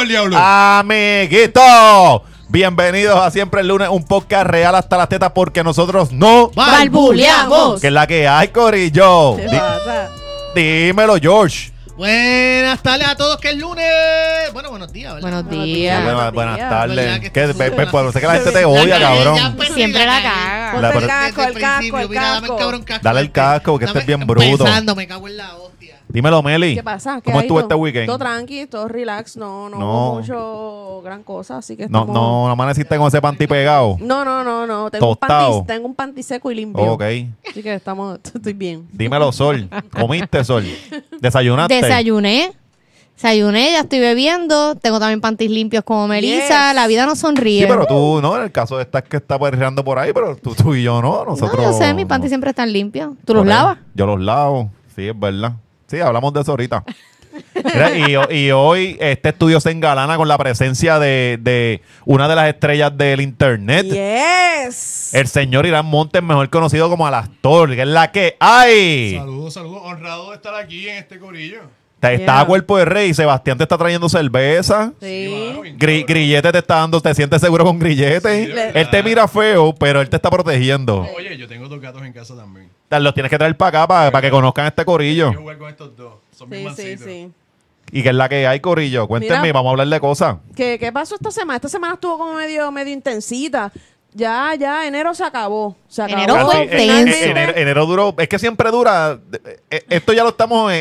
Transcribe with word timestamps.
para 0.00 0.02
el 0.02 0.08
diablo. 0.08 0.36
Amiguito, 0.38 2.24
bienvenidos 2.48 3.18
a 3.20 3.30
Siempre 3.30 3.60
el 3.60 3.68
Lunes, 3.68 3.88
un 3.90 4.02
podcast 4.04 4.46
real 4.46 4.74
hasta 4.74 4.96
las 4.96 5.08
tetas 5.10 5.32
porque 5.32 5.62
nosotros 5.62 6.10
no. 6.12 6.50
Balbuleamos. 6.54 7.80
Que 7.80 7.88
es 7.88 7.92
la 7.92 8.06
que 8.06 8.26
hay, 8.26 8.48
Corillo. 8.48 9.36
¿Qué 9.36 9.42
Di- 9.48 9.56
pasa? 9.58 10.08
dímelo, 10.54 11.16
George. 11.20 11.72
Buenas 11.98 12.80
tardes 12.82 13.06
a 13.08 13.14
todos, 13.14 13.36
que 13.40 13.50
es 13.50 13.58
lunes. 13.58 13.84
Bueno, 14.54 14.70
buenos 14.70 14.90
días, 14.90 15.12
¿verdad? 15.16 15.28
Buenos 15.28 15.44
Buenas, 15.44 15.64
días. 15.66 16.32
buenas, 16.32 16.56
días. 16.56 16.70
tardes. 16.70 17.20
Que 17.20 17.30
Que, 17.30 17.46
pues, 17.54 18.12
sé 18.14 18.20
que 18.22 18.26
la 18.26 18.32
gente 18.34 18.52
te 18.52 18.60
Ya 18.62 18.68
odia, 18.68 18.98
cabrón. 19.00 19.54
pues, 19.56 19.68
Siempre 19.74 20.06
la 20.06 20.22
caga. 20.22 20.70
Ponte 20.72 20.82
La- 20.82 20.94
el 20.94 21.06
casco, 21.06 21.40
Desde 21.42 21.52
el 21.52 21.60
casco, 21.60 21.76
principio, 21.78 22.00
el 22.00 22.08
mira, 22.08 22.22
dame 22.22 22.40
casco. 22.40 22.56
cabrón 22.56 22.82
casco 22.84 23.00
Dale 23.04 23.20
el 23.20 23.32
casco, 23.32 23.78
que 23.78 23.84
este 23.84 23.98
es 23.98 24.06
bien 24.06 24.26
bruto. 24.26 24.46
Empezando, 24.46 24.96
me 24.96 25.06
cago 25.06 25.28
en 25.28 25.36
la 25.36 25.54
hostia. 25.56 25.79
Dímelo, 26.12 26.42
Meli. 26.42 26.74
¿Qué 26.74 26.82
pasa? 26.82 27.20
¿Qué 27.20 27.30
¿Cómo 27.30 27.40
estuvo 27.40 27.58
Todo- 27.58 27.68
este 27.68 27.74
weekend? 27.76 28.06
Todo 28.06 28.18
tranqui, 28.18 28.66
todo 28.66 28.88
relax, 28.88 29.36
no, 29.36 29.68
no, 29.68 29.78
No. 29.78 29.86
hubo 29.86 30.14
mucho 30.20 31.02
gran 31.04 31.22
cosa, 31.22 31.58
así 31.58 31.76
que 31.76 31.88
No, 31.88 32.00
estamos- 32.00 32.14
no, 32.14 32.46
no 32.46 32.50
amaneciste 32.50 32.96
con 32.96 33.08
ese 33.08 33.20
panty 33.20 33.46
pegado. 33.46 33.96
No, 34.00 34.24
no, 34.24 34.42
no, 34.44 34.66
no, 34.66 34.90
tengo 34.90 35.08
un, 35.10 35.16
Tostado. 35.16 35.52
panty, 35.58 35.66
tengo 35.66 35.86
un 35.86 35.94
panty 35.94 36.22
seco 36.22 36.50
y 36.50 36.54
limpio. 36.56 36.92
Ok. 36.92 37.02
Así 37.48 37.62
que 37.62 37.74
estamos, 37.74 38.18
estoy 38.34 38.52
bien. 38.52 38.86
Dímelo, 38.92 39.30
Sol. 39.32 39.68
¿Comiste, 39.98 40.44
Sol? 40.44 40.64
¿Desayunaste? 41.20 41.74
Desayuné. 41.74 42.52
Desayuné, 43.16 43.72
ya 43.72 43.80
estoy 43.80 43.98
bebiendo. 44.00 44.76
Tengo 44.76 44.98
también 44.98 45.20
panties 45.20 45.50
limpios 45.50 45.84
como 45.84 46.08
Melissa. 46.08 46.68
Yes. 46.68 46.74
La 46.74 46.86
vida 46.86 47.04
no 47.04 47.14
sonríe. 47.14 47.60
Sí, 47.60 47.66
pero 47.68 47.84
tú, 47.86 48.18
no, 48.22 48.34
en 48.36 48.44
el 48.44 48.50
caso 48.50 48.78
de 48.78 48.82
estas 48.84 49.02
que 49.02 49.18
está 49.18 49.38
perreando 49.38 49.84
por 49.84 49.98
ahí, 49.98 50.12
pero 50.14 50.36
tú, 50.36 50.54
tú 50.54 50.74
y 50.74 50.82
yo 50.84 51.02
no, 51.02 51.24
nosotros... 51.26 51.58
no, 51.62 51.70
yo 51.70 51.72
sé, 51.78 51.92
mis 51.92 52.04
no. 52.04 52.08
panties 52.08 52.30
siempre 52.30 52.48
están 52.50 52.72
limpios. 52.72 53.10
¿Tú 53.26 53.34
los 53.34 53.42
ahí. 53.42 53.48
lavas? 53.50 53.78
Yo 53.94 54.06
los 54.06 54.20
lavo, 54.20 54.70
sí, 54.96 55.06
es 55.08 55.18
verdad. 55.20 55.52
Sí, 55.90 55.98
hablamos 55.98 56.32
de 56.32 56.40
eso 56.42 56.52
ahorita. 56.52 56.84
Mira, 57.54 58.26
y, 58.30 58.36
y 58.36 58.50
hoy 58.52 58.96
este 59.00 59.30
estudio 59.30 59.60
se 59.60 59.70
engalana 59.70 60.16
con 60.16 60.26
la 60.28 60.36
presencia 60.38 60.98
de, 60.98 61.38
de 61.40 61.80
una 62.04 62.28
de 62.28 62.34
las 62.36 62.48
estrellas 62.48 62.96
del 62.96 63.20
internet, 63.20 63.86
Yes. 63.86 65.14
el 65.14 65.26
señor 65.28 65.66
Irán 65.66 65.86
Montes, 65.86 66.22
mejor 66.22 66.48
conocido 66.50 66.88
como 66.88 67.06
Alastor, 67.06 67.74
que 67.74 67.82
es 67.82 67.88
la 67.88 68.10
que 68.12 68.36
hay. 68.40 69.16
Saludos, 69.16 69.54
saludos. 69.54 69.82
Honrado 69.84 70.30
de 70.30 70.36
estar 70.36 70.54
aquí 70.54 70.88
en 70.88 70.96
este 70.98 71.18
corillo. 71.18 71.60
Te 72.00 72.14
está 72.14 72.32
Yeah. 72.34 72.40
a 72.40 72.46
cuerpo 72.46 72.78
de 72.78 72.84
rey, 72.86 73.12
Sebastián 73.12 73.58
te 73.58 73.64
está 73.64 73.76
trayendo 73.76 74.08
cerveza. 74.08 74.92
Sí. 75.00 75.28
Gri- 75.78 76.06
grillete 76.06 76.50
te 76.50 76.58
está 76.58 76.76
dando, 76.76 76.98
te 77.00 77.14
sientes 77.14 77.40
seguro 77.42 77.62
con 77.64 77.78
grillete. 77.78 78.46
Sí, 78.46 78.52
él 78.74 78.88
te 78.90 79.02
mira 79.02 79.28
feo, 79.28 79.74
pero 79.74 80.00
él 80.00 80.08
te 80.08 80.16
está 80.16 80.30
protegiendo. 80.30 81.06
Oye, 81.16 81.36
yo 81.36 81.46
tengo 81.46 81.68
dos 81.68 81.78
gatos 81.80 82.02
en 82.02 82.12
casa 82.14 82.34
también. 82.34 82.69
Los 82.98 83.14
tienes 83.14 83.30
que 83.30 83.38
traer 83.38 83.56
para 83.56 83.82
acá 83.84 84.10
para 84.10 84.20
que 84.20 84.30
conozcan 84.30 84.66
este 84.66 84.84
corillo. 84.84 85.28
Quiero 85.28 85.42
jugar 85.42 85.58
con 85.58 85.68
estos 85.70 85.96
dos. 85.96 86.14
Son 86.36 86.48
Sí, 86.50 86.56
sí, 86.58 86.64
mancitos. 86.64 87.04
sí. 87.06 87.30
Y 87.92 88.02
que 88.02 88.08
es 88.10 88.14
la 88.14 88.28
que 88.28 88.46
hay, 88.46 88.60
Corillo. 88.60 89.06
Cuéntenme, 89.08 89.40
Mira. 89.42 89.52
vamos 89.52 89.68
a 89.68 89.72
hablar 89.72 89.88
de 89.88 90.00
cosas. 90.00 90.36
¿Qué, 90.54 90.78
¿Qué 90.78 90.92
pasó 90.92 91.16
esta 91.16 91.30
semana? 91.30 91.56
Esta 91.56 91.68
semana 91.68 91.94
estuvo 91.94 92.18
como 92.18 92.34
medio, 92.34 92.70
medio 92.70 92.92
intensita. 92.92 93.72
Ya, 94.12 94.54
ya, 94.58 94.86
enero 94.88 95.14
se 95.14 95.22
acabó. 95.22 95.76
Se 95.88 96.02
acabó. 96.02 96.18
Enero 96.22 96.46
fue 96.50 96.64
intenso. 96.64 97.24
enero, 97.24 97.52
enero 97.54 97.86
duró, 97.86 98.14
es 98.18 98.28
que 98.28 98.38
siempre 98.40 98.70
dura, 98.70 99.20
eh, 99.44 99.60
eh, 99.70 99.84
esto 99.88 100.12
ya 100.12 100.24
lo 100.24 100.30
estamos 100.30 100.72
eh, 100.72 100.76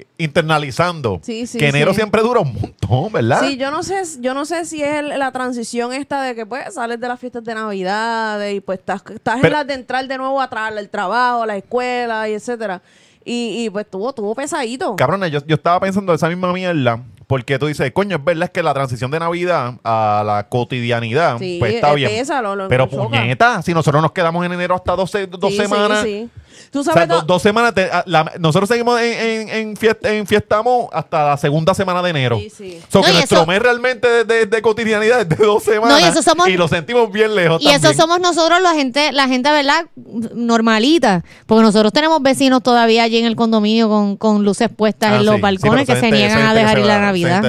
eh, 0.00 0.06
internalizando. 0.18 1.20
Sí, 1.22 1.46
sí, 1.46 1.58
que 1.58 1.68
enero 1.68 1.92
sí. 1.92 1.96
siempre 1.96 2.22
dura 2.22 2.40
un 2.40 2.52
montón, 2.52 3.12
¿verdad? 3.12 3.40
Sí, 3.46 3.56
yo 3.56 3.70
no 3.70 3.82
sé, 3.84 4.02
yo 4.20 4.34
no 4.34 4.44
sé 4.44 4.64
si 4.64 4.82
es 4.82 4.94
el- 4.98 5.18
la 5.18 5.30
transición 5.30 5.92
esta 5.92 6.22
de 6.22 6.34
que 6.34 6.44
pues 6.44 6.74
sales 6.74 6.98
de 7.00 7.06
las 7.08 7.20
fiestas 7.20 7.44
de 7.44 7.54
Navidad 7.54 8.44
y 8.48 8.60
pues 8.60 8.80
estás, 8.80 9.02
estás 9.14 9.44
en 9.44 9.52
las 9.52 9.66
de 9.66 9.74
entrar 9.74 10.06
de 10.08 10.18
nuevo 10.18 10.40
atrás, 10.40 10.72
el 10.76 10.88
trabajo, 10.88 11.46
la 11.46 11.56
escuela 11.56 12.28
y 12.28 12.32
etcétera. 12.34 12.82
Y, 13.24 13.64
y 13.66 13.70
pues 13.70 13.88
tuvo, 13.88 14.12
tuvo 14.12 14.34
pesadito. 14.34 14.96
Cabrones, 14.96 15.30
yo, 15.30 15.38
yo 15.46 15.54
estaba 15.54 15.78
pensando 15.78 16.12
esa 16.14 16.28
misma 16.28 16.52
mierda, 16.52 17.00
porque 17.30 17.60
tú 17.60 17.66
dices, 17.68 17.92
coño, 17.92 18.16
es 18.16 18.24
verdad 18.24 18.46
es 18.46 18.50
que 18.50 18.60
la 18.60 18.74
transición 18.74 19.08
de 19.12 19.20
Navidad 19.20 19.74
a 19.84 20.24
la 20.26 20.48
cotidianidad, 20.48 21.38
Sí, 21.38 21.58
pues 21.60 21.74
está 21.74 21.90
es 21.90 21.94
bien. 21.94 22.26
lo- 22.42 22.56
lo- 22.56 22.66
Pero 22.66 22.88
choca. 22.88 23.04
puñeta, 23.20 23.62
si 23.62 23.72
nosotros 23.72 24.02
nos 24.02 24.10
quedamos 24.10 24.44
en 24.44 24.52
enero 24.52 24.74
hasta 24.74 24.96
12, 24.96 25.28
dos 25.28 25.52
Sí, 25.52 25.58
semanas. 25.58 26.02
Sí, 26.02 26.28
Tú 26.70 26.80
O 26.80 26.84
sea, 26.84 26.92
sabes, 26.94 27.08
do- 27.08 27.16
do- 27.20 27.22
dos 27.22 27.42
semanas. 27.42 27.74
te- 27.74 27.90
a- 27.90 28.02
la- 28.06 28.32
nosotros 28.38 28.68
seguimos 28.68 29.00
en, 29.00 29.12
en, 29.12 29.48
en, 29.48 29.76
fiest- 29.76 30.06
en 30.06 30.26
fiestamos 30.26 30.88
hasta 30.92 31.28
la 31.30 31.36
segunda 31.36 31.74
semana 31.74 32.02
de 32.02 32.10
enero. 32.10 32.38
Sí, 32.38 32.50
sí. 32.50 32.80
So 32.88 32.98
No, 33.00 33.04
que 33.04 33.10
y 33.10 33.14
nuestro 33.14 33.38
eso- 33.38 33.46
mes 33.46 33.60
realmente 33.60 34.08
de, 34.08 34.24
de- 34.24 34.46
de 34.46 34.62
cotidianidad 34.62 35.20
es 35.22 35.28
de 35.28 35.36
dos 35.36 35.62
semanas. 35.62 36.00
y 36.00 36.04
eso 36.04 36.22
somos- 36.22 36.48
lo 36.50 36.68
sentimos 36.68 37.10
bien 37.10 37.34
lejos 37.34 37.60
Y 37.62 37.68
eso 37.68 37.80
también. 37.80 37.96
somos 37.96 38.20
nosotros, 38.20 38.60
la 38.60 38.74
gente, 38.74 39.12
la 39.12 39.26
gente, 39.28 39.50
¿verdad? 39.50 39.86
Normalita. 40.34 41.24
Porque 41.46 41.62
nosotros 41.62 41.92
tenemos 41.92 42.22
vecinos 42.22 42.62
todavía 42.62 43.02
allí 43.04 43.18
en 43.18 43.26
el 43.26 43.36
condominio 43.36 43.88
con, 43.88 44.16
con 44.16 44.44
luces 44.44 44.68
puestas 44.74 45.12
Ah, 45.12 45.16
en 45.16 45.26
los 45.26 45.36
sí. 45.36 45.40
Balcones 45.40 45.86
que 45.86 45.96
se 45.96 46.10
niegan 46.10 46.42
a 46.42 46.54
dejar 46.54 46.78
ir 46.78 46.86
la 46.86 47.00
Navidad. 47.00 47.42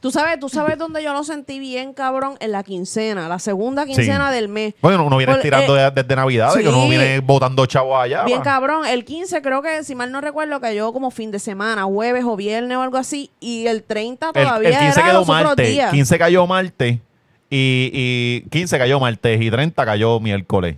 tú 0.00 0.10
sabes, 0.10 0.38
tú 0.40 0.48
sabes 0.48 0.78
dónde 0.78 1.02
yo 1.02 1.12
lo 1.12 1.24
sentí 1.24 1.58
bien, 1.58 1.92
cabrón, 1.94 2.36
en 2.40 2.52
la 2.52 2.62
quincena, 2.62 3.28
la 3.28 3.38
segunda 3.38 3.86
quincena 3.86 4.30
del 4.30 4.48
mes. 4.48 4.74
Bueno, 4.82 5.04
uno 5.04 5.16
viene 5.16 5.32
Por- 5.34 5.42
tirando 5.42 5.76
eh, 5.78 5.82
de- 5.84 6.02
desde 6.02 6.16
Navidad, 6.16 6.52
sí. 6.54 6.66
uno 6.66 6.88
viene 6.88 7.20
botando 7.20 7.64
chavos 7.66 7.98
allá. 8.02 8.24
Bien 8.24 8.33
va. 8.38 8.42
cabrón, 8.42 8.86
el 8.86 9.04
15 9.04 9.42
creo 9.42 9.62
que, 9.62 9.84
si 9.84 9.94
mal 9.94 10.12
no 10.12 10.20
recuerdo, 10.20 10.60
cayó 10.60 10.92
como 10.92 11.10
fin 11.10 11.30
de 11.30 11.38
semana, 11.38 11.84
jueves 11.84 12.24
o 12.24 12.36
viernes 12.36 12.76
o 12.76 12.82
algo 12.82 12.96
así, 12.96 13.30
y 13.40 13.66
el 13.66 13.82
30 13.82 14.26
el, 14.26 14.32
todavía 14.32 14.68
el 14.68 14.78
15 14.78 15.00
era 15.00 15.08
quedó 15.08 15.18
los 15.20 15.28
otros 15.28 15.44
martes. 15.44 15.68
días. 15.68 15.90
15 15.90 16.18
cayó 16.18 16.46
martes. 16.46 16.98
Y, 17.50 17.90
y 17.92 18.48
15 18.50 18.78
cayó 18.78 18.98
martes 19.00 19.40
y 19.40 19.50
30 19.50 19.84
cayó 19.84 20.18
miércoles. 20.18 20.76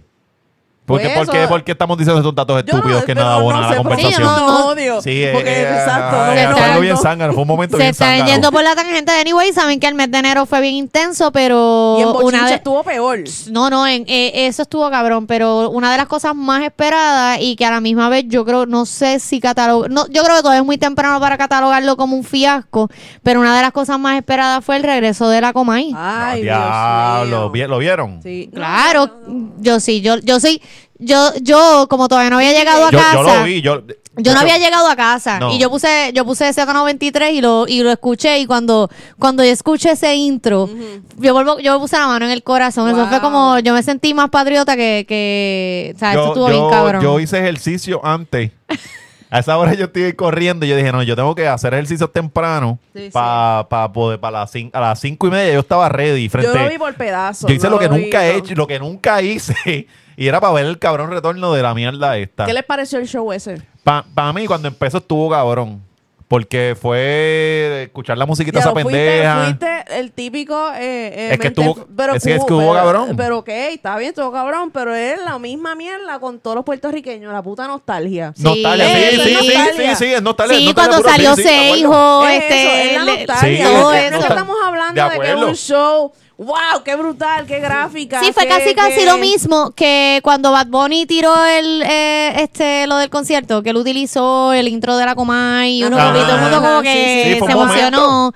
¿Por 0.87 1.01
qué, 1.01 1.09
Pues 1.09 1.27
por 1.27 1.35
qué- 1.35 1.41
eso- 1.41 1.49
por 1.49 1.65
qué 1.65 1.73
estamos 1.73 1.99
diciendo 1.99 2.21
esos 2.21 2.35
datos 2.35 2.63
Yo 2.65 2.73
no- 2.73 2.79
estúpidos 2.79 3.05
que 3.05 3.15
nada 3.15 3.35
abonan 3.35 3.61
no 3.63 3.67
a 3.67 3.71
la 3.71 3.77
conversación? 3.77 4.13
yo 4.13 4.17
Sí, 4.19 4.23
no 4.23 4.37
no, 4.47 4.67
odio. 4.69 5.03
Sí, 5.03 5.25
eh, 5.25 5.31
porque, 5.35 5.51
eh, 5.51 5.63
exacto. 5.63 6.17
ay, 6.21 6.45
no, 6.45 6.57
algo 6.57 6.75
no, 6.75 6.81
bien 6.81 6.95
no. 6.95 7.01
zángano, 7.03 7.33
fue 7.33 7.43
un 7.43 7.49
momento 7.49 7.77
Se 7.77 7.83
bien 7.83 7.91
están 7.91 8.09
zángano. 8.11 8.31
yendo 8.31 8.53
por 8.53 8.63
la 8.63 8.75
tangente 8.77 9.11
de 9.13 9.19
anyway, 9.21 9.53
saben 9.53 9.81
que 9.81 9.89
el 9.89 9.95
mes 9.97 10.11
de 10.13 10.19
enero 10.19 10.47
fue 10.47 10.61
bien 10.61 10.75
intenso, 10.75 11.33
pero 11.33 11.97
Y 11.99 12.03
en 12.03 12.09
una 12.09 12.47
de, 12.49 12.55
estuvo 12.55 12.85
peor. 12.85 13.19
No, 13.51 13.69
no, 13.69 13.87
en, 13.87 14.05
eh, 14.07 14.47
eso 14.47 14.63
estuvo 14.63 14.89
cabrón, 14.91 15.27
pero 15.27 15.71
una 15.71 15.91
de 15.91 15.97
las 15.99 16.07
cosas 16.07 16.35
más 16.37 16.63
esperadas 16.63 17.39
y 17.41 17.57
que 17.57 17.67
a 17.67 17.71
la 17.73 17.81
misma 17.81 18.09
vez 18.09 18.25
yo 18.29 18.45
creo, 18.45 18.67
no 18.67 18.87
sé 18.87 19.19
si 19.19 19.41
catalogar, 19.41 19.91
no, 19.91 20.07
yo 20.09 20.23
creo 20.23 20.37
que 20.37 20.43
todavía 20.43 20.61
es 20.61 20.67
muy 20.67 20.79
temprano 20.79 21.19
para 21.19 21.37
catalogarlo 21.37 21.97
como 21.97 22.17
un 22.17 22.23
fiasco, 22.23 22.89
pero 23.25 23.41
una 23.41 23.57
de 23.57 23.63
las 23.63 23.73
cosas 23.73 23.99
más 23.99 24.17
esperadas 24.17 24.65
fue 24.65 24.77
el 24.77 24.85
regreso 24.85 25.29
de 25.29 25.41
la 25.41 25.53
Comay. 25.53 25.93
Ay, 25.97 26.43
Diablo, 26.43 27.27
Dios 27.27 27.43
mío. 27.43 27.51
¿vi- 27.51 27.69
¿lo 27.71 27.79
vieron? 27.79 28.21
Sí. 28.23 28.51
claro, 28.55 29.11
yo 29.59 29.81
sí, 29.81 30.01
yo, 30.01 30.19
yo 30.19 30.39
sí, 30.41 30.61
yo, 30.99 31.33
yo 31.43 31.87
como 31.91 32.09
todavía 32.09 32.31
no 32.31 32.37
había 32.37 32.53
llegado 32.53 32.87
a 32.87 32.91
Yo, 32.91 32.99
casa. 32.99 33.15
yo 33.15 33.23
lo 33.23 33.45
vi, 33.45 33.61
yo... 33.63 33.83
Yo 34.19 34.33
no 34.33 34.41
había 34.41 34.57
llegado 34.57 34.89
a 34.89 34.97
casa 34.97 35.39
No. 35.39 35.53
y 35.53 35.59
yo 35.59 35.69
puse 35.69 36.11
yo 36.15 36.25
puse 36.25 36.49
Z93 36.49 37.35
y 37.35 37.43
lo 37.43 37.67
y 37.69 37.83
lo 37.83 37.93
escuché 37.93 38.39
y 38.39 38.47
cuando 38.47 38.89
cuando 39.19 39.45
yo 39.45 39.51
escuché 39.51 39.91
ese 39.91 40.15
intro 40.15 40.71
yo 41.19 41.35
vuelvo 41.35 41.59
yo 41.59 41.75
me 41.75 41.79
puse 41.81 41.99
la 41.99 42.07
mano 42.07 42.25
en 42.25 42.31
el 42.31 42.43
corazón 42.43 42.89
eso 42.89 43.07
fue 43.09 43.21
como 43.21 43.59
yo 43.59 43.75
me 43.75 43.83
sentí 43.83 44.15
más 44.15 44.31
patriota 44.31 44.75
que 44.75 45.05
que 45.07 45.93
o 45.95 45.99
sea 45.99 46.13
eso 46.13 46.21
yo, 46.23 46.27
estuvo 46.29 46.47
yo- 46.49 46.53
bien 46.55 46.71
cabrón 46.71 47.03
yo 47.03 47.21
hice 47.21 47.39
ejercicio 47.41 48.01
antes. 48.07 48.53
A 49.37 49.41
esa 49.41 49.59
hora 49.59 49.75
yo 49.75 49.85
estoy 49.85 50.15
corriendo 50.15 50.65
y 50.65 50.69
yo 50.71 50.77
dije, 50.77 50.91
no, 50.91 51.03
yo 51.03 51.15
tengo 51.15 51.35
que 51.35 51.47
hacer 51.47 51.75
ejercicio 51.75 52.09
temprano 52.09 52.79
Sí, 52.95 53.05
sí. 53.05 53.11
para 53.13 53.93
poder, 53.93 54.19
para 54.19 54.39
las 54.41 54.55
cin- 54.55 54.71
a 54.73 54.81
las 54.81 54.99
cinco 54.99 55.27
y 55.27 55.31
media 55.31 55.53
yo 55.53 55.61
estaba 55.61 55.91
ready. 55.91 56.31
Frente, 56.31 56.51
Yo 56.51 56.59
lo 56.59 56.67
vi 56.71 56.79
por 56.79 56.95
pedazos. 56.95 57.47
yo 57.47 57.55
hice 57.55 57.69
lo 57.69 57.79
que 57.79 57.87
vi, 57.89 58.05
nunca 58.05 58.25
he 58.27 58.37
hecho, 58.37 58.55
lo 58.55 58.67
que 58.67 58.79
nunca 58.79 59.21
hice. 59.21 59.55
Y 60.19 60.27
era 60.29 60.41
para 60.41 60.55
ver 60.55 60.65
el 60.65 60.79
cabrón 60.79 61.11
retorno 61.11 61.53
de 61.53 61.63
la 61.63 61.75
mierda 61.75 62.17
esta. 62.17 62.47
¿Qué 62.47 62.55
les 62.55 62.65
pareció 62.65 62.99
el 62.99 63.07
show 63.07 63.31
ese? 63.35 63.61
Para 63.85 64.33
mí, 64.33 64.47
cuando 64.47 64.69
empezó, 64.69 64.97
estuvo 64.97 65.29
cabrón. 65.29 65.83
Porque 66.29 66.77
fue 66.81 67.85
escuchar 67.85 68.19
la 68.19 68.27
musiquita 68.27 68.59
esa 68.59 68.73
fuiste, 68.73 68.91
pendeja. 68.91 69.45
fuiste 69.45 69.85
el 69.99 70.11
típico. 70.11 70.73
Eh, 70.75 70.81
eh, 70.81 71.29
Es 71.35 71.39
que 71.39 71.47
estuvo- 71.49 71.87
es 72.15 72.25
que- 72.25 72.35
es 72.35 72.45
que 72.45 72.53
hubo 72.53 72.59
pero- 72.59 72.73
cabrón. 72.75 73.15
Pero 73.17 73.39
ok, 73.39 73.49
está 73.49 73.97
bien, 73.97 74.09
estuvo 74.09 74.33
cabrón. 74.33 74.73
Pero 74.73 74.93
es 74.93 75.21
la 75.25 75.39
misma 75.39 75.77
mierda 75.77 76.19
con 76.19 76.41
todos 76.41 76.57
los 76.57 76.65
puertorriqueños, 76.65 77.33
la 77.33 77.43
puta 77.43 77.69
nostalgia. 77.69 78.33
Sí, 78.37 78.43
Nostalgia, 78.43 78.89
sí, 78.89 78.95
sí, 78.95 79.11
sí, 79.11 79.29
sí, 79.29 79.35
nostalgia. 79.35 79.95
sí, 79.97 80.05
es 80.15 80.23
nostalgia. 80.23 80.57
sí 80.59 80.63
es 80.69 80.75
nostalgia 80.75 80.75
cuando 80.75 81.09
salió 81.09 81.37
sí, 81.37 81.43
sí. 81.43 81.49
Seijo 81.49 82.27
Es 82.27 82.43
este 82.43 82.61
eso, 82.63 82.71
es 82.73 82.97
la 82.97 83.05
nostalgia. 83.05 83.39
Sí, 83.67 83.73
todo 83.73 83.81
no, 83.83 83.93
es- 83.93 84.11
no 84.11 84.19
eso. 84.19 84.27
estamos 84.29 84.57
hablando 84.65 85.05
De 85.05 85.11
de, 85.11 85.21
que 85.21 85.29
es 85.29 85.35
un 85.37 85.55
show. 85.55 86.13
¡Wow! 86.39 86.83
¡Qué 86.85 86.95
brutal! 86.97 87.47
¡Qué 87.47 87.61
gráfica! 87.61 88.21
Sí, 88.21 88.31
fue 88.31 88.43
qué- 88.43 88.49
casi 88.51 88.75
casi 88.75 88.99
qué- 89.01 89.07
lo 89.07 89.17
mismo 89.17 89.71
que 89.71 90.21
cuando 90.23 90.53
Bad 90.53 90.67
Bunny 90.67 91.07
tiró 91.07 91.35
el 91.47 91.83
eh, 91.83 92.43
este 92.43 92.87
lo 92.87 92.99
del 92.99 93.09
concierto, 93.09 93.63
que 93.63 93.71
él 93.71 93.77
utilizó 93.77 94.53
el 94.53 94.69
intro 94.69 94.99
de 94.99 95.07
la 95.07 95.15
Comay 95.15 95.79
y 95.79 95.85
uno 95.85 95.97
y 95.97 96.01
todo 96.25 96.35
el 96.37 96.41
mundo 96.43 96.61
como 96.61 96.83
que 96.83 96.93
sí, 96.93 97.33
sí. 97.41 97.47
Se 97.47 97.53
emocionó. 97.53 98.33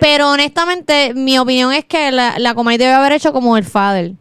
Pero 0.00 0.30
honestamente, 0.30 1.12
mi 1.14 1.38
opinión 1.38 1.72
es 1.72 1.84
que 1.84 2.10
la, 2.10 2.38
la 2.40 2.54
Comay 2.54 2.76
debe 2.76 2.92
haber 2.92 3.12
hecho 3.12 3.32
como 3.32 3.56
el 3.56 3.64
Father. 3.64 4.12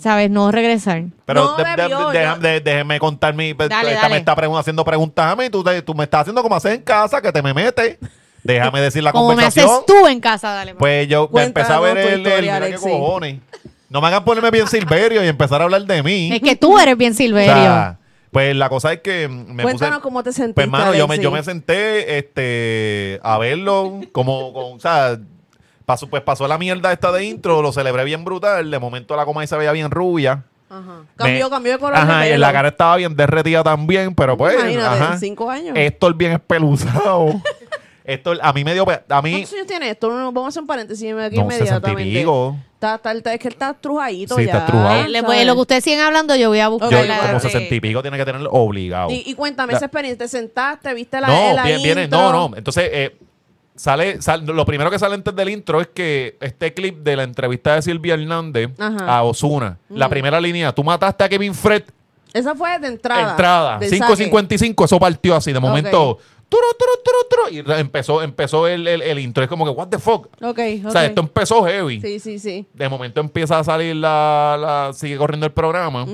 ¿Sabes? 0.00 0.28
No 0.28 0.50
regresar. 0.50 1.04
Pero 1.24 1.44
No 1.44 1.56
de- 1.56 1.62
de- 1.62 1.76
debió, 1.76 2.08
de- 2.10 2.24
yo- 2.24 2.36
de- 2.38 2.60
déjeme 2.60 2.98
contar 2.98 3.34
mi. 3.34 3.52
Dale, 3.52 3.92
esta 3.92 4.02
dale. 4.02 4.14
me 4.14 4.18
está 4.18 4.34
pregun- 4.34 4.58
haciendo 4.58 4.84
preguntas 4.84 5.26
a 5.32 5.36
mí. 5.36 5.48
Tú, 5.48 5.62
tú 5.84 5.94
me 5.94 6.02
estás 6.02 6.22
haciendo 6.22 6.42
como 6.42 6.56
hacer 6.56 6.72
en 6.72 6.82
casa, 6.82 7.22
que 7.22 7.30
te 7.30 7.40
me 7.40 7.54
metes. 7.54 7.98
Déjame 8.44 8.80
decir 8.80 9.02
la 9.02 9.12
Como 9.12 9.34
me 9.34 9.44
haces 9.44 9.64
conversación. 9.64 10.00
tú 10.02 10.06
en 10.08 10.20
casa, 10.20 10.50
dale. 10.52 10.74
Pues 10.74 11.06
yo 11.08 11.28
me 11.32 11.44
empecé 11.44 11.72
a 11.72 11.78
ver 11.80 11.94
Cuéntanos 11.94 12.04
tu 12.04 12.08
el, 12.08 12.14
el, 12.14 12.20
historia, 12.26 12.40
mira 12.54 12.58
qué 12.58 12.64
Alexis. 12.74 12.90
cojones. 12.90 13.40
No 13.88 14.00
me 14.00 14.06
hagan 14.08 14.24
ponerme 14.24 14.50
bien 14.50 14.66
Silverio 14.66 15.22
y 15.24 15.28
empezar 15.28 15.60
a 15.60 15.64
hablar 15.64 15.82
de 15.84 16.02
mí. 16.02 16.32
es 16.32 16.40
que 16.40 16.56
tú 16.56 16.78
eres 16.78 16.96
bien 16.96 17.12
O 17.12 17.14
Silverio. 17.16 17.52
sea, 17.52 17.98
pues 18.30 18.56
la 18.56 18.68
cosa 18.70 18.92
es 18.94 19.00
que 19.00 19.28
me 19.28 19.62
Cuéntanos 19.62 19.96
puse. 19.98 20.02
cómo 20.02 20.22
te 20.22 20.32
sentiste. 20.32 20.54
Pues, 20.54 20.64
hermano, 20.64 20.94
yo 20.94 21.06
me, 21.06 21.18
yo 21.18 21.30
me 21.30 21.42
senté 21.42 22.18
este, 22.18 23.20
a 23.22 23.36
verlo 23.38 24.00
como, 24.12 24.52
con, 24.52 24.76
o 24.76 24.80
sea, 24.80 25.18
Pasó, 25.84 26.06
pues 26.08 26.22
pasó 26.22 26.46
la 26.46 26.58
mierda 26.58 26.92
esta 26.92 27.10
de 27.10 27.24
intro, 27.24 27.60
lo 27.60 27.72
celebré 27.72 28.04
bien 28.04 28.24
brutal. 28.24 28.70
De 28.70 28.78
momento 28.78 29.16
la 29.16 29.24
coma 29.24 29.44
se 29.46 29.56
veía 29.56 29.72
bien 29.72 29.90
rubia. 29.90 30.44
Ajá. 30.70 31.02
Cambió, 31.16 31.46
Me- 31.46 31.50
cambió 31.50 31.72
de 31.72 31.78
color. 31.78 31.96
Ajá, 31.96 32.20
de 32.20 32.34
y 32.34 32.38
la 32.38 32.52
cara 32.52 32.68
estaba 32.68 32.96
bien 32.96 33.14
derretida 33.16 33.64
también, 33.64 34.14
pero 34.14 34.36
pues. 34.36 34.54
Imagínate, 34.54 35.02
ajá. 35.02 35.18
cinco 35.18 35.50
años. 35.50 35.76
Héctor 35.76 36.14
bien 36.14 36.32
espeluzado. 36.32 37.26
Héctor, 38.04 38.38
a 38.42 38.52
mí 38.52 38.64
me 38.64 38.74
dio. 38.74 38.84
A 39.08 39.22
mí. 39.22 39.30
¿Cuántos 39.32 39.52
años 39.54 39.66
tiene 39.66 39.90
esto? 39.90 40.08
Vamos 40.08 40.44
a 40.44 40.48
hacer 40.48 40.60
un 40.62 40.66
paréntesis 40.66 41.12
aquí 41.14 41.36
No, 41.36 41.42
inmediatamente. 41.42 42.20
pico. 42.20 42.56
Está, 42.74 42.96
está, 42.96 43.12
está- 43.12 43.34
es 43.34 43.38
que 43.40 43.48
él 43.48 43.52
está 43.54 43.74
trujadito 43.74 44.34
Sí, 44.36 44.44
ya. 44.44 44.52
está 44.54 44.66
trujado. 44.66 45.04
Eh, 45.04 45.08
le- 45.08 45.22
pues, 45.22 45.46
lo 45.46 45.54
que 45.54 45.60
ustedes 45.60 45.84
siguen 45.84 46.00
hablando, 46.00 46.34
yo 46.34 46.48
voy 46.48 46.58
a 46.58 46.66
buscar 46.68 46.88
Ok, 46.88 46.94
Yo, 47.06 47.14
como 47.16 47.36
ok. 47.36 47.40
sesenta 47.42 47.74
y 47.74 47.80
pico 47.80 48.02
tiene 48.02 48.16
que 48.16 48.24
tenerlo 48.24 48.50
obligado. 48.50 49.10
Y, 49.10 49.22
y 49.24 49.34
cuéntame 49.34 49.72
La- 49.72 49.76
esa 49.78 49.86
experiencia. 49.86 50.24
¿Te 50.26 50.28
sentaste? 50.28 50.92
¿Viste 50.94 51.20
la, 51.20 51.28
no, 51.28 51.52
la 51.54 51.62
viene, 51.64 52.08
no, 52.08 52.32
no. 52.48 52.56
Entonces, 52.56 52.90
eh, 52.92 53.16
sale, 53.76 54.20
sal- 54.20 54.44
lo 54.44 54.66
primero 54.66 54.90
que 54.90 54.98
sale 54.98 55.14
antes 55.14 55.34
del 55.36 55.48
intro 55.50 55.80
es 55.80 55.86
que 55.88 56.36
este 56.40 56.74
clip 56.74 56.98
de 57.04 57.14
la 57.16 57.22
entrevista 57.22 57.76
de 57.76 57.82
Silvia 57.82 58.14
Hernández 58.14 58.70
Ajá. 58.78 59.18
a 59.18 59.22
Osuna, 59.22 59.78
la 59.88 60.08
primera 60.08 60.40
línea, 60.40 60.72
tú 60.72 60.82
mataste 60.82 61.22
a 61.22 61.28
Kevin 61.28 61.54
Fred, 61.54 61.84
Esa 62.32 62.54
fue 62.56 62.78
de 62.80 62.88
entrada. 62.88 63.30
entrada, 63.30 63.78
del 63.78 63.90
5.55, 63.90 64.84
eso 64.86 64.98
partió 64.98 65.36
así, 65.36 65.52
de 65.52 65.60
momento. 65.60 66.18
Turu, 66.52 66.66
turu, 66.78 66.90
turu, 67.02 67.62
turu, 67.64 67.76
y 67.76 67.80
empezó, 67.80 68.22
empezó 68.22 68.66
el, 68.68 68.86
el, 68.86 69.00
el 69.02 69.18
intro, 69.18 69.42
es 69.42 69.48
como 69.48 69.64
que, 69.64 69.70
what 69.70 69.88
the 69.88 69.98
fuck. 69.98 70.28
O 70.42 70.90
sea, 70.90 71.06
esto 71.06 71.22
empezó 71.22 71.64
heavy. 71.64 72.00
Sí, 72.00 72.18
sí, 72.20 72.38
sí. 72.38 72.66
De 72.74 72.88
momento 72.88 73.20
empieza 73.20 73.58
a 73.58 73.64
salir 73.64 73.96
la, 73.96 74.58
la- 74.60 74.92
sigue 74.92 75.16
corriendo 75.16 75.46
el 75.46 75.52
programa. 75.52 76.06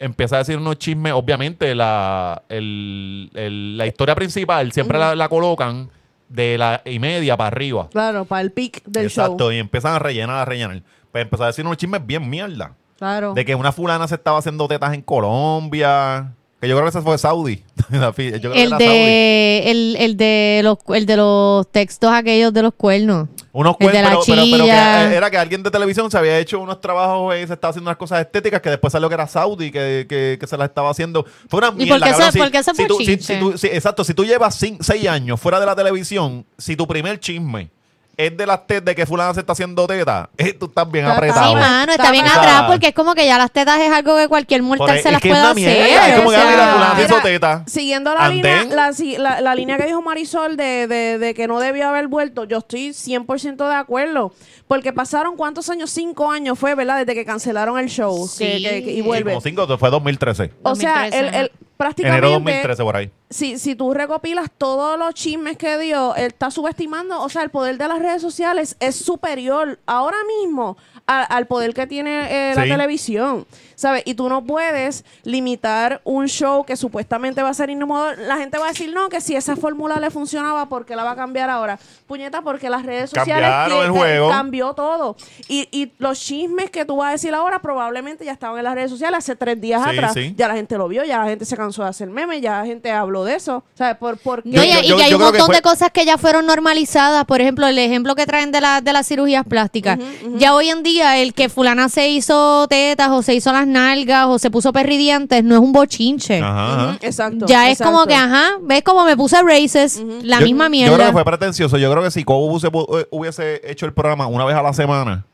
Empieza 0.00 0.36
a 0.36 0.38
decir 0.40 0.56
unos 0.58 0.78
chismes. 0.78 1.12
Obviamente, 1.12 1.74
la, 1.74 2.42
el- 2.48 3.30
el- 3.34 3.76
la 3.78 3.86
historia 3.86 4.14
principal 4.14 4.72
siempre 4.72 4.98
la, 4.98 5.14
la 5.14 5.28
colocan 5.28 5.90
de 6.28 6.58
la 6.58 6.82
y 6.84 6.98
media 6.98 7.36
para 7.36 7.48
arriba. 7.48 7.88
Claro, 7.90 8.24
para 8.24 8.42
el 8.42 8.52
pic 8.52 8.82
del 8.84 9.06
Exacto. 9.06 9.44
show. 9.44 9.52
Y 9.52 9.58
empiezan 9.58 9.94
a 9.94 9.98
rellenar, 9.98 10.36
a 10.38 10.44
rellenar. 10.44 10.82
Pues 11.12 11.22
empezó 11.22 11.44
a 11.44 11.46
decir 11.46 11.64
unos 11.64 11.78
chismes 11.78 12.04
bien 12.06 12.28
mierda. 12.28 12.74
Claro. 12.98 13.32
De 13.32 13.44
que 13.44 13.54
una 13.54 13.70
fulana 13.72 14.06
se 14.08 14.16
estaba 14.16 14.38
haciendo 14.38 14.66
tetas 14.68 14.92
en 14.92 15.02
Colombia. 15.02 16.34
Que 16.60 16.66
yo 16.68 16.74
creo 16.74 16.84
que 16.86 16.90
ese 16.90 17.02
fue 17.02 17.16
Saudi. 17.18 17.62
La 17.90 18.12
fi- 18.12 18.32
yo 18.32 18.50
creo 18.50 18.52
que 18.52 18.62
El 18.64 18.70
Saudi. 18.70 18.84
de, 18.84 19.62
el, 19.70 19.96
el, 19.96 20.16
de 20.16 20.60
los, 20.64 20.78
el 20.96 21.06
de 21.06 21.16
los 21.16 21.70
textos 21.70 22.10
aquellos 22.12 22.52
de 22.52 22.62
los 22.62 22.74
cuernos. 22.74 23.28
Unos 23.52 23.76
la 23.80 23.90
pero, 23.90 23.92
pero, 24.02 24.20
pero 24.26 24.64
chilla. 24.64 25.08
que 25.08 25.14
era 25.16 25.30
que 25.30 25.38
alguien 25.38 25.62
de 25.62 25.70
televisión 25.70 26.10
se 26.10 26.18
había 26.18 26.38
hecho 26.38 26.60
unos 26.60 26.80
trabajos 26.80 27.34
y 27.36 27.46
se 27.46 27.52
estaba 27.54 27.70
haciendo 27.70 27.88
unas 27.88 27.96
cosas 27.96 28.20
estéticas 28.20 28.60
que 28.60 28.70
después 28.70 28.92
salió 28.92 29.08
que 29.08 29.14
era 29.14 29.26
Saudi 29.26 29.70
que, 29.70 30.06
que, 30.08 30.36
que 30.38 30.46
se 30.46 30.56
las 30.56 30.68
estaba 30.68 30.90
haciendo. 30.90 31.24
Fue 31.48 31.58
una 31.58 31.68
¿Y 31.68 31.84
mierda. 31.86 31.98
por 31.98 32.16
qué. 32.16 32.32
Si- 32.32 32.38
por 32.38 32.50
qué 32.50 32.62
si 32.62 32.74
fue 32.74 32.86
tú- 32.86 33.56
si- 33.56 33.66
Exacto, 33.68 34.04
si 34.04 34.14
tú 34.14 34.24
llevas 34.24 34.54
seis 34.56 35.08
años 35.08 35.40
fuera 35.40 35.58
de 35.60 35.66
la 35.66 35.74
televisión, 35.76 36.44
si 36.58 36.74
tu 36.76 36.86
primer 36.86 37.18
chisme 37.20 37.70
es 38.18 38.36
de 38.36 38.46
las 38.46 38.66
tetas 38.66 38.84
de 38.84 38.94
que 38.96 39.06
fulana 39.06 39.32
se 39.32 39.40
está 39.40 39.52
haciendo 39.52 39.86
teta, 39.86 40.28
eh, 40.36 40.52
tú 40.52 40.66
estás 40.66 40.90
bien 40.90 41.06
apretado. 41.06 41.48
Sí, 41.50 41.54
mano, 41.54 41.92
está 41.92 42.10
bien 42.10 42.26
sea, 42.26 42.36
atrás 42.38 42.64
porque 42.66 42.88
es 42.88 42.94
como 42.94 43.14
que 43.14 43.24
ya 43.24 43.38
las 43.38 43.50
tetas 43.52 43.78
es 43.80 43.92
algo 43.92 44.16
que 44.16 44.26
cualquier 44.26 44.62
mortal 44.62 44.98
se 44.98 45.08
es 45.08 45.12
las 45.12 45.22
puede 45.22 45.34
hacer. 45.34 45.54
mierda, 45.54 46.08
es 46.08 46.16
como 46.18 46.30
que, 46.30 46.36
o 46.36 46.40
mira, 46.40 46.50
sea, 46.56 46.72
fulana 46.74 46.96
se 46.96 47.04
hizo 47.04 47.20
teta. 47.22 47.62
Siguiendo 47.68 48.14
la 48.14 48.28
línea, 48.28 48.64
la, 48.64 48.90
la, 49.18 49.40
la 49.40 49.54
línea 49.54 49.76
que 49.78 49.86
dijo 49.86 50.02
Marisol 50.02 50.56
de, 50.56 50.86
de, 50.88 51.18
de 51.18 51.32
que 51.34 51.46
no 51.46 51.60
debió 51.60 51.88
haber 51.88 52.08
vuelto, 52.08 52.44
yo 52.44 52.58
estoy 52.58 52.88
100% 52.90 53.68
de 53.68 53.74
acuerdo. 53.74 54.32
Porque 54.66 54.92
pasaron 54.92 55.36
cuántos 55.36 55.70
años, 55.70 55.88
cinco 55.90 56.30
años 56.30 56.58
fue, 56.58 56.74
¿verdad? 56.74 56.98
Desde 56.98 57.14
que 57.14 57.24
cancelaron 57.24 57.78
el 57.78 57.88
show. 57.88 58.28
Sí. 58.28 58.44
que- 58.44 58.60
que- 58.62 58.84
que- 58.84 58.90
y 58.92 58.96
Sí, 58.96 59.00
vuelve. 59.02 59.30
como 59.30 59.40
cinco, 59.40 59.78
fue 59.78 59.90
2013. 59.90 60.52
o 60.62 60.74
sea, 60.74 61.08
2013, 61.08 61.18
el, 61.18 61.34
el, 61.34 61.46
ajá. 61.46 61.58
prácticamente... 61.76 62.18
Enero 62.26 62.30
2013 62.34 62.82
por 62.82 62.96
ahí. 62.96 63.10
Si, 63.30 63.58
si 63.58 63.74
tú 63.74 63.92
recopilas 63.92 64.50
todos 64.56 64.98
los 64.98 65.14
chismes 65.14 65.56
que 65.58 65.76
dio, 65.78 66.14
él 66.16 66.26
está 66.28 66.50
subestimando, 66.50 67.20
o 67.22 67.28
sea, 67.28 67.42
el 67.42 67.50
poder 67.50 67.76
de 67.78 67.86
las 67.88 67.98
redes 67.98 68.22
sociales 68.22 68.76
es 68.80 68.96
superior 68.96 69.78
ahora 69.86 70.16
mismo 70.40 70.76
a- 71.06 71.22
al 71.24 71.46
poder 71.46 71.74
que 71.74 71.86
tiene 71.86 72.50
eh, 72.50 72.54
la 72.54 72.64
Sí. 72.64 72.68
televisión, 72.70 73.46
¿sabes? 73.74 74.02
Y 74.04 74.14
tú 74.14 74.28
no 74.28 74.44
puedes 74.44 75.04
limitar 75.24 76.00
un 76.04 76.26
show 76.26 76.64
que 76.64 76.76
supuestamente 76.76 77.42
va 77.42 77.48
a 77.50 77.54
ser 77.54 77.70
innovador. 77.70 78.18
La 78.18 78.36
gente 78.36 78.58
va 78.58 78.66
a 78.66 78.68
decir, 78.68 78.92
no, 78.92 79.08
que 79.08 79.20
si 79.20 79.34
esa 79.36 79.56
fórmula 79.56 80.00
le 80.00 80.10
funcionaba, 80.10 80.68
¿por 80.68 80.84
qué 80.84 80.96
la 80.96 81.04
va 81.04 81.12
a 81.12 81.16
cambiar 81.16 81.48
ahora? 81.50 81.78
Puñeta, 82.06 82.42
porque 82.42 82.68
las 82.70 82.84
redes 82.84 83.10
sociales 83.10 83.48
Cambiaron 83.48 83.78
que- 83.80 83.84
el 83.86 83.90
juego. 83.92 84.28
cambió 84.30 84.74
todo. 84.74 85.16
Y, 85.48 85.68
y 85.70 85.92
los 85.98 86.18
chismes 86.20 86.70
que 86.70 86.84
tú 86.84 86.96
vas 86.96 87.08
a 87.08 87.12
decir 87.12 87.34
ahora 87.34 87.60
probablemente 87.60 88.24
ya 88.24 88.32
estaban 88.32 88.58
en 88.58 88.64
las 88.64 88.74
redes 88.74 88.90
sociales 88.90 89.18
hace 89.18 89.36
tres 89.36 89.60
días 89.60 89.82
Sí, 89.84 89.90
atrás. 89.90 90.12
sí. 90.14 90.34
Ya 90.36 90.48
la 90.48 90.54
gente 90.54 90.76
lo 90.76 90.88
vio, 90.88 91.04
ya 91.04 91.18
la 91.18 91.26
gente 91.26 91.44
se 91.44 91.56
cansó 91.56 91.82
de 91.84 91.88
hacer 91.90 92.08
memes, 92.10 92.40
ya 92.42 92.58
la 92.60 92.66
gente 92.66 92.90
habló 92.90 93.17
de 93.24 93.34
eso. 93.36 93.64
¿Sabes? 93.74 93.96
Por, 93.96 94.18
por 94.18 94.44
No, 94.46 94.62
y, 94.62 94.72
yo- 94.72 94.80
y 94.80 94.88
yo- 94.88 94.96
que 94.96 95.02
hay 95.04 95.14
un 95.14 95.20
montón 95.22 95.46
fue- 95.46 95.56
de 95.56 95.62
cosas 95.62 95.90
que 95.92 96.04
ya 96.04 96.18
fueron 96.18 96.46
normalizadas. 96.46 97.24
Por 97.24 97.40
ejemplo, 97.40 97.66
el 97.66 97.78
ejemplo 97.78 98.14
que 98.14 98.26
traen 98.26 98.52
de, 98.52 98.60
la, 98.60 98.80
de 98.80 98.92
las 98.92 99.06
cirugías 99.06 99.44
plásticas. 99.46 99.98
Ya 100.36 100.54
hoy 100.54 100.68
en 100.68 100.82
día, 100.82 101.18
el 101.18 101.34
que 101.34 101.48
fulana 101.48 101.88
se 101.88 102.08
hizo 102.08 102.66
tetas 102.68 103.08
o 103.10 103.22
se 103.22 103.34
hizo 103.34 103.52
las 103.52 103.66
nalgas 103.66 104.26
o 104.28 104.38
se 104.38 104.50
puso 104.50 104.72
perridientes 104.72 105.42
no 105.44 105.54
es 105.54 105.60
un 105.60 105.72
bochinche. 105.72 106.40
Ajá, 106.42 106.96
Exacto. 107.00 107.46
Ya 107.46 107.70
es 107.70 107.78
como 107.78 108.06
que, 108.06 108.14
ajá, 108.14 108.52
ves 108.62 108.82
como 108.82 109.04
me 109.04 109.16
puse 109.16 109.42
braces, 109.42 110.02
la 110.22 110.38
Yo- 110.40 110.46
misma 110.46 110.68
mierda. 110.68 110.90
Yo 110.92 110.96
creo 110.96 111.06
que 111.08 111.12
fue 111.12 111.24
pretencioso. 111.24 111.76
Yo 111.78 111.90
creo 111.90 112.02
que 112.02 112.10
si 112.10 112.24
Cobo 112.24 112.46
hubiese, 112.46 112.68
eh, 112.68 113.06
hubiese 113.10 113.60
hecho 113.70 113.86
el 113.86 113.92
programa 113.92 114.26
una 114.26 114.44
vez 114.44 114.56
a 114.56 114.62
la 114.62 114.72
semana 114.72 115.24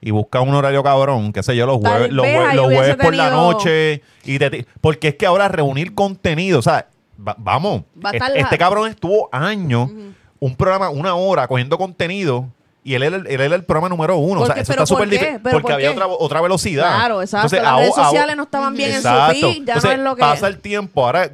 y 0.00 0.10
busca 0.10 0.40
un 0.40 0.54
horario 0.54 0.82
cabrón, 0.82 1.32
qué 1.32 1.42
sé 1.42 1.56
yo, 1.56 1.66
los 1.66 1.78
jueves, 1.78 2.12
los 2.12 2.24
vez 2.24 2.36
jue- 2.38 2.46
ahí 2.48 2.56
los 2.56 2.66
jueves 2.66 2.96
por 2.96 3.14
la 3.14 3.30
noche. 3.30 4.02
Y 4.24 4.38
te- 4.38 4.50
te- 4.50 4.66
porque 4.80 5.08
es 5.08 5.14
que 5.16 5.26
ahora 5.26 5.48
reunir 5.48 5.94
contenido, 5.94 6.58
o 6.58 6.62
sea, 6.62 6.86
va- 7.18 7.36
vamos, 7.38 7.82
Va 8.04 8.10
este, 8.10 8.40
este 8.40 8.58
cabrón 8.58 8.88
estuvo 8.90 9.28
años, 9.32 9.90
un 10.38 10.54
programa, 10.56 10.90
una 10.90 11.14
hora, 11.14 11.46
cogiendo 11.48 11.78
contenido. 11.78 12.46
Y 12.84 12.94
él 12.94 13.02
era, 13.02 13.16
el- 13.16 13.26
él 13.26 13.40
era 13.40 13.56
el 13.56 13.64
programa 13.64 13.88
número 13.88 14.16
uno. 14.16 14.42
O 14.42 14.46
sea, 14.46 14.54
Porque- 14.54 14.60
eso 14.62 14.72
está 14.72 14.86
súper 14.86 15.08
difícil. 15.08 15.40
¿Pero 15.42 15.54
Porque 15.54 15.62
por 15.64 15.72
había 15.72 15.90
otra, 15.90 16.06
otra 16.06 16.40
velocidad. 16.40 16.86
Claro, 16.96 17.20
exacto. 17.20 17.46
Entonces, 17.56 17.62
Las 17.64 17.78
redes 17.80 17.94
sociales 17.96 18.36
no 18.36 18.42
estaban 18.44 18.74
bien 18.76 18.90
en 18.92 19.02
su 19.02 19.08
feed, 19.08 19.40
ya 19.42 19.48
Entonces, 19.74 19.84
no 19.84 19.90
es 19.90 19.98
lo 19.98 20.14
que... 20.14 20.20
pasa 20.20 20.46
el 20.46 20.58
tiempo 20.60 21.04
ahora 21.04 21.32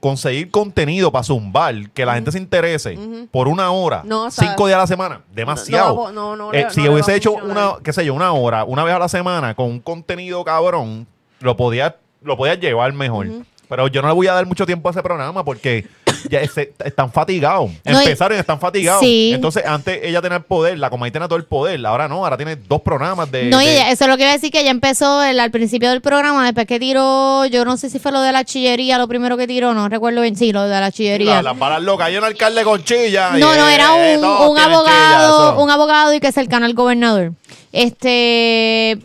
conseguir 0.00 0.50
contenido 0.50 1.10
para 1.10 1.24
zumbar, 1.24 1.90
que 1.90 2.04
la 2.04 2.14
gente 2.14 2.32
se 2.32 2.38
interese 2.38 2.98
por 3.30 3.48
una 3.48 3.70
hora, 3.70 4.02
No, 4.04 4.30
cinco 4.30 4.66
días 4.66 4.76
a 4.76 4.80
la 4.82 4.86
semana, 4.86 5.22
demasiado. 5.32 5.94
no, 5.94 6.12
no, 6.12 6.36
no 6.36 6.52
Eh, 6.52 6.66
si 6.70 6.86
hubiese 6.86 7.14
hecho 7.14 7.32
una, 7.32 7.72
qué 7.82 7.92
sé 7.94 8.04
yo, 8.04 8.12
una 8.14 8.32
hora, 8.32 8.64
una 8.64 8.84
vez 8.84 8.94
a 8.94 8.98
la 8.98 9.08
semana 9.08 9.54
con 9.54 9.66
un 9.66 9.80
contenido 9.80 10.44
cabrón, 10.44 11.06
lo 11.40 11.56
podía, 11.56 11.96
lo 12.22 12.36
podía 12.36 12.56
llevar 12.56 12.92
mejor. 12.92 13.26
Pero 13.68 13.88
yo 13.88 14.02
no 14.02 14.08
le 14.08 14.14
voy 14.14 14.26
a 14.26 14.32
dar 14.32 14.46
mucho 14.46 14.66
tiempo 14.66 14.88
a 14.88 14.92
ese 14.92 15.02
programa 15.02 15.44
porque 15.44 15.86
ya 16.30 16.40
ese- 16.40 16.72
están 16.84 17.10
fatigados. 17.12 17.70
No, 17.84 17.98
Empezaron 18.00 18.36
y 18.36 18.40
están 18.40 18.60
fatigados. 18.60 19.00
Sí. 19.02 19.32
Entonces, 19.34 19.64
antes 19.66 20.00
ella 20.02 20.20
tenía 20.22 20.38
el 20.38 20.44
poder, 20.44 20.78
la 20.78 20.90
Comay 20.90 21.10
tenía 21.10 21.28
todo 21.28 21.38
el 21.38 21.44
poder. 21.44 21.84
Ahora 21.86 22.08
no, 22.08 22.24
ahora 22.24 22.36
tiene 22.36 22.56
dos 22.56 22.80
programas 22.82 23.30
de. 23.30 23.44
No, 23.44 23.60
eso 23.60 24.04
es 24.04 24.08
lo 24.08 24.16
que 24.16 24.22
iba 24.22 24.30
a 24.30 24.34
decir 24.34 24.50
que 24.50 24.62
ya 24.64 24.70
empezó 24.70 25.22
el- 25.22 25.40
al 25.40 25.50
principio 25.50 25.90
del 25.90 26.00
programa, 26.00 26.44
después 26.44 26.66
que 26.66 26.78
tiró, 26.80 27.46
yo 27.46 27.64
no 27.64 27.76
sé 27.76 27.90
si 27.90 27.98
fue 27.98 28.12
lo 28.12 28.20
de 28.20 28.32
la 28.32 28.44
chillería, 28.44 28.98
lo 28.98 29.08
primero 29.08 29.36
que 29.36 29.46
tiró, 29.46 29.74
no 29.74 29.88
recuerdo 29.88 30.20
bien, 30.22 30.36
sí, 30.36 30.52
lo 30.52 30.62
de 30.62 30.80
la 30.80 30.90
chillería. 30.92 31.36
La- 31.36 31.42
Las 31.42 31.58
balas 31.58 31.82
locas. 31.82 32.06
Hay 32.08 32.16
un 32.16 32.24
alcalde 32.24 32.62
con 32.64 32.82
chilla. 32.84 33.30
No, 33.32 33.38
y, 33.54 33.58
no, 33.58 33.68
era 33.68 34.12
eh, 34.12 34.18
un, 34.18 34.24
abogado, 34.24 34.84
chilla, 34.84 35.62
un 35.62 35.70
abogado 35.70 36.14
y 36.14 36.20
que 36.20 36.28
es 36.28 36.34
cercano 36.34 36.66
al 36.66 36.74
gobernador. 36.74 37.32
Este, 37.70 38.98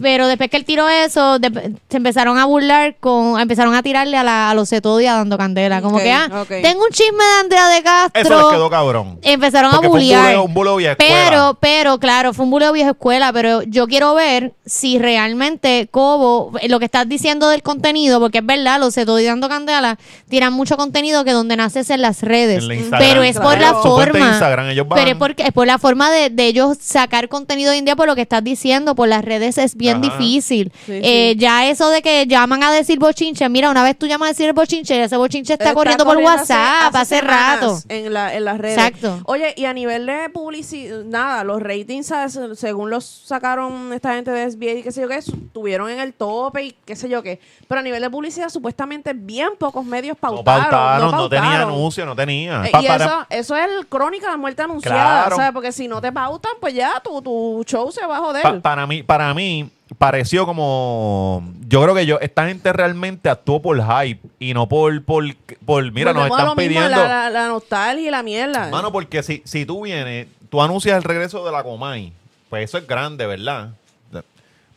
pero 0.00 0.28
después 0.28 0.48
que 0.50 0.56
él 0.56 0.64
tiró 0.64 0.88
eso, 0.88 1.38
de- 1.38 1.72
se 1.88 1.96
empezaron 1.96 2.38
a 2.38 2.44
burlar 2.44 2.96
con, 3.00 3.40
empezaron 3.40 3.74
a 3.74 3.82
tirarle 3.82 4.16
a, 4.16 4.22
la, 4.22 4.50
a 4.50 4.54
los 4.54 4.68
Cetodia 4.70 5.14
dando 5.14 5.36
candela, 5.36 5.82
como 5.82 5.98
que 5.98 6.12
ah, 6.12 6.28
tengo 6.62 6.82
un 6.84 6.90
chisme 6.90 7.24
de 7.24 7.40
Andrea 7.40 7.68
de 7.68 7.82
Castro. 7.82 8.20
Eso 8.22 8.36
les 8.48 8.52
quedó 8.56 8.70
cabrón. 8.70 9.18
Empezaron 9.22 9.70
Porque 9.72 9.86
a 9.86 9.90
fue 9.90 9.98
un 9.98 10.04
bullear. 10.04 10.22
buleo- 10.36 10.44
un 10.44 10.54
buleo 10.54 10.76
vieja 10.76 10.92
escuela. 10.92 11.24
pero, 11.30 11.58
pero, 11.60 11.98
claro, 11.98 12.32
fue 12.34 12.44
un 12.44 12.50
buleo 12.50 12.72
vieja 12.72 12.90
escuela, 12.90 13.32
pero 13.32 13.62
yo 13.62 13.86
quiero 13.86 14.14
ver 14.14 14.54
si 14.66 14.98
realmente 14.98 15.88
Cobo, 15.90 16.52
lo 16.68 16.78
que 16.78 16.84
estás 16.86 17.08
diciendo 17.08 17.48
del 17.48 17.62
contenido, 17.62 18.20
porque 18.20 18.38
es 18.38 18.46
verdad, 18.46 18.78
los 18.80 18.96
estoy 18.96 19.24
dando 19.24 19.48
candela, 19.48 19.98
tiran 20.28 20.52
mucho 20.52 20.76
contenido 20.76 21.24
que 21.24 21.32
donde 21.32 21.56
nace 21.56 21.80
es 21.80 21.90
en 21.90 22.02
las 22.02 22.22
redes. 22.22 22.58
En 22.62 22.68
la 22.68 22.74
Instagram. 22.74 23.08
pero 23.08 23.22
es 23.22 23.38
por 23.38 23.58
la 23.58 23.74
forma. 23.74 24.28
Instagram, 24.30 24.68
ellos 24.70 24.88
van- 24.88 24.98
Pero 24.98 25.10
es, 25.12 25.16
porque, 25.16 25.42
es 25.44 25.52
por 25.52 25.66
la 25.66 25.78
forma 25.78 26.10
de, 26.10 26.30
de 26.30 26.46
ellos 26.46 26.76
sacar 26.80 27.28
contenido 27.28 27.72
hoy 27.72 27.78
en 27.78 27.84
día 27.84 27.96
por 27.96 28.06
lo 28.06 28.14
que 28.14 28.22
estás 28.22 28.42
diciendo, 28.44 28.94
por 28.94 29.08
las 29.08 29.24
redes 29.24 29.58
es 29.58 29.76
bien 29.76 30.02
Ajá. 30.04 30.16
difícil. 30.18 30.72
Sí, 30.86 30.92
Eh, 31.02 31.30
sí. 31.34 31.38
Ya 31.38 31.68
eso 31.68 31.88
de 31.90 32.02
que 32.02 32.26
llaman 32.26 32.62
a 32.62 32.72
decir 32.72 32.98
bochinche, 32.98 33.48
mira, 33.48 33.70
una 33.70 33.82
vez 33.82 33.98
tú 33.98 34.06
llamas 34.06 34.26
a 34.26 34.32
decir 34.32 34.46
el 34.46 34.52
bochinche 34.52 34.96
y 34.96 34.98
ese 35.00 35.16
bochinche 35.16 35.52
está, 35.54 35.74
corriendo 35.74 36.04
por 36.04 36.14
corriendo 36.14 36.32
WhatsApp 36.32 36.43
hace, 36.50 37.18
semanas 37.18 37.60
rato. 37.60 37.78
En, 37.88 38.12
la, 38.12 38.34
en 38.34 38.44
las 38.44 38.58
redes. 38.58 38.78
Exacto. 38.78 39.20
Oye, 39.26 39.54
y 39.56 39.64
a 39.64 39.72
nivel 39.72 40.06
de 40.06 40.28
publicidad, 40.30 41.04
nada, 41.04 41.44
los 41.44 41.62
ratings, 41.62 42.06
¿sabes? 42.06 42.38
según 42.54 42.90
los 42.90 43.04
sacaron 43.04 43.92
esta 43.92 44.14
gente 44.14 44.30
de 44.30 44.50
SBA 44.50 44.72
y 44.78 44.82
qué 44.82 44.92
sé 44.92 45.00
yo 45.02 45.08
qué, 45.08 45.20
su- 45.22 45.36
tuvieron 45.52 45.90
en 45.90 46.00
el 46.00 46.12
tope 46.14 46.62
y 46.64 46.72
qué 46.84 46.96
sé 46.96 47.08
yo 47.08 47.22
qué. 47.22 47.40
Pero 47.68 47.80
a 47.80 47.82
nivel 47.82 48.00
de 48.02 48.10
publicidad, 48.10 48.48
supuestamente 48.48 49.12
bien 49.14 49.50
pocos 49.58 49.84
medios 49.84 50.16
No 50.16 50.20
pautaron. 50.20 50.70
pautaron, 50.70 51.10
no, 51.10 51.28
tenía 51.28 51.42
pautaron. 51.44 51.68
anuncio, 51.74 52.06
no 52.06 52.16
tenía. 52.16 52.64
Eh, 52.66 52.70
Pa- 52.70 52.82
y 52.82 52.86
para- 52.86 53.04
eso, 53.04 53.26
eso 53.30 53.56
es 53.56 53.68
el 53.68 53.86
crónica 53.86 54.26
de 54.26 54.32
la 54.32 54.38
muerte 54.38 54.62
anunciada, 54.62 55.22
Claro. 55.22 55.36
¿sabes? 55.36 55.52
Porque 55.52 55.72
si 55.72 55.88
no 55.88 56.00
te 56.00 56.12
pautan, 56.12 56.52
pues 56.60 56.74
ya 56.74 57.00
tu, 57.02 57.20
tu 57.22 57.62
show 57.66 57.90
se 57.92 58.04
va 58.06 58.16
a 58.18 58.20
joder. 58.20 58.42
Pa- 58.42 58.60
para 58.60 58.86
mí, 58.86 59.02
para 59.02 59.32
mí 59.34 59.70
pareció 59.98 60.46
como. 60.46 61.48
Yo 61.66 61.82
creo 61.82 61.94
que 61.94 62.06
yo, 62.06 62.18
esta 62.20 62.46
gente 62.46 62.72
realmente 62.72 63.28
actuó 63.28 63.60
por 63.62 63.80
hype 63.82 64.20
y 64.38 64.54
no 64.54 64.68
por. 64.68 65.02
por, 65.04 65.24
por 65.64 65.90
mira, 65.92 66.12
nos 66.12 66.24
a 66.24 66.26
están 66.26 66.46
lo 66.46 66.54
mismo, 66.54 66.68
pidiendo. 66.68 66.88
La, 66.96 67.08
la- 67.08 67.30
la 67.30 67.48
nostalgia 67.48 68.08
y 68.08 68.10
la 68.10 68.22
mierda. 68.22 68.68
Mano, 68.70 68.92
porque 68.92 69.22
si, 69.22 69.42
si 69.44 69.64
tú 69.66 69.82
vienes, 69.84 70.26
tú 70.50 70.60
anuncias 70.62 70.96
el 70.96 71.02
regreso 71.04 71.44
de 71.44 71.52
la 71.52 71.62
Comay, 71.62 72.12
pues 72.50 72.64
eso 72.64 72.78
es 72.78 72.86
grande, 72.86 73.26
¿verdad? 73.26 73.70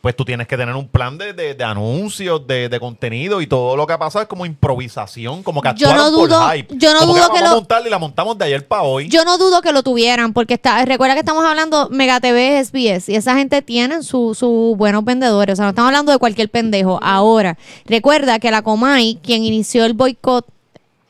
Pues 0.00 0.14
tú 0.14 0.24
tienes 0.24 0.46
que 0.46 0.56
tener 0.56 0.76
un 0.76 0.86
plan 0.86 1.18
de, 1.18 1.32
de- 1.32 1.54
de 1.54 1.64
anuncios, 1.64 2.46
de, 2.46 2.68
de 2.68 2.78
contenido 2.78 3.40
y 3.40 3.48
todo 3.48 3.76
lo 3.76 3.84
que 3.84 3.94
ha 3.94 3.98
pasado 3.98 4.22
es 4.22 4.28
como 4.28 4.46
improvisación, 4.46 5.42
como 5.42 5.60
que 5.60 5.70
Yo 5.76 5.92
no 5.92 6.10
dudo- 6.12 6.38
por 6.40 6.52
hype. 6.54 6.72
yo 6.76 6.92
no 6.94 7.00
Como 7.00 7.14
dudo 7.16 7.30
que 7.32 7.38
a 7.38 7.42
lo- 7.48 7.56
montarla 7.56 7.88
y 7.88 7.90
la 7.90 7.98
montamos 7.98 8.38
de 8.38 8.44
ayer 8.44 8.64
para 8.66 8.82
hoy. 8.82 9.08
Yo 9.08 9.24
no 9.24 9.38
dudo 9.38 9.60
que 9.60 9.72
lo 9.72 9.82
tuvieran, 9.82 10.32
porque 10.32 10.54
está, 10.54 10.84
recuerda 10.84 11.14
que 11.14 11.20
estamos 11.20 11.44
hablando 11.44 11.88
Mega 11.90 12.20
TV, 12.20 12.60
SBS, 12.64 13.08
y 13.12 13.16
esa 13.16 13.34
gente 13.36 13.60
tienen 13.60 14.04
sus 14.04 14.38
su 14.38 14.74
buenos 14.78 15.04
vendedores. 15.04 15.54
O 15.54 15.56
sea, 15.56 15.64
no 15.64 15.70
estamos 15.70 15.88
hablando 15.88 16.12
de 16.12 16.18
cualquier 16.18 16.48
pendejo. 16.48 17.00
Ahora, 17.02 17.58
recuerda 17.84 18.38
que 18.38 18.52
la 18.52 18.62
Comay, 18.62 19.18
quien 19.20 19.42
inició 19.42 19.84
el 19.84 19.94
boicot 19.94 20.46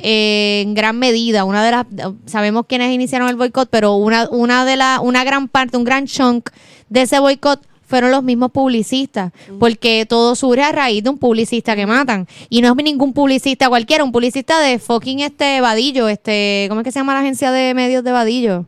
eh, 0.00 0.62
en 0.64 0.74
gran 0.74 0.98
medida, 0.98 1.44
una 1.44 1.62
de 1.64 1.70
las, 1.72 1.86
sabemos 2.26 2.64
quiénes 2.66 2.90
iniciaron 2.92 3.28
el 3.28 3.36
boicot, 3.36 3.68
pero 3.70 3.96
una, 3.96 4.28
una 4.30 4.64
de 4.64 4.76
la, 4.76 5.00
una 5.02 5.24
gran 5.24 5.48
parte, 5.48 5.76
un 5.76 5.84
gran 5.84 6.06
chunk 6.06 6.50
de 6.88 7.02
ese 7.02 7.18
boicot 7.18 7.60
fueron 7.88 8.10
los 8.10 8.22
mismos 8.22 8.52
publicistas, 8.52 9.32
porque 9.58 10.06
todo 10.06 10.34
surge 10.36 10.62
a 10.62 10.72
raíz 10.72 11.02
de 11.02 11.10
un 11.10 11.18
publicista 11.18 11.74
que 11.74 11.86
matan. 11.86 12.28
Y 12.50 12.60
no 12.60 12.74
es 12.76 12.84
ningún 12.84 13.12
publicista 13.12 13.68
cualquiera, 13.68 14.04
un 14.04 14.12
publicista 14.12 14.60
de 14.60 14.78
fucking 14.78 15.20
este 15.20 15.60
Vadillo, 15.60 16.08
este, 16.08 16.66
¿cómo 16.68 16.82
es 16.82 16.84
que 16.84 16.92
se 16.92 17.00
llama 17.00 17.14
la 17.14 17.20
agencia 17.20 17.50
de 17.50 17.74
medios 17.74 18.04
de 18.04 18.12
Vadillo? 18.12 18.66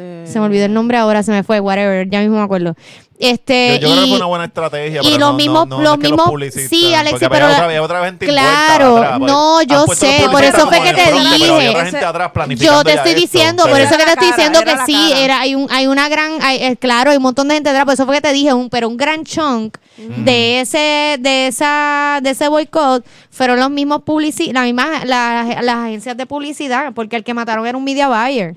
Este, 0.00 0.32
Se 0.32 0.38
me 0.40 0.46
olvidó 0.46 0.64
el 0.64 0.74
nombre 0.74 0.96
ahora, 0.98 1.22
se 1.22 1.30
me 1.32 1.42
fue, 1.42 1.60
whatever, 1.60 2.08
ya 2.08 2.20
mismo 2.20 2.36
me 2.36 2.42
acuerdo. 2.42 2.74
Este, 3.22 3.78
yo, 3.82 3.88
yo 3.88 3.92
creo 3.92 4.00
que 4.00 4.06
y- 4.06 4.08
fue 4.08 4.16
una 4.16 4.26
buena 4.26 4.44
estrategia. 4.46 5.00
y 5.02 5.04
pero 5.04 5.18
los 5.18 5.30
no- 5.32 5.36
mismos- 5.36 5.68
no, 5.68 5.76
no, 5.76 5.82
los 5.82 5.92
es 5.92 5.98
que 6.00 6.08
mismos- 6.08 6.30
publicistas, 6.30 6.70
sí, 6.70 6.94
Alexis, 6.94 7.28
pero 7.28 7.46
otra, 7.50 7.82
otra 7.82 8.00
Claro, 8.32 8.96
atrás, 8.96 9.20
no, 9.20 9.56
pues, 9.56 9.66
yo 9.68 9.86
sé, 9.94 10.26
por 10.30 10.42
eso 10.42 10.66
fue 10.68 10.80
que 10.80 10.94
te 10.94 11.12
dije. 11.12 11.68
atrás 12.06 12.30
Yo 12.48 12.82
te 12.82 12.92
estoy 12.94 13.10
esto, 13.12 13.20
diciendo, 13.20 13.62
por 13.64 13.78
eso 13.78 13.90
que 13.98 14.04
te 14.04 14.10
estoy 14.12 14.26
diciendo 14.28 14.60
que 14.64 14.74
sí, 14.86 15.12
era, 15.16 15.40
hay 15.40 15.54
un, 15.54 15.66
hay 15.70 15.86
una 15.86 16.08
gran, 16.08 16.40
hay- 16.40 16.62
eh, 16.62 16.76
claro, 16.78 17.10
hay 17.10 17.18
un 17.18 17.22
montón 17.22 17.48
de 17.48 17.54
gente 17.56 17.68
detrás, 17.68 17.84
por 17.84 17.92
eso 17.92 18.06
fue 18.06 18.14
que 18.14 18.22
te 18.22 18.32
dije, 18.32 18.54
un, 18.54 18.70
pero 18.70 18.88
un 18.88 18.96
gran 18.96 19.22
chunk 19.24 19.76
de 19.98 20.60
ese, 20.60 21.16
de 21.20 21.48
esa, 21.48 22.20
de 22.22 22.30
ese 22.30 22.48
boicot 22.48 23.04
fueron 23.30 23.60
los 23.60 23.68
mismos 23.68 24.00
publici 24.02 24.50
la 24.50 24.62
misma, 24.62 25.04
la- 25.04 25.58
las 25.60 25.76
agencias 25.76 26.16
de 26.16 26.24
publicidad, 26.24 26.92
porque 26.94 27.16
el 27.16 27.24
que 27.24 27.34
mataron 27.34 27.66
era 27.66 27.76
un 27.76 27.84
media 27.84 28.08
buyer. 28.08 28.54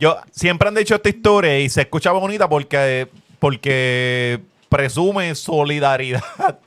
Yo 0.00 0.16
siempre 0.32 0.66
han 0.66 0.74
dicho 0.74 0.94
esta 0.94 1.08
historia 1.08 1.58
y 1.60 1.68
se 1.68 1.82
escucha 1.82 2.10
bonita 2.10 2.48
porque, 2.48 3.06
porque 3.38 4.40
presume 4.68 5.34
solidaridad. 5.34 6.22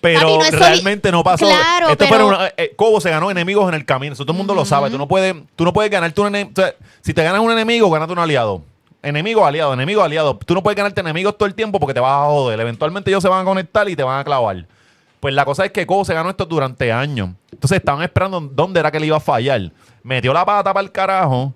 Pero 0.00 0.20
no 0.38 0.50
realmente 0.50 1.12
no 1.12 1.22
pasó. 1.22 1.46
Claro, 1.46 1.90
Esto 1.90 2.06
pero- 2.08 2.26
fue 2.26 2.36
una- 2.36 2.48
eh, 2.56 2.72
Cobo 2.74 3.00
se 3.00 3.08
ganó 3.08 3.30
enemigos 3.30 3.68
en 3.68 3.74
el 3.74 3.84
camino. 3.84 4.14
Eso 4.14 4.24
todo 4.24 4.32
el 4.32 4.38
mundo 4.38 4.52
lo 4.52 4.64
sabe. 4.64 4.90
Tú 4.90 4.98
no 4.98 5.06
puedes, 5.06 5.32
tú 5.54 5.62
no 5.64 5.72
puedes 5.72 5.92
ganarte 5.92 6.20
un 6.20 6.26
enemigo. 6.26 6.60
si 7.02 7.14
te 7.14 7.22
ganas 7.22 7.40
un 7.40 7.52
enemigo, 7.52 7.88
ganate 7.88 8.12
un 8.12 8.18
aliado. 8.18 8.62
Enemigo, 9.00 9.46
aliado, 9.46 9.72
enemigo, 9.72 10.02
aliado. 10.02 10.36
Tú 10.44 10.54
no 10.54 10.62
puedes 10.64 10.76
ganarte 10.76 11.00
enemigos 11.02 11.38
todo 11.38 11.46
el 11.46 11.54
tiempo 11.54 11.78
porque 11.78 11.94
te 11.94 12.00
vas 12.00 12.10
a 12.20 12.24
joder. 12.30 12.58
Eventualmente 12.58 13.10
ellos 13.12 13.22
se 13.22 13.28
van 13.28 13.42
a 13.42 13.44
conectar 13.44 13.88
y 13.88 13.94
te 13.94 14.02
van 14.02 14.18
a 14.18 14.24
clavar. 14.24 14.66
Pues 15.20 15.32
la 15.34 15.44
cosa 15.44 15.64
es 15.66 15.70
que 15.70 15.86
Cobo 15.86 16.04
se 16.04 16.14
ganó 16.14 16.30
esto 16.30 16.46
durante 16.46 16.90
años. 16.90 17.30
Entonces 17.52 17.78
estaban 17.78 18.02
esperando 18.02 18.40
dónde 18.40 18.80
era 18.80 18.90
que 18.90 18.98
le 18.98 19.06
iba 19.06 19.18
a 19.18 19.20
fallar. 19.20 19.70
Metió 20.02 20.32
la 20.32 20.44
pata 20.44 20.74
para 20.74 20.84
el 20.84 20.90
carajo. 20.90 21.54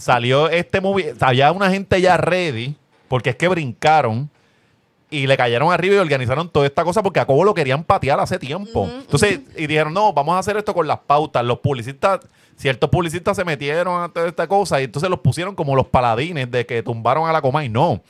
Salió 0.00 0.48
este 0.48 0.80
movie. 0.80 1.14
Había 1.20 1.52
una 1.52 1.70
gente 1.70 2.00
ya 2.00 2.16
ready. 2.16 2.74
Porque 3.06 3.30
es 3.30 3.36
que 3.36 3.48
brincaron. 3.48 4.30
Y 5.10 5.26
le 5.26 5.36
cayeron 5.36 5.72
arriba 5.72 5.96
y 5.96 5.98
organizaron 5.98 6.48
toda 6.48 6.66
esta 6.66 6.84
cosa 6.84 7.02
porque 7.02 7.18
a 7.18 7.26
Cobo 7.26 7.44
lo 7.44 7.52
querían 7.52 7.82
patear 7.82 8.20
hace 8.20 8.38
tiempo. 8.38 8.88
Entonces, 8.88 9.40
y 9.56 9.66
dijeron, 9.66 9.92
no, 9.92 10.12
vamos 10.12 10.36
a 10.36 10.38
hacer 10.38 10.56
esto 10.56 10.72
con 10.72 10.86
las 10.86 11.00
pautas. 11.00 11.44
Los 11.44 11.58
publicistas, 11.58 12.20
ciertos 12.56 12.88
publicistas 12.88 13.36
se 13.36 13.44
metieron 13.44 14.04
a 14.04 14.08
toda 14.08 14.28
esta 14.28 14.46
cosa 14.46 14.80
y 14.80 14.84
entonces 14.84 15.10
los 15.10 15.18
pusieron 15.18 15.56
como 15.56 15.74
los 15.74 15.88
paladines 15.88 16.48
de 16.48 16.64
que 16.64 16.84
tumbaron 16.84 17.28
a 17.28 17.32
la 17.32 17.42
coma 17.42 17.64
y 17.64 17.68
no. 17.68 18.00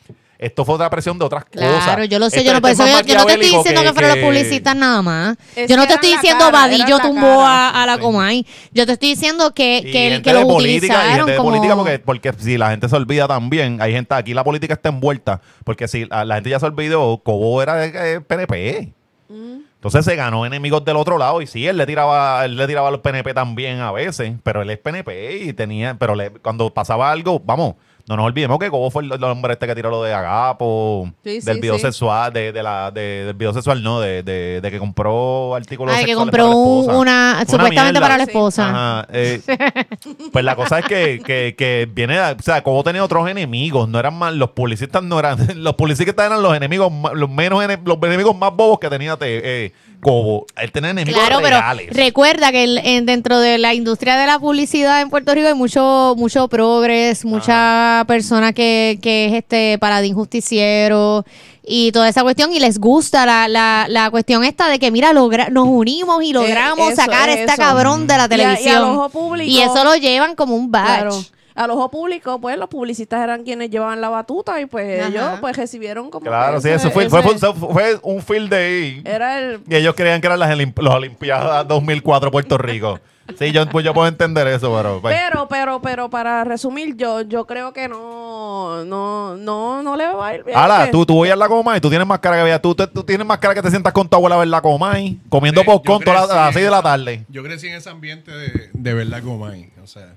Esto 0.41 0.65
fue 0.65 0.75
otra 0.77 0.89
presión 0.89 1.19
de 1.19 1.25
otras 1.27 1.45
cosas. 1.45 1.85
Claro, 1.85 2.05
yo 2.05 2.19
lo 2.19 2.31
sé, 2.31 2.43
yo 2.43 2.55
no, 2.55 2.61
yo, 2.61 2.69
yo 2.69 3.27
te 3.27 3.33
estoy 3.35 3.37
diciendo 3.59 3.83
que, 3.83 3.93
fueron 3.93 4.11
los 4.11 4.19
publicistas 4.27 4.75
nada 4.75 5.03
más. 5.03 5.37
Es 5.55 5.69
yo 5.69 5.77
no 5.77 5.83
que 5.83 5.89
te 5.89 5.95
estoy 5.95 6.13
diciendo 6.13 6.47
cara, 6.47 6.51
Vadillo 6.67 6.99
tumbó 6.99 7.43
a, 7.43 7.69
a 7.83 7.87
la 7.87 7.97
Sí. 7.97 8.01
Comay. 8.01 8.47
Yo 8.73 8.87
te 8.87 8.93
estoy 8.93 9.11
diciendo 9.11 9.53
que, 9.53 9.83
Y 9.85 9.93
que, 9.93 10.07
el- 10.07 10.13
gente 10.15 10.31
que 10.31 10.35
de 10.35 10.41
lo 10.41 10.49
política, 10.49 10.87
y 10.87 10.97
utilizaron 10.97 11.17
gente 11.17 11.33
de 11.33 11.39
política 11.39 11.77
porque, 11.77 11.99
porque 11.99 12.33
si 12.39 12.57
la 12.57 12.71
gente 12.71 12.89
se 12.89 12.97
olvida 12.97 13.29
también, 13.29 13.83
hay 13.83 13.93
gente, 13.93 14.15
aquí 14.15 14.33
la 14.33 14.43
política 14.43 14.73
está 14.73 14.89
envuelta, 14.89 15.43
porque 15.65 15.87
si 15.89 16.07
la, 16.07 16.25
la 16.25 16.37
gente 16.37 16.49
ya 16.49 16.59
se 16.59 16.65
olvidó, 16.67 17.19
Cobo 17.23 17.61
era 17.63 17.75
de, 17.77 18.15
eh, 18.15 18.21
PNP. 18.23 18.95
Entonces 19.29 20.05
se 20.05 20.15
ganó 20.17 20.45
enemigos 20.45 20.85
del 20.85 20.97
otro 20.97 21.17
lado 21.17 21.41
y 21.41 21.47
sí, 21.47 21.67
él 21.67 21.77
le 21.79 21.87
tiraba, 21.87 22.45
él 22.45 22.57
le 22.57 22.67
tiraba 22.67 22.89
a 22.89 22.91
los 22.91 23.01
PNP 23.01 23.33
también 23.33 23.81
a 23.81 23.93
veces, 23.93 24.33
pero 24.43 24.61
él 24.63 24.69
es 24.71 24.79
PNP 24.79 25.39
y 25.45 25.53
tenía, 25.55 25.97
pero 25.99 26.15
le- 26.15 26.31
cuando 26.31 26.73
pasaba 26.75 27.11
algo, 27.11 27.41
vamos, 27.45 27.75
no 28.11 28.17
nos 28.17 28.27
olvidemos 28.27 28.59
que 28.59 28.69
Cobo 28.71 28.91
fue 28.91 29.05
el, 29.05 29.13
el 29.13 29.23
hombre 29.25 29.53
este 29.53 29.69
que 29.69 29.75
tiró 29.77 29.89
lo 29.89 30.03
de 30.03 30.13
Agapo, 30.13 31.09
Sí, 31.25 31.39
del 31.41 31.61
video 31.61 31.77
sí. 31.77 31.83
sexual, 31.83 32.33
de, 32.33 32.51
de 32.53 32.63
la, 32.63 32.91
de- 32.91 33.25
del 33.27 33.35
video 33.35 33.53
sexual, 33.55 33.83
no, 33.83 34.01
de, 34.01 34.23
de, 34.25 34.61
de 34.61 34.71
que 34.71 34.79
compró 34.81 35.55
artículos 35.55 35.95
Ay, 35.97 36.05
que 36.05 36.15
compró 36.15 36.51
un- 36.51 36.91
una, 36.95 37.39
supuestamente 37.47 37.83
mierda. 37.85 38.01
para 38.01 38.17
la 38.19 38.25
esposa. 38.25 38.69
Ajá, 38.69 39.09
eh, 39.13 39.41
pues 40.33 40.45
la 40.45 40.57
cosa 40.57 40.81
es 40.81 40.87
que, 40.87 41.23
que, 41.25 41.55
que 41.57 41.89
viene, 41.91 42.21
o 42.21 42.43
sea, 42.43 42.63
Cobo 42.63 42.83
tenía 42.83 43.05
otros 43.05 43.29
enemigos, 43.29 43.89
no 43.89 43.99
eran 44.01 44.15
más, 44.19 44.35
los 44.35 44.51
publicistas 44.51 45.03
no 45.03 45.19
eran, 45.19 45.39
los 45.63 45.75
publicistas 45.75 46.27
eran 46.27 46.43
los 46.43 46.55
enemigos, 46.57 46.93
los 47.15 47.31
menos, 47.31 47.63
los 47.85 47.99
enemigos 48.03 48.37
más 48.37 48.53
bobos 48.55 48.81
que 48.81 48.91
tenía 48.91 49.17
te- 49.17 49.67
eh, 49.67 49.73
Cobo. 50.01 50.47
Él 50.57 50.73
tenía 50.73 50.91
enemigos 50.91 51.21
Claro, 51.21 51.41
pero 51.43 51.59
reales. 51.59 51.89
recuerda 51.93 52.51
que 52.53 52.65
el- 52.65 52.79
en- 52.79 53.07
dentro 53.07 53.39
de 53.39 53.59
la 53.59 53.75
industria 53.75 54.17
de 54.17 54.27
la 54.27 54.39
publicidad 54.39 55.01
en 55.01 55.11
Puerto 55.11 55.35
Rico 55.35 55.49
hay 55.49 55.55
mucho 55.55 56.15
mucho 56.17 56.49
progres, 56.49 57.25
mucha 57.25 58.05
persona 58.09 58.53
que, 58.53 58.99
que 59.03 59.27
es 59.27 59.33
este 59.35 59.79
paladín 59.79 60.15
justiciero 60.15 61.25
y 61.63 61.93
toda 61.93 62.09
esa 62.09 62.23
cuestión 62.23 62.53
y 62.53 62.59
les 62.59 62.79
gusta 62.79 63.27
la, 63.27 63.47
la, 63.47 63.87
la 63.89 64.11
cuestión 64.11 64.43
esta 64.45 64.69
de 64.69 64.79
que 64.79 64.91
mira 64.91 65.13
logra, 65.13 65.51
nos 65.51 65.69
unimos 65.69 66.23
y 66.25 66.33
logramos 66.33 66.89
Eh, 66.89 66.93
eso, 66.93 67.03
sacar 67.03 67.29
a 67.29 67.33
esta 67.35 67.53
eso. 67.53 67.63
cabrón 67.63 68.07
de 68.07 68.17
la 68.17 68.23
Y 68.23 68.23
a- 68.23 68.27
y 68.27 68.29
televisión 68.29 68.77
al 68.77 68.83
ojo 68.85 69.09
público- 69.11 69.51
Y 69.51 69.61
eso 69.61 69.85
lo 69.85 69.95
llevan 69.97 70.35
como 70.35 70.57
un 70.57 70.71
badge 70.71 70.87
Claro. 71.03 71.25
Al 71.63 71.71
ojo 71.71 71.91
público, 71.91 72.41
pues 72.41 72.57
los 72.59 72.69
publicistas 72.69 73.23
eran 73.23 73.43
quienes 73.45 73.71
llevaban 73.71 74.01
la 74.01 74.09
batuta 74.09 74.61
y 74.61 74.67
pues 74.67 75.01
Ajá. 75.01 75.09
ellos 75.11 75.25
pues 75.41 75.57
recibieron 75.57 76.11
como 76.11 76.25
Claro, 76.27 76.61
sí, 76.61 76.69
eso 76.71 76.91
fue, 76.91 77.09
fue, 77.11 77.21
ese- 77.21 77.53
fue, 77.53 77.71
fue 77.73 77.99
un 78.03 78.23
field 78.23 78.51
day. 78.51 79.03
era 79.05 79.39
el 79.39 79.61
Y 79.69 79.77
ellos 79.77 79.95
creían 79.95 80.21
que 80.21 80.27
eran 80.27 80.39
las 80.41 80.51
Olimp- 80.51 80.81
los 80.81 80.95
Olimpiadas 80.95 81.69
2004 81.69 82.31
Puerto 82.31 82.57
Rico. 82.59 82.99
Sí, 83.39 83.53
yo, 83.53 83.65
pues 83.69 83.85
yo 83.85 83.95
puedo 83.95 84.09
entender 84.09 84.45
eso, 84.49 84.75
pero... 84.77 85.01
pues, 85.01 85.17
pero 85.17 85.47
pero 85.47 85.81
pero 85.81 86.11
para 86.11 86.43
resumir 86.43 86.97
yo 86.97 87.21
yo 87.21 87.47
creo 87.47 87.73
que 87.73 87.87
no 87.89 88.85
no 88.85 89.37
no 89.37 89.83
no 89.85 89.97
le 89.97 90.09
va 90.13 90.27
a 90.27 90.35
ir 90.35 90.43
bien 90.43 90.59
Ala, 90.59 90.87
que- 90.87 90.91
tú, 90.91 91.07
tú 91.07 91.15
voy 91.15 91.29
a 91.31 91.37
la 91.37 91.47
coma 91.47 91.77
y 91.77 91.81
tú 91.81 91.89
tienes 91.89 92.09
más 92.09 92.19
cara 92.19 92.39
que 92.39 92.43
vea. 92.43 92.61
Tú, 92.61 92.75
te- 92.75 92.89
tú 92.89 93.05
tienes 93.05 93.25
más 93.25 93.39
cara 93.39 93.55
que 93.55 93.63
te 93.63 93.71
sientas 93.71 93.93
con 93.93 94.09
tu 94.09 94.17
abuela 94.17 94.35
a 94.35 94.39
ver 94.41 94.49
la 94.49 94.61
coma 94.61 94.99
y 94.99 95.21
comiendo 95.29 95.61
Yo 95.63 95.65
popcorn 95.67 96.03
la- 96.07 96.23
a 96.25 96.27
las 96.47 96.55
6 96.55 96.65
de 96.65 96.71
la 96.73 96.83
tarde. 96.83 97.25
Yo 97.29 97.45
crecí 97.45 97.69
en 97.69 97.75
ese 97.75 97.89
ambiente 97.91 98.33
de, 98.33 98.71
de 98.73 98.95
verdad 98.95 99.23
como 99.23 99.47
ahí. 99.47 99.71
O 99.81 99.87
sea, 99.87 100.15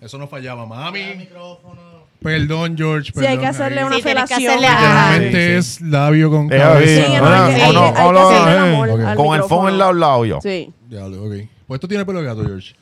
eso 0.00 0.18
no 0.18 0.28
fallaba. 0.28 0.66
Mami, 0.66 1.28
perdón, 2.22 2.76
George. 2.76 3.12
sí 3.12 3.20
hay 3.20 3.26
perdón, 3.36 3.40
que 3.40 3.46
hacerle 3.46 3.80
ahí. 3.80 3.86
una 3.86 3.96
Sí, 3.96 4.02
tienes 4.02 4.24
que 4.24 4.34
felación 4.34 4.64
hacerle-. 4.64 4.68
Literalmente 4.68 5.62
Sí, 5.62 5.62
sí. 5.68 5.82
es 5.84 5.90
labio 5.90 6.30
con 6.30 6.48
cabeza. 6.48 7.06
Con 9.16 9.34
el 9.34 9.40
micrófono. 9.42 9.68
en 9.68 9.78
lado 9.78 9.90
al 9.90 10.00
lado 10.00 10.24
yo. 10.24 10.40
sí 10.42 10.72
Diablo, 10.88 11.24
ok. 11.24 11.32
Pues 11.66 11.76
esto 11.78 11.88
tiene 11.88 12.04
pelo 12.04 12.20
de 12.20 12.26
gato, 12.26 12.44
George. 12.44 12.74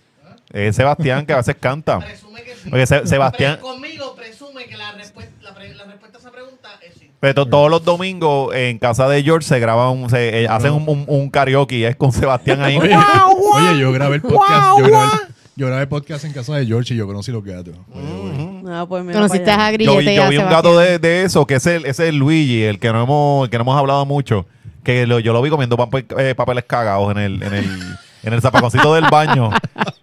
Eh, 0.52 0.72
Sebastián, 0.72 1.24
que 1.26 1.32
a 1.32 1.36
veces 1.38 1.56
canta. 1.58 1.98
Presume 1.98 2.42
que 2.42 2.54
sí. 2.54 2.68
Porque 2.70 2.86
Se- 2.86 3.06
Sebastián, 3.06 3.54
Pre- 3.54 3.62
conmigo 3.62 4.14
presume 4.14 4.66
que 4.66 4.76
la 4.76 4.92
respuesta, 4.92 5.32
la, 5.42 5.54
pre- 5.54 5.74
la 5.74 5.84
respuesta 5.84 6.18
a 6.18 6.20
esa 6.20 6.30
pregunta 6.30 6.68
es 6.86 6.94
sí. 7.00 7.10
pero 7.18 7.34
to- 7.34 7.46
todos 7.48 7.70
los 7.70 7.82
domingos 7.84 8.54
en 8.54 8.78
casa 8.78 9.08
de 9.08 9.22
George 9.22 9.48
se 9.48 9.58
graban, 9.58 9.88
un- 9.88 10.10
se, 10.10 10.42
eh, 10.42 10.48
hacen 10.48 10.72
un, 10.72 10.84
un- 10.88 11.04
un 11.08 11.30
karaoke 11.30 11.76
y 11.76 11.84
es 11.84 11.96
con 11.96 12.12
Sebastián 12.12 12.62
ahí. 12.62 12.76
Oye, 12.78 12.94
oye, 12.94 13.78
yo 13.80 13.90
grabé 13.92 14.16
el 14.16 14.22
podcast. 14.22 14.78
yo, 14.78 14.84
grabé, 14.86 15.04
el- 15.04 15.33
yo 15.56 15.66
grabé 15.66 15.82
el 15.82 15.88
podcast 15.88 16.24
en 16.24 16.32
casa 16.32 16.54
de 16.56 16.66
George 16.66 16.94
y 16.94 16.96
yo 16.96 17.06
conocí 17.06 17.30
los 17.32 17.44
gatos. 17.44 17.74
Oye. 17.92 18.62
Ah, 18.68 18.86
pues 18.88 19.04
mira 19.04 19.14
conociste 19.18 19.44
para 19.44 19.66
a. 19.66 19.70
Yo 19.72 19.74
Grillete 19.76 20.00
vi, 20.04 20.10
y 20.10 20.14
yo 20.16 20.22
a 20.24 20.28
vi 20.28 20.36
un 20.36 20.42
Sebastián. 20.44 20.62
gato 20.62 20.78
de, 20.78 20.98
de 20.98 21.22
eso, 21.24 21.46
que 21.46 21.54
es 21.56 21.66
el, 21.66 21.86
ese 21.86 22.08
es 22.08 22.14
Luigi, 22.14 22.62
el 22.62 22.78
que 22.78 22.92
no 22.92 23.02
hemos, 23.02 23.44
el 23.44 23.50
que 23.50 23.58
no 23.58 23.62
hemos 23.62 23.76
hablado 23.78 24.04
mucho. 24.06 24.46
Que 24.82 25.06
lo- 25.06 25.18
yo 25.20 25.32
lo 25.32 25.40
vi 25.42 25.50
comiendo 25.50 25.76
papel- 25.76 26.06
eh, 26.18 26.34
papeles 26.34 26.64
cagados 26.66 27.10
en 27.12 27.18
el, 27.18 27.42
en 27.42 27.54
el, 27.54 27.64
en 28.24 28.32
el 28.32 28.40
zapaconcito 28.40 28.94
del 28.94 29.06
baño. 29.10 29.50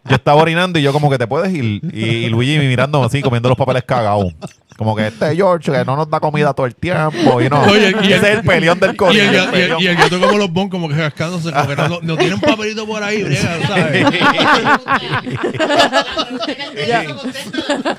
Yo 0.05 0.15
estaba 0.15 0.41
orinando 0.41 0.79
y 0.79 0.81
yo 0.81 0.91
como 0.93 1.09
que 1.09 1.17
te 1.17 1.27
puedes 1.27 1.53
ir. 1.53 1.81
Y, 1.93 2.03
y 2.05 2.29
Luigi 2.29 2.57
mirando 2.59 3.03
así, 3.03 3.21
comiendo 3.21 3.49
los 3.49 3.57
papeles 3.57 3.83
cagados. 3.83 4.33
Como 4.77 4.95
que 4.95 5.07
este 5.07 5.35
George 5.35 5.71
que 5.71 5.85
no 5.85 5.95
nos 5.95 6.09
da 6.09 6.19
comida 6.19 6.53
todo 6.53 6.65
el 6.65 6.73
tiempo. 6.75 7.39
Y 7.39 7.49
no. 7.49 7.61
Oye, 7.63 7.93
y 8.01 8.05
ese 8.13 8.15
el- 8.15 8.23
es 8.23 8.37
el 8.39 8.43
peleón 8.43 8.79
del 8.79 8.93
Y 8.93 8.97
corillo. 8.97 9.21
el, 9.23 9.29
el 9.29 9.35
ga- 9.35 9.43
y, 9.43 9.45
el, 9.45 9.51
peleón. 9.51 9.81
y 9.81 9.87
el 9.87 9.95
gato 9.95 10.19
como 10.19 10.37
los 10.39 10.51
bon, 10.51 10.69
como 10.69 10.89
que 10.89 10.95
rascándose, 10.95 11.51
como 11.51 11.67
que 11.67 11.75
no, 11.75 11.99
no 12.01 12.17
tiene 12.17 12.33
un 12.35 12.41
papelito 12.41 12.87
por 12.87 13.03
ahí, 13.03 13.21
briega, 13.23 13.59
¿sabes? 13.67 14.05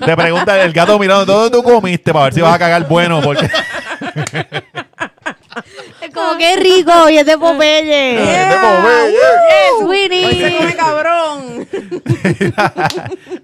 Te 0.04 0.16
pregunta 0.16 0.62
el 0.62 0.72
gato 0.72 0.98
mirando, 0.98 1.24
¿dónde 1.24 1.50
tú 1.56 1.62
comiste? 1.62 2.12
Para 2.12 2.24
ver 2.26 2.34
si 2.34 2.40
vas 2.40 2.54
a 2.54 2.58
cagar 2.58 2.88
bueno. 2.88 3.20
Porque 3.22 3.48
Como 6.14 6.36
qué 6.38 6.56
rico, 6.56 7.08
y 7.10 7.18
es 7.18 7.26
de 7.26 7.38
Popeye. 7.38 8.20
Es 8.42 8.48
de 8.48 8.54
Popeye. 8.56 9.12
Yes, 9.12 9.72
Hoy 9.82 9.98
se 10.08 10.08
Winnie. 10.08 10.56
come 10.58 10.74
cabrón. 10.76 11.68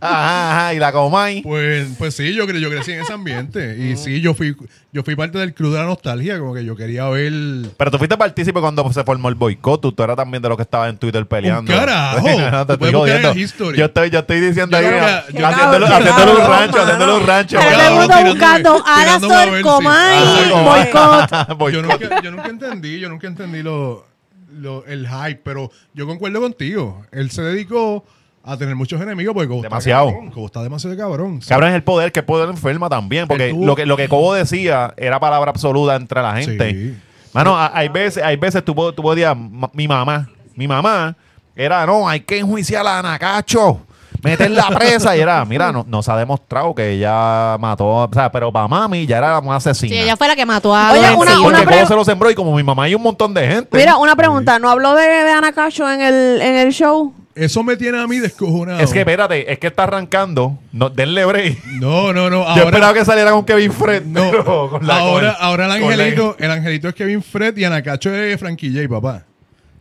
Ajá, 0.00 0.50
ajá, 0.52 0.75
y 0.75 0.78
la 0.78 0.92
Comay. 0.92 1.42
Pues, 1.42 1.88
pues 1.98 2.14
sí, 2.14 2.32
yo, 2.34 2.46
cre- 2.46 2.60
yo 2.60 2.70
crecí 2.70 2.92
en 2.92 3.00
ese 3.00 3.12
ambiente. 3.12 3.76
Y 3.78 3.96
sí, 3.96 4.20
yo 4.20 4.32
fui, 4.34 4.54
yo 4.92 5.02
fui 5.02 5.16
parte 5.16 5.38
del 5.38 5.54
club 5.54 5.72
de 5.72 5.78
la 5.80 5.87
nostalgia, 5.87 6.38
como 6.38 6.54
que 6.54 6.64
yo 6.64 6.76
quería 6.76 7.08
ver. 7.08 7.32
Pero 7.76 7.90
tú 7.90 7.98
fuiste 7.98 8.16
partícipe 8.16 8.60
cuando 8.60 8.90
se 8.92 9.02
formó 9.04 9.28
el 9.28 9.34
boicot. 9.34 9.80
Tú, 9.80 9.92
tú 9.92 10.02
eras 10.02 10.16
también 10.16 10.42
de 10.42 10.48
los 10.48 10.56
que 10.56 10.62
estaba 10.62 10.88
en 10.88 10.96
Twitter 10.98 11.26
peleando. 11.26 11.72
carajo. 11.72 12.26
No, 12.58 12.66
te 12.66 12.72
estoy 12.75 12.92
jodiendo. 12.92 13.32
Yo 13.75 13.84
estoy, 13.87 14.10
yo 14.10 14.18
estoy 14.20 14.40
diciendo 14.40 14.80
Yo 14.80 14.87
ahí, 14.88 15.22
yo 15.34 15.46
haciéndolo, 15.46 15.87
haciéndole 15.87 16.32
un 16.32 16.46
rancho, 16.46 16.80
haciéndole 16.82 17.12
un 17.14 17.26
rancho. 17.26 17.58
Todo 17.58 17.80
el 17.88 17.94
mundo 17.94 18.14
buscando 18.32 18.82
tirándome 18.84 18.84
a 18.87 19.00
Alastor, 19.00 19.50
ver 19.50 19.56
si- 19.58 19.62
Comay, 19.68 20.50
boicot. 20.64 21.58
Boicot. 21.58 21.72
Yo 21.72 21.82
nunca, 21.82 22.22
yo 22.22 22.30
nunca 22.30 22.48
entendí, 22.66 22.98
yo 23.00 23.08
nunca 23.08 23.26
entendí 23.26 23.62
lo, 23.62 24.04
lo- 24.52 24.84
el 24.86 25.06
hype, 25.08 25.40
pero 25.44 25.70
yo 25.94 26.06
concuerdo 26.06 26.40
contigo. 26.40 27.02
Él 27.12 27.30
se 27.30 27.42
dedicó 27.42 28.04
a 28.44 28.56
tener 28.56 28.74
muchos 28.76 29.00
enemigos 29.00 29.34
porque 29.34 29.48
Cobo 29.48 29.62
Demasiado. 29.62 30.08
Está 30.08 30.20
cabrón, 30.24 30.44
está 30.46 30.62
demasiado 30.62 30.96
cabrón. 30.96 31.40
Cabrón 31.46 31.68
es 31.70 31.74
el 31.76 31.82
poder, 31.82 32.12
que 32.12 32.20
el 32.20 32.24
poder 32.24 32.48
enferma 32.48 32.88
también. 32.88 33.26
Porque 33.28 33.52
lo 33.52 33.74
que, 33.76 33.84
lo 33.86 33.96
que 33.96 34.08
Cobo 34.08 34.34
decía 34.34 34.94
era 34.96 35.20
palabra 35.20 35.50
absoluta 35.50 35.96
entre 35.96 36.22
la 36.22 36.36
gente. 36.36 36.70
Sí. 36.70 36.96
Mano, 37.34 37.56
hay 37.58 37.88
veces, 37.88 38.22
hay 38.22 38.36
veces 38.36 38.64
tú, 38.64 38.74
tú 38.92 39.02
podías, 39.02 39.36
mi 39.74 39.86
mamá, 39.86 40.30
mi 40.54 40.66
mamá 40.66 41.14
era, 41.54 41.84
no, 41.84 42.08
hay 42.08 42.20
que 42.20 42.38
enjuiciar 42.38 42.86
a 42.86 43.00
Anacacho, 43.00 43.80
meterla 44.22 44.68
presa. 44.76 45.16
y 45.16 45.20
era, 45.20 45.44
mira, 45.44 45.72
no, 45.72 45.84
nos 45.88 46.08
ha 46.08 46.16
demostrado 46.16 46.75
que 46.75 46.90
ella 46.90 47.56
mató, 47.58 47.87
o 47.87 48.10
sea, 48.12 48.30
pero 48.30 48.52
para 48.52 48.68
mami 48.68 49.06
ya 49.06 49.18
era 49.18 49.38
una 49.38 49.56
asesina. 49.56 49.94
Sí, 49.94 49.98
ella 50.00 50.16
fue 50.16 50.28
la 50.28 50.37
que 50.37 50.46
mató 50.46 50.75
a 50.75 50.92
Oye, 50.92 51.00
una- 51.00 51.14
Porque 51.16 51.32
una 51.46 51.62
pre- 51.64 51.87
se 51.87 51.94
lo 51.94 52.04
sembró 52.04 52.30
y 52.30 52.34
como 52.34 52.54
mi 52.56 52.62
mamá 52.62 52.84
hay 52.84 52.94
un 52.94 53.02
montón 53.02 53.32
de 53.34 53.46
gente. 53.46 53.76
Mira, 53.76 53.96
una 53.96 54.16
pregunta. 54.16 54.58
¿No 54.58 54.70
habló 54.70 54.94
de, 54.94 55.06
de 55.06 55.30
Ana 55.32 55.52
Cacho 55.52 55.90
en 55.90 56.00
el, 56.00 56.40
en 56.42 56.56
el 56.56 56.72
show? 56.72 57.12
Eso 57.34 57.62
me 57.62 57.76
tiene 57.76 58.00
a 58.00 58.06
mí 58.08 58.18
descojonado. 58.18 58.80
Es 58.80 58.92
que 58.92 58.98
espérate, 58.98 59.52
es 59.52 59.60
que 59.60 59.68
está 59.68 59.84
arrancando. 59.84 60.58
No, 60.72 60.90
denle 60.90 61.25
break. 61.25 61.64
No, 61.80 62.12
no, 62.12 62.28
no. 62.28 62.38
Yo 62.42 62.48
Ahora, 62.48 62.64
esperaba 62.64 62.94
que 62.94 63.04
saliera 63.04 63.30
con 63.30 63.44
Kevin 63.44 63.70
Fred. 63.72 64.02
no, 64.04 64.28
pero 64.32 64.68
con 64.70 64.84
la- 64.84 64.96
ahora, 64.98 65.34
con- 65.37 65.44
ahora 65.46 65.64
el 65.76 65.80
con 65.82 65.96
la- 65.96 66.02
angelito, 66.04 66.37
el 66.40 66.50
angelito 66.50 66.88
es 66.88 66.94
Kevin 66.96 67.22
Fred 67.22 67.56
y 67.56 67.64
Anacacho 67.64 68.12
es 68.12 68.40
Frankie 68.40 68.72
J, 68.75 68.88
papá. 68.88 69.22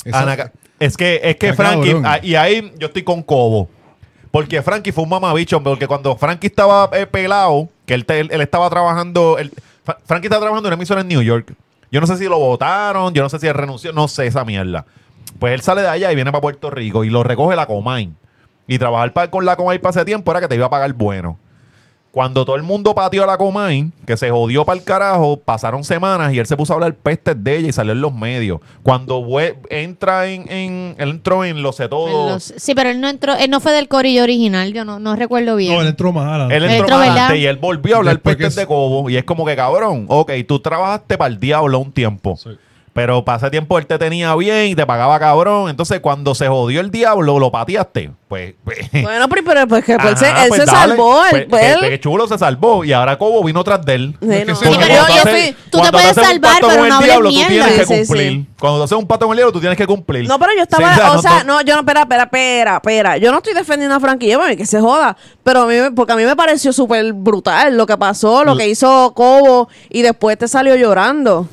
Esa- 0.06 0.20
Anaca- 0.22 0.52
es 0.80 0.96
que, 0.96 1.20
es 1.24 1.36
que 1.38 1.54
Frankie, 1.56 1.94
cabrón. 1.94 2.06
ah, 2.06 2.20
y 2.22 2.36
ahí 2.36 2.72
yo 2.78 2.88
estoy 2.88 3.02
con 3.02 3.24
Cobo. 3.24 3.70
Porque 4.38 4.62
Frankie 4.62 4.92
fue 4.92 5.04
un 5.04 5.10
mamabicho, 5.10 5.64
porque 5.64 5.88
cuando 5.88 6.16
Frankie 6.16 6.46
estaba 6.46 6.92
eh, 6.94 7.08
pelado, 7.08 7.70
que 7.88 7.96
él, 7.96 8.06
estaba 8.30 8.70
trabajando, 8.70 9.36
Frankie 10.06 10.28
estaba 10.28 10.42
trabajando 10.42 10.68
en 10.68 10.74
una 10.74 10.76
emisora 10.76 11.02
en 11.02 11.08
New 11.08 11.24
York. 11.24 11.56
Yo 11.92 12.00
no 12.00 12.06
sé 12.06 12.18
si 12.18 12.26
lo 12.26 12.38
votaron, 12.38 13.16
yo 13.16 13.24
no 13.24 13.30
sé 13.30 13.40
si 13.40 13.48
él 13.48 13.56
renunció, 13.56 13.94
no 13.94 14.08
sé 14.08 14.28
esa 14.28 14.46
mierda. 14.46 14.86
Pues 15.40 15.56
él 15.56 15.62
sale 15.62 15.82
de 15.82 15.88
allá 15.88 16.12
y 16.12 16.16
viene 16.16 16.32
para 16.32 16.44
Puerto 16.44 16.70
Rico 16.70 17.04
y 17.04 17.10
lo 17.10 17.24
recoge 17.24 17.56
la 17.56 17.66
Comay. 17.66 18.12
Y 18.68 18.78
trabajar 18.78 19.32
con 19.32 19.44
la 19.44 19.56
Comay 19.56 19.80
para 19.80 19.90
ese 19.90 20.06
tiempo 20.06 20.30
era 20.30 20.40
que 20.40 20.48
te 20.48 20.54
iba 20.54 20.68
a 20.68 20.70
pagar 20.70 20.94
bueno. 20.94 21.40
Cuando 22.12 22.46
todo 22.46 22.56
el 22.56 22.64
mundo 22.64 22.96
pateó 22.96 23.24
a 23.24 23.28
la 23.28 23.38
Comay, 23.38 23.92
que 24.06 24.18
se 24.18 24.32
jodió 24.32 24.66
para 24.66 24.80
el 24.80 24.84
carajo, 24.84 25.38
pasaron 25.38 25.84
semanas 25.84 26.34
y 26.34 26.40
él 26.40 26.48
se 26.48 26.58
puso 26.58 26.74
a 26.74 26.76
hablar 26.78 26.96
pestes 26.96 27.36
de 27.44 27.58
ella 27.58 27.68
y 27.70 27.72
salió 27.72 27.92
en 27.92 28.02
los 28.02 28.14
medios. 28.14 28.60
Cuando 28.82 29.24
entra 29.70 30.28
en, 30.28 30.52
en- 30.52 30.96
él 30.98 31.10
entró 31.10 31.44
en 31.46 31.62
Lo 31.62 31.72
sé 31.74 31.88
todo. 31.90 32.30
Los- 32.32 32.54
sí, 32.58 32.74
pero 32.74 32.90
él 32.90 33.00
no 33.02 33.08
entró, 33.08 33.36
él 33.36 33.50
no 33.52 33.60
fue 33.60 33.72
del 33.74 33.88
corillo 33.88 34.24
original, 34.24 34.74
yo 34.74 34.84
no, 34.84 35.00
no 35.00 35.16
recuerdo 35.16 35.56
bien. 35.58 35.74
No, 35.76 35.82
él 35.82 35.88
entró 35.88 36.12
más 36.12 36.28
adelante. 36.28 36.56
Él 36.58 36.64
entró 36.64 36.80
entró, 36.80 36.98
más 36.98 37.08
adelante 37.10 37.38
y 37.38 37.46
él 37.46 37.58
volvió 37.58 37.96
a 37.96 37.98
hablar 38.00 38.16
Después 38.16 38.36
pestes 38.38 38.56
de 38.56 38.66
Cobo. 38.66 39.10
Y 39.10 39.18
es 39.18 39.24
como 39.24 39.46
que, 39.46 39.56
cabrón, 39.56 40.06
ok, 40.08 40.32
tú 40.48 40.60
trabajaste 40.60 41.18
para 41.18 41.28
el 41.32 41.40
diablo 41.40 41.78
un 41.80 41.92
tiempo. 41.92 42.36
Sí. 42.38 42.50
Pero 42.98 43.24
ese 43.28 43.52
tiempo 43.52 43.78
él 43.78 43.86
te 43.86 44.00
tenía 44.00 44.34
bien 44.36 44.66
y 44.70 44.76
te 44.76 44.84
pagaba 44.88 45.20
cabrón. 45.20 45.70
Entonces, 45.70 46.00
cuando 46.00 46.34
se 46.34 46.48
jodió 46.48 46.82
el 46.82 46.90
diablo, 46.90 47.38
lo 47.38 47.52
pateaste. 47.52 48.10
Pues, 48.28 48.56
pues 48.66 48.80
Bueno, 49.04 49.28
pero, 49.30 49.68
pues 49.68 49.86
que 49.86 49.96
pues, 50.00 50.14
Ajá, 50.14 50.18
se- 50.18 50.30
él 50.44 50.50
pues 50.50 50.62
se 50.62 50.66
dale. 50.66 50.96
salvó. 50.96 51.22
Pues, 51.30 51.46
pues, 51.48 51.62
que- 51.62 51.72
él- 51.74 51.80
que 51.92 52.00
chulo 52.00 52.28
se 52.28 52.40
salvó. 52.40 52.84
Y 52.84 52.94
ahora 52.94 53.20
Cobo 53.20 53.44
vino 53.44 53.64
tras 53.64 53.86
de 53.86 53.94
él. 53.94 54.18
Sí, 54.20 54.28
que 54.28 54.46
no. 54.46 54.56
se- 54.56 54.66
pero 54.66 54.82
yo 54.82 55.02
haces- 55.04 55.22
fui- 55.22 55.56
tú 55.70 55.80
te 55.80 55.92
puedes 55.92 56.16
salvar, 56.16 56.58
pero 56.60 56.86
no 56.88 57.00
diablo, 57.00 57.30
tú 57.30 57.36
tienes 57.36 57.72
que 57.74 57.86
cumplir. 57.86 58.46
Cuando 58.60 58.84
haces 58.84 58.98
un 58.98 59.06
pato 59.06 59.26
con 59.28 59.34
el 59.34 59.38
diablo, 59.38 59.54
tú 59.54 59.60
tienes 59.60 59.78
que 59.78 59.86
cumplir. 59.86 60.28
No, 60.28 60.40
pero 60.40 60.54
yo 60.56 60.64
estaba, 60.64 61.12
o 61.16 61.22
sea, 61.22 61.44
no, 61.44 61.62
yo 61.62 61.76
no, 61.76 61.82
espera, 61.82 62.02
espera, 62.02 62.24
espera, 62.24 62.76
espera. 62.78 63.18
Yo 63.18 63.32
no 63.32 63.38
estoy 63.38 63.54
defendiendo 63.54 63.96
a 63.96 64.00
Frankie, 64.00 64.28
yo, 64.32 64.40
mami, 64.40 64.58
que 64.58 64.66
se 64.66 64.82
joda. 64.82 65.16
Pero 65.44 65.62
a 65.62 65.68
mí, 65.68 65.76
porque 65.96 66.14
a 66.14 66.16
mí 66.16 66.24
me 66.26 66.36
pareció 66.36 66.74
súper 66.74 67.14
brutal 67.14 67.78
lo 67.78 67.86
que 67.86 67.96
pasó, 67.96 68.44
lo 68.44 68.58
que 68.58 68.68
hizo 68.68 69.14
Cobo 69.14 69.70
y 69.92 70.02
después 70.02 70.36
te 70.40 70.48
salió 70.48 70.76
llorando. 70.76 71.48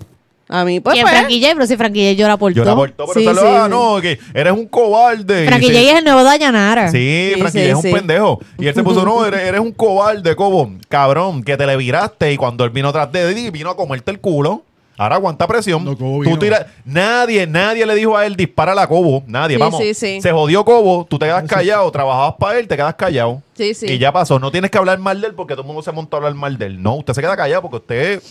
A 0.48 0.64
mí, 0.64 0.78
pues, 0.80 0.94
y 0.96 0.98
en 1.00 1.04
pues, 1.06 1.14
Frankie 1.18 1.40
J, 1.40 1.54
pero 1.54 1.66
si 1.66 1.76
Frankie 1.76 2.10
J 2.10 2.18
llora 2.20 2.36
por 2.36 2.52
Yo 2.52 2.64
todo. 2.64 2.86
la 2.86 2.92
pero 2.92 3.06
Sí, 3.14 3.24
salió, 3.24 3.40
sí, 3.40 3.48
ah, 3.50 3.62
sí. 3.64 3.70
no, 3.70 4.00
que 4.02 4.18
eres 4.34 4.52
un 4.52 4.66
cobarde. 4.68 5.46
Frankie 5.46 5.66
Y 5.66 5.70
J 5.70 5.78
se- 5.80 5.90
es 5.90 5.98
el 5.98 6.04
nuevo 6.04 6.22
Dayanara. 6.22 6.90
Sí, 6.90 7.32
Sí, 7.34 7.40
Frankie 7.40 7.58
sí, 7.60 7.64
J 7.64 7.70
es 7.70 7.74
un 7.76 7.82
sí. 7.82 7.92
pendejo. 7.92 8.40
Y 8.58 8.66
él 8.66 8.74
se 8.74 8.82
puso, 8.82 9.04
no, 9.04 9.24
eres, 9.26 9.40
eres 9.40 9.60
un 9.60 9.72
cobarde, 9.72 10.36
Cobo. 10.36 10.70
Cabrón, 10.88 11.42
que 11.42 11.56
te 11.56 11.66
le 11.66 11.76
viraste 11.76 12.30
y 12.32 12.36
cuando 12.36 12.62
él 12.64 12.70
vino 12.70 12.92
tras 12.92 13.10
de 13.10 13.34
ti, 13.34 13.50
vino 13.50 13.70
a 13.70 13.76
comerte 13.76 14.10
el 14.10 14.20
culo. 14.20 14.62
Ahora 14.96 15.16
aguanta 15.16 15.46
presión. 15.48 15.82
No, 15.84 15.96
Cobo 15.96 16.18
Tú 16.18 16.30
vino. 16.30 16.38
tira- 16.38 16.66
nadie, 16.84 17.46
nadie 17.48 17.84
le 17.86 17.94
dijo 17.96 18.16
a 18.16 18.26
él 18.26 18.36
dispara 18.36 18.80
a 18.80 18.86
Cobo. 18.86 19.24
Nadie, 19.26 19.56
Sí, 19.56 19.60
vamos. 19.60 19.80
sí, 19.80 19.92
sí. 19.94 20.20
Se 20.20 20.30
jodió 20.30 20.64
Cobo, 20.64 21.04
tú 21.08 21.18
te 21.18 21.24
quedas 21.26 21.42
callado, 21.48 21.90
trabajabas 21.90 22.34
para 22.38 22.58
él, 22.60 22.68
te 22.68 22.76
quedas 22.76 22.94
callado. 22.94 23.42
Sí, 23.54 23.74
sí. 23.74 23.86
Y 23.86 23.98
ya 23.98 24.12
pasó. 24.12 24.38
No 24.38 24.52
tienes 24.52 24.70
que 24.70 24.78
hablar 24.78 24.98
mal 24.98 25.20
de 25.20 25.28
él 25.28 25.34
porque 25.34 25.54
todo 25.54 25.62
el 25.62 25.66
mundo 25.68 25.82
se 25.82 25.90
montó 25.90 26.16
a 26.16 26.18
hablar 26.18 26.34
mal 26.34 26.56
de 26.58 26.66
él. 26.66 26.82
No, 26.82 26.96
usted 26.96 27.14
se 27.14 27.22
queda 27.22 27.34
callado 27.36 27.62
porque 27.62 27.76
usted. 27.78 28.22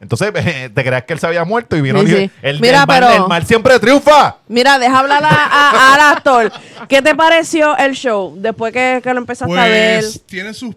Entonces, 0.00 0.32
te 0.74 0.84
creas 0.84 1.04
que 1.04 1.12
él 1.12 1.18
se 1.18 1.26
había 1.26 1.44
muerto 1.44 1.76
y 1.76 1.82
vino 1.82 2.00
Sí, 2.02 2.10
el, 2.10 2.16
sí. 2.28 2.30
el- 2.42 2.60
Mira, 2.60 2.80
el 2.82 2.86
mal, 2.86 3.00
pero- 3.00 3.22
el 3.24 3.28
mal 3.28 3.46
siempre 3.46 3.78
triunfa. 3.78 4.36
mira, 4.48 4.78
deja 4.78 4.98
hablar 4.98 5.22
a, 5.24 5.28
a- 5.28 5.94
al 5.94 6.16
actor. 6.16 6.52
¿Qué 6.88 7.02
te 7.02 7.14
pareció 7.14 7.76
el 7.76 7.94
show 7.94 8.34
después 8.36 8.72
que, 8.72 9.00
que 9.02 9.12
lo 9.12 9.18
empezaste 9.20 9.58
a 9.58 9.64
ver? 9.66 10.00
Pues 10.00 10.22
tiene 10.26 10.54
sus. 10.54 10.74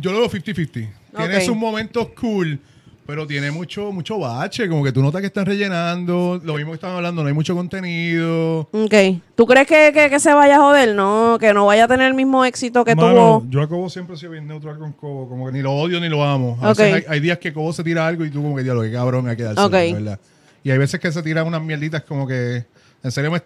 yo 0.00 0.12
lo 0.12 0.20
veo 0.20 0.30
50-50. 0.30 0.88
Tiene 1.16 1.40
sus 1.44 1.56
momentos 1.56 2.08
cool, 2.20 2.58
pero 3.06 3.26
tiene 3.26 3.50
mucho, 3.50 3.92
mucho 3.92 4.18
bache. 4.18 4.68
Como 4.68 4.82
que 4.84 4.92
tú 4.92 5.02
notas 5.02 5.20
que 5.20 5.26
están 5.26 5.46
rellenando. 5.46 6.40
Lo 6.42 6.54
mismo 6.54 6.70
que 6.72 6.76
estaban 6.76 6.96
hablando, 6.96 7.22
no 7.22 7.28
hay 7.28 7.34
mucho 7.34 7.54
contenido. 7.54 8.68
Ok. 8.72 8.94
¿Tú 9.34 9.46
crees 9.46 9.66
que, 9.66 9.92
que, 9.92 10.08
que 10.10 10.20
se 10.20 10.32
vaya 10.32 10.56
a 10.56 10.60
joder? 10.60 10.94
No, 10.94 11.36
que 11.38 11.52
no 11.52 11.66
vaya 11.66 11.84
a 11.84 11.88
tener 11.88 12.06
el 12.08 12.14
mismo 12.14 12.44
éxito 12.44 12.84
que 12.84 12.94
Mano, 12.94 13.40
tuvo. 13.40 13.46
Yo 13.50 13.62
a 13.62 13.68
Cobo 13.68 13.90
siempre 13.90 14.16
he 14.16 14.18
sido 14.18 14.32
bien 14.32 14.46
neutral 14.46 14.78
con 14.78 14.92
Cobo. 14.92 15.28
Como 15.28 15.46
que 15.46 15.52
ni 15.52 15.60
lo 15.62 15.72
odio 15.72 16.00
ni 16.00 16.08
lo 16.08 16.24
amo. 16.24 16.58
A 16.62 16.70
hay, 16.76 17.04
hay 17.08 17.20
días 17.20 17.38
que 17.38 17.52
Cobo 17.52 17.72
se 17.72 17.84
tira 17.84 18.06
algo 18.06 18.24
y 18.24 18.30
tú, 18.30 18.42
como 18.42 18.56
que 18.56 18.62
diablo, 18.62 18.82
qué 18.82 18.92
cabrón, 18.92 19.28
hay 19.28 19.36
que 19.36 19.42
darse. 19.44 19.60
Ok. 19.60 19.72
¿verdad? 19.72 20.18
Y 20.62 20.70
hay 20.70 20.78
veces 20.78 20.98
que 21.00 21.12
se 21.12 21.22
tiran 21.22 21.46
unas 21.46 21.62
mierditas 21.62 22.02
como 22.04 22.26
que. 22.26 22.64
En 23.02 23.12
serio, 23.12 23.30
me- 23.30 23.42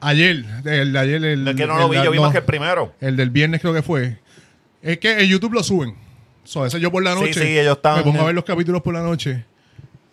ayer, 0.00 0.44
el 0.64 0.92
de 0.92 0.98
ayer. 0.98 1.24
El, 1.24 1.48
Es 1.48 1.56
que 1.56 1.66
no 1.66 1.74
el- 1.74 1.80
lo 1.80 1.88
vi, 1.88 1.96
yo 2.02 2.10
vi 2.12 2.16
no, 2.18 2.22
más 2.22 2.32
que 2.32 2.38
el 2.38 2.44
primero. 2.44 2.92
El 3.00 3.16
del 3.16 3.30
viernes 3.30 3.60
creo 3.60 3.74
que 3.74 3.82
fue. 3.82 4.18
Es 4.80 4.98
que 4.98 5.20
en 5.20 5.28
YouTube 5.28 5.52
lo 5.54 5.62
suben. 5.62 5.94
So, 6.44 6.60
a 6.60 6.64
veces 6.64 6.80
yo 6.80 6.90
por 6.90 7.02
la 7.02 7.14
Sí, 7.14 7.20
noche 7.20 7.34
sí, 7.34 7.58
ellos 7.58 7.76
estaban- 7.76 7.98
me 8.00 8.04
pongo 8.04 8.20
a 8.22 8.26
ver 8.26 8.34
los 8.34 8.44
capítulos 8.44 8.82
por 8.82 8.94
la 8.94 9.00
noche. 9.02 9.44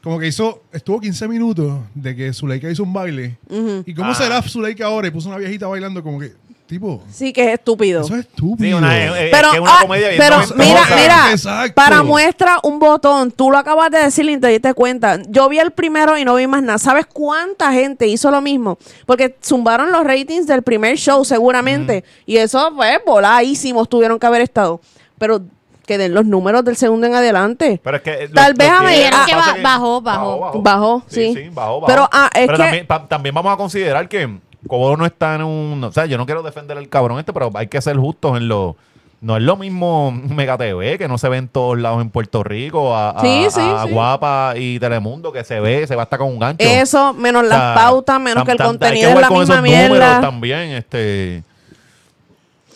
Como 0.03 0.17
que 0.19 0.27
hizo, 0.27 0.63
estuvo 0.71 0.99
15 1.01 1.27
minutos 1.27 1.79
de 1.93 2.15
que 2.15 2.31
Zuleika 2.33 2.69
hizo 2.69 2.83
un 2.83 2.93
baile. 2.93 3.37
¿Y 3.85 3.93
cómo 3.93 4.11
Ah. 4.11 4.15
será 4.15 4.41
Zuleika 4.41 4.85
ahora? 4.85 5.07
Y 5.07 5.11
puso 5.11 5.27
una 5.27 5.37
viejita 5.37 5.67
bailando 5.67 6.01
como 6.01 6.19
que, 6.19 6.31
tipo, 6.67 7.03
Sí, 7.11 7.33
que 7.33 7.43
es 7.47 7.53
estúpido. 7.55 8.01
eso 8.01 8.13
es 8.15 8.21
estúpido. 8.21 8.69
Sí, 8.69 8.73
una, 8.73 8.97
eh, 8.97 9.27
eh, 9.27 9.29
Pero, 9.29 9.51
que 9.51 9.59
una 9.59 9.71
ah, 9.73 9.81
comedia 9.81 10.07
pero 10.17 10.37
mira, 10.55 10.81
mira, 10.95 11.31
Exacto. 11.31 11.73
para 11.73 12.01
muestra 12.03 12.59
un 12.63 12.79
botón, 12.79 13.31
tú 13.31 13.51
lo 13.51 13.57
acabas 13.57 13.91
de 13.91 13.97
decir 14.03 14.29
y 14.29 14.37
te 14.39 14.47
diste 14.47 14.73
cuenta. 14.73 15.19
Yo 15.27 15.49
vi 15.49 15.59
el 15.59 15.71
primero 15.71 16.17
y 16.17 16.23
no 16.23 16.35
vi 16.35 16.47
más 16.47 16.63
nada. 16.63 16.77
¿Sabes 16.77 17.05
cuánta 17.05 17.73
gente 17.73 18.07
hizo 18.07 18.31
lo 18.31 18.39
mismo? 18.39 18.77
Porque 19.05 19.35
zumbaron 19.43 19.91
los 19.91 20.05
ratings 20.05 20.47
del 20.47 20.61
primer 20.61 20.95
show 20.97 21.25
seguramente. 21.25 22.05
Y 22.25 22.37
eso, 22.37 22.71
pues, 22.73 22.99
voladísimos 23.05 23.89
tuvieron 23.89 24.17
que 24.17 24.27
haber 24.27 24.43
estado. 24.43 24.79
Pero 25.17 25.41
que 25.89 25.97
den 25.97 26.13
los 26.13 26.23
números 26.25 26.63
del 26.63 26.75
segundo 26.77 27.07
en 27.07 27.15
adelante. 27.15 27.81
Pero 27.83 27.97
es 27.97 28.03
que 28.03 28.27
lo- 28.27 28.35
Tal 28.35 28.53
vez 28.53 28.69
a 28.69 28.79
que- 28.81 29.09
ah, 29.11 29.23
que 29.25 29.31
que 29.55 29.61
bajó, 29.63 30.01
bajó. 30.01 30.61
Bajó, 30.61 31.03
sí. 31.07 31.33
Sí, 31.33 31.49
bajó, 31.51 31.81
bajó. 31.81 31.87
Pero, 31.87 32.09
ah, 32.13 32.29
es 32.33 32.47
que- 32.47 32.57
también, 32.57 32.85
pa- 32.87 33.07
también 33.07 33.33
vamos 33.33 33.51
a 33.51 33.57
considerar 33.57 34.07
que 34.07 34.37
Cobo 34.67 34.95
no 34.95 35.05
está 35.05 35.35
en 35.35 35.41
un... 35.43 35.83
O 35.83 35.91
sea, 35.91 36.05
yo 36.05 36.17
no 36.19 36.25
quiero 36.27 36.43
defender 36.43 36.77
al 36.77 36.87
cabrón 36.89 37.17
este, 37.17 37.33
pero 37.33 37.49
hay 37.55 37.65
que 37.67 37.81
ser 37.81 37.97
justos 37.97 38.37
en 38.37 38.47
lo... 38.47 38.75
No 39.21 39.35
es 39.35 39.41
lo 39.43 39.57
mismo 39.57 40.11
Mega 40.29 40.57
TV, 40.57 40.97
que 40.97 41.07
no 41.07 41.17
se 41.17 41.27
ve 41.27 41.37
en 41.37 41.47
todos 41.47 41.77
lados 41.79 42.01
en 42.01 42.09
Puerto 42.09 42.43
Rico, 42.43 42.95
a, 42.95 43.09
a- 43.09 43.21
Sí, 43.21 43.47
sí, 43.49 43.59
a 43.61 43.83
sí. 43.85 43.91
Guapa 43.91 44.53
y 44.57 44.79
Telemundo, 44.79 45.31
que 45.33 45.43
se 45.43 45.59
ve, 45.59 45.87
se 45.87 45.95
va 45.95 46.03
hasta 46.03 46.17
con 46.17 46.27
un 46.27 46.39
gancho. 46.39 46.63
Eso, 46.65 47.13
menos 47.15 47.43
O 47.43 47.47
las 47.47 47.57
sea, 47.57 47.73
pautas, 47.73 48.19
menos 48.21 48.43
tam- 48.43 48.45
que 48.45 48.51
el 48.51 48.57
tam- 48.59 48.61
hay 48.61 48.67
contenido 48.67 49.09
es 49.09 49.15
la 49.21 49.27
con 49.27 49.39
misma 49.39 49.55
esos 49.55 49.63
números 49.65 49.89
mierda. 49.97 50.21
también, 50.21 50.59
este... 50.71 51.43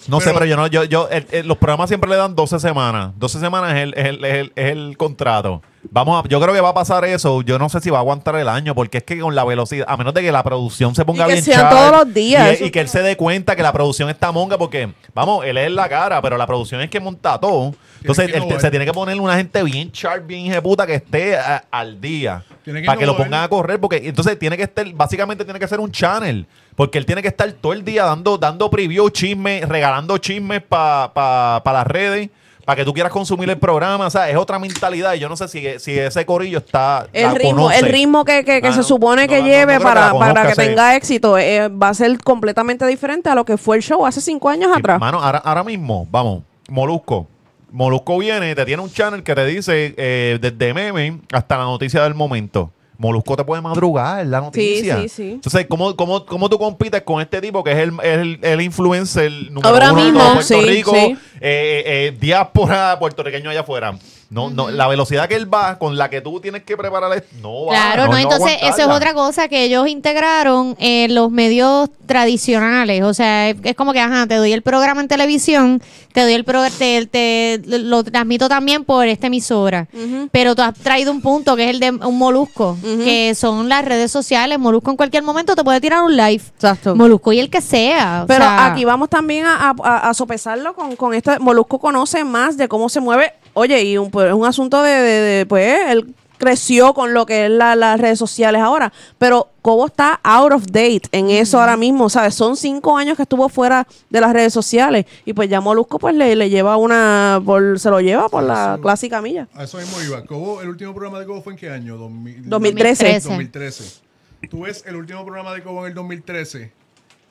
No 0.08 0.20
sé, 0.20 0.32
Pero- 0.34 0.46
yo 0.46 0.56
no, 0.58 0.68
yo, 0.68 0.84
yo, 0.84 1.08
el- 1.10 1.28
el- 1.32 1.48
los 1.48 1.58
programas 1.58 1.90
siempre 1.90 2.10
le 2.10 2.16
dan 2.16 2.36
12 2.36 2.60
semanas. 2.60 3.12
12 3.18 3.40
semanas 3.40 3.74
es 3.76 3.84
el, 3.84 3.94
es 3.96 4.06
el, 4.06 4.26
es 4.26 4.34
el, 4.36 4.52
es 4.56 4.72
el 4.72 4.98
contrato. 4.98 5.62
Vamos 5.92 6.24
a, 6.24 6.28
yo 6.30 6.40
creo 6.40 6.54
que 6.54 6.62
va 6.62 6.70
a 6.70 6.74
pasar 6.74 7.04
eso. 7.06 7.42
Yo 7.42 7.60
no 7.60 7.68
sé 7.70 7.82
si 7.82 7.90
va 7.90 7.98
a 7.98 8.02
aguantar 8.02 8.36
el 8.38 8.48
año, 8.48 8.74
porque 8.74 9.00
es 9.00 9.04
que 9.04 9.20
con 9.20 9.36
la 9.36 9.44
velocidad, 9.44 9.86
a 9.90 9.98
menos 9.98 10.14
de 10.14 10.22
que 10.22 10.32
la 10.32 10.42
producción 10.44 10.96
se 10.96 11.04
ponga 11.04 11.26
Y 11.26 11.28
que 11.28 11.34
bien 11.34 11.44
sean 11.46 11.70
todos 11.70 11.92
los 11.92 12.14
días, 12.14 12.62
Y, 12.62 12.72
que 12.72 12.80
él 12.80 12.88
se 12.88 13.02
dé 13.02 13.18
cuenta 13.18 13.56
que 13.56 13.64
la 13.64 13.74
producción 13.74 14.10
está 14.10 14.32
monga, 14.32 14.58
porque, 14.58 14.94
vamos, 15.14 15.46
él 15.46 15.58
es 15.58 15.72
la 15.72 15.90
cara, 15.90 16.22
pero 16.22 16.38
la 16.38 16.48
producción 16.48 16.80
es 16.82 16.90
que 16.90 17.00
monta 17.02 17.38
todo. 17.40 17.74
Entonces, 18.00 18.32
que 18.32 18.38
él 18.38 18.60
se 18.62 18.70
tiene 18.70 18.86
que 18.86 18.94
poner 18.94 19.20
una 19.20 19.36
gente 19.36 19.62
bien 19.64 19.92
sharp, 19.92 20.26
bien 20.26 20.62
puta 20.62 20.86
que 20.88 20.96
esté 20.96 21.38
a- 21.38 21.66
al 21.70 22.00
día. 22.00 22.44
Que 22.64 22.82
para 22.86 22.98
que 22.98 23.06
lo 23.06 23.18
pongan 23.18 23.44
a 23.44 23.48
correr, 23.50 23.80
porque 23.80 23.98
entonces 24.04 24.40
tiene 24.40 24.56
que 24.56 24.64
estar, 24.64 24.86
básicamente 24.94 25.44
tiene 25.44 25.60
que 25.60 25.68
ser 25.68 25.80
un 25.82 25.92
channel. 25.92 26.46
Porque 26.76 26.98
él 26.98 27.06
tiene 27.06 27.22
que 27.22 27.28
estar 27.28 27.52
todo 27.54 27.74
el 27.74 27.84
día 27.86 28.04
dando, 28.06 28.38
dando 28.38 28.70
preview, 28.70 29.10
chismes, 29.10 29.68
regalando 29.70 30.18
chismes 30.18 30.62
para 30.64 31.62
las 31.64 31.88
redes, 31.88 32.30
para 32.66 32.78
que 32.78 32.86
tú 32.86 32.94
quieras 32.94 33.12
consumir 33.12 33.50
el 33.50 33.58
programa. 33.60 34.08
O 34.08 34.10
sea, 34.10 34.30
es 34.30 34.36
otra 34.38 34.58
mentalidad. 34.58 35.14
Y 35.14 35.20
yo 35.20 35.30
no 35.30 35.36
sé 35.36 35.48
si, 35.48 35.64
si 35.80 35.98
ese 36.00 36.26
corillo 36.26 36.58
está. 36.60 37.08
El 37.14 37.36
ritmo, 37.36 37.52
conoce. 37.64 37.80
el 37.80 37.86
ritmo 37.92 38.26
que, 38.26 38.44
que- 38.44 38.62
que 38.62 38.68
Ah, 38.70 38.74
se 38.74 38.84
supone 38.84 39.24
no 39.24 39.28
que 39.34 39.40
no 39.42 39.46
lleve 39.46 39.66
creo 39.76 39.80
que 39.80 39.84
para, 39.84 40.14
para 40.18 40.48
que 40.48 40.56
tenga 40.56 40.96
éxito 40.96 41.38
eh, 41.38 41.68
va 41.68 41.90
a 41.90 41.94
ser 41.94 42.18
completamente 42.24 42.86
diferente 42.88 43.30
a 43.30 43.36
lo 43.36 43.46
que 43.46 43.58
fue 43.58 43.76
el 43.78 43.84
show 43.84 44.06
hace 44.06 44.22
cinco 44.22 44.50
años 44.50 44.72
Sí, 44.74 44.80
atrás. 44.80 45.00
Mano, 45.00 45.22
ahora, 45.22 45.40
ahora 45.40 45.64
mismo, 45.64 46.08
vamos, 46.10 46.42
Molusco. 46.70 47.28
Molusco 47.72 48.18
viene, 48.20 48.54
te 48.56 48.66
tiene 48.66 48.82
un 48.84 48.92
channel 48.92 49.24
que 49.24 49.34
te 49.36 49.46
dice 49.46 49.94
eh, 49.98 50.38
desde 50.40 50.74
meme 50.74 51.20
hasta 51.32 51.58
la 51.58 51.64
noticia 51.66 52.04
del 52.04 52.14
momento. 52.14 52.72
Molusco 52.98 53.36
te 53.36 53.44
puede 53.44 53.62
madrugar 53.62 54.26
la 54.26 54.42
noticia. 54.42 55.02
sí, 55.02 55.10
sí. 55.10 55.32
Entonces, 55.34 55.66
¿cómo, 55.68 55.96
cómo, 55.96 56.26
cómo 56.26 56.50
tú 56.50 56.58
compites 56.58 57.02
con 57.02 57.22
este 57.22 57.42
tipo 57.42 57.64
que 57.64 57.72
es 57.72 57.78
el, 57.80 57.94
el, 58.04 58.40
el 58.42 58.62
influencer 58.62 59.32
número 59.50 59.68
Ahora 59.68 59.92
uno 59.92 60.00
de 60.00 60.04
mismo, 60.06 60.20
todo 60.20 60.34
Puerto 60.36 60.48
sí, 60.62 60.66
Rico, 60.66 60.92
sí. 60.92 60.98
eh, 60.98 61.18
eh, 61.42 61.84
eh, 61.86 62.18
diáspora 62.20 62.98
puertorriqueño 63.00 63.50
allá 63.50 63.62
afuera? 63.62 63.98
No, 64.34 64.50
no, 64.50 64.72
la 64.72 64.88
velocidad 64.88 65.28
que 65.30 65.36
él 65.36 65.52
va, 65.54 65.78
con 65.78 65.96
la 65.96 66.10
que 66.10 66.20
tú 66.22 66.40
tienes 66.40 66.64
que 66.64 66.76
preparar 66.76 67.14
esto, 67.14 67.28
no 67.42 67.66
va. 67.66 67.74
Claro, 67.74 68.08
no, 68.08 68.14
a 68.14 68.22
entonces 68.22 68.58
eso 68.62 68.82
es 68.82 68.88
otra 68.88 69.14
cosa 69.14 69.48
que 69.48 69.64
ellos 69.64 69.88
integraron 69.88 70.76
en 70.80 71.14
los 71.14 71.30
medios 71.30 71.90
tradicionales. 72.06 73.04
O 73.04 73.14
sea, 73.14 73.50
es, 73.50 73.58
es 73.64 73.76
como 73.76 73.94
que, 73.94 74.00
ajá, 74.00 74.26
te 74.28 74.36
doy 74.36 74.52
el 74.54 74.62
programa 74.62 75.02
en 75.02 75.08
televisión, 75.08 75.82
te 76.14 76.22
doy 76.22 76.34
el 76.34 76.44
programa, 76.46 76.74
te, 76.78 77.06
te- 77.08 77.62
lo 77.66 78.04
transmito 78.04 78.50
también 78.50 78.84
por 78.86 79.08
esta 79.08 79.28
emisora. 79.28 79.88
Pero 80.32 80.56
tú 80.56 80.62
has 80.62 80.74
traído 80.74 81.12
un 81.12 81.22
punto 81.22 81.56
que 81.56 81.66
es 81.66 81.70
el 81.70 81.80
de 81.80 81.92
un 81.92 82.18
molusco, 82.18 82.78
que 82.82 83.36
son 83.36 83.70
las 83.70 83.86
redes 83.86 84.12
sociales. 84.12 84.58
Molusco 84.60 84.90
en 84.92 84.98
cualquier 84.98 85.24
momento 85.24 85.56
te 85.56 85.64
puede 85.64 85.80
tirar 85.82 86.02
un 86.04 86.16
live. 86.16 86.42
Exacto. 86.56 86.96
Molusco 86.96 87.32
y 87.34 87.40
el 87.40 87.50
que 87.50 87.62
sea. 87.62 88.22
o 88.24 88.28
Pero 88.28 88.46
sea, 88.46 88.66
aquí 88.68 88.86
vamos 88.86 89.10
también 89.10 89.46
a, 89.46 89.76
a- 89.84 90.14
sopesarlo 90.14 90.74
con, 90.74 90.96
con 90.96 91.14
este. 91.14 91.38
Molusco 91.40 91.80
conoce 91.80 92.24
más 92.24 92.58
de 92.58 92.68
cómo 92.68 92.90
se 92.90 93.00
mueve. 93.00 93.34
Oye, 93.54 93.84
y 93.84 93.98
un, 93.98 94.10
pues, 94.12 94.28
es 94.28 94.34
un 94.34 94.46
asunto 94.46 94.82
de, 94.82 94.92
de- 94.92 95.22
de, 95.38 95.46
pues, 95.46 95.80
él 95.90 96.14
creció 96.40 96.94
con 96.94 97.14
lo 97.14 97.26
que 97.26 97.46
es 97.46 97.52
la- 97.52 97.76
las 97.76 98.00
redes 98.02 98.20
sociales 98.20 98.62
ahora. 98.62 98.92
Pero 99.18 99.48
Cobo 99.62 99.86
está 99.86 100.20
out 100.24 100.52
of 100.52 100.66
date 100.66 101.04
en 101.14 101.30
eso 101.30 101.60
ahora 101.60 101.78
mismo, 101.78 102.10
¿sabes? 102.10 102.36
Son 102.36 102.58
cinco 102.58 102.98
años 102.98 103.16
que 103.16 103.24
estuvo 103.24 103.48
fuera 103.48 103.88
de 104.10 104.20
las 104.20 104.34
redes 104.34 104.52
sociales. 104.52 105.06
Y 105.24 105.32
pues 105.34 105.48
ya 105.50 105.62
Molusco 105.62 106.00
pues 106.00 106.16
le, 106.16 106.36
le 106.36 106.50
lleva 106.50 106.76
una. 106.76 107.42
Por, 107.46 107.80
se 107.80 107.90
lo 107.90 108.02
lleva 108.02 108.28
por 108.28 108.44
la 108.44 108.74
Eso. 108.74 108.82
clásica 108.82 109.22
milla. 109.22 109.48
A 109.54 109.64
eso 109.64 109.78
mismo 109.78 110.02
iba. 110.02 110.22
Cobo, 110.26 110.62
¿El 110.62 110.68
último 110.70 110.94
programa 110.94 111.20
de 111.20 111.26
Cobo 111.28 111.42
fue 111.42 111.54
en 111.54 111.60
qué 111.60 111.70
año? 111.70 111.96
2000 111.96 112.50
2013. 112.50 113.20
2013. 113.22 114.02
Tú 114.50 114.64
ves 114.64 114.84
el 114.86 114.98
último 114.98 115.24
programa 115.24 115.54
de 115.54 115.64
Cobo 115.64 115.84
en 115.86 115.90
el 115.92 115.94
2013 115.94 116.74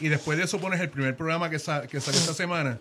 y 0.03 0.09
después 0.09 0.37
de 0.37 0.45
eso 0.45 0.59
pones 0.61 0.81
el 0.81 0.91
primer 0.91 1.17
programa 1.17 1.49
que, 1.49 1.59
sa- 1.59 1.87
que 1.87 2.01
salió 2.01 2.21
esta 2.21 2.35
semana. 2.35 2.79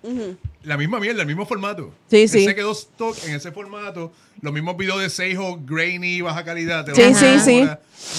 La 0.64 0.76
misma 0.78 1.00
mierda, 1.00 1.22
el 1.22 1.28
mismo 1.28 1.46
formato. 1.46 1.94
Sí, 2.10 2.28
sí. 2.28 2.46
se 2.46 2.56
quedó 2.56 2.72
stock 2.72 3.16
en 3.28 3.36
ese 3.36 3.52
formato. 3.52 4.12
Los 4.42 4.52
mismos 4.54 4.76
videos 4.78 5.00
de 5.02 5.10
Seijo, 5.10 5.60
grainy, 5.64 6.22
baja 6.22 6.44
calidad. 6.44 6.84
te 6.86 6.96
Sí, 6.96 7.14
sí, 7.14 7.40
sí. 7.40 7.68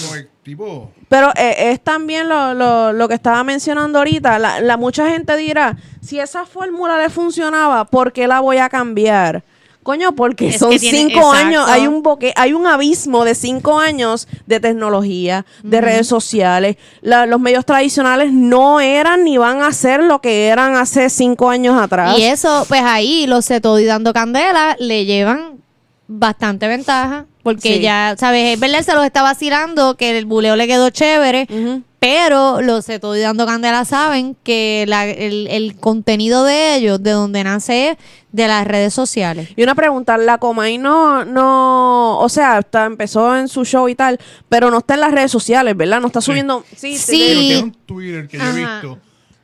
Como 0.01 0.21
tipo... 0.43 0.91
Pero 1.09 1.31
eh, 1.35 1.71
es 1.71 1.83
también 1.83 2.29
lo, 2.29 2.53
lo, 2.53 2.93
lo 2.93 3.07
que 3.07 3.13
estaba 3.15 3.43
mencionando 3.43 3.97
ahorita. 3.99 4.39
La, 4.39 4.61
la 4.61 4.77
mucha 4.77 5.09
gente 5.09 5.35
dirá, 5.35 5.77
si 6.01 6.19
esa 6.19 6.45
fórmula 6.45 6.97
le 6.97 7.09
funcionaba, 7.09 7.85
¿por 7.85 8.13
qué 8.13 8.27
la 8.27 8.39
voy 8.39 8.57
a 8.57 8.69
cambiar? 8.69 9.43
Coño, 9.83 10.15
porque 10.15 10.47
Es 10.49 10.59
son 10.59 10.71
tiene- 10.77 10.97
cinco 10.97 11.19
exacto. 11.19 11.31
años, 11.31 11.65
hay 11.69 11.87
un 11.87 12.01
boque, 12.01 12.33
hay 12.35 12.53
un 12.53 12.65
abismo 12.67 13.25
de 13.25 13.35
cinco 13.35 13.79
años 13.79 14.27
de 14.45 14.59
tecnología, 14.59 15.45
de 15.61 15.81
redes 15.81 16.07
sociales. 16.07 16.77
La- 17.01 17.25
los 17.25 17.39
medios 17.39 17.65
tradicionales 17.65 18.31
no 18.33 18.79
eran 18.79 19.23
ni 19.23 19.37
van 19.37 19.61
a 19.61 19.71
ser 19.73 20.01
lo 20.03 20.21
que 20.21 20.47
eran 20.47 20.75
hace 20.75 21.09
cinco 21.09 21.49
años 21.49 21.79
atrás. 21.79 22.17
Y 22.17 22.23
eso, 22.23 22.65
pues 22.67 22.81
ahí 22.83 23.27
los 23.27 23.45
Todo 23.61 23.79
y 23.79 23.85
dando 23.85 24.13
candela 24.13 24.75
le 24.79 25.05
llevan 25.05 25.59
bastante 26.07 26.67
ventaja. 26.67 27.25
Porque 27.43 27.75
Sí. 27.75 27.79
ya, 27.81 28.15
¿sabes? 28.17 28.53
Es 28.53 28.59
verdad, 28.59 28.81
se 28.83 28.93
los 28.93 29.03
está 29.05 29.21
vacilando, 29.21 29.95
que 29.97 30.17
el 30.17 30.25
buleo 30.25 30.55
le 30.55 30.65
quedó 30.65 30.89
chévere. 30.91 31.45
Ujú. 31.49 31.81
Pero 32.05 32.61
los 32.61 32.85
Todo 32.99 33.15
y 33.15 33.21
dando 33.21 33.45
candela 33.45 33.85
saben 33.85 34.35
que 34.43 34.83
la- 34.89 35.05
el, 35.07 35.47
el 35.47 35.75
contenido 35.79 36.43
de 36.43 36.75
ellos, 36.75 37.01
de 37.01 37.11
donde 37.11 37.45
nace, 37.45 37.91
es 37.91 37.97
de 38.33 38.47
las 38.47 38.67
redes 38.67 38.93
sociales. 38.93 39.49
Y 39.55 39.63
una 39.63 39.73
pregunta, 39.73 40.17
la 40.17 40.37
Comay 40.37 40.77
no, 40.77 41.23
no, 41.23 42.19
o 42.19 42.27
sea, 42.27 42.59
está, 42.59 42.85
empezó 42.85 43.37
en 43.37 43.47
su 43.47 43.63
show 43.63 43.87
y 43.87 43.95
tal, 43.95 44.19
pero 44.49 44.69
no 44.69 44.79
está 44.79 44.95
en 44.95 44.99
las 44.99 45.13
redes 45.13 45.31
sociales, 45.31 45.77
¿verdad? 45.77 46.01
No 46.01 46.07
está 46.07 46.19
subiendo. 46.19 46.65
Sí, 46.75 46.97
Sí. 46.97 47.23
Pero 47.27 47.39
Y- 47.39 47.47
tiene 47.47 47.63
un 47.63 47.71
Twitter 47.73 48.27
que 48.27 48.37
yo 48.37 48.43
he 48.43 48.51
visto. 48.53 48.99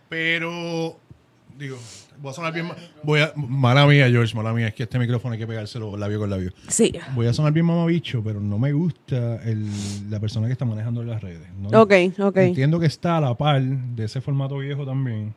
Pero, 0.09 0.97
digo, 1.57 1.77
voy 2.21 2.31
a 2.31 2.33
sonar 2.33 2.53
bien. 2.53 2.69
Voy 3.03 3.21
a, 3.21 3.31
mala 3.35 3.85
mía, 3.87 4.07
George, 4.09 4.35
mala 4.35 4.53
mía. 4.53 4.67
Es 4.67 4.73
que 4.73 4.83
este 4.83 4.99
micrófono 4.99 5.33
hay 5.33 5.39
que 5.39 5.47
pegárselo 5.47 5.95
labio 5.97 6.19
con 6.19 6.29
labio. 6.29 6.51
Sí. 6.67 6.93
Voy 7.15 7.27
a 7.27 7.33
sonar 7.33 7.51
bien 7.53 7.65
mamabicho, 7.65 8.21
pero 8.23 8.39
no 8.39 8.57
me 8.59 8.71
gusta 8.73 9.35
el, 9.43 9.65
la 10.09 10.19
persona 10.19 10.47
que 10.47 10.53
está 10.53 10.65
manejando 10.65 11.03
las 11.03 11.21
redes. 11.21 11.47
¿no? 11.59 11.81
Ok, 11.81 11.93
ok. 12.19 12.37
Entiendo 12.37 12.79
que 12.79 12.85
está 12.87 13.17
a 13.17 13.21
la 13.21 13.33
par 13.35 13.61
de 13.61 14.05
ese 14.05 14.21
formato 14.21 14.57
viejo 14.57 14.85
también. 14.85 15.33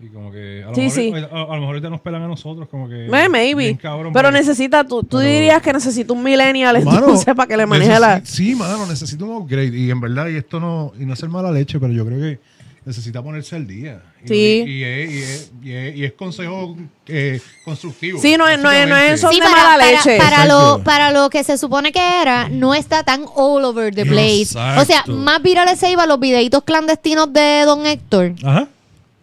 Y 0.00 0.10
como 0.10 0.30
que 0.30 0.62
a 0.62 0.68
lo, 0.68 0.74
Sí, 0.76 0.82
mejor, 0.82 0.94
sí. 0.94 1.12
A, 1.12 1.36
a 1.42 1.44
lo 1.46 1.54
mejor 1.54 1.66
ahorita 1.66 1.90
nos 1.90 2.00
pelan 2.00 2.22
a 2.22 2.28
nosotros, 2.28 2.68
como 2.68 2.88
que. 2.88 3.06
Eh, 3.06 3.28
maybe. 3.28 3.76
cabrón, 3.78 4.12
pero 4.12 4.28
porque- 4.28 4.38
necesita, 4.38 4.84
tú, 4.84 5.02
tú 5.02 5.16
pero- 5.16 5.22
dirías 5.28 5.60
que 5.60 5.72
necesita 5.72 6.12
un 6.12 6.22
millennial 6.22 6.76
entonces 6.76 7.24
para 7.34 7.48
que 7.48 7.56
le 7.56 7.66
maneje 7.66 7.98
la... 7.98 8.24
Sí, 8.24 8.54
mano, 8.54 8.86
necesito 8.86 9.24
un 9.24 9.42
upgrade. 9.42 9.76
Y 9.76 9.90
en 9.90 10.00
verdad, 10.00 10.28
y 10.28 10.36
esto 10.36 10.60
no, 10.60 10.92
y 11.00 11.04
no 11.04 11.14
es 11.14 11.18
ser 11.18 11.28
mala 11.28 11.50
leche, 11.50 11.80
pero 11.80 11.92
yo 11.92 12.06
creo 12.06 12.20
que 12.20 12.38
necesita 12.88 13.22
ponerse 13.22 13.54
al 13.54 13.66
día. 13.66 14.02
Y, 14.24 14.28
Sí. 14.28 14.64
Y, 14.66 14.82
es, 14.82 15.10
y 15.10 15.18
es- 15.18 15.52
y 15.62 15.72
es- 15.74 15.96
y 15.96 16.04
es 16.06 16.12
consejo 16.14 16.74
eh, 17.06 17.40
constructivo. 17.64 18.18
Sí, 18.20 18.36
no 18.38 18.48
es- 18.48 18.58
no 18.58 18.70
es- 18.70 18.88
no 18.88 18.96
es 18.96 19.20
Sí, 19.20 19.26
para, 19.38 19.50
mala 19.50 19.76
para- 19.76 19.90
leche. 19.92 20.16
para 20.18 20.46
lo, 20.46 20.82
para 20.82 21.10
lo 21.12 21.28
que 21.30 21.44
se 21.44 21.56
supone 21.58 21.92
que 21.92 22.00
era, 22.22 22.48
no 22.48 22.74
está 22.74 23.02
tan 23.02 23.24
all 23.34 23.64
over 23.64 23.94
the 23.94 24.04
place. 24.06 24.42
Exacto. 24.42 24.82
O 24.82 24.84
sea, 24.84 25.04
más 25.06 25.42
virales 25.42 25.78
se 25.78 25.90
iban 25.90 26.08
los 26.08 26.18
videitos 26.18 26.64
clandestinos 26.64 27.32
de 27.32 27.62
Don 27.66 27.86
Héctor. 27.86 28.34
Ajá. 28.42 28.68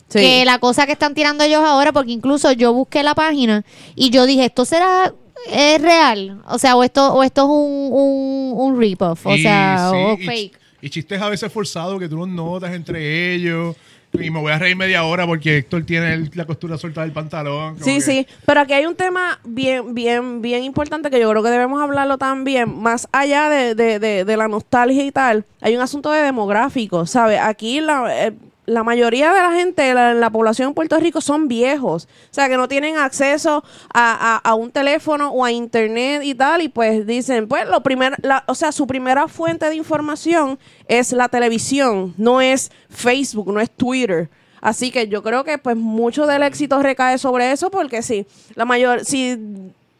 Sí. 0.07 0.19
que 0.19 0.45
la 0.45 0.59
cosa 0.59 0.85
que 0.85 0.91
están 0.93 1.13
tirando 1.15 1.43
ellos 1.43 1.61
ahora, 1.65 1.91
porque 1.91 2.11
incluso 2.11 2.51
yo 2.51 2.71
busqué 2.71 3.01
la 3.03 3.15
página 3.15 3.65
y 3.95 4.11
yo 4.11 4.25
dije, 4.27 4.45
¿esto 4.45 4.63
será 4.63 5.11
es 5.51 5.81
real? 5.81 6.41
O 6.47 6.57
sea, 6.59 6.75
o 6.77 6.83
esto, 6.83 7.11
o 7.13 7.23
esto 7.23 7.41
es 7.41 7.47
un, 7.49 7.89
un, 7.91 8.53
un 8.55 8.79
rip-off, 8.79 9.25
o 9.25 9.35
Y 9.35 9.41
sea, 9.41 9.89
sí, 9.91 9.97
o 9.97 10.17
fake. 10.17 10.59
Y, 10.85 10.89
chistes 10.89 11.21
a 11.21 11.29
veces 11.29 11.51
forzados 11.51 11.99
que 11.99 12.07
tú 12.07 12.17
los 12.17 12.27
notas 12.27 12.73
entre 12.73 13.33
ellos. 13.33 13.75
Y 14.13 14.29
me 14.29 14.39
voy 14.39 14.51
a 14.53 14.57
reír 14.59 14.77
media 14.77 15.03
hora 15.03 15.27
porque 15.27 15.57
Héctor 15.57 15.83
tiene 15.83 16.29
la 16.35 16.45
costura 16.45 16.77
suelta 16.77 17.01
del 17.01 17.11
pantalón. 17.11 17.75
Sí, 17.83 17.95
que- 17.95 18.01
sí, 18.01 18.27
pero 18.45 18.61
aquí 18.61 18.71
hay 18.71 18.85
un 18.85 18.95
tema 18.95 19.39
bien, 19.43 19.93
bien, 19.93 20.41
bien 20.41 20.63
importante 20.63 21.09
que 21.09 21.19
yo 21.19 21.29
creo 21.31 21.43
que 21.43 21.49
debemos 21.49 21.81
hablarlo 21.81 22.17
también, 22.17 22.81
más 22.81 23.09
allá 23.11 23.49
de, 23.49 23.75
de, 23.75 23.99
de, 23.99 24.23
de 24.23 24.37
la 24.37 24.47
nostalgia 24.47 25.03
y 25.03 25.11
tal, 25.11 25.43
hay 25.59 25.75
un 25.75 25.81
asunto 25.81 26.11
de 26.11 26.21
demográfico, 26.21 27.05
¿sabes? 27.05 27.39
Aquí 27.41 27.81
la, 27.81 28.27
eh, 28.27 28.33
la 28.65 28.83
mayoría 28.83 29.31
de 29.31 29.41
la 29.41 29.51
gente, 29.51 29.93
la, 29.93 30.13
la 30.13 30.29
población 30.29 30.69
en 30.69 30.73
Puerto 30.73 30.99
Rico 30.99 31.21
son 31.21 31.47
viejos, 31.47 32.07
o 32.31 32.33
sea, 32.33 32.49
que 32.49 32.57
no 32.57 32.67
tienen 32.67 32.97
acceso 32.97 33.63
a, 33.93 34.55
un 34.57 34.71
teléfono 34.71 35.29
o 35.29 35.45
a 35.45 35.51
internet 35.51 36.21
y 36.23 36.33
tal, 36.35 36.61
y 36.61 36.69
pues 36.69 37.05
dicen, 37.05 37.47
pues 37.47 37.67
lo 37.67 37.81
primer, 37.83 38.15
o 38.47 38.55
sea, 38.55 38.71
su 38.71 38.87
primera 38.87 39.27
fuente 39.27 39.69
de 39.69 39.75
información 39.75 40.57
es 40.87 41.11
la 41.11 41.29
televisión, 41.29 42.13
no 42.17 42.41
es 42.41 42.71
Facebook, 42.89 43.51
no 43.53 43.59
es 43.59 43.69
Twitter. 43.69 44.29
Así 44.61 44.89
que 44.89 45.07
yo 45.07 45.21
creo 45.21 45.43
que 45.43 45.59
pues 45.59 45.75
mucho 45.75 46.25
del 46.25 46.41
éxito 46.41 46.81
recae 46.81 47.19
sobre 47.19 47.51
eso 47.51 47.69
porque 47.69 48.01
sí, 48.01 48.25
la 48.55 48.65
mayor, 48.65 49.05
si 49.05 49.37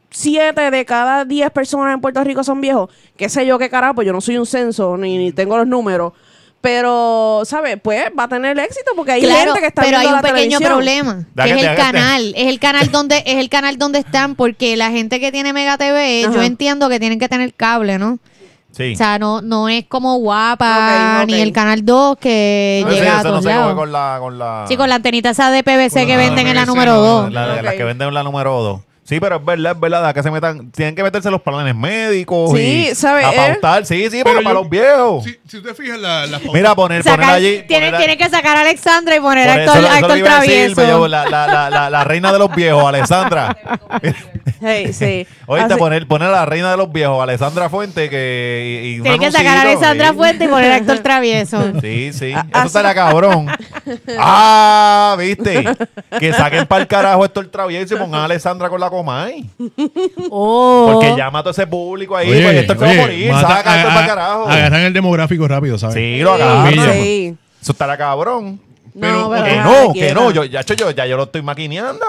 siete 0.10 0.71
de 0.71 0.86
cada 0.86 1.23
diez 1.23 1.51
personas 1.51 1.93
en 1.93 2.01
Puerto 2.01 2.23
Rico 2.23 2.43
son 2.43 2.62
viejos, 2.62 2.89
qué 3.15 3.30
sé 3.30 3.45
yo 3.45 3.60
qué 3.60 3.69
carajo, 3.69 3.95
pues 3.95 4.08
yo 4.08 4.13
no 4.13 4.21
soy 4.21 4.38
un 4.38 4.47
censo 4.47 4.97
ni 4.97 5.32
tengo 5.34 5.56
los 5.58 5.67
números. 5.67 6.13
Pero, 6.65 7.43
¿sabes? 7.45 7.78
Pues 7.80 8.06
va 8.17 8.23
a 8.23 8.28
tener 8.28 8.58
éxito 8.58 8.91
porque 8.95 9.12
hay 9.12 9.21
Claro, 9.21 9.54
gente 9.54 9.60
que 9.62 9.67
está 9.67 9.84
pero 9.84 9.99
hay 9.99 10.08
un 10.08 10.13
la 10.13 10.21
pequeño 10.21 10.58
televisión. 10.58 10.63
problema, 10.63 11.25
que 11.36 11.51
es 11.51 11.63
el 11.63 11.75
canal, 11.75 12.34
es 12.36 12.47
el 12.47 12.60
canal 12.60 12.91
donde 12.91 13.17
es 13.23 13.36
el 13.38 13.49
canal 13.49 13.78
donde 13.78 13.99
están 13.99 14.34
porque 14.36 14.75
la 14.75 14.89
gente 14.89 15.19
que 15.19 15.32
tiene 15.32 15.54
Mega 15.54 15.78
TV, 15.78 16.21
yo 16.23 16.41
entiendo 16.41 16.89
que 16.89 16.99
tienen 16.99 17.19
que 17.19 17.30
tener 17.30 17.54
cable, 17.54 17.99
¿no? 17.99 18.17
Sí. 18.71 18.93
O 18.93 18.97
sea, 18.97 19.19
no 19.19 19.41
no 19.43 19.69
es 19.69 19.86
como 19.86 20.17
Guapa 20.17 21.19
Ok, 21.19 21.23
ok. 21.23 21.28
ni 21.30 21.39
el 21.39 21.54
canal 21.54 21.86
2 21.86 22.17
que 22.17 22.82
No 22.84 22.91
llega 22.91 23.19
a 23.19 23.23
no 23.23 23.30
todos 23.30 23.45
lados. 23.45 23.75
con 23.75 23.91
la, 23.91 24.17
con 24.19 24.38
la... 24.39 24.65
Sí, 24.67 24.75
con 24.75 24.89
la 24.89 24.95
antenita 24.95 25.30
esa 25.30 25.49
de 25.51 25.63
PVC 25.63 25.93
Con 25.99 26.08
que 26.08 26.17
la 26.17 26.17
venden 26.17 26.47
en 26.47 26.56
la 26.56 26.65
número 26.65 26.93
no, 26.95 27.01
2. 27.01 27.32
La 27.32 27.47
de- 27.47 27.54
Ok. 27.60 27.63
las 27.63 27.73
que 27.75 27.84
venden 27.86 28.08
en 28.10 28.13
la 28.15 28.23
número 28.23 28.62
2. 28.62 28.82
Sí, 29.08 29.20
pero 29.20 29.36
es 29.36 29.46
verdad, 29.46 29.74
es 29.74 29.80
verdad, 29.80 30.13
que 30.15 30.24
se 30.24 30.32
metan, 30.32 30.72
tienen 30.72 30.96
que 30.96 31.04
meterse 31.04 31.30
los 31.30 31.39
planes 31.39 31.76
médicos 31.76 32.52
Sí, 32.58 32.88
y 32.91 32.96
¿sabe? 32.96 33.24
a 33.24 33.30
Eh, 33.32 33.52
pautar, 33.54 33.86
sí, 33.86 34.04
sí, 34.10 34.22
pero 34.24 34.24
pero 34.24 34.44
para 34.44 34.56
yo- 34.56 34.62
los 34.62 34.70
viejos. 34.70 35.24
Si, 35.24 35.38
si 35.48 35.58
usted 35.58 35.76
fija 35.76 35.96
la, 35.96 36.26
la 36.26 36.39
Mira, 36.52 36.74
poner, 36.74 37.04
poner 37.04 37.24
allí. 37.30 37.63
tiene, 37.68 37.86
poner 37.91 37.96
a- 37.96 37.98
tiene 38.00 38.18
que 38.18 38.28
sacar 38.30 38.58
a 38.58 38.62
Alexandra 38.62 39.15
y 39.15 39.20
poner 39.20 39.48
por 39.48 39.60
a 39.60 39.63
eso 39.63 39.72
actor, 39.74 39.86
actor 39.91 40.12
a 40.12 40.15
decir, 40.15 40.26
travieso. 40.26 40.82
me 40.82 40.88
llevo 40.88 41.08
la, 41.08 41.26
la, 41.30 41.46
la, 41.48 41.70
la, 41.70 41.89
la 41.91 42.04
reina 42.04 42.34
de 42.34 42.39
los 42.39 42.54
viejos, 42.56 42.84
Alessandra. 42.84 43.56
Hey, 44.62 44.94
sí. 44.94 45.28
Oíste, 45.48 45.76
poner, 45.76 46.08
poner 46.08 46.30
a 46.30 46.32
la 46.32 46.46
reina 46.46 46.72
de 46.72 46.78
los 46.78 46.91
viejos, 46.91 47.22
Alessandra 47.22 47.70
Fuente, 47.70 48.10
que. 48.10 48.82
Y, 48.84 48.96
y 48.96 49.02
Tiene 49.02 49.20
que 49.20 49.32
sacar 49.32 49.58
a 49.58 49.62
Alexandra 49.63 50.10
sí. 50.10 50.15
Fuente 50.15 50.46
y 50.46 50.48
poner 50.48 50.72
a 50.72 50.76
actor 50.78 51.00
travieso. 51.04 51.74
Sí, 51.82 52.12
sí. 52.13 52.32
Ah, 52.34 52.46
Eso 52.56 52.68
estaría 52.68 52.96
cabrón. 52.96 53.48
Ah, 54.18 55.15
viste. 55.20 55.63
Que 56.20 56.34
saquen 56.34 56.65
para 56.65 56.82
el 56.82 56.88
carajo 56.88 57.26
esto 57.26 57.39
el 57.41 57.50
travieso 57.50 57.96
y 57.96 57.98
pongan 57.98 58.22
a 58.22 58.26
Alessandra 58.26 58.70
con 58.70 58.80
la 58.80 58.89
Comay. 58.95 59.45
Oh. 60.29 60.89
Porque 60.93 61.15
llama 61.17 61.39
a 61.39 61.43
todo 61.43 61.51
ese 61.51 61.67
público 61.67 62.15
ahí. 62.15 62.27
pues 62.27 62.55
esto 62.55 62.73
es 62.73 62.79
como 62.79 62.93
morir. 62.93 63.31
mata- 63.31 63.47
Saca 63.47 63.77
esto 63.77 63.89
a- 63.89 63.93
para 63.93 64.08
carajo. 64.08 64.47
Agarran 64.47 64.81
el 64.81 64.93
demográfico 64.93 65.47
rápido, 65.47 65.77
¿sabes? 65.77 65.95
Sí, 65.95 66.19
lo 66.19 66.34
agarran. 66.34 66.93
Sí. 66.93 67.36
Eso 67.62 67.71
estará 67.71 67.97
cabrón. 67.97 68.60
No, 68.93 69.01
Pero- 69.01 69.29
pero 69.29 69.43
Que 69.43 69.55
no, 69.58 69.93
que 69.93 70.13
no. 70.13 70.31
Yo, 70.31 70.43
ya, 70.45 70.62
yo, 70.62 70.73
yo- 70.75 70.91
ya 70.91 71.05
yo 71.05 71.17
lo 71.17 71.23
estoy 71.23 71.41
maquineando. 71.41 72.05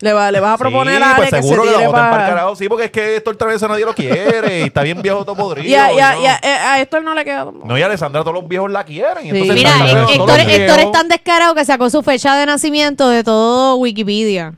Le, 0.00 0.12
va- 0.12 0.32
le 0.32 0.40
vas 0.40 0.54
a 0.54 0.58
proponer 0.58 0.96
sí, 0.96 1.02
a 1.02 1.06
Ale 1.06 1.14
pues 1.16 1.30
que 1.30 1.36
se 1.36 1.42
seguro 1.42 1.62
que, 1.62 1.68
tire 1.68 1.82
lo 1.84 1.90
voten 1.90 2.00
para 2.02 2.06
el 2.06 2.12
para... 2.22 2.28
carajo. 2.28 2.56
Sí, 2.56 2.68
porque 2.68 2.84
es 2.86 2.90
que 2.90 3.16
esto 3.16 3.30
el 3.30 3.36
travieso 3.36 3.68
nadie 3.68 3.84
lo 3.84 3.94
quiere. 3.94 4.60
y 4.60 4.62
está 4.64 4.82
bien 4.82 5.00
viejo 5.02 5.24
todo 5.24 5.36
podrido. 5.36 5.68
Y 5.68 5.74
a, 5.74 5.92
y 5.92 6.00
a- 6.00 6.12
no. 6.14 6.22
y 6.22 6.26
a- 6.26 6.40
eh, 6.42 6.48
a 6.48 6.80
esto 6.80 7.00
no 7.00 7.14
le 7.14 7.24
queda... 7.24 7.46
No, 7.64 7.76
y 7.78 7.82
a 7.82 7.86
Alessandra 7.86 8.22
todos 8.22 8.34
los 8.34 8.48
viejos 8.48 8.70
la 8.70 8.82
quieren. 8.84 9.26
y 9.26 9.30
Sí. 9.30 9.36
entonces 9.36 9.54
Mira, 9.54 9.70
está 9.70 9.84
Héctor- 10.12 10.40
Héctor, 10.40 10.50
Héctor 10.50 10.80
es 10.80 10.92
tan 10.92 11.08
descarado 11.08 11.54
que 11.54 11.64
sacó 11.64 11.90
su 11.90 12.02
fecha 12.02 12.34
de 12.36 12.46
nacimiento 12.46 13.08
de 13.10 13.22
todo 13.22 13.76
Wikipedia. 13.76 14.54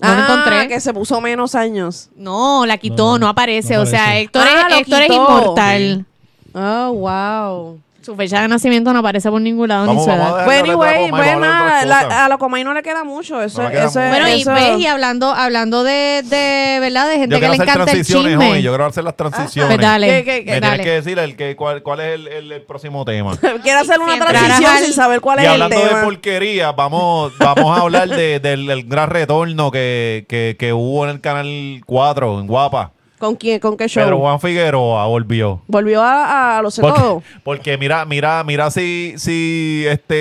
No 0.00 0.08
lo 0.14 0.20
ah, 0.20 0.26
encontré. 0.28 0.68
que 0.68 0.80
se 0.80 0.92
puso 0.92 1.20
menos 1.20 1.54
años. 1.54 2.10
No, 2.16 2.66
la 2.66 2.76
quitó, 2.76 3.12
No, 3.12 3.18
no, 3.18 3.28
aparece. 3.28 3.74
no 3.76 3.82
o 3.82 3.86
sea. 3.86 4.18
Héctor, 4.18 4.42
Ah, 4.46 4.66
es, 4.70 4.80
Héctor 4.80 5.02
es 5.02 5.08
quitó. 5.08 5.22
inmortal. 5.22 6.04
Oh, 6.52 6.92
wow. 6.92 7.80
Su 8.06 8.14
fecha 8.14 8.40
de 8.40 8.46
nacimiento 8.46 8.92
no 8.92 9.00
aparece 9.00 9.28
por 9.30 9.40
ningún 9.40 9.66
lado 9.68 9.84
Vamos, 9.84 10.06
ni 10.06 10.12
su 10.12 10.16
vamos 10.16 10.32
a 10.32 10.36
edad. 10.36 10.44
Pues 10.44 10.62
de 10.62 10.70
hablar 10.70 10.88
anyway, 10.94 11.10
Comay, 11.10 11.10
pues 11.10 11.32
vamos 11.34 11.48
a 11.48 11.58
hablar 11.58 11.80
de 11.82 11.86
nada, 11.90 12.08
la- 12.08 12.24
a 12.24 12.28
la 12.28 12.38
Comay 12.38 12.62
no 12.62 12.72
le 12.72 12.82
queda 12.84 13.02
mucho. 13.02 13.42
Eso, 13.42 13.62
No 13.62 13.68
le 13.68 13.74
queda 13.74 13.86
eso- 13.86 13.98
mucho. 13.98 14.10
Bueno, 14.10 14.28
y, 14.28 14.40
eso- 14.42 14.52
ves, 14.52 14.78
y 14.78 14.86
hablando, 14.86 15.32
hablando 15.32 15.82
de, 15.82 16.22
de, 16.24 16.78
¿verdad? 16.80 17.08
De 17.08 17.18
gente 17.18 17.34
Yo 17.34 17.40
que 17.40 17.46
quiero 17.48 17.52
le 17.54 17.54
hacer 17.56 17.62
encanta 17.64 17.80
el 17.82 17.86
transiciones 17.96 18.30
chisme. 18.32 18.50
hoy. 18.52 18.62
Yo 18.62 18.70
quiero 18.70 18.86
hacer 18.86 19.02
las 19.02 19.16
transiciones. 19.16 19.74
Pues 19.76 19.84
dale. 19.84 20.06
¿Qué- 20.06 20.24
qué- 20.24 20.44
qué? 20.44 20.50
Me 20.52 20.60
Dale. 20.60 20.76
tienes 20.76 20.86
que 20.86 20.92
decir 20.92 21.18
el 21.18 21.36
que, 21.36 21.56
cuál, 21.56 21.82
cuál 21.82 21.98
es 21.98 22.14
el, 22.14 22.28
el- 22.28 22.52
el 22.52 22.62
próximo 22.62 23.04
tema. 23.04 23.36
Quiere 23.64 23.80
hacer 23.80 23.98
una 23.98 24.12
Siempre 24.12 24.34
transición 24.38 24.78
sin 24.84 24.92
saber 24.92 25.20
cuál 25.20 25.38
y 25.40 25.42
es 25.42 25.46
el 25.46 25.62
hablando 25.62 25.76
de 25.84 25.88
tema. 25.88 26.02
porquería, 26.04 26.70
vamos, 26.70 27.32
vamos 27.40 27.76
a 27.76 27.80
hablar 27.82 28.08
de- 28.08 28.38
del, 28.38 28.66
del 28.68 28.84
gran 28.84 29.10
retorno 29.10 29.72
que, 29.72 30.26
que, 30.28 30.54
que 30.56 30.72
hubo 30.72 31.02
en 31.06 31.10
el 31.10 31.20
canal 31.20 31.80
4, 31.86 32.38
en 32.38 32.46
Guapa. 32.46 32.92
¿Con 33.18 33.34
quién? 33.36 33.58
¿Con 33.60 33.76
qué 33.76 33.88
show? 33.88 34.02
Pedro 34.04 34.18
Juan 34.18 34.38
Figueroa 34.40 35.06
volvió. 35.06 35.62
Volvió 35.66 36.02
a, 36.02 36.58
a 36.58 36.62
lo 36.62 36.70
sé 36.70 36.82
todo. 36.82 37.22
Porque, 37.22 37.40
porque 37.44 37.78
mira, 37.78 38.04
mira, 38.04 38.44
mira 38.44 38.70
si, 38.70 39.14
si 39.16 39.84
este 39.88 40.14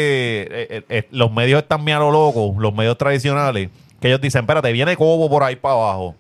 eh, 0.44 0.68
eh, 0.70 0.84
eh, 0.90 1.08
los 1.12 1.32
medios 1.32 1.62
están 1.62 1.84
bien 1.84 1.98
a 1.98 2.00
lo 2.00 2.12
loco, 2.12 2.56
los 2.58 2.74
medios 2.74 2.98
tradicionales, 2.98 3.70
que 4.00 4.08
ellos 4.08 4.22
dicen, 4.22 4.42
espérate, 4.42 4.72
viene 4.72 4.96
Cobo 4.96 5.30
por 5.30 5.44
ahí 5.44 5.56
para 5.58 5.74
abajo. 5.76 6.16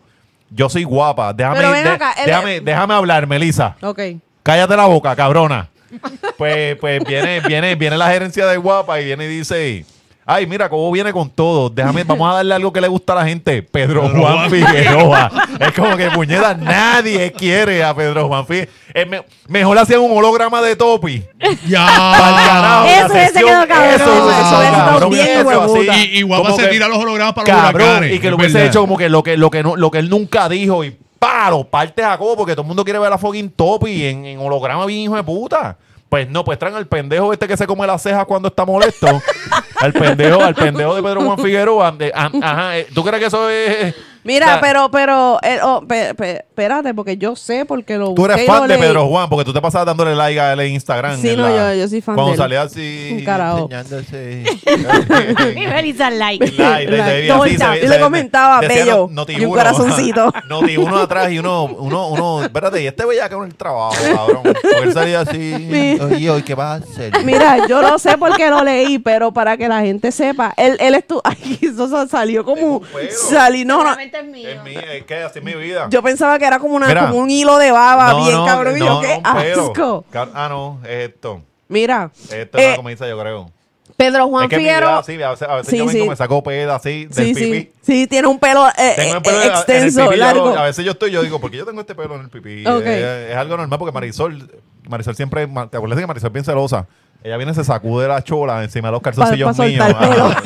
Yo 0.49 0.69
soy 0.69 0.83
guapa. 0.83 1.33
Déjame, 1.33 1.57
Pero 1.57 1.71
ven 1.71 1.83
de- 1.85 1.89
acá, 1.89 2.11
él- 2.19 2.25
déjame, 2.27 2.59
déjame 2.61 2.93
hablar, 2.93 3.25
Melissa. 3.27 3.75
Ok. 3.81 3.99
Cállate 4.43 4.75
la 4.75 4.85
boca, 4.85 5.15
cabrona. 5.15 5.69
Pues, 6.37 6.75
pues 6.77 7.01
viene, 7.05 7.39
viene, 7.39 7.75
viene 7.75 7.97
la 7.97 8.09
gerencia 8.09 8.45
de 8.47 8.57
guapa 8.57 8.99
y 8.99 9.05
viene 9.05 9.25
y 9.25 9.27
dice. 9.29 9.85
Ay, 10.27 10.47
mira, 10.47 10.67
cómo 10.69 10.91
viene 10.91 11.13
con 11.13 11.29
todo. 11.29 11.69
Déjame, 11.69 12.03
vamos 12.03 12.27
a 12.31 12.37
darle 12.37 12.55
algo 12.55 12.73
que 12.73 12.81
le 12.81 12.87
gusta 12.87 13.13
a 13.13 13.17
la 13.17 13.25
gente. 13.25 13.61
Pedro 13.61 14.09
Juan. 14.09 14.49
Figueroa. 14.49 15.31
es 15.59 15.71
como 15.73 15.95
que 15.95 16.09
puñeta, 16.09 16.55
nadie 16.55 17.31
quiere 17.31 17.83
a 17.83 17.93
Pedro 17.95 18.27
Juan 18.27 18.45
Figueroa. 18.47 18.73
Es 18.93 19.07
me- 19.07 19.23
mejor 19.47 19.77
hacían 19.77 19.99
un 19.99 20.17
holograma 20.17 20.61
de 20.63 20.75
Topi. 20.75 21.23
Ya. 21.67 21.85
carajo, 21.85 22.87
Eso 22.87 23.07
sesión, 23.09 23.45
quedado 23.49 23.67
cabrón. 23.67 23.93
Eso, 23.93 24.03
Eso 24.03 24.27
quedado 24.27 24.63
estado 24.63 24.85
cabrón, 24.89 25.09
bien 25.11 25.27
eso 25.27 25.61
así. 25.61 25.89
Y, 26.13 26.17
y 26.17 26.21
guapa 26.23 26.43
Como 26.45 26.55
se 26.57 26.63
que- 26.63 26.69
tira 26.71 26.87
los 26.87 26.97
hologramas 26.97 27.33
para 27.35 27.53
los 27.53 27.69
huracanes. 27.75 28.13
y 28.13 28.19
que 28.19 28.29
lo 28.31 28.37
es 28.37 28.39
hubiese 28.41 28.65
hecho 28.65 28.81
como 28.81 28.97
que 28.97 29.09
lo 29.09 29.21
que, 29.21 29.37
lo 29.37 29.51
que, 29.51 29.61
no, 29.61 29.75
lo 29.75 29.91
que 29.91 29.99
él 29.99 30.09
nunca 30.09 30.49
dijo 30.49 30.83
y 30.83 30.97
paro, 31.19 31.63
parte 31.65 32.01
Jacobo, 32.01 32.35
porque 32.37 32.53
todo 32.53 32.61
el 32.63 32.67
mundo 32.67 32.83
quiere 32.83 32.97
ver 32.99 33.11
a 33.13 33.17
fucking 33.17 33.49
Topi 33.51 34.05
en, 34.05 34.25
en 34.25 34.39
holograma 34.39 34.85
bien 34.87 35.01
hijo 35.01 35.15
de 35.15 35.23
puta. 35.23 35.77
Pues 36.15 36.29
no, 36.29 36.45
pues 36.45 36.57
traen 36.57 36.75
al 36.75 36.87
pendejo 36.87 37.33
este 37.33 37.45
que 37.45 37.57
se 37.57 37.67
come 37.67 37.85
las 37.85 38.01
cejas 38.01 38.23
cuando 38.23 38.47
está 38.47 38.63
molesto. 38.63 39.05
al 39.81 39.91
pendejo, 39.91 40.41
al 40.41 40.55
pendejo 40.55 40.95
de 40.95 41.03
Pedro 41.03 41.25
Juan 41.25 41.37
Figueroa. 41.37 41.91
de- 41.91 42.09
ah, 42.15 42.29
ajá, 42.41 42.77
eh, 42.77 42.87
¿tú 42.93 43.03
crees 43.03 43.19
que 43.19 43.25
eso 43.27 43.49
es...? 43.49 43.93
Mira, 44.25 44.57
pero, 44.59 44.89
pero, 44.91 45.39
eh, 45.43 45.59
oh, 45.63 45.81
pe- 45.87 46.13
pe- 46.15 46.37
espérate, 46.37 46.93
porque 46.93 47.15
yo 47.17 47.35
sé 47.35 47.63
porque 47.65 47.97
lo 47.97 48.07
Tú 48.13 48.23
busqué 48.23 48.33
eres 48.33 48.43
y 48.45 48.47
fan 48.47 48.61
de 48.63 48.67
leí. 48.69 48.79
Pedro 48.79 49.07
Juan, 49.07 49.29
porque 49.29 49.45
tú 49.45 49.53
te 49.53 49.61
pasabas 49.61 49.85
dándole 49.85 50.15
like 50.15 50.39
a 50.39 50.53
él 50.53 50.59
en 50.61 50.73
Instagram. 50.73 51.21
Sí, 51.21 51.29
en 51.29 51.37
no, 51.37 51.47
la- 51.47 51.73
yo- 51.75 51.81
yo 51.81 51.87
soy 51.87 52.01
fan 52.01 52.15
Cuando 52.15 52.31
de 52.31 52.35
él. 52.35 52.41
salía 52.41 52.61
así... 52.63 53.23
Carajo. 53.25 53.69
enseñándose. 53.71 54.43
Y 55.55 55.67
Melissa 55.67 56.09
like. 56.09 56.51
Like, 56.57 56.91
de- 56.91 56.97
de- 57.03 57.27
No, 57.27 57.43
así, 57.43 57.53
y 57.53 57.57
se 57.57 57.67
ve- 57.67 57.75
le 57.81 57.87
se 57.87 57.93
ve- 57.97 57.99
comentaba, 57.99 58.59
decía 58.61 58.83
bello, 58.85 59.07
no- 59.11 59.25
y 59.27 59.35
un 59.35 59.41
uno. 59.45 59.49
corazoncito. 59.57 60.33
Noti 60.49 60.77
uno 60.77 60.97
atrás 60.97 61.31
y 61.31 61.39
uno, 61.39 61.65
uno, 61.65 62.07
uno, 62.09 62.43
espérate, 62.43 62.81
y 62.81 62.87
este 62.87 63.05
veía 63.05 63.29
que 63.29 63.35
en 63.35 63.43
el 63.43 63.55
trabajo, 63.55 63.95
cabrón. 64.13 64.41
Porque 64.43 64.79
él 64.83 64.93
salía 64.93 65.19
así, 65.21 65.97
oye, 66.01 66.29
hoy, 66.29 66.41
¿qué 66.43 66.55
vas 66.55 66.81
a 66.81 66.83
hacer? 66.83 67.23
Mira, 67.23 67.67
yo 67.67 67.81
lo 67.81 67.97
sé 67.99 68.17
porque 68.17 68.49
lo 68.49 68.63
leí, 68.63 68.99
pero 68.99 69.31
para 69.31 69.55
que 69.57 69.67
la 69.67 69.81
gente 69.81 70.11
sepa, 70.11 70.53
él, 70.57 70.77
él 70.79 70.95
estuvo, 70.95 71.21
ay, 71.23 71.59
eso 71.61 72.07
salió 72.07 72.43
como, 72.43 72.55
Tengo 72.55 72.77
un 72.77 72.85
pelo. 72.87 73.11
salí, 73.29 73.65
no, 73.65 73.75
no, 73.75 73.81
Seguramente 73.89 74.14
es 74.19 74.25
mío. 74.25 74.49
Es 74.49 74.63
mía, 74.63 74.93
es 74.93 75.03
que 75.05 75.15
así 75.23 75.39
es 75.39 75.45
mi 75.45 75.53
vida. 75.53 75.87
yo 75.89 76.01
pensaba 76.03 76.37
que 76.39 76.45
era 76.45 76.59
como, 76.59 76.75
una, 76.75 76.87
Mira. 76.87 77.07
como 77.07 77.19
un 77.19 77.29
hilo 77.29 77.57
de 77.57 77.71
baba, 77.71 78.11
No, 78.11 78.17
bien 78.23 78.31
no, 78.35 78.45
cabrón, 78.45 78.77
y 78.77 78.79
no, 78.79 78.85
yo, 78.85 79.01
qué 79.01 79.21
no, 79.21 79.29
asco. 79.29 80.05
Car- 80.11 80.29
Ah, 80.33 80.47
no, 80.49 80.79
es 80.83 81.09
esto. 81.09 81.41
Mira, 81.67 82.11
Esto 82.31 82.57
es 82.57 82.63
eh, 82.63 82.67
una 82.67 82.75
comida, 82.77 83.07
yo 83.07 83.19
creo. 83.19 83.51
Pedro 83.97 84.27
Juan 84.27 84.43
es 84.43 84.49
que 84.49 84.57
mi 84.57 84.63
vida 84.65 84.97
así, 84.99 85.21
a 85.23 85.29
veces, 85.29 85.47
a 85.47 85.55
veces 85.55 85.69
Sí, 85.69 85.77
yo 85.77 85.85
vengo 85.85 86.03
sí. 86.03 86.09
me 86.09 86.15
saco 86.17 86.43
peda 86.43 86.75
así 86.75 87.05
del 87.05 87.27
sí, 87.27 87.33
pipí. 87.33 87.51
sí, 87.53 87.71
sí, 87.81 88.07
tiene 88.07 88.27
un 88.27 88.39
pelo, 88.39 88.67
eh, 88.77 88.93
Tengo 88.97 89.11
el 89.13 89.17
eh, 89.17 89.21
pelo 89.21 89.37
en- 89.37 89.43
el 89.43 89.49
extenso, 89.55 90.01
pipí, 90.03 90.15
yo 90.15 90.19
largo. 90.19 90.49
lo- 90.49 90.59
a 90.59 90.63
veces 90.63 90.83
yo 90.83 90.91
estoy, 90.91 91.11
yo 91.11 91.21
digo, 91.23 91.39
¿por 91.39 91.49
qué 91.49 91.57
yo 91.57 91.65
tengo 91.65 91.79
este 91.79 91.95
pelo 91.95 92.15
en 92.15 92.21
el 92.21 92.29
pipí? 92.29 92.67
Ok. 92.67 92.81
Es, 92.85 93.31
es 93.31 93.35
algo 93.37 93.55
normal 93.55 93.79
porque 93.79 93.93
Marisol, 93.93 94.51
Marisol 94.89 95.15
siempre, 95.15 95.47
ma- 95.47 95.69
¿te 95.69 95.77
acuerdas 95.77 95.97
que 95.97 96.07
Marisol 96.07 96.27
es 96.27 96.33
bien 96.33 96.43
celosa? 96.45 96.87
Ella 97.23 97.37
viene, 97.37 97.53
se 97.55 97.63
sacude 97.63 98.07
la 98.07 98.21
chola 98.21 98.63
encima 98.63 98.89
de 98.89 98.91
los 98.91 99.01
calzoncillos 99.01 99.55
pa 99.57 99.63
míos. 99.63 99.83
soltar 99.83 100.09
pelo. 100.09 100.25
Ajá. 100.25 100.43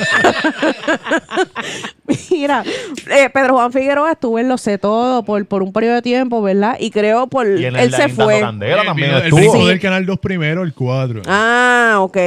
Mira, 2.31 2.63
eh, 3.09 3.29
Pedro 3.29 3.55
Juan 3.55 3.71
Figueroa 3.71 4.11
estuvo 4.13 4.39
en 4.39 4.47
Lo 4.47 4.57
Sé 4.57 4.77
Todo 4.77 5.23
por, 5.23 5.45
por 5.45 5.63
un 5.63 5.71
periodo 5.73 5.95
de 5.95 6.01
tiempo, 6.01 6.41
¿verdad? 6.41 6.77
Y 6.79 6.91
creo 6.91 7.27
por... 7.27 7.47
Y 7.47 7.65
en 7.65 7.75
el 7.75 7.85
él 7.85 7.93
se 7.93 8.09
fue. 8.09 8.39
Candela 8.39 8.81
El 8.81 8.87
también 8.87 9.11
el 9.11 9.23
estuvo. 9.23 9.39
ritmo 9.39 9.67
del 9.67 9.79
canal 9.79 10.05
2 10.05 10.19
primero, 10.19 10.63
el 10.63 10.73
4. 10.73 11.21
Ah, 11.27 11.97
ok. 11.99 12.17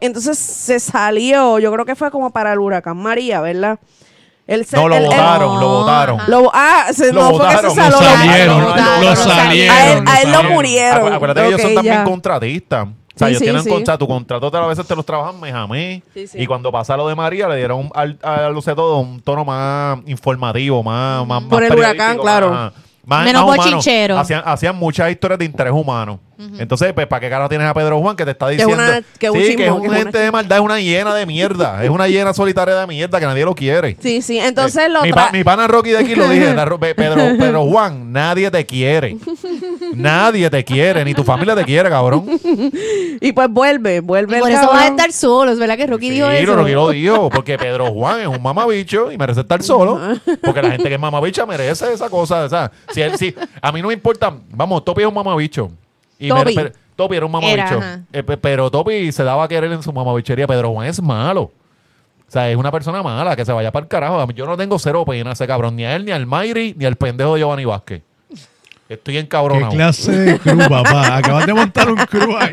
Entonces 0.00 0.38
se 0.38 0.78
salió, 0.80 1.58
yo 1.58 1.72
creo 1.72 1.84
que 1.84 1.94
fue 1.94 2.10
como 2.10 2.30
para 2.30 2.52
el 2.52 2.58
huracán 2.58 2.96
María, 2.96 3.40
¿verdad? 3.40 3.78
Se- 4.66 4.76
No, 4.76 4.88
lo 4.88 5.00
votaron, 5.00 5.60
lo 5.60 5.68
votaron. 5.68 6.18
lo- 6.26 6.50
ah, 6.52 6.86
se, 6.92 7.12
Lo 7.12 7.22
no 7.22 7.36
fue 7.36 7.46
que 7.48 7.56
se 7.58 7.66
votaron, 7.68 7.74
saló. 7.74 7.96
lo 8.00 8.02
salieron, 8.04 8.60
lo 8.60 8.66
votaron, 8.68 9.16
salieron. 9.16 9.76
A 9.76 9.92
él, 9.92 10.04
a 10.06 10.22
él 10.22 10.32
lo 10.32 10.42
murieron. 10.50 11.02
Acu- 11.12 11.14
Acuérdate 11.14 11.40
que 11.42 11.46
ellos 11.48 11.62
son 11.62 11.74
también 11.76 12.04
contratistas. 12.04 12.88
O 13.14 13.18
sea, 13.18 13.28
Sí, 13.28 13.32
ellos 13.32 13.38
sí, 13.40 13.44
tienen 13.44 13.62
sí. 13.62 13.68
contra, 13.68 13.98
tu 13.98 14.08
contrato 14.08 14.50
a 14.64 14.66
veces 14.68 14.86
te 14.86 14.96
los 14.96 15.04
trabajan 15.04 15.38
mes 15.40 15.52
a 15.52 15.66
mes. 15.66 16.02
Sí, 16.14 16.26
sí. 16.26 16.38
Y 16.42 16.46
cuando 16.46 16.72
pasa 16.72 16.96
lo 16.96 17.06
de 17.08 17.14
María, 17.14 17.46
le 17.48 17.56
dieron 17.56 17.90
al, 17.94 18.18
a 18.22 18.50
todo 18.74 18.98
un 18.98 19.20
tono 19.20 19.44
más 19.44 19.98
informativo, 20.06 20.82
más, 20.82 21.26
más, 21.26 21.42
Por 21.44 21.60
más 21.62 21.70
el 21.70 21.78
huracán, 21.78 22.18
claro. 22.18 22.50
más- 22.50 22.72
más- 23.04 23.24
Menos 23.24 23.44
bochinchero. 23.44 24.18
Hacían, 24.18 24.42
hacían 24.44 24.76
muchas 24.76 25.10
historias 25.10 25.38
de 25.38 25.44
interés 25.44 25.72
humano. 25.72 26.20
Entonces, 26.58 26.92
pues, 26.92 27.06
¿para 27.06 27.20
qué 27.20 27.30
cara 27.30 27.48
tienes 27.48 27.66
a 27.68 27.74
Pedro 27.74 28.00
Juan 28.00 28.16
que 28.16 28.24
te 28.24 28.32
está 28.32 28.50
es 28.50 28.58
diciendo? 28.58 28.82
una- 28.82 29.02
que 29.18 29.26
es 29.26 29.32
un 29.32 29.38
sí, 29.38 29.44
chismo, 29.46 29.56
que 29.58 29.62
es 29.64 29.68
que 29.68 29.72
un 29.80 29.86
una 29.88 29.96
gente 29.98 30.18
de 30.18 30.30
maldad, 30.30 30.58
es 30.58 30.64
una 30.64 30.80
hiena 30.80 31.14
de 31.14 31.26
mierda. 31.26 31.84
es 31.84 31.90
una 31.90 32.08
hiena 32.08 32.32
solitaria 32.34 32.74
de 32.74 32.86
mierda 32.86 33.20
que 33.20 33.26
nadie 33.26 33.44
lo 33.44 33.54
quiere. 33.54 33.96
Sí, 34.00 34.22
sí. 34.22 34.38
Entonces 34.38 34.90
lo 34.90 35.02
mi, 35.02 35.12
pa- 35.12 35.30
mi 35.32 35.44
pana 35.44 35.66
Rocky 35.68 35.90
de 35.90 35.98
aquí 35.98 36.14
lo 36.14 36.28
dije, 36.28 36.52
la 36.54 36.64
Pedro, 36.78 37.36
Pedro 37.38 37.64
Juan, 37.66 38.12
nadie 38.12 38.50
te 38.50 38.66
quiere. 38.66 39.16
nadie 39.94 40.50
te 40.50 40.64
quiere, 40.64 41.04
ni 41.04 41.14
tu 41.14 41.22
familia 41.24 41.54
te 41.54 41.64
quiere, 41.64 41.88
cabrón. 41.88 42.26
Y 43.20 43.32
pues 43.32 43.48
vuelve, 43.50 44.00
vuelve 44.00 44.38
Por 44.40 44.50
el 44.50 44.56
eso 44.56 44.66
vas 44.66 44.82
a 44.82 44.86
estar 44.88 45.12
solo, 45.12 45.52
es 45.52 45.58
verdad 45.58 45.76
que 45.76 45.86
Rocky 45.86 46.10
dijo 46.10 46.28
Sí, 46.30 46.36
eso. 46.38 46.56
Rocky 46.56 46.72
lo 46.72 46.90
dijo, 46.90 47.30
porque 47.30 47.56
Pedro 47.58 47.92
Juan 47.92 48.20
es 48.20 48.26
un 48.26 48.42
mamabicho 48.42 49.12
y 49.12 49.18
merece 49.18 49.40
estar 49.40 49.62
solo. 49.62 50.00
Porque 50.42 50.62
la 50.62 50.70
gente 50.72 50.88
que 50.88 50.94
es 50.94 51.00
mamabicha 51.00 51.46
merece 51.46 51.92
esa 51.92 52.08
cosa. 52.10 52.44
O 52.44 52.48
sea, 52.48 52.70
si 52.90 53.00
él, 53.00 53.16
si, 53.16 53.34
a 53.60 53.72
mí 53.72 53.80
no 53.82 53.88
me 53.88 53.94
importa, 53.94 54.32
vamos, 54.50 54.84
Topi 54.84 55.02
es 55.02 55.08
un 55.08 55.14
mamabicho. 55.14 55.70
Y 56.26 56.28
pero- 56.54 56.72
Topi 56.96 57.16
era 57.16 57.26
un 57.26 57.32
mamabicho. 57.32 57.56
Eh, 58.12 58.22
pe- 58.22 58.36
pero 58.36 58.70
Topi 58.70 59.10
se 59.12 59.24
daba 59.24 59.44
a 59.44 59.48
querer 59.48 59.72
en 59.72 59.82
su 59.82 59.92
mamabichería. 59.92 60.46
Pedro 60.46 60.72
Juan 60.72 60.86
es 60.88 61.00
malo. 61.02 61.42
O 61.42 62.30
sea, 62.32 62.50
es 62.50 62.56
una 62.56 62.70
persona 62.70 63.02
mala 63.02 63.34
que 63.36 63.44
se 63.44 63.52
vaya 63.52 63.70
para 63.72 63.84
el 63.84 63.88
carajo. 63.88 64.30
Yo 64.32 64.46
no 64.46 64.56
tengo 64.56 64.78
cero 64.78 65.04
pena 65.04 65.32
ese 65.32 65.46
cabrón, 65.46 65.76
ni 65.76 65.84
a 65.84 65.96
él, 65.96 66.04
ni 66.04 66.12
al 66.12 66.26
Mayri, 66.26 66.74
ni 66.78 66.84
al 66.84 66.96
pendejo 66.96 67.34
de 67.34 67.40
Giovanni 67.40 67.64
Vázquez. 67.64 68.02
Estoy 68.92 69.16
en 69.16 69.26
¿Qué 69.26 69.38
clase 69.70 70.12
de 70.12 70.38
cruz, 70.38 70.68
papá? 70.68 71.16
Acabas 71.16 71.46
de 71.46 71.54
montar 71.54 71.88
un 71.90 71.96
cruz 71.96 72.34
ahí. 72.38 72.52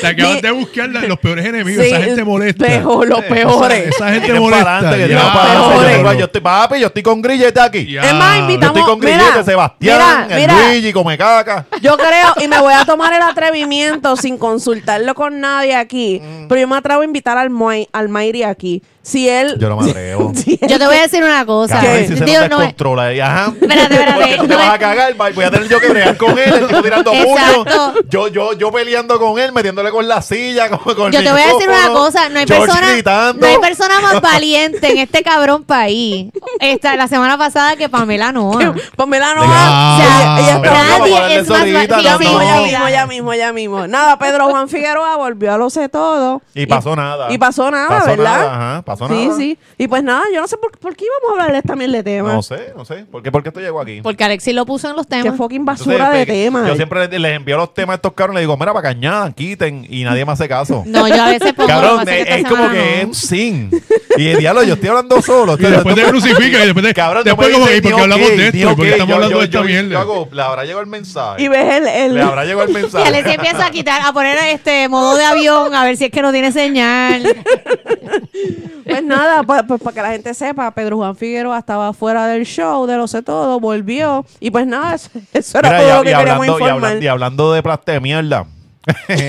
Te 0.00 0.06
acabas 0.06 0.40
de 0.42 0.50
buscar 0.52 0.88
la- 0.90 1.00
los 1.02 1.18
peores 1.18 1.44
enemigos. 1.44 1.84
Sí, 1.84 1.90
esa 1.90 2.02
gente 2.02 2.24
molesta. 2.24 2.64
peor, 2.64 3.08
los 3.08 3.24
peores. 3.24 3.88
Esa, 3.88 4.08
esa 4.08 4.12
gente 4.12 4.38
molesta. 4.38 4.80
Ya, 4.96 5.32
peores. 5.32 6.02
Yo 6.02 6.12
Yo 6.18 6.24
estoy, 6.26 6.40
papi, 6.40 6.80
yo 6.80 6.86
estoy 6.86 7.02
con 7.02 7.20
grillete 7.20 7.60
aquí. 7.60 7.86
Ya. 7.92 8.02
Es 8.02 8.14
más, 8.14 8.36
Yo 8.36 8.42
invitamos. 8.42 8.76
estoy 8.76 8.90
con 8.92 9.00
grillete, 9.00 9.24
mira, 9.32 9.44
Sebastián, 9.44 9.98
mira, 10.28 10.36
el 10.36 10.40
mira. 10.40 10.68
Luigi, 10.68 10.92
come 10.92 11.18
caca. 11.18 11.66
Yo 11.82 11.96
creo, 11.96 12.34
y 12.44 12.48
me 12.48 12.60
voy 12.60 12.74
a 12.74 12.84
tomar 12.84 13.12
el 13.12 13.22
atrevimiento 13.22 14.16
sin 14.16 14.38
consultarlo 14.38 15.14
con 15.14 15.40
nadie 15.40 15.74
aquí, 15.74 16.20
Mm. 16.22 16.48
pero 16.48 16.60
yo 16.60 16.68
me 16.68 16.76
atrevo 16.76 17.00
a 17.02 17.04
invitar 17.04 17.36
al, 17.38 17.50
al 17.92 18.08
Mayri 18.08 18.44
aquí. 18.44 18.82
Si 19.08 19.26
él. 19.28 19.56
Yo 19.58 19.68
no 19.70 19.76
me 19.78 19.88
atrevo. 19.90 20.32
si 20.36 20.58
él- 20.60 20.68
Yo 20.68 20.78
te 20.78 20.86
voy 20.86 20.96
a 20.96 21.02
decir 21.02 21.24
una 21.24 21.46
cosa. 21.46 21.76
Cabrón, 21.76 21.92
¿Qué? 21.96 22.08
si 22.08 22.16
se 22.18 22.24
Digo, 22.26 22.40
nos 22.40 22.50
no, 22.50 22.58
descontrola. 22.58 23.14
y 23.14 23.20
Ajá. 23.20 23.52
Espérate, 23.58 23.94
espérate, 23.94 24.24
te 24.40 24.46
no 24.48 24.56
vas 24.56 24.66
es- 24.66 24.72
a 24.72 24.78
cagar, 24.78 25.14
bye, 25.14 25.32
voy 25.32 25.44
a 25.44 25.50
tener 25.50 25.68
yo 25.68 25.80
que 25.80 25.88
bregar 25.88 26.16
con 26.18 26.38
él, 26.38 26.52
el 26.54 26.66
tipo 26.68 26.82
tirando 26.82 27.12
Exacto. 27.12 27.64
puños. 27.64 28.04
Yo, 28.10 28.28
yo, 28.28 28.52
yo 28.52 28.70
peleando 28.70 29.18
con 29.18 29.38
él, 29.38 29.52
metiéndole 29.52 29.90
con 29.90 30.06
la 30.06 30.20
silla, 30.20 30.68
con, 30.68 30.94
con 30.94 31.06
el 31.06 31.12
Yo 31.12 31.22
te 31.22 31.32
voy 31.32 31.40
a 31.40 31.46
decir 31.54 31.68
una 31.70 31.88
cosa, 31.88 32.28
no 32.28 32.38
hay 32.38 32.46
George 32.46 32.66
persona, 32.66 32.92
gritando. 32.92 33.46
no 33.46 33.52
hay 33.52 33.58
persona 33.58 34.00
más 34.00 34.20
valiente 34.20 34.90
en 34.90 34.98
este 34.98 35.22
cabrón 35.22 35.64
país. 35.64 36.26
Esta, 36.60 36.94
la 36.96 37.08
semana 37.08 37.38
pasada 37.38 37.76
que 37.76 37.88
Pamela 37.88 38.30
Noa. 38.32 38.74
Pamela 38.96 39.34
no 39.34 39.40
va. 39.40 39.96
O 39.96 40.00
sea, 40.00 40.06
ella- 40.06 40.38
ella 40.40 40.60
Pero 40.60 40.74
está- 40.74 40.84
no, 40.84 40.90
vamos 40.98 41.08
a 41.18 41.20
nadie 41.22 41.36
es 41.38 41.48
más 41.48 41.60
ahorita, 41.60 41.96
va- 41.96 42.02
Ya 42.02 42.12
no, 42.12 42.18
mismo, 42.18 42.38
no. 42.38 42.44
ya 42.44 42.56
mismo, 42.60 42.88
ya 42.88 43.06
mismo, 43.06 43.34
ya 43.34 43.52
mismo. 43.52 43.86
Nada, 43.86 44.18
Pedro 44.18 44.48
Juan 44.50 44.68
Figueroa 44.68 45.16
volvió 45.16 45.54
a 45.54 45.56
lo 45.58 45.70
sé 45.70 45.88
todo. 45.88 46.42
Y 46.54 46.66
pasó 46.66 46.94
nada. 46.94 47.32
Y 47.32 47.38
pasó 47.38 47.70
nada, 47.70 47.88
Pasó 47.88 48.06
¿verdad? 48.06 48.24
nada, 48.38 48.54
ajá, 48.74 48.82
pasó 48.82 48.97
sí, 49.06 49.26
nada. 49.26 49.36
sí. 49.36 49.58
Y 49.78 49.86
pues 49.88 50.02
nada, 50.02 50.24
yo 50.34 50.40
no 50.40 50.48
sé 50.48 50.56
por, 50.56 50.76
por 50.78 50.96
qué 50.96 51.04
íbamos 51.04 51.28
a 51.28 51.32
hablarles 51.42 51.62
también 51.64 51.92
de 51.92 52.02
temas. 52.02 52.32
No 52.34 52.42
sé, 52.42 52.72
no 52.76 52.84
sé. 52.84 53.04
¿Por 53.10 53.22
qué, 53.22 53.30
por 53.30 53.42
qué 53.42 53.50
esto 53.50 53.60
llegó 53.60 53.80
aquí? 53.80 54.00
Porque 54.02 54.24
Alexis 54.24 54.54
lo 54.54 54.66
puso 54.66 54.88
en 54.90 54.96
los 54.96 55.06
Qué 55.06 55.22
temas. 55.22 55.36
fucking 55.36 55.60
Entonces, 55.60 55.86
basura 55.86 56.10
de 56.10 56.22
este, 56.22 56.32
temas. 56.32 56.66
Yo 56.66 56.74
siempre 56.74 57.06
les, 57.08 57.20
les 57.20 57.36
envío 57.36 57.56
los 57.56 57.72
temas 57.74 57.94
a 57.94 57.96
estos 57.96 58.12
cabrones 58.14 58.40
y 58.40 58.42
les 58.42 58.48
digo, 58.48 58.56
mira, 58.56 58.72
para 58.72 58.88
cañada, 58.88 59.30
quiten. 59.32 59.86
Y 59.88 60.02
nadie 60.04 60.24
me 60.24 60.32
hace 60.32 60.48
caso. 60.48 60.82
No, 60.98 61.06
yo 61.06 61.22
a 61.22 61.28
veces 61.28 61.52
pongo. 61.52 61.62
lo 61.62 61.66
que 61.68 61.72
Cabrón, 61.74 61.96
pasa 61.98 62.16
es 62.16 62.20
es, 62.20 62.26
que 62.26 62.34
esta 62.34 62.36
es 62.38 62.44
como 62.44 62.62
semana 62.64 62.74
que 62.82 62.90
no. 62.90 62.96
es 62.98 63.04
un 63.04 63.14
sin. 63.14 63.70
Y 64.16 64.26
el 64.28 64.38
diablo, 64.38 64.62
yo 64.64 64.74
estoy 64.74 64.88
hablando 64.88 65.22
solo. 65.22 65.54
Y 65.58 65.62
después 65.62 65.94
te 65.94 66.02
crucifican 66.04 66.62
y 66.62 66.64
después 66.66 66.86
te. 66.86 66.94
Cabrón, 66.94 67.22
después 67.24 67.48
como, 67.50 67.66
¿y 67.70 67.80
por 67.80 67.94
qué 67.94 68.00
hablamos 68.00 68.28
de 68.28 68.46
esto? 68.46 68.56
¿Y 68.56 68.64
por 68.64 68.76
qué 68.76 68.90
estamos 68.90 69.14
hablando 69.14 69.38
de 69.38 69.44
esta 69.44 69.62
mierda? 69.62 70.04
le 70.32 70.42
habrá 70.42 70.62
llegado 70.64 70.80
el 70.80 70.86
mensaje. 70.88 71.42
Y 71.42 71.48
ves 71.48 71.74
el. 71.76 71.86
el- 71.86 72.14
Le 72.14 72.22
habrá 72.22 72.44
llegado 72.44 72.64
el 72.64 72.70
Y 72.70 72.74
mensaje. 72.74 73.08
Alexis 73.08 73.34
empieza 73.34 73.66
a 73.66 73.70
quitar, 73.70 74.02
a 74.04 74.12
poner 74.12 74.36
este 74.48 74.88
modo 74.88 75.16
de 75.16 75.24
avión, 75.24 75.74
a 75.74 75.84
ver 75.84 75.96
si 75.96 76.06
es 76.06 76.10
que 76.10 76.22
no 76.22 76.32
tiene 76.32 76.50
señal. 76.52 77.22
Pues 78.84 79.02
nada, 79.04 79.42
pues, 79.42 79.62
pues 79.66 79.80
para 79.82 79.94
que 79.94 80.02
la 80.02 80.10
gente 80.10 80.34
sepa, 80.34 80.70
Pedro 80.72 80.96
Juan 80.98 81.16
Figueroa 81.16 81.58
estaba 81.58 81.92
fuera 81.92 82.26
del 82.26 82.44
show, 82.44 82.86
de 82.86 82.96
lo 82.96 83.06
sé 83.08 83.22
todo, 83.22 83.58
volvió. 83.60 84.24
Y 84.40 84.50
pues 84.50 84.66
nada, 84.66 84.94
eso, 84.94 85.10
eso 85.32 85.58
era 85.58 85.68
Mira, 85.70 85.80
todo 85.80 85.88
y, 85.88 85.96
lo 85.98 86.02
que 86.04 86.10
y 86.10 86.14
queríamos 86.14 86.30
hablando, 86.30 86.44
y, 86.44 86.46
informar. 86.62 86.70
hablando, 86.84 87.04
y 87.04 87.08
hablando 87.08 87.52
de 87.52 87.62
plaste 87.62 87.92
de 87.92 88.00
mierda. 88.00 88.46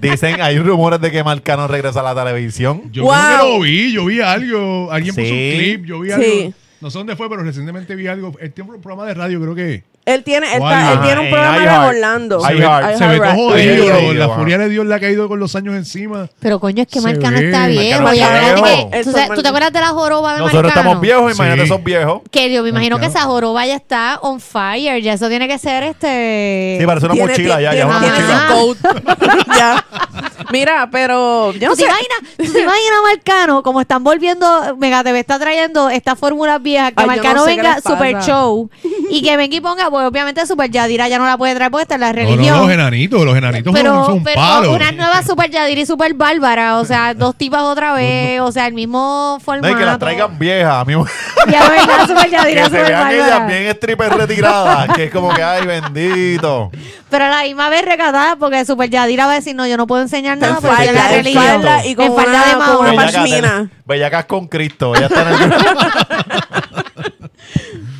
Dicen, 0.00 0.40
hay 0.40 0.58
rumores 0.58 1.00
de 1.00 1.10
que 1.10 1.22
Marcano 1.22 1.68
regresa 1.68 2.00
a 2.00 2.14
la 2.14 2.24
televisión. 2.24 2.82
Yo 2.92 3.04
Wow. 3.04 3.12
creo 3.12 3.38
que 3.38 3.52
lo 3.54 3.60
vi, 3.60 3.92
yo 3.92 4.04
vi 4.06 4.20
algo. 4.20 4.90
Alguien 4.90 5.14
puso 5.14 5.26
un 5.32 5.38
clip, 5.56 5.84
yo 5.84 6.00
vi 6.00 6.08
Sí. 6.10 6.14
algo. 6.14 6.54
No 6.80 6.90
sé 6.90 6.98
dónde 6.98 7.14
fue, 7.14 7.28
pero 7.30 7.42
recientemente 7.44 7.94
vi 7.94 8.08
algo. 8.08 8.32
Tiene 8.54 8.70
un 8.72 8.80
programa 8.80 9.06
de 9.06 9.14
radio, 9.14 9.40
creo 9.40 9.54
que. 9.54 9.84
Él 10.04 10.24
tiene, 10.24 10.48
él, 10.48 10.62
está- 10.62 10.92
él 10.94 11.00
tiene 11.02 11.20
un 11.20 11.30
programa 11.30 11.62
en. 11.62 11.68
Orlando. 11.96 12.40
Se 12.40 12.54
ve- 12.54 12.98
Se 12.98 13.06
ve 13.06 13.18
todo 13.18 13.34
jodido. 13.34 14.14
La 14.14 14.28
furia 14.30 14.58
de 14.58 14.68
Dios 14.68 14.84
le 14.84 14.94
ha 14.96 14.98
caído 15.00 15.28
con 15.28 15.38
los 15.38 15.54
años 15.54 15.74
encima. 15.76 16.28
Pero 16.40 16.58
coño, 16.58 16.82
es 16.82 16.88
que 16.88 17.00
Marcano 17.00 17.38
está 17.38 17.68
viejo. 17.68 18.00
¿tú, 18.02 18.10
Eso 18.92 19.12
sabes- 19.12 19.28
es 19.30 19.34
¿tú 19.36 19.42
te 19.42 19.48
acuerdas 19.48 19.72
de 19.72 19.80
la 19.80 19.88
joroba 19.90 20.32
de 20.34 20.38
Nosotros 20.40 20.64
Marcano? 20.64 20.80
estamos 20.80 21.00
viejos, 21.00 21.34
imagínate 21.34 21.60
Sí. 21.60 21.66
esos 21.72 21.84
viejos. 21.84 22.22
Que 22.32 22.52
yo 22.52 22.62
me 22.64 22.70
imagino 22.70 22.98
que 22.98 23.06
esa 23.06 23.20
joroba 23.22 23.64
ya 23.64 23.76
está 23.76 24.18
on 24.22 24.40
fire. 24.40 25.00
Ya 25.02 25.12
eso 25.12 25.28
tiene 25.28 25.46
que 25.46 25.58
ser 25.58 25.84
este. 25.84 26.78
Sí, 26.80 26.86
parece 26.86 27.06
una 27.06 27.14
mochila 27.14 27.60
ya, 27.60 27.72
ya 27.74 27.80
es 27.80 27.84
una 27.84 27.98
mochila. 28.00 29.46
ya. 29.56 29.84
Mira, 30.52 30.88
pero 30.92 31.52
yo 31.52 31.68
no 31.68 31.74
¿Tú 31.74 31.82
te, 31.82 31.82
sé. 31.84 31.88
imaginas, 31.88 32.18
¿Tú 32.36 32.52
te 32.52 32.60
imaginas 32.60 32.98
a 32.98 33.02
Marcano 33.08 33.62
como 33.62 33.80
están 33.80 34.04
volviendo? 34.04 34.76
Mega 34.76 35.02
TV 35.02 35.18
está 35.20 35.38
trayendo 35.38 35.88
estas 35.88 36.18
fórmulas 36.18 36.62
viejas. 36.62 36.90
Que 36.92 37.02
Ay, 37.02 37.04
yo 37.04 37.12
Marcano 37.12 37.34
no 37.40 37.44
sé 37.44 37.50
qué 37.52 37.56
venga 37.56 37.74
les 37.76 37.84
super 37.84 38.22
show 38.22 38.70
y 39.10 39.22
que 39.22 39.36
venga 39.36 39.56
y 39.56 39.60
ponga, 39.60 39.90
pues 39.90 40.06
obviamente 40.06 40.46
Super 40.46 40.70
Yadira 40.70 41.08
ya 41.08 41.18
no 41.18 41.24
la 41.26 41.36
puede 41.38 41.54
traer 41.54 41.70
porque 41.70 41.82
está 41.82 41.94
en 41.96 42.00
la 42.02 42.12
No, 42.12 42.18
religión. 42.18 42.56
no, 42.56 42.62
los 42.64 42.70
enanitos, 42.72 43.24
los 43.24 43.36
enanitos 43.36 43.72
pero, 43.72 43.94
son, 43.94 44.06
son 44.14 44.24
pero 44.24 44.40
palos. 44.40 44.76
una 44.76 44.92
nueva 44.92 45.22
Super 45.22 45.50
Yadira 45.50 45.80
y 45.80 45.86
Super 45.86 46.14
Bárbara, 46.14 46.78
o 46.78 46.84
sea, 46.84 47.14
dos 47.14 47.34
tipas 47.36 47.62
otra 47.62 47.92
vez, 47.94 48.40
o 48.40 48.52
sea, 48.52 48.66
el 48.66 48.74
mismo 48.74 49.36
No, 49.38 49.44
formato. 49.44 49.70
y 49.74 49.76
que 49.78 49.84
las 49.84 49.98
traigan 49.98 50.38
viejas. 50.38 50.72
A 50.74 50.84
mí 50.84 50.94
Ya 51.50 51.68
verdad, 51.68 52.06
Super 52.06 52.24
que 52.30 52.30
Yadira, 52.30 52.64
se 52.64 52.70
Super 52.70 52.86
vean 52.86 53.10
ellas 53.10 53.28
Bárbara. 53.30 53.46
bien 53.46 53.74
strippers 53.74 54.14
retiradas. 54.16 54.88
que 54.94 55.04
es 55.04 55.10
como 55.10 55.32
que, 55.34 55.42
ay, 55.42 55.66
bendito. 55.66 56.70
Pero 57.10 57.24
a 57.24 57.28
la 57.28 57.42
misma 57.42 57.68
vez 57.68 57.84
recatada 57.84 58.36
porque 58.36 58.64
Super 58.64 58.88
Yadira 58.90 59.26
va 59.26 59.32
a 59.32 59.34
decir, 59.36 59.54
no, 59.54 59.66
yo 59.66 59.76
no 59.76 59.86
puedo 59.86 60.02
enseñar 60.02 60.38
Está 60.46 60.58
en 60.58 60.62
porque 60.62 60.84
es 60.84 60.92
la 60.94 61.00
falda, 61.02 61.18
en 61.18 61.34
falda 61.34 61.86
y 61.86 61.94
con 61.94 62.04
En 62.06 62.14
falda 62.16 62.30
una- 62.32 62.44
de 62.46 62.50
con 62.52 62.58
Mahoma. 62.58 62.78
una 62.80 62.90
Bellacas 62.90 63.14
pashmina. 63.14 63.70
Bellacas 63.84 64.24
con 64.26 64.48
Cristo. 64.48 64.94
Ella 64.96 65.06
está 65.06 65.22
en 65.22 65.28
el... 65.28 65.52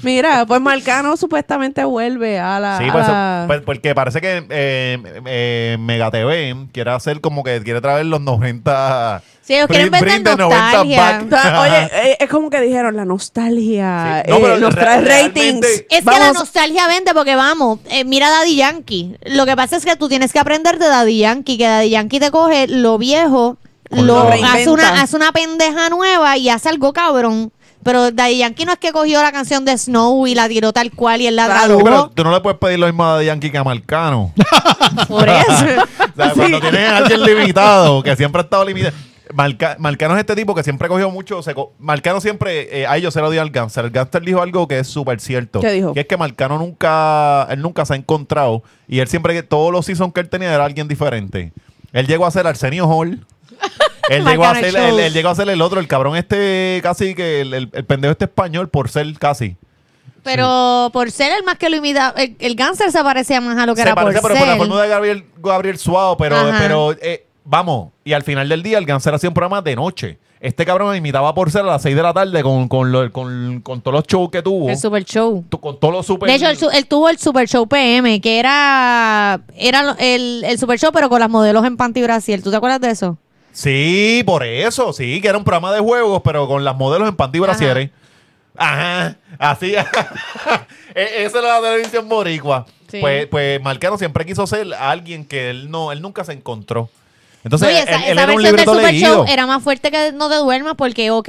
Mira, 0.03 0.45
pues 0.47 0.61
Marcano 0.61 1.17
supuestamente 1.17 1.85
vuelve 1.85 2.41
a 2.41 2.59
la. 2.59 2.79
Sí, 2.79 2.89
a 2.89 2.93
pues, 2.93 3.07
la- 3.07 3.45
pues, 3.47 3.61
porque 3.63 3.95
parece 3.95 4.21
que 4.21 4.45
eh, 4.51 4.99
eh, 5.27 5.77
Mega 5.79 6.11
TV 6.11 6.57
quiere 6.73 6.91
hacer 6.91 7.21
como 7.21 7.45
que 7.45 7.63
quiere 7.63 7.81
traer 7.81 8.07
los 8.07 8.21
90. 8.21 9.23
Sí, 9.45 9.55
ellos 9.55 9.67
quieren 9.67 9.91
vender 9.91 10.09
brin 10.09 10.23
de 10.25 10.37
90 10.37 10.85
nostalgia. 10.85 11.61
Oye, 11.61 11.91
eh, 12.11 12.17
es 12.21 12.29
como 12.31 12.49
que 12.49 12.61
dijeron 12.61 12.95
la 12.97 13.05
nostalgia. 13.05 14.23
Sí. 14.25 14.31
No, 14.31 14.37
eh, 14.37 14.41
pero 14.41 14.59
nos 14.59 14.75
trae 14.75 15.01
ratings. 15.01 15.67
Es 15.91 16.05
que 16.05 16.19
la 16.19 16.33
nostalgia 16.33 16.87
vende 16.87 17.13
porque 17.13 17.35
vamos, 17.35 17.81
eh, 17.91 18.05
mira 18.05 18.31
Daddy 18.31 18.57
Yankee. 18.57 19.17
Lo 19.25 19.45
que 19.45 19.57
pasa 19.57 19.77
es 19.77 19.85
que 19.85 19.97
tú 19.97 20.09
tienes 20.09 20.33
que 20.33 20.39
aprender 20.39 20.79
de 20.79 20.87
Daddy 20.89 21.19
Yankee, 21.19 21.59
que 21.59 21.67
Daddy 21.67 21.91
Yankee 21.91 22.21
te 22.21 22.31
coge 22.31 22.69
lo 22.69 22.99
viejo, 22.99 23.57
Con 23.91 24.07
lo, 24.07 24.21
hace, 24.21 24.31
reinventa. 24.31 24.71
una, 24.71 25.03
hace 25.03 25.17
una 25.17 25.33
pendeja 25.33 25.89
nueva 25.89 26.37
y 26.37 26.49
hace 26.49 26.69
algo 26.69 26.93
cabrón. 26.93 27.53
Pero 27.83 28.13
Daddy 28.13 28.39
Yankee 28.39 28.65
no 28.65 28.73
es 28.75 28.79
que 28.79 28.93
cogió 28.93 29.21
la 29.23 29.33
canción 29.33 29.65
de 29.65 29.77
Snow 29.77 30.25
y 30.29 30.37
la 30.37 30.49
tiró 30.49 30.73
tal 30.73 30.93
cual 30.93 31.21
y 31.21 31.27
él 31.27 31.35
la 31.35 31.47
Claro, 31.47 31.79
Sí, 31.79 31.83
pero 31.83 31.97
tradujo. 31.97 32.11
tú 32.15 32.23
no 32.23 32.31
le 32.33 32.41
puedes 32.41 32.61
pedir 32.61 32.79
lo 32.79 32.87
mismo 32.87 33.05
a 33.05 33.15
Daddy 33.15 33.27
Yankee 33.27 33.51
que 33.51 33.59
a 33.59 33.65
Marcano. 33.65 34.33
Por 35.09 35.29
eso. 35.29 35.43
O 36.13 36.15
sea, 36.15 36.33
cuando 36.35 36.61
tienes 36.61 36.89
a 36.91 36.99
alguien 36.99 37.23
limitado, 37.25 38.03
que 38.03 38.15
siempre 38.15 38.41
ha 38.41 38.45
estado 38.45 38.65
limitado. 38.67 38.95
Marca- 39.35 39.77
Marcano 39.79 40.15
es 40.15 40.21
este 40.21 40.35
tipo 40.37 40.55
que 40.55 40.63
siempre 40.63 40.89
cogió 40.89 41.11
mucho. 41.11 41.43
se 41.43 41.55
co- 41.55 41.73
Marcano 41.79 42.21
siempre. 42.21 42.81
Eh, 42.83 42.87
ay, 42.87 43.01
yo 43.03 43.11
se 43.11 43.21
lo 43.21 43.31
di 43.31 43.39
al 43.39 43.51
Gangster. 43.51 43.85
El 43.85 43.91
Gangster 43.91 44.23
dijo 44.23 44.41
algo 44.43 44.67
que 44.69 44.79
es 44.79 44.87
súper 44.89 45.21
cierto. 45.21 45.61
¿Qué 45.61 45.73
dijo? 45.73 45.93
Que 45.95 46.01
es 46.01 46.07
que 46.07 46.17
Marcano 46.17 46.59
nunca. 46.59 47.47
Él 47.51 47.61
nunca 47.61 47.85
se 47.85 47.95
ha 47.95 47.97
encontrado. 47.97 48.63
Y 48.89 49.01
él 49.01 49.09
siempre. 49.09 49.43
Todos 49.43 49.73
los 49.73 49.87
seasons 49.87 50.13
que 50.13 50.21
él 50.21 50.29
tenía 50.29 50.53
era 50.55 50.65
alguien 50.65 50.89
diferente. 50.89 51.53
Él 51.93 52.07
llegó 52.07 52.27
a 52.27 52.31
ser 52.31 52.47
Arsenio 52.47 52.87
Hall. 52.87 53.25
Él 54.09 54.25
llegó, 54.25 54.45
a 54.45 54.55
ser, 54.57 54.73
Show. 54.75 54.83
él, 54.83 54.99
él 54.99 55.13
llegó 55.13 55.29
a 55.29 55.35
ser 55.37 55.49
el 55.49 55.63
otro, 55.63 55.79
el 55.79 55.87
cabrón 55.87 56.17
este 56.17 56.81
casi 56.83 57.15
que 57.15 57.41
el, 57.43 57.55
el- 57.55 57.71
el 57.73 57.85
pendejo 57.85 58.11
este 58.13 58.25
español 58.25 58.69
por 58.69 58.89
ser 58.91 59.07
casi. 59.19 59.57
Pero 60.25 60.91
por 60.93 61.11
ser 61.11 61.33
el 61.39 61.45
más 61.45 61.57
que 61.57 61.71
lo 61.71 61.77
imita, 61.77 62.13
el, 62.17 62.37
el 62.39 62.55
Gánster 62.57 62.91
se 62.91 63.03
parecía 63.03 63.41
más 63.41 63.57
a 63.59 63.67
lo 63.67 63.75
que 63.75 63.83
Se 63.83 63.89
era 63.89 63.95
por 63.95 64.05
parece, 64.05 64.21
pero 64.23 64.35
por 64.35 64.47
la 64.47 64.53
ser. 64.55 64.59
forma 64.59 64.83
de 64.83 64.89
Gabriel, 64.89 65.25
Gabriel 65.43 65.79
Suado, 65.79 66.17
pero, 66.17 66.37
Ajá. 66.37 66.59
pero 66.59 66.93
eh, 67.01 67.27
vamos, 67.45 67.93
y 68.05 68.13
al 68.13 68.23
final 68.23 68.49
del 68.49 68.63
día 68.63 68.79
el 68.79 68.87
Ganser 68.87 69.15
hacía 69.15 69.29
un 69.31 69.35
programa 69.35 69.63
de 69.63 69.77
noche. 69.77 70.19
Este 70.41 70.67
cabrón 70.67 70.91
me 70.91 70.97
imitaba 70.97 71.33
por 71.35 71.53
ser 71.53 71.61
a 71.63 71.67
las 71.67 71.83
6 71.83 71.95
de 71.95 72.03
la 72.03 72.13
tarde 72.13 72.43
con, 72.43 72.67
con, 72.69 72.91
lo- 72.91 73.13
con, 73.13 73.61
con 73.61 73.81
todos 73.81 73.95
los 73.95 74.07
shows 74.09 74.29
que 74.31 74.43
tuvo. 74.43 74.69
El 74.71 74.77
Super 74.77 75.05
Show. 75.05 75.45
Tu- 75.49 75.61
con 75.61 75.79
todos 75.79 75.95
los 75.95 76.05
super... 76.07 76.29
De 76.29 76.35
hecho, 76.35 76.49
él, 76.49 76.57
su- 76.57 76.69
él 76.71 76.85
tuvo 76.87 77.09
el 77.09 77.17
Super 77.19 77.47
Show 77.49 77.69
PM, 77.69 78.21
que 78.21 78.41
era, 78.41 79.41
era 79.57 79.83
lo- 79.85 79.97
el, 80.01 80.43
el 80.45 80.59
Super 80.59 80.81
Show, 80.81 80.91
pero 80.93 81.09
con 81.09 81.21
las 81.21 81.31
modelos 81.31 81.65
en 81.65 81.77
Panty 81.77 82.03
Brasil. 82.03 82.43
¿Tú 82.43 82.51
te 82.51 82.57
acuerdas 82.57 82.81
de 82.81 82.91
eso? 82.91 83.19
Sí, 83.53 84.25
por 84.27 84.43
eso, 84.43 84.93
sí, 84.93 85.21
que 85.21 85.29
era 85.29 85.39
un 85.39 85.45
programa 85.45 85.73
de 85.73 85.79
juegos, 85.79 86.23
pero 86.25 86.49
con 86.49 86.65
las 86.65 86.75
modelos 86.77 87.07
en 87.09 87.15
panty 87.15 87.39
brasieres. 87.39 87.91
Ajá, 88.57 89.17
así. 89.39 89.75
E- 90.95 91.25
Esa 91.25 91.39
era 91.39 91.61
la 91.61 91.69
televisión 91.69 92.09
boricua. 92.09 92.67
Sí. 92.91 92.99
Pues, 93.01 93.27
pues 93.27 93.63
Marcano 93.63 93.97
siempre 93.97 94.27
quiso 94.27 94.47
ser 94.47 94.75
alguien 94.75 95.25
que 95.25 95.51
él 95.51 95.71
no, 95.71 95.93
él 95.93 96.03
nunca 96.03 96.25
se 96.25 96.33
encontró. 96.33 96.91
Entonces, 97.45 97.69
Oye, 97.69 97.79
esa, 97.81 97.97
él 97.97 98.03
esa 98.03 98.11
era 98.13 98.23
un 98.23 98.27
versión 98.27 98.37
del 98.43 98.45
libreto 98.53 98.75
Super 98.75 98.93
leído. 98.93 99.15
Show 99.17 99.25
era 99.29 99.47
más 99.47 99.63
fuerte 99.63 99.91
que 99.91 100.13
No 100.13 100.29
te 100.29 100.37
duermas, 100.37 100.75
porque, 100.77 101.11
ok, 101.11 101.29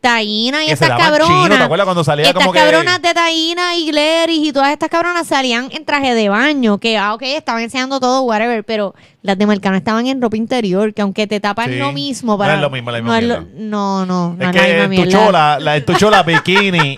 Taína 0.00 0.62
y 0.64 0.68
Que 0.68 0.76
se 0.76 0.84
estas 0.84 0.88
daban 0.98 1.12
chino, 1.20 1.26
cabronas. 1.28 1.58
¿te 1.58 1.64
acuerdas 1.64 1.84
cuando 1.84 2.04
salía 2.04 2.24
estas 2.26 2.42
como 2.42 2.52
que- 2.54 2.58
cabronas 2.58 3.02
de 3.02 3.12
Taína 3.12 3.76
y 3.76 3.86
Gleris 3.90 4.48
y 4.48 4.52
todas 4.52 4.70
estas 4.72 4.88
cabronas 4.88 5.26
salían 5.26 5.68
en 5.72 5.84
traje 5.84 6.14
de 6.14 6.28
baño, 6.30 6.78
que, 6.78 6.96
ah, 6.96 7.12
ok, 7.12 7.22
estaban 7.22 7.62
enseñando 7.62 8.00
todo, 8.00 8.22
whatever, 8.22 8.64
pero 8.64 8.94
las 9.20 9.36
de 9.36 9.44
Marcano 9.44 9.76
estaban 9.76 10.06
en 10.06 10.22
ropa 10.22 10.38
interior, 10.38 10.94
que 10.94 11.02
aunque 11.02 11.26
te 11.26 11.38
tapan 11.38 11.68
Sí. 11.70 11.76
lo 11.76 11.92
mismo 11.92 12.32
No 12.32 12.38
para... 12.38 12.54
es 12.54 12.60
lo 12.62 12.70
mismo, 12.70 12.90
la 12.90 12.98
misma 12.98 13.10
no, 13.12 13.16
es 13.18 13.24
lo- 13.24 13.40
mierda. 13.42 13.60
no, 13.60 14.06
no, 14.06 14.34
no 14.38 14.44
Es 14.46 14.52
que 14.52 14.70
en 14.78 14.82
tu 14.84 14.88
mierda. 14.88 15.12
chola, 15.12 15.58
la, 15.60 15.76
en 15.76 15.84
tu 15.84 15.92
chola, 15.94 16.22
bikini, 16.26 16.96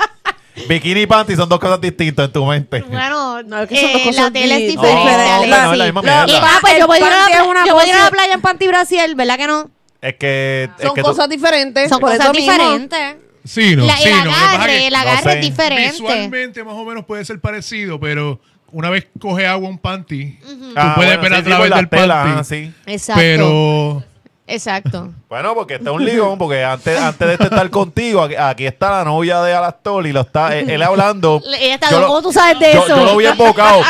bikini 0.68 1.02
y 1.02 1.06
panty 1.06 1.34
son 1.36 1.48
dos 1.48 1.58
cosas 1.58 1.80
distintas 1.80 2.26
en 2.26 2.32
tu 2.32 2.44
mente. 2.44 2.80
Bueno, 2.82 3.42
No, 3.42 3.62
es 3.62 3.68
que 3.68 3.76
son 3.80 3.92
dos 3.92 4.00
eh, 4.00 4.04
cosas 4.04 4.24
la 4.24 4.30
tele 4.30 4.54
es 4.54 4.60
di- 4.60 4.66
diferente. 4.68 5.04
No, 5.04 5.46
no, 5.46 5.62
no 5.66 5.72
es 5.72 5.78
la 5.78 5.84
misma 5.84 6.02
mierda. 6.02 6.26
Y 6.28 6.32
va, 6.40 6.50
pues 6.60 6.78
yo 6.78 6.94
ir 6.96 7.02
a 7.04 7.86
ir 7.86 7.94
a 7.94 8.04
la 8.04 8.10
playa 8.10 8.34
en 8.34 8.40
Panty 8.40 8.66
Brasil, 8.68 9.14
¿verdad 9.14 9.36
que 9.38 9.46
no? 9.46 9.70
Es 10.00 10.14
que... 10.16 10.70
es 10.78 10.84
Son 10.86 10.94
que 10.94 11.00
tú- 11.02 11.06
cosas 11.08 11.28
diferentes. 11.28 11.88
Son 11.88 12.00
cosas 12.00 12.32
diferentes. 12.32 13.16
Sí, 13.44 13.74
no, 13.76 13.84
La- 13.86 13.96
sí, 13.96 14.08
el 14.08 14.18
no. 14.18 14.24
Lo 14.24 14.30
que 14.30 14.36
agarre, 14.36 14.86
el 14.86 14.94
agarre 14.94 15.16
No 15.24 15.30
sé. 15.32 15.38
es 15.38 15.44
diferente. 15.44 15.90
Visualmente 15.92 16.64
más 16.64 16.74
o 16.74 16.84
menos 16.84 17.04
puede 17.04 17.24
ser 17.24 17.40
parecido, 17.40 17.98
pero 17.98 18.40
una 18.70 18.88
vez 18.88 19.06
coge 19.18 19.46
agua 19.46 19.68
un 19.68 19.78
panty, 19.78 20.38
tú 20.40 20.72
Ah, 20.76 20.92
puedes 20.94 21.18
bueno, 21.18 21.22
ver 21.22 21.32
sí, 21.32 21.40
a 21.40 21.44
través 21.56 21.74
del 21.74 21.88
tela, 21.88 22.22
panty. 22.22 22.38
ah, 22.40 22.44
sí. 22.44 22.72
Exacto. 22.86 23.20
Pero 23.20 24.04
Exacto. 24.46 25.08
Bueno, 25.32 25.54
porque 25.54 25.76
este 25.76 25.88
es 25.88 25.94
un 25.96 26.04
ligón, 26.04 26.36
porque 26.36 26.62
antes, 26.62 26.98
antes 27.00 27.26
de 27.26 27.32
este 27.32 27.44
estar 27.44 27.70
contigo, 27.70 28.20
aquí, 28.20 28.34
aquí 28.36 28.66
está 28.66 28.98
la 28.98 29.04
novia 29.04 29.40
de 29.40 29.54
Alastor 29.54 30.06
y 30.06 30.12
lo 30.12 30.20
está, 30.20 30.54
él, 30.54 30.68
él 30.68 30.82
hablando. 30.82 31.40
Ella 31.58 31.74
está, 31.76 31.88
Yo 31.90 32.00
lo- 32.00 32.06
¿cómo 32.08 32.20
tú 32.20 32.32
sabes 32.34 32.58
de 32.58 32.74
yo, 32.74 32.84
eso? 32.84 32.96
yo 32.98 33.04
lo 33.04 33.16
vi 33.16 33.24
embocado. 33.24 33.80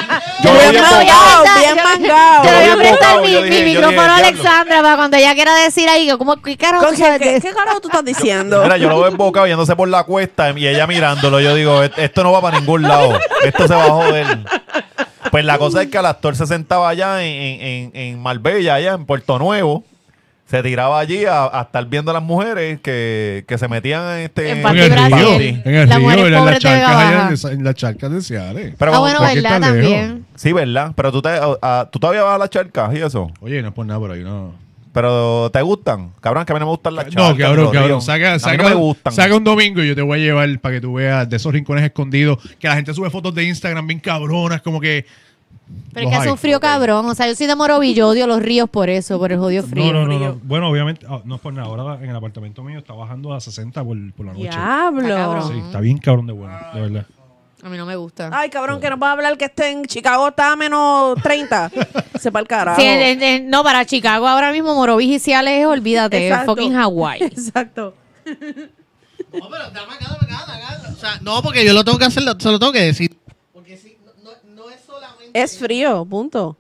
Yo 0.45 0.53
lo 0.55 0.61
vi 0.61 0.77
embocado. 0.77 1.45
bien 1.59 1.77
mangado. 1.83 2.45
Yo 2.45 2.51
le 2.53 2.61
voy 2.61 2.71
a 2.71 2.77
prestar 2.77 3.21
mi, 3.23 3.51
mi 3.51 3.63
micrófono 3.65 4.03
a 4.03 4.17
Alexandra 4.19 4.83
para 4.83 4.97
cuando 4.97 5.17
ella 5.17 5.35
quiera 5.35 5.53
decir 5.57 5.89
ahí, 5.89 6.09
¿cómo, 6.17 6.41
¿qué 6.41 6.57
carajo 6.57 6.85
tú 6.85 6.91
¿Qué, 6.93 6.97
sabes 6.99 7.19
de 7.19 7.25
qué, 7.25 7.37
eso? 7.39 7.49
qué 7.49 7.55
carajo 7.55 7.81
tú 7.81 7.89
estás 7.89 8.05
diciendo? 8.05 8.63
Mira, 8.63 8.77
yo 8.77 8.89
lo 8.89 9.01
veo 9.01 9.09
embocado 9.11 9.49
yéndose 9.49 9.75
por 9.75 9.89
la 9.89 10.05
cuesta 10.05 10.51
y 10.57 10.65
ella 10.69 10.87
mirándolo. 10.87 11.41
Yo 11.41 11.57
digo, 11.57 11.83
"Et- 11.83 11.99
esto 11.99 12.23
no 12.23 12.31
va 12.31 12.41
para 12.41 12.61
ningún 12.61 12.83
lado. 12.83 13.19
Esto 13.45 13.67
se 13.67 13.75
va 13.75 13.87
a 13.87 13.91
joder. 13.91 14.39
Pues 15.33 15.45
la 15.45 15.59
cosa 15.59 15.83
es 15.83 15.89
que 15.91 15.99
el 15.99 16.07
actor 16.07 16.37
se 16.37 16.47
sentaba 16.47 16.89
allá 16.89 17.25
en, 17.25 17.33
en, 17.33 17.61
en- 17.67 17.91
en 17.97 18.23
Marbella, 18.23 18.75
allá 18.75 18.93
en 18.93 19.07
Puerto 19.07 19.41
Nuevo. 19.41 19.83
Se 20.53 20.63
tiraba 20.63 20.99
allí 20.99 21.25
a, 21.25 21.45
a 21.45 21.63
estar 21.63 21.87
viendo 21.87 22.11
a 22.11 22.15
las 22.15 22.23
mujeres 22.23 22.79
que, 22.83 23.43
que 23.49 23.57
se 23.57 23.69
metían 23.69 24.19
en 24.19 24.25
este... 24.25 24.51
En 24.51 24.59
en 24.59 24.67
el 24.67 24.91
río, 24.91 25.41
en 25.65 25.75
el 25.75 25.91
río, 25.91 26.27
en 26.27 26.45
las 26.45 26.59
charcas 26.59 27.45
en, 27.47 27.53
en 27.53 27.65
las 27.65 27.75
charcas 27.75 28.13
de 28.13 28.21
Ciales. 28.21 28.75
Pero 28.79 28.95
ah, 28.95 28.99
bueno, 28.99 29.23
verdad, 29.23 29.61
también. 29.63 30.27
Sí, 30.35 30.53
¿verdad? 30.53 30.93
Pero 30.95 31.11
tú, 31.11 31.23
te, 31.23 31.31
tú 31.91 31.99
todavía 31.99 32.23
vas 32.25 32.35
a 32.35 32.39
las 32.39 32.51
charcas 32.51 32.95
y 32.95 32.99
eso. 32.99 33.31
Oye, 33.41 33.63
no 33.63 33.69
es 33.69 33.75
por 33.75 33.87
nada, 33.87 33.99
pero 33.99 34.13
ahí 34.13 34.23
no. 34.23 34.53
Pero 34.93 35.49
¿te 35.51 35.63
gustan? 35.63 36.11
Cabrón, 36.21 36.45
que 36.45 36.53
a 36.53 36.55
mí 36.55 36.61
no 36.61 36.67
me 36.67 36.73
gustan 36.73 36.97
las 36.97 37.07
charcas. 37.07 37.31
No, 37.31 37.35
cabrón, 37.35 37.73
cabrón. 37.73 38.03
Saca, 38.03 38.33
a 38.33 38.35
mí 38.35 38.41
saca, 38.41 38.63
no 38.63 38.69
me 38.69 38.75
gustan. 38.75 39.13
saca 39.15 39.35
un 39.35 39.45
domingo 39.45 39.83
y 39.83 39.89
yo 39.89 39.95
te 39.95 40.03
voy 40.03 40.21
a 40.21 40.23
llevar 40.23 40.61
para 40.61 40.75
que 40.75 40.81
tú 40.83 40.93
veas 40.93 41.27
de 41.31 41.37
esos 41.37 41.51
rincones 41.51 41.83
escondidos 41.83 42.37
que 42.59 42.69
la 42.69 42.75
gente 42.75 42.93
sube 42.93 43.09
fotos 43.09 43.35
de 43.35 43.45
Instagram 43.45 43.87
bien 43.87 44.01
cabronas, 44.01 44.61
como 44.61 44.83
que. 44.83 45.07
Pero 45.95 46.07
es 46.07 46.13
que 46.13 46.19
hace 46.21 46.31
un 46.31 46.39
frío 46.39 46.59
cabrón. 46.61 47.05
O 47.07 47.15
sea, 47.15 47.27
yo 47.29 47.35
soy 47.35 47.47
de 47.47 47.55
Morovi, 47.55 47.93
yo 47.95 48.09
odio 48.09 48.27
los 48.27 48.41
ríos 48.43 48.69
por 48.69 48.89
eso, 48.89 49.19
por 49.19 49.31
el 49.33 49.39
jodido 49.39 49.63
frío. 49.63 49.93
No, 49.93 50.07
no, 50.07 50.19
no. 50.19 50.41
Bueno, 50.43 50.69
obviamente, 50.71 51.07
ah, 51.09 51.21
no 51.25 51.35
es 51.37 51.41
por 51.41 51.53
nada. 51.53 51.69
Ahora 51.69 52.03
en 52.03 52.09
el 52.11 52.17
apartamento 52.17 52.63
mío 52.63 52.79
está 52.79 52.95
bajando 52.95 53.33
a 53.35 53.41
60 53.41 53.85
por, 53.85 53.97
por 54.15 54.27
la 54.27 54.33
noche. 54.33 54.45
Está 54.49 54.59
Diablo. 54.91 55.09
cabrón. 55.15 55.49
Sí, 55.53 55.59
está 55.59 55.81
bien 55.81 55.99
cabrón 55.99 56.27
de 56.27 56.33
bueno, 56.33 56.55
de 56.75 56.81
verdad. 56.81 57.07
A 57.65 57.69
mí 57.69 57.77
no 57.77 57.87
me 57.87 57.95
gusta. 57.95 58.29
Ay, 58.33 58.51
cabrón, 58.51 58.81
que 58.81 58.91
nos 58.91 59.01
va 59.01 59.11
a 59.11 59.13
hablar 59.13 59.39
que 59.39 59.45
esté 59.45 59.71
en 59.71 59.85
Chicago 59.85 60.29
está 60.29 60.53
a 60.53 60.57
menos 60.57 61.17
30. 61.23 61.71
Sepa 62.19 62.41
el 62.41 62.49
carajo. 62.49 62.81
Sí, 62.81 62.87
en- 62.87 63.23
en- 63.23 63.51
no, 63.51 63.63
para 63.63 63.85
Chicago 63.85 64.27
ahora 64.27 64.51
mismo 64.51 64.75
Morovis 64.75 65.09
y 65.11 65.19
Ciales, 65.21 65.65
olvídate, 65.67 66.27
Exacto. 66.27 66.57
fucking 66.57 66.75
Hawaii. 66.75 67.23
Exacto. 67.25 67.95
No, 68.27 69.49
pero 69.49 69.71
dame 69.73 69.93
acá, 69.95 70.07
dame 70.21 70.35
acá, 70.35 70.45
dame 70.47 70.63
acá. 70.65 70.89
O 70.93 70.97
sea, 70.97 71.19
no, 71.23 71.41
porque 71.43 71.65
yo 71.65 71.73
lo 71.73 71.85
tengo 71.85 71.99
que 71.99 72.05
hacer, 72.07 72.23
se 72.39 72.51
lo 72.51 72.59
tengo 72.59 72.73
que 72.73 72.81
decir. 72.83 73.17
Porque 73.53 73.77
sí, 73.77 73.97
no, 74.25 74.31
no, 74.55 74.65
no 74.65 74.71
es 75.33 75.59
frío, 75.59 76.05
punto. 76.05 76.57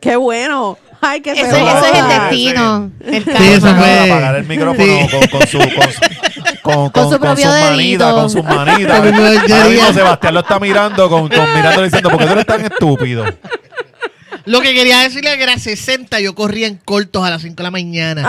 Qué 0.00 0.16
bueno. 0.16 0.78
Ay, 1.02 1.20
que 1.22 1.34
se 1.34 1.40
Eso, 1.42 1.56
eso 1.56 1.84
es 1.86 1.98
el 1.98 2.08
destino. 2.08 2.90
El 3.06 3.24
Sí, 3.24 3.30
eso 3.52 3.74
fue- 3.74 4.00
apagar 4.10 4.36
el 4.36 4.44
micrófono 4.46 4.84
Sí. 4.86 5.08
con, 5.10 5.26
con 5.28 5.46
su 5.46 5.58
con, 5.58 5.68
su- 5.68 6.60
con, 6.62 6.90
con- 6.90 7.10
su 7.12 7.18
propio 7.18 7.44
sus 7.46 7.54
dedito. 7.54 7.70
manitas, 7.70 8.12
con 8.14 8.30
sus 8.30 8.44
manitas. 8.44 8.98
Ahora 9.00 9.68
mismo 9.68 9.92
Sebastián 9.94 10.34
lo 10.34 10.40
está 10.40 10.58
mirando 10.60 11.08
con, 11.08 11.28
con 11.28 11.54
mirándole 11.54 11.84
diciendo, 11.86 12.10
¿por 12.10 12.18
qué 12.18 12.26
tú 12.26 12.32
eres 12.32 12.46
tan 12.46 12.64
estúpido? 12.64 13.24
Lo 14.44 14.60
que 14.60 14.74
quería 14.74 15.00
decirle 15.00 15.30
es 15.32 15.36
que 15.36 15.42
era 15.42 15.58
60, 15.58 16.20
yo 16.20 16.34
corría 16.34 16.66
en 16.66 16.76
cortos 16.76 17.24
a 17.24 17.30
las 17.30 17.42
5 17.42 17.56
de 17.56 17.62
la 17.62 17.70
mañana. 17.70 18.22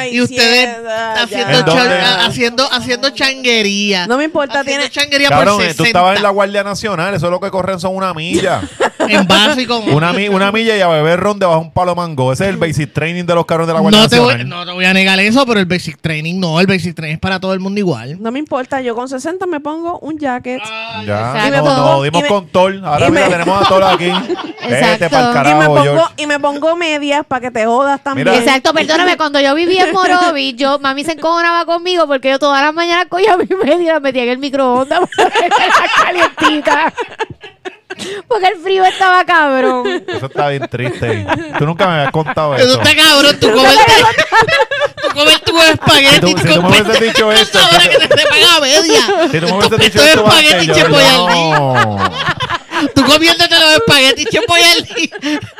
Ay, 0.00 0.16
y 0.16 0.20
ustedes 0.20 0.68
haciendo, 1.16 1.74
ya. 1.74 2.24
Haciendo, 2.26 2.72
haciendo 2.72 3.10
changuería. 3.10 4.06
No 4.06 4.16
me 4.18 4.24
importa, 4.24 4.60
haciendo 4.60 4.82
tiene- 4.86 4.90
changuería 4.90 5.28
Cabrón, 5.28 5.56
por 5.56 5.64
eh, 5.64 5.68
60. 5.68 5.76
tú 5.82 5.84
estabas 5.86 6.16
en 6.16 6.22
la 6.22 6.30
Guardia 6.30 6.64
Nacional, 6.64 7.14
eso 7.14 7.26
es 7.26 7.30
lo 7.30 7.40
que 7.40 7.50
corren 7.50 7.80
son 7.80 7.94
una 7.96 8.12
milla. 8.14 8.62
En 9.06 9.26
básico. 9.26 9.78
Una, 9.92 10.14
mi- 10.14 10.28
una 10.28 10.50
milla 10.50 10.78
y 10.78 10.80
a 10.80 10.88
beber 10.88 11.20
ron 11.20 11.38
debajo 11.38 11.58
de 11.60 11.66
un 11.66 11.72
palo 11.72 11.94
mango. 11.94 12.32
Ese 12.32 12.44
es 12.44 12.50
el 12.50 12.56
basic 12.56 12.90
training 12.94 13.24
de 13.24 13.34
los 13.34 13.44
carros 13.44 13.66
de 13.66 13.74
la 13.74 13.80
Guardia 13.80 14.00
no, 14.00 14.08
te 14.08 14.18
voy, 14.18 14.32
Nacional. 14.32 14.48
no 14.48 14.64
te 14.64 14.72
voy 14.72 14.84
a 14.86 14.94
negar 14.94 15.20
eso, 15.20 15.44
pero 15.44 15.60
el 15.60 15.66
basic 15.66 16.00
training 16.00 16.40
no. 16.40 16.58
El 16.58 16.66
basic 16.66 16.94
training 16.94 17.14
es 17.16 17.20
para 17.20 17.38
todo 17.38 17.52
el 17.52 17.60
mundo 17.60 17.78
igual. 17.80 18.16
No 18.22 18.32
me 18.32 18.38
importa, 18.38 18.80
yo 18.80 18.94
con 18.94 19.06
60 19.06 19.44
me 19.46 19.60
pongo 19.60 19.98
un 19.98 20.18
jacket. 20.18 20.62
Ya, 21.06 21.34
Y 21.48 21.50
me 21.50 21.56
no, 21.58 21.64
pongo- 21.64 22.02
dimos 22.04 22.20
y 22.20 22.22
me- 22.22 22.28
con 22.28 22.46
Thor. 22.48 22.80
Ahora 22.82 23.10
mira, 23.10 23.24
me- 23.26 23.30
tenemos 23.32 23.62
a 23.62 23.68
Thor 23.68 23.84
aquí. 23.84 24.06
Este 24.64 24.70
para 24.70 24.86
el 24.86 25.04
Exacto. 25.04 25.32
Y, 25.50 25.54
me 25.54 25.66
pongo, 25.66 26.10
y 26.16 26.26
me 26.26 26.40
pongo 26.40 26.76
medias 26.76 27.24
para 27.26 27.40
que 27.40 27.50
te 27.50 27.66
jodas 27.66 28.02
también. 28.02 28.28
Mira. 28.28 28.38
Exacto, 28.38 28.72
perdóname, 28.72 29.16
cuando 29.16 29.40
yo 29.40 29.54
vivía 29.54 29.84
en 29.84 29.92
Morovis, 29.92 30.56
yo, 30.56 30.78
mami 30.78 31.04
se 31.04 31.12
encojonaba 31.12 31.64
conmigo 31.64 32.06
porque 32.06 32.30
yo 32.30 32.38
todas 32.38 32.62
las 32.62 32.74
mañanas 32.74 33.06
cogía 33.08 33.36
mi 33.36 33.46
media 33.46 33.82
y 33.82 33.86
la 33.86 34.00
metía 34.00 34.24
en 34.24 34.28
el 34.30 34.38
microondas 34.38 35.00
para 35.16 35.30
tenerla 35.30 35.90
calientita. 35.96 36.92
Porque 38.26 38.48
el 38.48 38.56
frío 38.56 38.84
estaba 38.84 39.24
cabrón. 39.24 40.04
Eso 40.08 40.26
está 40.26 40.48
bien 40.48 40.66
triste. 40.68 41.24
Tú 41.58 41.66
nunca 41.66 41.86
me 41.86 41.92
habías 41.94 42.10
contado 42.10 42.56
Eso 42.56 42.64
eso. 42.64 42.82
está 42.82 42.96
cabrón. 42.96 43.38
Tú 43.38 43.52
comes, 43.52 43.78
tú 45.00 45.08
comes 45.14 45.40
tu 45.42 45.60
espagueti 45.60 46.34
tú, 46.34 46.40
si 46.40 46.54
tú 46.54 46.62
me 46.62 46.68
hubieses 46.70 47.00
dicho 47.00 47.30
esto, 47.30 47.58
ahora 47.58 47.88
que 47.88 48.08
te 48.08 48.18
sepan 48.18 48.38
a 48.56 48.60
media. 48.60 49.00
si 49.30 49.40
tú 49.40 49.46
me 49.46 49.52
hubieses 49.52 49.78
dicho 49.78 50.02
esto 50.02 50.26
espagueti. 50.26 50.72
Tú 52.94 53.04
comiéndote 53.04 53.58
los 53.58 53.72
espaguetis. 53.74 54.26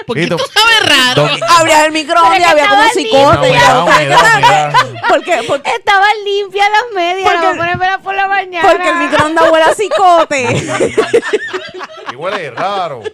Porque 0.06 0.22
Y 0.22 0.26
tú- 0.28 0.36
esto 0.36 0.50
sabe 0.52 0.80
raro. 0.80 1.22
Don- 1.28 1.40
Abría 1.58 1.84
el 1.86 1.92
microondas 1.92 2.40
y 2.40 2.42
había 2.42 2.68
como 2.68 2.82
estaba 2.82 2.94
limpia. 2.94 3.60
ya, 3.60 3.82
Humedad, 3.82 3.86
¿sabes 3.86 3.98
qué 3.98 4.04
humedad, 4.04 4.72
tal? 4.72 4.86
humedad. 4.88 5.08
¿Por 5.08 5.24
qué? 5.24 5.42
Porque, 5.46 5.70
Estaban 5.70 6.24
limpias 6.24 6.68
las 6.70 6.82
medias, 6.94 7.30
Porque- 7.32 7.46
la 7.46 7.98
por 7.98 8.14
la 8.14 8.28
mañana. 8.28 8.68
porque 8.70 8.88
el 8.88 8.96
microondas 8.96 9.50
huele 9.50 9.64
a 9.64 9.74
cicote. 9.74 10.66
Y 12.12 12.16
huele 12.16 12.50
raro. 12.50 13.02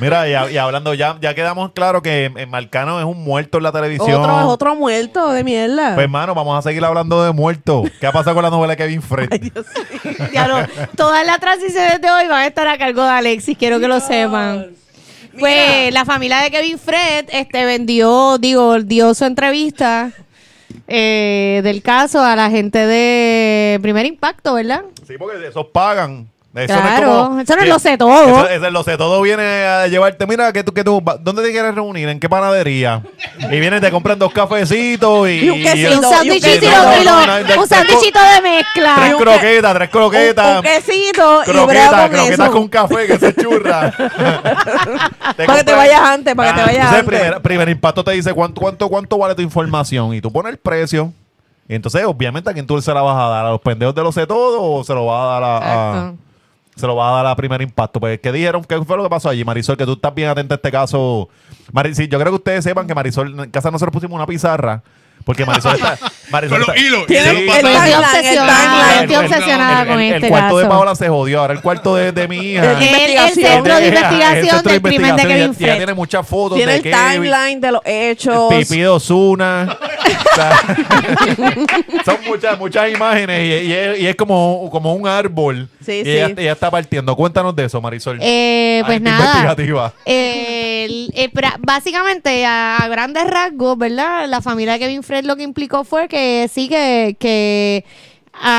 Mira, 0.00 0.28
y, 0.28 0.54
y 0.54 0.56
hablando 0.58 0.94
ya, 0.94 1.18
ya 1.20 1.34
quedamos 1.34 1.72
claro 1.72 2.02
que 2.02 2.30
en 2.34 2.50
Marcano 2.50 2.98
es 2.98 3.04
un 3.04 3.22
muerto 3.22 3.58
en 3.58 3.64
la 3.64 3.72
televisión. 3.72 4.20
otro 4.20 4.38
es 4.38 4.46
otro 4.46 4.74
muerto 4.74 5.32
de 5.32 5.44
mierda. 5.44 5.94
Pues 5.94 6.04
hermano, 6.04 6.34
vamos 6.34 6.58
a 6.58 6.62
seguir 6.62 6.84
hablando 6.84 7.22
de 7.24 7.32
muertos. 7.32 7.90
¿Qué 8.00 8.06
ha 8.06 8.12
pasado 8.12 8.34
con 8.34 8.44
la 8.44 8.50
novela 8.50 8.72
de 8.72 8.76
Kevin 8.76 9.02
Fred? 9.02 9.28
Todas 10.96 11.26
las 11.26 11.40
transiciones 11.40 12.00
de 12.00 12.10
hoy 12.10 12.28
van 12.28 12.42
a 12.42 12.46
estar 12.46 12.66
a 12.68 12.78
cargo 12.78 13.02
de 13.02 13.10
Alexis, 13.10 13.56
quiero 13.58 13.80
que 13.80 13.88
lo 13.88 14.00
sepan. 14.00 14.68
Pues 15.38 15.92
la 15.92 16.04
familia 16.04 16.38
de 16.40 16.50
Kevin 16.50 16.78
Fred 16.78 17.26
este, 17.30 17.64
vendió, 17.64 18.38
digo, 18.38 18.78
dio 18.80 19.14
su 19.14 19.24
entrevista 19.24 20.12
eh, 20.88 21.60
del 21.64 21.82
caso 21.82 22.22
a 22.22 22.36
la 22.36 22.50
gente 22.50 22.86
de 22.86 23.78
Primer 23.80 24.04
Impacto, 24.06 24.54
¿verdad? 24.54 24.82
Sí, 25.06 25.14
porque 25.18 25.46
esos 25.46 25.66
pagan. 25.66 26.28
Eso 26.54 26.74
no 26.74 26.80
es 26.80 26.86
Claro, 26.86 27.06
como- 27.28 27.40
eso 27.40 27.56
no 27.56 27.62
es 27.62 27.68
lo 27.68 27.78
sé 27.78 27.96
todo. 27.96 28.12
Eso, 28.26 28.48
eso 28.50 28.66
es 28.66 28.72
lo 28.72 28.82
sé 28.82 28.98
todo 28.98 29.22
viene 29.22 29.42
a 29.64 29.86
llevarte. 29.86 30.26
Mira, 30.26 30.52
que 30.52 30.62
tú, 30.62 30.72
que 30.74 30.84
tú, 30.84 31.02
¿dónde 31.20 31.42
te 31.42 31.50
quieres 31.50 31.74
reunir? 31.74 32.10
¿En 32.10 32.20
qué 32.20 32.28
panadería? 32.28 33.02
Y 33.38 33.58
vienes, 33.58 33.80
te 33.80 33.90
compran 33.90 34.18
dos 34.18 34.32
cafecitos 34.34 35.28
y. 35.30 35.46
Y 35.46 35.50
un 35.50 35.62
quesito. 35.62 35.78
y 35.78 35.82
y 35.82 35.94
un 35.96 36.04
y 36.04 37.66
sándwichito 37.66 38.20
de 38.20 38.42
mezcla. 38.42 38.94
Tres 38.96 39.12
Y 39.12 39.16
croquetas, 39.16 39.74
tres 39.74 39.88
croquetas. 39.88 40.56
Un, 40.58 40.62
quesito 40.62 41.40
y 41.40 41.44
Croquetas, 41.50 41.90
con 41.90 42.10
croquetas 42.10 42.50
con 42.50 42.68
café 42.68 43.06
que 43.06 43.18
se 43.18 43.34
churra. 43.34 43.92
Para 45.36 45.58
que 45.58 45.64
te 45.64 45.72
vayas 45.72 46.00
antes, 46.00 46.34
para 46.34 46.50
que 46.50 46.54
te 46.56 46.60
Ah, 46.60 46.66
vayas 46.66 46.86
antes. 46.86 47.04
Primer, 47.04 47.40
primer 47.42 47.68
impacto 47.70 48.04
te 48.04 48.12
dice 48.12 48.32
cuánto, 48.34 48.60
cuánto, 48.60 48.88
cuánto 48.88 49.16
vale 49.18 49.34
tu 49.34 49.42
información 49.42 50.14
y 50.14 50.20
tú 50.20 50.30
pones 50.30 50.52
el 50.52 50.58
precio. 50.58 51.12
Y 51.68 51.74
entonces, 51.74 52.04
obviamente, 52.04 52.50
¿a 52.50 52.52
quién 52.52 52.66
tú 52.66 52.80
se 52.82 52.92
la 52.92 53.00
vas 53.00 53.16
a 53.16 53.28
dar? 53.28 53.46
¿A 53.46 53.50
los 53.52 53.60
pendejos 53.60 53.94
de 53.94 54.02
lo 54.02 54.12
sé 54.12 54.26
todo 54.26 54.62
o 54.62 54.84
se 54.84 54.92
lo 54.92 55.06
vas 55.06 55.22
a 55.22 55.26
dar 55.26 55.42
a. 55.44 56.12
se 56.76 56.86
lo 56.86 56.96
va 56.96 57.10
a 57.10 57.22
dar 57.22 57.26
a 57.32 57.36
primer 57.36 57.60
impacto? 57.62 58.00
Pues, 58.00 58.18
¿qué 58.20 58.32
dijeron? 58.32 58.64
¿Qué 58.64 58.80
fue 58.82 58.96
lo 58.96 59.02
que 59.04 59.10
pasó 59.10 59.28
allí, 59.28 59.44
Marisol? 59.44 59.76
Que 59.76 59.84
tú 59.84 59.92
estás 59.92 60.14
bien 60.14 60.28
atenta 60.28 60.54
a 60.54 60.56
este 60.56 60.70
caso. 60.70 61.28
Mari- 61.72 61.94
sí, 61.94 62.08
yo 62.08 62.18
creo 62.18 62.32
que 62.32 62.36
ustedes 62.36 62.64
sepan 62.64 62.86
que 62.86 62.94
Marisol, 62.94 63.38
en 63.40 63.50
casa 63.50 63.70
nosotros 63.70 63.92
pusimos 63.92 64.16
una 64.16 64.26
pizarra. 64.26 64.82
Porque 65.24 65.44
Marisol 65.46 65.74
está. 65.76 65.98
Marisol 66.30 66.58
Con 66.64 66.68
los 66.74 66.76
está-. 66.76 67.06
Tiene 67.06 67.30
obsesionada, 67.50 69.20
obsesionada 69.20 69.82
el, 69.82 69.88
con 69.88 70.00
el- 70.00 70.12
este 70.14 70.26
el 70.26 70.30
cuarto 70.30 70.56
de 70.58 70.64
caso. 70.64 70.74
Paola 70.74 70.94
se 70.96 71.08
jodió. 71.08 71.40
Ahora 71.40 71.52
el 71.54 71.60
cuarto 71.60 71.96
de, 71.96 72.12
de 72.12 72.28
mi 72.28 72.36
hija. 72.38 72.72
El- 72.72 72.76
El, 72.76 72.82
el 72.82 72.88
investigación. 72.88 73.52
centro 73.52 73.74
de 73.76 73.80
Ella- 73.88 73.88
investigación 73.88 74.36
el 74.38 74.50
centro 74.50 74.62
de 74.62 74.72
del 74.72 74.82
crimen 74.82 75.02
de 75.16 75.22
investigación, 75.22 75.28
Kevin 75.28 75.42
ella- 75.42 75.44
ella 75.44 75.54
Fred. 75.72 75.76
tiene 75.76 75.94
muchas 75.94 76.26
fotos 76.28 76.56
Tiene 76.56 76.72
de 76.72 76.76
el 76.78 76.82
Kevin. 76.82 76.98
timeline 77.12 77.60
de 77.60 77.72
los 77.72 77.80
hechos. 77.84 78.54
Pipi 78.54 78.80
de 78.80 78.88
Ozuna. 78.88 79.78
O 80.32 80.34
sea, 80.34 80.56
son 82.04 82.16
muchas, 82.26 82.58
muchas 82.58 82.90
imágenes 82.92 83.40
y, 83.64 83.66
y 83.68 83.72
es, 83.72 84.00
y 84.00 84.06
es 84.08 84.16
como, 84.16 84.68
como 84.70 84.94
un 84.94 85.06
árbol. 85.06 85.68
Sí, 85.84 85.92
y 86.00 86.04
sí. 86.04 86.10
Ella, 86.10 86.32
ella 86.36 86.52
está 86.52 86.70
partiendo. 86.70 87.14
Cuéntanos 87.16 87.54
de 87.54 87.66
eso, 87.66 87.80
Marisol. 87.82 88.18
Eh, 88.22 88.82
pues 88.86 89.00
nada. 89.00 89.18
investigativa. 89.24 89.92
El- 90.04 91.12
el 91.14 91.32
pra- 91.32 91.56
básicamente, 91.58 92.44
a, 92.46 92.78
a 92.78 92.88
grandes 92.88 93.26
rasgos, 93.28 93.76
¿verdad? 93.76 94.26
La 94.28 94.40
familia 94.40 94.74
de 94.74 94.78
Kevin 94.78 95.02
Lo 95.22 95.36
que 95.36 95.42
implicó 95.42 95.84
fue 95.84 96.08
que 96.08 96.48
sí 96.52 96.68
que, 96.68 97.16
que 97.18 97.84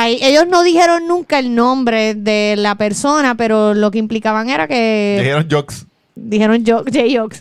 ellos 0.06 0.48
no 0.48 0.62
dijeron 0.64 1.08
nunca 1.08 1.40
el 1.40 1.56
nombre 1.56 2.14
de 2.16 2.56
la 2.58 2.76
persona, 2.76 3.36
pero 3.36 3.74
lo 3.74 3.90
que 3.92 3.98
implicaban 3.98 4.50
era 4.50 4.68
que... 4.68 5.18
Dijeron 5.20 5.48
jokes. 5.50 5.86
Dijeron. 6.16 6.64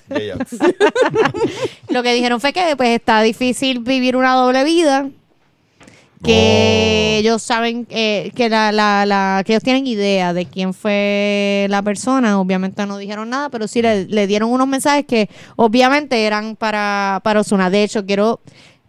Ella. 0.09 0.37
Lo 1.91 2.03
que 2.03 2.15
dijeron 2.15 2.41
fue 2.41 2.53
que 2.55 2.75
pues 2.77 2.89
está 2.91 3.21
difícil 3.23 3.81
vivir 3.81 4.17
una 4.17 4.33
doble 4.35 4.65
vida. 4.65 5.09
Que 6.25 7.17
Oh. 7.17 7.19
ellos 7.19 7.43
saben 7.43 7.87
eh, 7.91 8.31
que 8.37 8.49
la, 8.49 8.71
la, 8.73 9.05
la- 9.05 9.43
que 9.45 9.53
ellos 9.53 9.63
tienen 9.65 9.87
idea 9.87 10.33
de 10.33 10.47
quién 10.47 10.73
fue 10.73 11.67
la 11.69 11.83
persona. 11.83 12.41
Obviamente 12.41 12.87
no 12.87 12.97
dijeron 12.97 13.29
nada, 13.29 13.51
pero 13.51 13.67
sí 13.69 13.83
le, 13.83 14.07
le 14.07 14.27
dieron 14.27 14.51
unos 14.51 14.67
mensajes 14.69 15.05
que 15.05 15.29
obviamente 15.57 16.25
eran 16.25 16.55
para, 16.57 17.21
para 17.25 17.41
Ozuna. 17.41 17.71
De 17.71 17.83
hecho, 17.83 18.07
quiero 18.07 18.41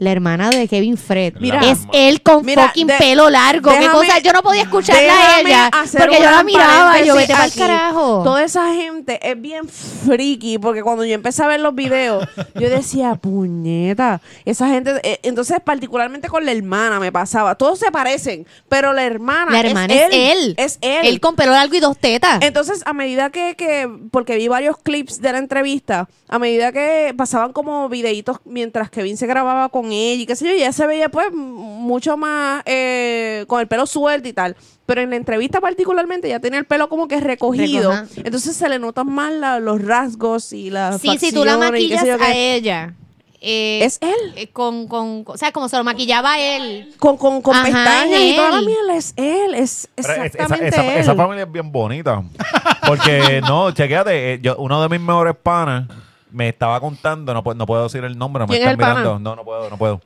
la 0.03 0.11
hermana 0.11 0.49
de 0.49 0.67
Kevin 0.67 0.97
Fred. 0.97 1.35
Mira. 1.39 1.61
es 1.69 1.79
él 1.93 2.21
con 2.21 2.45
Mira, 2.45 2.67
fucking 2.67 2.87
de- 2.87 2.97
pelo 2.97 3.29
largo. 3.29 3.71
¿Qué 3.71 3.79
déjame- 3.79 3.91
cosa? 4.07 4.19
Yo 4.19 4.33
no 4.33 4.43
podía 4.43 4.63
escucharla 4.63 5.13
a 5.13 5.39
ella 5.41 5.71
porque 5.97 6.17
yo 6.19 6.29
la 6.31 6.43
miraba 6.43 6.99
y 7.01 7.07
yo 7.07 7.15
vete 7.15 7.33
para 7.33 7.45
el 7.45 7.53
carajo. 7.53 8.21
Toda 8.23 8.43
esa 8.43 8.73
gente 8.73 9.19
es 9.29 9.39
bien 9.39 9.67
friki 9.67 10.57
porque 10.59 10.83
cuando 10.83 11.05
yo 11.05 11.13
empecé 11.13 11.43
a 11.43 11.47
ver 11.47 11.59
los 11.59 11.73
videos, 11.75 12.27
yo 12.55 12.69
decía, 12.69 13.15
puñeta, 13.15 14.21
esa 14.45 14.67
gente, 14.67 14.99
eh, 15.03 15.19
entonces 15.23 15.57
particularmente 15.63 16.27
con 16.27 16.45
la 16.45 16.51
hermana 16.51 16.99
me 16.99 17.11
pasaba, 17.11 17.55
todos 17.55 17.79
se 17.79 17.91
parecen, 17.91 18.45
pero 18.69 18.93
la 18.93 19.03
hermana, 19.05 19.51
La 19.51 19.59
hermana 19.61 19.93
es 19.93 20.09
él. 20.11 20.55
es 20.57 20.77
él. 20.81 21.05
Él 21.05 21.19
con 21.19 21.35
pelo 21.35 21.51
largo 21.53 21.75
y 21.75 21.79
dos 21.79 21.97
tetas. 21.97 22.41
Entonces, 22.41 22.81
a 22.85 22.93
medida 22.93 23.29
que, 23.29 23.55
que, 23.55 23.89
porque 24.11 24.35
vi 24.35 24.47
varios 24.47 24.77
clips 24.77 25.21
de 25.21 25.31
la 25.31 25.37
entrevista, 25.37 26.09
a 26.27 26.39
medida 26.39 26.71
que 26.71 27.13
pasaban 27.17 27.53
como 27.53 27.87
videitos 27.89 28.39
mientras 28.45 28.89
Kevin 28.89 29.17
se 29.17 29.27
grababa 29.27 29.69
con 29.69 29.91
ella 29.93 30.23
y 30.23 30.25
qué 30.25 30.35
sé 30.35 30.47
yo, 30.49 30.55
ya 30.57 30.73
se 30.73 30.85
veía 30.87 31.07
pues 31.09 31.31
mucho 31.31 32.17
más 32.17 32.61
eh, 32.65 33.45
con 33.47 33.61
el 33.61 33.67
pelo 33.67 33.85
suelto 33.85 34.27
y 34.27 34.33
tal. 34.33 34.55
Pero 34.85 34.99
en 35.01 35.11
la 35.11 35.15
entrevista 35.15 35.61
particularmente 35.61 36.27
ya 36.27 36.39
tenía 36.39 36.59
el 36.59 36.65
pelo 36.65 36.89
como 36.89 37.07
que 37.07 37.19
recogido. 37.21 37.91
Recoja. 37.91 38.21
Entonces 38.25 38.55
se 38.57 38.67
le 38.67 38.79
notan 38.79 39.09
más 39.09 39.31
la- 39.31 39.59
los 39.61 39.81
rasgos 39.81 40.51
y 40.51 40.69
las 40.69 40.99
Sí, 40.99 41.17
si 41.17 41.31
tú 41.31 41.45
la 41.45 41.53
y 41.53 41.57
maquillas 41.57 42.05
yo 42.05 42.15
a 42.21 42.33
ella. 42.35 42.93
eh, 43.45 43.79
Es 43.83 43.99
él. 44.01 44.33
eh, 44.35 44.47
con, 44.47 44.87
con, 44.87 45.23
o 45.25 45.37
sea, 45.37 45.51
como 45.53 45.69
se 45.69 45.77
lo 45.77 45.83
maquillaba 45.85 46.37
él. 46.39 46.93
Con, 46.99 47.17
con, 47.17 47.41
con 47.41 47.55
Ajá, 47.55 47.65
pestañas 47.65 48.19
y 48.21 48.35
toda 48.35 48.51
la 48.51 48.61
miel 48.61 48.89
es 48.93 49.13
él. 49.15 49.53
Es 49.53 49.89
exactamente 49.95 50.67
esa, 50.69 50.81
esa, 50.81 50.93
él. 50.95 50.99
esa 51.01 51.15
familia 51.15 51.43
es 51.43 51.51
bien 51.51 51.71
bonita. 51.71 52.21
Porque, 52.87 53.41
no, 53.47 53.71
chequéate, 53.71 54.39
yo, 54.41 54.55
uno 54.57 54.81
de 54.81 54.89
mis 54.89 54.99
mejores 54.99 55.35
panas 55.41 55.87
me 56.33 56.49
estaba 56.49 56.79
contando, 56.79 57.33
no, 57.33 57.43
puedo- 57.43 57.55
no 57.55 57.65
puedo 57.65 57.83
decir 57.83 58.03
el 58.03 58.17
nombre, 58.17 58.43
me 58.43 58.47
¿Quién 58.47 58.57
están 58.61 58.69
es 58.71 58.73
el 58.73 58.79
pana? 58.79 58.99
mirando. 58.99 59.19
No, 59.19 59.35
no 59.35 59.43
puedo, 59.43 59.69
no 59.69 59.77
puedo. 59.77 60.01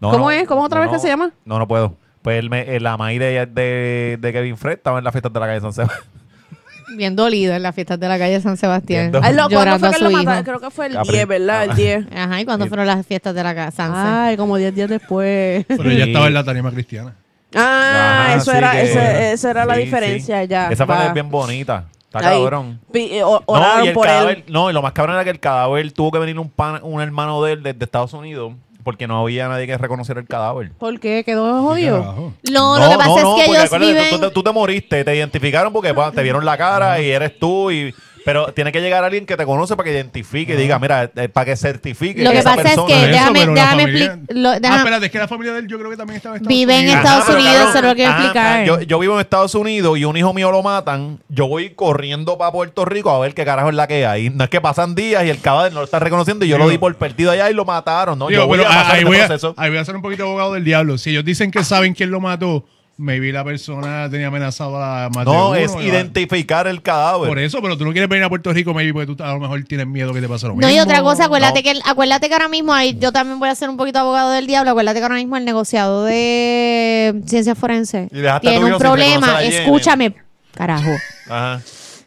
No, 0.00 0.10
¿Cómo 0.12 0.24
no, 0.26 0.30
es? 0.30 0.46
¿Cómo 0.46 0.62
otra 0.62 0.78
no, 0.78 0.82
vez 0.82 0.90
que 0.90 0.96
no. 0.96 1.00
se 1.02 1.08
llama? 1.08 1.32
No, 1.44 1.58
no 1.58 1.66
puedo. 1.66 1.96
Pues 2.22 2.38
él 2.38 2.50
me, 2.50 2.76
eh, 2.76 2.80
la 2.80 2.96
maíz 2.96 3.18
de, 3.18 3.46
de, 3.46 4.18
de 4.20 4.32
Kevin 4.32 4.56
Fred 4.56 4.74
estaba 4.74 4.98
en 4.98 5.04
las 5.04 5.12
fiestas 5.12 5.32
de 5.32 5.40
la 5.40 5.46
calle 5.46 5.60
San 5.60 5.72
Sebastián. 5.72 6.04
Bien 6.96 7.14
dolido 7.14 7.54
en 7.54 7.62
las 7.62 7.74
fiestas 7.74 8.00
de 8.00 8.08
la 8.08 8.18
calle 8.18 8.40
San 8.40 8.56
Sebastián. 8.56 9.12
Bien 9.12 9.24
Ay, 9.24 9.32
lo- 9.32 9.42
¿Cuándo 9.42 9.58
llorando 9.58 9.78
fue 9.78 9.88
a 9.88 9.92
que 9.92 9.98
su 9.98 10.04
lo 10.04 10.10
hijo. 10.10 10.18
mataron? 10.24 10.44
Creo 10.44 10.60
que 10.60 10.70
fue 10.70 10.86
el 10.86 10.96
Capri- 10.96 11.10
10, 11.12 11.26
¿verdad? 11.28 11.64
El 11.64 11.70
Ah. 11.70 11.74
10. 11.74 12.06
Ajá, 12.16 12.40
¿y 12.40 12.44
cuándo 12.44 12.66
fueron 12.66 12.86
las 12.86 13.06
fiestas 13.06 13.34
de 13.34 13.42
la 13.44 13.54
ca- 13.54 13.70
Sanse? 13.70 13.98
Ay, 14.00 14.36
como 14.36 14.56
10 14.56 14.74
días 14.74 14.88
después. 14.88 15.64
Pero 15.68 15.82
Sí. 15.84 15.88
ella 15.90 16.04
estaba 16.06 16.26
en 16.26 16.34
la 16.34 16.44
tarima 16.44 16.70
cristiana. 16.72 17.14
Ah, 17.54 18.24
Ajá, 18.26 18.34
eso 18.36 18.50
sí 18.50 18.56
era, 18.56 18.72
que- 18.72 18.82
ese- 18.82 19.32
esa 19.32 19.50
era 19.50 19.64
la 19.66 19.74
sí, 19.76 19.80
diferencia 19.82 20.42
sí. 20.42 20.48
ya. 20.48 20.70
Esa 20.70 20.84
va. 20.84 21.06
es 21.06 21.14
bien 21.14 21.30
bonita. 21.30 21.84
Está 22.12 22.28
Ahí. 22.30 22.38
cabrón. 22.42 22.80
Pi- 22.92 23.08
eh, 23.12 23.20
No, 23.22 23.84
y 23.84 23.88
el 23.88 23.94
por 23.94 24.06
cadáver, 24.06 24.38
él. 24.38 24.44
no, 24.52 24.68
y 24.68 24.72
lo 24.72 24.82
más 24.82 24.92
cabrón 24.92 25.14
era 25.14 25.24
que 25.24 25.30
el 25.30 25.38
cadáver 25.40 25.92
tuvo 25.92 26.10
que 26.10 26.18
venir 26.18 26.38
un, 26.38 26.50
pan, 26.50 26.80
un 26.82 27.00
hermano 27.00 27.42
de 27.42 27.52
él 27.52 27.62
desde 27.62 27.84
Estados 27.84 28.12
Unidos 28.12 28.52
porque 28.82 29.06
no 29.06 29.20
había 29.20 29.46
nadie 29.46 29.66
que 29.66 29.76
reconociera 29.78 30.20
el 30.20 30.26
cadáver. 30.26 30.72
¿Por 30.72 30.98
qué? 30.98 31.22
¿Quedó 31.24 31.44
¿Qué 31.44 31.60
jodido? 31.60 32.00
carajo? 32.00 32.32
No, 32.50 32.78
lo 32.78 32.88
que 32.90 32.96
pasa 32.96 33.10
es 33.10 33.16
que 33.16 33.22
porque 33.22 33.44
ellos 33.44 33.64
acuérdate, 33.64 33.86
viven... 33.92 34.10
Tú, 34.10 34.16
tú 34.16 34.20
te, 34.22 34.30
tú 34.32 34.42
te 34.42 34.52
moriste, 34.52 35.04
te 35.04 35.14
identificaron 35.16 35.72
porque 35.72 35.92
pues, 35.94 36.12
te 36.12 36.22
vieron 36.22 36.44
la 36.44 36.56
cara 36.58 37.00
y 37.00 37.10
eres 37.10 37.38
tú 37.38 37.70
y... 37.70 37.94
Pero 38.24 38.52
tiene 38.52 38.70
que 38.72 38.80
llegar 38.80 39.02
alguien 39.02 39.24
que 39.24 39.36
te 39.36 39.46
conoce 39.46 39.76
para 39.76 39.84
que 39.88 39.92
identifique 39.94 40.52
y 40.52 40.56
diga, 40.56 40.78
mira, 40.78 41.10
eh, 41.16 41.28
para 41.28 41.46
que 41.46 41.56
certifique 41.56 42.22
Lo 42.22 42.30
que 42.32 42.38
esa 42.38 42.50
pasa 42.54 42.60
es 42.60 42.66
persona. 42.76 42.86
que 42.88 43.00
eso, 43.02 43.06
déjame, 43.12 43.40
pero 43.40 43.54
la 43.54 43.60
déjame 43.62 43.82
familia- 43.84 44.18
lo- 44.28 44.48
Ah, 44.50 44.58
déjame- 44.60 44.76
espérate, 44.78 45.06
es 45.06 45.12
que 45.12 45.18
la 45.18 45.28
familia 45.28 45.52
de 45.54 45.58
él 45.60 45.68
yo 45.68 45.78
creo 45.78 45.90
que 45.90 45.96
también 45.96 46.16
estaba 46.18 46.36
en 46.36 46.42
Estados 46.42 46.48
Vive 46.58 46.74
en 46.74 46.80
Unidos. 46.84 46.98
Estados 46.98 47.24
pero 47.26 47.38
Unidos, 47.38 47.72
se 47.72 47.82
lo 47.82 47.94
quiero 47.94 48.10
ajá, 48.12 48.20
explicar. 48.24 48.64
Yo, 48.66 48.80
yo 48.82 48.98
vivo 48.98 49.14
en 49.14 49.20
Estados 49.20 49.54
Unidos 49.54 49.98
y 49.98 50.04
un 50.04 50.16
hijo 50.16 50.34
mío 50.34 50.50
lo 50.50 50.62
matan. 50.62 51.18
Yo 51.28 51.48
voy 51.48 51.70
corriendo 51.70 52.36
para 52.36 52.52
Puerto 52.52 52.84
Rico 52.84 53.10
a 53.10 53.18
ver 53.20 53.32
qué 53.34 53.44
carajo 53.44 53.70
es 53.70 53.74
la 53.74 53.86
que 53.86 54.04
hay. 54.06 54.28
No 54.30 54.44
es 54.44 54.50
que 54.50 54.60
pasan 54.60 54.94
días 54.94 55.24
y 55.24 55.30
el 55.30 55.40
cadáver 55.40 55.72
no 55.72 55.78
lo 55.80 55.84
está 55.84 55.98
reconociendo 55.98 56.44
y 56.44 56.48
yo 56.48 56.56
Digo- 56.56 56.66
lo 56.66 56.70
di 56.70 56.78
por 56.78 56.94
perdido 56.96 57.30
allá 57.30 57.50
y 57.50 57.54
lo 57.54 57.64
mataron. 57.64 58.18
No, 58.18 58.28
Digo, 58.28 58.42
yo 58.42 58.46
voy 58.46 58.58
pero 58.58 58.70
a 58.70 58.74
pasar 58.74 58.92
ahí, 58.92 58.98
este 58.98 59.04
voy 59.06 59.16
a, 59.18 59.26
proceso. 59.26 59.54
ahí 59.56 59.70
voy 59.70 59.78
a 59.78 59.84
ser 59.84 59.96
un 59.96 60.02
poquito 60.02 60.24
abogado 60.24 60.52
del 60.54 60.64
diablo. 60.64 60.98
Si 60.98 61.10
ellos 61.10 61.24
dicen 61.24 61.50
que 61.50 61.64
saben 61.64 61.94
quién 61.94 62.10
lo 62.10 62.20
mató, 62.20 62.64
maybe 63.00 63.32
la 63.32 63.42
persona 63.42 64.08
tenía 64.10 64.28
amenazado 64.28 64.76
a 64.76 65.08
más 65.08 65.24
de 65.24 65.32
No, 65.32 65.48
uno, 65.48 65.54
es 65.56 65.74
¿verdad? 65.74 65.88
identificar 65.88 66.66
el 66.66 66.82
cadáver. 66.82 67.28
Por 67.28 67.38
eso, 67.38 67.60
pero 67.62 67.76
tú 67.78 67.84
no 67.84 67.92
quieres 67.92 68.08
venir 68.08 68.24
a 68.24 68.28
Puerto 68.28 68.52
Rico, 68.52 68.72
maybe 68.74 68.92
porque 68.92 69.14
tú 69.14 69.22
a 69.24 69.32
lo 69.32 69.40
mejor 69.40 69.62
tienes 69.64 69.86
miedo 69.86 70.12
que 70.12 70.20
te 70.20 70.28
pase 70.28 70.46
lo 70.46 70.54
mismo. 70.54 70.68
No, 70.68 70.74
y 70.74 70.78
otra 70.78 71.02
cosa, 71.02 71.24
acuérdate 71.24 71.60
No. 71.60 71.62
que, 71.64 71.70
el- 71.72 71.82
acuérdate 71.84 72.28
que 72.28 72.34
ahora 72.34 72.48
mismo, 72.48 72.72
hay, 72.74 72.96
yo 72.98 73.10
también 73.12 73.38
voy 73.38 73.48
a 73.48 73.54
ser 73.54 73.68
un 73.70 73.76
poquito 73.76 73.98
abogado 73.98 74.30
del 74.32 74.46
diablo, 74.46 74.70
acuérdate 74.70 74.98
que 74.98 75.02
ahora 75.04 75.14
mismo 75.16 75.36
el 75.36 75.44
negociado 75.44 76.04
de 76.04 77.22
ciencia 77.26 77.54
forense 77.54 78.08
Y 78.12 78.20
dejaste 78.20 78.48
a 78.48 78.50
tu 78.52 78.58
tiene 78.58 78.58
un 78.60 78.68
hijo 78.68 78.78
sin 78.78 78.86
reconocer 78.86 79.18
problema, 79.20 79.42
escúchame, 79.42 80.14
carajo. 80.54 80.90
Ajá. 81.28 81.60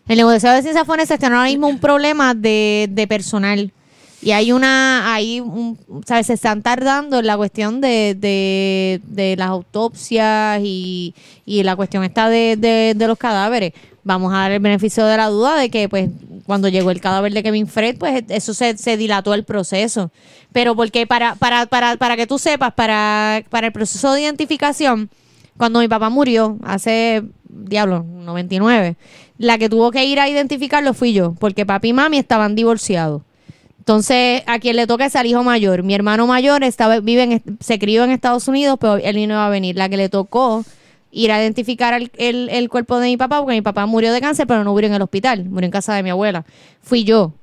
El 0.07 0.17
negociado 0.17 0.55
de 0.57 0.61
ciencia 0.61 0.83
forense 0.85 1.17
tiene 1.17 1.35
ahora 1.35 1.47
mismo 1.47 1.67
un 1.67 1.79
problema 1.79 2.33
de, 2.33 2.87
de 2.91 3.07
personal. 3.07 3.71
Y 4.23 4.31
hay 4.31 4.53
una, 4.53 5.13
hay 5.13 5.41
un, 5.41 5.77
¿sabes? 6.05 6.27
Se 6.27 6.33
están 6.33 6.61
tardando 6.61 7.19
en 7.19 7.27
la 7.27 7.35
cuestión 7.35 7.81
de, 7.81 8.15
de, 8.17 9.01
de 9.05 9.35
las 9.35 9.49
autopsias 9.49 10.61
y, 10.63 11.13
y 11.45 11.63
la 11.63 11.75
cuestión 11.75 12.05
está 12.05 12.29
de, 12.29 12.55
de, 12.57 12.93
de 12.95 13.07
los 13.07 13.17
cadáveres. 13.17 13.73
Vamos 14.05 14.33
a 14.33 14.37
dar 14.37 14.51
el 14.51 14.59
beneficio 14.61 15.05
de 15.05 15.17
la 15.17 15.27
duda 15.27 15.57
de 15.57 15.69
que, 15.69 15.89
pues, 15.89 16.09
cuando 16.45 16.69
llegó 16.69 16.91
el 16.91 17.01
cadáver 17.01 17.33
de 17.33 17.43
Kevin 17.43 17.67
Fred, 17.67 17.97
pues, 17.97 18.23
eso 18.29 18.53
se, 18.53 18.77
se 18.77 18.95
dilató 18.95 19.33
el 19.33 19.43
proceso. 19.43 20.09
Pero 20.53 20.73
porque 20.73 21.05
para, 21.05 21.35
para, 21.35 21.65
para, 21.65 21.97
para 21.97 22.15
que 22.15 22.25
tú 22.25 22.39
sepas, 22.39 22.73
para, 22.73 23.43
para 23.49 23.67
el 23.67 23.73
proceso 23.73 24.13
de 24.13 24.21
identificación, 24.21 25.09
cuando 25.57 25.79
mi 25.79 25.89
papá 25.89 26.09
murió, 26.09 26.57
hace, 26.63 27.23
diablo, 27.49 28.03
99, 28.03 28.95
la 29.37 29.57
que 29.57 29.67
tuvo 29.67 29.91
que 29.91 30.05
ir 30.05 30.21
a 30.21 30.29
identificarlo 30.29 30.93
fui 30.93 31.11
yo, 31.11 31.33
porque 31.33 31.65
papi 31.65 31.89
y 31.89 31.93
mami 31.93 32.17
estaban 32.17 32.55
divorciados. 32.55 33.21
Entonces, 33.83 34.43
a 34.47 34.59
quien 34.59 34.77
le 34.77 34.87
toca 34.87 35.05
es 35.07 35.15
al 35.17 35.25
hijo 35.25 35.43
mayor. 35.43 35.83
Mi 35.83 35.93
hermano 35.93 36.25
mayor 36.25 36.63
estaba, 36.63 37.01
vive 37.01 37.23
en, 37.23 37.43
se 37.59 37.77
crió 37.79 38.05
en 38.05 38.11
Estados 38.11 38.47
Unidos, 38.47 38.77
pero 38.79 38.95
él 38.95 39.15
no 39.15 39.33
iba 39.33 39.45
a 39.45 39.49
venir. 39.49 39.75
La 39.75 39.89
que 39.89 39.97
le 39.97 40.07
tocó 40.07 40.63
ir 41.11 41.33
a 41.33 41.41
identificar 41.41 41.93
el, 41.93 42.09
el- 42.17 42.47
el 42.49 42.69
cuerpo 42.69 42.97
de 42.99 43.07
mi 43.07 43.17
papá, 43.17 43.39
porque 43.41 43.55
mi 43.55 43.61
papá 43.61 43.85
murió 43.85 44.13
de 44.13 44.21
cáncer, 44.21 44.47
pero 44.47 44.63
no 44.63 44.71
murió 44.71 44.87
en 44.87 44.93
el 44.95 45.01
hospital, 45.01 45.43
murió 45.49 45.65
en 45.65 45.71
casa 45.71 45.93
de 45.95 46.01
mi 46.01 46.11
abuela. 46.11 46.45
Fui 46.81 47.03
yo. 47.03 47.33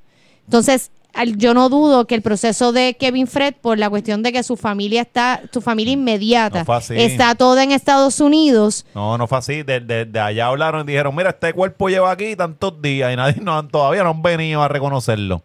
Entonces, 0.45 0.89
al- 1.13 1.37
yo 1.37 1.53
no 1.53 1.69
dudo 1.69 2.07
que 2.07 2.15
el 2.15 2.23
proceso 2.23 2.71
de 2.71 2.95
Kevin 2.99 3.27
Fred, 3.27 3.53
por 3.61 3.77
la 3.77 3.91
cuestión 3.91 4.23
de 4.23 4.31
que 4.33 4.41
su 4.41 4.57
familia 4.57 5.01
está, 5.03 5.41
su 5.53 5.61
familia 5.61 5.93
inmediata, 5.93 6.63
No 6.95 7.01
está 7.03 7.35
toda 7.35 7.63
en 7.63 7.71
Estados 7.71 8.19
Unidos, 8.19 8.87
No, 8.95 9.15
no 9.19 9.27
fue 9.27 9.37
así. 9.37 9.61
De, 9.61 9.79
de- 9.79 10.05
de 10.05 10.19
allá 10.19 10.47
hablaron 10.47 10.81
y 10.89 10.91
dijeron, 10.91 11.15
mira, 11.15 11.29
este 11.29 11.53
cuerpo 11.53 11.87
lleva 11.87 12.09
aquí 12.09 12.35
tantos 12.35 12.81
días 12.81 13.13
y 13.13 13.15
nadie 13.15 13.35
no, 13.43 13.67
todavía 13.67 14.03
no 14.03 14.09
han 14.09 14.23
venido 14.23 14.63
a 14.63 14.67
reconocerlo. 14.67 15.43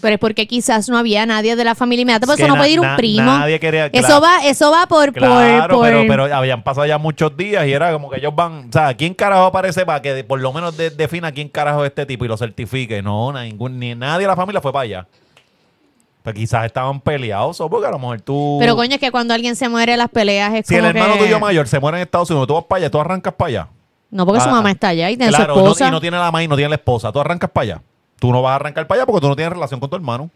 Pero 0.00 0.14
es 0.14 0.20
porque 0.20 0.46
quizás 0.46 0.88
no 0.88 0.98
había 0.98 1.24
nadie 1.24 1.56
de 1.56 1.64
la 1.64 1.74
familia 1.74 2.02
inmediata, 2.02 2.26
por 2.26 2.34
Es 2.34 2.40
eso 2.40 2.48
no 2.48 2.56
puede 2.56 2.70
ir 2.72 2.80
un 2.80 2.96
primo. 2.96 3.22
nadie 3.24 3.58
quería- 3.58 3.86
eso 3.86 4.06
claro. 4.06 4.20
va, 4.20 4.44
eso 4.46 4.70
va 4.70 4.86
por, 4.86 5.12
Claro, 5.12 5.68
por, 5.68 5.78
por- 5.78 5.88
pero, 5.88 6.04
pero 6.26 6.36
habían 6.36 6.62
pasado 6.62 6.86
ya 6.86 6.98
muchos 6.98 7.34
días 7.36 7.66
y 7.66 7.72
era 7.72 7.92
como 7.92 8.10
que 8.10 8.18
ellos 8.18 8.34
van, 8.34 8.68
o 8.68 8.72
sea, 8.72 8.94
¿quién 8.94 9.14
carajo 9.14 9.44
aparece 9.44 9.86
para 9.86 10.02
que 10.02 10.22
por 10.24 10.40
lo 10.40 10.52
menos 10.52 10.76
de- 10.76 10.90
defina 10.90 11.32
quién 11.32 11.48
carajo 11.48 11.84
es 11.84 11.88
este 11.90 12.04
tipo 12.06 12.24
y 12.24 12.28
lo 12.28 12.36
certifique? 12.36 13.00
No, 13.02 13.32
ningún, 13.32 13.78
ni 13.78 13.94
nadie 13.94 14.22
de 14.22 14.26
la 14.26 14.36
familia 14.36 14.60
fue 14.60 14.72
para 14.72 14.82
allá. 14.82 15.06
Pues 16.22 16.34
quizás 16.34 16.64
estaban 16.66 17.00
peleados 17.00 17.60
o 17.60 17.68
porque 17.70 17.86
a 17.86 17.90
lo 17.90 17.98
mejor 17.98 18.20
tú... 18.20 18.56
Pero 18.58 18.76
coño, 18.76 18.94
es 18.94 19.00
que 19.00 19.10
cuando 19.10 19.34
alguien 19.34 19.56
se 19.56 19.68
muere 19.68 19.96
las 19.96 20.08
peleas 20.10 20.54
es 20.54 20.66
si 20.66 20.74
el 20.74 20.84
hermano 20.86 21.14
que- 21.14 21.20
tuyo 21.20 21.38
mayor 21.38 21.68
se 21.68 21.78
muere 21.80 21.98
en 21.98 22.02
Estados 22.02 22.30
Unidos, 22.30 22.46
tú 22.48 22.54
vas 22.54 22.64
para 22.64 22.78
allá, 22.78 22.90
tú 22.90 22.98
arrancas 23.00 23.34
para 23.34 23.48
allá. 23.48 23.68
No, 24.10 24.24
porque 24.26 24.40
su 24.40 24.48
Ah, 24.48 24.52
mamá 24.52 24.70
está 24.70 24.88
allá 24.88 25.10
y 25.10 25.16
tiene 25.16 25.30
Claro, 25.32 25.54
su 25.54 25.60
no- 25.60 25.66
esposa. 25.66 25.88
y 25.88 25.90
no 25.90 26.00
tiene 26.00 26.16
la 26.16 26.24
mamá 26.24 26.42
y 26.42 26.48
no 26.48 26.56
tiene 26.56 26.68
la 26.70 26.76
esposa. 26.76 27.10
Tú 27.12 27.20
arrancas 27.20 27.50
para 27.50 27.62
allá. 27.62 27.82
Tú 28.24 28.32
no 28.32 28.40
vas 28.40 28.52
a 28.52 28.54
arrancar 28.54 28.86
para 28.86 29.02
allá 29.02 29.06
porque 29.06 29.20
tú 29.20 29.28
no 29.28 29.36
tienes 29.36 29.52
relación 29.52 29.78
con 29.78 29.90
tu 29.90 29.96
hermano. 29.96 30.30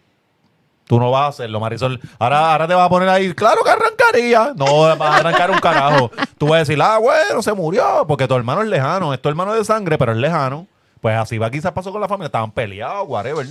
Tú 0.87 1.01
no 1.01 1.11
vas 1.11 1.23
a 1.23 1.29
hacerlo, 1.29 1.59
Marisol. 1.59 1.99
Ahora, 2.19 2.53
ahora 2.53 2.69
te 2.69 2.75
vas 2.75 2.85
a 2.85 2.89
poner 2.91 3.09
ahí, 3.09 3.33
claro 3.33 3.65
que 3.65 3.71
arrancaría. 3.71 4.53
No 4.55 4.81
vas 4.81 5.01
a 5.01 5.17
arrancar 5.17 5.51
un 5.51 5.59
carajo. 5.59 6.11
Tú 6.37 6.49
vas 6.49 6.57
a 6.57 6.59
decir, 6.59 6.79
ah, 6.83 6.99
bueno, 6.99 7.41
se 7.43 7.51
murió, 7.55 8.05
porque 8.07 8.29
tu 8.29 8.35
hermano 8.35 8.61
es 8.61 8.69
lejano. 8.69 9.15
Es 9.15 9.23
tu 9.23 9.31
hermano 9.31 9.55
de 9.55 9.65
sangre, 9.65 9.97
pero 9.97 10.13
es 10.13 10.19
lejano. 10.19 10.67
Pues 11.01 11.17
así 11.17 11.39
va, 11.39 11.51
quizás 11.51 11.73
pasó 11.73 11.91
con 11.91 12.03
la 12.03 12.09
familia. 12.09 12.27
Estaban 12.27 12.51
peleados, 12.51 13.09
whatever. 13.09 13.47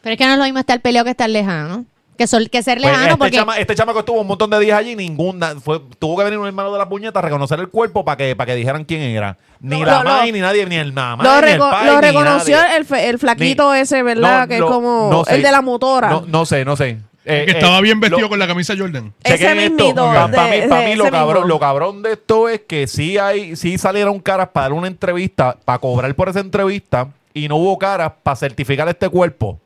Pero 0.00 0.12
es 0.12 0.16
que 0.16 0.26
no 0.26 0.32
es 0.34 0.38
lo 0.38 0.44
mismo 0.44 0.60
estar 0.60 0.80
peleado 0.80 1.06
que 1.06 1.10
estar 1.10 1.28
lejano. 1.28 1.84
Que, 2.16 2.26
sol- 2.26 2.50
que 2.50 2.62
ser 2.62 2.78
Pues 2.78 2.90
lejano 2.90 3.06
este, 3.06 3.16
porque... 3.18 3.36
chama, 3.38 3.58
este 3.58 3.74
chamaco 3.74 4.00
estuvo 4.00 4.20
un 4.20 4.26
montón 4.26 4.50
de 4.50 4.58
días 4.60 4.78
allí, 4.78 4.94
ninguna, 4.94 5.58
fue, 5.60 5.80
tuvo 5.98 6.16
que 6.18 6.24
venir 6.24 6.38
un 6.38 6.46
hermano 6.46 6.70
de 6.72 6.78
la 6.78 6.86
puñeta 6.88 7.18
a 7.20 7.22
reconocer 7.22 7.58
el 7.58 7.68
cuerpo 7.68 8.04
para 8.04 8.16
que, 8.18 8.36
para 8.36 8.46
que 8.46 8.54
dijeran 8.54 8.84
quién 8.84 9.00
era. 9.00 9.38
Ni 9.60 9.82
la 9.82 10.02
lo- 10.04 10.22
ni 10.30 10.38
nadie, 10.40 10.66
ni 10.66 10.76
el 10.76 10.92
mamá, 10.92 11.24
Lo, 11.24 11.40
ni 11.40 11.52
el 11.52 11.58
pai, 11.58 11.86
lo 11.86 12.00
ni 12.00 12.06
reconoció 12.08 12.56
nadie. 12.56 12.76
el, 12.76 12.84
fe- 12.84 13.08
el 13.08 13.18
flaquito 13.18 13.72
Ni- 13.72 13.80
ese, 13.80 14.02
¿verdad? 14.02 14.42
No, 14.42 14.48
que 14.48 14.58
no, 14.58 14.66
es 14.66 14.70
como 14.72 15.08
no 15.10 15.24
sé. 15.24 15.36
el 15.36 15.42
de 15.42 15.50
la 15.50 15.62
motora. 15.62 16.10
No, 16.10 16.24
no 16.26 16.44
sé, 16.44 16.64
no 16.66 16.76
sé. 16.76 16.98
Eh, 17.24 17.44
Que 17.46 17.52
eh, 17.52 17.54
estaba 17.54 17.80
bien 17.80 17.98
vestido 18.00 18.20
lo- 18.22 18.28
con 18.28 18.38
la 18.38 18.46
camisa 18.46 18.74
Jordan. 18.76 19.12
Ese 19.24 19.54
mismito, 19.54 20.04
Pa- 20.04 20.26
de- 20.28 20.36
pa' 20.36 20.46
mí, 20.48 20.56
pa' 20.68 20.80
mí 20.82 20.94
lo, 20.96 21.04
cabrón, 21.10 21.34
mismo. 21.44 21.48
lo 21.48 21.58
cabrón 21.60 22.02
de 22.02 22.12
esto 22.12 22.48
es 22.48 22.60
que 22.60 22.86
sí 22.88 23.16
hay, 23.16 23.56
sí 23.56 23.78
salieron 23.78 24.18
caras 24.20 24.48
para 24.52 24.64
dar 24.64 24.72
una 24.74 24.88
entrevista, 24.88 25.56
para 25.64 25.78
cobrar 25.78 26.14
por 26.14 26.28
esa 26.28 26.40
entrevista 26.40 27.08
y 27.32 27.48
no 27.48 27.56
hubo 27.56 27.78
caras 27.78 28.12
para 28.22 28.36
certificar 28.36 28.86
este 28.88 29.08
cuerpo. 29.08 29.58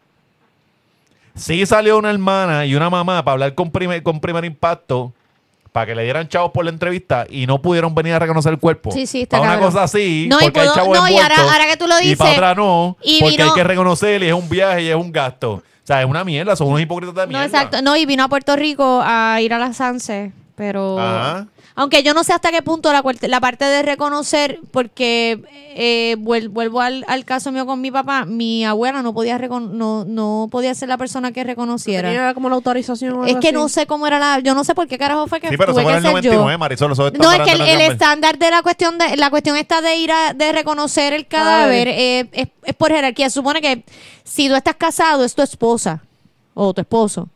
Sí 1.37 1.65
salió 1.67 1.99
una 1.99 2.11
hermana 2.11 2.67
y 2.67 2.75
una 2.75 2.91
mamá 2.91 3.23
para 3.25 3.33
hablar 3.35 3.55
con 3.55 3.71
primer, 3.71 4.03
con 4.03 4.21
primer 4.21 4.45
impacto, 4.45 5.13
para 5.73 5.87
que 5.87 5.95
le 5.95 6.05
dieran 6.05 6.27
chavos 6.29 6.51
por 6.53 6.65
la 6.65 6.71
entrevista 6.71 7.27
y 7.29 7.47
no 7.47 7.61
pudieron 7.61 7.95
venir 7.95 8.15
a 8.15 8.19
reconocer 8.19 8.53
el 8.53 8.59
cuerpo. 8.59 8.91
Sí, 8.93 9.07
sí, 9.07 9.23
está 9.23 9.39
Para 9.39 9.53
una 9.53 9.61
cosa 9.61 9.83
así, 9.83 10.27
No, 10.31 10.41
y 10.41 10.45
porque 10.45 10.61
hay 10.61 10.67
puedo- 10.69 10.75
chavos 10.75 10.99
no, 10.99 11.09
y 11.09 11.17
ahora- 11.19 11.67
que 11.71 11.77
tú 11.77 11.87
lo 11.87 11.99
Y 12.01 12.05
dices, 12.05 12.17
para 12.19 12.33
otra 12.33 12.55
no, 12.55 12.97
y 13.03 13.21
porque 13.21 13.37
vino- 13.37 13.49
hay 13.51 13.55
que 13.55 13.65
reconocer 13.65 14.23
y 14.23 14.29
es 14.29 14.33
un 14.33 14.49
viaje 14.49 14.83
y 14.85 14.89
es 14.89 14.97
un 14.97 15.13
gasto. 15.13 15.53
O 15.53 15.63
sea, 15.87 16.01
es 16.03 16.09
una 16.09 16.25
mierda, 16.25 16.57
son 16.57 16.69
unos 16.69 16.81
hipócritas 16.81 17.15
de 17.15 17.21
No, 17.23 17.29
mierda. 17.29 17.45
exacto. 17.45 17.83
No, 17.83 17.95
y 17.97 18.07
vino 18.07 18.25
a 18.25 18.29
Puerto 18.29 18.57
Rico 18.57 19.01
a 19.05 19.39
ir 19.43 19.53
a 19.53 19.59
la 19.59 19.73
Sanse, 19.75 20.33
pero... 20.57 20.99
Ajá. 20.99 21.47
Aunque 21.79 22.03
yo 22.03 22.15
no 22.15 22.25
sé 22.25 22.33
hasta 22.33 22.51
qué 22.51 22.63
punto 22.63 22.91
la, 22.91 23.05
la 23.21 23.41
parte 23.41 23.67
de 23.67 23.83
reconocer, 23.83 24.61
porque 24.71 25.43
eh, 25.75 26.17
vuel- 26.19 26.49
vuelvo 26.49 26.81
al, 26.81 27.05
al 27.07 27.27
caso 27.27 27.53
mío 27.53 27.67
con 27.67 27.83
mi 27.83 27.91
papá, 27.91 28.25
mi 28.25 28.65
abuela 28.65 29.03
no 29.03 29.13
podía 29.13 29.39
no, 29.39 30.05
no 30.07 30.49
podía 30.51 30.75
ser 30.75 30.89
la 30.89 30.97
persona 30.97 31.33
que 31.33 31.45
reconociera. 31.45 32.09
Tenía 32.09 32.33
como 32.33 32.49
la 32.49 32.55
autorización 32.55 33.13
o 33.19 33.25
Es 33.27 33.37
que 33.37 33.49
así. 33.49 33.55
no 33.55 33.69
sé 33.69 33.87
cómo 33.87 34.07
era 34.07 34.19
la, 34.19 34.39
yo 34.39 34.55
no 34.55 34.65
sé 34.65 34.75
por 34.75 34.89
qué 34.89 34.97
carajo 34.97 35.27
fue 35.27 35.39
que 35.39 35.51
Sí, 35.51 35.57
pero 35.59 35.73
eso 35.73 35.81
tuve 35.83 35.91
que 35.93 35.97
el 35.99 36.03
ser 36.03 36.13
yo. 36.23 36.33
99, 36.33 36.57
Marisol. 36.59 36.93
Eso 36.93 37.11
No, 37.11 37.31
es 37.31 37.41
que 37.43 37.53
el, 37.53 37.81
estándar 37.83 38.39
de 38.39 38.51
la 38.51 38.63
cuestión 38.63 38.97
de 38.97 39.15
la 39.19 39.29
cuestión 39.29 39.57
está 39.59 39.83
de 39.83 39.97
ir 39.97 40.11
a 40.13 40.33
de 40.33 40.53
reconocer 40.53 41.13
el 41.13 41.27
cadáver 41.27 41.89
eh, 41.89 42.21
es, 42.33 42.49
es 42.65 42.75
por 42.75 42.91
jerarquía. 42.91 43.29
Supone 43.29 43.61
que 43.61 43.85
si 44.25 44.49
tú 44.49 44.55
estás 44.55 44.77
casado 44.77 45.25
es 45.25 45.35
tu 45.35 45.43
esposa 45.43 46.03
o 46.55 46.73
tu 46.73 46.81
esposo. 46.81 47.29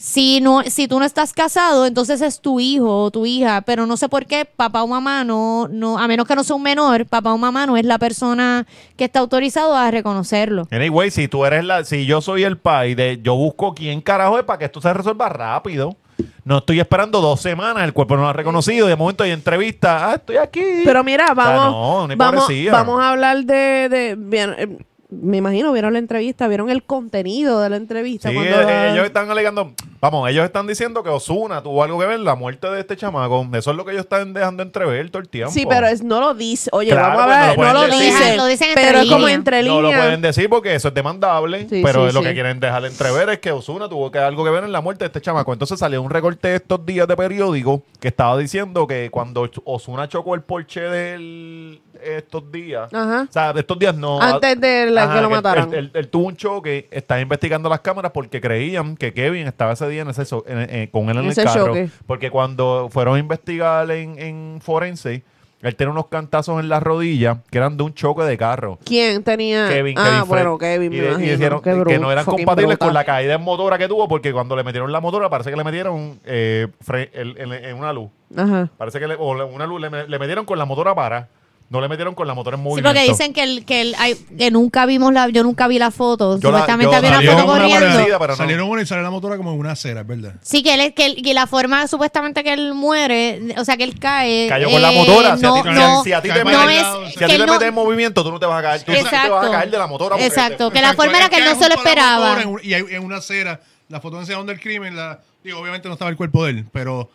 Si 0.00 0.40
no, 0.40 0.62
si 0.62 0.86
tú 0.86 1.00
no 1.00 1.04
estás 1.04 1.32
casado, 1.32 1.84
entonces 1.84 2.20
es 2.20 2.40
tu 2.40 2.60
hijo 2.60 3.02
o 3.02 3.10
tu 3.10 3.26
hija, 3.26 3.62
pero 3.62 3.84
no 3.84 3.96
sé 3.96 4.08
por 4.08 4.26
qué 4.26 4.44
papá 4.44 4.84
o 4.84 4.86
mamá 4.86 5.24
no, 5.24 5.66
no, 5.68 5.98
a 5.98 6.06
menos 6.06 6.24
que 6.24 6.36
no 6.36 6.44
sea 6.44 6.54
un 6.54 6.62
menor, 6.62 7.04
papá 7.04 7.32
o 7.32 7.36
mamá 7.36 7.66
no 7.66 7.76
es 7.76 7.84
la 7.84 7.98
persona 7.98 8.64
que 8.96 9.06
está 9.06 9.18
autorizado 9.18 9.74
a 9.74 9.90
reconocerlo. 9.90 10.68
Anyway, 10.70 11.10
si 11.10 11.26
tú 11.26 11.44
eres 11.44 11.64
la, 11.64 11.82
si 11.82 12.06
yo 12.06 12.20
soy 12.20 12.44
el 12.44 12.58
pai 12.58 12.94
de, 12.94 13.18
yo 13.20 13.34
busco 13.34 13.74
quién 13.74 14.00
carajo 14.00 14.38
es 14.38 14.44
para 14.44 14.60
que 14.60 14.66
esto 14.66 14.80
se 14.80 14.94
resuelva 14.94 15.28
rápido. 15.30 15.96
No 16.44 16.58
estoy 16.58 16.78
esperando 16.78 17.20
dos 17.20 17.40
semanas, 17.40 17.82
el 17.82 17.92
cuerpo 17.92 18.16
no 18.16 18.22
lo 18.22 18.28
ha 18.28 18.32
reconocido, 18.32 18.86
de 18.86 18.94
momento 18.94 19.24
hay 19.24 19.32
entrevista, 19.32 20.10
ah, 20.10 20.14
estoy 20.14 20.36
aquí. 20.36 20.62
Pero 20.84 21.02
mira, 21.02 21.26
sea, 21.26 21.34
vamos, 21.34 21.72
no, 21.72 22.04
una 22.04 22.14
vamos, 22.14 22.48
vamos 22.70 23.00
a 23.00 23.10
hablar 23.10 23.44
de, 23.44 23.88
de 23.88 24.14
bien, 24.16 24.54
eh, 24.56 24.78
me 25.10 25.38
imagino, 25.38 25.72
vieron 25.72 25.94
la 25.94 25.98
entrevista, 26.00 26.48
vieron 26.48 26.68
el 26.68 26.82
contenido 26.82 27.60
de 27.60 27.70
la 27.70 27.76
entrevista. 27.76 28.28
Sí, 28.28 28.34
cuando- 28.34 28.60
eh, 28.68 28.92
ellos 28.92 29.06
están 29.06 29.30
alegando, 29.30 29.72
vamos, 30.02 30.28
ellos 30.28 30.44
están 30.44 30.66
diciendo 30.66 31.02
que 31.02 31.08
Osuna 31.08 31.62
tuvo 31.62 31.82
algo 31.82 31.98
que 31.98 32.04
ver 32.04 32.16
en 32.16 32.24
la 32.24 32.34
muerte 32.34 32.68
de 32.70 32.80
este 32.80 32.94
chamaco. 32.94 33.46
Eso 33.54 33.70
es 33.70 33.76
lo 33.78 33.86
que 33.86 33.92
ellos 33.92 34.02
están 34.04 34.34
dejando 34.34 34.62
entrever 34.62 35.08
todo 35.10 35.22
el 35.22 35.28
tiempo. 35.30 35.50
Sí, 35.50 35.64
pero 35.66 35.86
es, 35.86 36.02
no 36.02 36.20
lo 36.20 36.34
dice. 36.34 36.68
Oye, 36.74 36.90
Claro, 36.90 37.16
vamos 37.16 37.22
a 37.22 37.26
pues, 37.26 37.56
ver, 37.56 37.58
no 37.58 37.72
no 37.72 37.86
lo 37.86 37.96
decir. 37.96 38.36
Lo 38.36 38.46
dicen 38.46 38.68
entre 38.68 38.84
pero 38.84 38.98
es 38.98 39.04
como 39.06 39.18
líneas. 39.20 39.38
entre 39.38 39.62
No 39.62 39.80
lo 39.80 39.88
líneas. 39.88 40.00
pueden 40.02 40.20
decir 40.20 40.48
porque 40.50 40.74
eso 40.74 40.88
es 40.88 40.94
demandable, 40.94 41.66
Sí, 41.70 41.80
pero 41.82 42.06
sí, 42.08 42.14
lo 42.14 42.20
sí. 42.20 42.26
que 42.26 42.34
quieren 42.34 42.60
dejar 42.60 42.84
entrever 42.84 43.30
es 43.30 43.38
que 43.38 43.50
Osuna 43.50 43.88
tuvo 43.88 44.10
que 44.10 44.18
algo 44.18 44.44
que 44.44 44.50
ver 44.50 44.64
en 44.64 44.72
la 44.72 44.82
muerte 44.82 45.04
de 45.04 45.06
este 45.06 45.22
chamaco. 45.22 45.54
Entonces 45.54 45.78
salió 45.78 46.02
un 46.02 46.10
recorte 46.10 46.54
estos 46.54 46.84
días 46.84 47.08
de 47.08 47.16
periódico 47.16 47.82
que 47.98 48.08
estaba 48.08 48.36
diciendo 48.36 48.86
que 48.86 49.08
cuando 49.10 49.48
Osuna 49.64 50.06
chocó 50.06 50.34
el 50.34 50.42
Porsche 50.42 50.82
del 50.82 51.80
estos 52.02 52.50
días, 52.52 52.92
Ajá. 52.92 53.26
o 53.28 53.32
sea, 53.32 53.52
de 53.52 53.60
estos 53.60 53.78
días 53.78 53.94
no. 53.94 54.20
Antes 54.20 54.60
de 54.60 54.90
la- 54.90 55.04
Ajá, 55.04 55.14
que 55.16 55.20
lo 55.22 55.30
mataran. 55.30 55.68
Él, 55.72 55.78
él- 55.78 55.90
él 55.94 56.08
tuvo 56.08 56.26
un 56.26 56.36
choque, 56.36 56.88
están 56.90 57.20
investigando 57.20 57.68
las 57.68 57.80
cámaras 57.80 58.12
porque 58.12 58.40
creían 58.40 58.96
que 58.96 59.12
Kevin 59.12 59.46
estaba 59.46 59.72
ese 59.72 59.88
día 59.88 60.02
en 60.02 60.10
ese 60.10 60.24
so- 60.24 60.44
en- 60.46 60.68
en- 60.74 60.86
con 60.88 61.08
él 61.10 61.18
en 61.18 61.26
Ese 61.26 61.42
el 61.42 61.46
carro. 61.46 61.66
choque. 61.66 61.90
Porque 62.06 62.30
cuando 62.30 62.88
fueron 62.90 63.16
a 63.16 63.18
investigar 63.18 63.90
en, 63.90 64.18
en 64.18 64.58
forense, 64.62 65.22
él 65.60 65.74
tenía 65.74 65.90
unos 65.90 66.06
cantazos 66.06 66.60
en 66.60 66.68
la 66.68 66.78
rodilla 66.78 67.38
que 67.50 67.58
eran 67.58 67.76
de 67.76 67.82
un 67.82 67.92
choque 67.92 68.22
de 68.22 68.38
carro. 68.38 68.78
¿Quién 68.84 69.24
tenía? 69.24 69.68
Kevin, 69.68 69.98
ah, 69.98 70.04
Kevin 70.04 70.28
bueno, 70.28 70.56
Kevin, 70.56 70.92
y, 70.92 70.96
me 70.98 71.02
y 71.04 71.08
imagino. 71.08 71.32
dijeron 71.32 71.62
Qué 71.62 71.70
que 71.72 71.76
bru- 71.80 72.00
no 72.00 72.12
eran 72.12 72.24
compatibles 72.24 72.78
con 72.78 72.94
la 72.94 73.02
caída 73.04 73.34
en 73.34 73.42
motora 73.42 73.76
que 73.76 73.88
tuvo 73.88 74.06
porque 74.06 74.32
cuando 74.32 74.54
le 74.54 74.62
metieron 74.62 74.92
la 74.92 75.00
motora 75.00 75.28
parece 75.28 75.50
que 75.50 75.56
le 75.56 75.64
metieron 75.64 76.20
eh, 76.24 76.68
el- 77.12 77.36
el- 77.38 77.52
en 77.52 77.76
una 77.76 77.92
luz. 77.92 78.08
Ajá. 78.36 78.70
Parece 78.78 79.00
que 79.00 79.08
le, 79.08 79.16
o 79.16 79.46
una 79.48 79.66
luz 79.66 79.80
le, 79.80 80.06
le 80.06 80.18
metieron 80.20 80.44
con 80.44 80.58
la 80.58 80.64
motora 80.64 80.94
para. 80.94 81.28
No 81.70 81.82
le 81.82 81.88
metieron 81.88 82.14
con 82.14 82.26
la 82.26 82.32
motora 82.32 82.56
en 82.56 82.62
Sí, 82.62 82.64
movimiento. 82.64 82.88
porque 82.98 83.10
dicen 83.10 83.34
que 83.34 83.42
el, 83.42 83.64
que 83.66 83.82
el, 83.82 83.94
hay- 83.98 84.14
que 84.14 84.50
nunca 84.50 84.86
vimos 84.86 85.12
la, 85.12 85.28
yo 85.28 85.42
nunca 85.42 85.68
vi 85.68 85.78
la 85.78 85.90
foto. 85.90 86.38
Yo 86.40 86.50
la- 86.50 86.60
Supuestamente 86.60 86.90
yo 86.92 86.96
había 86.96 87.08
una 87.10 87.16
salieron 87.18 87.40
foto 87.40 87.52
una 87.52 87.62
corriendo. 87.62 87.86
parecida, 87.96 88.18
pero 88.18 88.32
no. 88.32 88.36
Salieron 88.38 88.68
una 88.70 88.82
y 88.82 88.86
sale 88.86 89.02
la 89.02 89.10
motora 89.10 89.36
como 89.36 89.52
en 89.52 89.58
una 89.58 89.72
acera, 89.72 90.00
es 90.00 90.06
verdad. 90.06 90.34
Sí, 90.40 90.62
que, 90.62 90.72
él, 90.72 90.80
es- 90.80 90.94
que, 90.94 91.04
él- 91.04 91.22
que 91.22 91.34
la 91.34 91.46
forma 91.46 91.86
supuestamente 91.86 92.42
que 92.42 92.54
él 92.54 92.72
muere, 92.72 93.54
o 93.58 93.64
sea, 93.66 93.76
que 93.76 93.84
él 93.84 93.98
cae. 93.98 94.46
Cayó 94.48 94.70
con 94.70 94.80
la 94.80 94.92
eh, 94.92 94.96
motora. 94.96 95.36
Si, 95.36 95.42
no, 95.42 95.56
a 95.56 95.62
ti, 95.62 95.68
no, 95.68 96.04
si 96.04 96.12
a 96.14 96.22
ti 96.22 96.28
no 96.28 96.34
te 96.36 96.44
meten, 96.46 96.60
no 96.62 96.68
si 96.70 96.74
es 96.74 96.82
a 96.84 96.94
ti 97.02 97.12
que 97.18 97.26
te 97.26 97.34
él 97.34 97.46
no- 97.46 97.52
meten 97.52 97.68
en 97.68 97.74
movimiento, 97.74 98.24
tú 98.24 98.30
no 98.30 98.40
te 98.40 98.46
vas 98.46 98.58
a 98.60 98.62
caer. 98.62 98.80
Tú 98.82 98.92
te 98.92 99.02
vas 99.02 99.12
a 99.12 99.16
Exacto. 99.26 99.50
caer 99.50 99.70
de 99.70 99.78
la 99.78 99.86
motora. 99.86 100.10
porque 100.16 100.26
Exacto, 100.26 100.68
te- 100.70 100.74
que 100.76 100.80
la 100.80 100.94
forma 100.94 101.18
era 101.18 101.28
que 101.28 101.36
él 101.36 101.44
no 101.44 101.54
se 101.54 101.68
lo 101.68 101.74
esperaba. 101.74 102.36
y 102.62 102.72
hay- 102.72 102.84
en 102.92 103.04
una 103.04 103.16
acera, 103.18 103.60
la 103.90 104.00
foto 104.00 104.18
enseñaron 104.18 104.46
del 104.46 104.58
crimen, 104.58 104.96
la, 104.96 105.20
digo, 105.44 105.58
obviamente 105.60 105.86
no 105.88 105.92
estaba 105.94 106.10
el 106.10 106.16
cuerpo 106.16 106.46
de 106.46 106.50
él, 106.52 106.64
pero 106.72 107.10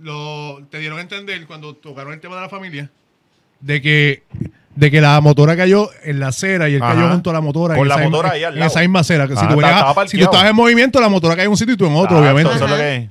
lo, 0.00 0.60
te 0.70 0.78
dieron 0.78 0.98
a 0.98 1.02
entender 1.02 1.46
cuando 1.46 1.74
tocaron 1.76 2.12
el 2.12 2.20
tema 2.20 2.34
de 2.34 2.40
la 2.42 2.48
familia, 2.48 2.90
de 3.62 3.80
que 3.80 4.22
de 4.74 4.90
que 4.90 5.00
la 5.02 5.20
motora 5.20 5.54
cayó 5.56 5.90
en 6.02 6.18
la 6.18 6.28
acera 6.28 6.66
y 6.68 6.74
él 6.76 6.82
Ajá. 6.82 6.94
cayó 6.94 7.10
junto 7.10 7.28
a 7.28 7.32
la 7.34 7.40
motora. 7.42 7.74
Con 7.74 7.82
en 7.84 7.88
la 7.88 7.94
esa 7.96 8.04
motora 8.04 8.28
misma- 8.30 8.34
ahí 8.36 8.44
al 8.44 8.52
En 8.54 8.60
lado. 8.60 8.70
esa 8.70 8.80
misma 8.80 9.00
acera. 9.00 9.28
Que 9.28 9.36
si, 9.36 9.46
tú 9.46 9.56
venías- 9.56 9.76
estaba 9.76 10.08
si 10.08 10.16
tú 10.18 10.24
estabas 10.24 10.46
en 10.48 10.56
movimiento, 10.56 10.98
la 11.00 11.08
motora 11.10 11.36
cae 11.36 11.44
en 11.44 11.50
un 11.50 11.56
sitio 11.58 11.74
y 11.74 11.76
tú 11.76 11.86
en 11.86 11.94
otro, 11.94 12.18
obviamente. 12.18 12.54
Eso 12.54 12.64
es 12.64 12.70
lo 12.70 12.76
que 12.76 12.96
es. 12.96 13.08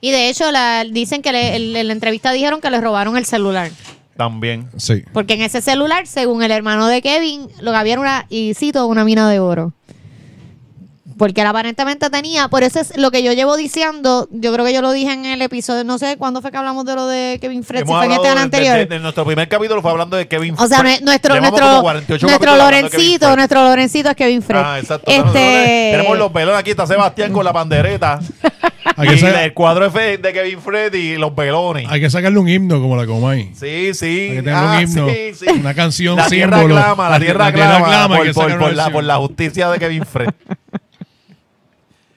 Y 0.00 0.10
de 0.10 0.28
hecho, 0.28 0.50
la, 0.50 0.84
dicen 0.84 1.22
que 1.22 1.30
le- 1.32 1.54
el- 1.56 1.76
en 1.76 1.86
la 1.86 1.92
entrevista 1.92 2.32
dijeron 2.32 2.60
que 2.60 2.70
le 2.70 2.80
robaron 2.80 3.16
el 3.16 3.24
celular. 3.24 3.70
También. 4.16 4.68
Sí. 4.78 5.04
Porque 5.12 5.34
en 5.34 5.42
ese 5.42 5.60
celular, 5.60 6.06
según 6.08 6.42
el 6.42 6.50
hermano 6.50 6.86
de 6.88 7.02
Kevin, 7.02 7.48
lo 7.60 7.70
que 7.70 7.76
había 7.76 7.92
era 7.92 8.00
una, 8.00 8.26
y 8.28 8.54
cito, 8.54 8.86
una 8.86 9.04
mina 9.04 9.30
de 9.30 9.38
oro. 9.38 9.72
Porque 11.18 11.40
él 11.40 11.46
aparentemente 11.46 12.10
tenía, 12.10 12.48
por 12.48 12.62
eso 12.62 12.78
es 12.80 12.94
lo 12.98 13.10
que 13.10 13.22
yo 13.22 13.32
llevo 13.32 13.56
diciendo, 13.56 14.28
yo 14.30 14.52
creo 14.52 14.66
que 14.66 14.74
yo 14.74 14.82
lo 14.82 14.92
dije 14.92 15.12
en 15.12 15.24
el 15.24 15.40
episodio, 15.40 15.82
no 15.82 15.96
sé 15.98 16.16
cuándo 16.18 16.42
fue 16.42 16.50
que 16.50 16.58
hablamos 16.58 16.84
de 16.84 16.94
lo 16.94 17.06
de 17.06 17.38
Kevin 17.40 17.64
Fred, 17.64 17.80
si 17.80 17.86
fue 17.86 18.04
en 18.04 18.12
este 18.12 18.28
de- 18.28 18.38
anterior. 18.38 18.76
de- 18.76 18.86
de- 18.86 18.98
nuestro 18.98 19.24
primer 19.24 19.48
capítulo 19.48 19.80
fue 19.80 19.90
hablando 19.92 20.16
de 20.18 20.28
Kevin 20.28 20.54
O 20.58 20.66
sea, 20.66 20.80
Fred. 20.80 21.00
nue- 21.00 21.04
nuestro, 21.04 21.40
nuestro, 21.40 21.66
como 21.66 21.82
48 21.82 22.26
nuestro 22.26 22.56
Lorencito, 22.56 23.26
Fred. 23.28 23.36
nuestro 23.36 23.62
Lorencito 23.62 24.10
es 24.10 24.16
Kevin 24.16 24.42
Fred. 24.42 24.60
Ah, 24.62 24.78
exacto. 24.78 25.10
Este, 25.10 25.88
Tenemos 25.92 26.18
los 26.18 26.30
velones 26.32 26.60
aquí, 26.60 26.70
está 26.72 26.86
Sebastián 26.86 27.32
con 27.32 27.44
la 27.44 27.52
pandereta. 27.54 28.18
Hay 28.98 29.08
y 29.14 29.18
que, 29.20 29.44
el 29.44 29.52
cuadro 29.52 29.86
F 29.86 30.18
de 30.18 30.32
Kevin 30.32 30.60
Fred 30.60 30.92
y 30.94 31.16
los 31.16 31.34
velones. 31.34 31.86
hay 31.90 32.00
que 32.00 32.08
sacarle 32.08 32.38
un 32.38 32.48
himno 32.48 32.80
como 32.80 32.96
la 32.96 33.04
Comay. 33.06 33.50
Sí, 33.54 33.92
sí. 33.94 34.06
Hay 34.30 34.36
que 34.36 34.42
tener 34.42 34.54
Ah, 34.54 34.74
un 34.78 34.82
himno. 34.82 35.08
sí, 35.08 35.34
sí. 35.34 35.46
Una 35.60 35.74
canción 35.74 36.16
La 36.16 36.28
tierra 36.28 36.58
símbolo. 36.60 36.80
clama, 36.80 37.10
la 37.10 37.20
tierra 37.20 37.44
La 37.46 37.52
tierra 37.52 37.68
clama, 37.76 37.86
clama, 37.86 38.14
hay 38.14 38.18
por, 38.18 38.26
que 38.26 38.32
por- 38.54 38.58
por 38.58 38.74
la, 38.74 38.90
por 38.90 39.04
la 39.04 39.16
justicia 39.16 39.68
de 39.70 39.78
Kevin 39.78 40.04
Fred. 40.06 40.28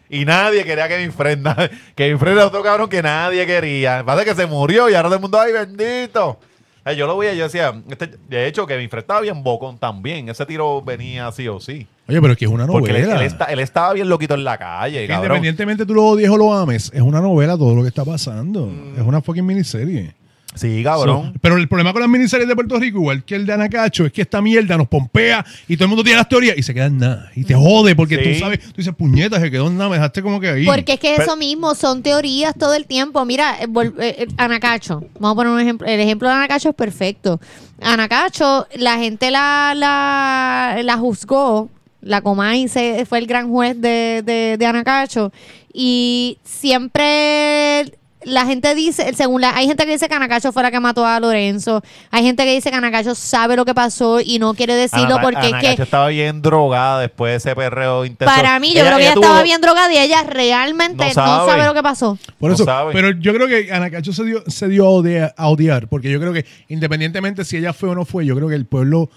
y 0.09 0.25
nadie 0.25 0.63
quería 0.63 0.85
a 0.85 0.87
Kevin 0.87 1.11
Fred. 1.13 1.39
na- 1.39 1.69
Kevin 1.95 2.19
Fred 2.19 2.33
era 2.33 2.47
otro 2.47 2.61
cabrón 2.63 2.89
que 2.89 3.01
nadie 3.01 3.45
quería. 3.45 4.03
Pasa 4.05 4.25
que 4.25 4.35
se 4.35 4.45
murió 4.47 4.89
y 4.89 4.93
ahora 4.95 5.07
todo 5.09 5.15
el 5.15 5.21
mundo, 5.21 5.39
ay, 5.39 5.53
bendito. 5.53 6.39
Eh, 6.85 6.95
Yo 6.95 7.05
lo 7.07 7.17
veía, 7.17 7.33
yo 7.33 7.43
decía, 7.43 7.73
este- 7.89 8.17
de 8.27 8.47
hecho, 8.47 8.65
Kevin 8.65 8.89
Fred 8.89 9.01
estaba 9.01 9.21
bien 9.21 9.43
bocón 9.43 9.77
también. 9.77 10.29
Ese 10.29 10.45
tiro 10.45 10.81
venía 10.81 11.31
sí 11.31 11.47
o 11.47 11.59
sí. 11.59 11.85
Oye, 12.07 12.19
pero 12.21 12.33
es 12.33 12.39
que 12.39 12.45
es 12.45 12.51
una 12.51 12.65
Porque 12.65 12.89
él, 12.91 13.01
novela. 13.03 13.19
él 13.21 13.27
está- 13.27 13.45
él 13.45 13.59
estaba 13.59 13.93
bien 13.93 14.09
loquito 14.09 14.33
en 14.33 14.43
la 14.43 14.57
calle, 14.57 15.01
Que 15.01 15.07
cabrón. 15.07 15.25
Independientemente 15.37 15.85
tú 15.85 15.93
lo 15.93 16.05
odies 16.05 16.29
o 16.29 16.37
lo 16.37 16.53
ames, 16.53 16.89
es 16.93 17.01
una 17.01 17.21
novela 17.21 17.57
todo 17.57 17.75
lo 17.75 17.81
que 17.83 17.89
está 17.89 18.03
pasando. 18.05 18.65
Mm. 18.67 18.95
Es 18.99 19.01
una 19.05 19.21
fucking 19.21 19.45
miniserie. 19.45 20.15
Sí, 20.55 20.81
cabrón. 20.83 21.33
So, 21.33 21.39
pero 21.41 21.57
el 21.57 21.67
problema 21.67 21.93
con 21.93 22.01
las 22.01 22.09
miniseries 22.09 22.47
de 22.47 22.55
Puerto 22.55 22.77
Rico, 22.79 22.97
igual 22.97 23.23
que 23.23 23.35
el 23.35 23.45
de 23.45 23.53
Anacacho, 23.53 24.05
es 24.05 24.11
que 24.11 24.23
esta 24.23 24.41
mierda 24.41 24.75
nos 24.77 24.87
pompea 24.87 25.45
y 25.67 25.75
todo 25.77 25.85
el 25.85 25.89
mundo 25.89 26.03
tiene 26.03 26.17
las 26.17 26.27
teorías 26.27 26.57
y 26.57 26.63
se 26.63 26.73
queda 26.73 26.87
en 26.87 26.97
nada. 26.97 27.31
Y 27.35 27.43
te 27.45 27.53
jode 27.53 27.95
porque 27.95 28.17
Sí. 28.21 28.33
tú 28.33 28.39
sabes, 28.39 28.59
tú 28.59 28.73
dices, 28.77 28.93
puñeta, 28.95 29.39
se 29.39 29.51
quedó 29.51 29.67
en 29.67 29.77
nada, 29.77 29.89
me 29.89 29.95
dejaste 29.97 30.21
como 30.21 30.39
que 30.39 30.49
ahí. 30.49 30.65
Porque 30.65 30.93
es 30.93 30.99
que 30.99 31.13
Pero- 31.15 31.23
eso 31.23 31.37
mismo 31.37 31.75
son 31.75 32.01
teorías 32.01 32.55
todo 32.57 32.73
el 32.73 32.85
tiempo. 32.85 33.23
Mira, 33.25 33.57
eh, 33.61 33.67
vol- 33.67 33.93
eh, 33.99 34.15
eh, 34.23 34.27
Anacacho. 34.37 35.03
Vamos 35.19 35.33
a 35.33 35.35
poner 35.35 35.53
un 35.53 35.59
ejemplo. 35.61 35.87
El 35.87 35.99
ejemplo 35.99 36.27
de 36.27 36.33
Anacacho 36.35 36.69
es 36.69 36.75
perfecto. 36.75 37.39
Anacacho, 37.81 38.67
la 38.75 38.97
gente 38.97 39.31
la, 39.31 39.73
la, 39.75 40.81
la 40.83 40.97
juzgó. 40.97 41.69
La 42.01 42.21
Comay 42.21 42.67
se, 42.69 43.05
fue 43.05 43.19
el 43.19 43.27
gran 43.27 43.49
juez 43.49 43.79
de, 43.79 44.23
de, 44.25 44.55
de 44.57 44.65
Anacacho. 44.65 45.31
Y 45.73 46.37
siempre 46.43 47.93
la 48.23 48.45
gente 48.45 48.75
dice, 48.75 49.13
según 49.13 49.39
la, 49.41 49.55
hay 49.55 49.65
gente 49.65 49.85
que 49.85 49.93
dice 49.93 50.09
que 50.09 50.13
Anacacho 50.15 50.51
fue 50.51 50.61
la 50.61 50.71
que 50.71 50.79
mató 50.81 51.05
a 51.05 51.19
Lorenzo. 51.21 51.81
Hay 52.11 52.23
gente 52.23 52.43
que 52.43 52.53
dice 52.53 52.69
que 52.69 52.75
Anacacho 52.75 53.15
sabe 53.15 53.55
lo 53.55 53.63
que 53.63 53.73
pasó 53.73 54.19
y 54.19 54.39
no 54.39 54.53
quiere 54.55 54.75
decirlo 54.75 55.15
Ana- 55.15 55.21
porque 55.21 55.47
Ana 55.47 55.61
es 55.61 55.75
que 55.77 55.83
estaba 55.83 56.09
bien 56.09 56.41
drogada 56.41 56.99
después 56.99 57.31
de 57.31 57.37
ese 57.37 57.55
perreo 57.55 58.03
intenso. 58.03 58.33
para 58.35 58.59
mí, 58.59 58.73
yo 58.73 58.81
creo 58.85 58.97
que 58.97 59.03
ella 59.03 59.13
estaba 59.13 59.41
bien 59.43 59.61
drogada 59.61 59.93
y 59.93 59.97
ella 59.97 60.23
realmente 60.23 60.97
No 61.15 61.25
no 61.25 61.45
sabe. 61.45 61.63
lo 61.65 61.73
que 61.73 61.81
pasó. 61.81 62.17
Por 62.39 62.49
no 62.49 62.55
eso, 62.55 62.65
sabe. 62.65 62.91
pero 62.91 63.11
yo 63.11 63.33
creo 63.33 63.47
que 63.47 63.71
Anacacho 63.71 64.11
se 64.11 64.25
dio, 64.25 64.43
se 64.47 64.67
dio 64.67 64.85
a, 64.85 64.89
odiar, 64.89 65.33
a 65.37 65.47
odiar, 65.47 65.87
porque 65.87 66.11
yo 66.11 66.19
creo 66.19 66.33
que 66.33 66.45
independientemente 66.67 67.45
si 67.45 67.55
ella 67.55 67.71
fue 67.71 67.89
o 67.89 67.95
no 67.95 68.03
fue, 68.03 68.25
yo 68.25 68.35
creo 68.35 68.49
que 68.49 68.55
el 68.55 68.65
pueblo 68.65 69.09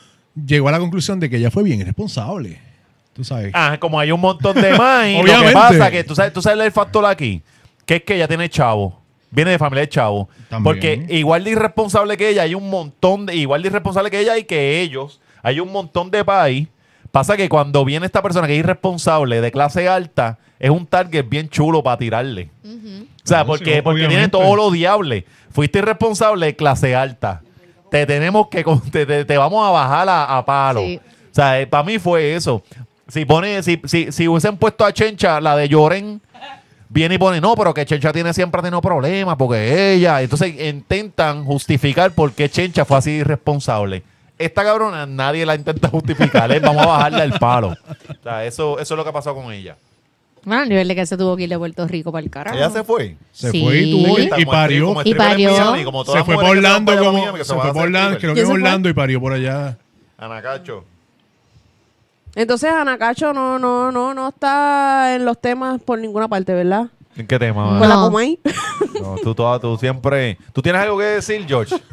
llegó 0.46 0.68
a 0.68 0.72
la 0.72 0.78
conclusión 0.78 1.18
de 1.18 1.28
que 1.28 1.38
ella 1.38 1.50
fue 1.50 1.64
bien 1.64 1.80
irresponsable. 1.80 2.60
Tú 3.14 3.24
sabes. 3.24 3.50
Ah, 3.52 3.76
como 3.78 3.98
hay 4.00 4.10
un 4.12 4.20
montón 4.20 4.54
de 4.60 4.72
más. 4.78 5.06
y 5.08 5.16
lo 5.18 5.24
que 5.24 5.30
Obviamente. 5.32 5.52
pasa 5.54 5.90
que 5.90 6.04
tú 6.04 6.14
sabes, 6.14 6.32
tú 6.32 6.40
sabes 6.40 6.64
el 6.64 6.72
factor 6.72 7.04
aquí, 7.04 7.42
que 7.92 7.96
es 7.96 8.02
que 8.04 8.14
ella 8.16 8.28
tiene 8.28 8.48
chavo. 8.48 9.00
Viene 9.30 9.50
de 9.52 9.58
familia 9.58 9.82
de 9.82 9.88
chavo. 9.88 10.28
También. 10.48 10.62
Porque 10.64 11.06
igual 11.08 11.44
de 11.44 11.50
irresponsable 11.50 12.16
que 12.16 12.28
ella, 12.28 12.42
hay 12.42 12.54
un 12.54 12.68
montón 12.70 13.26
de. 13.26 13.34
Igual 13.36 13.62
de 13.62 13.68
irresponsable 13.68 14.10
que 14.10 14.20
ella 14.20 14.36
y 14.38 14.44
que 14.44 14.80
ellos, 14.80 15.20
hay 15.42 15.60
un 15.60 15.70
montón 15.72 16.10
de 16.10 16.24
país 16.24 16.68
Pasa 17.10 17.36
que 17.36 17.46
cuando 17.50 17.84
viene 17.84 18.06
esta 18.06 18.22
persona 18.22 18.46
que 18.46 18.54
es 18.54 18.60
irresponsable 18.60 19.42
de 19.42 19.52
clase 19.52 19.86
alta, 19.86 20.38
es 20.58 20.70
un 20.70 20.86
target 20.86 21.26
bien 21.28 21.50
chulo 21.50 21.82
para 21.82 21.98
tirarle. 21.98 22.48
O 22.64 22.68
sea, 22.68 23.04
Claro, 23.24 23.46
porque, 23.48 23.74
sí, 23.76 23.82
porque 23.82 24.08
tiene 24.08 24.28
todo 24.28 24.56
lo 24.56 24.70
diable. 24.70 25.26
Fuiste 25.50 25.80
irresponsable 25.80 26.46
de 26.46 26.56
clase 26.56 26.94
alta. 26.96 27.42
Te 27.90 28.06
tenemos 28.06 28.48
que. 28.48 28.64
con- 28.64 28.80
Te, 28.90 29.04
te- 29.04 29.26
te 29.26 29.36
vamos 29.36 29.62
a 29.68 29.70
bajar 29.70 30.08
a, 30.08 30.38
a 30.38 30.44
palo. 30.46 30.80
Sí. 30.80 31.00
O 31.04 31.34
sea, 31.34 31.68
para 31.68 31.84
mí 31.84 31.98
fue 31.98 32.34
eso. 32.34 32.62
Si 33.08 33.26
pone, 33.26 33.62
si, 33.62 33.78
si, 33.84 34.10
si 34.10 34.26
hubiesen 34.26 34.56
puesto 34.56 34.82
a 34.82 34.92
Chencha, 34.92 35.38
la 35.38 35.54
de 35.54 35.68
Lloren, 35.68 36.18
viene 36.92 37.14
y 37.14 37.18
pone, 37.18 37.40
no, 37.40 37.54
pero 37.54 37.72
que 37.72 37.86
Chencha 37.86 38.12
tiene 38.12 38.32
siempre 38.34 38.58
ha 38.58 38.62
tenido 38.62 38.80
problemas, 38.82 39.36
porque 39.36 39.92
ella. 39.94 40.20
Entonces 40.22 40.54
intentan 40.60 41.44
justificar 41.44 42.12
por 42.12 42.32
qué 42.32 42.50
Chencha 42.50 42.84
fue 42.84 42.98
así 42.98 43.10
irresponsable. 43.12 44.02
Esta 44.38 44.64
cabrona 44.64 45.06
nadie 45.06 45.46
la 45.46 45.54
intenta 45.54 45.88
justificar. 45.88 46.50
es, 46.52 46.60
vamos 46.60 46.82
a 46.82 46.86
bajarle 46.88 47.22
el 47.24 47.32
palo. 47.34 47.68
O 47.68 48.22
sea, 48.22 48.44
eso, 48.44 48.78
eso 48.78 48.94
es 48.94 48.96
lo 48.98 49.04
que 49.04 49.10
ha 49.10 49.12
pasado 49.12 49.36
con 49.36 49.52
ella. 49.52 49.76
Bueno, 50.44 50.62
al 50.62 50.68
nivel 50.68 50.88
de 50.88 50.96
que 50.96 51.06
se 51.06 51.16
tuvo 51.16 51.36
que 51.36 51.44
ir 51.44 51.48
de 51.48 51.56
Puerto 51.56 51.86
Rico 51.86 52.10
para 52.10 52.24
el 52.24 52.28
carajo. 52.30 52.56
Ella 52.56 52.68
se 52.70 52.82
fue. 52.82 53.16
Se 53.30 53.52
Sí. 53.52 53.62
fue 53.62 53.78
y 53.78 53.90
tuvo 53.92 54.16
que- 54.16 54.40
y 54.40 54.44
parió. 54.44 54.86
Como 54.88 55.02
Y 55.04 55.14
parió. 55.14 55.52
Miami, 55.52 55.84
Se 56.06 56.24
fue 56.24 56.34
por 56.34 56.44
se 56.44 56.50
Orlando 56.50 56.98
como. 56.98 57.36
Se 57.44 57.52
a 57.52 57.56
fue 57.56 57.72
por 57.72 57.82
Orlando, 57.82 58.18
creo 58.18 58.34
que 58.34 58.34
¿Quién 58.34 58.38
en 58.38 58.38
se 58.38 58.44
fue? 58.46 58.54
Orlando 58.54 58.88
y 58.88 58.92
parió 58.92 59.20
por 59.20 59.32
allá. 59.32 59.78
Anacacho. 60.18 60.84
Entonces 62.34 62.70
Anacacho 62.70 63.32
no, 63.32 63.58
no, 63.58 63.92
no, 63.92 64.14
no 64.14 64.28
está 64.28 65.14
en 65.14 65.24
los 65.24 65.40
temas 65.40 65.80
por 65.82 65.98
ninguna 65.98 66.28
parte, 66.28 66.54
¿verdad? 66.54 66.86
¿En 67.16 67.26
qué 67.26 67.38
tema? 67.38 67.78
Con 67.78 67.88
la. 67.88 67.94
Comay. 67.96 68.38
No, 69.00 69.16
tú, 69.22 69.34
toda- 69.34 69.58
tú 69.58 69.76
siempre. 69.78 70.38
¿Tú 70.52 70.62
tienes 70.62 70.80
algo 70.82 70.96
que 70.98 71.04
decir, 71.04 71.44
George? 71.48 71.74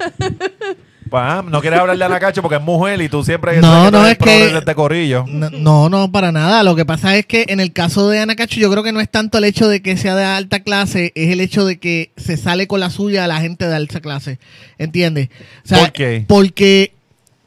Ah, 1.12 1.44
no 1.44 1.60
quieres 1.60 1.80
hablarle 1.80 2.04
a 2.04 2.08
Anacacho 2.08 2.44
porque 2.44 2.58
es 2.58 2.62
mujer 2.62 3.02
y 3.02 3.10
tú 3.10 3.24
siempre. 3.24 3.60
No, 3.62 3.86
tú 3.86 3.92
no, 3.98 4.06
es 4.06 4.16
que- 4.16 4.30
de 4.50 4.58
este 4.60 4.76
corillo. 4.76 5.26
No, 5.28 5.50
no, 5.50 5.90
no, 5.90 6.12
para 6.12 6.32
nada. 6.32 6.62
Lo 6.62 6.76
que 6.76 6.86
pasa 6.86 7.16
es 7.16 7.26
que 7.26 7.46
en 7.50 7.60
el 7.60 7.74
caso 7.74 8.10
de 8.10 8.20
Ana 8.20 8.36
Cacho, 8.36 8.60
yo 8.60 8.70
creo 8.70 8.84
que 8.84 8.92
no 8.92 9.00
es 9.00 9.10
tanto 9.10 9.40
el 9.40 9.46
hecho 9.46 9.68
de 9.68 9.82
que 9.82 9.98
sea 9.98 10.16
de 10.16 10.24
alta 10.24 10.60
clase, 10.60 11.12
es 11.16 11.32
el 11.32 11.40
hecho 11.42 11.66
de 11.66 11.80
que 11.80 12.12
se 12.16 12.38
sale 12.38 12.68
con 12.68 12.80
la 12.80 12.92
suya 12.92 13.24
a 13.24 13.28
la 13.28 13.42
gente 13.42 13.66
de 13.68 13.76
alta 13.76 14.02
clase. 14.02 14.38
¿Entiendes? 14.78 15.30
O 15.66 15.68
sea, 15.70 15.80
¿Por 15.80 15.92
qué? 15.94 16.26
Porque 16.28 16.94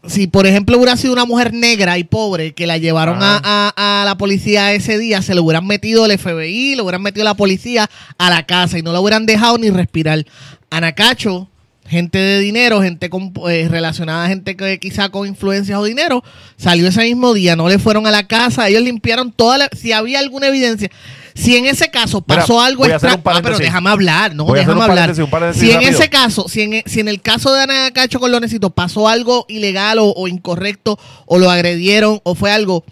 si, 0.06 0.26
por 0.26 0.46
ejemplo, 0.46 0.76
hubiera 0.76 0.96
sido 0.96 1.12
una 1.12 1.24
mujer 1.24 1.52
negra 1.52 1.96
y 1.98 2.04
pobre 2.04 2.52
que 2.54 2.66
la 2.66 2.76
llevaron 2.78 3.18
Ah. 3.20 3.40
a, 3.44 3.72
a- 3.76 4.02
a 4.02 4.04
la 4.04 4.16
policía 4.16 4.72
ese 4.72 4.98
día, 4.98 5.22
se 5.22 5.34
le 5.34 5.40
hubieran 5.40 5.66
metido 5.66 6.04
el 6.06 6.12
FBI, 6.18 6.74
le 6.74 6.82
hubieran 6.82 7.02
metido 7.02 7.24
la 7.24 7.34
policía 7.34 7.88
a 8.18 8.30
la 8.30 8.44
casa 8.44 8.78
y 8.78 8.82
no 8.82 8.92
la 8.92 9.00
hubieran 9.00 9.26
dejado 9.26 9.58
ni 9.58 9.70
respirar. 9.70 10.24
Ana 10.70 10.92
Cacho 10.92 11.48
gente 11.84 12.16
de 12.16 12.38
dinero, 12.38 12.80
gente 12.80 13.10
con, 13.10 13.32
eh, 13.50 13.66
relacionada 13.70 14.24
a 14.24 14.28
gente 14.28 14.56
que 14.56 14.78
quizá 14.78 15.10
con 15.10 15.26
influencias 15.28 15.78
o 15.78 15.84
dinero, 15.84 16.22
salió 16.56 16.88
ese 16.88 17.02
mismo 17.02 17.34
día, 17.34 17.54
no 17.54 17.68
le 17.68 17.78
fueron 17.78 18.06
a 18.06 18.10
la 18.10 18.26
casa, 18.26 18.66
ellos 18.68 18.82
limpiaron 18.82 19.30
toda 19.30 19.58
la, 19.58 19.68
si 19.76 19.92
había 19.92 20.20
alguna 20.20 20.46
evidencia. 20.46 20.90
Si 21.34 21.56
en 21.56 21.66
ese 21.66 21.90
caso 21.90 22.24
Mira, 22.26 22.40
pasó 22.40 22.60
algo 22.60 22.86
extra-. 22.86 23.20
Ah, 23.24 23.40
pero 23.42 23.58
déjame 23.58 23.90
hablar, 23.90 24.34
no, 24.34 24.44
Voy 24.44 24.58
déjame 24.58 24.82
hablar. 24.82 25.14
si 25.14 25.22
en 25.22 25.30
rápido. 25.30 25.90
ese 25.90 26.10
caso, 26.10 26.48
si 26.48 26.62
en, 26.62 26.82
si 26.86 27.00
en 27.00 27.08
el 27.08 27.20
caso 27.20 27.52
de 27.52 27.62
Ana 27.62 27.90
Cacho 27.92 28.20
con 28.20 28.30
Lonecito 28.30 28.70
pasó 28.70 29.08
algo 29.08 29.46
ilegal 29.48 29.98
o, 29.98 30.12
o 30.12 30.28
incorrecto, 30.28 30.98
o 31.26 31.38
lo 31.38 31.50
agredieron, 31.50 32.20
o 32.24 32.34
fue 32.34 32.52
algo, 32.52 32.84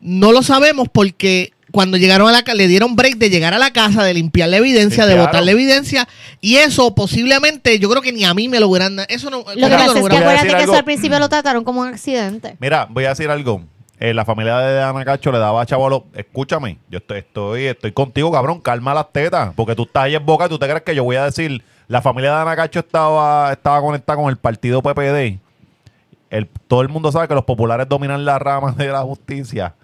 no 0.00 0.32
lo 0.32 0.42
sabemos 0.42 0.88
porque 0.90 1.52
cuando 1.72 1.96
llegaron 1.96 2.28
a 2.28 2.32
la 2.32 2.42
casa, 2.42 2.54
le 2.54 2.68
dieron 2.68 2.94
break 2.94 3.16
de 3.16 3.30
llegar 3.30 3.54
a 3.54 3.58
la 3.58 3.72
casa, 3.72 4.04
de 4.04 4.14
limpiar 4.14 4.50
la 4.50 4.58
evidencia, 4.58 5.06
de 5.06 5.16
botar 5.16 5.42
la 5.42 5.50
evidencia, 5.50 6.06
y 6.40 6.56
eso 6.56 6.94
posiblemente, 6.94 7.78
yo 7.78 7.88
creo 7.88 8.02
que 8.02 8.12
ni 8.12 8.24
a 8.24 8.34
mí 8.34 8.48
me 8.48 8.60
lo 8.60 8.68
hubieran 8.68 8.94
dado. 8.96 9.08
Eso 9.08 9.30
no, 9.30 9.38
Lo 9.38 9.68
que 9.68 9.74
pasa 9.74 9.86
no 9.86 9.94
es 9.94 10.08
que 10.08 10.16
acuérdate 10.16 10.54
que 10.54 10.62
eso 10.62 10.74
al 10.74 10.84
principio 10.84 11.18
lo 11.18 11.28
trataron 11.28 11.64
como 11.64 11.80
un 11.80 11.88
accidente. 11.88 12.56
Mira, 12.60 12.86
voy 12.88 13.06
a 13.06 13.10
decir 13.10 13.28
algo. 13.30 13.64
Eh, 14.02 14.12
la 14.12 14.24
familia 14.24 14.58
de 14.58 14.82
Ana 14.82 15.04
Cacho 15.04 15.30
le 15.30 15.38
daba 15.38 15.62
a 15.62 15.64
chavalo, 15.64 16.06
escúchame, 16.14 16.76
yo 16.90 16.98
estoy, 16.98 17.18
estoy, 17.18 17.66
estoy 17.66 17.92
contigo, 17.92 18.32
cabrón, 18.32 18.58
calma 18.60 18.92
las 18.94 19.12
tetas, 19.12 19.54
porque 19.54 19.76
tú 19.76 19.84
estás 19.84 20.02
ahí 20.02 20.16
en 20.16 20.26
boca 20.26 20.46
y 20.46 20.48
tú 20.48 20.58
te 20.58 20.66
crees 20.66 20.82
que 20.82 20.96
yo 20.96 21.04
voy 21.04 21.14
a 21.14 21.26
decir, 21.26 21.62
la 21.86 22.02
familia 22.02 22.34
de 22.34 22.42
Ana 22.42 22.56
Cacho 22.56 22.80
estaba, 22.80 23.52
estaba 23.52 23.80
conectada 23.80 24.20
con 24.20 24.28
el 24.28 24.38
partido 24.38 24.82
PPD. 24.82 25.38
El, 26.30 26.48
todo 26.66 26.82
el 26.82 26.88
mundo 26.88 27.12
sabe 27.12 27.28
que 27.28 27.34
los 27.36 27.44
populares 27.44 27.88
dominan 27.88 28.24
la 28.24 28.40
rama 28.40 28.72
de 28.72 28.88
la 28.88 29.02
justicia. 29.02 29.76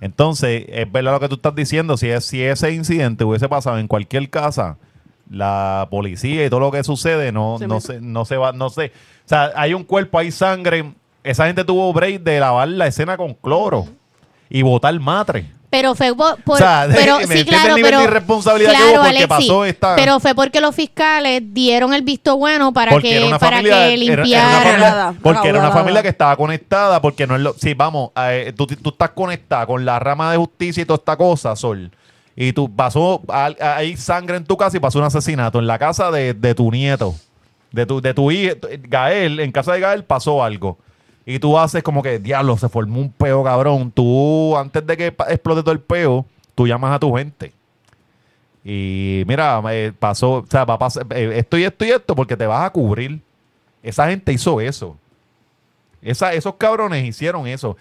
Entonces, 0.00 0.64
es 0.68 0.90
verdad 0.90 1.12
lo 1.12 1.20
que 1.20 1.28
tú 1.28 1.34
estás 1.34 1.54
diciendo, 1.54 1.98
si, 1.98 2.08
es, 2.08 2.24
si 2.24 2.42
ese 2.42 2.72
incidente 2.72 3.22
hubiese 3.22 3.50
pasado 3.50 3.76
en 3.76 3.86
cualquier 3.86 4.30
casa, 4.30 4.78
la 5.28 5.88
policía 5.90 6.46
y 6.46 6.48
todo 6.48 6.60
lo 6.60 6.70
que 6.70 6.82
sucede 6.84 7.32
no, 7.32 7.58
Se 7.58 7.66
no, 7.66 7.82
se, 7.82 8.00
no 8.00 8.24
se 8.24 8.38
va, 8.38 8.52
no 8.52 8.70
sé. 8.70 8.92
O 9.26 9.28
sea, 9.28 9.50
hay 9.56 9.74
un 9.74 9.84
cuerpo, 9.84 10.18
hay 10.18 10.30
sangre. 10.30 10.94
Esa 11.24 11.46
gente 11.46 11.64
tuvo 11.64 11.92
break 11.92 12.22
de 12.22 12.40
lavar 12.40 12.68
la 12.68 12.86
escena 12.86 13.16
con 13.16 13.34
cloro 13.34 13.86
y 14.50 14.62
botar 14.62 14.98
matre. 15.00 15.46
Pero 15.70 15.94
fue 15.94 16.14
por, 16.14 16.36
por- 16.42 16.56
O 16.56 16.58
sea, 16.58 16.86
pero 16.92 17.18
¿me 17.26 17.38
sí, 17.38 17.44
claro, 17.46 17.70
el 17.70 17.74
nivel 17.76 17.90
pero 17.92 17.98
de 18.00 18.04
irresponsabilidad 18.04 18.70
que 18.72 18.76
claro, 18.76 18.90
hubo 18.92 18.96
porque 19.04 19.08
Alexi, 19.08 19.26
pasó 19.28 19.64
esta- 19.64 19.96
Pero 19.96 20.20
fue 20.20 20.34
porque 20.34 20.60
los 20.60 20.74
fiscales 20.74 21.42
dieron 21.46 21.94
el 21.94 22.02
visto 22.02 22.36
bueno 22.36 22.74
para 22.74 22.90
porque 22.92 23.08
que 23.08 23.16
era 23.16 23.26
una 23.26 23.38
para 23.38 23.56
familia, 23.56 23.74
que 23.76 23.80
era- 23.80 23.92
era 23.92 23.94
una 23.94 24.22
limpiaran. 24.22 24.52
familia- 24.62 24.86
Acaudalada, 24.88 25.14
porque 25.22 25.48
era 25.48 25.58
una 25.60 25.70
familia 25.70 26.02
que 26.02 26.08
estaba 26.08 26.36
conectada, 26.36 27.00
porque 27.00 27.26
no 27.26 27.36
es 27.36 27.40
lo, 27.40 27.54
sí, 27.54 27.72
vamos, 27.72 28.10
eh, 28.16 28.52
tú, 28.54 28.66
tú 28.66 28.90
estás 28.90 29.10
conectada 29.10 29.64
con 29.66 29.82
la 29.86 29.98
rama 29.98 30.30
de 30.32 30.36
justicia 30.36 30.82
y 30.82 30.84
toda 30.84 30.98
esta 30.98 31.16
cosa, 31.16 31.56
Sol. 31.56 31.90
Y 32.36 32.52
tú 32.52 32.70
pasó, 32.74 33.22
hay 33.60 33.96
sangre 33.96 34.36
en 34.36 34.44
tu 34.44 34.56
casa 34.58 34.76
y 34.76 34.80
pasó 34.80 34.98
un 34.98 35.04
asesinato 35.06 35.58
en 35.58 35.66
la 35.66 35.78
casa 35.78 36.10
de, 36.10 36.34
de 36.34 36.54
tu 36.54 36.70
nieto, 36.70 37.14
de 37.70 37.86
tu, 37.86 38.02
de 38.02 38.12
tu 38.12 38.30
hijo, 38.30 38.56
Gael, 38.88 39.40
en 39.40 39.50
casa 39.52 39.72
de 39.72 39.80
Gael 39.80 40.04
pasó 40.04 40.44
algo. 40.44 40.76
Y 41.24 41.38
tú 41.38 41.58
haces 41.58 41.82
como 41.82 42.02
que, 42.02 42.18
diablo, 42.18 42.56
se 42.56 42.68
formó 42.68 43.00
un 43.00 43.12
peo 43.12 43.44
cabrón. 43.44 43.90
Tú, 43.92 44.56
antes 44.56 44.84
de 44.86 44.96
que 44.96 45.06
explote 45.06 45.62
todo 45.62 45.72
el 45.72 45.80
peo, 45.80 46.26
tú 46.54 46.66
llamas 46.66 46.94
a 46.94 46.98
tu 46.98 47.14
gente. 47.14 47.52
Y 48.64 49.24
mira, 49.26 49.60
eh, 49.70 49.92
pasó, 49.96 50.32
o 50.34 50.46
sea, 50.48 50.64
va 50.64 50.74
a 50.74 50.78
pasar 50.78 51.06
eh, 51.10 51.32
esto 51.36 51.58
y 51.58 51.64
esto 51.64 51.84
y 51.84 51.90
esto 51.90 52.14
porque 52.14 52.36
te 52.36 52.46
vas 52.46 52.64
a 52.64 52.70
cubrir. 52.70 53.20
Esa 53.82 54.08
gente 54.08 54.32
hizo 54.32 54.60
eso. 54.60 54.96
Esa, 56.00 56.32
esos 56.32 56.54
cabrones 56.56 57.04
hicieron 57.04 57.46
eso. 57.46 57.76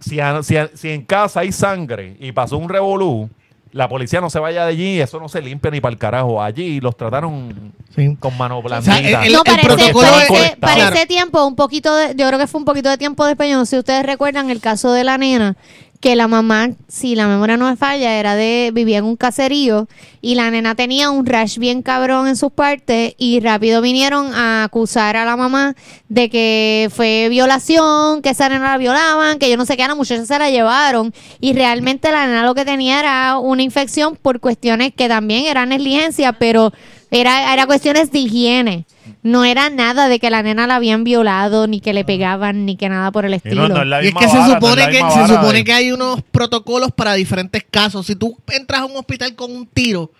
Si, 0.00 0.18
si, 0.42 0.56
si 0.74 0.90
en 0.90 1.04
casa 1.04 1.40
hay 1.40 1.52
sangre 1.52 2.16
y 2.18 2.32
pasó 2.32 2.56
un 2.56 2.68
revolú, 2.68 3.30
la 3.72 3.88
policía 3.88 4.20
no 4.20 4.30
se 4.30 4.38
vaya 4.38 4.64
de 4.64 4.70
allí, 4.70 5.00
eso 5.00 5.18
no 5.18 5.28
se 5.28 5.40
limpia 5.42 5.70
ni 5.70 5.80
para 5.80 5.92
el 5.92 5.98
carajo. 5.98 6.42
Allí 6.42 6.80
los 6.80 6.96
trataron 6.96 7.72
Sí. 7.94 8.16
con 8.20 8.36
mano 8.38 8.60
sea, 8.60 8.80
blandita. 8.80 9.24
el- 9.26 9.32
no, 9.32 9.42
para, 9.44 9.56
ese, 9.62 9.66
protocolo 9.66 10.06
para 10.08 10.22
es- 10.24 10.30
ese- 10.30 10.56
para 10.56 10.74
Claro. 10.74 10.94
ese 10.96 11.06
tiempo, 11.06 11.44
un 11.46 11.56
poquito 11.56 11.94
de, 11.96 12.14
yo 12.14 12.26
creo 12.26 12.38
que 12.38 12.46
fue 12.46 12.58
un 12.60 12.64
poquito 12.64 12.88
de 12.90 12.98
tiempo 12.98 13.24
después. 13.26 13.50
Yo 13.50 13.56
no 13.56 13.64
sé 13.66 13.76
si 13.76 13.78
ustedes 13.78 14.04
recuerdan 14.06 14.50
el 14.50 14.60
caso 14.60 14.92
de 14.92 15.04
la 15.04 15.18
nena, 15.18 15.56
que 16.02 16.16
la 16.16 16.26
mamá, 16.26 16.70
si 16.88 17.14
la 17.14 17.28
memoria 17.28 17.56
no 17.56 17.70
me 17.70 17.76
falla, 17.76 18.18
era 18.18 18.34
de, 18.34 18.72
vivía 18.74 18.98
en 18.98 19.04
un 19.04 19.14
caserío 19.14 19.86
y 20.20 20.34
la 20.34 20.50
nena 20.50 20.74
tenía 20.74 21.10
un 21.10 21.24
rash 21.24 21.58
bien 21.58 21.80
cabrón 21.80 22.26
en 22.26 22.34
sus 22.34 22.50
partes 22.50 23.14
y 23.18 23.38
rápido 23.38 23.80
vinieron 23.80 24.34
a 24.34 24.64
acusar 24.64 25.16
a 25.16 25.24
la 25.24 25.36
mamá 25.36 25.76
de 26.08 26.28
que 26.28 26.90
fue 26.92 27.28
violación, 27.30 28.20
que 28.20 28.30
esa 28.30 28.48
nena 28.48 28.72
la 28.72 28.78
violaban, 28.78 29.38
que 29.38 29.48
yo 29.48 29.56
no 29.56 29.64
sé 29.64 29.76
qué, 29.76 29.84
a 29.84 29.88
la 29.88 29.94
muchacha 29.94 30.26
se 30.26 30.38
la 30.40 30.50
llevaron. 30.50 31.14
Y 31.40 31.52
realmente 31.52 32.10
la 32.10 32.26
nena 32.26 32.44
lo 32.44 32.56
que 32.56 32.64
tenía 32.64 32.98
era 32.98 33.38
una 33.38 33.62
infección 33.62 34.16
por 34.16 34.40
cuestiones 34.40 34.92
que 34.92 35.06
también 35.06 35.44
eran 35.44 35.68
negligencia, 35.68 36.32
pero 36.32 36.72
era, 37.12 37.52
era 37.52 37.66
cuestiones 37.66 38.10
de 38.10 38.18
higiene. 38.18 38.86
No 39.22 39.44
era 39.44 39.70
nada 39.70 40.08
de 40.08 40.18
que 40.18 40.30
la 40.30 40.42
nena 40.42 40.66
la 40.66 40.76
habían 40.76 41.04
violado, 41.04 41.68
ni 41.68 41.80
que 41.80 41.92
le 41.92 42.04
pegaban, 42.04 42.66
ni 42.66 42.76
que 42.76 42.88
nada 42.88 43.12
por 43.12 43.24
el 43.24 43.32
Y 43.34 43.36
estilo. 43.36 43.68
no- 43.68 43.74
no 43.76 43.82
es 43.82 43.86
la 43.88 44.02
Y 44.02 44.06
es 44.08 44.14
misma 44.14 44.20
que 44.20 44.28
se 44.28 44.36
vara, 44.38 44.46
no 44.48 44.52
es 44.54 44.60
supone 44.60 44.82
la 44.82 44.86
que 44.88 44.92
misma 44.94 45.10
se 45.12 45.20
vara 45.20 45.34
supone 45.34 45.58
de- 45.58 45.64
que 45.64 45.72
hay 45.72 45.92
unos 45.92 46.22
protocolos 46.32 46.90
para 46.90 47.14
diferentes 47.14 47.64
casos. 47.70 48.06
Si 48.06 48.16
tú 48.16 48.36
entras 48.50 48.80
a 48.80 48.84
un 48.86 48.96
hospital 48.96 49.34
con 49.36 49.54
un 49.54 49.66
tiro, 49.66 50.10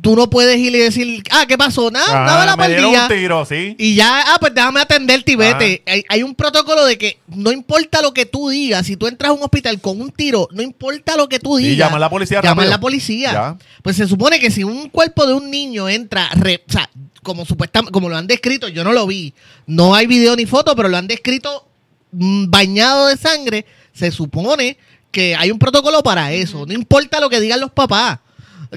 tú 0.00 0.16
no 0.16 0.28
puedes 0.30 0.56
ir 0.58 0.74
y 0.74 0.78
decir, 0.78 1.22
ah, 1.30 1.44
¿qué 1.46 1.56
pasó? 1.56 1.90
Nada, 1.90 2.24
nada 2.24 2.46
la 2.46 2.56
me 2.56 2.68
dieron 2.68 2.90
perdía. 2.92 3.02
un 3.02 3.08
tiro, 3.08 3.44
sí. 3.44 3.76
Y 3.78 3.94
ya, 3.94 4.22
ah, 4.34 4.36
pues 4.40 4.54
déjame 4.54 4.80
atenderte 4.80 5.32
y 5.32 5.36
vete. 5.36 5.82
Hay, 5.86 6.04
hay 6.08 6.22
un 6.22 6.34
protocolo 6.34 6.84
de 6.84 6.98
que 6.98 7.18
no 7.28 7.52
importa 7.52 8.02
lo 8.02 8.12
que 8.12 8.26
tú 8.26 8.48
digas, 8.48 8.86
si 8.86 8.96
tú 8.96 9.06
entras 9.06 9.30
a 9.30 9.32
un 9.32 9.42
hospital 9.42 9.80
con 9.80 10.00
un 10.00 10.10
tiro, 10.10 10.48
no 10.52 10.62
importa 10.62 11.16
lo 11.16 11.28
que 11.28 11.38
tú 11.38 11.56
digas. 11.56 11.76
llama 11.86 11.96
a 11.96 12.00
la 12.00 12.10
policía 12.10 12.40
Llama 12.42 12.62
a 12.62 12.66
la 12.66 12.80
policía. 12.80 13.32
Ya. 13.32 13.56
Pues 13.82 13.96
se 13.96 14.06
supone 14.08 14.40
que 14.40 14.50
si 14.50 14.64
un 14.64 14.88
cuerpo 14.88 15.26
de 15.26 15.34
un 15.34 15.50
niño 15.50 15.88
entra, 15.88 16.28
re- 16.34 16.62
o 16.68 16.72
sea, 16.72 16.88
como 17.22 17.44
supuestamente, 17.44 17.92
como 17.92 18.08
lo 18.08 18.16
han 18.16 18.26
descrito, 18.26 18.68
yo 18.68 18.84
no 18.84 18.92
lo 18.92 19.06
vi. 19.06 19.34
No 19.66 19.94
hay 19.94 20.06
video 20.06 20.34
ni 20.34 20.46
foto, 20.46 20.74
pero 20.74 20.88
lo 20.88 20.96
han 20.96 21.06
descrito 21.06 21.68
mm, 22.12 22.46
bañado 22.48 23.06
de 23.08 23.16
sangre. 23.16 23.66
Se 23.92 24.10
supone 24.10 24.78
que 25.10 25.34
hay 25.36 25.50
un 25.50 25.58
protocolo 25.58 26.02
para 26.02 26.32
eso. 26.32 26.64
No 26.66 26.72
importa 26.72 27.20
lo 27.20 27.28
que 27.28 27.40
digan 27.40 27.60
los 27.60 27.70
papás. 27.70 28.18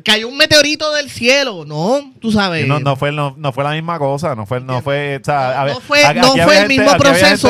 Que 0.04 0.12
hay 0.12 0.24
un 0.24 0.38
meteorito 0.38 0.92
del 0.94 1.10
cielo. 1.10 1.66
No, 1.66 2.14
tú 2.22 2.32
sabes. 2.32 2.66
No, 2.68 2.80
no 2.80 2.96
fue, 2.96 3.12
no, 3.12 3.36
no 3.38 3.52
fue 3.52 3.64
la 3.64 3.72
misma 3.72 4.00
cosa, 4.00 4.36
no 4.36 4.46
fue, 4.46 4.62
no 4.62 4.82
fue, 4.82 5.18
o 5.22 5.24
sea, 5.26 5.62
a 5.62 5.66
ver, 5.66 5.74
no 5.74 5.82
fue, 5.82 6.06
aquí 6.06 6.20
no 6.20 6.28
había 6.32 6.46
fue 6.46 6.54
el 6.56 6.68
gente- 6.68 6.82
mismo 6.84 6.98
proceso 6.98 7.50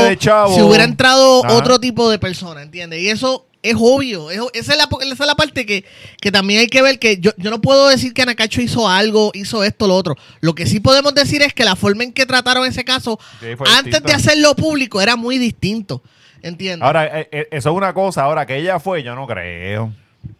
si 0.56 0.62
hubiera 0.62 0.84
entrado 0.84 1.46
Ajá. 1.46 1.54
otro 1.56 1.80
tipo 1.80 2.10
de 2.10 2.18
persona, 2.18 2.62
¿entiendes? 2.64 3.00
Y 3.02 3.10
eso 3.10 3.46
es 3.62 3.76
obvio. 3.80 4.32
es 4.32 4.40
esa, 4.54 4.72
es 4.74 4.78
la, 4.80 4.88
esa 5.06 5.14
es 5.24 5.28
la 5.28 5.36
parte 5.36 5.68
que, 5.68 5.86
que 6.20 6.32
también 6.32 6.62
hay 6.62 6.68
que 6.68 6.82
ver 6.82 6.98
que 6.98 7.20
yo, 7.20 7.30
yo 7.38 7.52
no 7.52 7.62
puedo 7.62 7.88
decir 7.90 8.12
que 8.14 8.24
Anacacho 8.24 8.60
hizo 8.60 8.90
algo, 8.90 9.30
hizo 9.36 9.64
esto, 9.64 9.86
lo 9.88 9.96
otro. 9.96 10.16
Lo 10.40 10.56
que 10.56 10.66
sí 10.66 10.80
podemos 10.80 11.14
decir 11.14 11.44
es 11.44 11.54
que 11.54 11.64
la 11.64 11.76
forma 11.76 12.04
en 12.04 12.12
que 12.12 12.26
trataron 12.26 12.66
ese 12.66 12.84
caso 12.84 13.20
Sí, 13.40 13.50
antes 13.52 13.84
distinto. 13.86 14.08
de 14.08 14.14
hacerlo 14.14 14.56
público 14.56 15.00
era 15.00 15.16
muy 15.16 15.38
distinto. 15.38 16.02
¿Entiendes? 16.42 16.84
Ahora, 16.84 17.20
eh, 17.20 17.30
eh, 17.32 17.48
eso 17.52 17.70
es 17.70 17.76
una 17.76 17.94
cosa. 17.94 18.24
Ahora, 18.24 18.48
que 18.48 18.58
ella 18.58 18.80
fue, 18.80 19.04
yo 19.04 19.14
no 19.14 19.28
creo. 19.28 19.94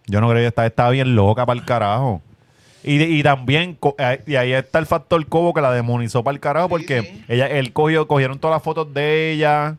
Yo 0.08 0.22
no 0.22 0.30
creo 0.30 0.42
que 0.42 0.48
está, 0.48 0.66
está 0.66 0.90
bien 0.90 1.16
loca 1.16 1.46
para 1.46 1.60
el 1.60 1.66
carajo. 1.66 2.22
Y, 2.84 3.02
y 3.02 3.22
también, 3.24 3.78
eh, 4.00 4.24
y 4.26 4.36
ahí 4.36 4.54
está 4.54 4.80
el 4.80 4.88
factor 4.88 5.24
Cobo 5.28 5.54
que 5.54 5.62
la 5.62 5.72
demonizó 5.72 6.24
para 6.24 6.34
el 6.34 6.40
carajo 6.40 6.68
porque 6.70 7.02
sí. 7.02 7.24
ella, 7.28 7.48
él 7.48 7.74
cogió, 7.74 8.08
cogieron 8.08 8.40
todas 8.40 8.56
las 8.56 8.64
fotos 8.64 8.92
de 8.94 9.34
ella. 9.34 9.76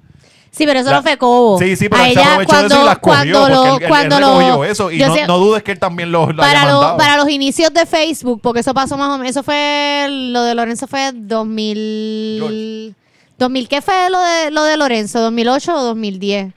Sí, 0.53 0.67
pero 0.67 0.81
eso 0.81 0.91
La- 0.91 0.97
no 0.99 1.03
fue 1.03 1.17
Cobo. 1.17 1.59
Sí, 1.59 1.75
sí, 1.77 1.89
pero 1.89 2.03
A 2.03 2.09
él 2.09 2.15
se 2.15 2.21
aprovechó 2.23 2.61
de 2.61 2.67
eso 2.67 2.83
y 2.83 2.85
las 2.85 2.99
cogió 2.99 3.33
cuando 3.33 3.49
lo, 3.49 3.65
él- 3.65 3.71
él, 3.79 3.83
él 3.83 3.89
cuando 3.89 4.21
lo, 4.21 4.39
recogió 4.39 4.65
eso. 4.65 4.91
Y 4.93 4.99
no, 4.99 5.15
sé- 5.15 5.27
no 5.27 5.39
dudes 5.39 5.63
que 5.65 5.73
él 5.73 5.79
también 5.79 6.13
lo, 6.13 6.31
lo 6.33 6.43
haya 6.43 6.53
para, 6.55 6.71
lo- 6.71 6.77
mandado. 6.79 6.97
para 6.99 7.17
los 7.17 7.29
inicios 7.29 7.73
de 7.75 7.87
Facebook, 7.87 8.41
porque 8.43 8.61
eso 8.61 8.73
pasó 8.73 8.97
más 8.97 9.09
o 9.09 9.19
menos, 9.19 9.31
eso 9.31 9.43
fue, 9.43 10.07
lo 10.09 10.43
de 10.45 10.55
Lorenzo 10.55 10.87
fue 10.87 11.11
2000... 11.13 12.95
2000, 13.39 13.69
¿qué 13.69 13.83
fue 13.83 14.11
lo 14.11 14.21
de, 14.21 14.51
lo 14.53 14.63
de 14.65 14.77
Lorenzo? 14.77 15.29
¿2008 15.31 15.73
o 15.75 15.83
2010? 15.83 16.53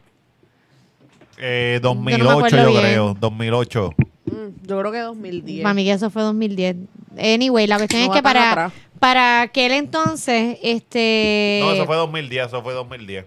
Eh, 1.37 1.79
Yo 1.83 1.93
no 1.93 2.01
2008, 2.01 2.57
yo 2.57 2.79
creo. 2.79 3.17
2008. 3.19 3.93
Mm, 4.25 4.31
Yo 4.67 4.79
creo 4.79 4.91
que 4.91 4.99
2010. 4.99 5.63
Mami, 5.63 5.83
que 5.85 5.91
eso 5.91 6.09
fue 6.09 6.21
2010. 6.23 6.75
Anyway, 7.17 7.67
la 7.67 7.77
cuestión 7.77 8.01
No 8.05 8.11
es 8.11 8.15
que 8.17 8.23
para, 8.23 8.51
atrás. 8.51 8.73
para 8.99 9.41
aquel 9.41 9.71
entonces, 9.73 10.57
este... 10.63 11.59
No, 11.61 11.71
eso 11.73 11.85
fue 11.85 11.95
2010, 11.95 12.47
eso 12.47 12.61
fue 12.63 12.73
2010. 12.73 13.25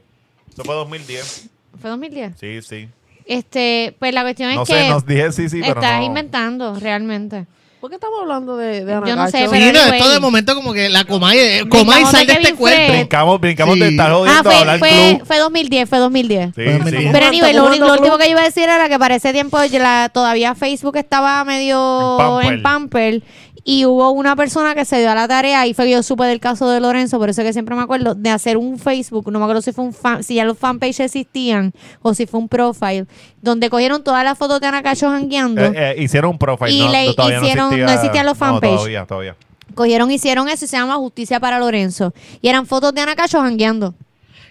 Eso 0.53 0.65
fue 0.65 0.75
2010. 0.75 1.49
¿Fue 1.81 1.91
2010? 1.91 2.33
Sí, 2.39 2.61
sí. 2.63 2.89
Este, 3.27 3.95
pues 3.99 4.13
la 4.15 4.23
cuestión 4.23 4.55
No 4.55 4.63
es 4.63 4.69
sé, 4.69 4.75
que 4.75 4.89
nos 4.89 5.07
dije 5.07 5.33
sí, 5.33 5.49
sí, 5.51 5.61
pero 5.61 5.75
estás 5.81 5.99
no. 6.01 6.07
inventando 6.07 6.75
realmente. 6.81 7.47
¿Por 7.81 7.91
qué 7.91 7.95
estamos 7.95 8.21
hablando 8.23 8.57
de, 8.57 8.85
de 8.85 8.93
Ana 8.93 9.07
Yo 9.07 9.15
no 9.15 9.29
sé, 9.29 9.47
pero 9.49 9.65
Sí, 9.67 9.73
no, 9.73 9.81
anyway. 9.81 9.99
esto 10.01 10.11
de 10.13 10.19
momento 10.21 10.55
como 10.57 10.73
que 10.73 10.89
la 10.89 11.05
Comay, 11.05 11.61
Comay 11.69 11.85
Brincamos 11.85 12.11
sal 12.11 12.27
de 12.27 12.33
de 12.35 12.41
este 12.41 12.55
cuerpo. 12.55 12.93
Brincamos, 12.93 13.41
brincamos 13.41 13.79
de 13.79 13.87
Sí. 13.87 13.91
estar 13.95 14.11
Ah, 14.11 14.15
jodiendo 14.15 14.41
a 14.41 14.43
fue, 14.43 14.55
hablar 14.57 14.79
fue, 14.81 15.21
fue 15.25 15.39
2010, 15.39 15.89
fue 15.89 15.99
2010. 15.99 16.47
Sí, 16.47 16.53
Fue 16.55 16.65
sí. 16.65 16.71
2010. 16.79 17.13
Pero 17.13 17.27
anyway, 17.27 17.53
lo, 17.53 17.63
lo 17.69 17.93
último 17.95 18.19
que 18.19 18.25
yo 18.25 18.31
iba 18.33 18.41
a 18.41 18.45
decir 18.45 18.65
era 18.65 18.89
que 18.89 18.99
para 18.99 19.15
ese 19.15 19.33
tiempo 19.33 19.59
la- 19.73 20.11
todavía 20.13 20.57
Facebook 20.57 20.97
estaba 20.97 21.45
medio 21.45 22.41
En 22.41 22.55
en 22.55 22.63
Pamper 22.63 23.23
y 23.65 23.85
hubo 23.87 24.11
una 24.13 24.37
persona 24.37 24.75
que 24.75 24.85
se 24.85 24.99
dio 25.01 25.11
a 25.11 25.15
la 25.15 25.27
tarea 25.29 25.67
y 25.67 25.75
fue 25.75 25.87
que 25.87 25.93
yo 25.93 26.03
supe 26.03 26.25
del 26.25 26.41
caso 26.41 26.69
de 26.71 26.81
Lorenzo, 26.81 27.19
por 27.19 27.29
eso 27.29 27.43
que 27.43 27.53
siempre 27.53 27.75
me 27.75 27.83
acuerdo, 27.83 28.15
de 28.15 28.31
hacer 28.31 28.57
un 28.57 28.79
Facebook, 28.79 29.31
no 29.31 29.39
me 29.39 29.45
acuerdo 29.45 29.63
si 29.63 29.73
fue 29.73 29.85
un 29.85 29.93
fan, 29.93 30.23
si 30.23 30.37
ya 30.37 30.45
los 30.45 30.57
fanpages 30.59 31.01
existían 31.01 31.73
o 32.03 32.15
si 32.15 32.27
fue 32.27 32.41
un 32.41 32.49
profile, 32.49 33.07
donde 33.43 33.69
cogieron 33.71 34.03
todas 34.05 34.25
las 34.25 34.39
fotos 34.39 34.61
de 34.61 34.67
Ana 34.69 34.83
Cacho 34.83 35.09
jangueando. 35.11 35.63
Eh, 35.63 35.73
eh, 35.75 35.95
hicieron 36.03 36.31
un 36.33 36.39
profile. 36.39 36.71
Y 36.71 36.81
no, 36.81 36.91
le 36.93 37.07
no, 37.07 37.15
todavía 37.15 37.39
hicieron- 37.41 37.57
no, 37.71 37.77
existía, 37.77 37.87
no 37.87 37.93
existían 37.93 38.27
los 38.27 38.35
No, 38.39 38.47
fanpage. 38.47 38.75
todavía, 38.77 39.07
todavía. 39.07 39.37
Cogieron, 39.75 40.11
hicieron 40.11 40.49
eso 40.49 40.65
y 40.65 40.69
se 40.69 40.77
llama 40.77 40.97
Justicia 40.97 41.39
para 41.41 41.59
Lorenzo. 41.59 42.13
Y 42.41 42.49
eran 42.49 42.67
fotos 42.67 42.95
de 42.95 43.01
Ana 43.01 43.15
Cacho 43.17 43.41
jangueando. 43.41 43.95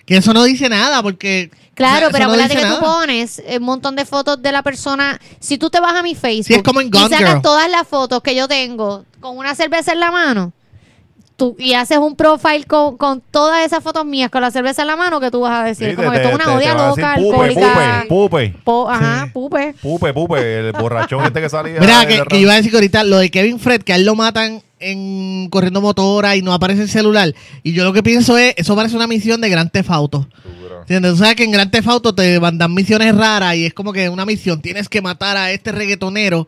Que 0.05 0.17
eso 0.17 0.33
no 0.33 0.43
dice 0.43 0.69
nada 0.69 1.01
porque... 1.03 1.49
Claro, 1.77 2.07
pero 2.11 2.25
no 2.25 2.31
acuérdate 2.33 2.55
dice 2.55 2.65
que 2.67 2.73
tú 2.75 2.81
nada. 2.81 2.93
pones 2.97 3.41
un 3.57 3.63
montón 3.63 3.95
de 3.95 4.03
fotos 4.05 4.41
de 4.41 4.51
la 4.51 4.63
persona. 4.63 5.19
Si 5.39 5.57
tú 5.57 5.69
te 5.69 5.79
vas 5.79 5.93
a 5.95 6.01
mi 6.03 6.15
Facebook 6.15 6.45
Sí, 6.47 6.53
es 6.55 6.63
como 6.63 6.81
en 6.81 6.87
y 6.87 6.97
sacas 6.99 7.19
Girl. 7.19 7.41
todas 7.41 7.69
las 7.69 7.87
fotos 7.87 8.21
que 8.21 8.35
yo 8.35 8.47
tengo 8.47 9.05
con 9.19 9.37
una 9.37 9.53
cerveza 9.55 9.93
en 9.93 9.99
la 9.99 10.11
mano, 10.11 10.53
tú 11.35 11.55
y 11.59 11.73
haces 11.75 11.99
un 11.99 12.15
profile 12.15 12.63
con, 12.65 12.97
con 12.97 13.21
todas 13.21 13.63
esas 13.63 13.83
fotos 13.83 14.03
mías 14.05 14.31
con 14.31 14.41
la 14.41 14.49
cerveza 14.49 14.81
en 14.81 14.87
la 14.87 14.95
mano, 14.95 15.19
que 15.19 15.29
tú 15.29 15.41
vas 15.41 15.61
a 15.61 15.63
decir? 15.65 15.91
Sí, 15.91 15.95
como 15.95 16.11
te- 16.11 16.17
que 16.17 16.23
esto 16.23 16.29
es 16.29 16.37
te- 16.37 16.43
una 16.49 16.51
te 16.51 16.57
odia 16.65 16.73
van 16.73 16.83
a 16.83 16.87
decir 16.89 17.03
loca, 17.03 17.15
pupe, 17.15 17.27
alcohólica. 17.29 18.05
Pupe, 18.09 18.49
pupe, 18.49 18.59
po- 18.63 18.89
ajá, 18.89 19.29
pupe. 19.31 19.75
pupe, 19.79 20.13
pupe, 20.13 20.59
el 20.59 20.71
borrachón 20.71 21.23
este 21.25 21.39
que 21.41 21.49
salía. 21.49 21.79
Mira, 21.79 21.99
de- 21.99 22.07
que, 22.07 22.13
de- 22.21 22.25
que 22.25 22.39
iba 22.39 22.53
a 22.53 22.55
decir 22.55 22.71
que 22.71 22.77
ahorita 22.77 23.03
lo 23.03 23.17
de 23.19 23.29
Kevin 23.29 23.59
Fred, 23.59 23.83
que 23.83 23.93
a 23.93 23.97
él 23.97 24.05
lo 24.05 24.15
matan 24.15 24.63
en 24.79 25.49
corriendo 25.49 25.81
motora 25.81 26.35
y 26.35 26.41
no 26.41 26.53
aparece 26.53 26.83
el 26.83 26.89
celular. 26.89 27.33
Y 27.63 27.73
yo 27.73 27.83
lo 27.83 27.93
que 27.93 28.03
pienso 28.03 28.37
es, 28.37 28.53
eso 28.57 28.75
parece 28.75 28.95
una 28.95 29.07
misión 29.07 29.41
de 29.41 29.49
Gran 29.49 29.69
Theft 29.69 29.89
Auto. 29.91 30.27
¿Entiendes? 30.81 31.13
Tú 31.13 31.17
sabes 31.17 31.35
que 31.35 31.43
en 31.43 31.51
Gran 31.51 31.69
Theft 31.69 31.87
Auto 31.87 32.15
te 32.15 32.39
mandan 32.39 32.73
misiones 32.73 33.13
raras 33.15 33.55
y 33.55 33.65
es 33.65 33.73
como 33.73 33.91
que 33.91 34.09
una 34.09 34.25
misión, 34.25 34.61
tienes 34.61 34.87
que 34.87 35.01
matar 35.01 35.35
a 35.35 35.51
este 35.51 35.71
reggaetonero, 35.71 36.47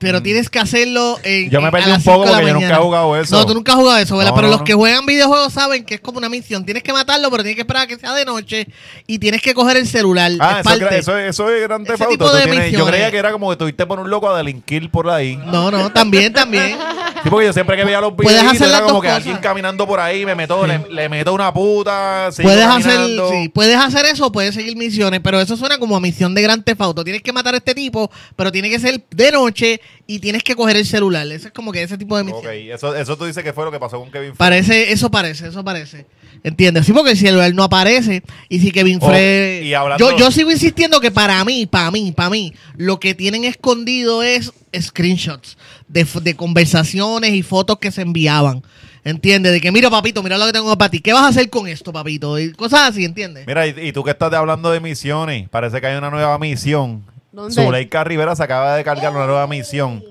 pero 0.00 0.20
tienes 0.22 0.50
que 0.50 0.58
hacerlo 0.58 1.18
en 1.22 1.46
Mm. 1.46 1.50
Yo 1.50 1.60
me 1.60 1.66
en- 1.66 1.70
perdí 1.70 1.84
a 1.84 1.88
las 1.90 1.98
un 1.98 2.04
poco 2.04 2.24
cinco 2.24 2.24
de 2.24 2.30
la 2.32 2.32
porque 2.38 2.46
yo 2.48 2.54
nunca 2.54 2.66
mañana. 2.66 2.80
he 2.80 2.84
jugado 2.84 3.16
eso. 3.20 3.36
No, 3.38 3.46
tú 3.46 3.54
nunca 3.54 3.72
has 3.72 3.78
jugado 3.78 3.98
eso, 3.98 4.16
¿verdad? 4.16 4.30
No, 4.30 4.34
pero 4.36 4.46
no, 4.48 4.50
los 4.52 4.60
no. 4.60 4.64
que 4.64 4.74
juegan 4.74 5.06
videojuegos 5.06 5.52
saben 5.52 5.84
que 5.84 5.94
es 5.94 6.00
como 6.00 6.18
una 6.18 6.28
misión. 6.28 6.64
Tienes 6.64 6.82
que 6.82 6.92
matarlo, 6.92 7.30
pero 7.30 7.42
tienes 7.44 7.54
que 7.54 7.60
esperar 7.62 7.82
a 7.82 7.86
que 7.86 7.96
sea 7.98 8.12
de 8.14 8.24
noche 8.24 8.66
y 9.06 9.18
tienes 9.20 9.40
que 9.42 9.54
coger 9.54 9.76
el 9.76 9.86
celular. 9.86 10.32
Ah, 10.40 10.60
es 10.60 10.66
eso, 10.66 10.78
parte. 10.80 10.98
eso, 10.98 11.16
eso 11.18 11.50
es 11.50 11.62
grande 11.62 11.94
Ese 11.94 12.06
tipo 12.06 12.32
de 12.32 12.46
Yo 12.46 12.48
misiones. 12.54 12.86
creía 12.88 13.10
que 13.10 13.18
era 13.18 13.30
como 13.30 13.50
que 13.50 13.56
tuviste 13.56 13.86
por 13.86 14.00
un 14.00 14.10
loco 14.10 14.28
a 14.28 14.36
delinquir 14.36 14.90
por 14.90 15.08
ahí. 15.10 15.36
No, 15.46 15.70
no, 15.70 15.92
también, 15.92 16.32
también. 16.32 16.76
Sí, 17.22 17.28
porque 17.28 17.46
yo 17.46 17.52
siempre 17.52 17.76
que 17.76 17.84
veía 17.84 18.00
los 18.00 18.14
Puedes 18.14 18.32
videos 18.40 18.54
hacer 18.54 18.68
era 18.68 18.78
las 18.78 18.80
como 18.82 18.94
dos 18.94 19.02
que 19.02 19.08
cosas. 19.08 19.16
alguien 19.18 19.36
caminando 19.42 19.86
por 19.86 20.00
ahí, 20.00 20.24
me 20.24 20.34
meto, 20.34 20.66
le, 20.66 20.78
le 20.90 21.08
meto 21.10 21.34
una 21.34 21.52
puta, 21.52 22.32
sigo 22.32 22.48
Puedes 22.48 22.64
hacer, 22.64 22.92
caminando. 22.94 23.30
sí, 23.30 23.48
puedes 23.50 23.76
hacer 23.76 24.06
eso 24.06 24.32
puedes 24.32 24.54
seguir 24.54 24.74
misiones, 24.76 25.20
pero 25.22 25.38
eso 25.38 25.54
suena 25.56 25.76
como 25.78 25.94
a 25.96 26.00
misión 26.00 26.34
de 26.34 26.40
Gran 26.40 26.62
Theft 26.64 26.80
Auto. 26.80 27.04
Tienes 27.04 27.20
que 27.22 27.32
matar 27.34 27.52
a 27.52 27.58
este 27.58 27.74
tipo, 27.74 28.10
pero 28.36 28.50
tiene 28.50 28.70
que 28.70 28.78
ser 28.80 29.04
de 29.10 29.32
noche 29.32 29.82
y 30.06 30.18
tienes 30.18 30.42
que 30.42 30.54
coger 30.56 30.76
el 30.76 30.86
celular. 30.86 31.26
Eso 31.30 31.48
es 31.48 31.52
como 31.52 31.70
que 31.72 31.82
ese 31.82 31.96
tipo 31.98 32.16
de 32.16 32.24
misión. 32.24 32.40
Ok, 32.40 32.50
eso, 32.52 32.94
eso 32.96 33.16
tú 33.16 33.24
dices 33.24 33.42
que 33.44 33.52
fue 33.52 33.64
lo 33.64 33.70
que 33.70 33.78
pasó 33.78 33.98
con 34.00 34.10
Kevin 34.10 34.30
Fred. 34.30 34.38
Parece, 34.38 34.92
eso 34.92 35.10
parece, 35.10 35.48
eso 35.48 35.64
parece. 35.64 36.06
¿Entiendes? 36.42 36.86
Sí, 36.86 36.92
porque 36.92 37.10
el 37.12 37.18
celular 37.18 37.52
no 37.54 37.64
aparece 37.64 38.22
y 38.48 38.60
si 38.60 38.72
Kevin 38.72 38.98
Oh, 39.02 39.08
Fred... 39.08 39.62
y 39.62 39.74
hablando- 39.74 40.10
yo, 40.12 40.16
yo 40.16 40.30
sigo 40.30 40.50
insistiendo 40.50 40.98
que 41.00 41.10
para 41.10 41.44
mí, 41.44 41.66
para 41.66 41.90
mí, 41.90 42.12
para 42.12 42.30
mí, 42.30 42.54
lo 42.76 42.98
que 42.98 43.14
tienen 43.14 43.44
escondido 43.44 44.22
es 44.22 44.52
screenshots 44.78 45.58
de, 45.88 46.06
de 46.22 46.34
conversaciones 46.36 47.32
y 47.34 47.42
fotos 47.42 47.78
que 47.78 47.90
se 47.92 48.02
enviaban. 48.02 48.62
¿Entiendes? 49.02 49.52
De 49.52 49.60
que, 49.62 49.72
mira, 49.72 49.88
papito, 49.88 50.22
mira 50.22 50.36
lo 50.36 50.44
que 50.46 50.52
tengo 50.52 50.76
para 50.76 50.90
ti. 50.90 51.00
¿Qué 51.00 51.14
vas 51.14 51.22
a 51.22 51.28
hacer 51.28 51.48
con 51.48 51.66
esto, 51.66 51.90
papito? 51.90 52.38
Y 52.38 52.52
cosas 52.52 52.90
así, 52.90 53.02
¿entiendes? 53.04 53.46
Mira, 53.46 53.66
y, 53.66 53.74
y 53.88 53.92
tú 53.92 54.04
que 54.04 54.10
estás 54.10 54.30
hablando 54.34 54.70
de 54.70 54.78
misiones, 54.80 55.48
parece 55.48 55.80
que 55.80 55.86
hay 55.86 55.96
una 55.96 56.10
nueva 56.10 56.38
misión. 56.38 57.02
¿Dónde? 57.32 57.54
Zuleika 57.54 58.02
Rivera 58.04 58.34
se 58.36 58.42
acaba 58.42 58.74
de 58.76 58.84
cargar 58.84 59.12
una 59.14 59.26
nueva 59.26 59.46
misión. 59.46 60.02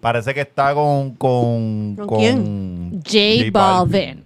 Parece 0.00 0.34
que 0.34 0.42
está 0.42 0.74
con... 0.74 1.12
¿Con, 1.16 1.96
¿Con 1.96 2.18
quién? 2.18 3.02
J 3.04 3.50
Balvin. 3.50 4.24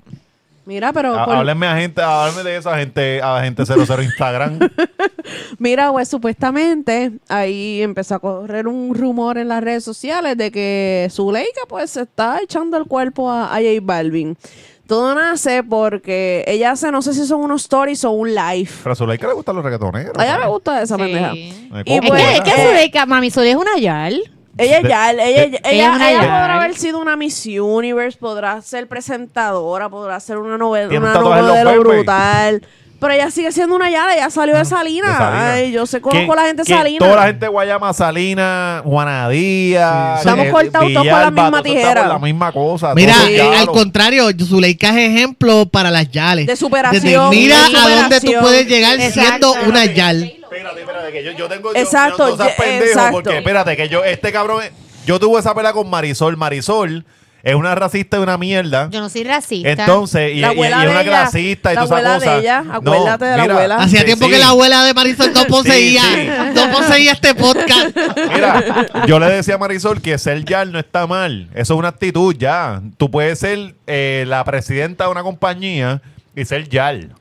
Mira, 0.67 0.93
pero 0.93 1.13
por- 1.25 1.35
Háblenme 1.37 1.67
a 1.67 1.77
gente, 1.77 2.01
háblenme 2.03 2.43
de 2.49 2.57
esa 2.59 2.77
gente, 2.79 3.21
a 3.23 3.43
gente 3.43 3.65
00 3.65 4.03
Instagram. 4.03 4.59
mira, 5.59 5.91
pues 5.91 6.09
supuestamente 6.09 7.13
ahí 7.29 7.83
empezó 7.83 8.17
a 8.17 8.19
correr 8.21 8.69
un 8.69 8.95
rumor 8.95 9.39
en 9.39 9.49
las 9.49 9.65
redes 9.65 9.83
sociales 9.83 10.37
de 10.37 10.51
que 10.53 11.09
Zuleika 11.11 11.63
pues 11.69 11.91
se 11.91 12.03
está 12.03 12.39
echando 12.43 12.77
el 12.77 12.85
cuerpo 12.85 13.31
a, 13.31 13.47
a 13.47 13.57
J 13.57 13.67
Balvin. 13.83 14.37
Todo 14.91 15.15
nace 15.15 15.63
porque 15.63 16.43
ella 16.49 16.73
hace, 16.73 16.91
no 16.91 17.01
sé 17.01 17.15
si 17.15 17.25
son 17.25 17.43
unos 17.43 17.63
stories 17.63 18.05
o 18.05 18.11
un 18.11 18.35
live. 18.35 18.69
Pero 18.83 18.93
a 18.93 18.97
Zuleika 18.97 19.29
le 19.29 19.35
gustan 19.35 19.55
los 19.55 19.65
reggaetoneros. 19.65 20.19
A 20.19 20.25
ella 20.25 20.39
me 20.39 20.49
gusta 20.49 20.83
esa 20.83 20.97
Sí. 20.97 21.01
pendeja. 21.03 21.31
Ay, 21.31 21.83
Y 21.87 22.01
¿cómo? 22.01 22.03
Es 22.03 22.11
pues, 22.11 22.23
que, 22.25 22.33
es 22.35 22.41
que 22.41 22.51
eh, 22.51 22.67
Zuleika, 22.67 23.07
Mami 23.07 23.31
Zuli 23.31 23.51
es 23.51 23.57
una 23.57 23.79
yal. 23.79 24.21
Ella 24.59 24.83
ya, 24.83 25.13
ella, 25.13 25.25
ella, 25.45 25.61
ella 25.65 25.93
una 25.95 26.09
podrá 26.21 26.57
haber 26.57 26.75
sido 26.75 26.99
una 26.99 27.15
Miss 27.17 27.47
Universe, 27.47 28.19
podrá 28.19 28.61
ser 28.63 28.89
presentadora, 28.89 29.89
podrá 29.89 30.19
ser 30.19 30.39
una 30.39 30.59
novela, 30.59 30.89
Tiene 30.89 31.07
una 31.07 31.17
en 31.19 31.47
los 31.47 31.57
fanpage. 31.57 31.79
brutal. 31.79 32.63
Pero 33.01 33.15
ella 33.15 33.31
sigue 33.31 33.51
siendo 33.51 33.75
una 33.75 33.89
yala, 33.91 34.15
ella 34.15 34.29
salió 34.29 34.57
de 34.59 34.65
Salina. 34.67 35.09
de 35.09 35.15
Salina. 35.17 35.53
Ay, 35.55 35.73
yo 35.73 35.87
sé, 35.87 36.03
¿Quién- 36.03 36.27
conozco 36.27 36.33
a 36.35 36.37
la 36.37 36.43
gente 36.49 36.63
de. 36.65 36.99
Toda 36.99 37.17
la 37.17 37.23
gente 37.29 37.47
de 37.47 37.49
Guayama, 37.49 37.93
Salina, 37.95 38.83
Juana 38.85 39.29
Díaz. 39.31 40.15
Sí, 40.23 40.29
Estamos 40.29 40.47
eh, 40.47 40.51
cortados 40.51 40.93
todos 40.93 41.07
con 41.09 41.21
la 41.21 41.31
misma 41.31 41.63
tijera. 41.63 42.01
con 42.03 42.09
la 42.11 42.19
misma 42.19 42.53
cosa. 42.53 42.95
Mira, 42.95 43.15
eh, 43.29 43.41
al 43.59 43.67
contrario, 43.69 44.27
Zuleika 44.39 44.91
es 44.91 45.11
ejemplo 45.11 45.67
para 45.67 45.91
las 45.91 46.11
yales. 46.11 46.47
De 46.47 46.57
superación, 46.57 47.03
Desde 47.03 47.29
mira 47.31 47.57
de 47.57 47.63
a 47.77 47.81
dónde 48.03 48.21
tú 48.21 48.27
superación. 48.27 48.43
puedes 48.43 48.67
llegar 48.69 49.01
Exacto. 49.01 49.53
siendo 49.55 49.69
una 49.71 49.85
yal. 49.87 50.23
Espérate, 50.23 50.81
espérate, 50.81 51.13
que 51.13 51.25
yo, 51.25 51.33
yo 51.33 51.49
tengo. 51.49 51.73
yo- 51.73 51.81
Exacto, 51.81 52.29
yo 52.29 52.37
no 52.37 52.45
seas 52.45 52.57
ye- 52.57 52.63
pendejo, 52.63 52.85
exacto. 52.87 53.13
porque 53.13 53.39
espérate, 53.39 53.77
que 53.77 53.89
yo, 53.89 54.05
este 54.05 54.31
cabrón. 54.33 54.63
Yo 55.07 55.19
tuve 55.19 55.41
esa 55.41 55.55
pelea 55.55 55.73
con 55.73 55.89
Marisol. 55.89 56.37
Marisol 56.37 57.07
es 57.43 57.55
una 57.55 57.75
racista 57.75 58.19
de 58.19 58.23
una 58.23 58.37
mierda. 58.39 58.89
Yo 58.91 59.01
no 59.01 59.09
soy 59.09 59.25
racista. 59.25 59.71
Entonces, 59.71 60.33
y, 60.35 60.41
La 60.41 60.49
y- 60.49 60.51
y 60.51 60.53
abuela 60.53 60.85
es 60.85 60.91
una 60.91 61.03
clasista 61.05 61.73
y 61.73 61.75
la 61.75 61.83
toda 61.85 62.01
esa 62.01 62.09
abuela 62.09 62.13
de 62.13 62.27
cosa. 62.27 62.39
ella, 62.39 62.65
acuérdate 62.73 63.25
de 63.25 63.37
la 63.37 63.43
abuela. 63.45 63.77
Hacía 63.77 63.99
sí, 64.01 64.05
tiempo 64.07 64.27
sí. 64.27 64.31
que 64.33 64.39
la 64.39 64.49
abuela 64.49 64.85
de 64.85 64.95
Marisol 64.95 65.33
no 65.33 65.45
poseía, 65.45 66.03
sí. 66.03 66.29
no 66.55 66.71
poseía 66.71 67.13
este 67.13 67.35
podcast. 67.35 67.97
Mira, 68.33 68.87
yo 69.07 69.19
le 69.19 69.27
decía 69.31 69.55
a 69.55 69.59
Marisol 69.59 70.01
que 70.03 70.19
ser 70.19 70.45
yal 70.45 70.73
no 70.73 70.79
está 70.79 71.07
mal. 71.07 71.49
Eso 71.55 71.75
es 71.75 71.79
una 71.79 71.89
actitud 71.89 72.35
ya. 72.39 72.81
Tú 72.97 73.11
puedes 73.11 73.39
ser 73.39 73.75
eh, 73.87 74.25
la 74.27 74.45
presidenta 74.45 75.05
de 75.05 75.11
una 75.11 75.23
compañía 75.23 76.03
y 76.37 76.45
ser 76.45 76.69
yal. 76.69 77.13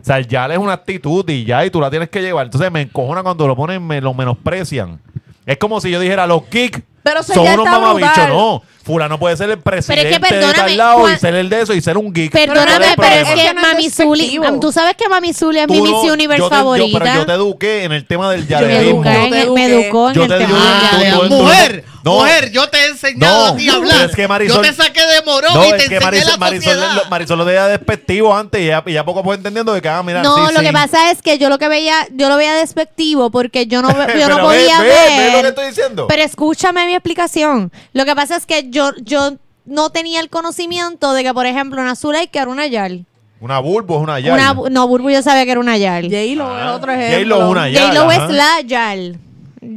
O 0.00 0.04
sea, 0.04 0.18
el 0.18 0.26
yal 0.28 0.52
es 0.52 0.58
una 0.58 0.74
actitud 0.74 1.28
y 1.30 1.44
ya, 1.44 1.64
y 1.64 1.70
tú 1.70 1.80
la 1.80 1.90
tienes 1.90 2.10
que 2.10 2.20
llevar. 2.20 2.44
Entonces 2.46 2.70
me 2.70 2.82
encojona 2.82 3.22
cuando 3.22 3.48
lo 3.48 3.56
ponen, 3.56 3.86
me 3.86 4.00
lo 4.02 4.12
menosprecian. 4.12 5.00
Es 5.46 5.56
como 5.58 5.80
si 5.80 5.90
yo 5.90 5.98
dijera, 5.98 6.26
los 6.26 6.42
geeks 6.50 6.80
Pero 7.04 7.22
ser 7.22 7.34
son 7.36 7.44
yal 7.44 7.54
unos 7.60 7.66
está 7.66 7.78
mamabichos. 7.78 8.12
brutal. 8.14 8.32
No, 8.32 8.62
fulano 8.82 9.18
puede 9.18 9.36
ser 9.36 9.50
el 9.50 9.58
presidente 9.58 10.08
de 10.10 10.20
perdóname, 10.20 10.54
tal 10.54 10.76
lado 10.76 10.98
y 10.98 11.02
Juan- 11.02 11.18
ser 11.20 11.34
el 11.36 11.48
de 11.48 11.60
eso 11.60 11.72
y 11.74 11.80
ser 11.80 11.96
un 11.96 12.12
geek. 12.12 12.32
¿Cuál 12.32 12.46
Perdóname, 12.46 12.86
es 12.86 12.96
pero 12.96 13.14
es 13.14 13.28
que 13.28 13.34
no 13.54 13.60
es 13.60 13.66
Mami 13.68 13.90
Zuli, 13.90 14.20
despectivo. 14.30 14.60
tú 14.60 14.72
sabes 14.72 14.96
que 14.96 15.08
Mami 15.08 15.32
Zuli 15.32 15.58
es 15.60 15.66
Tú 15.68 15.74
mi 15.74 15.80
no- 15.80 16.02
Miss 16.02 16.10
Universe 16.12 16.42
yo 16.42 16.48
te- 16.48 16.54
yo- 16.54 16.58
favorita. 16.60 16.98
pero 16.98 17.14
yo 17.14 17.26
te 17.26 17.32
eduqué 17.32 17.84
en 17.84 17.92
el 17.92 18.06
tema 18.06 18.30
del 18.30 18.40
me, 18.40 18.46
te 18.46 18.52
yalerismo. 18.52 19.04
eduqué 19.04 19.10
en 19.26 19.34
el- 19.34 19.50
me 19.52 19.66
eduqué. 19.66 19.84
educó 19.84 20.08
en 20.08 20.14
Yo 20.14 20.22
el 20.24 20.28
te 20.28 20.38
tema 20.38 20.90
del 20.98 21.12
tú- 21.12 21.20
tú- 21.20 21.28
tú- 21.28 21.34
mujer, 21.36 21.84
No. 22.04 22.16
Mujer, 22.18 22.50
yo 22.52 22.68
te 22.68 22.76
he 22.78 22.86
enseñado 22.88 23.46
No, 23.46 23.52
a 23.54 23.56
ti 23.56 23.66
a 23.68 23.72
pero 23.72 23.82
hablar. 23.82 24.10
es 24.10 24.14
que 24.16 24.28
Marisol- 24.28 24.46
yo 24.48 24.60
te 24.60 24.72
saqué 24.74 25.00
de 25.00 25.22
morón 25.24 25.54
No, 25.54 25.64
y 25.66 25.70
te 25.70 25.76
es 25.76 25.88
que 25.88 25.94
enseñé 25.94 26.00
Marisol, 26.04 26.30
la 26.32 26.36
Marisol, 26.36 26.72
sociedad. 26.74 26.94
lo- 26.96 27.10
Marisol 27.10 27.38
lo 27.38 27.44
veía 27.46 27.66
despectivo 27.68 28.36
antes 28.36 28.60
y 28.60 28.66
ya, 28.66 28.82
y 28.84 28.92
ya 28.92 29.04
poco 29.06 29.20
a 29.20 29.22
poco 29.22 29.34
entendiendo 29.34 29.72
de 29.72 29.80
que, 29.80 29.88
ah, 29.88 30.02
mira, 30.02 30.22
No, 30.22 30.46
sí, 30.48 30.52
lo 30.52 30.60
sí. 30.60 30.66
que 30.66 30.72
pasa 30.72 31.10
es 31.10 31.22
que 31.22 31.38
yo 31.38 31.48
lo 31.48 31.58
que 31.58 31.66
veía, 31.68 32.06
yo 32.12 32.28
lo 32.28 32.36
veía 32.36 32.54
despectivo 32.54 33.30
porque 33.30 33.66
yo 33.66 33.80
no, 33.80 33.88
yo 33.90 34.06
Pero 34.06 34.28
no 34.36 34.40
podía 34.44 34.80
ve- 34.80 34.86
ver. 34.86 35.18
ve 35.18 35.32
lo 35.36 35.42
que 35.42 35.48
estoy 35.48 35.66
diciendo. 35.68 36.06
Pero 36.06 36.22
escúchame 36.22 36.84
mi 36.86 36.92
explicación. 36.94 37.72
Lo 37.94 38.04
que 38.04 38.14
pasa 38.14 38.36
es 38.36 38.44
que 38.44 38.68
yo, 38.68 38.90
yo 39.02 39.32
no 39.64 39.88
tenía 39.88 40.20
el 40.20 40.28
conocimiento 40.28 41.14
de 41.14 41.22
que, 41.24 41.32
por 41.32 41.46
ejemplo, 41.46 41.80
una 41.80 41.96
Zuleika 41.96 42.42
era 42.42 42.50
una 42.50 42.66
Yal. 42.66 43.06
Una 43.40 43.58
bulbo 43.58 43.96
es 43.96 44.02
una 44.02 44.20
yal. 44.20 44.32
Una, 44.34 44.70
no, 44.70 44.88
Burbu 44.88 45.10
yo 45.10 45.20
sabía 45.22 45.44
que 45.44 45.50
era 45.50 45.60
una 45.60 45.76
Yal. 45.76 46.04
J-Lo 46.04 46.56
es 46.56 46.62
Ah, 46.64 46.74
otro 46.74 46.92
J-Lo 46.92 47.02
ejemplo. 47.14 47.36
es 47.44 47.50
una 47.50 47.68
yal. 47.68 47.86
J-Lo 47.96 48.12
es 48.12 48.30
la 48.30 48.60
Yal. 48.62 49.18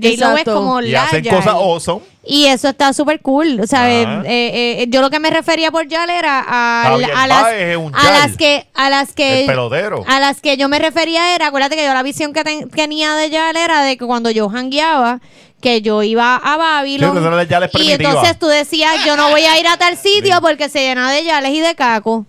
J-Lo 0.02 0.38
es 0.38 0.44
como 0.44 0.82
Y 0.82 0.90
la 0.92 1.04
hacen 1.06 1.24
Yal. 1.24 1.36
cosas 1.36 1.54
awesome. 1.54 2.02
Y 2.26 2.46
eso 2.48 2.68
está 2.70 2.92
súper 2.94 3.22
cool. 3.22 3.60
O 3.62 3.68
sea, 3.68 3.84
Ajá. 3.86 4.22
eh, 4.26 4.82
eh, 4.82 4.86
yo 4.90 5.02
lo 5.02 5.10
que 5.10 5.20
me 5.20 5.30
refería 5.30 5.72
por 5.72 5.88
Yal 5.88 6.10
era 6.10 6.44
a, 6.46 6.84
Javier 6.90 7.12
a 7.16 7.28
las, 7.28 7.42
Báez 7.44 7.62
es 7.72 7.78
un 7.78 7.96
a 7.96 8.04
Yal. 8.04 8.14
las 8.14 8.38
que 8.38 8.68
a 8.74 8.90
las 8.90 9.14
que 9.14 9.40
El 9.42 9.46
pelotero. 9.48 10.04
a 10.08 10.20
las 10.20 10.42
que 10.42 10.58
yo 10.58 10.68
me 10.70 10.78
refería 10.80 11.34
era, 11.36 11.48
acuérdate 11.48 11.76
que 11.78 11.86
yo 11.86 11.94
la 11.94 12.04
visión 12.04 12.34
que 12.34 12.44
ten- 12.44 12.70
tenía 12.70 13.16
de 13.16 13.30
Yal 13.30 13.56
era 13.56 13.82
de 13.84 13.98
que 13.98 14.06
cuando 14.06 14.30
yo 14.30 14.50
jangueaba, 14.50 15.22
que 15.62 15.82
yo 15.82 16.04
iba 16.04 16.36
a 16.36 16.58
Babylon. 16.58 17.12
Sí, 17.16 17.20
pero 17.24 17.42
y 17.42 17.68
primitiva. 17.70 18.10
entonces 18.10 18.38
tú 18.38 18.48
decías, 18.48 19.04
yo 19.06 19.16
no 19.16 19.30
voy 19.30 19.44
a 19.46 19.60
ir 19.60 19.68
a 19.68 19.78
tal 19.78 19.98
sitio 19.98 20.40
porque 20.42 20.70
se 20.70 20.80
llena 20.82 21.10
de 21.12 21.24
Yales 21.24 21.52
y 21.52 21.62
de 21.62 21.74
caco. 21.76 22.26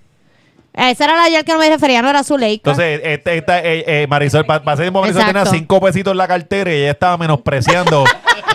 Esa 0.79 1.05
era 1.05 1.16
la 1.16 1.29
Yal 1.29 1.45
que 1.45 1.53
no 1.53 1.59
me 1.59 1.68
refería, 1.68 2.01
no 2.03 2.09
era 2.11 2.22
Zuleika. 2.22 2.70
Entonces, 2.70 3.01
este, 3.05 3.39
esta, 3.39 3.59
eh, 3.59 3.85
eh, 3.87 4.07
Marisol, 4.09 4.47
para 4.47 4.62
ese 4.74 4.83
tiempo 4.83 5.01
Marisol 5.01 5.22
tenía 5.24 5.41
Exacto. 5.43 5.59
cinco 5.59 5.81
pesitos 5.81 6.12
en 6.12 6.18
la 6.18 6.29
cartera 6.29 6.70
y 6.70 6.74
ella 6.83 6.91
estaba 6.93 7.16
menospreciando 7.18 8.05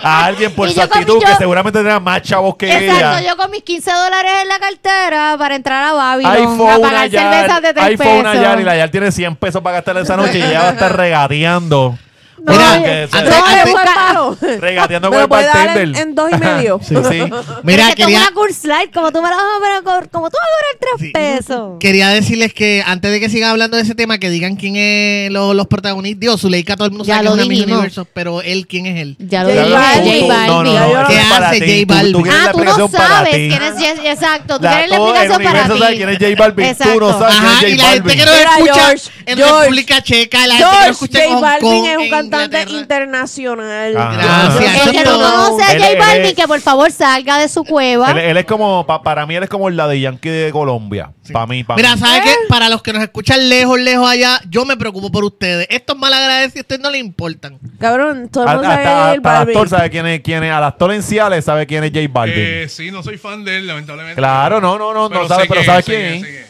a 0.02 0.24
alguien 0.24 0.50
por 0.54 0.68
Y 0.70 0.72
su 0.72 0.80
yo 0.80 0.88
con 0.88 0.98
mi- 0.98 1.02
actitud 1.02 1.22
que 1.22 1.30
yo- 1.30 1.36
seguramente 1.36 1.78
tenía 1.80 2.00
más 2.00 2.22
chavos 2.22 2.56
que 2.56 2.66
Exacto, 2.66 3.18
ella. 3.18 3.28
yo 3.30 3.36
con 3.36 3.50
mis 3.50 3.62
15 3.62 3.90
dólares 3.92 4.32
en 4.42 4.48
la 4.48 4.58
cartera 4.58 5.36
para 5.38 5.54
entrar 5.54 5.84
a 5.84 5.92
Babylon 5.92 6.32
Ahí 6.32 6.44
fue 6.56 6.72
a 6.72 6.78
una 6.78 6.88
pagar 6.88 7.10
cervezas 7.10 7.62
de 7.62 7.72
3 7.74 7.84
ahí 7.86 7.96
pesos. 7.96 8.12
fue 8.12 8.20
una 8.20 8.34
Yal 8.34 8.60
y 8.60 8.64
la 8.64 8.76
Yal 8.76 8.90
tiene 8.90 9.12
100 9.12 9.36
pesos 9.36 9.62
para 9.62 9.76
gastar 9.76 9.96
esa 9.98 10.16
noche 10.16 10.38
y 10.38 10.42
ella 10.42 10.62
va 10.62 10.68
a 10.68 10.72
estar 10.72 10.96
regateando. 10.96 11.98
No, 12.44 12.52
Mira, 12.52 12.82
que- 12.82 13.08
antes- 13.10 13.10
No, 13.30 13.44
antes- 13.46 14.42
es. 14.54 14.60
Regateando 14.60 15.10
con 15.10 15.20
el 15.20 15.28
dar 15.28 15.40
en, 15.40 15.66
bartender. 15.66 16.02
en 16.02 16.14
dos 16.14 16.30
y 16.30 16.36
medio. 16.36 16.80
Sí, 16.84 16.94
sí. 16.94 17.00
Mira, 17.20 17.32
Mira, 17.62 17.88
que 17.90 17.94
quería, 18.02 18.18
una 18.18 18.30
Curse 18.32 18.68
Light, 18.68 18.92
como 18.92 19.10
tú 19.12 19.22
me 19.22 19.30
la 19.30 19.36
vas 19.36 19.44
a 19.44 19.82
cobrar, 19.82 20.10
como 20.10 20.30
tú 20.30 20.36
vas 20.36 20.46
a 20.46 20.52
cobrar 20.54 20.98
3 20.98 21.00
Sí. 21.00 21.10
pesos. 21.12 21.76
quería 21.80 22.08
decirles 22.10 22.52
que 22.52 22.82
antes 22.86 23.10
de 23.10 23.20
que 23.20 23.28
sigan 23.30 23.50
hablando 23.50 23.76
de 23.78 23.82
ese 23.82 23.94
tema, 23.94 24.18
que 24.18 24.28
digan 24.30 24.56
quién 24.56 24.76
es 24.76 25.30
lo- 25.32 25.54
los 25.54 25.66
protagonistas. 25.66 26.20
Dios, 26.20 26.40
Zuleika, 26.40 26.76
todo 26.76 26.86
el 26.86 26.90
mundo 26.92 27.04
Ya 27.04 27.16
sabe 27.16 27.28
que 27.28 27.34
lo 27.36 27.40
es 27.42 27.46
una. 27.60 27.74
Universo, 27.74 28.06
pero 28.12 28.42
él, 28.42 28.66
¿quién 28.66 28.86
es 28.86 29.00
él? 29.00 29.16
Ya 29.18 29.42
lo 29.42 29.48
dije, 29.50 29.70
Balvin. 29.70 30.20
J 30.28 30.34
Balvin. 30.46 31.06
¿Qué 31.06 31.14
es 31.16 31.30
hace. 31.32 31.58
J 31.84 31.94
Balvin? 31.94 32.26
Ah, 32.30 32.50
tú 32.52 32.64
no 32.64 32.88
sabes 32.88 33.30
quién 33.30 33.52
es 33.62 33.72
J- 33.74 34.10
Exacto, 34.12 34.58
tú 34.58 34.66
quieres 34.66 34.90
la 34.90 34.96
explicación 34.96 35.42
para 35.42 35.64
ti. 35.68 35.96
quién 35.96 36.08
es 36.10 36.18
J 36.18 36.34
Balvin. 36.38 36.76
Tú 36.76 37.00
no 37.00 37.10
Exacto. 37.10 37.18
sabes 37.18 37.36
quién 37.36 37.46
Ajá, 37.48 37.66
es 37.66 37.72
y 37.72 37.76
J 37.76 37.82
la 37.84 37.90
gente 37.90 38.00
Balvin. 38.00 38.18
que 38.18 38.24
nos 38.26 38.34
escucha 38.36 38.92
en. 39.26 39.38
República 39.38 40.02
Checa, 40.02 40.46
la 40.46 40.54
gente 40.56 40.70
que 40.70 40.78
nos 40.86 40.90
escucha 40.90 41.24
en 41.24 41.30
J 41.30 41.34
Hong 41.34 41.42
Balvin 41.42 41.70
Kong, 41.84 41.86
es 41.88 41.98
cantante 42.42 42.70
Inglaterra. 42.72 43.04
internacional. 43.04 43.92
Gracias. 43.92 44.86
El 44.86 44.92
que 44.92 45.04
no 45.04 45.12
conoce 45.12 45.62
a 45.64 45.72
Él- 45.72 45.78
J 45.80 45.90
él 45.92 45.98
Balvin, 45.98 46.22
es- 46.26 46.34
que 46.34 46.46
por 46.48 46.60
favor 46.60 46.90
salga 46.92 47.38
de 47.38 47.48
su 47.48 47.64
cueva. 47.64 48.10
Él, 48.10 48.18
él 48.18 48.36
es 48.36 48.44
como, 48.44 48.86
pa- 48.86 49.02
para 49.02 49.26
mí, 49.26 49.34
él 49.36 49.42
es 49.44 49.48
como 49.48 49.70
la 49.70 49.86
de 49.88 50.00
Yankee 50.00 50.28
de 50.28 50.50
Colombia. 50.52 51.10
Para 51.32 51.46
mí, 51.46 51.64
para 51.64 51.76
Mira, 51.76 51.94
mí. 51.94 52.00
¿sabes 52.00 52.22
qué? 52.22 52.34
Para 52.48 52.68
los 52.68 52.82
que 52.82 52.92
nos 52.92 53.02
escuchan 53.02 53.48
lejos, 53.48 53.78
lejos 53.80 54.08
allá, 54.08 54.40
yo 54.50 54.64
me 54.64 54.76
preocupo 54.76 55.10
por 55.10 55.24
ustedes. 55.24 55.66
Estos 55.70 55.96
malagradecidos 55.96 56.56
a 56.56 56.60
ustedes 56.60 56.80
no 56.82 56.90
les 56.90 57.00
importan. 57.00 57.58
Cabrón, 57.78 58.28
todo 58.30 58.44
el 58.44 58.50
mundo 58.50 58.64
sabe 58.64 58.76
hasta, 58.82 59.00
hasta 59.02 59.14
el 59.14 59.20
Balvin. 59.20 59.56
actor 59.56 59.68
sabe 59.68 59.90
quién 59.90 60.06
es, 60.06 60.20
quién 60.20 60.44
es. 60.44 60.52
Al 60.52 60.64
actor 60.64 60.92
en 60.92 61.02
sí 61.02 61.18
Ale 61.18 61.40
sabe 61.42 61.66
quién 61.66 61.82
es 61.84 61.90
J 61.92 62.06
Balvin. 62.10 62.34
Eh, 62.36 62.66
sí, 62.68 62.90
no 62.90 63.02
soy 63.02 63.16
fan 63.18 63.44
de 63.44 63.56
él, 63.58 63.66
lamentablemente. 63.66 64.16
claro, 64.20 64.60
no, 64.60 64.78
no, 64.78 64.92
no, 64.92 65.02
no 65.04 65.08
Pero 65.08 65.28
sabe, 65.28 65.42
sé 65.42 65.82
quién 65.84 66.22
que- 66.22 66.40
es. 66.40 66.46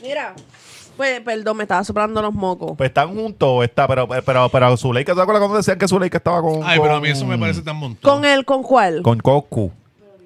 Mira, 0.00 0.34
pues, 0.98 1.20
perdón, 1.22 1.56
me 1.56 1.62
estaba 1.62 1.82
soplando 1.82 2.20
los 2.20 2.34
mocos. 2.34 2.74
Pues 2.76 2.88
están 2.90 3.14
juntos, 3.14 3.64
está, 3.64 3.88
pero, 3.88 4.06
pero, 4.06 4.48
pero 4.50 4.76
Zuleika, 4.76 5.14
¿te 5.14 5.20
acuerdas 5.22 5.40
cuando 5.40 5.56
decían 5.56 5.78
que 5.78 5.88
Zuleika 5.88 6.18
estaba 6.18 6.42
con. 6.42 6.60
Ay, 6.62 6.78
pero 6.78 6.96
a 6.96 7.00
mí 7.00 7.08
con- 7.08 7.16
eso 7.16 7.24
me 7.24 7.38
parece 7.38 7.62
tan 7.62 7.76
montón. 7.76 8.10
¿Con 8.12 8.24
él, 8.26 8.44
con 8.44 8.62
cuál? 8.62 9.00
Con 9.00 9.18
Coco. 9.20 9.70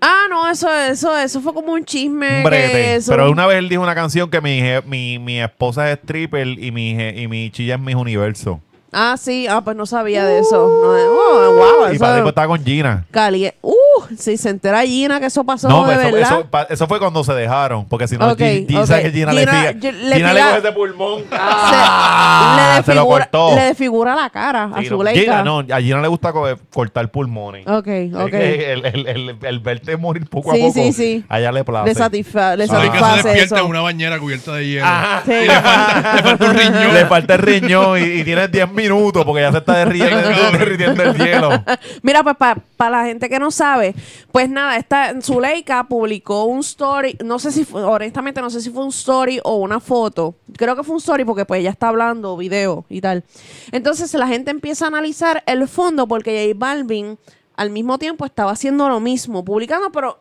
Ah, 0.00 0.24
no, 0.28 0.50
eso, 0.50 0.68
eso, 0.74 1.16
eso 1.16 1.40
fue 1.40 1.54
como 1.54 1.72
un 1.74 1.84
chisme. 1.84 2.38
Un 2.38 2.42
que 2.42 2.48
brete. 2.48 2.94
eso- 2.96 3.12
Pero 3.12 3.30
una 3.30 3.46
vez 3.46 3.58
él 3.58 3.68
dijo 3.68 3.82
una 3.84 3.94
canción 3.94 4.28
que 4.28 4.40
mi, 4.40 4.60
je- 4.60 4.82
mi, 4.84 5.20
mi 5.20 5.40
esposa 5.40 5.88
es 5.92 5.98
stripper 5.98 6.48
y 6.48 6.72
mi, 6.72 6.94
je- 6.96 7.22
y 7.22 7.28
mi 7.28 7.50
chilla 7.52 7.76
es 7.76 7.80
mis 7.80 7.94
universo. 7.94 8.58
Ah, 8.94 9.16
sí, 9.16 9.46
ah, 9.48 9.62
pues 9.62 9.74
no 9.76 9.86
sabía 9.86 10.24
de 10.26 10.40
eso. 10.40 10.56
No, 10.56 10.90
oh, 10.90 11.54
wow, 11.54 11.88
y 11.90 11.94
eso 11.94 12.00
para 12.00 12.14
después 12.16 12.32
estaba 12.32 12.48
con 12.48 12.64
Gina. 12.64 13.06
cali- 13.10 13.52
Uh, 13.62 13.72
si 14.18 14.36
se 14.36 14.50
entera 14.50 14.82
Gina 14.82 15.20
que 15.20 15.26
eso 15.26 15.44
pasó 15.44 15.68
No, 15.68 15.86
de 15.86 15.94
eso, 15.94 16.02
verdad. 16.14 16.20
eso, 16.20 16.46
pa- 16.50 16.66
eso 16.70 16.86
fue 16.86 16.98
cuando 16.98 17.22
se 17.24 17.32
dejaron. 17.34 17.86
Porque 17.86 18.08
si 18.08 18.16
no, 18.16 18.34
que 18.36 18.66
Gina, 18.68 19.32
le 19.32 19.44
yo- 19.80 19.92
le 19.92 20.16
Gina 20.16 20.32
le 20.32 20.40
coge 20.40 20.58
ese 20.58 20.72
pulmón. 20.72 21.20
se, 21.20 21.26
Ah, 21.32 22.76
le, 22.78 22.82
se 22.84 22.94
lo 22.94 23.02
desfigura, 23.02 23.24
cortó. 23.30 23.54
le 23.56 23.62
desfigura 23.62 24.14
la 24.14 24.30
cara 24.30 24.70
a 24.74 24.82
su 24.84 25.02
no, 25.02 25.10
Gina, 25.10 25.42
no, 25.42 25.58
a 25.60 25.80
Gina 25.80 26.00
le 26.00 26.08
gusta 26.08 26.32
co- 26.32 26.46
cortar 26.72 27.10
pulmones. 27.10 27.66
Ok, 27.66 27.86
Es 27.86 28.14
ok. 28.14 28.30
que 28.30 28.72
El, 28.72 28.84
el, 28.86 29.06
el, 29.06 29.36
el 29.42 29.60
verte 29.60 29.96
morir 29.96 30.28
poco 30.28 30.52
a 30.52 30.54
poco, 30.54 30.72
sí, 30.72 30.92
sí. 30.92 31.24
a 31.28 31.38
ella 31.40 31.52
le 31.52 31.64
place. 31.64 31.88
Le, 31.88 31.94
satisfa 31.94 32.56
le 32.56 32.66
se 32.66 32.72
satisface 32.74 33.28
despierta 33.28 33.60
en 33.60 33.66
una 33.66 33.80
bañera 33.80 34.18
cubierta 34.18 34.54
de 34.54 34.66
hielo. 34.66 34.86
Ajá. 34.86 35.22
Sí. 35.24 35.32
Y 35.32 35.46
le 35.46 35.52
falta, 35.60 36.14
le 36.16 36.22
falta 36.22 36.44
un 36.46 36.54
riñón. 36.56 36.94
Le 36.94 37.06
falta 37.06 37.34
el 37.34 37.40
riñón 37.42 37.98
y, 37.98 38.02
y 38.20 38.24
tienes 38.24 38.50
10 38.52 38.72
minutos 38.72 39.24
porque 39.24 39.42
ya 39.42 39.52
se 39.52 39.58
está 39.58 39.76
derritiendo, 39.78 40.28
derritiendo 40.52 41.02
el 41.02 41.16
hielo. 41.16 41.62
Mira, 42.02 42.22
pues 42.22 42.36
para 42.36 42.90
la 42.90 43.04
gente 43.04 43.28
que 43.28 43.38
no 43.38 43.50
sabe, 43.50 43.94
pues 44.30 44.48
nada, 44.48 44.76
esta 44.76 45.14
Zuleika 45.20 45.84
publicó 45.84 46.44
un 46.44 46.60
story, 46.60 47.16
no 47.24 47.38
sé 47.38 47.52
si 47.52 47.64
fue, 47.64 47.82
honestamente 47.84 48.40
no 48.40 48.50
sé 48.50 48.60
si 48.60 48.70
fue 48.70 48.82
un 48.82 48.90
story 48.90 49.40
o 49.44 49.56
una 49.56 49.80
foto. 49.80 50.34
Creo 50.56 50.76
que 50.76 50.82
fue 50.82 50.94
un 50.94 51.00
story 51.00 51.24
porque 51.24 51.44
pues 51.44 51.60
ella 51.60 51.70
está 51.70 51.88
hablando, 51.88 52.36
video 52.36 52.84
y 52.88 53.00
tal. 53.00 53.24
Entonces 53.72 54.12
la 54.14 54.26
gente 54.26 54.50
empieza 54.50 54.84
a 54.84 54.88
analizar 54.88 55.42
el 55.46 55.66
fondo 55.68 56.06
porque 56.06 56.46
J 56.48 56.58
Balvin 56.58 57.18
al 57.56 57.70
mismo 57.70 57.98
tiempo 57.98 58.24
estaba 58.24 58.52
haciendo 58.52 58.88
lo 58.88 58.98
mismo, 59.00 59.44
publicando, 59.44 59.92
pero 59.92 60.18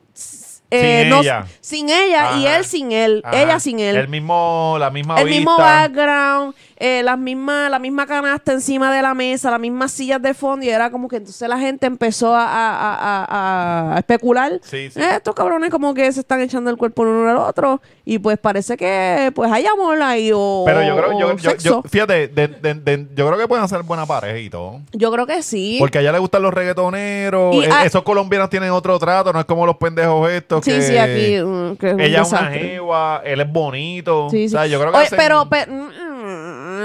eh, 0.73 1.01
Sin 1.01 1.09
no- 1.09 1.21
ella. 1.21 1.45
sin 1.59 1.89
ella 1.89 2.37
y 2.37 2.45
él 2.47 2.63
sin 2.65 2.91
él, 2.93 3.21
Ajá. 3.25 3.41
ella 3.41 3.59
sin 3.59 3.79
él 3.79 3.97
El 3.97 4.07
mismo, 4.07 4.77
la 4.79 4.89
misma 4.89 5.19
el 5.21 5.29
mismo 5.29 5.57
background, 5.57 6.53
eh, 6.81 7.03
las 7.03 7.17
mismas, 7.17 7.69
la 7.69 7.79
misma 7.79 8.07
canasta 8.07 8.51
encima 8.53 8.93
de 8.93 9.01
la 9.01 9.13
mesa, 9.13 9.51
las 9.51 9.59
mismas 9.59 9.91
sillas 9.91 10.21
de 10.21 10.33
fondo, 10.33 10.65
y 10.65 10.69
era 10.69 10.89
como 10.89 11.07
que 11.07 11.17
entonces 11.17 11.47
la 11.47 11.59
gente 11.59 11.85
empezó 11.85 12.33
a, 12.35 12.43
a- 12.45 13.93
a- 13.93 13.99
especular. 13.99 14.59
Sí, 14.63 14.89
sí. 14.89 14.99
"Eh, 14.99 15.15
estos 15.17 15.35
cabrones 15.35 15.69
como 15.69 15.93
que 15.93 16.11
se 16.11 16.21
están 16.21 16.41
echando 16.41 16.69
el 16.69 16.77
cuerpo 16.77 17.03
el 17.03 17.09
uno 17.09 17.29
al 17.29 17.37
otro, 17.37 17.81
y 18.05 18.17
pues 18.19 18.37
parece 18.39 18.75
que 18.77 19.31
pues 19.35 19.51
hay 19.51 19.65
amor 19.65 20.01
ahí 20.01 20.31
o, 20.33 20.63
Pero 20.65 20.81
yo 20.83 20.97
creo, 20.97 21.15
o 21.15 21.19
yo, 21.19 21.35
yo, 21.37 21.55
yo- 21.57 21.83
fíjate, 21.83 22.27
de- 22.29 22.47
de- 22.47 22.73
de- 22.73 23.07
yo 23.15 23.27
creo 23.27 23.37
que 23.37 23.47
pueden 23.47 23.63
hacer 23.63 23.83
buena 23.83 24.05
pareja 24.05 24.39
y 24.39 24.49
todo. 24.49 24.81
Yo 24.91 25.11
creo 25.11 25.27
que 25.27 25.43
sí. 25.43 25.77
Porque 25.79 25.99
a 25.99 26.01
ella 26.01 26.11
le 26.11 26.19
gustan 26.19 26.41
los 26.41 26.53
reggaetoneros. 26.53 27.55
Y 27.55 27.63
e- 27.65 27.71
a- 27.71 27.85
esos 27.85 28.03
colombianos 28.03 28.49
tienen 28.49 28.71
otro 28.71 28.97
trato, 28.99 29.31
no 29.31 29.39
es 29.39 29.45
como 29.45 29.65
los 29.65 29.77
pendejos 29.77 30.29
estos. 30.31 30.63
sí, 30.65 30.71
que 30.71 30.81
sí, 30.81 30.97
aquí. 30.97 31.37
mm, 31.43 31.75
que 31.77 31.87
es 31.89 31.93
un 31.93 31.99
Ella 32.01 32.21
es 32.21 32.31
una 32.31 32.45
jeva, 32.51 33.21
él 33.23 33.41
es 33.41 33.51
bonito. 33.51 34.29
Sí, 34.31 34.37
O 34.45 34.47
sí. 34.47 34.49
sea, 34.49 34.65
yo 34.65 34.79
creo 34.79 34.91
que 34.91 34.97
Oye, 34.97 35.07
hacen- 35.07 35.17
pero, 35.17 35.47
pero, 35.49 35.71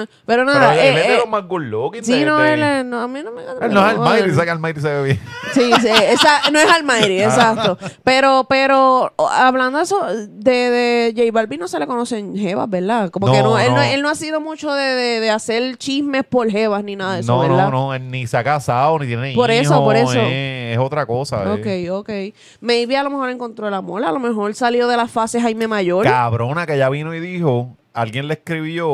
pero 0.04 0.16
pero 0.26 0.44
nada. 0.44 0.74
él, 0.74 0.78
eh, 0.80 0.88
él 0.90 0.96
es 0.98 1.06
de 1.08 1.14
eh, 1.14 1.18
los 1.18 1.28
más 1.28 1.46
good 1.46 1.62
looking. 1.62 2.04
sí, 2.04 2.24
no, 2.24 2.42
él 2.44 2.88
no, 2.88 3.00
a 3.00 3.08
mí 3.08 3.20
no 3.22 3.32
me 3.32 3.42
Él 3.42 3.72
no 3.72 3.86
es 3.88 3.96
Almighty, 3.96 4.44
que 4.44 4.50
Almighty 4.50 4.80
se 4.80 4.88
ve 4.92 5.02
bien. 5.04 5.20
Sí, 5.54 5.70
sí, 5.80 5.88
esa, 5.88 6.50
no 6.50 6.58
es 6.58 6.70
Almighty, 6.70 7.20
Ah. 7.20 7.24
exacto. 7.24 7.78
Pero, 8.04 8.46
pero 8.48 9.12
o- 9.16 9.28
hablando 9.28 9.78
de 9.78 9.84
eso, 9.84 9.98
de, 10.28 10.52
de 10.52 11.14
J 11.16 11.30
Balvin 11.32 11.60
no 11.60 11.68
se 11.68 11.78
le 11.78 11.86
conocen 11.86 12.36
jevas, 12.36 12.68
¿verdad? 12.68 13.10
Como 13.10 13.32
que 13.32 13.42
No, 13.42 13.58
él 13.58 13.74
no, 13.74 13.82
él 13.82 14.02
no 14.02 14.08
ha 14.10 14.14
sido 14.14 14.40
mucho 14.40 14.72
de, 14.72 14.82
de, 14.84 15.20
de 15.20 15.30
hacer 15.30 15.76
chismes 15.78 16.24
por 16.24 16.50
jevas 16.50 16.84
ni 16.84 16.96
nada 16.96 17.14
de 17.14 17.20
eso, 17.20 17.32
No, 17.34 17.40
¿verdad? 17.40 17.70
no, 17.70 17.86
no, 17.86 17.94
él 17.94 18.10
ni 18.10 18.26
se 18.26 18.36
ha 18.36 18.44
casado, 18.44 18.98
ni 18.98 19.06
tiene 19.06 19.32
Por 19.34 19.50
hijos. 19.50 19.66
eso, 19.66 19.82
por 19.84 19.96
eso. 19.96 20.12
eh, 20.16 20.72
es 20.74 20.78
otra 20.78 21.06
cosa. 21.06 21.42
eh. 21.56 21.88
Ok, 21.88 22.00
ok. 22.00 22.10
Maybe 22.60 22.96
a 22.96 23.02
lo 23.02 23.10
mejor 23.10 23.30
encontró 23.30 23.68
el 23.68 23.74
amor, 23.74 24.04
a 24.04 24.12
lo 24.12 24.18
mejor 24.18 24.54
salió 24.54 24.88
de 24.88 24.96
la 24.96 25.06
fase 25.08 25.40
Jaime 25.40 25.66
Mayor. 25.68 26.04
Cabrona 26.04 26.66
que 26.66 26.74
ella 26.74 26.88
vino 26.88 27.14
y 27.14 27.20
dijo, 27.20 27.76
alguien 27.96 28.28
le 28.28 28.34
escribió 28.34 28.88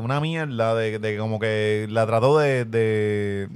una 0.00 0.20
mierda 0.20 0.74
de, 0.74 0.98
de 0.98 1.16
como 1.16 1.38
que 1.38 1.86
la 1.90 2.06
trató 2.06 2.38
de, 2.38 2.64
de- 2.64 3.48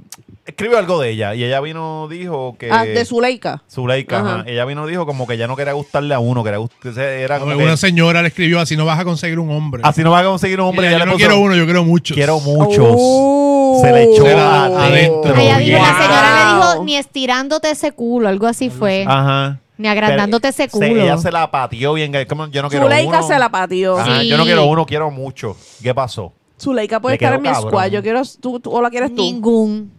Escribió 0.45 0.77
algo 0.77 1.01
de 1.01 1.09
ella 1.09 1.35
y 1.35 1.43
ella 1.43 1.59
vino 1.59 2.07
dijo 2.09 2.55
que... 2.57 2.71
Ah, 2.71 2.85
de 2.85 3.03
Zuleika. 3.03 3.63
Zuleika, 3.69 4.19
Ajá. 4.19 4.35
ajá. 4.39 4.43
Ella 4.47 4.63
vino 4.63 4.87
dijo 4.87 5.05
como 5.05 5.27
que 5.27 5.35
ya 5.37 5.45
no 5.45 5.57
quería 5.57 5.73
gustarle 5.73 6.13
a 6.13 6.19
uno, 6.19 6.41
quería 6.41 6.57
gust- 6.59 6.97
era 6.97 7.37
como 7.39 7.57
que, 7.57 7.63
Una 7.63 7.75
señora 7.75 8.21
le 8.21 8.29
escribió 8.29 8.61
así, 8.61 8.77
no 8.77 8.85
vas 8.85 8.97
a 8.97 9.03
conseguir 9.03 9.39
un 9.39 9.51
hombre. 9.51 9.81
así 9.83 10.03
no 10.03 10.11
va 10.11 10.19
a 10.21 10.23
conseguir 10.23 10.61
un 10.61 10.67
hombre. 10.69 10.87
Ella 10.87 10.99
yo 10.99 10.99
le 10.99 11.05
no 11.05 11.11
puso, 11.13 11.25
quiero 11.27 11.41
uno, 11.41 11.53
yo 11.55 11.65
quiero 11.65 11.83
muchos. 11.83 12.15
Quiero 12.15 12.39
muchos. 12.39 12.95
Oh. 12.97 13.81
Se 13.83 13.91
le 13.91 14.03
echó 14.03 14.23
la- 14.25 14.65
adentro. 14.85 15.35
Ella 15.35 15.57
dijo, 15.57 15.79
la 15.79 16.01
señora 16.01 16.31
le 16.31 16.55
dijo, 16.71 16.83
ni 16.85 16.95
estirándote 16.95 17.69
ese 17.71 17.91
culo, 17.91 18.29
algo 18.29 18.47
así 18.47 18.69
fue. 18.69 19.03
Ajá. 19.05 19.59
Ni 19.77 19.87
agrandándote 19.87 20.47
ese 20.47 20.67
Pero 20.67 20.79
se- 20.79 20.89
culo. 20.89 21.01
ella 21.03 21.17
se 21.17 21.31
la 21.31 21.49
pateó 21.51 21.93
bien. 21.93 22.11
como 22.27 22.47
yo 22.47 22.61
no 22.61 22.69
quiero 22.69 22.85
Zuleika 22.85 23.19
uno. 23.19 23.27
se 23.27 23.37
la 23.39 23.49
pateó. 23.49 23.97
Ajá, 23.97 24.21
Sí. 24.21 24.27
Yo 24.29 24.37
no 24.37 24.43
quiero 24.45 24.65
uno, 24.65 24.85
quiero 24.85 25.11
mucho. 25.11 25.55
¿Qué 25.81 25.93
pasó? 25.93 26.33
Zuleika 26.59 26.99
puede 26.99 27.13
Le 27.13 27.15
estar 27.17 27.29
quedó 27.29 27.35
en 27.37 27.41
mi 27.43 27.49
cabrón. 27.49 27.69
squad. 27.71 27.87
Yo 27.87 28.01
quiero, 28.01 28.21
tú, 28.41 28.59
tú- 28.59 28.71
o 28.71 28.81
la 28.81 28.89
quieres 28.89 29.09
tú. 29.13 29.21
Ningún. 29.21 29.91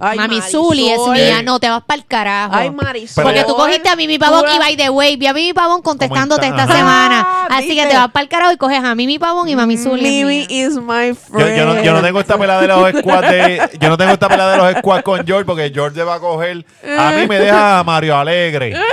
Ay, 0.00 0.18
Mami 0.18 0.40
Zuli 0.40 0.88
es 0.90 0.98
Marisol. 0.98 1.14
mía. 1.14 1.42
No, 1.42 1.60
te 1.60 1.68
vas 1.68 1.82
para 1.84 1.98
el 2.00 2.06
carajo. 2.06 2.54
Ay, 2.54 2.70
Marisol. 2.70 3.22
Porque 3.24 3.44
tú 3.44 3.54
cogiste 3.54 3.88
a 3.88 3.96
Mimi 3.96 4.18
Pavón 4.18 4.44
y 4.54 4.58
by 4.58 4.76
the 4.76 4.90
way, 4.90 5.16
vi 5.16 5.26
a 5.26 5.32
Mimi 5.34 5.52
Pavón 5.52 5.82
contestándote 5.82 6.46
esta 6.46 6.66
semana. 6.66 7.26
Ah, 7.26 7.46
Así 7.58 7.74
que 7.76 7.86
te 7.86 7.94
vas 7.96 8.10
para 8.10 8.22
el 8.22 8.28
carajo 8.28 8.52
y 8.52 8.56
coges 8.56 8.82
a 8.82 8.94
Mimi 8.94 9.18
Pavón 9.18 9.48
y 9.48 9.56
Mami 9.56 9.76
Zuli. 9.76 10.06
es 10.06 10.26
Mimi 10.26 10.46
mía. 10.48 10.66
is 10.66 10.76
my 10.76 11.08
Yo, 11.08 11.14
friend. 11.14 11.56
yo 11.58 11.64
no, 11.66 11.82
yo 11.82 11.92
no 11.92 12.02
tengo 12.02 12.20
esta 12.20 12.38
pelada 12.38 12.60
de 12.62 12.68
los 12.68 12.90
squads 13.00 13.28
de, 13.30 13.70
yo 13.80 13.88
no 13.88 13.96
tengo 13.96 14.12
esta 14.12 14.28
pelada 14.28 14.52
de 14.52 14.58
los 14.58 14.72
squads 14.80 15.02
con 15.02 15.26
George 15.26 15.44
porque 15.44 15.70
George 15.74 15.96
se 15.96 16.04
va 16.04 16.14
a 16.14 16.20
coger 16.20 16.64
a 16.98 17.10
mí 17.12 17.26
me 17.26 17.38
deja 17.38 17.78
a 17.80 17.84
Mario 17.84 18.16
Alegre 18.16 18.74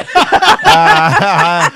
Ah, 0.79 1.71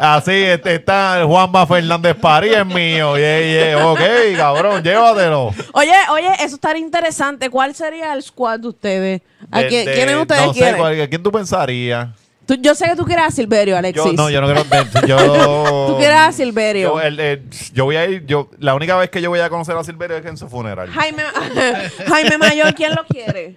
así 0.00 0.32
este, 0.32 0.76
está 0.76 1.22
Juanma 1.24 1.66
Fernández 1.66 2.16
París 2.20 2.52
es 2.56 2.66
mío 2.66 3.16
yeah, 3.16 3.40
yeah, 3.74 3.86
ok 3.86 4.00
cabrón 4.36 4.82
llévatelo 4.82 5.52
Oye, 5.72 5.92
oye, 6.10 6.28
eso 6.40 6.54
estaría 6.56 6.82
interesante. 6.82 7.50
¿Cuál 7.50 7.74
sería 7.74 8.12
el 8.12 8.22
squad 8.22 8.57
de 8.60 8.68
ustedes? 8.68 9.22
¿A 9.50 9.60
De- 9.60 9.68
quién, 9.68 9.86
de- 9.86 9.94
¿Quiénes 9.94 10.16
ustedes 10.16 10.46
no 10.46 10.52
sé, 10.54 10.58
quieren? 10.60 10.78
cuál- 10.80 11.00
¿a 11.00 11.08
quién 11.08 11.22
tú 11.22 11.32
pensarías? 11.32 12.08
Tú- 12.46 12.56
yo 12.60 12.74
sé 12.74 12.86
que 12.86 12.96
tú 12.96 13.04
quieres 13.04 13.26
a 13.26 13.30
Silverio, 13.30 13.76
Alexis. 13.76 14.02
Yo, 14.04 14.12
no, 14.14 14.30
yo 14.30 14.40
no 14.40 14.46
quiero. 14.46 14.64
de- 14.64 15.06
Yo, 15.06 15.86
Tú 15.88 15.98
quieres 15.98 16.16
a 16.16 16.32
Silverio. 16.32 16.94
Yo, 16.94 17.00
el- 17.00 17.20
el- 17.20 17.42
yo 17.74 17.84
voy 17.84 17.96
a 17.96 18.06
ir. 18.06 18.24
Yo, 18.26 18.48
la 18.58 18.74
única 18.74 18.96
vez 18.96 19.10
que 19.10 19.20
yo 19.20 19.28
voy 19.30 19.40
a 19.40 19.50
conocer 19.50 19.76
a 19.76 19.84
Silverio 19.84 20.16
es 20.16 20.24
en 20.24 20.36
su 20.38 20.48
funeral. 20.48 20.88
Jaime, 20.90 21.22
Jaime 22.08 22.38
Mayor, 22.38 22.74
¿quién 22.74 22.94
lo 22.94 23.04
quiere? 23.04 23.56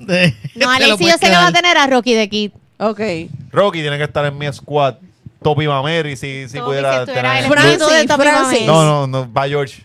No, 0.00 0.06
Te 0.06 0.34
lo 0.56 0.70
Alexis, 0.70 0.88
yo 0.88 0.96
puedes 0.98 1.20
sé 1.20 1.26
que 1.26 1.30
va 1.32 1.46
a 1.46 1.50
quedar. 1.50 1.62
tener 1.62 1.76
a 1.78 1.86
Rocky 1.86 2.14
de 2.14 2.28
Kid. 2.28 2.50
Ok. 2.78 3.00
Rocky 3.52 3.80
tiene 3.80 3.98
que 3.98 4.04
estar 4.04 4.24
en 4.24 4.36
mi 4.36 4.52
squad. 4.52 4.94
Topi 5.42 5.66
Mameri, 5.68 6.16
si, 6.16 6.48
si 6.48 6.58
Topi, 6.58 6.66
pudiera. 6.68 6.92
si 6.92 6.98
estuviera 7.00 7.28
tener- 7.30 7.44
el 7.44 7.50
Francis, 7.50 7.72
espíritu 7.80 7.94
de 7.94 8.06
Topi 8.06 8.22
Francis. 8.22 8.44
Mameri. 8.44 8.66
No, 8.66 8.84
no, 8.84 9.06
no. 9.06 9.32
Va 9.32 9.48
George. 9.48 9.84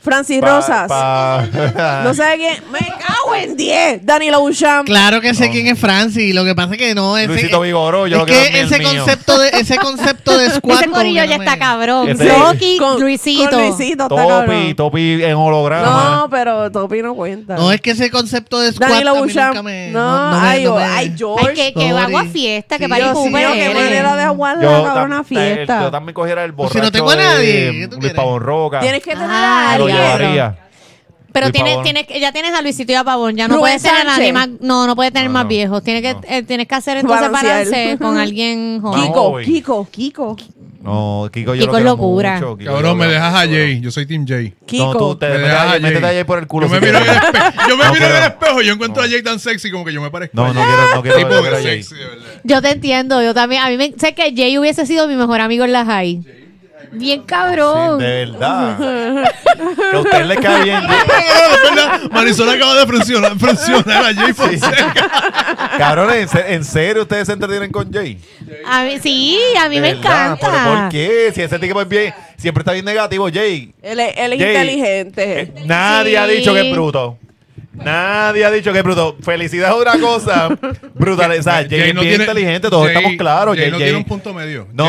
Francis 0.00 0.40
Pa- 0.40 0.46
Rosas. 0.56 0.88
pa- 0.88 1.44
No 2.04 2.14
sé 2.14 2.22
quién. 2.36 2.62
Me 2.70 2.78
cago 2.78 3.34
en 3.34 3.56
10. 3.56 4.06
Danilo 4.06 4.40
Boucham. 4.40 4.84
Claro 4.86 5.20
que 5.20 5.34
sé 5.34 5.46
No. 5.46 5.52
quién 5.52 5.66
es 5.66 5.78
Francis. 5.78 6.34
Lo 6.34 6.44
que 6.44 6.54
pasa 6.54 6.72
es 6.74 6.78
que 6.78 6.94
no. 6.94 7.16
Ese, 7.18 7.26
Luisito 7.28 7.60
Vigoró, 7.60 8.06
yo 8.06 8.16
es 8.16 8.20
lo 8.20 8.26
que 8.26 8.48
el 8.48 8.54
ese 8.66 8.78
mío. 8.78 8.88
concepto 8.96 9.38
de 9.38 9.48
ese 9.50 9.76
concepto 9.76 10.38
de 10.38 10.50
squad. 10.54 10.76
Ese 10.76 10.84
como 10.84 10.96
corillo 10.96 11.22
que 11.22 11.28
ya 11.28 11.36
no 11.36 11.42
está 11.42 11.52
me- 11.56 11.58
cabrón. 11.58 12.08
Ese- 12.08 12.28
Rocky, 12.38 12.78
Con- 12.78 13.00
Luisito. 13.00 13.50
Con 13.50 13.60
Luisito, 13.60 14.02
está 14.04 14.08
Topi, 14.08 14.28
cabrón. 14.28 14.74
Topi 14.76 15.22
en 15.24 15.34
holograma. 15.34 16.10
No, 16.16 16.30
pero 16.30 16.70
Topi 16.70 17.02
no 17.02 17.14
cuenta. 17.14 17.56
No 17.56 17.72
es 17.72 17.80
que 17.80 17.90
ese 17.90 18.10
concepto 18.10 18.60
de 18.60 18.72
squad 18.72 18.88
Danilo 18.90 19.10
a 19.10 19.14
mí 19.14 19.20
Boucham. 19.20 19.48
nunca 19.48 19.62
me- 19.62 19.90
no, 19.90 20.30
me- 20.30 20.36
ay, 20.48 20.64
no 20.64 20.76
me- 20.76 20.84
ay, 20.84 21.14
George. 21.18 21.48
Ay, 21.48 21.54
que, 21.54 21.74
que 21.74 21.90
Sorry. 21.90 22.04
agua 22.04 22.24
fiesta, 22.24 22.78
que 22.78 22.84
Sí, 22.84 22.88
para 22.90 23.04
Dios 23.04 23.18
sí, 23.24 23.28
mío, 23.30 23.48
qué 23.52 23.64
eres. 23.64 23.74
manera 23.74 24.16
de 24.16 24.22
aguar 24.22 24.56
la 24.58 24.62
Yo, 24.62 24.84
cabrona 24.84 25.20
tam- 25.20 25.24
fiesta. 25.24 25.82
yo 25.82 25.90
también 25.90 26.14
cogiera 26.14 26.44
el 26.44 26.54
Pues 26.54 26.68
borracho 26.72 26.78
si 26.78 26.84
no 26.86 26.92
tengo 26.92 27.10
a 27.10 27.16
nadie, 27.16 27.52
de 27.66 27.72
¿qué 27.72 27.88
tú 27.88 27.96
Luis 27.96 28.00
quieres? 28.00 28.16
Pavón 28.16 28.40
Roca. 28.42 28.80
Tienes 28.80 29.02
que 29.02 29.10
tener 29.10 29.28
a 29.30 29.76
lo 29.78 29.84
alguien. 29.84 29.87
Llevaría. 29.88 30.56
Pero 31.30 31.46
Luis 31.46 31.52
tienes, 31.52 31.72
Pavón. 31.74 31.84
tienes, 31.84 32.06
que- 32.06 32.20
ya 32.20 32.32
tienes 32.32 32.52
a 32.54 32.62
Luisito 32.62 32.90
y 32.90 32.94
a 32.94 33.04
Pavón. 33.04 33.36
Ya 33.36 33.46
no 33.48 33.56
Rubén 33.56 33.60
puedes 33.78 33.82
tener 33.82 34.00
a 34.00 34.04
nadie 34.04 34.32
Sánchez. 34.32 34.32
más. 34.34 34.48
No, 34.60 34.86
no 34.86 34.96
puedes 34.96 35.12
tener 35.12 35.28
No, 35.28 35.34
más 35.34 35.44
no. 35.44 35.48
viejos. 35.50 35.82
Tienes 35.82 36.02
que, 36.02 36.14
No. 36.14 36.20
eh, 36.26 36.42
tienes 36.42 36.66
que 36.66 36.74
hacer 36.74 36.96
entonces 36.96 37.30
Balancear. 37.30 37.64
balance 37.66 37.98
con 37.98 38.16
alguien 38.16 38.80
joven. 38.82 39.02
Kiko. 39.02 39.36
Kiko. 39.44 39.86
Kiko, 39.90 40.36
Kiko. 40.36 40.52
No, 40.80 41.28
Kiko, 41.30 41.54
yo 41.54 41.60
Kiko 41.60 41.72
lo 41.72 41.78
es 41.78 41.82
quiero 41.82 41.90
locura. 41.90 42.34
mucho, 42.36 42.56
Kiko, 42.56 42.70
yo 42.70 42.76
Cabrón, 42.76 42.96
me 42.98 43.04
quiero 43.04 43.12
dejas 43.20 43.34
a 43.34 43.46
mucho. 43.46 43.58
Jay. 43.58 43.80
Yo 43.80 43.90
soy 43.90 44.06
Team 44.06 44.24
Jay. 44.26 44.54
Kiko. 44.66 44.84
No, 44.94 44.98
tú 44.98 45.16
te 45.16 45.26
Me 45.26 45.32
métete 45.34 45.48
dejas 45.50 45.66
a 45.66 45.68
Jay, 45.70 45.80
métete 45.82 46.06
a 46.06 46.08
Jay. 46.08 46.24
Por 46.24 46.38
el 46.38 46.46
culo. 46.46 46.66
Yo 46.66 46.72
me 46.72 46.78
si 46.78 46.84
miro 46.86 46.98
en 46.98 47.04
el 47.04 47.10
quieres. 47.10 47.24
espejo. 47.28 47.68
Yo 47.68 47.76
me 47.76 47.84
No 47.84 47.92
miro 47.92 48.04
en 48.06 48.10
el 48.12 48.18
quiero. 48.18 48.26
espejo 48.26 48.62
y 48.62 48.66
yo 48.66 48.72
encuentro 48.72 49.02
a 49.02 49.06
Jay 49.08 49.22
tan 49.22 49.38
sexy 49.38 49.70
como 49.70 49.84
que 49.84 49.92
yo 49.92 50.00
me 50.00 50.10
parezco. 50.10 50.34
No, 50.36 50.46
no 50.54 50.64
quiero, 50.64 50.94
no 50.94 51.02
quiero, 51.02 51.18
Tipo 51.18 51.28
no 51.34 51.40
quiero 51.42 51.56
a 51.56 51.58
de 51.58 51.64
Jay. 51.64 51.82
sexy, 51.82 52.02
de 52.02 52.08
verdad. 52.08 52.26
Yo 52.44 52.62
te 52.62 52.70
entiendo. 52.70 53.22
Yo 53.22 53.34
también. 53.34 53.62
A 53.62 53.68
mí 53.68 53.76
me. 53.76 53.92
Sé 53.98 54.14
que 54.14 54.32
Jay 54.34 54.56
hubiese 54.56 54.86
sido 54.86 55.06
mi 55.08 55.14
mejor 55.16 55.40
amigo 55.42 55.64
en 55.64 55.72
la 55.72 55.84
high. 55.84 56.22
Bien 56.92 57.20
Sí, 57.20 57.24
cabrón. 57.26 57.98
de 57.98 58.06
verdad. 58.06 58.78
que 59.90 59.96
a 59.96 60.00
usted 60.00 60.24
le 60.24 60.36
cae 60.36 60.62
bien. 60.64 60.80
Marisol 62.10 62.48
acaba 62.50 62.74
de 62.76 62.86
presionar, 62.86 63.36
presionar 63.36 64.04
a 64.06 64.14
Jay 64.14 64.32
Fonseca. 64.32 64.94
Cabrones, 65.78 66.22
¿en 66.22 66.28
se- 66.28 66.54
¿en 66.54 66.64
serio 66.64 67.02
ustedes 67.02 67.26
se 67.26 67.32
entretienen 67.32 67.70
con 67.70 67.92
Jay? 67.92 68.18
A 68.66 68.84
mí, 68.84 68.98
sí, 69.02 69.38
a 69.60 69.68
mí 69.68 69.76
De 69.76 69.80
me 69.80 69.94
verdad, 69.94 70.36
¿Pero 70.40 70.52
encanta. 70.52 70.80
por 70.82 70.88
qué? 70.90 71.32
Si 71.34 71.42
ese 71.42 71.58
tipo 71.58 71.80
es 71.80 71.88
bien, 71.88 72.14
siempre 72.36 72.62
está 72.62 72.72
bien 72.72 72.84
negativo, 72.84 73.28
Jay. 73.32 73.72
Él, 73.82 74.00
es- 74.00 74.14
él 74.16 74.32
es 74.32 74.38
Jay, 74.38 74.50
inteligente. 74.50 75.40
eh, 75.40 75.52
nadie 75.66 76.10
Sí. 76.12 76.16
ha 76.16 76.26
dicho 76.26 76.54
que 76.54 76.68
es 76.68 76.72
bruto. 76.72 77.18
Nadie 77.74 78.44
ha 78.44 78.50
dicho 78.50 78.72
que 78.72 78.78
es 78.78 78.84
bruto. 78.84 79.16
Felicidad 79.22 79.68
es 79.70 79.74
otra 79.76 79.98
cosa. 80.00 80.48
Brutal. 80.94 81.30
O 81.38 81.42
sea, 81.42 81.64
Jay, 81.68 81.90
es 81.90 81.94
bien 82.00 82.20
inteligente, 82.22 82.68
todos 82.70 82.86
Jay- 82.86 82.96
estamos 82.96 83.16
claros. 83.16 83.54
Jay 83.54 83.64
Jay, 83.64 83.70
no 83.70 83.78
Jay- 83.78 83.84
tiene 83.86 83.98
un 83.98 84.04
punto 84.04 84.34
medio. 84.34 84.66
No. 84.72 84.88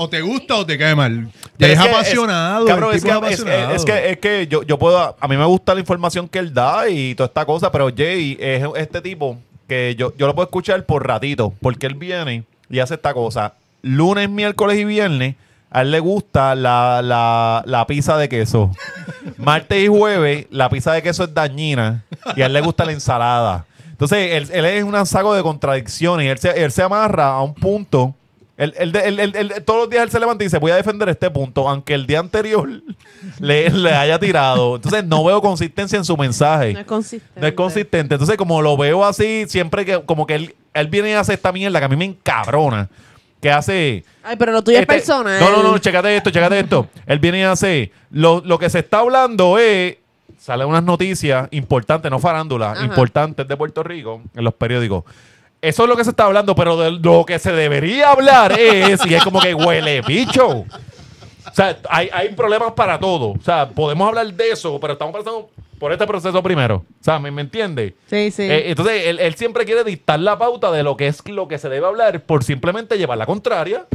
O 0.00 0.08
te 0.08 0.20
gusta 0.20 0.54
o 0.56 0.64
te 0.64 0.78
cae 0.78 0.94
mal. 0.94 1.28
Pero 1.56 1.72
es, 1.72 1.80
que 1.80 1.88
apasionado. 1.88 2.66
cabrón, 2.66 2.94
es 2.94 3.02
que, 3.02 3.10
apasionado. 3.10 3.74
es 3.74 3.84
que, 3.84 4.10
es 4.10 4.18
que 4.18 4.46
yo, 4.46 4.62
yo 4.62 4.78
puedo. 4.78 5.16
A 5.18 5.28
mí 5.28 5.36
me 5.36 5.44
gusta 5.44 5.74
la 5.74 5.80
información 5.80 6.28
que 6.28 6.38
él 6.38 6.54
da 6.54 6.88
y 6.88 7.14
toda 7.16 7.26
esta 7.26 7.44
cosa, 7.44 7.72
pero 7.72 7.90
Jay 7.94 8.36
es 8.40 8.64
este 8.76 9.00
tipo 9.00 9.36
que 9.66 9.96
yo, 9.96 10.14
yo 10.16 10.26
lo 10.26 10.34
puedo 10.34 10.46
escuchar 10.46 10.84
por 10.86 11.06
ratito, 11.06 11.52
porque 11.60 11.86
él 11.86 11.94
viene 11.94 12.44
y 12.70 12.78
hace 12.78 12.94
esta 12.94 13.12
cosa. 13.12 13.54
Lunes, 13.82 14.30
miércoles 14.30 14.78
y 14.78 14.84
viernes, 14.84 15.34
a 15.70 15.82
él 15.82 15.90
le 15.90 16.00
gusta 16.00 16.54
la, 16.54 17.02
la, 17.02 17.62
la 17.66 17.86
pizza 17.86 18.16
de 18.16 18.28
queso. 18.28 18.70
Martes 19.36 19.84
y 19.84 19.88
jueves, 19.88 20.46
la 20.50 20.70
pizza 20.70 20.92
de 20.92 21.02
queso 21.02 21.24
es 21.24 21.34
dañina 21.34 22.04
y 22.36 22.42
a 22.42 22.46
él 22.46 22.52
le 22.52 22.60
gusta 22.60 22.84
la 22.84 22.92
ensalada. 22.92 23.66
Entonces, 23.90 24.32
él, 24.32 24.48
él 24.52 24.64
es 24.64 24.84
un 24.84 25.06
saco 25.06 25.34
de 25.34 25.42
contradicciones 25.42 26.30
él 26.30 26.38
se, 26.38 26.64
él 26.64 26.70
se 26.70 26.82
amarra 26.82 27.30
a 27.30 27.42
un 27.42 27.52
punto. 27.52 28.14
Él, 28.58 28.74
él- 28.76 28.94
él- 28.96 29.20
él- 29.20 29.36
él- 29.36 29.64
todos 29.64 29.80
los 29.82 29.88
días 29.90 30.02
él 30.02 30.10
se 30.10 30.18
levanta 30.20 30.42
y 30.44 30.46
dice, 30.48 30.58
voy 30.58 30.72
a 30.72 30.76
defender 30.76 31.08
este 31.08 31.30
punto, 31.30 31.66
aunque 31.68 31.94
el 31.94 32.06
día 32.06 32.18
anterior 32.18 32.68
le, 33.40 33.70
le 33.70 33.92
haya 33.94 34.18
tirado. 34.18 34.76
Entonces, 34.76 35.04
no 35.04 35.24
veo 35.24 35.40
consistencia 35.40 35.96
en 35.96 36.04
su 36.04 36.16
mensaje. 36.16 36.74
No 36.74 36.80
es 36.80 36.86
consistente. 36.86 37.40
No 37.40 37.46
es 37.46 37.52
consistente. 37.54 38.14
Entonces, 38.16 38.36
como 38.36 38.60
lo 38.60 38.76
veo 38.76 39.04
así, 39.04 39.44
siempre 39.48 39.84
que, 39.86 40.02
como 40.02 40.26
que 40.26 40.34
él, 40.34 40.54
él 40.74 40.88
viene 40.88 41.10
y 41.10 41.12
hace 41.12 41.34
esta 41.34 41.52
mierda 41.52 41.78
que 41.78 41.84
a 41.84 41.88
mí 41.88 41.96
me 41.96 42.04
encabrona. 42.04 42.88
Que 43.40 43.52
hace. 43.52 44.04
Ay, 44.24 44.34
pero 44.36 44.50
lo 44.50 44.62
tuyo 44.64 44.80
este- 44.80 44.92
es 44.96 45.02
personal. 45.02 45.38
No, 45.38 45.50
no, 45.50 45.62
no, 45.62 45.78
chécate 45.78 46.16
esto, 46.16 46.30
chécate 46.30 46.58
esto. 46.58 46.88
Él 47.06 47.20
viene 47.20 47.38
y 47.38 47.42
hace. 47.42 47.92
Lo, 48.10 48.42
lo 48.44 48.58
que 48.58 48.68
se 48.68 48.80
está 48.80 48.98
hablando 48.98 49.56
es. 49.58 49.96
Salen 50.36 50.66
unas 50.66 50.82
noticias 50.82 51.46
importantes, 51.52 52.10
no 52.10 52.18
farándula, 52.18 52.72
Ajá. 52.72 52.84
importantes 52.84 53.46
de 53.46 53.56
Puerto 53.56 53.82
Rico 53.84 54.22
en 54.34 54.42
los 54.44 54.54
periódicos. 54.54 55.04
Eso 55.60 55.82
es 55.82 55.88
lo 55.88 55.96
que 55.96 56.04
se 56.04 56.10
está 56.10 56.24
hablando, 56.24 56.54
pero 56.54 56.76
de 56.76 56.92
lo 56.92 57.24
que 57.26 57.38
se 57.38 57.52
debería 57.52 58.10
hablar 58.12 58.58
es, 58.58 59.04
y 59.04 59.14
es 59.14 59.24
como 59.24 59.40
que 59.40 59.54
huele 59.54 60.02
bicho. 60.02 60.46
O 60.48 61.54
sea, 61.54 61.76
hay, 61.88 62.08
hay 62.12 62.28
problemas 62.30 62.72
para 62.72 62.98
todo. 62.98 63.30
O 63.30 63.40
sea, 63.42 63.68
podemos 63.68 64.06
hablar 64.08 64.32
de 64.32 64.50
eso, 64.50 64.78
pero 64.78 64.92
estamos 64.92 65.12
pasando 65.12 65.50
por 65.78 65.92
este 65.92 66.06
proceso 66.06 66.40
primero. 66.42 66.76
O 66.76 67.04
sea, 67.04 67.18
¿me, 67.18 67.30
me 67.30 67.42
entiende? 67.42 67.96
Sí, 68.06 68.30
sí. 68.30 68.42
Eh, 68.42 68.70
entonces, 68.70 69.06
él, 69.06 69.18
él 69.18 69.34
siempre 69.34 69.64
quiere 69.64 69.82
dictar 69.82 70.20
la 70.20 70.38
pauta 70.38 70.70
de 70.70 70.82
lo 70.82 70.96
que 70.96 71.08
es 71.08 71.26
lo 71.28 71.48
que 71.48 71.58
se 71.58 71.68
debe 71.68 71.86
hablar 71.86 72.20
por 72.22 72.44
simplemente 72.44 72.96
llevar 72.96 73.18
la 73.18 73.26
contraria. 73.26 73.86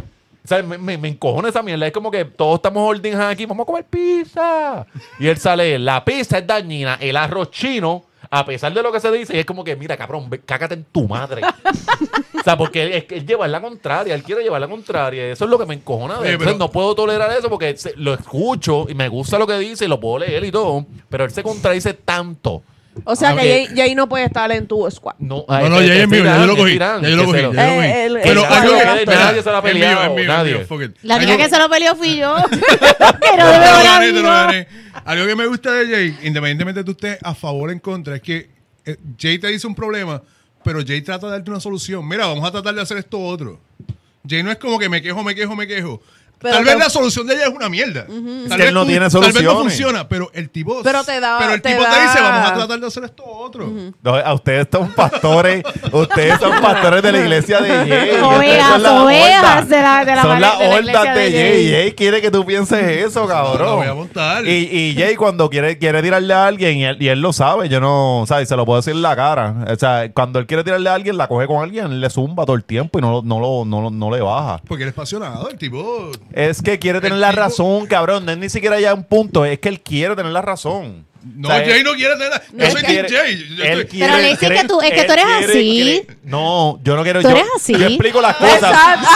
O 0.43 0.47
sea, 0.47 0.61
me, 0.61 0.77
me, 0.77 0.97
me 0.97 1.07
encojona 1.07 1.47
esa 1.47 1.63
mierda. 1.63 1.87
Es 1.87 1.93
como 1.93 2.11
que 2.11 2.25
todos 2.25 2.55
estamos 2.55 2.89
holding 2.89 3.15
aquí, 3.15 3.45
vamos 3.45 3.63
a 3.63 3.67
comer 3.67 3.85
pizza. 3.85 4.85
Y 5.17 5.27
él 5.27 5.37
sale, 5.37 5.79
la 5.79 6.03
pizza 6.03 6.39
es 6.39 6.45
dañina, 6.47 6.97
el 6.99 7.15
arroz 7.15 7.51
chino, 7.51 8.03
a 8.35 8.45
pesar 8.45 8.73
de 8.73 8.81
lo 8.81 8.91
que 8.91 8.99
se 8.99 9.11
dice, 9.11 9.39
es 9.39 9.45
como 9.45 9.63
que, 9.63 9.75
mira, 9.75 9.95
cabrón, 9.95 10.27
ve- 10.29 10.39
cágate 10.43 10.73
en 10.73 10.83
tu 10.85 11.07
madre. 11.07 11.41
o 12.39 12.43
sea, 12.43 12.57
porque 12.57 12.81
él, 12.83 13.05
él 13.09 13.25
lleva 13.27 13.47
la 13.47 13.61
contraria, 13.61 14.15
él 14.15 14.23
quiere 14.23 14.41
llevar 14.41 14.59
la 14.59 14.67
contraria. 14.67 15.31
Eso 15.31 15.45
es 15.45 15.51
lo 15.51 15.59
que 15.59 15.65
me 15.67 15.75
encojona. 15.75 16.19
Oye, 16.19 16.31
Entonces, 16.31 16.55
pero- 16.55 16.57
no 16.57 16.71
puedo 16.71 16.95
tolerar 16.95 17.31
eso 17.37 17.49
porque 17.49 17.77
se- 17.77 17.93
lo 17.95 18.13
escucho 18.13 18.85
y 18.89 18.95
me 18.95 19.07
gusta 19.07 19.37
lo 19.37 19.45
que 19.45 19.57
dice 19.59 19.85
y 19.85 19.87
lo 19.87 19.99
puedo 19.99 20.19
leer 20.19 20.43
y 20.45 20.51
todo, 20.51 20.85
pero 21.09 21.25
él 21.25 21.31
se 21.31 21.43
contradice 21.43 21.93
tanto. 21.93 22.63
O 23.03 23.15
sea 23.15 23.29
ah, 23.31 23.35
que. 23.35 23.67
Jay, 23.67 23.67
Jay 23.75 23.95
no 23.95 24.07
puede 24.07 24.25
estar 24.25 24.51
en 24.51 24.67
tu 24.67 24.89
squad. 24.89 25.15
No, 25.19 25.45
No, 25.47 25.69
no, 25.69 25.75
Jay 25.77 26.01
es 26.01 26.07
mío, 26.07 26.23
yo 26.23 26.45
lo 26.45 26.55
cogí. 26.55 26.77
Ya 26.77 26.99
yo 27.01 27.15
lo 27.15 27.25
cogí. 27.25 27.39
Eh, 27.39 28.05
el- 28.05 28.19
Pero 28.23 28.41
el- 28.41 28.53
algo 28.53 28.75
el- 28.75 28.81
que. 28.81 29.01
el- 29.01 29.19
nadie 29.19 29.43
se 29.43 29.49
lo 29.49 29.55
ha 29.55 29.59
Es 29.59 29.63
mío, 29.63 29.73
peleado, 29.73 30.03
es 30.03 30.09
mío, 30.11 30.21
es 30.21 30.27
nadie. 30.27 30.67
La 31.03 31.15
única 31.17 31.37
que 31.37 31.49
se 31.49 31.59
lo 31.59 31.69
peleó 31.69 31.95
fui 31.95 32.17
yo. 32.17 32.35
Pero 32.49 33.47
de. 33.47 34.67
Algo 35.05 35.25
que 35.25 35.35
me 35.35 35.47
gusta 35.47 35.71
de 35.71 35.87
Jay, 35.87 36.17
independientemente 36.23 36.83
de 36.83 36.91
estés 36.91 37.17
a 37.23 37.33
favor 37.33 37.69
o 37.69 37.71
en 37.71 37.79
contra, 37.79 38.15
es 38.15 38.21
que 38.21 38.49
eh, 38.85 38.97
Jay 39.19 39.39
te 39.39 39.47
dice 39.47 39.67
un 39.67 39.75
problema, 39.75 40.21
pero 40.63 40.79
Jay 40.85 41.01
trata 41.01 41.27
de 41.27 41.33
darte 41.33 41.49
una 41.49 41.59
solución. 41.59 42.07
Mira, 42.07 42.27
vamos 42.27 42.45
a 42.47 42.51
tratar 42.51 42.73
de 42.75 42.81
hacer 42.81 42.97
esto 42.97 43.19
otro. 43.19 43.59
Jay 44.27 44.43
no 44.43 44.51
es 44.51 44.57
como 44.57 44.79
que 44.79 44.87
me 44.87 45.01
quejo, 45.01 45.23
me 45.23 45.35
quejo, 45.35 45.55
me 45.55 45.67
quejo. 45.67 46.01
Pero 46.43 46.55
tal 46.55 46.63
vez 46.65 46.73
te- 46.75 46.79
la 46.79 46.89
solución 46.89 47.25
de 47.25 47.33
ella 47.35 47.47
es 47.47 47.53
una 47.55 47.69
mierda. 47.69 48.01
Es 48.01 48.49
Tal 48.49 48.57
que 48.57 48.57
vez 48.57 48.67
él 48.67 48.73
no 48.75 48.85
tiene 48.85 49.09
Tal 49.09 49.21
vez 49.21 49.41
no 49.43 49.57
funciona, 49.59 50.07
pero 50.07 50.29
el 50.33 50.49
tipo. 50.51 50.81
Pero 50.83 51.03
te 51.03 51.19
da- 51.19 51.37
Pero 51.39 51.53
el 51.53 51.61
te 51.61 51.69
tipo 51.71 51.83
te, 51.83 51.89
da- 51.89 52.03
dice, 52.03 52.21
vamos 52.21 52.51
a 52.51 52.53
tratar 52.53 52.79
de 52.79 52.87
hacer 52.87 53.03
esto 53.05 53.23
otro. 53.25 53.71
No, 54.03 54.15
a 54.15 54.33
ustedes 54.33 54.67
son 54.71 54.89
pastores, 54.91 55.63
ustedes 55.91 56.39
son 56.39 56.61
pastores 56.61 57.01
de 57.01 57.11
la 57.11 57.17
iglesia 57.19 57.61
de 57.61 57.69
Jay. 57.69 58.21
Ovejas, 58.21 58.69
son 58.73 58.83
las 58.83 58.91
ovejas 58.91 59.69
de 59.69 59.81
la- 59.81 60.05
de 60.05 60.15
la 60.15 60.21
Son 60.21 60.41
las 60.41 60.59
de 60.59 60.65
la 60.65 60.69
hordas 60.75 60.83
iglesia 60.85 61.13
de 61.13 61.29
de 61.29 61.31
Jay. 61.31 61.71
Jay. 61.71 61.91
Quiere 61.93 62.21
que 62.21 62.29
tú 62.31 62.45
pienses 62.45 63.05
eso, 63.07 63.25
cabrón. 63.27 63.67
No, 63.67 63.75
voy 63.77 63.87
a 63.87 63.93
montar. 63.93 64.45
Y, 64.45 64.51
y 64.71 64.95
Jay 64.97 65.15
cuando 65.15 65.49
quiere, 65.49 65.77
quiere 65.77 66.01
tirarle 66.01 66.33
a 66.33 66.47
alguien, 66.47 66.77
y 66.77 66.83
él, 66.85 66.97
y 67.01 67.07
él 67.07 67.21
lo 67.21 67.31
sabe, 67.33 67.69
yo 67.69 67.79
no, 67.79 68.25
¿sabes? 68.27 68.49
Se 68.49 68.55
lo 68.55 68.65
puedo 68.65 68.79
decir 68.81 68.93
en 68.93 69.01
la 69.01 69.15
cara. 69.15 69.55
O 69.71 69.75
sea, 69.75 70.11
cuando 70.13 70.39
él 70.39 70.45
quiere 70.45 70.63
tirarle 70.63 70.89
a 70.89 70.93
alguien, 70.95 71.17
la 71.17 71.27
coge 71.27 71.47
con 71.47 71.63
alguien, 71.63 71.85
él 71.85 72.01
le 72.01 72.09
zumba 72.09 72.45
todo 72.45 72.55
el 72.55 72.63
tiempo 72.65 72.99
y 72.99 73.01
no, 73.01 73.11
lo- 73.11 73.21
no, 73.23 73.39
lo, 73.39 73.63
no, 73.65 73.81
lo- 73.81 73.89
no 73.89 74.11
le 74.11 74.21
baja. 74.21 74.59
Porque 74.67 74.83
él 74.83 74.89
es 74.89 74.93
apasionado, 74.95 75.49
el 75.49 75.57
tipo. 75.57 76.11
Es 76.33 76.61
que 76.61 76.79
quiere 76.79 76.99
tener 76.99 77.19
la 77.19 77.31
razón, 77.31 77.85
cabrón. 77.87 78.25
No 78.25 78.31
es 78.31 78.37
ni 78.37 78.49
siquiera 78.49 78.79
ya 78.79 78.93
un 78.93 79.03
punto. 79.03 79.45
Es 79.45 79.59
que 79.59 79.69
él 79.69 79.81
quiere 79.81 80.15
tener 80.15 80.31
la 80.31 80.41
razón. 80.41 81.05
No, 81.35 81.47
O 81.47 81.51
sea, 81.51 81.63
Jay 81.65 81.83
no 81.83 81.93
quiere 81.93 82.15
tener. 82.15 82.41
Yo 82.51 82.65
él 82.65 82.71
soy 82.73 82.81
quiere- 82.81 83.07
Team 83.07 83.21
Jay. 83.23 83.37
Yo 83.55 83.63
él 83.63 83.69
estoy- 83.81 83.85
quiere- 83.87 84.05
Pero 84.11 84.17
le 84.21 84.29
dice 84.29 84.49
que 84.49 84.63
tú- 84.67 84.81
es 84.81 84.91
que 84.91 84.99
él 85.01 85.05
tú 85.07 85.13
eres 85.13 85.25
quiere- 85.25 85.45
así. 85.53 85.81
quiere- 86.03 86.17
no, 86.23 86.79
yo 86.83 86.95
no 86.97 87.03
quiero. 87.03 87.21
Tú 87.21 87.29
yo, 87.29 87.35
eres 87.37 87.47
así. 87.55 87.73
Yo 87.77 87.85
explico 87.87 88.19
las 88.19 88.35
cosas. 88.35 88.55
Exacto. 88.55 89.07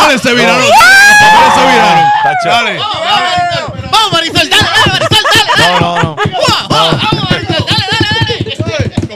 Dale, 0.00 0.18
se 0.18 0.34
viraron. 0.34 0.64
Dale, 0.66 1.54
se 1.54 1.60
viraron. 1.60 2.04
Tacho. 2.22 2.48
Dale. 2.48 2.78
Vamos, 3.92 4.12
Marisol, 4.12 4.50
dale, 4.50 4.62
dale, 4.62 4.92
Marisol, 4.92 5.24
dale. 5.56 5.80
No, 5.80 5.80
no, 5.80 6.02
no. 6.02 6.16
Vamos, 6.68 7.02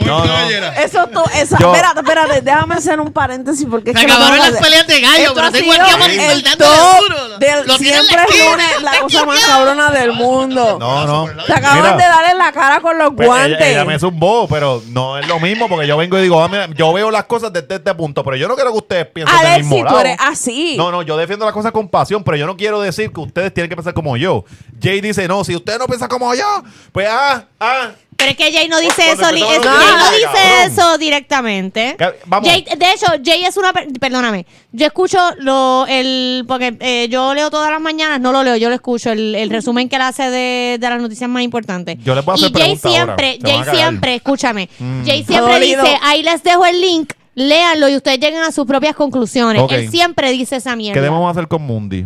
No, 0.05 0.25
no. 0.25 0.71
Eso 0.83 1.07
tú, 1.07 1.21
esa, 1.35 1.57
Yo- 1.57 1.73
espérate, 1.73 1.99
espérate, 2.01 2.41
déjame 2.41 2.75
hacer 2.75 2.99
un 2.99 3.11
paréntesis 3.11 3.67
porque 3.69 3.91
es 3.91 3.99
Se 3.99 4.05
que 4.05 4.11
acabaron 4.11 4.39
tengo 4.39 4.51
las 4.51 4.61
peleas 4.61 4.87
de 4.87 5.01
gallo, 5.01 5.17
Esto 5.23 5.33
pero 5.35 5.47
ha 5.47 5.51
tengo 5.51 5.73
sido 5.73 5.85
aquí 5.85 6.19
a 6.19 6.31
el 6.31 6.43
dándole 6.43 6.71
top 6.71 6.99
duro. 7.01 7.37
del 7.39 7.67
Lo 7.67 7.77
tiene 7.77 7.97
en 7.97 8.05
la 8.05 8.11
siempre 8.11 8.15
es 8.15 8.29
esquina, 8.29 8.51
lunes, 8.51 8.81
la 8.81 8.99
cosa 8.99 9.25
más 9.25 9.39
cabrona 9.45 9.91
del 9.91 10.11
mundo. 10.13 10.77
No, 10.79 11.05
no. 11.05 11.43
Te 11.45 11.53
acaban 11.53 11.77
Mira, 11.81 11.97
de 11.97 12.03
dar 12.03 12.31
en 12.31 12.37
la 12.37 12.51
cara 12.51 12.81
con 12.81 12.97
los 12.97 13.13
pues, 13.15 13.27
guantes. 13.27 13.59
Ella, 13.59 13.69
ella 13.69 13.85
me 13.85 13.99
zumbó, 13.99 14.47
pero 14.47 14.81
no 14.87 15.17
es 15.17 15.27
lo 15.27 15.39
mismo 15.39 15.67
porque 15.67 15.87
yo 15.87 15.97
vengo 15.97 16.17
y 16.19 16.21
digo, 16.23 16.41
ah, 16.41 16.47
mira, 16.47 16.67
yo 16.75 16.93
veo 16.93 17.11
las 17.11 17.25
cosas 17.25 17.51
desde 17.51 17.75
este 17.75 17.93
punto, 17.95 18.23
pero 18.23 18.35
yo 18.35 18.47
no 18.47 18.55
quiero 18.55 18.71
que 18.71 18.77
ustedes 18.77 19.07
piensen 19.07 19.35
del 19.37 19.45
Alexi, 19.47 19.63
mismo 19.69 19.77
tú 19.79 19.83
lado. 19.85 19.99
eres 20.01 20.17
así. 20.21 20.75
No, 20.77 20.91
no, 20.91 21.01
yo 21.01 21.17
defiendo 21.17 21.45
las 21.45 21.53
cosas 21.53 21.71
con 21.71 21.87
pasión, 21.89 22.23
pero 22.23 22.37
yo 22.37 22.45
no 22.45 22.55
quiero 22.57 22.79
decir 22.81 23.11
que 23.11 23.19
ustedes 23.19 23.53
tienen 23.53 23.69
que 23.69 23.75
pensar 23.75 23.93
como 23.93 24.17
yo. 24.17 24.45
Jay 24.81 25.01
dice, 25.01 25.27
no, 25.27 25.43
si 25.43 25.55
ustedes 25.55 25.79
no 25.79 25.87
piensan 25.87 26.09
como 26.09 26.33
yo, 26.35 26.63
pues 26.91 27.07
ah, 27.09 27.45
ah. 27.59 27.89
Pero 28.17 28.31
es 28.31 28.37
que 28.37 28.51
Jay 28.51 28.67
no 28.69 28.79
dice 28.79 29.11
eso, 29.11 29.23
Jay 29.23 29.41
no 29.41 29.47
dice 29.49 29.59
cabrón. 29.61 30.71
eso 30.71 30.97
directamente. 30.97 31.97
Vamos. 32.25 32.49
Jay- 32.49 32.63
de 32.63 32.91
hecho, 32.91 33.05
Jay 33.23 33.43
es 33.45 33.57
una, 33.57 33.73
per- 33.73 33.87
perdóname, 33.99 34.45
yo 34.71 34.85
escucho 34.85 35.17
lo, 35.39 35.85
el, 35.87 36.45
porque 36.47 36.75
eh, 36.79 37.07
yo 37.09 37.33
leo 37.33 37.49
todas 37.49 37.69
las 37.71 37.81
mañanas, 37.81 38.19
no 38.21 38.31
lo 38.31 38.43
leo, 38.43 38.55
yo 38.55 38.69
lo 38.69 38.75
escucho, 38.75 39.11
el, 39.11 39.35
el 39.35 39.49
resumen 39.49 39.89
que 39.89 39.97
él 39.97 40.01
hace 40.03 40.23
de, 40.29 40.77
de 40.79 40.89
las 40.89 41.01
noticias 41.01 41.29
más 41.29 41.43
importantes. 41.43 41.97
Yo 42.03 42.15
les 42.15 42.23
voy 42.23 42.33
a 42.33 42.35
hacer 42.35 42.49
y 42.49 42.53
Jay 42.53 42.77
siempre, 42.77 43.39
ahora, 43.43 43.55
van 43.57 43.65
Jay 43.65 43.75
siempre, 43.75 44.15
escúchame, 44.15 44.69
Mm. 44.79 45.05
Jay 45.05 45.23
siempre 45.23 45.59
dice, 45.59 45.97
ahí 46.01 46.23
les 46.23 46.41
dejo 46.43 46.65
el 46.65 46.79
link, 46.81 47.13
léanlo 47.35 47.89
y 47.89 47.95
ustedes 47.97 48.19
lleguen 48.19 48.41
a 48.41 48.51
sus 48.51 48.65
propias 48.65 48.95
conclusiones. 48.95 49.61
Él 49.69 49.89
siempre 49.91 50.31
dice 50.31 50.55
esa 50.55 50.75
mierda. 50.75 50.93
¿Qué 50.93 51.01
debemos 51.01 51.29
hacer 51.29 51.47
con 51.47 51.61
Mundi? 51.63 52.05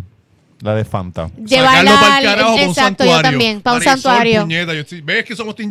La 0.62 0.74
de 0.74 0.84
Fanta. 0.84 1.30
Llevarla 1.38 2.16
al- 2.16 2.22
carajo 2.24 2.52
un 2.54 2.58
exacto, 2.60 3.04
yo 3.04 3.10
santuario. 3.12 3.22
también, 3.30 3.60
para 3.62 3.76
un 3.76 3.78
Marisol, 3.84 4.02
santuario. 4.02 4.40
puñeta, 4.42 4.74
yo 4.74 4.80
estoy- 4.80 5.00
¿Ves 5.00 5.24
que 5.24 5.34
somos 5.34 5.54
Team? 5.54 5.70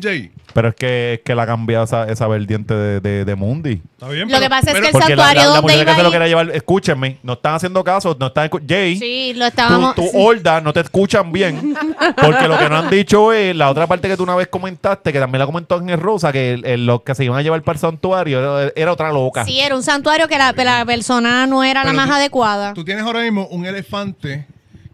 Pero 0.51 0.69
es 0.69 0.75
que, 0.75 1.13
es 1.13 1.19
que 1.23 1.35
la 1.35 1.43
ha 1.43 1.45
cambiado 1.45 1.83
esa, 1.85 2.05
esa 2.09 2.27
verdiente 2.27 2.73
de, 2.73 2.99
de, 2.99 3.23
de 3.23 3.35
Mundi. 3.35 3.73
Está 3.93 4.09
bien, 4.09 4.21
Lo 4.21 4.27
pero- 4.29 4.39
que 4.41 4.49
pasa 4.49 4.71
es 4.71 4.73
pero- 4.73 4.81
que 4.81 4.87
el 4.87 4.91
Porque 4.93 5.15
la, 5.15 5.23
santuario 5.25 5.41
la, 5.41 5.47
la 5.47 5.55
donde 5.61 5.61
muchacha 5.61 5.81
iba 5.83 5.91
que 5.91 5.95
se 5.97 6.01
lo 6.01 6.07
ahí- 6.07 6.11
quería 6.13 6.27
llevar, 6.27 6.51
escúchenme, 6.55 7.17
no 7.21 7.33
están 7.33 7.53
haciendo 7.53 7.83
caso, 7.83 8.17
no 8.19 8.27
están 8.27 8.49
escu- 8.49 8.63
Jay, 8.67 8.97
Sí, 8.97 9.33
lo 9.35 9.41
tu, 9.45 9.47
estábamos... 9.49 9.95
tu 9.95 10.09
horda 10.15 10.59
no 10.61 10.73
te 10.73 10.79
escuchan 10.79 11.31
bien. 11.31 11.75
Porque 12.19 12.47
lo 12.47 12.57
que 12.57 12.67
no 12.69 12.77
han 12.77 12.89
dicho 12.89 13.31
es 13.31 13.55
la 13.55 13.69
otra 13.69 13.85
parte 13.85 14.07
que 14.07 14.17
tú 14.17 14.23
una 14.23 14.35
vez 14.35 14.47
comentaste, 14.47 15.13
que 15.13 15.19
también 15.19 15.37
la 15.39 15.45
comentó 15.45 15.75
Ángel 15.75 15.99
Rosa, 15.99 16.31
que 16.31 16.53
el- 16.53 16.65
el- 16.65 16.85
los 16.87 17.03
que 17.03 17.13
se 17.13 17.25
iban 17.25 17.37
a 17.37 17.43
llevar 17.43 17.61
para 17.61 17.75
el 17.75 17.79
santuario 17.79 18.39
era, 18.59 18.71
era 18.75 18.91
otra 18.91 19.11
loca. 19.11 19.45
Sí, 19.45 19.59
era 19.59 19.75
un 19.75 19.83
santuario 19.83 20.27
que 20.27 20.37
la, 20.39 20.51
la 20.53 20.83
persona 20.85 21.45
no 21.45 21.63
era 21.63 21.83
la 21.83 21.93
más 21.93 22.07
tú- 22.07 22.13
adecuada. 22.15 22.73
Tú 22.73 22.83
tienes 22.83 23.03
ahora 23.03 23.21
mismo 23.21 23.45
un 23.51 23.67
elefante 23.67 24.47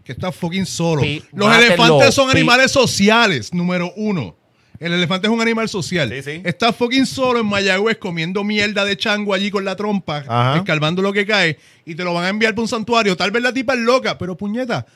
que 0.06 0.12
está 0.12 0.30
fucking 0.30 0.64
solo. 0.64 1.02
Los 1.02 1.48
mátenlo, 1.48 1.74
elefantes 1.74 2.14
son 2.14 2.30
animales 2.30 2.70
sociales, 2.70 3.52
número 3.52 3.92
uno. 3.96 4.36
El 4.78 4.92
elefante 4.92 5.26
es 5.26 5.32
un 5.32 5.40
animal 5.40 5.68
social. 5.68 6.08
Sí, 6.10 6.22
sí. 6.22 6.42
Está 6.44 6.72
fucking 6.72 7.06
solo 7.06 7.40
en 7.40 7.46
Mayagüez 7.46 7.96
comiendo 7.96 8.44
mierda 8.44 8.84
de 8.84 8.96
chango 8.96 9.34
allí 9.34 9.50
con 9.50 9.64
la 9.64 9.74
trompa, 9.74 10.18
Ajá. 10.28 10.58
escarbando 10.58 11.02
lo 11.02 11.12
que 11.12 11.26
cae, 11.26 11.58
y 11.84 11.94
te 11.94 12.04
lo 12.04 12.14
van 12.14 12.24
a 12.24 12.28
enviar 12.28 12.54
para 12.54 12.62
un 12.62 12.68
santuario. 12.68 13.16
Tal 13.16 13.32
vez 13.32 13.42
la 13.42 13.52
tipa 13.52 13.74
es 13.74 13.80
loca, 13.80 14.16
pero 14.16 14.36
puñeta, 14.36 14.86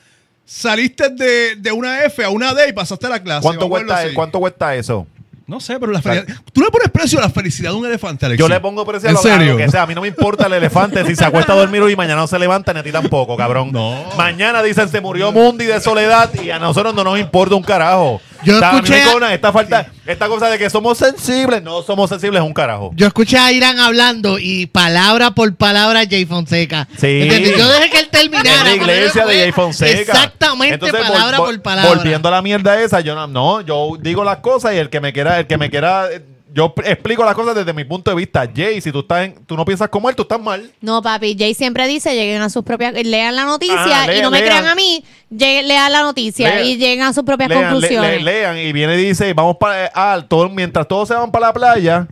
saliste 0.45 1.09
de, 1.09 1.57
de 1.57 1.73
una 1.73 2.05
F 2.05 2.23
a 2.23 2.31
una 2.31 2.55
D 2.55 2.69
y 2.69 2.73
pasaste 2.73 3.09
la 3.09 3.21
clase. 3.21 3.43
¿Cuánto, 3.43 3.69
cuesta. 3.69 4.05
¿Cuánto 4.15 4.39
cuesta 4.39 4.77
eso? 4.77 5.07
No 5.51 5.59
sé, 5.59 5.81
pero 5.81 5.91
la 5.91 6.01
felicidad. 6.01 6.33
¿Tú 6.53 6.61
le 6.61 6.71
pones 6.71 6.91
precio 6.91 7.19
a 7.19 7.23
la 7.23 7.29
felicidad 7.29 7.73
de 7.73 7.77
un 7.77 7.85
elefante, 7.85 8.25
Alex? 8.25 8.39
Yo 8.39 8.49
le 8.49 8.61
pongo 8.61 8.87
precio 8.87 9.09
a 9.09 9.11
¿En 9.11 9.15
lo, 9.15 9.19
a 9.19 9.23
serio? 9.25 9.53
lo 9.55 9.59
que 9.59 9.69
sea. 9.69 9.83
A 9.83 9.87
mí 9.89 9.97
no 9.97 10.01
me 10.01 10.07
importa 10.07 10.47
el 10.47 10.53
elefante 10.53 11.05
si 11.05 11.17
se 11.17 11.25
acuesta 11.25 11.55
a 11.55 11.57
dormir 11.57 11.83
hoy 11.83 11.95
y 11.95 11.97
mañana 11.97 12.21
no 12.21 12.29
se 12.29 12.39
levanta, 12.39 12.73
ni 12.73 12.79
a 12.79 12.83
ti 12.85 12.93
tampoco, 12.93 13.37
cabrón. 13.37 13.73
No. 13.73 13.97
Mañana 14.17 14.63
dicen 14.63 14.89
se 14.89 15.01
murió 15.01 15.33
Mundi 15.33 15.65
de 15.65 15.81
soledad 15.81 16.31
y 16.41 16.51
a 16.51 16.61
nosotros 16.61 16.95
no 16.95 17.03
nos 17.03 17.19
importa 17.19 17.57
un 17.57 17.65
carajo. 17.65 18.21
Yo 18.43 18.57
O 18.57 18.59
sea, 18.59 18.71
a 18.71 18.73
mí 18.75 18.89
me 18.89 18.97
escuché- 18.99 19.35
esta 19.35 19.53
falta, 19.53 19.87
esta 20.07 20.29
cosa 20.29 20.49
de 20.49 20.59
que 20.59 20.71
somos 20.71 20.97
sensibles, 20.99 21.63
no 21.63 21.83
somos 21.83 22.09
sensibles 22.09 22.41
es 22.41 22.47
un 22.47 22.55
carajo. 22.55 22.91
Yo 22.95 23.07
escuché 23.07 23.37
a 23.39 23.53
Irán 23.53 23.79
hablando 23.79 24.39
y 24.39 24.67
palabra 24.67 25.33
por 25.33 25.55
palabra 25.57 26.03
Jay 26.09 26.25
Fonseca. 26.25 26.89
Sí. 26.99 27.07
¿Entiendes? 27.23 27.59
Yo 27.59 27.69
dejé 27.69 27.91
que 27.91 27.99
él 27.99 28.09
terminara. 28.11 28.61
En 28.61 28.65
la 28.67 28.75
iglesia 28.75 29.27
de 29.27 29.35
Jay 29.41 29.53
Fonseca. 29.53 30.01
Exactamente, 30.01 30.75
Entonces, 30.75 31.01
palabra 31.01 31.39
vol- 31.39 31.47
por 31.47 31.63
palabra. 31.63 31.95
Volviendo 31.95 32.29
a 32.29 32.33
la 32.33 32.43
mierda 32.43 32.81
esa, 32.83 33.01
yo 33.01 33.15
no, 33.15 33.27
no, 33.27 33.61
yo 33.61 33.91
digo 34.01 34.25
las 34.25 34.39
cosas 34.39 34.75
y 34.75 34.79
el 34.79 34.89
que 34.91 35.01
me 35.01 35.13
quiera, 35.13 35.39
el 35.41 35.47
que 35.47 35.59
me 35.59 35.69
quiera, 35.71 36.07
eh, 36.11 36.25
yo 36.53 36.75
explico 36.85 37.25
las 37.25 37.35
cosas 37.35 37.55
desde 37.55 37.73
mi 37.73 37.85
punto 37.85 38.11
de 38.11 38.17
vista. 38.17 38.49
Jay, 38.55 38.81
si 38.81 38.91
tú 38.91 39.01
estás 39.01 39.27
en- 39.27 39.45
tú 39.47 39.57
no 39.57 39.65
piensas 39.65 39.89
como 39.89 40.09
él, 40.11 40.17
tú 40.17 40.23
estás 40.23 40.41
mal. 40.41 40.71
No, 40.81 41.01
papi, 41.03 41.37
Jay 41.39 41.55
siempre 41.55 41.87
dice, 41.87 42.15
lleguen 42.15 42.43
a 42.43 42.51
sus 42.51 42.65
propias, 42.65 42.93
lean 42.95 43.37
la 43.37 43.45
noticia 43.45 43.77
Ah, 44.05 44.13
y 44.13 44.21
no 44.21 44.31
me 44.31 44.39
lean. 44.41 44.51
crean 44.51 44.67
a 44.67 44.75
mí, 44.75 45.05
lleguen- 45.31 45.69
lean 45.69 45.93
la 45.93 46.03
noticia 46.03 46.49
Lean. 46.55 46.67
y 46.67 46.77
lleguen 46.77 47.03
a 47.03 47.13
sus 47.13 47.23
propias 47.25 47.53
conclusiones. 47.53 48.23
le- 48.23 48.23
lean 48.25 48.59
y 48.59 48.73
viene 48.73 48.95
y 48.97 49.05
dice, 49.07 49.33
vamos 49.35 49.57
para 49.61 49.91
ah, 49.95 50.21
todo, 50.27 50.49
mientras 50.49 50.89
todos 50.89 51.07
se 51.09 51.15
van 51.15 51.31
para 51.31 51.47
la 51.49 51.53
playa, 51.53 52.09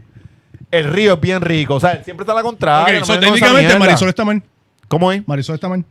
el 0.71 0.85
río 0.93 1.15
es 1.15 1.21
bien 1.21 1.41
rico. 1.41 1.75
O 1.77 1.81
sea, 1.81 1.93
él 1.93 2.05
siempre 2.05 2.23
está 2.25 2.33
a 2.33 2.37
la 2.37 2.43
contraria. 2.43 3.01
no 3.01 3.07
so, 3.07 3.19
técnicamente. 3.19 3.79
Marisol 3.79 4.09
está 4.09 4.25
mal. 4.25 4.43
¿Cómo 4.87 5.11
es? 5.13 5.27
Marisol 5.27 5.55
está 5.57 5.69
mal. 5.69 5.85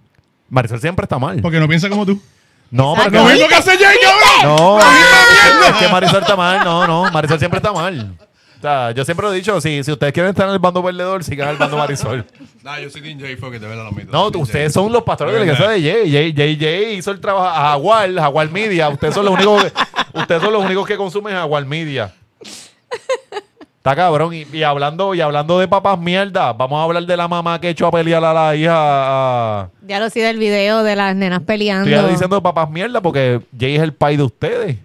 Marisol 0.50 0.80
siempre 0.80 1.04
está 1.04 1.20
mal. 1.20 1.42
Porque 1.42 1.60
no 1.60 1.68
piensa 1.68 1.90
como 1.90 2.06
tú. 2.06 2.22
No, 2.70 2.94
pero 2.98 3.10
Lo 3.10 3.24
no, 3.24 3.30
mismo 3.30 3.48
que 3.48 3.56
hace 3.56 3.78
Jay, 3.78 3.98
cabrón. 4.02 4.58
No, 4.58 4.80
es 4.80 5.76
que 5.80 5.88
Marisol 5.88 6.22
está 6.22 6.36
mal. 6.36 6.64
No, 6.64 6.86
no, 6.86 7.12
Marisol 7.12 7.40
siempre 7.40 7.58
está 7.58 7.72
mal. 7.72 8.16
O 8.58 8.62
sea, 8.62 8.92
yo 8.92 9.06
siempre 9.06 9.26
lo 9.28 9.34
he 9.34 9.36
dicho, 9.36 9.62
si, 9.62 9.84
si 9.84 9.92
ustedes 9.92 10.12
quieren 10.14 10.32
estar 10.32 10.48
en 10.48 10.54
el 10.54 10.60
bando 10.60 10.84
perdedor, 10.84 11.24
sigan 11.24 11.50
el 11.50 11.58
bando 11.58 11.78
Marisol. 11.78 12.26
Nah, 12.64 12.80
yo 12.80 12.90
soy 12.90 13.02
Team 13.02 13.18
Jay, 13.20 13.36
fue 13.38 13.50
que 13.52 13.60
te 13.62 13.66
ve 13.68 13.76
la 13.78 13.84
lomita. 13.84 14.12
No, 14.12 14.30
tú- 14.30 14.42
ustedes 14.42 14.74
son 14.74 14.92
los 14.92 15.04
pastores 15.04 15.34
de 15.34 15.40
la 15.40 15.46
iglesia 15.46 15.70
de 15.70 15.82
Jay. 15.82 16.12
Jay, 16.12 16.34
Jay, 16.36 16.58
Jay 16.60 16.96
hizo 16.98 17.12
el 17.12 17.22
trabajo 17.22 17.46
a 17.48 17.54
Jaguar, 17.70 18.14
Jaguar 18.14 18.50
Media. 18.52 18.90
Ustedes 18.90 19.14
son 19.14 19.24
los 19.24 19.36
únicos 19.36 19.64
que, 19.64 20.20
ustedes 20.20 20.42
son 20.42 20.52
los 20.52 20.66
únicos 20.66 20.86
que 20.86 20.98
consumen 20.98 21.34
Jaguar 21.34 21.66
Media. 21.66 22.14
Está 23.78 23.96
cabrón. 23.96 24.34
Y, 24.34 24.46
y 24.52 24.64
hablando, 24.64 25.16
y 25.16 25.22
hablando 25.22 25.60
de 25.60 25.68
papas 25.70 25.98
mierda, 25.98 26.52
vamos 26.52 26.78
a 26.80 26.84
hablar 26.84 27.06
de 27.06 27.16
la 27.16 27.28
mamá 27.30 27.62
que 27.62 27.70
echó 27.70 27.88
a 27.88 27.92
pelear 27.92 28.22
a 28.26 28.34
la 28.34 28.56
hija. 28.56 28.74
a- 28.76 29.70
Ya 29.88 30.00
lo 30.02 30.10
sí 30.10 30.20
del 30.20 30.38
video 30.40 30.84
de 30.84 30.96
las 30.98 31.16
nenas 31.16 31.44
peleando. 31.44 31.90
Estoy 31.90 32.12
diciendo 32.12 32.42
papas 32.44 32.70
mierda 32.70 33.00
porque 33.00 33.40
Jay 33.58 33.76
es 33.78 33.82
el 33.82 33.94
país 33.94 34.18
de 34.18 34.26
ustedes. 34.26 34.78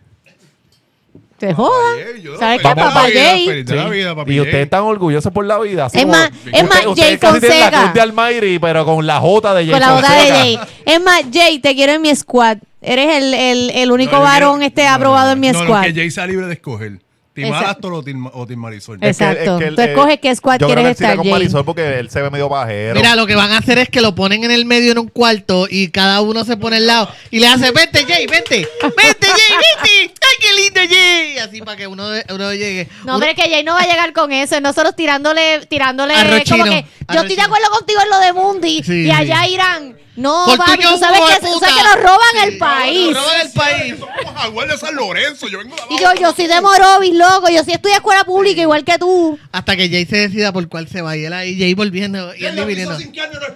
Te 1.43 1.52
joda. 1.55 1.97
Jay, 1.97 2.23
yo- 2.23 2.39
¿Sabes 2.39 2.59
qué, 2.59 2.69
Vamos 2.69 2.85
a 2.85 2.89
papá 2.94 3.01
Jay? 3.12 3.64
Sí. 3.66 4.32
y 4.32 4.40
ustedes 4.40 4.64
están 4.64 4.82
orgullosos 4.82 5.32
por 5.32 5.44
la 5.44 5.59
vida. 5.59 5.89
Es 5.93 6.06
más- 6.06 6.31
es 6.52 6.62
más, 6.69 6.85
Jay 6.85 6.94
tienen 6.94 7.19
la 7.20 7.28
Fonseca. 7.31 7.70
cruz 7.82 7.94
de 7.94 8.01
Almighty, 8.01 8.59
pero 8.60 8.85
con 8.85 9.05
la 9.05 9.19
J 9.19 9.55
de 9.55 9.62
Jay 9.64 9.70
Con 9.73 9.81
la 9.81 9.93
boda 9.93 10.02
de 10.02 10.16
Fonseca. 10.19 10.35
Jay. 10.39 10.59
Es 10.86 11.02
más, 11.02 11.23
Jay, 11.32 11.59
te 11.59 11.74
quiero 11.74 11.94
en 11.94 12.02
mi 12.02 12.14
squad. 12.14 12.59
Eres 12.81 13.16
el, 13.16 13.35
el, 13.35 13.70
el 13.70 13.90
único 13.90 14.20
varón 14.20 14.59
quiero- 14.59 14.69
este 14.69 14.86
aprobado 14.86 15.27
no, 15.27 15.32
en 15.32 15.40
mi 15.40 15.48
no, 15.51 15.59
no, 15.59 15.64
squad. 15.64 15.82
que 15.82 15.94
Jay 15.94 16.10
sea 16.12 16.28
libre 16.28 16.47
de 16.47 16.52
escoger. 16.55 17.01
Exacto. 17.35 17.89
Alastor 17.89 17.93
o 18.35 18.47
Team 18.47 18.61
Marisol. 18.61 18.99
Es- 19.01 19.21
Exacto. 19.21 19.59
Tú 19.75 19.81
escoges 19.81 20.19
qué 20.21 20.35
squad 20.37 20.59
yo 20.59 20.67
creo 20.67 20.77
quieres 20.77 20.93
que 20.93 20.99
se 20.99 21.05
irá 21.05 21.09
estar, 21.13 21.17
con 21.17 21.25
Jay. 21.25 21.33
Marisol 21.33 21.65
porque 21.65 21.99
él 21.99 22.11
se 22.11 22.21
ve 22.21 22.31
medio 22.31 22.49
bajero. 22.49 22.95
Mira, 22.95 23.17
lo 23.17 23.27
que 23.27 23.35
van 23.35 23.53
a 23.53 23.59
hacer 23.59 23.79
es 23.79 23.89
que 23.89 24.01
lo 24.03 24.15
ponen 24.15 24.45
en 24.45 24.51
el 24.51 24.67
medio 24.67 24.93
en 24.93 24.99
un 24.99 25.09
cuarto 25.09 25.67
y 25.71 25.89
cada 25.89 26.21
uno 26.21 26.45
se 26.45 26.57
pone 26.59 26.77
al 26.77 26.87
lado 26.87 27.09
y 27.31 27.39
le 27.41 27.47
hace, 27.47 27.71
vente 27.73 28.05
Jay, 28.07 28.27
vente, 28.27 28.69
vente 28.83 29.27
Jay, 29.27 29.57
vente, 29.83 30.15
ay 30.21 30.37
qué 30.41 30.63
lindo 30.63 30.81
Jay, 30.95 31.39
así 31.39 31.61
para 31.63 31.77
que 31.77 31.87
uno, 31.87 32.05
uno 32.29 32.53
llegue. 32.53 32.89
No, 33.05 33.17
Uno- 33.17 33.21
pero 33.21 33.33
es 33.33 33.37
que 33.43 33.51
Jay 33.51 33.65
no 33.65 33.73
va 33.75 33.81
a 33.81 33.87
llegar 33.87 34.13
con 34.13 34.31
eso. 34.33 34.61
Nosotros 34.61 34.95
tirándole, 34.95 35.65
tirándole 35.67 36.15
como 36.49 36.65
que 36.65 36.85
yo 37.13 37.21
estoy 37.21 37.37
de 37.37 37.43
acuerdo 37.43 37.71
contigo 37.71 38.01
en 38.03 38.11
lo 38.11 38.19
de 38.21 38.33
Mundi 38.35 38.83
Sí, 38.83 39.07
y 39.07 39.11
allá 39.11 39.45
sí. 39.45 39.55
irán. 39.55 39.97
No, 40.15 40.45
Por 40.45 40.59
papi, 40.59 40.83
tú 40.83 40.99
sabes 40.99 41.21
que, 41.21 41.47
tú 41.47 41.53
puta. 41.55 41.67
sabes 41.69 41.83
que 41.83 41.89
nos 41.89 41.97
roban 42.05 42.49
el 42.49 42.59
país. 42.59 43.11
Nos 43.13 43.25
roban 43.25 43.41
el 43.41 43.53
país. 43.53 43.95
Somos 43.99 44.35
Jaguar 44.43 44.69
de 44.69 44.77
San 44.79 44.95
Lorenzo. 44.95 45.49
Yo 45.49 45.59
vengo 45.59 45.75
de 45.75 45.83
Y 45.95 45.99
yo, 45.99 46.15
yo 46.21 46.33
soy 46.35 46.47
de 46.49 46.61
Morovis, 46.61 47.15
loco. 47.15 47.49
Yo 47.49 47.65
sí 47.65 47.73
estudio 47.73 47.95
escuela 47.97 48.25
pública 48.25 48.61
igual 48.61 48.85
que 48.85 48.99
tú. 48.99 49.39
Hasta 49.53 49.75
que 49.75 49.89
Jay 49.89 50.05
se 50.05 50.17
decida 50.29 50.53
por 50.53 50.69
cuál 50.69 50.87
se 50.89 51.01
va 51.01 51.17
y 51.17 51.25
él 51.25 51.33
ahí, 51.33 51.59
Jay 51.59 51.73
volviendo 51.75 52.35
y 52.35 52.45
él 52.45 52.57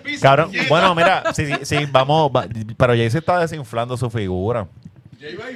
pizza. 0.03 0.23
Cabrón, 0.23 0.51
bueno, 0.69 0.95
mira, 0.95 1.25
sí, 1.35 1.45
sí, 1.63 1.77
vamos, 1.91 2.31
va- 2.35 2.47
pero 2.77 2.95
Jay 2.95 3.11
se 3.11 3.19
está 3.19 3.39
desinflando 3.41 3.97
su 3.97 4.09
figura. 4.09 4.67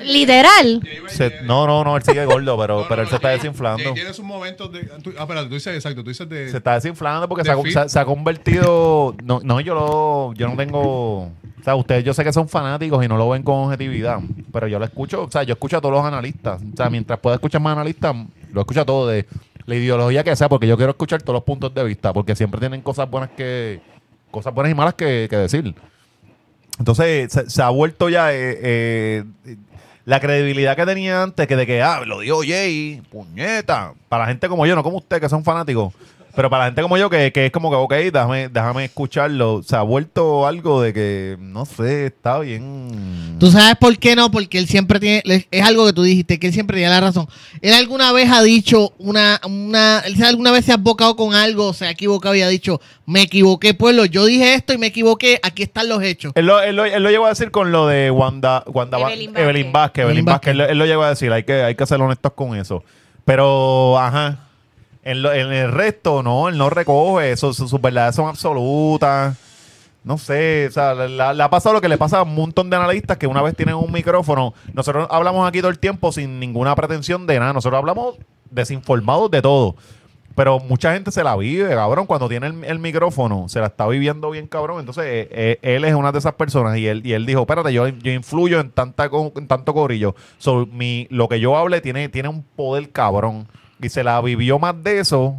Literal. 0.05 0.81
Se- 1.09 1.43
no, 1.43 1.66
no, 1.66 1.85
no, 1.85 1.97
él 1.97 2.03
sigue 2.03 2.24
gordo, 2.24 2.59
pero, 2.59 2.74
No, 2.77 2.82
no, 2.82 2.89
pero 2.89 3.03
él 3.03 3.07
no, 3.07 3.11
se 3.11 3.16
está 3.16 3.28
Jay- 3.28 3.37
desinflando. 3.39 3.93
Tiene 3.95 4.12
sus 4.12 4.24
momentos 4.24 4.73
de. 4.73 4.81
tú- 5.03 5.12
ah, 5.19 5.23
espérate, 5.23 5.49
tú 5.49 5.55
dices 5.55 5.74
exacto. 5.74 6.03
Tú 6.03 6.09
dices 6.11 6.28
de. 6.28 6.51
Se 6.51 6.57
está 6.59 6.74
desinflando 6.74 7.28
porque 7.28 7.43
De 7.43 7.47
se 7.49 7.53
ha, 7.53 7.62
fit. 7.62 7.73
se 7.73 7.78
ha- 7.78 7.89
se 7.89 7.99
ha 7.99 8.05
convertido. 8.05 9.15
No, 9.24 9.41
no, 9.43 9.61
yo 9.61 9.74
lo, 9.74 10.32
yo 10.35 10.49
no 10.49 10.57
tengo. 10.57 11.23
O 11.23 11.62
sea, 11.62 11.74
ustedes 11.74 12.05
yo 12.05 12.15
sé 12.15 12.24
que 12.24 12.32
son 12.32 12.49
fanáticos 12.49 13.05
y 13.05 13.09
no 13.09 13.16
lo 13.19 13.28
ven 13.28 13.43
con 13.43 13.57
objetividad, 13.65 14.19
pero 14.51 14.66
yo 14.66 14.78
lo 14.78 14.85
escucho, 14.87 15.24
o 15.24 15.31
sea, 15.31 15.43
yo 15.43 15.53
escucho 15.53 15.77
a 15.77 15.81
todos 15.82 15.95
los 15.95 16.05
analistas. 16.05 16.61
O 16.62 16.77
sea, 16.77 16.89
mientras 16.89 17.19
pueda 17.19 17.37
escuchar 17.37 17.61
más 17.61 17.73
analistas, 17.73 18.16
lo 18.53 18.61
escucho 18.62 18.81
a 18.81 18.85
todos 18.87 19.11
de 19.12 19.27
la 19.66 19.74
ideología 19.74 20.24
que 20.24 20.35
sea, 20.37 20.49
porque 20.49 20.66
yo 20.66 20.77
quiero 20.78 20.91
escuchar 20.93 21.20
todos 21.20 21.35
los 21.35 21.45
puntos 21.45 21.74
de 21.74 21.85
vista, 21.85 22.15
porque 22.15 22.35
siempre 22.35 22.61
tienen 22.61 22.81
cosas 22.81 23.11
buenas 23.11 23.31
que. 23.37 23.81
cosas 24.31 24.55
buenas 24.55 24.70
y 24.73 24.74
malas 24.74 24.95
que, 24.95 25.27
que 25.28 25.37
decir. 25.37 25.74
Entonces 26.81 27.31
se, 27.31 27.48
se 27.51 27.62
ha 27.62 27.69
vuelto 27.69 28.09
ya 28.09 28.32
eh, 28.32 28.59
eh, 28.62 29.24
la 30.07 30.19
credibilidad 30.19 30.74
que 30.74 30.86
tenía 30.86 31.23
antes, 31.23 31.47
que 31.47 31.55
de 31.55 31.66
que, 31.66 31.82
ah, 31.82 32.01
lo 32.07 32.20
dio 32.20 32.40
Jay, 32.40 33.02
puñeta. 33.11 33.93
Para 34.09 34.27
gente 34.27 34.48
como 34.48 34.66
yo, 34.66 34.74
no 34.74 34.82
como 34.82 34.97
usted, 34.97 35.20
que 35.20 35.28
son 35.28 35.44
fanáticos. 35.44 35.93
Pero 36.35 36.48
para 36.48 36.65
la 36.65 36.66
gente 36.69 36.82
como 36.82 36.97
yo, 36.97 37.11
que, 37.11 37.32
que 37.32 37.47
es 37.47 37.52
como 37.52 37.70
que, 37.70 37.77
ok, 37.77 37.93
déjame, 38.12 38.48
déjame 38.48 38.85
escucharlo. 38.85 39.62
Se 39.65 39.74
ha 39.77 39.82
vuelto 39.82 40.47
algo 40.47 40.81
de 40.81 40.93
que, 40.93 41.36
no 41.40 41.65
sé, 41.66 42.07
está 42.07 42.39
bien. 42.39 43.36
¿Tú 43.40 43.51
sabes 43.51 43.74
por 43.77 43.98
qué 43.98 44.15
no? 44.15 44.31
Porque 44.31 44.59
él 44.59 44.66
siempre 44.69 45.01
tiene, 45.01 45.23
es 45.51 45.65
algo 45.65 45.86
que 45.86 45.93
tú 45.93 46.02
dijiste, 46.02 46.39
que 46.39 46.47
él 46.48 46.52
siempre 46.52 46.77
tiene 46.77 46.90
la 46.90 47.01
razón. 47.01 47.27
Él 47.62 47.74
alguna 47.74 48.12
vez 48.12 48.31
ha 48.31 48.43
dicho 48.43 48.93
una, 48.98 49.40
una, 49.44 50.01
él 50.07 50.23
alguna 50.23 50.52
vez 50.52 50.65
se 50.65 50.73
ha 50.73 50.77
bocado 50.77 51.16
con 51.16 51.35
algo, 51.35 51.73
se 51.73 51.86
ha 51.86 51.90
equivocado 51.90 52.35
y 52.35 52.43
ha 52.43 52.48
dicho, 52.48 52.81
me 53.07 53.23
equivoqué, 53.23 53.74
pueblo, 53.74 54.05
yo 54.05 54.24
dije 54.24 54.55
esto 54.55 54.73
y 54.73 54.78
me 54.78 54.86
equivoqué, 54.86 55.40
aquí 55.43 55.62
están 55.65 55.89
los 55.89 56.02
hechos. 56.02 56.32
Él 56.36 56.47
lo, 56.47 56.61
él, 56.62 56.77
lo, 56.77 56.85
él 56.85 57.02
lo 57.02 57.11
llegó 57.11 57.27
a 57.27 57.31
decir 57.31 57.51
con 57.51 57.73
lo 57.73 57.86
de 57.86 58.11
Wanda, 58.11 58.62
Wanda 58.69 58.98
Evelyn 59.01 59.36
Evelyn 59.36 59.73
Vázquez. 59.73 59.73
Vázquez. 59.73 60.05
Evelyn 60.05 60.24
Vázquez. 60.24 60.32
Vázquez. 60.35 60.51
Él, 60.52 60.59
lo- 60.59 60.69
él 60.69 60.78
lo 60.78 60.86
llegó 60.86 61.02
a 61.02 61.09
decir. 61.11 61.32
Hay 61.32 61.43
que, 61.43 61.62
hay 61.65 61.74
que 61.74 61.86
ser 61.86 62.01
honestos 62.01 62.32
con 62.35 62.55
eso. 62.57 62.85
Pero, 63.24 63.98
ajá. 63.98 64.39
En, 65.03 65.23
lo- 65.23 65.33
en 65.33 65.53
el 65.53 65.73
resto, 65.73 66.23
no, 66.23 66.49
él 66.49 66.59
no 66.59 66.71
recoge. 66.71 67.33
Eso, 67.33 67.53
su- 67.53 67.69
sus 67.69 67.81
verdades 67.81 68.15
son 68.17 68.29
absolutas. 68.29 69.37
No 70.03 70.17
sé, 70.17 70.67
o 70.69 70.71
sea, 70.73 70.95
le, 70.95 71.43
ha 71.43 71.51
pasado 71.51 71.75
lo 71.75 71.81
que 71.83 71.89
le 71.89 71.99
pasa 71.99 72.21
a 72.21 72.23
un 72.23 72.35
montón 72.35 72.71
de 72.71 72.77
analistas 72.77 73.19
que 73.19 73.27
una 73.27 73.43
vez 73.43 73.55
tienen 73.55 73.75
un 73.75 73.93
micrófono. 73.93 74.55
Nosotros 74.73 75.07
hablamos 75.11 75.47
aquí 75.47 75.61
todo 75.61 75.71
el 75.71 75.79
tiempo 75.79 76.11
sin 76.11 76.41
ninguna 76.41 76.75
pretensión 76.75 77.27
de 77.27 77.39
nada. 77.39 77.53
Nosotros 77.53 77.79
hablamos 77.79 78.17
desinformados 78.51 79.31
de 79.31 79.43
todo. 79.43 79.77
Pero 80.37 80.59
mucha 80.59 80.95
gente 80.95 81.11
se 81.11 81.23
la 81.23 81.37
vive, 81.37 81.69
cabrón. 81.75 82.07
Cuando 82.07 82.29
tiene 82.29 82.47
el, 82.47 82.65
el 82.65 82.79
micrófono, 82.79 83.49
se 83.49 83.61
la 83.61 83.67
está 83.67 83.87
viviendo 83.89 84.31
bien, 84.31 84.47
cabrón. 84.47 84.81
Entonces, 84.81 85.05
eh, 85.07 85.29
eh, 85.33 85.59
él 85.61 85.85
es 85.85 85.95
una 85.95 86.13
de 86.13 86.19
esas 86.19 86.35
personas 86.35 86.79
y 86.79 86.87
él, 86.87 87.03
y 87.05 87.13
él 87.13 87.27
dijo, 87.27 87.41
espérate, 87.41 87.71
yo, 87.73 87.89
yo 87.89 88.13
influyo 88.13 88.59
en, 88.61 88.71
tanta, 88.71 89.11
en 89.37 89.49
tanto 89.49 89.75
corillo. 89.75 90.15
So, 90.39 90.67
mi, 90.73 91.09
lo 91.11 91.29
que 91.29 91.41
yo 91.41 91.59
hable 91.59 91.81
tiene, 91.83 92.09
tiene 92.09 92.29
un 92.29 92.43
poder, 92.43 92.91
cabrón. 92.91 93.49
Y 93.82 93.89
se 93.89 94.05
la 94.05 94.20
vivió 94.20 94.59
más 94.59 94.82
de 94.82 95.01
eso 95.01 95.36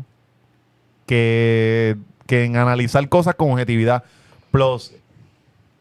que, 1.05 1.95
que 2.25 2.43
en 2.45 2.55
analizar 2.57 3.07
cosas 3.09 3.35
con 3.35 3.51
objetividad. 3.51 4.03
Plus, 4.51 4.91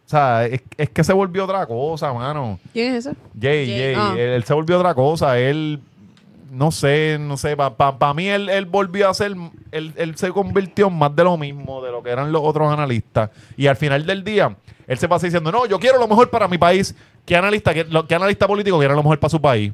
o 0.07 0.09
sea, 0.11 0.45
es, 0.47 0.61
es 0.77 0.91
que 0.91 1.05
se 1.05 1.13
volvió 1.13 1.45
otra 1.45 1.67
cosa, 1.67 2.13
mano. 2.13 2.59
¿Quién 2.73 2.95
es 2.95 3.07
ese? 3.07 3.17
Jay, 3.41 3.67
Jay, 3.69 3.79
Jay, 3.79 3.95
ah. 3.97 4.15
él, 4.15 4.29
él 4.31 4.45
se 4.45 4.55
volvió 4.55 4.79
otra 4.79 4.95
cosa. 4.95 5.39
Él, 5.39 5.81
no 6.51 6.71
sé, 6.73 7.17
no 7.21 7.37
sé. 7.37 7.57
Para 7.57 8.15
mí, 8.15 8.27
él, 8.29 8.49
él 8.49 8.67
volvió 8.67 9.09
a 9.09 9.15
ser. 9.15 9.35
Él, 9.71 9.93
él 9.97 10.17
se 10.17 10.31
convirtió 10.31 10.89
en 10.89 10.99
más 10.99 11.15
de 11.15 11.25
lo 11.25 11.37
mismo 11.37 11.83
de 11.83 11.93
lo 11.93 12.03
que 12.03 12.11
eran 12.11 12.33
los 12.33 12.43
otros 12.45 12.73
analistas. 12.73 13.31
Y 13.57 13.67
al 13.69 13.77
final 13.77 14.05
del 14.05 14.25
día, 14.25 14.57
él 14.87 14.99
se 14.99 15.09
pasa 15.09 15.27
diciendo: 15.27 15.51
No, 15.53 15.67
yo 15.67 15.79
quiero 15.79 15.99
lo 15.99 16.09
mejor 16.09 16.29
para 16.31 16.49
mi 16.49 16.59
país. 16.59 16.95
¿Qué 17.25 17.37
analista, 17.37 17.73
qué, 17.73 17.85
lo- 17.85 18.07
qué 18.07 18.15
analista 18.17 18.47
político 18.49 18.79
quiere 18.79 18.95
lo 18.95 19.03
mejor 19.03 19.19
para 19.21 19.31
su 19.31 19.41
país? 19.41 19.73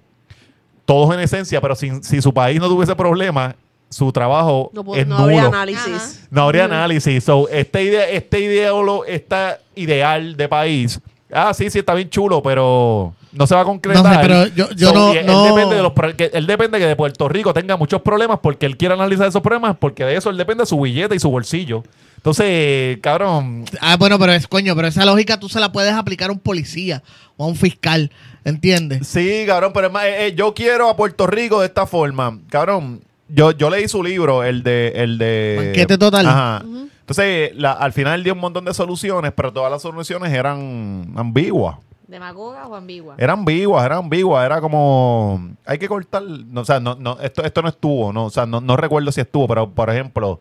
Todos 0.87 1.13
en 1.15 1.21
esencia, 1.21 1.61
pero 1.61 1.75
sin, 1.75 2.03
si 2.03 2.23
su 2.23 2.33
país 2.33 2.59
no 2.61 2.69
tuviese 2.69 2.97
problemas, 2.97 3.55
su 3.91 4.11
trabajo 4.13 4.71
No, 4.73 4.95
es 4.95 5.07
no 5.07 5.17
nulo. 5.19 5.25
habría 5.25 5.47
análisis. 5.47 6.27
No 6.31 6.43
habría 6.45 6.65
análisis. 6.65 7.23
So, 7.23 7.49
este, 7.51 7.83
idea, 7.85 8.09
este 8.09 8.41
ideólogo, 8.41 9.05
esta 9.05 9.59
ideal 9.75 10.37
de 10.37 10.49
país, 10.49 11.01
ah, 11.33 11.53
sí, 11.55 11.69
sí, 11.71 11.81
está 11.81 11.93
bien 11.95 12.09
chulo, 12.09 12.43
pero 12.43 13.15
no 13.33 13.47
se 13.47 13.55
va 13.55 13.61
a 13.61 13.65
concretar. 13.65 14.03
No 14.03 14.11
sé, 14.13 14.19
pero 14.23 14.47
yo- 14.47 14.71
yo 14.77 14.93
no- 14.93 15.13
él, 15.13 15.27
no- 15.27 15.45
depende 15.45 15.77
de 15.77 15.83
los, 15.83 15.93
que, 16.17 16.31
él 16.33 16.47
depende 16.47 16.79
que 16.79 16.87
de 16.87 16.97
Puerto 16.97 17.29
Rico 17.29 17.53
tenga 17.53 17.77
muchos 17.77 18.01
problemas 18.03 18.39
porque 18.41 18.67
él 18.67 18.77
quiere 18.77 18.95
analizar 18.95 19.27
esos 19.29 19.43
problemas, 19.43 19.77
porque 19.79 20.05
de 20.05 20.17
eso 20.17 20.31
él 20.31 20.37
depende 20.37 20.63
de 20.63 20.67
su 20.67 20.81
billete 20.81 21.15
y 21.15 21.19
su 21.19 21.31
bolsillo. 21.31 21.83
Entonces, 22.31 22.99
cabrón, 23.03 23.65
Ah, 23.81 23.97
bueno, 23.97 24.19
pero 24.19 24.33
es 24.33 24.49
coño, 24.49 24.75
pero 24.75 24.89
esa 24.89 25.05
lógica 25.05 25.39
tú 25.39 25.49
se 25.49 25.61
la 25.61 25.71
puedes 25.71 25.93
aplicar 25.93 26.29
a 26.29 26.33
un 26.33 26.41
policía 26.41 27.01
o 27.37 27.45
a 27.45 27.47
un 27.47 27.55
fiscal, 27.55 28.11
¿entiendes? 28.45 29.07
Sí, 29.07 29.45
cabrón, 29.47 29.71
pero 29.73 29.87
es 29.87 29.93
más, 29.93 30.07
eh, 30.07 30.27
eh, 30.27 30.35
yo 30.35 30.53
quiero 30.53 30.91
a 30.91 30.97
Puerto 30.97 31.29
Rico 31.29 31.61
de 31.61 31.67
esta 31.67 31.87
forma. 31.87 32.37
Cabrón, 32.49 33.01
yo, 33.29 33.53
yo 33.53 33.71
leí 33.71 33.87
su 33.87 34.03
libro, 34.03 34.43
el 34.43 34.65
de... 34.65 34.89
El 34.97 35.19
de 35.19 35.55
Banquete 35.67 35.97
total. 35.99 36.27
Ajá. 36.27 36.65
Entonces, 36.99 37.53
la- 37.55 37.75
al 37.75 37.93
final 37.93 38.25
dio 38.25 38.33
un 38.33 38.41
montón 38.41 38.65
de 38.65 38.75
soluciones, 38.75 39.31
pero 39.33 39.53
todas 39.53 39.71
las 39.71 39.81
soluciones 39.83 40.33
eran 40.33 41.13
ambiguas. 41.15 41.77
¿Demagoga 42.09 42.67
o 42.67 42.75
ambigua? 42.75 43.15
Eran 43.19 43.39
ambiguas, 43.39 43.87
eran 43.87 43.99
ambiguas, 43.99 44.45
era 44.45 44.61
como 44.61 45.49
hay 45.65 45.79
que 45.79 45.87
cortar, 45.87 46.25
no, 46.25 46.63
o 46.63 46.65
sea, 46.65 46.81
no, 46.81 46.97
no, 46.97 47.19
esto, 47.21 47.45
esto 47.45 47.63
no 47.63 47.69
estuvo, 47.69 48.13
no, 48.13 48.25
o 48.25 48.31
sea, 48.31 48.47
no, 48.47 48.61
no 48.61 48.77
recuerdo 48.77 49.13
si 49.13 49.21
estuvo, 49.21 49.47
pero 49.47 49.71
por 49.71 49.91
ejemplo, 49.91 50.41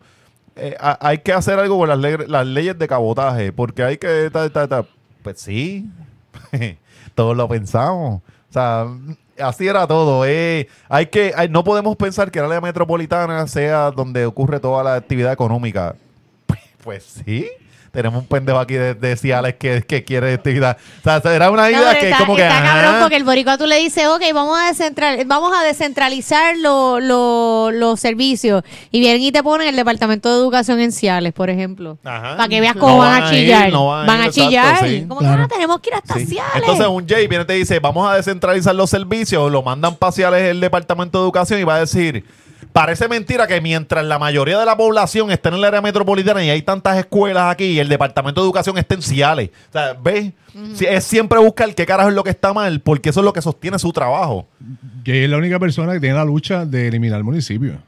eh, 0.56 0.76
ha- 0.80 0.98
hay 1.00 1.18
que 1.18 1.32
hacer 1.32 1.58
algo 1.58 1.78
con 1.78 1.88
las, 1.88 1.98
le- 1.98 2.26
las 2.28 2.46
leyes 2.46 2.78
de 2.78 2.88
cabotaje, 2.88 3.52
porque 3.52 3.82
hay 3.82 3.98
que, 3.98 4.30
ta, 4.32 4.84
pues 5.22 5.40
sí, 5.40 5.88
todos 7.14 7.36
lo 7.36 7.48
pensamos, 7.48 8.20
o 8.50 8.52
sea, 8.52 8.86
así 9.40 9.66
era 9.68 9.86
todo, 9.86 10.24
eh. 10.26 10.68
hay 10.88 11.06
que, 11.06 11.32
no 11.50 11.62
podemos 11.64 11.96
pensar 11.96 12.30
que 12.30 12.40
la 12.40 12.46
área 12.46 12.60
metropolitana 12.60 13.46
sea 13.46 13.90
donde 13.90 14.24
ocurre 14.26 14.58
toda 14.60 14.82
la 14.82 14.94
actividad 14.94 15.32
económica, 15.32 15.94
pues 16.84 17.04
sí. 17.24 17.46
Tenemos 17.96 18.20
un 18.20 18.26
pendejo 18.28 18.58
aquí 18.58 18.74
de, 18.74 18.92
de 18.94 19.16
Ciales 19.16 19.54
que, 19.54 19.80
que 19.80 20.04
quiere 20.04 20.34
actividad. 20.34 20.76
O 21.00 21.02
sea, 21.02 21.34
era 21.34 21.50
una 21.50 21.62
No, 21.62 21.70
idea 21.70 21.98
que 21.98 22.10
está, 22.10 22.18
como 22.18 22.36
que. 22.36 22.42
está 22.42 22.58
ajá. 22.58 22.82
cabrón 22.82 23.00
porque 23.00 23.16
el 23.16 23.24
boricua 23.24 23.56
tú 23.56 23.64
le 23.64 23.78
dices, 23.78 24.06
ok, 24.06 24.20
vamos 24.34 24.58
a, 24.60 24.66
descentral, 24.66 25.24
vamos 25.24 25.50
a 25.58 25.62
descentralizar 25.64 26.58
lo- 26.58 27.00
lo- 27.00 27.70
los 27.70 27.98
servicios. 27.98 28.62
Y 28.90 29.00
vienen 29.00 29.22
y 29.22 29.32
te 29.32 29.42
ponen 29.42 29.66
el 29.68 29.76
Departamento 29.76 30.28
de 30.30 30.38
Educación 30.42 30.78
en 30.80 30.92
Ciales, 30.92 31.32
por 31.32 31.48
ejemplo. 31.48 31.96
Ajá. 32.04 32.36
Para 32.36 32.48
que 32.50 32.60
veas 32.60 32.74
cómo 32.76 32.92
No 32.92 32.98
van, 32.98 33.20
van 33.20 33.22
a 33.22 33.34
ir, 33.34 33.40
chillar. 33.44 33.72
no 33.72 33.86
van 33.86 34.02
a 34.02 34.06
van 34.06 34.16
ir, 34.18 34.22
a 34.22 34.26
exacto, 34.26 34.48
chillar. 34.50 34.78
sí. 34.86 35.04
Como 35.08 35.20
Claro. 35.20 35.36
que 35.38 35.42
ah, 35.44 35.48
tenemos 35.56 35.80
que 35.80 35.88
ir 35.88 35.94
hasta 35.94 36.14
Sí. 36.16 36.26
Ciales. 36.26 36.52
Entonces 36.56 36.86
un 36.86 37.08
Jay 37.08 37.26
viene 37.28 37.44
y 37.44 37.46
te 37.46 37.52
dice, 37.54 37.78
vamos 37.80 38.06
a 38.10 38.14
descentralizar 38.16 38.74
los 38.74 38.90
servicios, 38.90 39.50
lo 39.50 39.62
mandan 39.62 39.96
parciales 39.96 40.42
el 40.42 40.60
Departamento 40.60 41.18
de 41.18 41.24
Educación 41.24 41.60
y 41.60 41.64
va 41.64 41.76
a 41.76 41.80
decir, 41.80 42.26
parece 42.76 43.08
mentira 43.08 43.46
que 43.46 43.58
mientras 43.62 44.04
la 44.04 44.18
mayoría 44.18 44.58
de 44.58 44.66
la 44.66 44.76
población 44.76 45.30
está 45.30 45.48
en 45.48 45.54
el 45.54 45.64
área 45.64 45.80
metropolitana 45.80 46.44
y 46.44 46.50
hay 46.50 46.60
tantas 46.60 46.98
escuelas 46.98 47.50
aquí 47.50 47.64
y 47.64 47.78
el 47.78 47.88
Departamento 47.88 48.42
de 48.42 48.44
Educación 48.44 48.76
está 48.76 48.94
en 48.94 49.00
Ciales. 49.00 49.48
O 49.70 49.72
sea, 49.72 49.94
¿ves? 49.94 50.32
Sí, 50.74 50.84
Es 50.84 51.04
siempre 51.04 51.38
buscar 51.38 51.74
qué 51.74 51.86
carajo 51.86 52.10
es 52.10 52.14
lo 52.14 52.22
que 52.22 52.28
está 52.28 52.52
mal, 52.52 52.80
porque 52.82 53.08
eso 53.08 53.20
es 53.20 53.24
lo 53.24 53.32
que 53.32 53.40
sostiene 53.40 53.78
su 53.78 53.94
trabajo. 53.94 54.46
Que 55.04 55.24
es 55.24 55.30
la 55.30 55.38
única 55.38 55.58
persona 55.58 55.94
que 55.94 56.00
tiene 56.00 56.16
la 56.16 56.26
lucha 56.26 56.66
de 56.66 56.88
eliminar 56.88 57.16
el 57.16 57.24
municipio. 57.24 57.78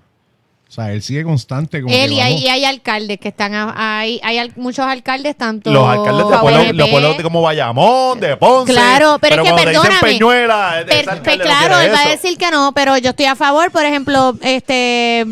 O 0.69 0.71
sea, 0.71 0.93
él 0.93 1.01
sigue 1.01 1.25
constante. 1.25 1.81
Como 1.81 1.95
Él 1.95 2.11
que 2.11 2.15
y 2.31 2.45
y 2.45 2.49
hay 2.49 2.65
alcaldes 2.67 3.19
que 3.19 3.29
están, 3.29 3.55
a- 3.55 4.01
hay, 4.01 4.21
muchos 4.57 4.85
alcaldes, 4.85 5.35
tanto 5.35 5.73
Los 5.73 5.89
alcaldes 5.89 6.29
de 6.29 6.39
pueblos, 6.39 6.75
los 6.77 6.89
pueblos 6.91 7.17
de 7.17 7.23
como 7.23 7.41
Bayamón, 7.41 8.21
de 8.21 8.37
Ponce. 8.37 8.75
Claro, 8.75 9.17
pero 9.19 9.43
es 9.43 9.51
que 9.51 9.65
perdóname. 9.65 9.97
Peñuela, 10.03 10.81
ese 10.81 10.85
Per- 10.85 10.99
alcalde 11.11 11.23
pues 11.25 11.39
no 11.39 11.45
claro, 11.45 11.81
él 11.81 11.91
va 11.95 12.03
a 12.03 12.09
decir 12.11 12.37
que 12.37 12.51
no, 12.51 12.73
pero 12.75 12.99
yo 12.99 13.11
estoy 13.11 13.25
a 13.25 13.35
favor. 13.35 13.71
Por 13.71 13.85
ejemplo, 13.87 14.37
este, 14.43 15.25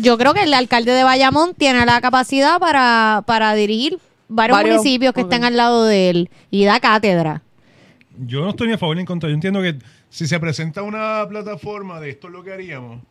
yo 0.00 0.16
creo 0.16 0.32
que 0.32 0.44
el 0.44 0.54
alcalde 0.54 0.92
de 0.92 1.02
Bayamón 1.02 1.54
tiene 1.54 1.84
la 1.84 2.00
capacidad 2.00 2.60
para, 2.60 3.24
para 3.26 3.52
dirigir 3.54 3.98
varios, 4.28 4.56
Varios, 4.58 4.76
municipios 4.76 5.12
que 5.12 5.22
ok. 5.22 5.26
estén 5.32 5.44
al 5.44 5.56
lado 5.56 5.84
de 5.86 6.10
él 6.10 6.30
y 6.52 6.64
da 6.66 6.78
cátedra. 6.78 7.42
Yo 8.16 8.42
no 8.42 8.50
estoy 8.50 8.68
ni 8.68 8.74
a 8.74 8.78
favor 8.78 8.94
ni 8.94 9.00
en 9.00 9.06
contra. 9.06 9.28
Yo 9.28 9.34
entiendo 9.34 9.60
que 9.60 9.74
Si 10.14 10.28
se 10.28 10.38
presenta 10.38 10.82
una 10.82 11.26
plataforma 11.28 11.98
de 11.98 12.10
esto 12.10 12.28
es 12.28 12.32
lo 12.32 12.44
que 12.44 12.52
haríamos, 12.52 13.02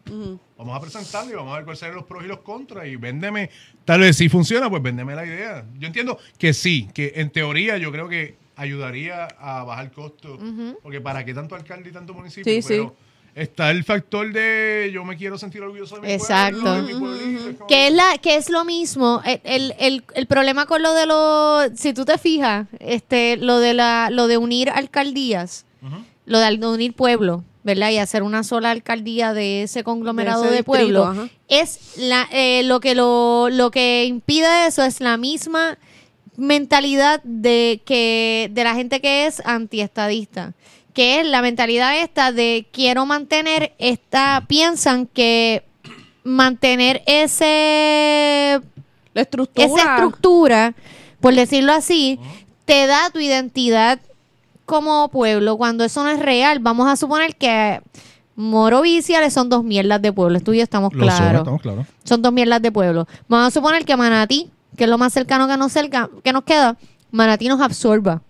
vamos 0.58 0.78
a 0.78 0.80
presentarlo 0.80 1.34
y 1.34 1.36
vamos 1.36 1.52
a 1.52 1.56
ver 1.58 1.66
cuáles 1.66 1.80
serán 1.80 1.96
los 1.96 2.06
pros 2.06 2.24
y 2.24 2.28
los 2.28 2.40
contras 2.40 2.88
y 2.88 2.96
véndeme. 2.96 3.50
Tal 3.84 4.00
vez 4.00 4.16
si 4.16 4.30
funciona, 4.30 4.70
pues 4.70 4.82
véndeme 4.82 5.14
la 5.14 5.26
idea. 5.26 5.66
Yo 5.78 5.88
entiendo 5.88 6.18
que 6.38 6.54
sí, 6.54 6.88
que 6.94 7.12
en 7.18 7.30
teoría 7.30 7.78
yo 7.78 7.92
creo 7.92 8.08
que 8.08 8.38
ayudaría 8.56 9.26
a 9.38 9.66
bajar 9.66 9.92
costos, 9.92 10.40
porque 10.82 11.02
para 11.02 11.26
qué 11.26 11.34
tanto 11.34 11.56
alcalde 11.56 11.90
y 11.90 11.92
tanto 11.92 12.14
municipio, 12.14 12.54
Sí, 12.54 12.62
sí. 12.62 12.68
pero 12.70 12.96
está 13.36 13.70
el 13.72 13.84
factor 13.84 14.32
de 14.32 14.90
yo 14.94 15.04
me 15.04 15.18
quiero 15.18 15.38
sentir 15.38 15.62
orgulloso 15.62 15.96
de 15.96 16.04
mi 16.08 16.14
Exacto. 16.14 16.62
pueblo, 16.62 16.88
es 17.18 17.56
como- 17.58 17.68
Que 17.68 17.88
es, 17.88 17.94
la, 17.94 18.18
que 18.22 18.38
es 18.38 18.50
lo 18.50 18.64
mismo. 18.64 19.22
El, 19.26 19.42
el, 19.44 19.76
el, 19.78 20.04
el 20.16 20.26
problema 20.28 20.68
con 20.68 20.82
lo 20.82 20.94
de 20.94 21.06
los. 21.06 21.78
Si 21.78 21.94
tú 21.94 22.06
te 22.06 22.18
fijas, 22.18 22.68
este, 22.80 23.36
lo 23.36 23.60
de 23.60 23.74
la, 23.74 24.10
lo 24.10 24.28
de 24.28 24.38
unir 24.38 24.70
alcaldías, 24.70 25.66
lo 26.26 26.40
de 26.40 26.68
unir 26.68 26.94
pueblos, 26.94 27.42
¿verdad? 27.64 27.90
Y 27.92 27.98
hacer 27.98 28.24
una 28.24 28.44
sola 28.44 28.72
alcaldía 28.72 29.34
de 29.34 29.64
ese 29.64 29.84
conglomerado 29.84 30.44
De 30.44 30.60
ese 30.60 30.98
ajá. 30.98 31.30
Es 31.48 31.98
la, 31.98 32.28
eh, 32.32 32.64
lo 32.64 32.80
que 32.80 32.96
lo, 32.96 33.50
lo 33.50 33.72
que 33.72 34.06
impide 34.06 34.68
eso 34.68 34.84
es 34.84 35.00
la 35.00 35.18
misma 35.18 35.78
mentalidad 36.36 37.22
de 37.24 37.82
que 37.86 38.50
de 38.52 38.64
la 38.64 38.74
gente 38.74 39.02
que 39.02 39.28
es 39.28 39.42
antiestadista 39.46 40.54
que 40.94 41.20
es 41.20 41.28
la 41.28 41.42
mentalidad 41.42 42.00
esta 42.00 42.32
de 42.32 42.68
quiero 42.72 43.06
mantener 43.06 43.74
esta 43.80 44.46
piensan 44.48 45.08
que 45.08 45.64
mantener 46.24 47.04
ese 47.06 48.62
La 49.14 49.22
estructura. 49.22 49.68
esa 49.68 49.96
estructura, 49.96 50.74
por 51.20 51.36
decirlo 51.36 51.74
así, 51.74 52.20
te 52.66 52.88
da 52.88 53.10
tu 53.10 53.20
identidad 53.20 54.00
como 54.74 55.08
pueblo, 55.10 55.56
cuando 55.56 55.84
eso 55.84 56.04
no 56.04 56.10
es 56.10 56.20
real. 56.20 56.58
Vamos 56.58 56.88
a 56.88 56.96
suponer 56.96 57.36
que 57.36 57.80
Moro 58.36 58.84
y 58.86 59.04
Ciales 59.04 59.32
son 59.32 59.48
dos 59.48 59.64
mierdas 59.64 60.02
de 60.02 60.12
pueblo. 60.12 60.40
Tú 60.40 60.52
y 60.52 60.58
yo 60.58 60.64
estamos 60.64 60.92
son, 60.92 61.00
claros. 61.00 61.42
estamos 61.42 61.62
claros. 61.62 61.86
Son 62.04 62.24
dos 62.24 62.34
mierdas 62.34 62.60
de 62.60 62.72
pueblo. 62.72 63.08
Vamos 63.28 63.50
a 63.50 63.52
suponer 63.52 63.86
que 63.86 63.96
Manatí, 63.96 64.50
que 64.76 64.86
es 64.86 64.90
lo 64.90 64.98
más 64.98 65.14
cercano 65.14 65.48
que 65.48 65.58
nos, 65.58 65.72
cerca, 65.72 66.10
que 66.24 66.34
nos 66.34 66.44
queda, 66.44 66.76
Manatí 67.12 67.48
nos 67.50 67.62
absorba. 67.62 68.24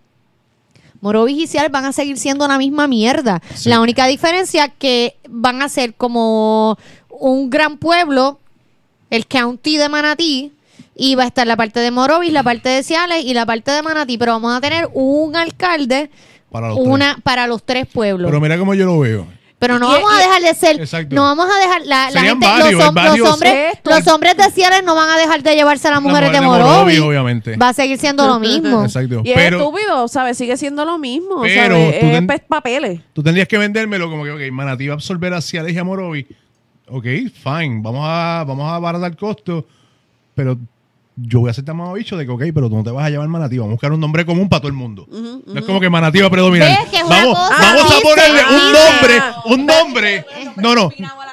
Morovis 0.99 1.37
y 1.37 1.47
Ciales 1.47 1.71
van 1.71 1.85
a 1.85 1.93
seguir 1.93 2.17
siendo 2.17 2.45
la 2.45 2.57
misma 2.57 2.89
mierda. 2.89 3.41
La 3.63 3.79
única 3.79 4.05
diferencia 4.07 4.67
que 4.67 5.15
van 5.29 5.61
a 5.61 5.69
ser 5.69 5.93
como 5.93 6.77
un 7.09 7.49
gran 7.49 7.77
pueblo, 7.77 8.41
el 9.09 9.27
county 9.27 9.77
de 9.77 9.87
Manatí, 9.87 10.51
y 10.93 11.15
va 11.15 11.23
a 11.23 11.27
estar 11.27 11.47
la 11.47 11.55
parte 11.55 11.79
de 11.79 11.91
Morovis, 11.91 12.33
la 12.33 12.43
parte 12.43 12.67
de 12.67 12.83
Ciales 12.83 13.23
y 13.23 13.33
la 13.33 13.45
parte 13.45 13.71
de 13.71 13.81
Manatí, 13.81 14.17
pero 14.17 14.33
vamos 14.33 14.53
a 14.53 14.59
tener 14.59 14.89
un 14.93 15.37
alcalde 15.37 16.11
Para 16.53 16.69
los 16.69 16.77
una 16.79 17.17
para 17.23 17.47
los 17.47 17.61
tres 17.63 17.85
pueblos. 17.87 18.29
Pero 18.29 18.39
mira 18.39 18.57
cómo 18.57 18.73
yo 18.73 18.85
lo 18.85 18.99
veo. 18.99 19.27
Pero 19.59 19.79
no 19.79 19.87
vamos 19.87 20.11
a 20.13 20.17
dejar 20.17 20.41
de 20.41 20.53
ser, 20.55 20.79
Exacto. 20.81 21.15
no 21.15 21.21
vamos 21.23 21.47
a 21.49 21.57
dejar, 21.57 21.81
la, 21.85 22.11
la 22.11 22.21
gente, 22.21 22.45
varios, 22.45 22.73
los, 22.73 22.83
hom- 22.83 22.93
varios- 22.93 23.17
los 23.19 23.29
hombres, 23.33 23.73
los 23.85 24.07
hombres 24.07 24.35
de 24.35 24.51
Ciales 24.51 24.83
no 24.83 24.93
van 24.93 25.09
a 25.09 25.17
dejar 25.17 25.41
de 25.41 25.55
llevarse 25.55 25.87
a 25.87 25.91
las 25.91 26.01
mujeres 26.01 26.33
de 26.33 26.41
Morovis. 26.41 26.99
obviamente. 26.99 27.55
Va 27.55 27.69
a 27.69 27.73
seguir 27.73 27.97
siendo 27.97 28.27
lo 28.27 28.39
mismo. 28.41 28.83
Exacto. 28.83 29.21
Y 29.23 29.31
es 29.31 29.37
estúpido, 29.39 30.07
¿sabes? 30.09 30.37
Sigue 30.37 30.57
siendo 30.57 30.83
lo 30.83 30.97
mismo. 30.97 31.41
Pero 31.43 31.75
¿sabes? 31.75 31.99
tú 31.99 32.05
Es 32.05 32.11
ten- 32.11 32.27
pe- 32.27 32.39
papeles. 32.39 32.99
tú 33.13 33.23
tendrías 33.23 33.47
que 33.47 33.57
vendérmelo 33.57 34.09
como 34.09 34.25
que, 34.25 34.31
ok, 34.31 34.41
Manatí 34.51 34.87
va 34.87 34.93
a 34.93 34.97
absorber 34.97 35.33
hacia 35.33 35.49
Ciales 35.61 35.73
y 35.73 35.77
a 35.79 35.83
Morovis. 35.85 36.25
Ok, 36.89 37.05
fine. 37.05 37.79
Vamos 37.81 38.01
a, 38.05 38.43
vamos 38.45 38.69
a 38.69 38.75
abaratar 38.75 39.11
el 39.11 39.17
costo. 39.17 39.65
Pero 40.35 40.57
yo 41.15 41.41
voy 41.41 41.49
a 41.49 41.53
ser 41.53 41.63
tan 41.65 41.77
bicho 41.93 42.17
de 42.17 42.25
que, 42.25 42.31
ok, 42.31 42.41
pero 42.53 42.69
tú 42.69 42.75
no 42.75 42.83
te 42.83 42.89
vas 42.91 43.05
a 43.05 43.09
llevar 43.09 43.27
Manatí. 43.27 43.57
Vamos 43.57 43.71
a 43.71 43.73
buscar 43.75 43.91
un 43.91 43.99
nombre 43.99 44.25
común 44.25 44.49
para 44.49 44.61
todo 44.61 44.69
el 44.69 44.73
mundo. 44.73 45.05
No 45.09 45.59
es 45.59 45.65
como 45.65 45.79
que 45.79 45.89
Manatí 45.89 46.19
va 46.21 46.27
a 46.27 46.31
predominar. 46.31 46.69
¿Ves 46.69 46.89
que 46.89 46.97
es 46.97 47.03
una 47.03 47.15
vamos 47.17 47.37
cosa? 47.39 47.55
vamos 47.61 47.91
a 47.91 47.99
ponerle 48.01 48.41
un 48.49 48.71
dice. 48.71 48.73
nombre, 48.91 49.23
un 49.45 49.65
nombre. 49.65 50.25
No, 50.57 50.75
no. 50.75 50.91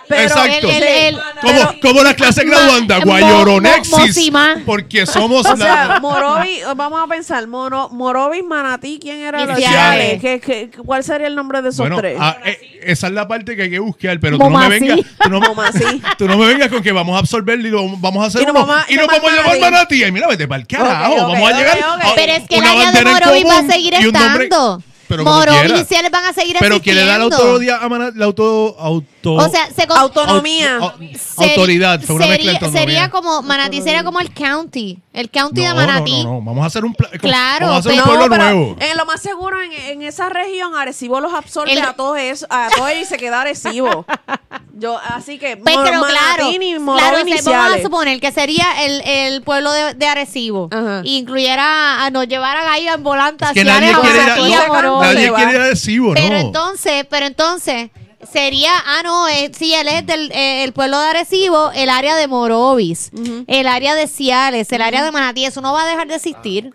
Pero 0.08 0.22
Exacto. 0.22 0.68
el- 0.68 0.82
el- 0.82 1.14
el- 1.14 1.18
como, 1.40 1.80
como 1.80 2.02
la 2.02 2.14
clase 2.14 2.44
Ma- 2.44 2.50
graduanda, 2.50 2.98
mo- 2.98 3.04
Guayoronexis. 3.06 4.32
mo-. 4.32 4.38
Porque 4.66 5.06
somos 5.06 5.46
O 5.46 5.56
la- 5.56 5.56
sea, 5.56 5.98
Morovis, 6.00 6.62
vamos 6.76 7.00
a 7.02 7.06
pensar, 7.06 7.46
Moro, 7.46 7.88
Morovis, 7.90 8.42
Manatí, 8.44 8.98
¿quién 9.00 9.20
era 9.20 9.44
los 9.44 9.56
qué, 9.56 10.70
cuál 10.84 11.04
sería 11.04 11.28
el 11.28 11.34
nombre 11.36 11.62
de 11.62 11.68
esos 11.68 11.78
Bueno, 11.78 11.96
tres? 11.98 12.16
ah, 12.20 12.36
eh, 12.44 12.58
esa 12.82 13.06
es 13.06 13.12
la 13.12 13.28
parte 13.28 13.54
que 13.54 13.62
hay 13.62 13.70
que 13.70 13.78
buscar, 13.78 14.18
pero 14.18 14.36
tú 14.36 14.50
no 14.50 14.58
me 14.58 14.68
vengas, 14.68 14.98
tú 15.22 15.30
no, 15.30 15.40
Momasí. 15.40 16.02
tú 16.18 16.26
no 16.26 16.36
me 16.36 16.46
vengas 16.46 16.68
con 16.70 16.82
que 16.82 16.90
vamos 16.92 17.14
a 17.14 17.20
absorberlo 17.20 17.68
y 17.68 17.70
lo 17.70 17.96
vamos 17.98 18.24
a 18.24 18.26
hacer 18.26 18.42
Y 18.42 18.44
uno, 18.50 18.66
vamos 18.66 18.84
y 18.88 18.94
nos 18.96 19.06
llamar 19.06 19.20
vamos 19.22 19.30
a 19.30 19.54
llamar 19.54 19.69
Manatí. 19.70 20.04
Y 20.04 20.12
mira, 20.12 20.26
vete 20.28 20.46
para 20.48 20.60
el 20.60 20.66
carajo, 20.66 21.14
vamos 21.16 21.50
a 21.50 21.56
llegar 21.58 21.78
a 21.78 22.14
Pero 22.14 22.32
es 22.32 22.48
que 22.48 22.56
el 22.56 22.64
área 22.66 22.92
de 22.92 23.04
Morovis 23.04 23.44
va 23.46 23.58
a 23.58 23.66
seguir 23.72 23.94
nombre- 24.12 24.44
estando. 24.44 24.82
Pero 25.08 25.24
como 25.24 25.36
Morovis 25.38 25.60
quiera. 25.62 25.78
y 25.80 25.84
Ciales 25.86 26.10
van 26.12 26.24
a 26.24 26.32
seguir 26.32 26.56
Pero 26.60 26.80
que 26.80 26.94
le 26.94 27.04
da 27.04 27.18
la 27.18 27.24
autoridad 27.24 27.82
a 27.82 27.88
Manatí, 27.88 28.16
la 28.18 28.26
auto, 28.26 28.76
auto, 28.78 29.19
O 29.24 29.48
sea, 29.48 29.68
se 29.70 29.86
Autonomía. 29.90 30.78
Seri- 30.78 31.48
autoridad, 31.50 32.00
fue 32.02 32.16
una 32.16 32.26
mezcla 32.26 32.52
de 32.52 32.58
sería, 32.58 32.66
autonomía. 32.68 32.80
sería 32.80 33.10
como 33.10 33.42
Manatí 33.42 33.82
sería 33.82 34.02
como 34.04 34.20
el 34.20 34.32
county, 34.32 34.98
el 35.12 35.30
county 35.30 35.60
de 35.62 35.74
Manatí. 35.74 36.22
No, 36.24 36.24
no, 36.24 36.32
no, 36.40 36.42
vamos 36.42 36.64
a 36.64 36.66
hacer 36.66 36.84
un, 36.84 36.94
Claro, 36.94 37.66
vamos 37.68 37.86
a 37.86 37.88
hacer 37.90 38.00
un 38.00 38.06
pueblo 38.06 38.28
nuevo. 38.36 38.76
en 38.80 38.96
lo 38.96 39.04
más 39.06 39.20
seguro, 39.20 39.60
en, 39.60 39.72
en 39.72 40.02
esa 40.02 40.28
región, 40.28 40.74
Arecibo 40.74 41.20
los 41.20 41.32
absorbe 41.34 41.72
El- 41.72 41.82
a 41.82 41.92
todos 41.94 42.18
eso, 42.18 42.46
a 42.50 42.68
todos 42.74 42.90
y 43.00 43.04
se 43.04 43.16
queda 43.18 43.40
Arecibo. 43.42 44.06
Yo, 44.74 44.98
así 44.98 45.38
que, 45.38 45.56
Pues, 45.58 45.76
pero 45.76 45.82
claro, 45.82 46.00
Manatí 46.00 46.58
claro, 46.58 47.42
se- 47.42 47.50
vamos 47.50 47.78
a 47.78 47.82
suponer 47.82 48.18
que 48.20 48.32
sería 48.32 48.84
el, 48.86 49.02
el 49.02 49.42
pueblo 49.42 49.72
de, 49.72 49.92
de 49.94 50.06
Arecibo. 50.06 50.68
Ajá. 50.72 51.02
Y 51.04 51.18
incluyera, 51.18 52.04
a, 52.06 52.10
nos 52.10 52.26
llevaran 52.26 52.66
ahí 52.66 52.88
en 52.88 53.02
volanta 53.02 53.48
Es 53.48 53.52
que 53.52 53.60
hacia 53.60 53.72
nadie 53.80 53.94
quiere 54.00 54.16
ir 54.48 54.54
a- 54.56 54.66
no, 54.82 55.02
a 55.02 55.06
nadie 55.12 55.32
quiere 55.34 55.58
a 55.58 55.62
Adhesivo, 55.64 56.14
Pero 56.14 56.36
entonces, 56.36 57.04
pero 57.10 57.26
entonces 57.26 57.90
sería, 58.30 58.70
ah 58.86 59.00
no, 59.04 59.28
eh, 59.28 59.50
sí, 59.56 59.72
él 59.74 59.88
es 59.88 60.06
del 60.06 60.30
eh, 60.32 60.64
el 60.64 60.72
pueblo 60.72 60.98
de 61.00 61.08
Arecibo, 61.08 61.70
el 61.72 61.88
área 61.90 62.16
de 62.16 62.26
Morovis, 62.28 63.10
el 63.46 63.66
área 63.66 63.94
de 63.94 64.06
Ciales, 64.06 64.70
el 64.72 64.82
área 64.82 65.04
de 65.04 65.10
Manatí, 65.10 65.44
eso 65.44 65.60
no 65.60 65.72
va 65.72 65.82
a 65.84 65.86
dejar 65.86 66.08
de 66.08 66.16
existir. 66.16 66.74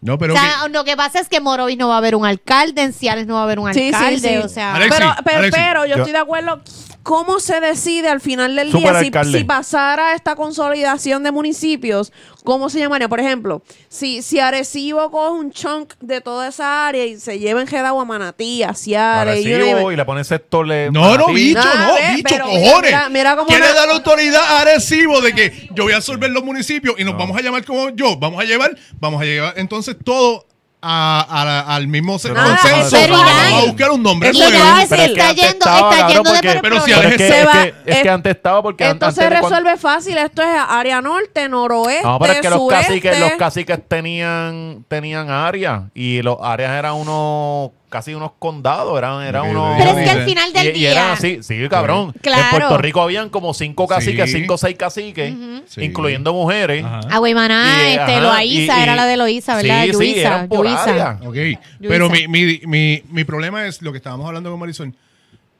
no, 0.00 0.18
pero 0.18 0.34
o 0.34 0.36
sea, 0.36 0.68
lo 0.68 0.84
que 0.84 0.96
pasa 0.96 1.18
es 1.20 1.28
que 1.28 1.36
en 1.36 1.42
Morovis 1.44 1.78
no 1.78 1.88
va 1.88 1.94
a 1.94 1.98
haber 1.98 2.14
un 2.14 2.26
alcalde, 2.26 2.82
en 2.82 2.92
Ciales 2.92 3.26
no 3.26 3.34
va 3.34 3.40
a 3.40 3.44
haber 3.44 3.58
un 3.58 3.72
Sí, 3.72 3.80
sí, 3.80 3.94
alcalde, 3.94 4.18
sí. 4.28 4.36
o 4.36 4.48
sea, 4.48 4.74
Pero, 4.78 4.84
Alexis, 4.94 5.22
pero, 5.24 5.38
Alexis. 5.38 5.62
pero 5.64 5.84
yo, 5.86 5.90
Yo- 5.90 5.96
estoy 6.02 6.12
de 6.12 6.18
acuerdo. 6.18 6.60
¿Cómo 7.04 7.38
se 7.38 7.60
decide 7.60 8.08
al 8.08 8.22
final 8.22 8.56
del 8.56 8.72
día 8.72 8.98
si, 8.98 9.44
pasara 9.44 10.14
esta 10.14 10.34
consolidación 10.36 11.22
de 11.22 11.32
municipios? 11.32 12.10
¿Cómo 12.44 12.70
se 12.70 12.78
llamaría? 12.78 13.10
Por 13.10 13.20
ejemplo, 13.20 13.62
si, 13.90 14.22
si 14.22 14.40
Arecibo 14.40 15.10
coge 15.10 15.30
un 15.38 15.50
chunk 15.50 15.92
de 16.00 16.22
toda 16.22 16.48
esa 16.48 16.88
área 16.88 17.04
y 17.04 17.20
se 17.20 17.38
lleva 17.38 17.60
en 17.60 17.68
a 17.74 18.04
Manatí, 18.06 18.62
a 18.62 18.72
name 18.72 18.96
Arecibo 18.96 19.92
y 19.92 19.96
le 19.96 20.04
pones 20.06 20.26
sector 20.26 20.66
le 20.66 20.90
No, 20.90 21.18
no, 21.18 21.28
bicho, 21.28 21.58
Nah, 21.62 21.88
no, 21.88 21.94
ve, 21.94 22.00
bicho, 22.16 22.38
cojones. 22.42 22.82
mira, 22.90 23.08
mira 23.10 23.36
cómo 23.36 23.48
¿Quién 23.48 23.60
na- 23.60 23.66
le 23.68 23.74
da 23.74 23.86
la 23.86 23.92
autoridad 23.92 24.42
a 24.42 24.60
Arecibo 24.62 25.20
de 25.20 25.34
que 25.34 25.68
yo 25.74 25.84
voy 25.84 25.92
a 25.92 25.96
absorber 25.96 26.30
los 26.30 26.42
municipios 26.42 26.94
y 26.98 27.04
nos 27.04 27.18
vamos 27.18 27.36
a 27.36 27.42
llamar 27.42 27.66
como 27.66 27.90
yo? 27.90 28.16
Vamos 28.16 28.40
a 28.40 28.44
llevar, 28.44 28.74
vamos 28.98 29.20
a 29.20 29.26
llevar 29.26 29.52
entonces 29.58 29.94
todo 30.02 30.46
a, 30.86 31.74
al 31.74 31.86
mismo 31.88 32.18
Pero 32.22 32.34
consenso. 32.34 32.90
pero 32.96 33.14
vamos 33.14 33.32
Irán. 33.32 33.54
a 33.54 33.64
buscar 33.66 33.90
un 33.90 34.02
nombre 34.02 34.32
nuevo. 34.32 34.50
Pero 34.88 35.02
es 35.02 35.10
que 35.10 35.34
yendo, 35.34 35.42
estaba, 35.44 35.90
está 35.94 36.08
yendo 36.08 36.22
porque- 36.30 36.58
pero 36.62 36.80
si. 36.82 36.92
Pero 36.92 37.08
es 37.08 37.16
que, 37.16 37.28
Se 37.28 37.40
es 37.40 37.46
va- 37.46 37.52
que, 37.52 37.68
es 37.68 37.96
es- 37.96 38.02
que 38.02 38.10
antes 38.10 38.36
estaba 38.36 38.62
porque 38.62 38.84
Esto 38.84 39.06
antes 39.06 39.14
se 39.14 39.22
de 39.22 39.28
cuando- 39.40 39.48
resuelve 39.48 39.76
fácil. 39.78 40.18
Esto 40.18 40.42
es 40.42 40.48
área 40.68 41.00
norte, 41.00 41.48
noroeste, 41.48 42.02
No, 42.04 42.18
pero 42.18 42.32
es 42.34 42.40
que 42.40 42.50
los 42.50 42.68
caciques, 42.68 43.20
los 43.20 43.32
caciques 43.32 43.78
tenían, 43.88 44.84
tenían 44.88 45.30
áreas 45.30 45.82
y 45.94 46.22
los 46.22 46.36
áreas 46.42 46.72
eran 46.72 46.94
unos, 46.94 47.70
casi 47.94 48.12
unos 48.12 48.32
condados, 48.38 48.98
eran, 48.98 49.22
eran 49.22 49.48
unos... 49.48 49.78
Pero 49.78 49.90
es 49.98 50.04
que 50.04 50.10
al 50.10 50.24
final 50.26 50.52
del 50.52 50.66
y, 50.66 50.68
y 50.68 50.72
día, 50.72 50.90
eran 50.92 51.10
así, 51.12 51.38
sí, 51.42 51.68
cabrón. 51.70 52.12
Claro. 52.20 52.42
En 52.42 52.50
Puerto 52.50 52.78
Rico 52.78 53.00
habían 53.00 53.30
como 53.30 53.54
cinco 53.54 53.86
caciques, 53.86 54.30
Sí. 54.30 54.40
cinco 54.40 54.54
o 54.54 54.58
seis 54.58 54.76
caciques, 54.76 55.32
Sí. 55.66 55.82
incluyendo 55.84 56.32
mujeres. 56.34 56.84
Agüeymaná, 57.10 57.88
Y, 57.88 57.92
este, 57.94 58.20
Loaiza, 58.20 58.78
y- 58.78 58.82
era 58.82 58.92
y- 58.94 58.96
la 58.96 59.06
de 59.06 59.16
Loaiza, 59.16 59.56
¿verdad? 59.56 59.82
Sí, 59.84 59.90
sí, 59.92 59.96
Luisa, 59.96 60.20
eran 60.20 60.48
por 60.48 60.64
Luisa. 60.66 60.84
área. 60.84 61.18
Ok, 61.24 61.36
pero 61.80 62.10
mi, 62.10 62.26
mi, 62.28 62.60
mi, 62.66 63.02
mi 63.10 63.24
problema 63.24 63.66
es 63.66 63.80
lo 63.80 63.92
que 63.92 63.98
estábamos 63.98 64.26
hablando 64.26 64.50
con 64.50 64.58
Marisol. 64.58 64.92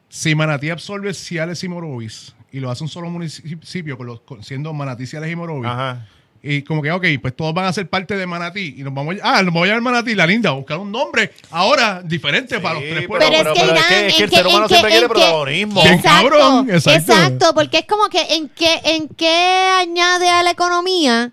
Si 0.09 0.35
Manatí 0.35 0.71
absorbe 0.71 1.15
Ciales 1.15 1.63
y 1.65 1.69
Morovis 1.69 2.35
y 2.53 2.61
lo 2.61 2.71
hace 2.71 2.85
un 2.85 2.89
solo 2.89 3.11
municipio, 3.11 3.97
con 3.97 4.07
los, 4.07 4.21
siendo 4.43 4.73
Manatí, 4.73 5.07
Ciales 5.07 5.31
y 5.33 5.37
Morovis, 5.37 5.71
Ajá. 5.71 6.07
Y 6.47 6.63
como 6.63 6.83
que, 6.83 6.91
ok, 6.93 7.05
pues 7.23 7.35
todos 7.35 7.55
van 7.55 7.65
a 7.65 7.73
ser 7.73 7.89
parte 7.89 8.17
de 8.17 8.27
Manatí 8.27 8.75
y 8.79 8.83
nos 8.83 8.93
vamos 8.93 9.17
a, 9.23 9.39
ah, 9.39 9.43
nos 9.43 9.47
vamos 9.55 9.63
a 9.65 9.67
llamar 9.73 9.83
Manatí, 9.95 10.15
la 10.15 10.27
linda, 10.27 10.51
a 10.51 10.53
buscar 10.53 10.79
un 10.79 10.93
nombre 10.93 11.33
ahora 11.51 12.03
diferente 12.05 12.61
para 12.61 12.75
los 12.75 12.83
tres 12.83 12.95
pero- 12.97 13.09
pueblos. 13.09 13.29
Pero, 13.31 13.53
es 13.53 13.59
que 13.59 13.61
pero 13.67 13.75
es 13.75 13.79
Irán, 13.81 13.89
que- 13.89 14.07
es 14.09 14.15
que 14.15 14.25
el 14.25 14.31
ser 14.31 14.47
humano 14.47 14.69
siempre 14.69 14.91
quiere 14.91 15.07
en 15.07 15.09
qué- 15.11 15.15
protagonismo. 15.15 15.83
Bien 15.83 15.95
Exacto, 15.95 16.29
cabrón, 16.31 16.71
exacto. 16.71 17.13
exacto, 17.13 17.55
porque 17.55 17.79
es 17.79 17.87
como 17.87 18.09
que 18.09 18.21
en 18.37 18.49
qué, 18.51 18.81
en 18.85 19.09
qué 19.09 19.69
añade 19.81 20.29
a 20.29 20.43
la 20.43 20.51
economía 20.51 21.33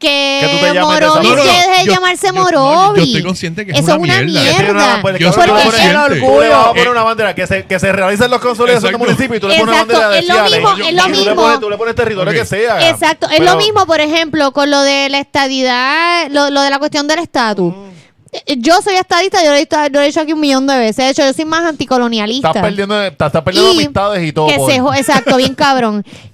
que, 0.00 0.72
Morovis 0.80 1.04
No, 1.04 1.22
no, 1.22 1.36
no, 1.36 1.44
deje 1.44 1.84
de 1.84 1.90
llamarse 1.90 2.32
no, 2.32 2.34
yo 2.34 2.42
Morovis. 2.42 3.06
estoy 3.06 3.22
consciente 3.22 3.66
que 3.66 3.72
es 3.72 3.78
Eso 3.78 3.96
una 3.96 4.14
es 4.14 4.22
una 4.22 4.26
mierda. 4.26 4.98
pues, 5.02 5.18
Yo 5.18 5.32
consciente. 5.32 6.52
a 6.52 6.68
poner 6.70 6.88
una 6.88 7.02
bandera 7.04 7.34
que 7.34 7.46
se, 7.46 7.64
que 7.66 7.78
se 7.78 7.92
realicen 7.92 8.30
los 8.30 8.40
consolidados 8.40 8.82
de 8.82 8.88
Exacto. 8.88 9.06
municipio 9.06 9.36
y 9.36 9.40
tú 9.40 9.48
le 9.48 9.58
pones 9.60 9.68
una 9.68 9.78
bandera 9.84 10.08
de 10.08 10.18
es 10.18 10.26
lo 10.28 10.42
mismo, 10.42 10.70
es 10.84 10.94
lo 10.94 11.08
mismo. 11.08 11.60
Tú 11.60 11.70
le 11.70 11.76
pones 11.76 11.94
territorio 11.94 12.32
que 12.32 12.44
sea. 12.44 12.88
Exacto, 12.90 13.28
es 13.30 13.40
lo 13.40 13.56
mismo, 13.56 13.86
por 13.86 14.00
ejemplo, 14.00 14.52
con 14.52 14.70
lo 14.70 14.80
de 14.82 15.08
la 15.10 15.18
estadidad, 15.18 16.28
lo, 16.30 16.50
lo 16.50 16.62
de 16.62 16.70
la 16.70 16.78
cuestión 16.78 17.06
del 17.06 17.18
estatus. 17.20 17.74
Eh, 18.32 18.56
Yo 18.58 18.80
soy 18.80 18.94
estadista, 18.94 19.42
yo 19.42 19.50
lo, 19.50 19.56
he 19.56 19.60
dicho, 19.60 19.76
lo 19.90 20.00
he 20.00 20.06
dicho 20.06 20.20
aquí 20.20 20.32
un 20.32 20.40
millón 20.40 20.66
de 20.66 20.78
veces. 20.78 20.96
De 20.98 21.10
hecho, 21.10 21.22
yo 21.26 21.32
soy 21.32 21.44
más 21.44 21.64
anticolonialista. 21.64 22.48
Estás 22.48 22.62
perdiendo, 22.62 23.02
estás, 23.02 23.26
estás 23.26 23.42
perdiendo 23.42 23.72
Y 23.72 23.76
amistades 23.76 24.28
y 24.28 24.32
todo. 24.32 24.46
Que 24.46 24.54
se 24.72 24.76
exacto, 25.00 25.36
bien 25.36 25.54
cabrón. 25.54 26.04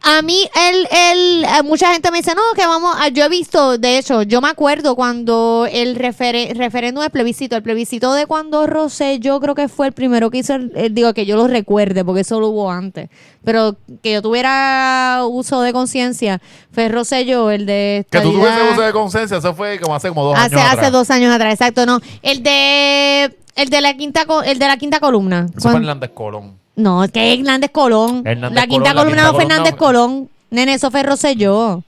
A 0.00 0.22
mí, 0.22 0.48
él, 0.70 0.88
él, 0.90 1.44
eh, 1.44 1.62
mucha 1.62 1.92
gente 1.92 2.10
me 2.10 2.16
dice, 2.18 2.34
no, 2.34 2.40
que 2.56 2.66
vamos, 2.66 2.96
a- 2.98 3.08
yo 3.08 3.24
he 3.24 3.28
visto, 3.28 3.76
de 3.76 3.98
hecho, 3.98 4.22
yo 4.22 4.40
me 4.40 4.48
acuerdo 4.48 4.96
cuando 4.96 5.68
el 5.70 5.96
refere- 5.96 6.54
referéndum 6.54 7.02
del 7.02 7.10
plebiscito, 7.10 7.54
el 7.54 7.62
plebiscito 7.62 8.14
de 8.14 8.24
cuando 8.24 8.66
Rosé, 8.66 9.18
yo 9.18 9.38
creo 9.40 9.54
que 9.54 9.68
fue 9.68 9.86
el 9.88 9.92
primero 9.92 10.30
que 10.30 10.38
hizo, 10.38 10.54
el- 10.54 10.72
eh, 10.74 10.88
digo, 10.90 11.12
que 11.12 11.26
yo 11.26 11.36
lo 11.36 11.48
recuerde, 11.48 12.02
porque 12.02 12.22
eso 12.22 12.40
lo 12.40 12.48
hubo 12.48 12.70
antes, 12.70 13.10
pero 13.44 13.76
que 14.02 14.12
yo 14.14 14.22
tuviera 14.22 15.20
uso 15.28 15.60
de 15.60 15.74
conciencia, 15.74 16.40
fue 16.72 16.88
Rosselló, 16.88 17.50
el 17.50 17.66
de... 17.66 18.06
Que 18.10 18.20
tú 18.20 18.32
tuvieses 18.32 18.72
uso 18.72 18.80
de 18.80 18.92
conciencia, 18.92 19.36
eso 19.36 19.52
fue 19.54 19.78
como 19.80 19.94
hace 19.94 20.08
como 20.08 20.24
dos 20.24 20.34
hace, 20.38 20.54
años 20.56 20.66
hace 20.66 20.76
atrás. 20.78 20.92
dos 20.92 21.10
años 21.10 21.34
atrás, 21.34 21.52
exacto, 21.52 21.84
no. 21.84 22.00
El 22.22 22.42
de... 22.42 23.36
El 23.56 23.68
de 23.68 23.80
la 23.82 23.94
quinta, 23.96 24.24
el 24.46 24.58
de 24.58 24.66
la 24.66 24.76
quinta 24.78 24.98
columna. 24.98 25.46
Eso 25.56 25.68
fue 25.70 25.78
Hernández 25.78 26.10
Colón. 26.12 26.58
No, 26.76 27.04
es 27.04 27.12
que 27.12 27.32
es 27.32 27.38
Hernández 27.40 27.70
Colón. 27.70 28.22
Hernández 28.26 28.54
la 28.60 28.66
quinta 28.66 28.90
Colón, 28.90 29.04
columna 29.04 29.22
no 29.24 29.32
columna- 29.72 29.76
Colón. 29.76 30.28
Nene, 30.50 30.74
eso 30.74 30.90
fue 30.90 31.02
Rosselló. 31.02 31.82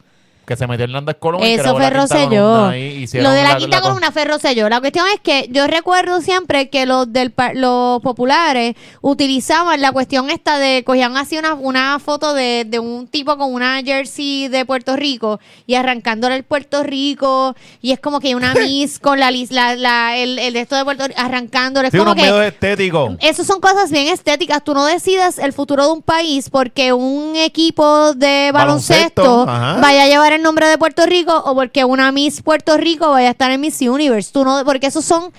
Que 0.46 0.56
se 0.56 0.66
metió 0.66 0.84
Hernández 0.84 1.16
Colón. 1.18 1.42
y 1.42 1.46
Eso 1.54 1.62
creó 1.62 1.74
fue 1.74 1.82
la 1.82 1.90
Rosselló. 1.90 2.64
ahí, 2.66 3.06
Lo 3.14 3.30
de 3.32 3.42
la, 3.42 3.56
quinta 3.56 3.80
columna 3.80 4.12
fue 4.12 4.24
Rosselló. 4.24 4.68
La 4.68 4.80
cuestión 4.80 5.04
es 5.12 5.20
que 5.20 5.48
yo 5.50 5.66
recuerdo 5.66 6.20
siempre 6.20 6.70
que 6.70 6.86
los 6.86 7.12
del 7.12 7.34
los 7.54 8.00
populares 8.00 8.76
utilizaban 9.00 9.80
la 9.80 9.92
cuestión 9.92 10.30
esta 10.30 10.58
de 10.58 10.84
cogían 10.84 11.16
así 11.16 11.36
una, 11.38 11.54
una 11.54 11.98
foto 11.98 12.34
de, 12.34 12.64
de 12.66 12.78
un 12.78 13.06
tipo 13.08 13.36
con 13.36 13.52
una 13.52 13.82
jersey 13.82 14.48
de 14.48 14.64
Puerto 14.64 14.94
Rico 14.96 15.40
y 15.66 15.74
arrancándole 15.74 16.36
el 16.36 16.44
Puerto 16.44 16.82
Rico 16.82 17.54
y 17.82 17.92
es 17.92 18.00
como 18.00 18.20
que 18.20 18.34
una 18.34 18.54
miss 18.60 18.98
con 18.98 19.18
la, 19.18 19.30
la, 19.50 19.74
la- 19.76 20.16
el, 20.16 20.38
el 20.38 20.52
de 20.52 20.60
esto 20.60 20.76
de 20.76 20.84
Puerto 20.84 21.06
Rico 21.08 21.20
arrancándole. 21.20 21.88
Es 21.88 21.92
Sí, 21.92 21.98
como 21.98 22.12
unos 22.12 22.22
que 22.24 22.30
medios 22.30 22.44
estéticos. 22.46 23.16
Esas 23.20 23.46
son 23.46 23.60
cosas 23.60 23.90
bien 23.90 24.08
estéticas. 24.08 24.62
Tú 24.62 24.74
no 24.74 24.84
decides 24.86 25.38
el 25.38 25.52
futuro 25.52 25.86
de 25.86 25.92
un 25.92 26.02
país 26.02 26.50
porque 26.50 26.92
un 26.92 27.34
equipo 27.36 28.12
de 28.14 28.50
baloncesto, 28.52 29.44
Baloncesto, 29.46 29.80
vaya 29.80 30.04
a 30.04 30.06
llevar 30.06 30.32
el 30.36 30.42
nombre 30.42 30.66
de 30.68 30.78
Puerto 30.78 31.04
Rico 31.06 31.36
o 31.36 31.54
porque 31.54 31.84
una 31.84 32.12
Miss 32.12 32.42
Puerto 32.42 32.76
Rico 32.76 33.10
vaya 33.10 33.28
a 33.28 33.30
estar 33.32 33.50
en 33.50 33.60
Miss 33.60 33.80
Universe. 33.80 34.30
Tú 34.32 34.44
no, 34.44 34.64
porque 34.64 34.86
esos 34.86 35.04
son 35.04 35.32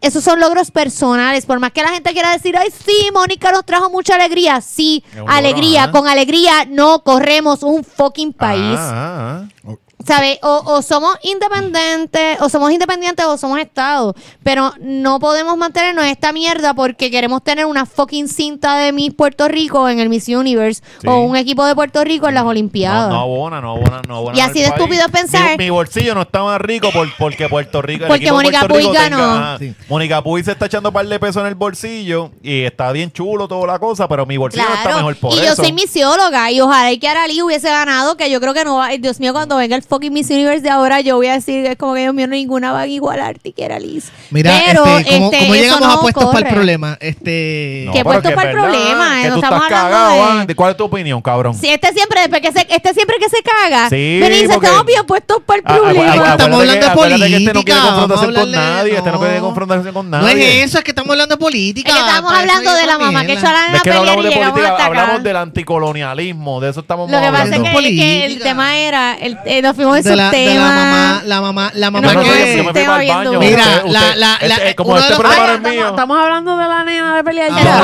esos 0.00 0.22
son 0.22 0.40
logros 0.40 0.70
personales. 0.70 1.46
Por 1.46 1.58
más 1.60 1.72
que 1.72 1.82
la 1.82 1.90
gente 1.90 2.12
quiera 2.12 2.32
decir, 2.32 2.56
ay, 2.56 2.68
sí, 2.70 3.10
Mónica 3.12 3.52
nos 3.52 3.64
trajo 3.64 3.90
mucha 3.90 4.14
alegría. 4.14 4.60
Sí, 4.60 5.04
logro, 5.16 5.32
alegría. 5.32 5.90
Con 5.90 6.06
alegría 6.06 6.64
no 6.68 7.02
corremos 7.02 7.62
un 7.62 7.84
fucking 7.84 8.32
país. 8.32 8.76
Ah, 8.78 9.44
ah, 9.44 9.68
ah. 9.68 9.87
¿Sabes? 10.06 10.38
O, 10.42 10.62
o 10.64 10.80
somos 10.82 11.16
independientes, 11.22 12.40
o 12.40 12.48
somos 12.48 12.70
independientes 12.70 13.24
o 13.26 13.36
somos 13.36 13.58
Estado. 13.58 14.14
Pero 14.42 14.72
no 14.80 15.18
podemos 15.18 15.56
mantenernos 15.56 16.04
en 16.04 16.10
esta 16.10 16.32
mierda 16.32 16.72
porque 16.74 17.10
queremos 17.10 17.42
tener 17.42 17.66
una 17.66 17.84
fucking 17.84 18.28
cinta 18.28 18.76
de 18.76 18.92
Miss 18.92 19.12
Puerto 19.14 19.48
Rico 19.48 19.88
en 19.88 19.98
el 19.98 20.08
Miss 20.08 20.28
Universe 20.28 20.82
Sí. 21.00 21.08
o 21.08 21.20
un 21.22 21.36
equipo 21.36 21.64
de 21.66 21.74
Puerto 21.74 22.02
Rico 22.04 22.28
en 22.28 22.34
las 22.34 22.44
Olimpiadas. 22.44 23.08
No, 23.08 23.14
no 23.16 23.20
abona, 23.20 23.60
no 23.60 23.70
abona, 23.72 24.02
no 24.06 24.16
abona. 24.18 24.36
Y 24.38 24.40
así 24.40 24.60
de 24.60 24.66
estúpido 24.66 25.02
es 25.04 25.10
pensar- 25.10 25.58
Mi, 25.58 25.64
mi 25.64 25.70
bolsillo 25.70 26.14
no 26.14 26.22
está 26.22 26.42
más 26.44 26.60
rico 26.60 26.90
por, 26.92 27.08
porque 27.18 27.48
Puerto 27.48 27.82
Rico. 27.82 28.04
el 28.04 28.08
Porque 28.08 28.30
Mónica 28.32 28.60
Puerto 28.60 28.76
Rico 28.76 28.90
Puig 28.90 29.00
ganó. 29.00 29.58
Sí. 29.58 29.74
Mónica 29.88 30.22
Puy 30.22 30.44
se 30.44 30.52
está 30.52 30.66
echando 30.66 30.90
un 30.90 30.92
par 30.94 31.06
de 31.06 31.18
pesos 31.18 31.40
en 31.42 31.48
el 31.48 31.54
bolsillo 31.56 32.30
y 32.42 32.62
está 32.62 32.92
bien 32.92 33.10
chulo 33.12 33.48
toda 33.48 33.66
la 33.66 33.78
cosa, 33.78 34.08
pero 34.08 34.24
mi 34.26 34.36
bolsillo 34.36 34.64
no 34.68 34.74
está 34.74 34.96
mejor 34.96 35.16
por 35.16 35.32
y 35.34 35.38
eso. 35.40 35.44
yo 35.44 35.54
soy 35.56 35.72
misióloga 35.72 36.50
y 36.52 36.60
ojalá 36.60 36.92
y 36.92 36.98
que 36.98 37.08
Arali 37.08 37.42
hubiese 37.42 37.68
ganado, 37.68 38.16
que 38.16 38.30
yo 38.30 38.40
creo 38.40 38.54
que 38.54 38.64
no 38.64 38.76
va, 38.76 38.88
Dios 38.90 39.18
mío, 39.20 39.32
cuando 39.32 39.56
venga 39.56 39.74
el 39.76 39.82
fucking 39.98 40.12
Miss 40.12 40.30
Universe 40.30 40.60
de 40.62 40.70
ahora, 40.70 41.00
yo 41.00 41.16
voy 41.16 41.26
a 41.26 41.32
decir 41.32 41.64
que 41.64 41.72
es 41.72 41.76
como 41.76 41.94
que 41.94 42.00
Dios 42.02 42.14
mío, 42.14 42.28
ninguna 42.28 42.70
va 42.72 42.82
a 42.82 42.86
igualarte 42.86 43.52
que 43.52 43.64
era 43.64 43.80
Liz. 43.80 44.10
Mira, 44.30 44.52
Pero, 44.64 44.84
este, 44.98 45.12
¿cómo, 45.14 45.32
este, 45.32 45.38
cómo 45.46 45.54
llegamos 45.54 45.80
no 45.88 45.92
a 45.92 46.00
puestos 46.00 46.24
para 46.32 46.48
el 46.48 46.54
problema? 46.54 46.96
Este, 47.00 47.82
No, 47.86 47.92
¿Qué 47.92 47.98
pero 47.98 48.04
puesto 48.04 48.28
que 48.28 48.34
para 48.36 48.50
el 48.50 48.56
problema? 48.56 49.22
Que 49.22 49.28
No 49.28 49.34
tú 49.34 49.40
estamos 49.40 49.62
estás 49.64 49.78
hablando 49.82 49.98
cagado, 49.98 50.38
de-. 50.38 50.46
¿De 50.46 50.54
¿Cuál 50.54 50.70
es 50.70 50.76
tu 50.76 50.84
opinión, 50.84 51.20
cabrón? 51.20 51.54
Si 51.54 51.68
este 51.68 51.92
siempre, 51.92 52.20
después 52.20 52.40
que 52.40 52.52
se, 52.52 52.60
este 52.70 52.94
siempre 52.94 53.16
que 53.18 53.28
se 53.28 53.38
caga, 53.42 53.88
Sí, 53.88 53.96
y 53.96 54.20
dice, 54.28 54.48
porque- 54.54 54.66
estamos 54.66 54.86
bien 54.86 55.04
puestos 55.06 55.42
para 55.44 55.58
el 55.58 55.64
Ah, 55.66 55.72
ah, 55.74 55.78
problema. 55.78 56.04
ah, 56.04 56.14
Estamos 56.14 56.28
acuérdate 56.28 56.86
hablando 56.86 57.26
de 57.26 57.36
este 57.36 57.52
no 57.52 57.64
quiere 57.64 57.80
política, 57.80 57.82
confrontación 57.82 58.34
con 58.34 58.50
nadie. 58.52 58.96
Este 58.96 59.06
no 59.10 59.12
no. 59.12 59.18
quiere 59.20 59.40
confrontación 59.40 59.94
con 59.94 60.10
no 60.10 60.28
es 60.28 60.64
eso, 60.64 60.78
es 60.78 60.84
que 60.84 60.90
estamos 60.92 61.10
hablando 61.10 61.34
de 61.34 61.38
política. 61.40 61.88
Es 61.90 61.94
que 61.94 62.00
estamos 62.00 62.32
hablando 62.32 62.74
de 62.74 62.86
la 62.86 62.98
mamá 62.98 63.26
que 63.26 63.32
echó 63.32 63.46
a 63.48 63.52
la 63.52 63.66
nena 63.66 63.78
a 63.80 63.82
pelear 63.82 64.18
y 64.18 64.22
llegamos 64.22 64.60
hasta 64.60 64.74
acá. 64.74 64.84
hablamos 64.86 65.22
del 65.24 65.36
anticolonialismo, 65.36 66.60
de 66.60 66.70
eso 66.70 66.80
estamos 66.80 67.10
Lo 67.10 67.18
que 67.20 67.26
pasa 67.26 67.36
es 67.36 67.42
hablando. 67.46 67.64
que, 67.64 67.72
Política. 67.72 68.02
que 68.04 68.26
el 68.26 68.38
tema 68.40 68.76
era, 68.78 69.14
el, 69.14 69.38
nos 69.62 69.76
fuimos 69.78 69.96
en 69.96 70.02
de 70.04 70.10
su 70.10 70.16
la, 70.16 70.30
de 70.30 70.44
la 70.46 70.52
tema. 70.52 70.68
mamá, 70.74 71.22
la 71.24 71.40
mamá, 71.40 71.70
la 71.74 71.90
mamá 71.90 72.12
no 72.14 72.22
que... 72.22 72.28
sé, 72.28 72.56
yo 72.58 72.64
me 72.64 72.64
fui 72.64 72.72
tema 72.74 72.86
para 72.92 73.00
el 73.00 73.04
bien 73.06 73.16
baño. 73.16 73.28
duro. 73.32 73.40
Mira, 73.40 73.62
Usted- 73.62 73.84
la- 73.86 74.00
usted- 74.00 74.16
la- 74.16 74.34
este- 74.34 74.48
la- 74.48 74.68
eh, 74.70 74.74
como 74.74 74.98
este 74.98 75.14
programa 75.16 75.46
es 75.46 75.50
estamos, 75.56 75.72
mío. 75.74 75.88
estamos 75.88 76.18
hablando 76.20 76.56
de 76.58 76.68
la 76.68 76.84
nena 76.84 77.16
de 77.16 77.24
pelear. 77.24 77.48
Ah, 77.52 77.62
Ya, 77.62 77.78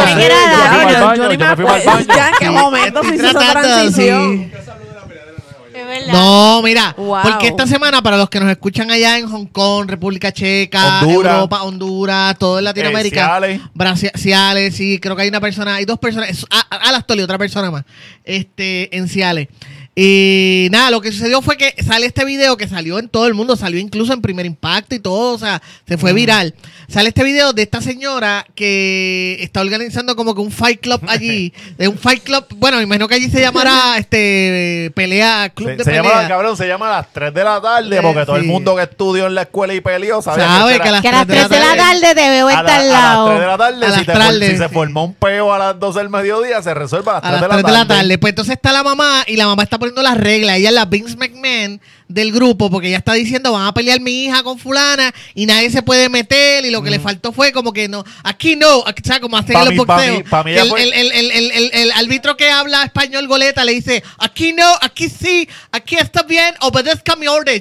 no 2.51 2.71
me. 2.71 2.93
No, 6.13 6.63
mira, 6.63 6.95
Wow. 6.97 7.19
porque 7.23 7.49
esta 7.49 7.67
semana, 7.67 8.03
para 8.03 8.17
los 8.17 8.29
que 8.31 8.41
nos 8.41 8.51
escuchan 8.51 8.91
allá 8.91 9.19
en 9.19 9.29
Hong 9.29 9.47
Kong, 9.47 9.89
República 9.89 10.33
Checa, 10.33 11.01
Honduras. 11.01 11.35
Europa, 11.35 11.63
Honduras, 11.63 12.39
todo 12.39 12.59
en 12.59 12.65
Latinoamérica, 12.65 13.27
Ciales. 13.27 13.61
Brasil, 13.75 14.11
Ciales, 14.15 14.75
sí, 14.77 14.99
creo 15.01 15.17
que 15.17 15.23
hay 15.23 15.29
una 15.29 15.41
persona, 15.41 15.77
hay 15.77 15.85
dos 15.85 15.99
personas, 15.99 16.47
a- 16.51 16.67
a- 16.77 16.89
Alastoli, 16.89 17.23
otra 17.23 17.39
persona 17.39 17.71
más, 17.71 17.85
este, 18.25 18.97
en 18.97 19.09
Ciales. 19.09 19.49
Y 19.97 20.69
nada, 20.73 20.91
lo 20.91 21.01
que 21.01 21.13
sucedió 21.13 21.41
fue 21.41 21.57
que 21.57 21.73
sale 21.85 22.07
este 22.07 22.25
video 22.25 22.57
que 22.57 22.67
salió 22.67 22.99
en 22.99 23.09
todo 23.09 23.29
el 23.29 23.35
mundo, 23.35 23.55
salió 23.55 23.79
incluso 23.79 24.13
en 24.13 24.23
primer 24.23 24.45
impacto 24.45 24.97
y 24.97 24.99
todo, 24.99 25.35
o 25.35 25.39
sea, 25.39 25.63
se 25.87 25.97
fue 25.97 26.13
viral. 26.13 26.53
Sale 26.89 27.09
este 27.11 27.23
video 27.23 27.53
de 27.53 27.63
esta 27.63 27.81
señora 27.81 28.45
que 28.57 29.37
está 29.41 29.61
organizando 29.61 30.17
como 30.17 30.35
que 30.35 30.41
un 30.41 30.51
fight 30.51 30.81
club 30.81 31.01
allí, 31.09 31.53
de 31.79 31.87
un 31.87 31.97
fight 31.97 32.25
club, 32.25 32.45
bueno, 32.57 32.79
me 32.79 32.83
imagino 32.83 33.07
que 33.07 33.15
allí 33.15 33.31
se 33.31 33.41
llamará 33.41 33.97
este 33.99 34.91
pelea, 34.97 35.51
club 35.55 35.69
Se, 35.71 35.77
de 35.77 35.85
se 35.85 35.91
pelea. 35.93 36.03
llama, 36.03 36.29
cabrón, 36.29 36.57
se 36.57 36.67
llama 36.67 36.89
a 36.89 36.97
las 36.99 37.13
3 37.13 37.33
de 37.33 37.45
la 37.45 37.61
tarde 37.61 37.97
Eh, 37.97 38.03
porque 38.03 38.27
todo 38.27 38.37
el 38.37 38.45
mundo 38.45 38.75
que 38.75 38.83
estudió 38.83 39.27
en 39.27 39.37
la 39.37 39.43
escuela 39.43 39.75
y 39.75 39.81
peleó 39.81 40.21
sabe, 40.23 40.43
Sabe 40.43 40.73
que, 40.75 40.81
que 40.81 40.89
a 40.89 40.93
las 40.93 41.03
Que 41.03 41.09
a 41.09 41.13
las 41.13 41.27
3 41.29 41.49
de 41.49 41.61
la 41.61 41.77
tarde 41.77 42.15
te 42.17 42.31
veo 42.31 42.49
estar 42.49 42.67
al 42.67 42.81
a 42.81 42.83
las 42.83 42.93
lado. 42.93 43.27
3 43.29 43.41
de 43.41 43.47
la 43.47 43.59
tarde, 43.59 43.93
si, 44.01 44.05
tardes, 44.05 44.51
si 44.51 44.57
se 44.59 44.69
sí. 44.69 44.75
formó 44.75 45.05
un 45.05 45.15
peo 45.15 45.53
a 45.55 45.59
las 45.59 45.79
12 45.79 46.01
del 46.01 46.11
mediodía, 46.11 46.61
se 46.63 46.75
resuelve 46.75 47.11
a 47.11 47.15
las 47.15 47.23
3, 47.23 47.33
a 47.33 47.33
las 47.33 47.41
de, 47.43 47.49
3 47.49 47.63
la 47.63 47.69
de 47.69 47.73
la 47.79 47.87
tarde. 47.87 48.01
tarde. 48.03 48.19
Pues 48.19 48.31
entonces 48.33 48.55
está 48.57 48.73
la 48.73 48.83
mamá 48.83 49.23
y 49.29 49.37
la 49.37 49.47
mamá 49.47 49.63
está 49.63 49.79
poniendo 49.85 50.03
las 50.03 50.17
reglas. 50.17 50.57
Ella 50.59 50.71
la 50.71 50.87
Vince 50.87 51.17
McMahon 51.17 51.81
del 52.15 52.33
grupo 52.33 52.71
porque 52.71 52.89
ella 52.89 52.99
está 52.99 53.13
diciendo 53.15 53.53
van 53.53 53.67
a 53.67 53.75
pelear 53.75 54.01
mi 54.01 54.25
hija 54.25 54.43
con 54.45 54.59
fulana 54.59 55.13
y 55.35 55.47
nadie 55.47 55.69
se 55.71 55.83
puede 55.83 56.09
meter 56.09 56.65
y 56.65 56.71
lo 56.71 56.81
que 56.83 56.91
le 56.91 57.01
faltó 57.01 57.33
fue 57.33 57.51
como 57.53 57.73
que 57.73 57.89
no, 57.89 58.05
aquí 58.23 58.55
no, 58.57 58.85
aquí, 58.87 59.03
o 59.05 59.07
sea, 59.07 59.21
como 59.21 59.37
hacen 59.37 59.53
Pa' 59.55 59.61
en 59.63 59.65
los 59.67 59.75
mí- 59.75 59.85
pa' 59.85 59.95
boxeos. 59.97 60.17
mí- 60.19 60.23
pa' 60.23 60.45
mí 60.45 60.51
Que 60.53 60.61
ella 60.61 60.63
el, 60.63 60.69
fue- 60.69 61.83
el, 61.83 61.93
árbitro 61.93 62.37
que 62.37 62.49
habla 62.51 62.85
español 62.85 63.27
goleta 63.27 63.65
le 63.65 63.73
dice 63.73 64.03
aquí 64.19 64.53
no, 64.53 64.65
aquí 64.81 65.09
sí, 65.09 65.49
aquí 65.73 65.97
está 65.97 66.23
bien, 66.23 66.55
obedezca 66.61 67.17
mi 67.17 67.27
orden, 67.27 67.61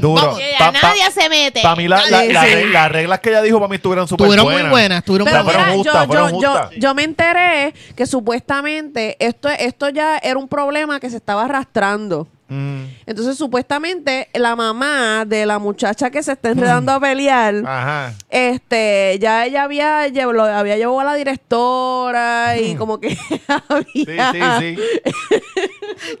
Duro. 0.00 0.38
ya 0.38 0.58
pa- 0.58 0.72
nadie 0.72 1.10
se 1.12 1.28
mete. 1.28 1.62
Para 1.62 1.76
mí, 1.76 1.86
la- 1.88 2.04
la- 2.10 2.22
Sí, 2.22 2.32
la- 2.32 2.44
sí. 2.46 2.50
las 2.72 2.90
reglas 2.90 3.20
que 3.20 3.28
ella 3.30 3.42
dijo 3.42 3.58
para 3.58 3.68
mí 3.68 3.76
estuvieron 3.76 4.08
súper 4.08 4.24
Estuvieron 4.26 4.44
buenas. 4.46 4.62
muy 4.62 4.70
buenas, 4.70 4.98
estuvieron 4.98 5.24
Pero 5.26 5.44
muy 5.44 5.52
fueron 5.52 5.62
mira, 5.70 5.76
justas, 5.76 6.08
yo, 6.08 6.30
yo, 6.40 6.70
yo, 6.72 6.78
yo 6.80 6.94
me 6.94 7.04
enteré 7.04 7.72
que 7.96 8.06
supuestamente 8.06 9.16
esto, 9.24 9.48
esto 9.50 9.88
ya 9.90 10.18
era 10.18 10.38
un 10.38 10.48
problema 10.48 10.98
que 11.00 11.10
se 11.10 11.16
estaba 11.16 11.44
arrastrando. 11.44 12.26
Mm, 12.46 12.84
Entonces, 13.06 13.38
supuestamente, 13.38 14.28
la 14.34 14.54
mamá 14.54 15.24
de 15.26 15.46
la 15.46 15.58
muchacha 15.58 16.10
que 16.10 16.22
se 16.22 16.32
está 16.32 16.50
enredando 16.50 16.92
a 16.92 17.00
pelear, 17.00 17.54
ajá. 17.66 18.12
este, 18.28 19.18
ya 19.18 19.46
ella 19.46 19.62
había, 19.62 20.06
lo 20.08 20.44
había 20.44 20.76
llevado 20.76 21.00
a 21.00 21.04
la 21.04 21.14
directora 21.14 22.58
y 22.58 22.74
como 22.76 23.00
que 23.00 23.16
Sí, 23.16 23.40
había... 24.28 24.58
sí, 24.60 24.76
sí. 24.76 24.82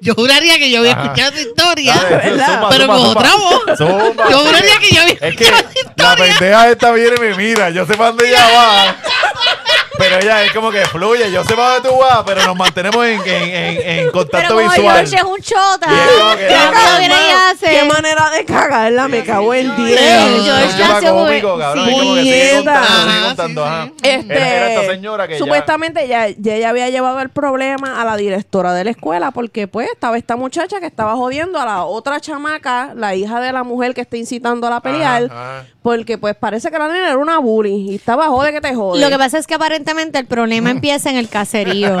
Yo 0.00 0.14
juraría 0.14 0.58
que 0.58 0.70
yo 0.70 0.78
había 0.80 0.92
Ajá. 0.92 1.02
escuchado 1.04 1.32
esa 1.32 1.40
historia, 1.48 1.94
Dale, 1.94 2.66
pero 2.70 2.86
con 2.86 2.96
otra 3.06 3.30
voz. 3.36 3.78
Zumba, 3.78 4.30
Yo 4.30 4.38
sí. 4.40 4.46
juraría 4.46 4.78
que 4.78 4.94
yo 4.94 5.02
había 5.02 5.14
Es 5.20 5.36
que 5.36 5.44
escuchado 5.44 5.58
esa 5.58 5.64
la 5.64 5.80
historia. 5.80 6.38
pendeja 6.38 6.70
esta 6.70 6.92
viene 6.92 7.16
y 7.16 7.20
me 7.20 7.34
mira. 7.34 7.70
Yo 7.70 7.84
sé 7.86 7.94
para 7.96 8.08
dónde 8.10 8.28
ella 8.28 8.46
va. 8.54 8.96
Pero 9.96 10.18
ella 10.18 10.42
es 10.44 10.52
como 10.52 10.70
que 10.70 10.84
fluye. 10.86 11.30
Yo 11.30 11.44
sé 11.44 11.54
para 11.54 11.74
dónde 11.74 11.88
tú 11.88 11.96
vas, 11.98 12.22
pero 12.26 12.42
nos 12.44 12.56
mantenemos 12.56 13.04
en, 13.06 13.20
en, 13.20 13.28
en, 13.28 13.54
en 13.54 13.96
Pero 14.00 14.12
contacto 14.12 14.54
como 14.56 14.68
visual. 14.68 14.96
George 15.06 15.16
es 15.16 15.22
un 15.22 15.40
chota, 15.40 15.86
Y 15.88 15.94
es 15.94 16.18
como 16.18 16.30
que- 16.32 16.38
que 16.38 16.46
Qué 16.48 16.54
rápido 16.54 16.98
viene 16.98 17.14
y 17.14 17.30
hace. 17.30 17.66
Qué 17.70 17.84
manera 17.84 18.30
de 18.30 18.44
cagarla, 18.44 19.08
me 19.08 19.22
cago 19.24 19.54
en 19.54 19.76
10. 19.76 20.00
George 20.44 21.00
se 21.00 21.10
fue- 21.10 21.10
cómico, 21.10 21.58
cabrón. 21.58 21.84
sí. 21.86 21.90
y 21.94 21.98
como 21.98 22.14
que 22.14 22.22
sigue 22.22 22.50
Puñeta. 22.54 22.74
contando, 22.74 22.96
sigue 23.04 23.18
Ajá, 23.18 23.26
contando, 23.26 23.62
sí, 23.62 23.68
ajá. 23.68 23.84
sí. 23.86 23.92
Este, 24.02 24.34
Era, 24.34 24.48
era 24.56 24.72
esta 24.74 24.92
señora 24.92 25.28
que 25.28 25.32
ya- 25.34 25.38
supuestamente 25.38 26.08
ya, 26.08 26.28
ya 26.36 26.54
ella 26.54 26.68
había 26.70 26.90
llevado 26.90 27.20
el 27.20 27.28
problema 27.30 28.00
a 28.00 28.04
la 28.04 28.16
directora 28.16 28.72
de 28.74 28.84
la 28.84 28.90
escuela 28.90 29.30
porque 29.30 29.68
pues 29.68 29.88
estaba 29.90 30.16
esta 30.18 30.36
muchacha 30.36 30.80
que 30.80 30.86
estaba 30.86 31.14
jodiendo 31.14 31.58
a 31.60 31.64
la 31.64 31.84
otra 31.84 32.20
chamaca, 32.20 32.92
la 32.96 33.14
hija 33.14 33.40
de 33.40 33.52
la 33.52 33.62
mujer 33.62 33.94
que 33.94 34.00
está 34.00 34.16
incitando 34.16 34.66
a 34.66 34.70
la 34.70 34.80
pelear, 34.80 35.24
Ajá, 35.30 35.58
ajá. 35.60 35.66
Porque 35.84 36.16
pues 36.16 36.34
parece 36.34 36.70
que 36.70 36.78
la 36.78 36.88
nena 36.88 37.08
era 37.10 37.18
una 37.18 37.36
bully 37.40 37.90
y 37.90 37.96
estaba 37.96 38.28
jode 38.28 38.52
que 38.54 38.62
te 38.62 38.74
jode. 38.74 39.02
Lo 39.02 39.10
que 39.10 39.18
pasa 39.18 39.36
es 39.36 39.46
que 39.46 39.52
aparentemente 39.52 40.18
el 40.18 40.24
problema 40.24 40.70
empieza 40.70 41.10
en 41.10 41.16
el 41.16 41.28
caserío. 41.28 42.00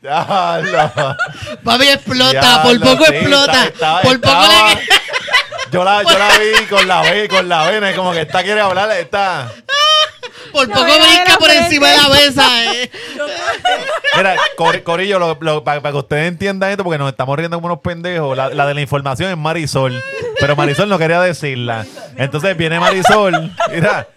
Diablo. 0.00 0.90
Papi 1.62 1.88
explota, 1.88 2.62
por 2.62 2.80
poco 2.80 3.04
sí, 3.04 3.14
explota. 3.16 3.70
por 4.02 4.18
poco 4.18 4.32
estaba- 4.42 4.70
le... 4.70 4.80
Yo 5.72 5.84
la, 5.84 6.02
yo 6.02 6.18
la 6.18 6.28
vi 6.38 6.66
con 6.66 6.86
la 6.88 7.00
ve, 7.02 7.28
con 7.28 7.48
la 7.48 7.70
vena, 7.70 7.90
y 7.90 7.94
como 7.94 8.12
que 8.12 8.22
esta 8.22 8.42
quiere 8.42 8.60
hablar, 8.60 8.90
esta. 8.92 9.50
Por 10.52 10.68
La 10.68 10.74
poco 10.74 10.86
brinca 10.86 11.36
por 11.38 11.48
frente. 11.48 11.64
encima 11.66 11.88
de 11.90 11.96
la 11.96 12.08
mesa, 12.08 12.74
eh. 12.74 12.90
Mira, 14.16 14.36
Cor- 14.56 14.82
Corillo, 14.82 15.18
lo- 15.18 15.38
lo- 15.40 15.64
para, 15.64 15.80
para 15.80 15.92
que 15.92 15.98
ustedes 15.98 16.28
entiendan 16.28 16.70
esto, 16.70 16.84
porque 16.84 16.98
nos 16.98 17.08
estamos 17.10 17.36
riendo 17.36 17.56
como 17.56 17.66
unos 17.66 17.80
pendejos, 17.80 18.36
la, 18.36 18.48
la 18.50 18.66
de 18.66 18.74
la 18.74 18.80
información 18.80 19.30
es 19.30 19.36
Marisol, 19.38 20.02
pero 20.38 20.54
Marisol 20.56 20.88
no 20.88 20.98
quería 20.98 21.20
decirla. 21.20 21.86
Entonces 22.16 22.56
viene 22.56 22.78
Marisol, 22.80 23.52
mira. 23.72 24.08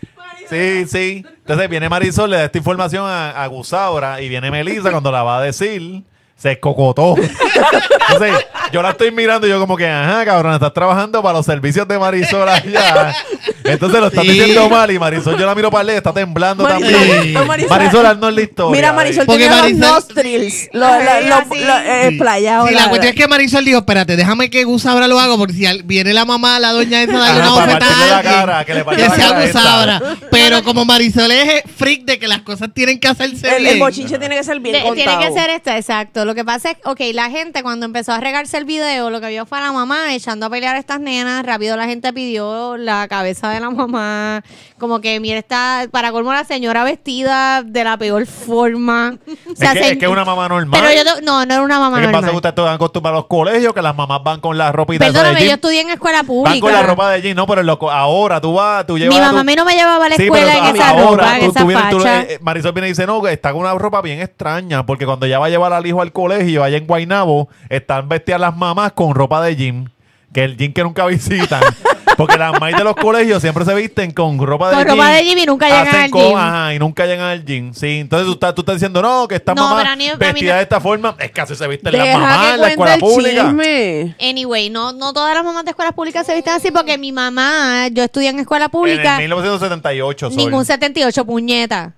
Sí, 0.49 0.85
sí. 0.87 1.25
Entonces 1.39 1.69
viene 1.69 1.89
Marisol, 1.89 2.29
le 2.29 2.37
da 2.37 2.45
esta 2.45 2.57
información 2.57 3.05
a, 3.07 3.31
a 3.43 3.47
Gusaura 3.47 4.21
y 4.21 4.29
viene 4.29 4.51
Melissa 4.51 4.91
cuando 4.91 5.11
la 5.11 5.23
va 5.23 5.39
a 5.39 5.41
decir, 5.41 6.03
se 6.37 6.51
escocotó. 6.53 7.15
Entonces 8.09 8.45
yo 8.71 8.81
la 8.81 8.91
estoy 8.91 9.11
mirando 9.11 9.47
y 9.47 9.49
yo 9.49 9.59
como 9.59 9.77
que, 9.77 9.87
ajá, 9.87 10.25
cabrón, 10.25 10.53
estás 10.53 10.73
trabajando 10.73 11.21
para 11.21 11.37
los 11.37 11.45
servicios 11.45 11.87
de 11.87 11.97
Marisol 11.97 12.47
allá. 12.47 13.15
Entonces 13.63 13.99
lo 13.99 14.07
estás 14.07 14.23
Sí. 14.23 14.31
diciendo 14.31 14.69
mal 14.69 14.91
y 14.91 14.99
Marisol 14.99 15.37
yo 15.37 15.45
la 15.45 15.55
miro 15.55 15.71
para 15.71 15.83
leer, 15.85 15.97
está 15.97 16.13
temblando 16.13 16.63
Marisol, 16.63 16.91
también. 16.91 17.33
No, 17.33 17.45
Marisol. 17.45 17.69
Marisol, 17.77 18.05
haznos 18.05 18.33
la 18.33 18.41
historia. 18.41 18.75
Mira, 18.75 18.93
Marisol 18.93 19.25
Porque 19.25 19.43
tenía 19.45 19.61
Marisol- 19.63 19.79
los 19.79 19.91
nostrils, 19.91 20.69
lo, 20.73 20.85
Ay, 20.87 21.27
lo, 21.27 21.35
lo, 21.65 21.77
eh, 21.79 22.07
Sí. 22.11 22.17
playado, 22.19 22.67
Sí, 22.67 22.73
la 22.75 22.89
cuestión 22.89 23.09
es 23.13 23.15
que 23.19 23.27
Marisol 23.27 23.65
dijo, 23.65 23.77
espérate, 23.79 24.15
déjame 24.15 24.49
que 24.49 24.63
Gusabra 24.65 25.07
lo 25.07 25.19
haga, 25.19 25.37
porque 25.37 25.53
si 25.53 25.65
al- 25.65 25.83
viene 25.83 26.13
la 26.13 26.25
mamá, 26.25 26.59
la 26.59 26.71
doña 26.73 27.01
esa, 27.01 27.17
darle 27.17 27.41
Ajá, 27.41 27.53
una 27.53 27.65
bofetada 27.65 28.03
a 28.05 28.23
la 28.23 28.23
cara, 28.23 28.65
que 28.65 28.73
le 28.75 28.85
que 28.85 28.97
la 28.97 29.15
sea. 29.15 29.41
Gusabra. 29.45 30.01
Pero 30.29 30.63
como 30.63 30.85
Marisol 30.85 31.31
es 31.31 31.63
freak 31.75 32.03
de 32.03 32.19
que 32.19 32.27
las 32.27 32.41
cosas 32.41 32.69
tienen 32.73 32.99
que 32.99 33.07
hacerse 33.07 33.55
el, 33.55 33.63
bien. 33.63 33.73
el 33.75 33.79
bochinche 33.79 34.19
tiene 34.19 34.35
que 34.37 34.43
ser 34.43 34.59
bien 34.59 34.73
De- 34.75 34.81
contado. 34.83 34.95
tiene 35.17 35.27
que 35.33 35.39
ser 35.39 35.49
esta, 35.49 35.77
exacto. 35.77 36.24
Lo 36.25 36.35
que 36.35 36.43
pasa 36.43 36.71
es, 36.71 36.77
ok, 36.85 36.99
la 37.13 37.29
gente 37.29 37.63
cuando 37.63 37.85
empezó 37.85 38.11
a 38.13 38.19
regarse 38.19 38.57
el 38.57 38.65
video, 38.65 39.09
lo 39.09 39.21
que 39.21 39.27
vio 39.29 39.45
fue 39.45 39.57
a 39.59 39.61
la 39.61 39.71
mamá 39.71 40.13
echando 40.13 40.45
a 40.47 40.49
pelear 40.49 40.75
a 40.75 40.79
estas 40.79 40.99
nenas. 40.99 41.45
Rápido 41.45 41.77
la 41.77 41.85
gente 41.85 42.11
pidió 42.13 42.75
la 42.77 43.07
cabeza 43.07 43.49
de 43.49 43.59
la 43.59 43.69
mamá. 43.69 44.43
Como 44.77 44.99
que, 44.99 45.19
mira, 45.19 45.37
está, 45.39 45.87
para 45.91 46.11
colmo 46.11 46.33
la 46.33 46.43
señora 46.43 46.83
vestida 46.83 47.63
de 47.63 47.83
la 47.83 47.97
peor 47.97 48.25
forma. 48.25 49.17
O 49.25 49.51
es, 49.51 49.57
que, 49.59 49.67
se- 49.79 49.91
es 49.93 49.97
que 49.97 50.07
una 50.07 50.25
mamá 50.25 50.47
normal. 50.49 50.81
Pero 50.81 50.93
yo, 50.93 51.03
no- 51.03 51.21
no, 51.21 51.45
no 51.45 51.53
era 51.53 51.63
una 51.63 51.79
mamá 51.79 51.97
¿Qué 52.01 52.07
pasa? 52.07 52.11
Que 52.17 52.21
normal. 52.23 52.35
ustedes 52.35 52.51
están 52.53 52.67
acostumbrados 52.73 53.17
a 53.17 53.19
los 53.21 53.27
colegios 53.27 53.73
que 53.73 53.81
las 53.81 53.95
mamás 53.95 54.21
van 54.23 54.41
con 54.41 54.57
la 54.57 54.71
ropita 54.71 55.05
esa 55.05 55.11
de 55.13 55.17
Perdóname, 55.19 55.39
jean. 55.39 55.49
yo 55.49 55.55
estudié 55.55 55.81
en 55.81 55.89
escuela 55.91 56.17
Van 56.19 56.25
pública. 56.27 56.59
con 56.59 56.73
la 56.73 56.83
ropa 56.83 57.11
de 57.11 57.21
jean, 57.21 57.35
no, 57.35 57.47
pero 57.47 57.61
en 57.61 57.67
lo 57.67 57.79
co- 57.79 57.91
ahora 57.91 58.41
tú 58.41 58.53
vas, 58.53 58.85
tú 58.85 58.97
llevas. 58.97 59.15
Mi 59.15 59.21
a 59.23 59.27
mamá 59.27 59.31
tu- 59.33 59.39
a 59.39 59.43
mí 59.43 59.55
no 59.55 59.65
me 59.65 59.75
llevaba 59.75 60.05
a 60.05 60.09
la 60.09 60.15
Sí, 60.15 60.23
escuela 60.23 60.51
pero 60.53 60.65
en 60.69 60.75
esa 60.75 60.89
ahora 60.89 61.09
ropa, 61.09 61.35
en 61.39 61.45
tú- 61.45 61.51
esa 61.51 61.59
tú 61.61 61.67
vienes- 61.67 61.89
tú- 61.89 61.99
facha. 61.99 62.21
eh, 62.23 62.39
Marisol 62.41 62.71
viene 62.73 62.87
y 62.87 62.91
dice, 62.91 63.05
no, 63.07 63.21
que 63.21 63.31
está 63.31 63.51
con 63.51 63.61
una 63.61 63.73
ropa 63.75 64.01
bien 64.01 64.19
extraña, 64.21 64.85
porque 64.85 65.05
cuando 65.05 65.25
ella 65.25 65.39
va 65.39 65.45
a 65.45 65.49
llevar 65.49 65.71
al 65.73 65.85
hijo 65.87 66.01
al 66.01 66.11
colegio, 66.15 66.63
allá 66.63 66.77
en 66.77 66.87
Guaynabo, 66.87 67.47
están 67.69 68.09
vestidas 68.09 68.41
las 68.41 68.57
mamás 68.57 68.93
con 68.93 69.13
ropa 69.13 69.43
de 69.43 69.55
jean, 69.55 69.91
que 70.33 70.43
el 70.43 70.57
jean 70.57 70.73
que 70.73 70.81
nunca 70.83 71.05
visitan. 71.05 71.61
porque 72.17 72.37
las 72.37 72.53
mamás 72.53 72.71
de 72.77 72.83
los 72.85 72.95
colegios 72.95 73.41
siempre 73.41 73.65
se 73.65 73.75
visten 73.75 74.11
con 74.11 74.37
ropa 74.39 74.69
de 74.69 74.75
Con 74.75 74.85
jean. 74.85 74.95
ropa 74.97 75.09
de 75.09 75.25
jean 75.25 75.37
y 75.37 75.45
nunca 75.45 75.65
llegan 75.67 75.95
al 76.03 76.11
jean. 76.11 76.37
Ajá, 76.37 76.73
y 76.73 76.79
nunca 76.79 77.05
llegan 77.05 77.25
al 77.25 77.43
jean. 77.45 77.73
Sí, 77.73 77.99
entonces 77.99 78.25
tú 78.25 78.33
estás, 78.33 78.55
tú 78.55 78.61
estás 78.61 78.75
diciendo, 78.75 79.01
no, 79.01 79.27
que 79.27 79.35
esta 79.35 79.53
No, 79.53 79.63
mamá 79.63 79.77
pero 79.81 79.89
a 79.91 79.95
mí- 79.97 80.07
a 80.07 80.13
mí 80.13 80.17
vestida 80.19 80.51
no- 80.51 80.55
de 80.57 80.63
esta 80.63 80.79
forma, 80.79 81.15
es 81.19 81.31
que 81.31 81.41
así 81.41 81.55
se 81.55 81.67
visten 81.67 81.91
las 81.97 82.13
mamás 82.13 82.53
en 82.53 82.61
la 82.61 82.67
escuela 82.69 82.93
el 82.93 82.99
pública. 83.01 83.43
chisme. 83.47 84.15
Anyway, 84.21 84.69
no, 84.69 84.93
no 84.93 85.11
todas 85.11 85.35
las 85.35 85.43
mamás 85.43 85.65
de 85.65 85.71
escuelas 85.71 85.93
públicas 85.93 86.25
se 86.25 86.33
visten 86.35 86.53
así 86.53 86.71
porque 86.71 86.97
mi 86.97 87.11
mamá, 87.11 87.89
yo 87.91 88.03
estudié 88.03 88.29
en 88.29 88.39
escuela 88.39 88.65
En 88.65 88.71
pública, 88.71 89.15
el 89.17 89.23
1978, 89.23 90.29
Sol. 90.29 90.37
ningún 90.37 90.63
78, 90.63 91.25
puñeta. 91.25 91.93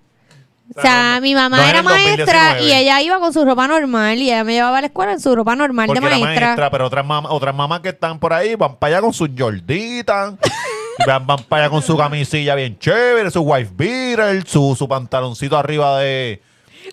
O 0.75 0.81
sea, 0.81 1.15
no- 1.15 1.21
mi 1.21 1.33
mamá 1.33 1.57
no 1.57 1.63
era 1.63 1.81
maestra 1.81 2.49
2019. 2.55 2.63
y 2.63 2.73
ella 2.73 3.01
iba 3.01 3.19
con 3.19 3.31
su 3.33 3.45
ropa 3.45 3.67
normal 3.67 4.17
y 4.17 4.23
ella 4.29 4.43
me 4.43 4.53
llevaba 4.53 4.77
a 4.79 4.81
la 4.81 4.87
escuela 4.87 5.13
en 5.13 5.19
su 5.19 5.35
ropa 5.35 5.55
normal 5.55 5.87
Porque 5.87 6.01
de 6.01 6.07
era 6.07 6.17
maestra. 6.19 6.45
maestra, 6.47 6.71
pero 6.71 6.85
otras 6.87 7.05
mamás, 7.05 7.31
otras 7.31 7.55
mamás 7.55 7.79
que 7.79 7.89
están 7.89 8.19
por 8.19 8.33
ahí 8.33 8.55
van 8.55 8.75
para 8.75 8.95
allá 8.97 9.01
con 9.01 9.13
sus 9.13 9.29
jorditas, 9.37 10.33
van, 11.05 11.25
van 11.25 11.43
para 11.43 11.63
allá 11.63 11.69
con 11.69 11.81
su 11.81 11.95
camisilla 11.97 12.55
bien 12.55 12.77
chévere, 12.79 13.31
su 13.31 13.41
wife 13.41 13.71
beater, 13.75 14.45
su, 14.47 14.75
su 14.77 14.87
pantaloncito 14.87 15.57
arriba 15.57 15.99
de, 15.99 16.41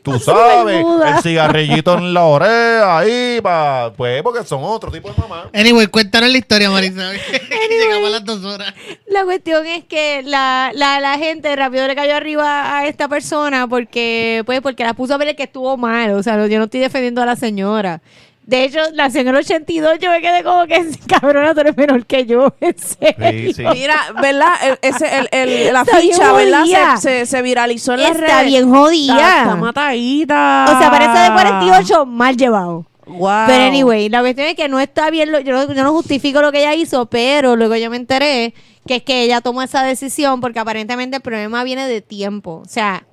tú 0.03 0.19
sabes, 0.19 0.85
el 1.07 1.23
cigarrillito 1.23 1.99
en 1.99 2.15
la 2.15 2.25
oreja 2.25 2.99
ahí, 2.99 3.41
pa, 3.43 3.93
pues 3.97 4.23
porque 4.23 4.45
son 4.45 4.61
otro 4.65 4.91
tipo 4.91 5.11
de 5.11 5.15
mamás. 5.21 5.47
Anyway, 5.53 5.87
cuéntanos 5.87 6.31
la 6.31 6.39
historia, 6.39 6.71
Marisol. 6.71 7.17
Llegamos 7.71 8.09
a 8.09 8.11
las 8.11 8.25
dos 8.25 8.45
horas. 8.45 8.75
La 9.07 9.25
cuestión 9.25 9.67
es 9.67 9.85
que 9.85 10.23
la, 10.25 10.71
la, 10.75 11.01
la 11.01 11.19
gente 11.19 11.55
rápido 11.57 11.87
le 11.87 11.95
cayó 11.95 12.15
arriba 12.17 12.79
a 12.79 12.87
esta 12.87 13.09
persona 13.09 13.67
porque, 13.69 14.43
pues, 14.47 14.61
porque 14.61 14.85
la 14.85 14.95
puso 14.95 15.15
a 15.15 15.19
ver 15.19 15.29
el 15.29 15.37
que 15.37 15.45
estuvo 15.45 15.77
mal. 15.77 16.13
O 16.13 16.23
sea, 16.23 16.47
yo 16.47 16.59
no 16.59 16.65
estoy 16.65 16.81
defendiendo 16.81 17.23
a 17.23 17.27
la 17.27 17.37
señora. 17.37 18.01
De 18.47 18.65
hecho, 18.65 18.79
la 18.93 19.09
señora 19.09 19.39
82, 19.39 19.99
yo 20.01 20.11
me 20.11 20.21
quedé 20.21 20.43
como 20.45 20.67
que, 20.67 20.85
cabrona, 21.09 21.55
tú 21.55 21.61
eres 21.61 21.77
menor 21.77 22.05
que 22.05 22.27
yo, 22.27 22.55
en 22.61 22.77
serio. 22.79 23.31
Sí, 23.31 23.55
sí. 23.55 23.65
Mira, 23.73 23.97
¿verdad? 24.21 24.53
El- 24.63 24.79
ese, 24.83 25.07
el, 25.19 25.29
el- 25.33 25.73
la 25.73 25.81
Está 25.83 25.97
ficha, 25.99 26.33
¿verdad? 26.33 26.97
Se, 26.99 27.01
se, 27.21 27.27
se 27.27 27.43
viralizó 27.43 27.95
en 27.95 28.03
las 28.03 28.11
redes. 28.15 28.25
Está 28.31 28.43
bien 28.43 28.69
jodida. 28.71 29.15
Está, 29.15 29.39
está 29.43 29.57
matadita. 29.57 30.67
O 30.69 30.79
sea, 30.79 30.91
parece 30.91 31.19
de 31.19 31.33
48 31.33 32.07
mal 32.07 32.37
llevado. 32.37 32.87
Wow. 33.07 33.45
Pero 33.47 33.65
anyway, 33.65 34.09
la 34.09 34.21
cuestión 34.21 34.47
es 34.49 34.55
que 34.55 34.69
no 34.69 34.79
está 34.81 35.11
bien, 35.11 35.31
lo- 35.33 35.41
yo, 35.41 35.53
no, 35.53 35.73
yo 35.73 35.83
no 35.83 35.93
justifico 35.93 36.41
lo 36.43 36.53
que 36.53 36.61
ella 36.61 36.75
hizo, 36.75 37.07
pero 37.07 37.55
luego 37.57 37.77
yo 37.77 37.91
me 37.91 37.97
enteré 37.97 38.55
que 38.87 38.97
es 38.97 39.03
que 39.03 39.23
ella 39.23 39.41
tomó 39.41 39.63
esa 39.63 39.83
decisión 39.83 40.41
porque 40.43 40.59
aparentemente 40.59 41.17
el 41.17 41.23
problema 41.23 41.65
viene 41.65 41.87
de 41.87 42.01
tiempo. 42.03 42.63
O 42.65 42.69
sea, 42.69 43.07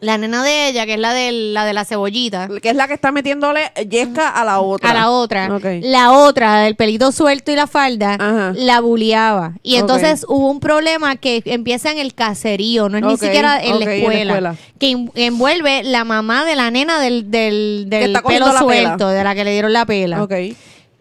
la 0.00 0.18
nena 0.18 0.42
de 0.42 0.68
ella, 0.68 0.84
que 0.84 0.94
es 0.94 0.98
la 1.00 1.12
de 1.14 1.30
la, 1.32 1.64
de 1.64 1.72
la 1.72 1.84
cebollita, 1.84 2.48
Que 2.60 2.70
es 2.70 2.76
la 2.76 2.88
que 2.88 2.94
está 2.94 3.12
metiéndole 3.12 3.70
yesca 3.88 4.28
a 4.28 4.44
la 4.44 4.60
otra. 4.60 4.90
a 4.90 4.94
la 4.94 5.10
otra, 5.10 5.48
la 5.80 6.12
otra 6.12 6.60
del 6.60 6.74
pelito 6.76 7.12
suelto 7.12 7.52
y 7.52 7.54
la 7.56 7.66
falda, 7.66 8.14
Ajá. 8.14 8.52
la 8.56 8.80
buleaba. 8.80 9.52
Y 9.62 9.76
entonces 9.76 10.24
hubo 10.28 10.50
un 10.50 10.60
problema 10.60 11.16
que 11.16 11.40
empieza 11.46 11.90
en 11.92 11.98
el 11.98 12.14
caserío, 12.14 12.88
no 12.88 12.98
es 12.98 13.04
ni 13.04 13.16
siquiera 13.16 13.62
en, 13.62 13.78
la 13.80 13.84
en 13.84 13.84
la 13.84 13.94
escuela, 13.94 14.56
que 14.78 14.90
en- 14.90 15.10
envuelve 15.14 15.82
la 15.84 16.04
mamá 16.04 16.44
de 16.44 16.56
la 16.56 16.70
nena 16.70 17.00
del, 17.00 17.30
del, 17.30 17.86
del 17.88 18.18
pelo 18.26 18.58
suelto, 18.58 19.08
de 19.08 19.22
la 19.24 19.34
que 19.34 19.44
le 19.44 19.52
dieron 19.52 19.72
la 19.72 19.86
pela. 19.86 20.22
Ok. 20.22 20.32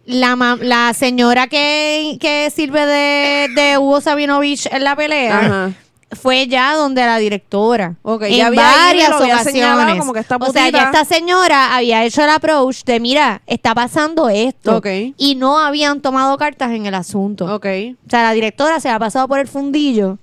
La, 0.06 0.36
ma- 0.36 0.60
la 0.62 0.94
señora 0.94 1.48
que, 1.48 2.18
que 2.22 2.52
sirve 2.56 2.86
de, 2.86 3.48
de 3.56 3.78
Hugo 3.80 4.00
Sabinovich 4.02 4.68
en 4.72 4.84
la 4.84 4.96
pelea 4.96 5.40
Ajá. 5.40 5.72
Fue 6.12 6.48
ya 6.48 6.76
donde 6.76 7.06
la 7.06 7.18
directora. 7.18 7.96
Ok, 8.02 8.24
en 8.24 8.36
ya 8.36 8.48
había 8.48 8.62
varias 8.62 9.12
había 9.12 9.36
ocasiones. 9.36 10.00
como 10.00 10.14
que 10.14 10.20
esta 10.20 10.38
o 10.38 10.52
sea, 10.52 10.70
ya 10.70 10.84
esta 10.84 11.06
señora 11.06 11.76
había 11.76 12.04
hecho 12.06 12.24
el 12.24 12.30
approach 12.30 12.84
de, 12.84 13.00
mira, 13.00 13.42
está 13.48 13.74
pasando 13.74 14.30
esto. 14.30 14.78
Ok. 14.78 14.88
Y 15.18 15.36
no 15.36 15.60
habían 15.60 16.02
tomado 16.02 16.38
cartas 16.38 16.72
en 16.72 16.86
el 16.86 16.94
asunto. 16.96 17.46
Ok. 17.54 17.66
O 18.06 18.10
sea, 18.10 18.24
la 18.24 18.34
directora 18.34 18.80
se 18.80 18.90
ha 18.90 19.00
pasado 19.00 19.28
por 19.28 19.40
el 19.40 19.48
fundillo 19.48 20.18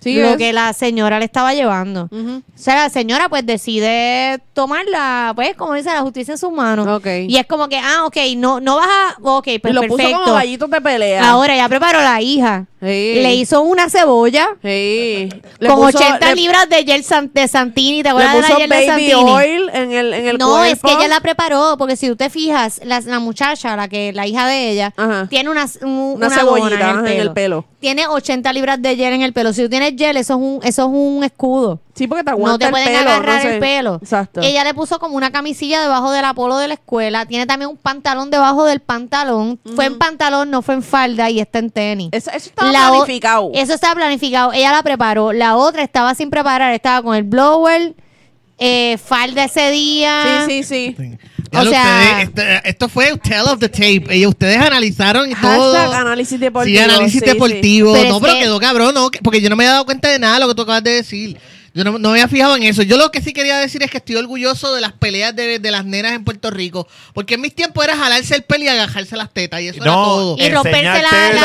Sí, 0.00 0.14
lo 0.20 0.28
es. 0.30 0.36
que 0.36 0.52
la 0.52 0.72
señora 0.72 1.18
le 1.18 1.24
estaba 1.24 1.54
llevando. 1.54 2.08
O 2.12 2.42
sea, 2.54 2.76
la 2.84 2.88
señora 2.88 3.28
pues 3.28 3.44
decide 3.44 4.40
tomarla, 4.52 5.32
pues 5.34 5.56
como 5.56 5.74
dice, 5.74 5.90
la 5.92 6.02
justicia 6.02 6.32
en 6.32 6.38
sus 6.38 6.52
manos. 6.52 7.02
Y 7.26 7.36
es 7.36 7.46
como 7.46 7.68
que, 7.68 7.78
ah, 7.78 8.04
ok, 8.04 8.16
no, 8.36 8.60
no 8.60 8.76
vas 8.76 8.88
a, 8.88 9.16
ok, 9.20 9.48
pues 9.60 9.72
y 9.72 9.74
lo 9.74 9.82
puso 9.82 9.96
perfecto. 9.96 10.22
como 10.22 10.34
gallitos 10.36 10.70
de 10.70 10.80
pelea. 10.80 11.28
Ahora 11.28 11.56
ya 11.56 11.68
preparó 11.68 12.00
la 12.00 12.20
hija. 12.22 12.66
Sí. 12.80 12.86
Le 13.20 13.34
hizo 13.34 13.60
una 13.62 13.90
cebolla 13.90 14.48
Sí. 14.62 15.28
Con 15.58 15.76
puso- 15.76 15.98
80 15.98 16.28
le- 16.30 16.34
libras 16.36 16.68
de 16.68 16.84
gel 16.84 17.02
san- 17.02 17.30
de 17.34 17.48
Santini. 17.48 17.98
¿Te 18.02 18.04
Le 18.04 18.10
acuerdas 18.10 18.34
de 18.34 18.40
la 18.40 18.46
puso 18.46 18.58
gel 18.60 18.68
de 18.70 18.76
baby 18.76 18.86
Santini? 19.10 19.30
oil 19.32 19.70
en 19.72 19.92
el, 19.92 20.14
en 20.14 20.26
el 20.28 20.38
No, 20.38 20.62
es 20.64 20.78
cuerpo. 20.78 20.88
que 20.88 20.94
ella 21.04 21.14
la 21.14 21.20
preparó, 21.20 21.74
porque 21.76 21.96
si 21.96 22.06
tú 22.08 22.14
te 22.16 22.30
fijas, 22.30 22.80
la, 22.84 23.00
la 23.00 23.18
muchacha, 23.18 23.74
la 23.76 23.88
que 23.88 24.12
la 24.12 24.26
hija 24.26 24.46
de 24.46 24.70
ella, 24.70 24.94
Ajá. 24.96 25.26
tiene 25.28 25.50
una, 25.50 25.66
un- 25.82 25.88
Una 26.16 26.26
una 26.28 26.30
cebollita 26.30 26.70
dona 26.86 26.90
ajá, 27.00 27.12
en 27.12 27.20
el 27.20 27.32
pelo. 27.32 27.64
Tiene 27.80 28.06
80 28.06 28.52
libras 28.52 28.80
de 28.80 28.94
gel 28.96 29.12
en 29.12 29.22
el 29.22 29.32
pelo. 29.32 29.52
Si 29.52 29.62
tú 29.62 29.68
tienes 29.68 29.94
gel, 29.96 30.16
eso 30.16 30.34
es 30.34 30.38
un, 30.40 30.60
eso 30.62 30.82
es 30.82 30.88
un 30.88 31.24
escudo. 31.24 31.80
Sí, 31.98 32.06
porque 32.06 32.22
te 32.24 32.30
No 32.30 32.36
aguanta 32.36 32.66
te 32.66 32.70
pueden 32.70 32.86
pelo. 32.88 32.98
agarrar 33.10 33.36
no 33.36 33.42
sé. 33.42 33.54
el 33.54 33.60
pelo. 33.60 33.98
Exacto. 34.00 34.40
Ella 34.42 34.64
le 34.64 34.72
puso 34.72 34.98
como 34.98 35.16
una 35.16 35.30
camisilla 35.32 35.82
debajo 35.82 36.10
del 36.12 36.24
apolo 36.24 36.56
de 36.58 36.68
la 36.68 36.74
escuela. 36.74 37.26
Tiene 37.26 37.44
también 37.46 37.70
un 37.70 37.76
pantalón 37.76 38.30
debajo 38.30 38.64
del 38.64 38.80
pantalón. 38.80 39.58
Fue 39.74 39.86
en 39.86 39.98
pantalón, 39.98 40.50
no 40.50 40.62
fue 40.62 40.74
en 40.76 40.82
falda 40.82 41.28
y 41.30 41.40
está 41.40 41.58
en 41.58 41.70
tenis. 41.70 42.08
Eso, 42.12 42.30
eso 42.30 42.48
estaba 42.50 42.70
La 42.72 42.88
o- 42.92 42.98
planificado. 43.04 43.50
Eso 43.54 43.74
estaba 43.74 43.94
planificado. 43.96 44.52
Ella 44.52 44.72
la 44.72 44.82
preparó. 44.82 45.32
La 45.32 45.56
otra 45.56 45.82
estaba 45.82 46.14
sin 46.14 46.30
preparar. 46.30 46.72
Estaba 46.72 47.02
con 47.02 47.16
el 47.16 47.24
blower, 47.24 47.94
eh, 48.58 48.98
falda 48.98 49.44
ese 49.44 49.70
día. 49.70 50.44
Sí, 50.48 50.62
sí, 50.62 50.94
sí. 50.96 51.16
Ya 51.50 51.60
O 51.60 51.64
lo 51.64 51.70
sea- 51.70 52.20
ustedes- 52.24 52.28
este- 52.58 52.68
esto 52.68 52.88
fue 52.90 53.16
tell 53.22 53.42
of 53.48 53.58
the 53.58 53.68
tape. 53.70 54.04
Ellos, 54.10 54.30
ustedes 54.30 54.58
analizaron 54.60 55.30
y 55.30 55.34
todo. 55.34 55.72
Hashtag 55.72 55.94
análisis 55.94 56.38
deportivo. 56.38 56.76
Sí, 56.76 56.84
análisis 56.84 57.20
sí, 57.20 57.26
deportivo. 57.26 57.92
Pero 57.94 58.08
no, 58.10 58.16
es 58.16 58.20
pero 58.22 58.34
que- 58.34 58.40
quedó 58.40 58.60
cabrón, 58.60 58.94
¿no? 58.94 59.10
Que- 59.10 59.20
Porque 59.20 59.40
yo 59.40 59.48
no 59.48 59.56
me 59.56 59.64
había 59.64 59.72
dado 59.72 59.86
cuenta 59.86 60.10
de 60.10 60.18
nada 60.18 60.34
de 60.34 60.40
lo 60.40 60.48
que 60.48 60.54
tú 60.54 60.62
acabas 60.62 60.82
de 60.84 60.90
decir. 60.90 61.38
Yo 61.78 61.84
no, 61.84 61.92
no 61.92 62.10
me 62.10 62.20
había 62.20 62.26
fijado 62.26 62.56
en 62.56 62.64
eso. 62.64 62.82
Yo 62.82 62.96
lo 62.96 63.12
que 63.12 63.22
sí 63.22 63.32
quería 63.32 63.56
decir 63.58 63.80
es 63.84 63.90
que 63.92 63.98
estoy 63.98 64.16
orgulloso 64.16 64.74
de 64.74 64.80
las 64.80 64.92
peleas 64.94 65.36
de, 65.36 65.60
de 65.60 65.70
las 65.70 65.84
nenas 65.84 66.12
en 66.12 66.24
Puerto 66.24 66.50
Rico. 66.50 66.88
Porque 67.14 67.34
en 67.34 67.40
mis 67.40 67.54
tiempos 67.54 67.84
era 67.84 67.96
jalarse 67.96 68.34
el 68.34 68.42
pelo 68.42 68.64
y 68.64 68.68
agajarse 68.68 69.16
las 69.16 69.32
tetas. 69.32 69.60
Y 69.60 69.68
eso 69.68 69.80
era 69.82 69.92
todo. 69.92 70.36
Y 70.38 70.48
romperse 70.50 70.82
la- 70.82 70.92
la- 71.00 71.28
en 71.30 71.36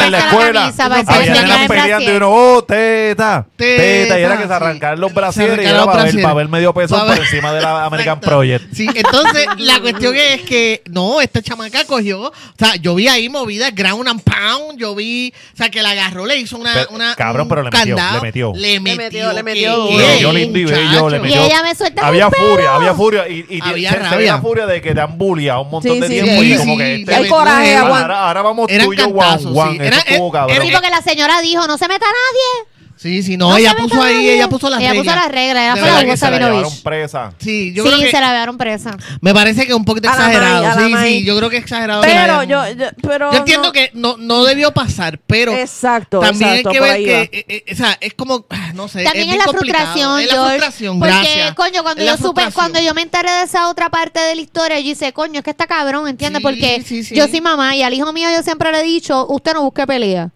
la 0.00 0.10
la 0.10 0.18
escuela. 0.18 0.74
Había 1.06 1.32
nenas 1.42 1.68
peleando 1.68 2.12
y 2.12 2.16
uno, 2.16 2.30
oh, 2.32 2.64
teta, 2.64 3.46
Teta, 3.56 3.82
teta. 3.82 4.18
Y 4.18 4.22
era 4.24 4.36
que 4.36 4.42
se 4.42 4.48
sí. 4.48 4.52
arrancaran 4.54 5.00
los 5.00 5.14
brasieres 5.14 5.64
y 5.64 5.68
era 5.68 5.84
para 5.84 6.04
ver, 6.04 6.22
para 6.22 6.34
ver 6.34 6.48
medio 6.48 6.74
peso 6.74 6.98
por 7.06 7.16
encima 7.16 7.52
de 7.52 7.60
la 7.60 7.84
American 7.84 8.18
Exacto. 8.18 8.26
Project. 8.36 8.74
Sí, 8.74 8.88
entonces 8.92 9.46
la 9.58 9.78
cuestión 9.80 10.16
es 10.16 10.42
que 10.42 10.82
no, 10.90 11.20
esta 11.20 11.40
chamaca 11.40 11.84
cogió, 11.84 12.22
o 12.22 12.32
sea, 12.58 12.74
yo 12.76 12.94
vi 12.94 13.06
ahí 13.08 13.28
movidas 13.28 13.74
ground 13.74 14.08
and 14.08 14.22
pound, 14.22 14.78
yo 14.78 14.94
vi, 14.94 15.32
o 15.54 15.56
sea, 15.56 15.68
que 15.70 15.82
la 15.82 15.90
agarró, 15.90 16.26
le 16.26 16.36
hizo 16.36 16.56
una, 16.56 16.72
Pero, 16.74 16.88
una 16.90 17.14
cabrón, 17.14 17.42
un 17.42 17.48
pero 17.48 17.62
le 17.62 17.70
metió, 17.70 17.96
le 17.96 18.20
metió. 18.20 18.52
le 18.54 18.80
metió, 18.80 18.96
metió, 18.96 19.32
le 19.32 19.36
¿qué 19.36 19.42
metió. 19.76 20.32
Le 20.32 20.40
lindo 20.40 20.58
y 20.58 21.32
ella 21.32 21.62
me 21.62 21.74
suelta 21.74 22.06
Había 22.06 22.30
furia, 22.30 22.74
había 22.74 22.94
furia. 22.94 23.28
Y, 23.28 23.44
y 23.48 23.60
Había 23.62 24.10
se- 24.10 24.16
veía 24.16 24.38
furia 24.38 24.66
de 24.66 24.80
que 24.80 24.94
te 24.94 25.00
han 25.00 25.16
bulliado 25.18 25.62
un 25.62 25.70
montón 25.70 25.92
Sí, 25.94 26.00
de 26.00 26.06
sí, 26.08 26.12
tiempo. 26.14 26.42
sí, 26.42 26.52
y 26.52 26.56
como 26.56 26.72
sí. 26.74 26.78
que 26.78 26.94
este- 26.96 27.14
Hay 27.14 27.28
coraje, 27.28 27.76
ahora, 27.76 28.42
vamos 28.42 28.66
tú 28.68 28.92
y 28.92 28.96
yo, 28.96 29.06
one. 29.08 29.38
sí. 29.72 29.76
Era- 29.80 29.86
era-. 30.08 30.64
Sí, 30.64 30.70
porque 30.72 30.90
la 30.90 31.02
señora 31.02 31.40
dijo, 31.40 31.66
no 31.66 31.76
se 31.78 31.88
meta 31.88 32.06
nadie. 32.06 32.68
Sí, 32.98 33.22
sí, 33.22 33.36
no, 33.36 33.50
No 33.50 33.56
ella 33.56 33.74
puso 33.76 34.02
ahí, 34.02 34.28
ella 34.28 34.48
puso 34.48 34.68
las 34.68 34.80
Ella 34.80 34.90
reglas. 34.90 35.04
puso 35.06 35.16
las 35.16 35.28
reglas, 35.32 35.62
ella 35.62 35.74
De 35.74 35.80
fue 35.80 35.80
¿Verdad 35.82 35.94
la 35.94 35.98
verdad 36.00 36.12
que 36.12 36.16
se 36.16 36.30
la 36.30 36.38
llevaron 36.48 36.72
presa? 36.82 37.32
Sí, 37.38 37.72
yo 37.72 37.82
sí, 37.84 37.88
creo 37.90 38.00
que 38.00 38.10
se 38.10 38.20
la 38.20 38.32
llevaron 38.32 38.58
presa. 38.58 38.96
me 39.20 39.32
parece 39.34 39.62
que 39.62 39.68
es 39.68 39.76
un 39.76 39.84
poquito 39.84 40.08
A 40.10 40.16
la 40.16 40.18
exagerado. 40.26 40.62
May, 40.62 40.70
a 40.70 40.74
la 40.74 40.86
sí, 40.86 40.92
May. 40.92 41.18
sí, 41.20 41.24
yo 41.24 41.36
creo 41.38 41.48
que 41.50 41.56
es 41.58 41.62
exagerado. 41.62 42.02
Pero 42.02 42.42
yo, 42.42 42.68
yo, 42.72 42.86
pero 43.02 43.30
Yo 43.32 43.38
entiendo 43.38 43.68
no- 43.68 43.72
que 43.72 43.90
no, 43.94 44.16
no 44.18 44.44
debió 44.44 44.72
pasar, 44.72 45.20
pero 45.26 45.52
Exacto, 45.52 46.18
también 46.20 46.50
exacto, 46.50 46.68
hay 46.70 46.74
que 46.74 46.80
ver 46.80 46.96
que, 47.30 47.38
eh, 47.38 47.44
eh, 47.66 47.72
o 47.72 47.76
sea, 47.76 47.96
es 48.00 48.14
como, 48.14 48.44
ah, 48.50 48.72
no 48.74 48.88
sé, 48.88 49.04
También 49.04 49.30
es, 49.30 49.36
la 49.38 49.44
frustración, 49.44 50.20
Es 50.20 50.26
la 50.26 50.32
George, 50.32 50.48
frustración, 50.58 50.98
porque, 50.98 51.14
gracias. 51.14 51.54
coño, 51.54 51.82
cuando 51.84 52.04
yo 52.04 52.16
supe, 52.16 52.42
cuando 52.52 52.80
yo 52.80 52.94
me 52.94 53.02
enteré 53.02 53.30
de 53.30 53.42
esa 53.44 53.68
otra 53.68 53.90
parte 53.90 54.18
de 54.18 54.34
la 54.34 54.40
historia, 54.40 54.80
yo 54.80 54.90
hice, 54.90 55.12
coño, 55.12 55.38
es 55.38 55.44
que 55.44 55.50
está 55.50 55.66
cabrón, 55.68 56.08
¿entiendes? 56.08 56.40
Sí, 56.40 56.42
porque 56.42 56.82
sí. 56.84 57.14
yo 57.14 57.28
soy 57.28 57.40
mamá 57.40 57.76
y 57.76 57.82
al 57.84 57.94
hijo 57.94 58.12
mío 58.12 58.28
yo 58.36 58.42
siempre 58.42 58.72
le 58.72 58.80
he 58.80 58.82
dicho, 58.84 59.24
usted 59.28 59.54
no 59.54 59.62
busque 59.62 59.86
pelea. 59.86 60.30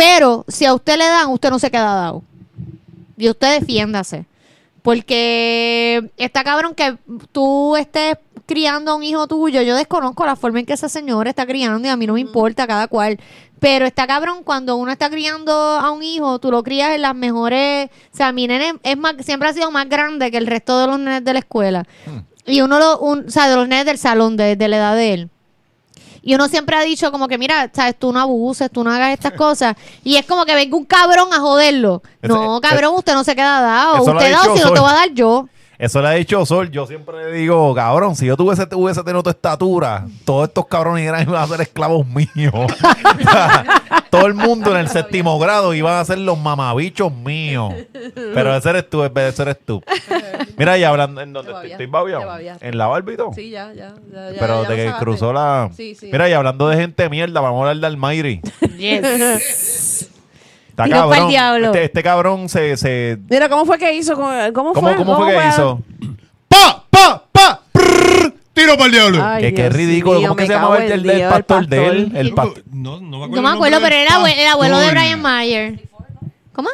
Pero 0.00 0.46
si 0.48 0.64
a 0.64 0.72
usted 0.72 0.96
le 0.96 1.04
dan, 1.04 1.28
usted 1.28 1.50
no 1.50 1.58
se 1.58 1.70
queda 1.70 1.94
dado. 1.94 2.22
Y 3.18 3.28
usted 3.28 3.60
defiéndase. 3.60 4.24
Porque 4.80 6.10
está 6.16 6.42
cabrón 6.42 6.74
que 6.74 6.96
tú 7.32 7.76
estés 7.76 8.16
criando 8.46 8.92
a 8.92 8.94
un 8.94 9.02
hijo 9.02 9.26
tuyo. 9.26 9.60
Yo 9.60 9.76
desconozco 9.76 10.24
la 10.24 10.36
forma 10.36 10.58
en 10.58 10.64
que 10.64 10.72
esa 10.72 10.88
señora 10.88 11.28
está 11.28 11.44
criando 11.44 11.86
y 11.86 11.90
a 11.90 11.98
mí 11.98 12.06
no 12.06 12.14
me 12.14 12.20
importa 12.20 12.66
cada 12.66 12.88
cual. 12.88 13.20
Pero 13.58 13.84
está 13.84 14.06
cabrón 14.06 14.42
cuando 14.42 14.76
uno 14.76 14.90
está 14.90 15.10
criando 15.10 15.52
a 15.52 15.90
un 15.90 16.02
hijo, 16.02 16.38
tú 16.38 16.50
lo 16.50 16.62
crías 16.62 16.94
en 16.94 17.02
las 17.02 17.14
mejores. 17.14 17.90
O 18.10 18.16
sea, 18.16 18.32
mi 18.32 18.46
nene 18.46 18.72
es 18.82 18.96
más, 18.96 19.16
siempre 19.20 19.50
ha 19.50 19.52
sido 19.52 19.70
más 19.70 19.86
grande 19.86 20.30
que 20.30 20.38
el 20.38 20.46
resto 20.46 20.80
de 20.80 20.86
los 20.86 20.98
nenes 20.98 21.24
de 21.24 21.32
la 21.34 21.40
escuela. 21.40 21.86
Y 22.46 22.62
uno 22.62 22.78
lo, 22.78 22.98
un, 23.00 23.26
o 23.26 23.30
sea, 23.30 23.50
de 23.50 23.56
los 23.56 23.68
nenes 23.68 23.84
del 23.84 23.98
salón, 23.98 24.38
de, 24.38 24.56
de 24.56 24.68
la 24.68 24.76
edad 24.78 24.96
de 24.96 25.12
él. 25.12 25.30
Y 26.22 26.34
uno 26.34 26.48
siempre 26.48 26.76
ha 26.76 26.80
dicho 26.82 27.10
como 27.10 27.28
que, 27.28 27.38
mira, 27.38 27.70
sabes, 27.72 27.98
tú 27.98 28.12
no 28.12 28.20
abuses, 28.20 28.70
tú 28.70 28.84
no 28.84 28.90
hagas 28.92 29.12
estas 29.12 29.32
cosas. 29.32 29.76
Y 30.04 30.16
es 30.16 30.26
como 30.26 30.44
que 30.44 30.54
venga 30.54 30.76
un 30.76 30.84
cabrón 30.84 31.32
a 31.32 31.38
joderlo. 31.40 32.02
Ese- 32.20 32.32
no, 32.32 32.60
cabrón, 32.60 32.94
usted 32.96 33.14
no 33.14 33.24
se 33.24 33.34
queda 33.34 33.60
dado. 33.60 33.96
Eso 33.96 34.04
lo 34.12 34.12
ha 34.12 34.22
Usted 34.22 34.32
dado 34.32 34.42
dicho 34.54 34.56
si 34.56 34.62
no 34.64 34.74
te 34.74 34.80
va 34.80 34.90
a 34.90 34.94
dar 34.94 35.10
yo. 35.12 35.48
Eso 35.80 36.02
le 36.02 36.08
ha 36.08 36.12
dicho 36.12 36.44
Sol. 36.44 36.70
Yo 36.70 36.86
siempre 36.86 37.24
le 37.24 37.32
digo, 37.32 37.74
cabrón, 37.74 38.14
si 38.14 38.26
yo 38.26 38.36
tuviese, 38.36 38.68
hubiese 38.74 39.02
tenido 39.02 39.22
tu 39.22 39.30
estatura, 39.30 40.06
todos 40.26 40.48
estos 40.48 40.66
cabrones 40.66 41.08
eran, 41.08 41.22
iban 41.22 41.42
a 41.42 41.46
ser 41.46 41.62
esclavos 41.62 42.06
míos. 42.06 42.52
O 42.52 42.66
sea, 43.22 43.64
Todo 44.10 44.26
el 44.26 44.34
mundo 44.34 44.72
en 44.72 44.76
el 44.76 44.88
séptimo 44.88 45.38
grado 45.38 45.72
iban 45.72 45.94
a 45.94 46.04
ser 46.04 46.18
los 46.18 46.38
mamabichos 46.38 47.10
míos. 47.10 47.72
Pero 48.14 48.54
ese 48.54 48.68
eres 48.68 48.90
tú, 48.90 49.02
ese 49.04 49.42
eres 49.42 49.56
tú. 49.64 49.82
Mira, 50.58 50.76
y 50.76 50.84
hablando, 50.84 51.22
¿en 51.22 51.32
dónde 51.32 51.50
Te 51.52 51.56
estoy? 51.56 51.70
¿Estoy 51.72 51.86
babiado? 51.86 52.38
¿En 52.60 52.76
la 52.76 53.02
todo? 53.16 53.32
Sí, 53.32 53.48
ya, 53.48 53.72
ya. 53.72 53.94
ya, 54.12 54.32
ya 54.32 54.38
Pero 54.38 54.64
ya 54.64 54.68
de 54.68 54.76
que 54.76 54.92
cruzó 54.98 55.32
la... 55.32 55.70
Sí, 55.74 55.94
sí. 55.94 56.10
Mira, 56.12 56.28
y 56.28 56.34
hablando 56.34 56.68
de 56.68 56.76
gente 56.76 57.08
mierda, 57.08 57.40
vamos 57.40 57.64
a 57.64 57.70
hablar 57.70 57.76
de 57.78 57.86
Almairi. 57.86 58.42
Está 60.84 60.96
Tiro 60.96 61.00
pa'l 61.08 61.10
cabrón. 61.10 61.28
diablo. 61.30 61.66
Este, 61.66 61.84
este 61.84 62.02
cabrón 62.02 62.48
se... 62.48 62.76
se 62.76 63.18
Mira, 63.28 63.48
¿cómo 63.48 63.64
fue 63.66 63.78
que 63.78 63.92
hizo? 63.94 64.14
con- 64.14 64.52
¿Cómo, 64.52 64.72
¿Cómo, 64.72 64.88
fue? 64.88 64.96
cómo 64.96 65.16
fue 65.16 65.28
que 65.28 65.34
fue? 65.40 65.48
hizo? 65.48 65.80
¡Pa! 66.48 66.84
¡Pa! 66.90 67.24
¡Pa! 67.32 67.60
prrr, 67.72 68.34
¡Tiro 68.52 68.72
para 68.74 68.86
el 68.86 68.92
diablo! 68.92 69.24
Ay, 69.24 69.42
Que 69.44 69.54
qué 69.54 69.62
Dios 69.62 69.74
ridículo. 69.74 70.18
mío, 70.18 70.28
¿Cómo 70.28 70.36
que 70.36 70.42
me 70.42 70.46
se 70.48 70.52
llamaba 70.54 70.76
cago 70.76 70.86
el, 70.86 70.92
el 70.92 71.02
del 71.02 71.16
Dios, 71.16 71.32
pastor 71.32 71.66
de 71.66 71.86
él? 71.86 72.12
El. 72.14 72.34
No, 72.72 73.00
no 73.00 73.18
me 73.18 73.24
acuerdo. 73.24 73.36
No 73.36 73.42
me 73.42 73.48
el 73.48 73.54
acuerdo, 73.54 73.74
nombre 73.76 73.90
pero 73.90 73.96
del 73.96 74.06
era 74.06 74.16
el 74.16 74.22
abue- 74.22 74.38
el 74.42 74.46
abuelo 74.48 74.78
de 74.78 74.86
pastor. 74.86 75.00
Brian 75.02 75.22
Mayer. 75.22 75.80
¿Cómo? 76.52 76.68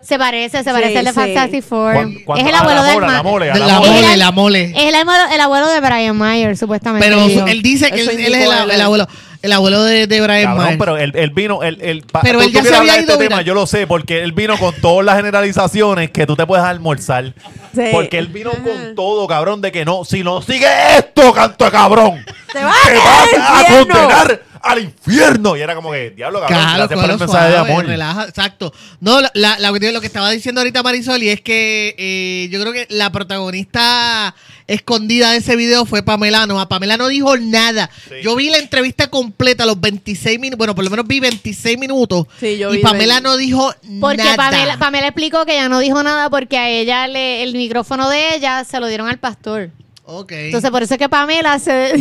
Se 0.00 0.18
parece, 0.18 0.58
se 0.58 0.64
Sí, 0.64 0.70
parece 0.70 0.98
al 0.98 1.04
de 1.06 1.10
sí. 1.12 1.16
Fantastic 1.18 1.62
Four. 1.64 1.94
Cuan- 1.94 2.14
cuando- 2.26 2.44
Es 2.44 2.48
el 2.50 2.54
ah, 2.54 2.58
abuelo 2.60 2.82
la 2.82 2.86
del 2.88 2.94
mole, 3.00 3.06
ma- 3.06 3.12
la 3.14 3.22
mole, 3.22 3.46
De 3.46 3.58
la 3.58 3.66
la 3.66 3.78
mole. 3.78 3.90
mole, 3.90 4.12
el- 4.12 4.18
la 4.18 4.32
mole. 4.32 4.64
Es 4.76 4.84
el 4.84 4.94
abuelo, 4.94 5.22
el 5.32 5.40
abuelo 5.40 5.68
de 5.70 5.80
Brian 5.80 6.16
Mayer, 6.18 6.56
supuestamente. 6.58 7.08
Pero 7.08 7.24
él 7.46 7.62
dice 7.62 7.90
que 7.90 8.02
Eso 8.02 8.10
él, 8.10 8.20
él 8.20 8.34
es 8.34 8.40
indicó 8.44 8.52
el, 8.64 8.70
el 8.70 8.80
abuelo, 8.82 9.06
el 9.44 9.52
abuelo 9.52 9.82
de, 9.84 10.06
de 10.06 10.20
Brian 10.20 10.56
Cabrón, 10.56 10.76
pero 10.78 10.96
él, 10.96 11.12
él 11.14 11.30
vino, 11.30 11.62
él, 11.62 11.78
él, 11.82 12.04
Pero 12.22 12.38
tú- 12.38 12.44
él 12.46 12.52
tú 12.52 12.58
ya 12.60 12.62
se 12.64 12.74
había 12.74 13.00
ido, 13.00 13.12
este 13.12 13.28
tema, 13.28 13.42
yo 13.42 13.54
lo 13.54 13.66
sé, 13.66 13.86
porque 13.86 14.22
él 14.22 14.32
vino 14.32 14.58
con 14.58 14.74
todas 14.80 15.04
las 15.04 15.16
generalizaciones 15.16 16.10
que 16.10 16.26
tú 16.26 16.34
te 16.34 16.46
puedes 16.46 16.64
almorzar. 16.64 17.32
Sí. 17.74 17.82
Porque 17.92 18.18
él 18.18 18.28
vino 18.28 18.50
con 18.52 18.94
todo, 18.94 19.26
cabrón, 19.26 19.60
de 19.60 19.70
que 19.72 19.84
no, 19.84 20.04
si 20.04 20.22
no 20.24 20.40
sigue 20.42 20.66
esto, 20.96 21.32
canto 21.32 21.64
de 21.66 21.70
cabrón, 21.70 22.24
Te 22.52 22.64
vas 22.64 22.76
te 22.86 22.94
vas 22.96 23.28
a 23.32 23.60
infierno. 23.60 23.94
condenar 23.94 24.40
al 24.62 24.80
infierno. 24.80 25.56
Y 25.56 25.60
era 25.60 25.74
como 25.74 25.90
que, 25.92 26.10
diablo, 26.10 26.40
cabrón, 26.40 26.58
Claro, 26.58 26.76
gracias 26.78 27.00
por 27.00 27.10
el 27.10 27.18
mensaje 27.18 27.50
de 27.50 27.56
amor. 27.58 27.86
relaja, 27.86 28.24
exacto. 28.28 28.72
No, 29.00 29.20
la, 29.20 29.30
la, 29.34 29.58
la 29.58 29.68
cuestión- 29.70 29.94
lo 29.94 30.00
que 30.00 30.06
estaba 30.06 30.30
diciendo 30.30 30.60
ahorita 30.60 30.82
Marisol 30.82 31.22
y 31.22 31.28
es 31.28 31.40
que 31.40 31.94
eh, 31.98 32.48
yo 32.50 32.60
creo 32.60 32.72
que 32.72 32.86
la 32.90 33.10
protagonista 33.12 34.34
escondida 34.66 35.32
de 35.32 35.38
ese 35.38 35.56
video 35.56 35.84
fue 35.84 36.02
Pamela 36.02 36.46
Noa. 36.46 36.68
Pamela 36.68 36.96
no 36.96 37.08
dijo 37.08 37.36
nada. 37.36 37.90
Sí. 38.08 38.14
Yo 38.22 38.34
vi 38.36 38.48
la 38.50 38.58
entrevista 38.58 39.08
completa, 39.08 39.66
los 39.66 39.80
26 39.80 40.38
minutos, 40.40 40.58
bueno, 40.58 40.74
por 40.74 40.84
lo 40.84 40.90
menos 40.90 41.06
vi 41.06 41.20
26 41.20 41.78
minutos. 41.78 42.26
Sí, 42.40 42.56
yo 42.58 42.72
y 42.72 42.78
vi 42.78 42.82
Pamela 42.82 43.14
20. 43.14 43.28
no 43.28 43.36
dijo 43.36 43.74
Porque 44.00 44.16
nada. 44.18 44.36
Pamela, 44.36 44.78
Pamela 44.78 45.06
explicó 45.08 45.44
que 45.44 45.52
ella 45.52 45.68
no 45.68 45.80
dijo 45.80 46.02
nada 46.02 46.30
porque 46.30 46.56
a 46.58 46.68
ella 46.70 47.06
le, 47.08 47.42
el 47.42 47.52
micrófono 47.54 48.08
de 48.08 48.36
ella 48.36 48.64
se 48.64 48.80
lo 48.80 48.86
dieron 48.86 49.08
al 49.08 49.18
pastor. 49.18 49.70
Entonces 50.06 50.70
por 50.70 50.82
eso 50.82 50.94
es 50.94 50.98
que 50.98 51.08
Pamela 51.08 51.58
se 51.58 51.94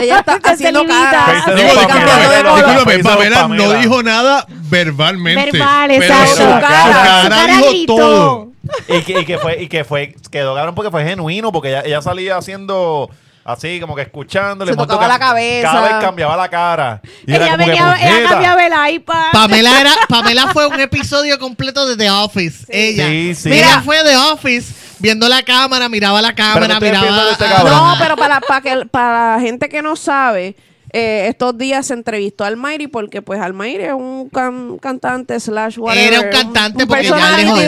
Ella 0.00 0.18
está 0.18 0.40
haciendo 0.42 0.84
cara. 0.86 1.44
Disculpe, 1.54 2.98
Pamela, 3.02 3.48
no 3.48 3.72
dijo 3.74 4.02
nada 4.02 4.44
verbalmente. 4.48 5.52
Verbal, 5.52 5.90
exacto. 5.92 6.26
Su 6.30 6.42
Su 6.42 6.42
cara. 6.48 6.60
cara, 6.68 7.22
Su 7.22 7.28
cara 7.28 7.56
dijo 7.56 7.68
gritó. 7.70 7.96
todo. 7.96 8.48
Y 8.88 9.02
que, 9.02 9.20
y 9.20 9.24
que 9.24 9.38
fue, 9.38 9.62
y 9.62 9.68
que 9.68 9.84
fue, 9.84 10.16
quedó 10.30 10.54
cabrón 10.54 10.74
porque 10.74 10.90
fue 10.90 11.04
genuino, 11.04 11.52
porque 11.52 11.68
ella, 11.68 11.82
ella 11.84 12.02
salía 12.02 12.38
haciendo 12.38 13.10
así, 13.44 13.78
como 13.78 13.94
que 13.94 14.02
escuchándole. 14.02 14.72
Se 14.72 14.76
tocaba 14.76 15.06
la 15.06 15.18
cabeza. 15.18 15.70
Cada 15.70 15.82
vez 15.82 16.04
cambiaba 16.04 16.36
la 16.36 16.48
cara. 16.48 17.02
Y 17.26 17.34
era 17.34 17.46
Ella 17.46 17.56
que, 17.58 17.64
venía, 17.66 17.96
ella 18.00 18.28
cambiaba 18.30 18.66
el 18.66 18.94
iPad. 18.94 19.26
Pamela 19.32 19.80
era, 19.80 19.92
Pamela 20.08 20.48
fue 20.52 20.66
un 20.66 20.80
episodio 20.80 21.38
completo 21.38 21.86
de 21.86 21.96
The 21.96 22.10
Office. 22.10 22.64
Ella. 22.68 23.06
Sí, 23.06 23.34
sí. 23.34 23.48
Mira, 23.50 23.66
Mira. 23.68 23.82
fue 23.82 24.02
The 24.02 24.16
Office, 24.16 24.74
viendo 24.98 25.28
la 25.28 25.42
cámara, 25.42 25.88
miraba 25.88 26.22
la 26.22 26.34
cámara, 26.34 26.66
¿qué 26.66 26.72
ustedes 26.74 27.00
miraba. 27.00 27.30
este? 27.30 27.44
No, 27.64 27.94
pero 27.98 28.16
para, 28.16 28.40
para, 28.40 28.60
que, 28.60 28.86
para 28.86 29.36
la 29.36 29.40
gente 29.40 29.68
que 29.68 29.82
no 29.82 29.96
sabe, 29.96 30.56
eh, 30.96 31.26
estos 31.28 31.58
días 31.58 31.84
se 31.86 31.94
entrevistó 31.94 32.44
a 32.44 32.46
Almairi 32.46 32.86
porque 32.86 33.20
pues 33.20 33.40
Almairi 33.40 33.82
es 33.82 33.92
un 33.92 34.28
can- 34.30 34.78
cantante 34.78 35.40
slash 35.40 35.76
whatever. 35.76 36.12
Era 36.12 36.20
un 36.20 36.30
cantante 36.30 36.86
porque 36.86 37.02
ya 37.08 37.36
dejó 37.36 37.56
de-. 37.56 37.64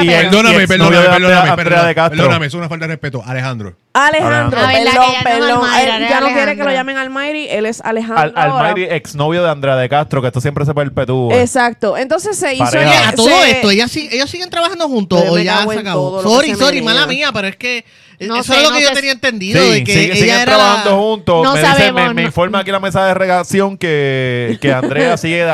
Y 0.00 0.06
Perdóname, 0.08 0.68
perdóname, 0.68 1.56
perdóname. 1.56 1.94
Perdóname, 1.94 2.46
es 2.46 2.54
una 2.54 2.68
falta 2.68 2.86
de 2.86 2.92
respeto. 2.92 3.22
Alejandro. 3.26 3.74
Alejandro, 3.92 4.58
Ah, 4.60 4.70
perdón, 4.72 4.84
que 4.84 4.84
ya 4.84 4.94
no 4.94 5.12
es 5.14 5.22
perdón. 5.24 6.08
Ya 6.08 6.20
no 6.20 6.26
quiere 6.28 6.56
que 6.56 6.62
lo 6.64 6.70
llamen 6.72 6.96
Almairi, 6.96 7.48
él 7.48 7.66
es 7.66 7.80
Al, 7.80 7.90
Alejandro. 7.98 8.58
al 8.58 8.78
exnovio 8.78 9.42
de 9.42 9.50
Andrea 9.50 9.76
de 9.76 9.88
Castro, 9.88 10.20
que 10.20 10.28
esto 10.28 10.40
siempre 10.40 10.64
se 10.64 10.74
perpetúa. 10.74 11.34
Exacto. 11.36 11.96
Entonces 11.96 12.36
se 12.36 12.54
hizo. 12.54 12.64
Ah, 12.64 13.08
a 13.08 13.12
todo 13.12 13.26
se- 13.28 13.50
esto, 13.50 13.70
ellas, 13.70 13.94
ellos 13.96 14.30
siguen 14.30 14.50
trabajando 14.50 14.88
juntos 14.88 15.22
o 15.28 15.38
ya 15.38 15.66
se 15.66 15.78
acabó. 15.78 16.22
Sorry, 16.22 16.54
sorry, 16.54 16.82
mala 16.82 17.06
mía, 17.06 17.30
pero 17.32 17.48
es 17.48 17.56
que 17.56 17.84
No 18.20 18.36
eso 18.36 18.52
sé, 18.52 18.58
es 18.58 18.64
lo 18.64 18.70
no 18.70 18.76
que 18.76 18.82
yo 18.82 18.88
sé. 18.90 18.94
tenía 18.94 19.12
entendido. 19.12 19.60
Sí, 19.62 19.70
de 19.70 19.84
que 19.84 19.92
sigue- 19.92 20.04
ella 20.06 20.14
siguen 20.14 20.34
era 20.36 20.44
trabajando 20.56 20.90
la- 20.90 20.96
juntos. 20.96 21.44
No 21.44 21.52
me, 21.54 21.60
dice- 21.60 21.72
sabemos, 21.72 22.02
me, 22.08 22.14
me 22.14 22.22
no. 22.22 22.26
informa 22.28 22.58
aquí 22.60 22.70
la 22.70 22.80
mesa 22.80 23.04
de 23.06 23.14
regación 23.14 23.76
que, 23.78 24.58
que 24.62 24.72
Andrea 24.72 25.16
sigue, 25.16 25.44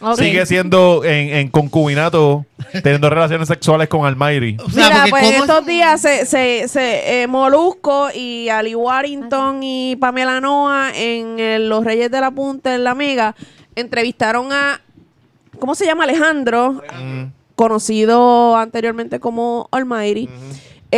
Ok. 0.00 0.16
sigue 0.18 0.46
siendo 0.46 1.04
en, 1.04 1.30
en 1.36 1.48
concubinato, 1.48 2.46
teniendo 2.82 3.10
relaciones 3.10 3.48
sexuales 3.48 3.88
con 3.88 4.06
Almairi. 4.06 4.56
O 4.64 4.70
sea, 4.70 4.84
Mira, 4.88 4.96
porque 4.98 5.10
pues 5.10 5.22
cómo- 5.24 5.44
estos 5.44 5.66
días 5.66 6.00
se, 6.00 6.26
se, 6.26 6.68
se 6.68 7.22
eh, 7.22 7.26
Molusco 7.26 8.08
y 8.14 8.48
Ali 8.48 8.74
Warrington 8.74 9.62
y 9.62 9.96
Pamela 9.96 10.40
Noa 10.40 10.90
en 10.94 11.38
eh, 11.40 11.58
Los 11.58 11.84
Reyes 11.84 12.10
de 12.10 12.20
la 12.20 12.30
Punta 12.30 12.74
en 12.74 12.84
La 12.84 12.94
Mega 12.94 13.34
entrevistaron 13.74 14.52
a 14.52 14.80
¿cómo 15.58 15.74
se 15.74 15.86
llama? 15.86 16.04
Alejandro, 16.04 16.82
conocido 17.54 18.56
anteriormente 18.56 19.20
como 19.20 19.68
Almighty. 19.72 20.28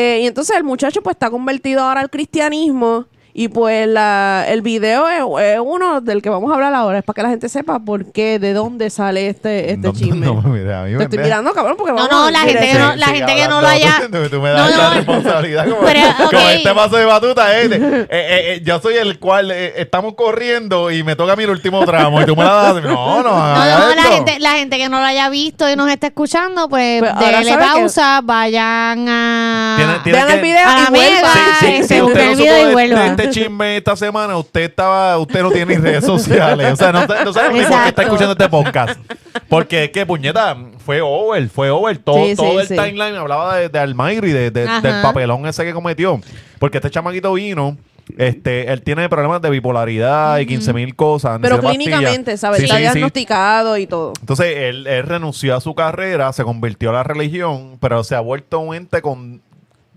Eh, 0.01 0.21
y 0.23 0.27
entonces 0.29 0.57
el 0.57 0.63
muchacho 0.63 1.03
pues 1.03 1.15
está 1.17 1.29
convertido 1.29 1.81
ahora 1.83 2.03
al 2.03 2.09
cristianismo 2.09 3.07
y 3.35 3.49
pues 3.49 3.87
la, 3.87 4.45
el 4.49 4.63
video 4.63 5.09
es, 5.09 5.45
es 5.45 5.61
uno 5.63 6.01
del 6.01 6.23
que 6.23 6.29
vamos 6.31 6.51
a 6.51 6.55
hablar 6.55 6.75
ahora, 6.75 6.99
es 6.99 7.05
para 7.05 7.15
que 7.15 7.23
la 7.23 7.29
gente 7.29 7.49
sepa 7.49 7.79
por 7.79 8.11
qué, 8.13 8.39
de 8.39 8.53
dónde 8.53 8.91
sale 8.91 9.29
este, 9.29 9.73
este 9.73 9.87
No, 9.87 9.93
chisme. 9.93 10.27
no, 10.27 10.35
mira, 10.43 10.83
a 10.83 10.85
mí 10.85 10.93
Te 10.93 10.97
me 10.99 11.05
estoy 11.05 11.19
ve- 11.19 11.25
mirando, 11.25 11.53
cabrón, 11.53 11.77
porque 11.77 11.93
No, 11.93 11.99
vamos 11.99 12.11
no, 12.11 12.25
a 12.27 12.31
la 12.31 12.39
gente 12.41 12.67
que 12.73 12.79
no- 12.79 12.97
la 12.97 13.07
gente 13.07 13.35
que 13.37 13.49
no 13.49 13.61
lo 13.61 13.69
haya- 13.69 14.01
Tú, 14.11 14.29
tú 14.29 14.41
me 14.41 14.51
das 14.51 14.75
No, 14.77 14.83
no. 14.89 14.95
responsabilidad 14.95 15.69
como, 15.69 15.83
Pero, 15.83 16.01
como 16.17 16.27
ok. 16.43 16.51
este 16.55 16.75
paso 16.75 16.97
de 16.97 17.05
batuta. 17.05 17.61
eh, 17.61 17.69
de- 17.69 17.77
eh, 18.01 18.07
eh, 18.11 18.55
eh, 18.55 18.63
yo 18.65 18.81
soy 18.81 18.95
el 18.97 19.19
cual 19.19 19.51
eh, 19.51 19.75
estamos 19.81 20.15
corriendo 20.15 20.91
y 20.91 21.03
me 21.05 21.15
toca 21.15 21.35
a 21.35 21.37
mí 21.37 21.45
el 21.45 21.51
último 21.51 21.85
tramo 21.85 22.21
y 22.21 22.25
tú 22.27 22.35
me 22.35 22.45
la 22.45 22.53
das. 22.55 22.75
No, 22.83 23.23
no, 23.23 23.23
No, 23.23 23.89
no, 23.89 23.95
la 23.95 24.03
gente, 24.05 24.39
la 24.41 24.51
gente 24.53 24.79
que 24.79 24.89
no 24.89 24.99
lo 25.01 25.07
haya 25.07 25.29
visto 25.29 25.69
y 25.71 25.77
nos 25.77 25.89
está 25.91 26.09
escuchando, 26.09 26.69
pues, 26.69 27.01
Pues 27.01 27.15
denle 27.19 27.51
sabe 27.53 27.65
que- 27.65 27.71
pausa, 27.73 28.21
vayan 28.25 29.07
a... 29.09 29.75
Tiene- 29.77 29.99
tiene 30.03 30.19
Vean 30.19 30.29
que- 30.29 30.35
el 30.35 30.41
video 30.41 30.69
a 30.69 30.75
la 30.75 30.83
y 30.83 30.91
vuelvan. 30.91 31.33
Sí, 31.61 31.83
sí, 31.85 31.99
no 31.99 32.09
el 32.09 32.15
video 32.15 32.35
y 32.37 32.47
de, 32.61 32.67
de 32.67 32.73
vuelva. 32.73 33.07
Este 33.29 33.41
chisme 33.41 33.77
esta 33.77 33.97
semana, 33.97 34.37
usted 34.37 34.63
estaba, 34.63 35.19
usted 35.19 35.43
no 35.43 35.51
tiene 35.51 35.77
ni 35.77 35.83
redes 35.83 36.05
sociales. 36.07 36.73
O 36.73 36.77
sea, 36.77 36.93
no, 36.93 37.07
no 37.07 37.33
sabe 37.33 37.55
ni 37.55 37.61
por 37.65 37.83
qué 37.83 37.89
está 37.89 38.03
escuchando 38.03 38.33
este 38.33 38.49
podcast. 38.49 39.01
Porque 39.49 39.85
es 39.85 39.91
que, 39.91 40.05
puñeta, 40.07 40.57
fue 40.85 41.01
over, 41.01 41.49
fue 41.49 41.71
over. 41.71 41.99
Todo, 41.99 42.17
Sí, 42.25 42.31
sí, 42.31 42.37
todo 42.37 42.61
el 42.61 42.67
sí. 42.69 42.75
timeline 42.75 43.15
hablaba 43.17 43.57
de, 43.57 43.69
de 43.69 43.79
Almairi, 43.79 44.33
de, 44.33 44.51
de- 44.51 44.67
del 44.81 45.03
papelón 45.03 45.47
ese 45.47 45.65
que 45.65 45.73
cometió. 45.73 46.21
Porque 46.59 46.79
este 46.79 46.91
chamaquito 46.91 47.33
vino. 47.35 47.77
Este, 48.17 48.73
él 48.73 48.81
tiene 48.81 49.07
problemas 49.11 49.43
de 49.43 49.51
bipolaridad 49.51 50.39
y 50.39 50.47
15 50.47 50.73
mil 50.73 50.97
cosas. 50.97 51.39
Pero 51.43 51.61
clínicamente, 51.61 52.39
¿sabes? 52.39 52.63
Está 52.63 52.77
sí, 52.77 52.83
sí. 52.83 52.91
diagnosticado 52.91 53.77
y 53.77 53.87
todo. 53.87 54.15
Entonces, 54.21 54.47
él, 54.57 54.87
él 54.87 55.03
renunció 55.03 55.55
a 55.55 55.61
su 55.61 55.75
carrera, 55.75 56.33
se 56.33 56.43
convirtió 56.43 56.89
a 56.89 56.95
la 56.95 57.03
religión, 57.03 57.77
pero 57.81 58.03
se 58.05 58.15
ha 58.15 58.21
vuelto 58.21 58.61
un 58.61 58.75
ente 58.75 59.03
con, 59.03 59.43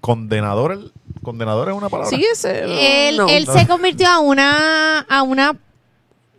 condenador. 0.02 0.72
el- 0.74 0.92
¿Condenador 1.24 1.70
es 1.70 1.76
una 1.76 1.88
palabra? 1.90 2.10
Sí, 2.10 2.24
ese. 2.32 3.10
Él, 3.10 3.18
no. 3.18 3.28
él 3.28 3.46
se 3.48 3.68
convirtió 3.68 4.08
a 4.08 4.20
una, 4.20 5.00
a 5.02 5.22
una 5.22 5.56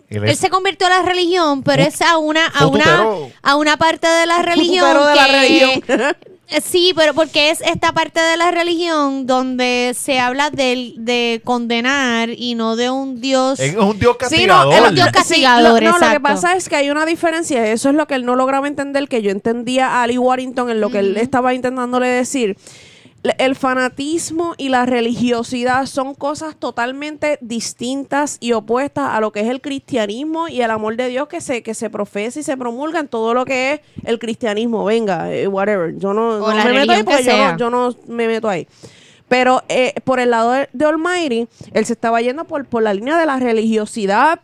Él 0.09 0.25
Él 0.29 0.37
se 0.37 0.51
convirtió 0.51 0.89
a 0.89 0.91
la 0.91 1.03
religión, 1.03 1.63
pero 1.63 1.83
Un- 1.83 1.89
es 1.89 2.03
a 2.03 2.19
una, 2.19 2.47
a 2.49 2.67
un 2.67 2.75
una, 2.75 2.85
tutero. 2.85 3.31
a 3.43 3.57
una 3.57 3.77
parte 3.77 4.09
de 4.09 4.27
la 4.27 4.43
religión 4.43 4.89
de 4.93 5.15
la. 5.15 5.47
Eh, 5.47 5.81
Sí, 6.63 6.93
pero 6.95 7.15
porque 7.15 7.49
es 7.49 7.63
esta 7.63 7.93
parte 7.93 8.21
de 8.21 8.37
la 8.37 8.51
religión 8.51 9.27
donde 9.27 9.95
se 9.99 10.19
habla 10.19 10.51
del- 10.51 10.97
de 10.99 11.41
condenar 11.45 12.29
y 12.29 12.55
no 12.57 12.77
de 12.77 12.91
un 12.91 13.23
Dios. 13.23 13.59
Es 13.59 13.75
un 13.75 13.99
Dios 13.99 14.17
Sí, 14.29 14.45
no, 14.47 14.59
castigador. 14.59 14.89
el- 14.89 14.95
Dios 14.95 15.07
sí, 15.07 15.13
castigador, 15.15 15.63
lo, 15.63 15.69
no, 15.69 15.75
lo 15.75 15.81
que 15.81 16.05
exacto. 16.05 16.23
pasa 16.23 16.55
es 16.57 16.69
que 16.69 16.77
hay 16.77 16.91
una 16.91 17.07
diferencia. 17.07 17.67
Eso 17.73 17.89
es 17.89 17.95
lo 17.95 18.07
que 18.07 18.17
él 18.17 18.27
no 18.27 18.35
lograba 18.37 18.69
entender, 18.69 19.09
que 19.09 19.23
yo 19.23 19.31
entendía 19.31 19.89
a 19.89 20.03
Ali 20.03 20.19
Warrington 20.19 20.69
en 20.69 20.81
lo 20.83 20.91
que 20.91 20.99
él 20.99 21.17
estaba 21.17 21.55
intentándole 21.55 22.09
decir. 22.09 22.59
El 23.39 23.55
fanatismo 23.55 24.55
y 24.57 24.69
la 24.69 24.85
religiosidad 24.85 25.87
son 25.87 26.15
cosas 26.15 26.57
totalmente 26.57 27.39
distintas 27.41 28.37
y 28.41 28.53
opuestas 28.53 29.11
a 29.15 29.21
lo 29.21 29.31
que 29.31 29.41
es 29.41 29.49
el 29.49 29.61
cristianismo 29.61 30.49
y 30.49 30.61
el 30.61 30.73
amor 30.73 30.97
de 30.97 31.07
Dios 31.07 31.29
que 31.29 31.41
se, 31.41 31.63
que 31.63 31.75
se 31.75 31.89
profesa 31.89 32.41
y 32.41 32.43
se 32.43 32.57
promulga 32.57 32.99
en 32.99 33.07
todo 33.07 33.33
lo 33.33 33.45
que 33.45 33.75
es 33.75 33.81
el 34.05 34.19
cristianismo. 34.19 34.85
Venga, 34.85 35.33
eh, 35.33 35.47
whatever. 35.47 35.97
Yo 35.99 36.13
no, 36.13 36.41
me 36.49 36.73
meto 36.73 36.93
ahí 36.93 37.03
porque 37.05 37.23
yo 37.23 37.31
sea. 37.31 37.53
no, 37.53 37.59
yo 37.59 37.71
no 37.71 37.95
me 38.09 38.27
meto 38.27 38.49
ahí. 38.49 38.67
Pero 39.29 39.63
eh, 39.69 39.95
por 40.05 40.19
el 40.19 40.31
lado 40.31 40.51
de, 40.51 40.69
de 40.73 40.85
Almighty, 40.85 41.49
él 41.73 41.87
se 41.87 41.93
estaba 41.93 42.21
yendo 42.21 42.45
por, 42.45 42.67
por 42.67 42.83
la 42.83 42.93
línea 42.93 43.17
de 43.17 43.25
la 43.25 43.39
religiosidad, 43.39 44.41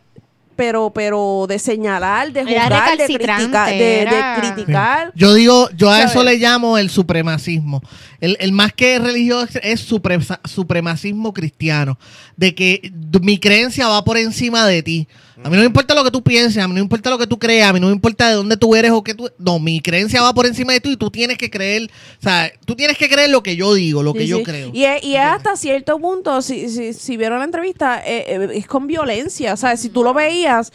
pero, 0.59 0.91
pero 0.93 1.45
de 1.47 1.57
señalar, 1.57 2.33
de 2.33 2.41
Era 2.41 2.63
juzgar, 2.63 2.97
de, 2.97 3.05
criticar, 3.05 3.69
de, 3.69 4.05
criticar. 4.41 5.11
Yo 5.15 5.33
digo, 5.33 5.69
yo 5.77 5.89
a 5.89 6.03
eso 6.03 6.21
le 6.21 6.37
llamo 6.37 6.77
el 6.77 6.89
supremacismo. 6.89 7.81
El, 8.19 8.35
el 8.41 8.51
más 8.51 8.73
que 8.73 8.99
religioso 8.99 9.57
es 9.63 9.79
suprema- 9.79 10.41
supremacismo 10.43 11.33
cristiano. 11.33 11.97
De 12.35 12.53
que 12.53 12.91
d- 12.93 13.19
mi 13.21 13.37
creencia 13.39 13.87
va 13.87 14.03
por 14.03 14.17
encima 14.17 14.67
de 14.67 14.83
ti. 14.83 15.07
A 15.41 15.49
mí 15.49 15.55
no 15.55 15.61
me 15.61 15.67
importa 15.67 15.95
lo 15.95 16.03
que 16.03 16.11
tú 16.11 16.21
pienses, 16.21 16.61
a 16.61 16.67
mí 16.67 16.73
no 16.73 16.79
me 16.79 16.83
importa 16.83 17.09
lo 17.09 17.17
que 17.17 17.25
tú 17.25 17.39
creas, 17.39 17.69
a 17.69 17.73
mí 17.73 17.79
no 17.79 17.87
me 17.87 17.93
importa 17.93 18.27
de 18.27 18.35
dónde 18.35 18.57
tú 18.57 18.75
eres 18.75 18.91
o 18.91 19.01
que 19.01 19.13
tú... 19.13 19.29
No, 19.37 19.57
mi 19.57 19.79
creencia 19.79 20.21
va 20.21 20.33
por 20.33 20.45
encima 20.45 20.73
de 20.73 20.81
tú 20.81 20.89
y 20.89 20.97
tú 20.97 21.09
tienes 21.09 21.37
que 21.37 21.49
creer, 21.49 21.89
o 22.19 22.21
sea, 22.21 22.51
tú 22.65 22.75
tienes 22.75 22.97
que 22.97 23.09
creer 23.09 23.29
lo 23.29 23.41
que 23.41 23.55
yo 23.55 23.73
digo, 23.73 24.03
lo 24.03 24.13
que 24.13 24.21
Sí, 24.21 24.27
yo 24.27 24.37
sí. 24.37 24.43
creo. 24.43 24.71
Y, 24.73 24.83
es, 24.83 25.03
y 25.03 25.15
es 25.15 25.21
hasta 25.21 25.55
cierto 25.55 25.97
punto, 25.97 26.41
si, 26.41 26.67
si, 26.67 26.93
si 26.93 27.15
vieron 27.15 27.39
la 27.39 27.45
entrevista, 27.45 28.01
eh, 28.05 28.25
eh, 28.27 28.49
es 28.53 28.67
con 28.67 28.85
violencia. 28.85 29.53
O 29.53 29.57
sea, 29.57 29.77
si 29.77 29.89
tú 29.89 30.03
lo 30.03 30.13
veías, 30.13 30.73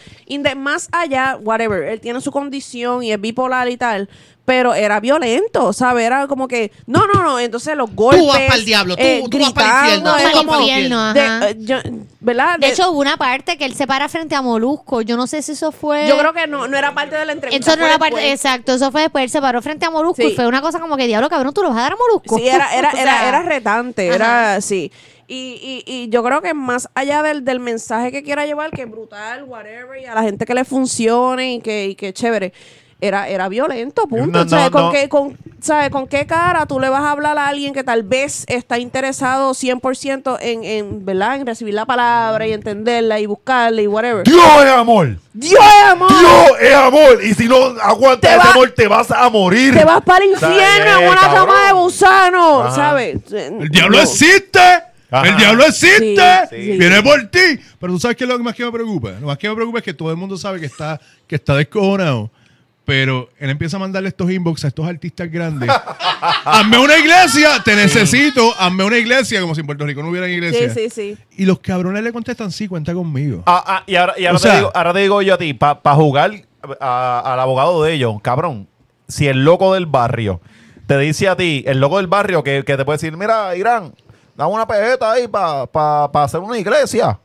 más 0.57 0.89
allá, 0.93 1.39
whatever, 1.43 1.83
él 1.83 2.01
tiene 2.01 2.21
su 2.23 2.33
condición 2.33 3.03
y 3.03 3.13
es 3.13 3.21
bipolar 3.21 3.69
y 3.69 3.77
tal. 3.77 4.09
Pero 4.47 4.75
era 4.75 5.01
violento, 5.01 5.73
¿sabes? 5.73 6.05
Era 6.05 6.27
como 6.27 6.47
que, 6.49 6.71
no, 6.87 7.07
no, 7.07 7.23
no. 7.23 7.41
Entonces 7.41 7.75
los 7.77 7.91
golpes. 7.95 8.27
vas 8.27 8.41
pa'l 8.47 8.65
diablo, 8.67 8.95
tú- 8.95 9.03
eh, 9.03 9.25
tú 9.31 9.39
vas 9.39 9.53
pa'l 9.55 9.65
infierno, 9.87 10.13
gritando, 10.13 10.17
tú 10.17 10.23
vas 10.23 10.33
como- 10.35 10.53
pa'l 10.53 10.61
infierno, 10.63 11.15
de- 11.15 11.21
ajá. 11.21 11.49
eh, 11.51 11.57
yo- 11.61 11.79
¿Verdad? 12.21 12.59
De 12.59 12.69
hecho, 12.69 12.91
hubo 12.91 13.01
una 13.01 13.17
parte 13.17 13.57
que 13.59 13.65
él 13.65 13.75
se 13.75 13.87
para 13.87 14.09
frente 14.09 14.35
a 14.35 14.41
Molusco. 14.43 15.01
Yo 15.03 15.17
no 15.17 15.27
sé 15.27 15.41
si 15.43 15.53
eso 15.53 15.73
fue. 15.73 16.07
yo 16.09 16.17
creo 16.19 16.33
que 16.35 16.47
no, 16.47 16.69
no 16.69 16.77
era 16.77 16.95
parte 16.95 17.17
de 17.17 17.25
la 17.27 17.33
entrevista. 17.33 17.71
Eso 17.73 17.79
no 17.79 17.87
era 17.87 17.99
parte. 17.99 18.33
Exacto, 18.33 18.73
eso 18.75 18.91
fue 18.93 19.03
después. 19.03 19.25
Él 19.25 19.31
se 19.31 19.41
paró 19.41 19.61
frente 19.63 19.85
a 19.87 19.91
Molusco 19.91 20.23
Sí. 20.23 20.29
y 20.29 20.35
fue 20.35 20.47
una 20.47 20.61
cosa 20.63 20.79
como 20.81 20.97
que, 20.97 21.07
diablo, 21.07 21.29
cabrón, 21.31 21.53
tú 21.55 21.63
lo 21.63 21.69
vas 21.71 21.79
a 21.79 21.83
dar 21.83 21.93
a 21.93 21.97
Molusco. 21.97 22.37
Sí, 22.39 22.47
era, 22.49 22.75
era, 22.75 22.89
O 22.93 22.93
sea, 22.93 23.03
era, 23.03 23.29
era 23.29 23.43
retante, 23.43 24.09
Ajá. 24.09 24.17
era 24.17 24.61
sí. 24.61 24.91
Y, 25.27 25.83
y, 25.87 25.91
y 25.91 26.09
yo 26.11 26.23
creo 26.23 26.43
que 26.43 26.53
más 26.53 26.87
allá 26.95 27.23
del, 27.23 27.45
del 27.47 27.61
mensaje 27.61 28.13
que 28.13 28.23
quiera 28.23 28.45
llevar, 28.45 28.71
que 28.73 28.83
es 28.83 28.91
brutal, 28.91 29.45
whatever, 29.45 29.99
y 30.01 30.05
a 30.05 30.15
la 30.15 30.23
gente 30.23 30.45
que 30.45 30.53
le 30.55 30.65
funcione 30.67 31.55
y 31.55 31.61
que, 31.61 31.87
y 31.87 31.95
que 31.95 32.13
chévere, 32.13 32.53
era, 33.01 33.29
era 33.29 33.49
violento, 33.49 34.07
punto. 34.07 34.45
No, 34.45 34.49
¿Sabes? 34.49 34.67
no, 34.67 34.71
¿Con, 34.71 34.83
no. 34.83 34.91
Qué, 34.93 35.09
con, 35.09 35.37
¿sabes? 35.61 35.91
¿Con 35.91 36.07
qué 36.07 36.27
cara 36.27 36.65
tú 36.67 36.81
le 36.81 36.89
vas 36.89 37.03
a 37.03 37.11
hablar 37.11 37.37
a 37.39 37.49
alguien 37.49 37.75
que 37.75 37.85
tal 37.85 38.03
vez 38.03 38.45
está 38.49 38.79
interesado 38.79 39.53
100% 39.53 40.39
en, 40.41 40.65
en, 40.65 41.05
¿verdad? 41.05 41.37
en 41.37 41.47
recibir 41.47 41.75
la 41.75 41.85
palabra 41.87 42.47
y 42.47 42.53
entenderla 42.53 43.21
y 43.21 43.27
buscarla 43.27 43.83
y 43.83 43.87
whatever? 43.87 44.25
Dios 44.25 44.43
es 44.65 44.71
amor. 44.71 45.17
¡Dios 45.33 45.61
es 45.61 45.91
amor! 45.91 46.09
Dios 46.11 46.51
es 46.61 46.75
amor. 46.75 47.19
Y 47.25 47.35
si 47.35 47.49
no 47.49 47.57
aguantas 47.83 48.31
ese 48.31 48.39
va- 48.47 48.51
amor, 48.53 48.71
te 48.71 48.89
vas 48.89 49.11
a 49.11 49.29
morir. 49.29 49.75
Te 49.77 49.85
vas 49.85 50.03
para 50.03 50.25
el 50.25 50.31
infierno 50.31 51.01
en 51.01 51.09
una 51.09 51.21
Cabrón. 51.21 51.47
cama 51.47 51.67
de 51.67 51.73
gusano, 51.75 52.63
Ajá. 52.63 52.75
¿sabes? 52.75 53.33
El 53.33 53.69
diablo 53.69 53.97
No. 53.99 54.03
existe. 54.03 54.61
Ajá. 55.11 55.29
El 55.29 55.37
diablo 55.37 55.65
existe. 55.67 56.17
Sí, 56.51 56.57
sí. 56.73 56.79
Viene 56.79 57.03
por 57.03 57.23
ti. 57.27 57.61
Pero 57.79 57.93
tú 57.93 58.01
sabes 58.01 58.17
qué 58.17 58.25
es 58.25 58.31
lo 58.31 58.39
más 58.41 58.55
que 58.55 58.65
me 58.65 58.73
preocupa. 58.73 59.11
Lo 59.21 59.27
más 59.29 59.39
que 59.39 59.49
me 59.49 59.55
preocupa 59.55 59.79
es 59.79 59.85
que 59.85 59.95
todo 59.95 60.11
el 60.11 60.17
mundo 60.17 60.37
sabe 60.37 60.59
que 60.59 60.67
está, 60.67 61.01
que 61.27 61.37
está 61.37 61.55
descojonado. 61.57 62.31
Pero 62.87 63.31
él 63.39 63.49
empieza 63.49 63.79
a 63.79 63.81
mandarle 63.81 64.11
estos 64.11 64.31
inbox 64.31 64.65
a 64.65 64.69
estos 64.69 64.87
artistas 64.87 65.31
grandes. 65.31 65.71
hazme 66.45 66.79
una 66.79 66.99
iglesia, 66.99 67.63
te 67.65 67.75
necesito. 67.75 68.55
Hazme 68.59 68.85
una 68.85 68.99
iglesia, 68.99 69.41
como 69.41 69.55
si 69.55 69.61
en 69.63 69.67
Puerto 69.67 69.87
Rico 69.87 70.03
no 70.03 70.11
hubiera 70.11 70.29
iglesia. 70.29 70.69
sí, 70.73 70.91
sí. 70.91 71.17
Y 71.37 71.47
los 71.47 71.61
cabrones 71.61 72.03
le 72.03 72.13
contestan, 72.13 72.53
sí, 72.53 72.69
cuenta 72.69 72.93
conmigo. 72.93 73.43
Ah, 73.47 73.65
ah, 73.67 73.83
y 73.87 73.97
ahora, 73.97 74.15
y 74.19 74.27
ahora 74.27 74.37
O 74.37 74.39
sea- 74.39 74.51
te 74.53 74.57
digo, 74.59 74.71
ahora 74.75 74.93
te 74.93 74.99
digo 75.01 75.23
yo 75.23 75.35
a 75.35 75.39
ti, 75.39 75.55
para 75.55 75.95
jugar 75.95 76.33
a- 76.79 77.23
al 77.33 77.41
abogado 77.41 77.83
de 77.83 77.95
ellos, 77.95 78.17
cabrón, 78.21 78.69
si 79.09 79.29
el 79.29 79.45
loco 79.45 79.73
del 79.75 79.87
barrio 79.87 80.41
te 80.87 80.99
dice 80.99 81.29
a 81.29 81.37
ti, 81.37 81.65
el 81.67 81.81
loco 81.81 81.97
del 81.97 82.07
barrio 82.07 82.45
que, 82.45 82.65
que 82.65 82.77
te 82.77 82.85
puede 82.85 82.97
decir, 82.99 83.17
mira, 83.17 83.57
Irán, 83.57 83.95
dame 84.37 84.53
una 84.53 84.67
pejeta 84.67 85.13
ahí 85.13 85.27
para 85.27 86.05
hacer 86.25 86.41
una 86.41 86.59
iglesia. 86.59 87.19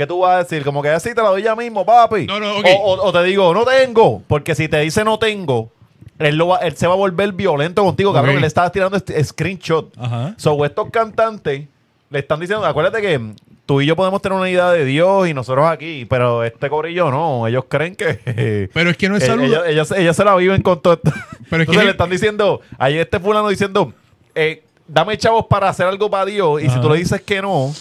¿Qué 0.00 0.06
tú 0.06 0.20
vas 0.20 0.30
a 0.34 0.38
decir? 0.44 0.64
Como 0.64 0.80
que 0.80 0.88
así 0.88 1.14
te 1.14 1.20
la 1.22 1.28
doy 1.28 1.42
ya 1.42 1.54
mismo, 1.54 1.84
papi. 1.84 2.26
No, 2.26 2.40
no, 2.40 2.56
ok. 2.58 2.66
o, 2.78 2.92
o- 2.94 3.04
o 3.08 3.12
te 3.12 3.22
digo, 3.24 3.52
no 3.52 3.64
tengo. 3.66 4.22
Porque 4.26 4.54
si 4.54 4.66
te 4.66 4.78
dice 4.80 5.04
no 5.04 5.18
tengo, 5.18 5.68
él, 6.18 6.36
lo 6.36 6.48
va- 6.48 6.58
él 6.60 6.74
se 6.74 6.86
va 6.86 6.94
a 6.94 6.96
volver 6.96 7.32
violento 7.32 7.84
contigo, 7.84 8.10
cabrón. 8.14 8.30
Ok. 8.30 8.36
que 8.36 8.40
le 8.40 8.46
estás 8.46 8.72
tirando 8.72 8.98
screenshot. 8.98 9.92
Ajá. 9.98 10.34
So, 10.38 10.64
estos 10.64 10.88
cantantes 10.90 11.66
le 12.08 12.18
están 12.18 12.40
diciendo, 12.40 12.64
acuérdate 12.64 13.02
que 13.02 13.20
tú 13.66 13.80
y 13.82 13.86
yo 13.86 13.94
podemos 13.94 14.20
tener 14.22 14.36
una 14.38 14.48
idea 14.50 14.70
de 14.70 14.84
Dios 14.86 15.28
y 15.28 15.34
nosotros 15.34 15.66
aquí, 15.68 16.04
pero 16.06 16.42
este 16.44 16.68
corillo 16.70 17.10
no, 17.10 17.46
ellos 17.46 17.64
creen 17.68 17.94
que... 17.94 18.68
Pero 18.74 18.90
es 18.90 18.96
que 18.96 19.08
no 19.08 19.16
es 19.16 19.22
Eh, 19.22 19.26
salud. 19.26 19.44
Ellos, 19.44 19.62
ellos, 19.68 19.90
ellos 19.92 20.16
se 20.16 20.24
la 20.24 20.34
viven 20.34 20.62
con 20.62 20.80
todo 20.80 20.94
esto. 20.94 21.12
Pero 21.50 21.62
es 21.62 21.68
que- 21.68 21.72
Entonces 21.72 21.84
le 21.84 21.90
están 21.90 22.10
diciendo, 22.10 22.60
ahí 22.78 22.98
este 22.98 23.20
fulano 23.20 23.48
diciendo, 23.48 23.92
eh, 24.34 24.64
dame 24.88 25.16
chavos 25.18 25.44
para 25.46 25.68
hacer 25.68 25.86
algo 25.86 26.10
para 26.10 26.24
Dios, 26.24 26.60
y 26.60 26.64
si 26.64 26.70
Ajá. 26.72 26.80
tú 26.80 26.90
le 26.90 26.96
dices 26.98 27.20
que 27.22 27.40
no, 27.42 27.72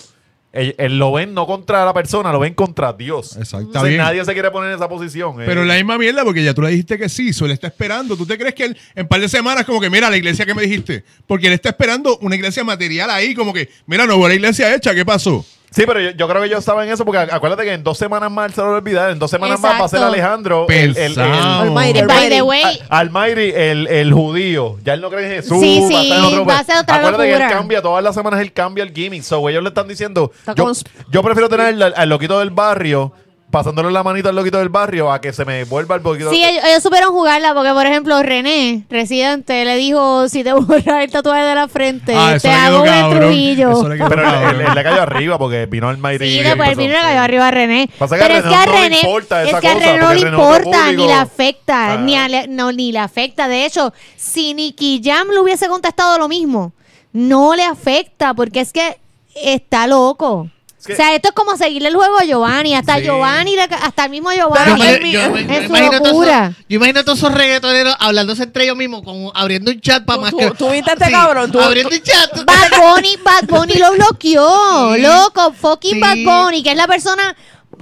él, 0.52 0.76
él 0.78 0.98
lo 0.98 1.12
ven 1.12 1.34
no 1.34 1.46
contra 1.46 1.86
la 1.86 1.94
persona, 1.94 2.32
lo 2.32 2.40
ven 2.40 2.54
contra 2.54 2.92
Dios. 2.94 3.36
Exacto. 3.38 3.44
Está 3.44 3.60
Entonces 3.60 3.90
bien. 3.90 4.02
nadie 4.02 4.26
se 4.26 4.34
quiere 4.34 4.50
poner 4.52 4.72
en 4.72 4.78
esa 4.78 4.90
posición. 4.90 5.42
eh. 5.42 5.46
Pero 5.46 5.64
la 5.64 5.76
misma 5.76 5.98
mierda, 5.98 6.24
porque 6.24 6.44
ya 6.44 6.54
tú 6.54 6.62
le 6.62 6.70
dijiste 6.70 6.98
que 6.98 7.08
sí, 7.10 7.34
so 7.34 7.46
él 7.46 7.52
está 7.52 7.68
esperando. 7.68 8.18
¿Tú 8.18 8.26
te 8.26 8.38
crees 8.38 8.56
que 8.56 8.66
él 8.66 8.78
en 8.96 9.08
par 9.08 9.22
de 9.22 9.30
semanas, 9.30 9.66
como 9.66 9.80
que, 9.80 9.90
mira, 9.90 10.10
la 10.10 10.18
iglesia 10.18 10.46
que 10.46 10.56
me 10.56 10.64
dijiste? 10.64 11.04
Porque 11.28 11.48
él 11.48 11.54
está 11.54 11.70
esperando 11.70 12.18
una 12.20 12.36
iglesia 12.36 12.64
material 12.64 13.10
ahí, 13.10 13.36
como 13.36 13.54
que, 13.54 13.70
mira, 13.86 14.06
no 14.08 14.16
hubo 14.16 14.28
la 14.28 14.34
iglesia 14.34 14.74
hecha, 14.74 14.96
¿qué 14.96 15.06
pasó? 15.06 15.46
Sí, 15.72 15.84
pero 15.86 16.00
yo, 16.00 16.10
yo 16.12 16.28
creo 16.28 16.42
que 16.42 16.48
ellos 16.48 16.64
saben 16.66 16.90
eso 16.90 17.06
porque 17.06 17.20
acuérdate 17.20 17.64
que 17.64 17.74
en 17.74 17.84
dos 17.84 17.98
semanas 17.98 18.32
más 18.32 18.48
él 18.48 18.54
se 18.56 18.62
lo 18.62 18.68
va 18.68 18.74
a 18.74 18.78
olvidar. 18.78 19.12
En 19.12 19.20
dos 19.20 19.30
semanas 19.30 19.60
más 19.60 19.80
va 19.80 19.86
a 19.86 19.88
ser 19.88 20.00
Exacto. 20.00 20.08
Alejandro. 20.08 20.66
El, 20.68 20.98
el, 20.98 21.12
el-. 21.12 21.20
Almighty, 21.20 22.02
By 22.02 22.30
the 22.30 22.40
Almighty. 22.40 22.42
way, 22.42 22.80
Almighty, 22.90 23.52
el, 23.56 23.88
el 23.88 24.12
judío. 24.14 24.78
Ya 24.84 24.94
él 24.96 25.02
no 25.02 25.10
cree 25.12 25.26
en 25.28 25.44
Jesús. 25.44 25.60
Sí, 25.62 25.80
va 25.82 25.86
a 25.86 25.90
sí, 26.02 26.10
estar 26.12 26.18
en 26.20 26.26
otro- 26.26 26.46
va 26.46 26.60
a 26.60 26.64
ser 26.64 26.78
otra 26.80 26.96
Acuérdate 26.96 27.24
que 27.24 27.36
él 27.36 27.50
cambia, 27.50 27.82
todas 27.82 28.04
las 28.04 28.16
semanas 28.16 28.40
él 28.42 28.52
cambia 28.52 28.84
el 28.84 28.92
gimmick. 28.94 29.22
So, 29.22 29.48
ellos 29.48 29.62
le 29.62 29.70
están 29.70 29.88
diciendo, 29.88 30.32
yo, 30.56 30.72
yo 31.12 31.22
prefiero 31.24 31.50
tener 31.50 31.68
al, 31.68 31.94
al 31.96 32.10
loquito 32.10 32.40
del 32.40 32.50
barrio, 32.50 33.14
pasándole 33.52 33.92
la 33.92 34.04
manita 34.04 34.30
al 34.30 34.36
loquito 34.36 34.60
del 34.60 34.70
barrio, 34.70 35.12
a 35.12 35.20
que 35.20 35.34
se 35.34 35.44
me 35.46 35.64
vuelva 35.64 35.96
el 35.96 36.04
loquito. 36.04 36.30
Sí, 36.32 36.44
ellos, 36.44 36.64
ellos 36.66 36.84
supieron 36.84 37.12
jugarla 37.12 37.54
porque, 37.54 37.72
por 37.72 37.86
ejemplo, 37.86 38.22
René, 38.22 38.84
residente, 38.90 39.66
le 39.66 39.76
dijo, 39.76 40.30
si 40.30 40.44
te 40.44 40.54
borras 40.54 41.04
el 41.04 41.12
tatuaje 41.12 41.44
de 41.44 41.56
la 41.56 41.68
frente, 41.68 42.14
Ah, 42.16 42.38
te 42.42 42.50
hago 42.52 42.84
un. 42.84 43.20
Trujillo. 43.20 43.82
Pero 43.82 43.94
él, 43.94 44.00
cabrón. 44.00 44.26
él- 44.56 44.62
él 44.62 44.76
le 44.76 44.84
cayó 44.84 45.02
arriba 45.02 45.38
porque 45.38 45.66
vino 45.66 45.90
Almighty. 45.90 46.26
Sí, 46.26 46.40
y 46.40 46.44
después 46.44 46.70
vino 46.78 46.92
y 46.92 46.96
le 46.96 47.02
cayó 47.02 47.22
arriba 47.22 47.48
a 47.48 47.52
René. 47.52 47.90
Pasa 47.98 48.18
que 48.18 48.22
Pero 48.24 48.36
a 48.36 48.38
es 48.38 48.44
que 48.44 48.50
René 48.50 48.62
a 48.62 48.66
no 48.66 48.72
le 48.74 48.80
René, 48.84 49.00
importa 49.00 49.44
es 49.44 49.50
esa 49.50 49.60
que 49.62 49.68
a 49.68 49.74
cosa, 49.74 49.86
René 49.86 50.00
no 50.00 50.14
le 50.14 50.20
René 50.22 50.30
importa, 50.30 50.92
ni 50.92 51.08
le 51.08 51.14
afecta, 51.14 51.94
Ah. 51.94 51.98
ni, 51.98 52.16
a 52.18 52.28
le- 52.28 52.48
no, 52.48 52.72
ni 52.72 52.92
le 52.92 53.00
afecta. 53.00 53.48
De 53.48 53.66
hecho, 53.66 53.94
si 54.16 54.54
Nicky 54.54 55.02
Jam 55.04 55.28
le 55.30 55.40
hubiese 55.40 55.68
contestado 55.68 56.18
lo 56.20 56.28
mismo, 56.28 56.72
no 57.14 57.56
le 57.56 57.64
afecta, 57.64 58.34
porque 58.36 58.60
es 58.62 58.72
que 58.72 58.98
está 59.34 59.88
loco. 59.88 60.50
Es 60.80 60.88
que- 60.88 60.94
o 60.94 60.96
sea, 60.96 61.14
esto 61.14 61.28
es 61.30 61.34
como 61.36 61.58
seguirle 61.58 61.90
el 61.90 61.96
juego 61.96 62.18
a 62.18 62.24
Giovanni, 62.24 62.74
hasta 62.74 62.96
Sí. 62.98 63.04
Giovanni, 63.04 63.58
hasta 63.58 64.06
el 64.06 64.10
mismo 64.12 64.32
Giovanni. 64.32 64.74
mi- 65.02 65.12
yo 65.12 65.20
es 65.36 65.48
yo 65.48 65.68
su 65.68 65.92
locura. 65.94 66.46
esos- 66.48 66.66
yo 66.70 66.76
imagino 66.78 67.00
a 67.02 67.04
todos 67.04 67.18
esos 67.20 67.34
reggaetoneros 67.34 67.96
hablándose 68.00 68.44
entre 68.44 68.64
ellos 68.64 68.78
mismos, 68.78 69.02
como 69.04 69.32
abriendo 69.36 69.72
un 69.72 69.82
chat 69.82 70.06
para 70.06 70.22
más 70.22 70.34
que. 70.34 70.52
tú 70.52 70.70
viste 70.70 70.92
este 70.94 71.12
cabrón, 71.12 71.52
tú- 71.52 71.60
abriendo 71.60 71.94
un 71.94 72.02
chat. 72.02 72.46
Bad 72.46 72.80
Bunny, 72.94 73.18
Bad 73.24 73.44
Bunny 73.48 73.74
lo 73.74 73.92
bloqueó, 73.92 74.94
Sí. 74.96 75.02
loco, 75.02 75.54
fucking 75.54 75.94
Sí. 75.96 76.00
Bad 76.00 76.18
Bunny, 76.46 76.64
que 76.64 76.72
es 76.72 76.78
la 76.78 76.88
persona, 76.88 77.36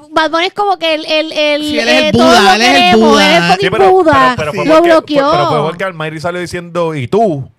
Bad 0.10 0.32
Bunny 0.32 0.45
es 0.48 0.53
como 0.53 0.78
que 0.80 0.95
el, 0.95 1.06
el, 1.06 1.32
el, 1.32 1.61
Sí, 1.61 1.80
él 1.80 1.88
es 1.90 1.95
el 1.99 2.06
eh, 2.06 2.11
Buda, 2.14 2.56
él 2.56 2.61
es 2.64 2.94
el 2.94 2.99
Buda. 2.99 3.26
él 3.26 3.32
es 3.38 3.44
Sí, 3.48 3.52
fucking 3.53 3.69
pero, 3.72 3.91
Buda, 3.91 4.34
pero- 4.36 4.36
pero 4.38 4.53
fue 4.53 4.65
lo 4.65 4.74
porque- 4.74 4.90
bloqueó. 4.90 5.32
Pero 5.32 5.49
fue 5.49 5.61
porque 5.64 5.84
Almighty 5.84 6.19
salió 6.19 6.41
diciendo, 6.41 6.95
¿y 6.95 7.07
tú? 7.07 7.49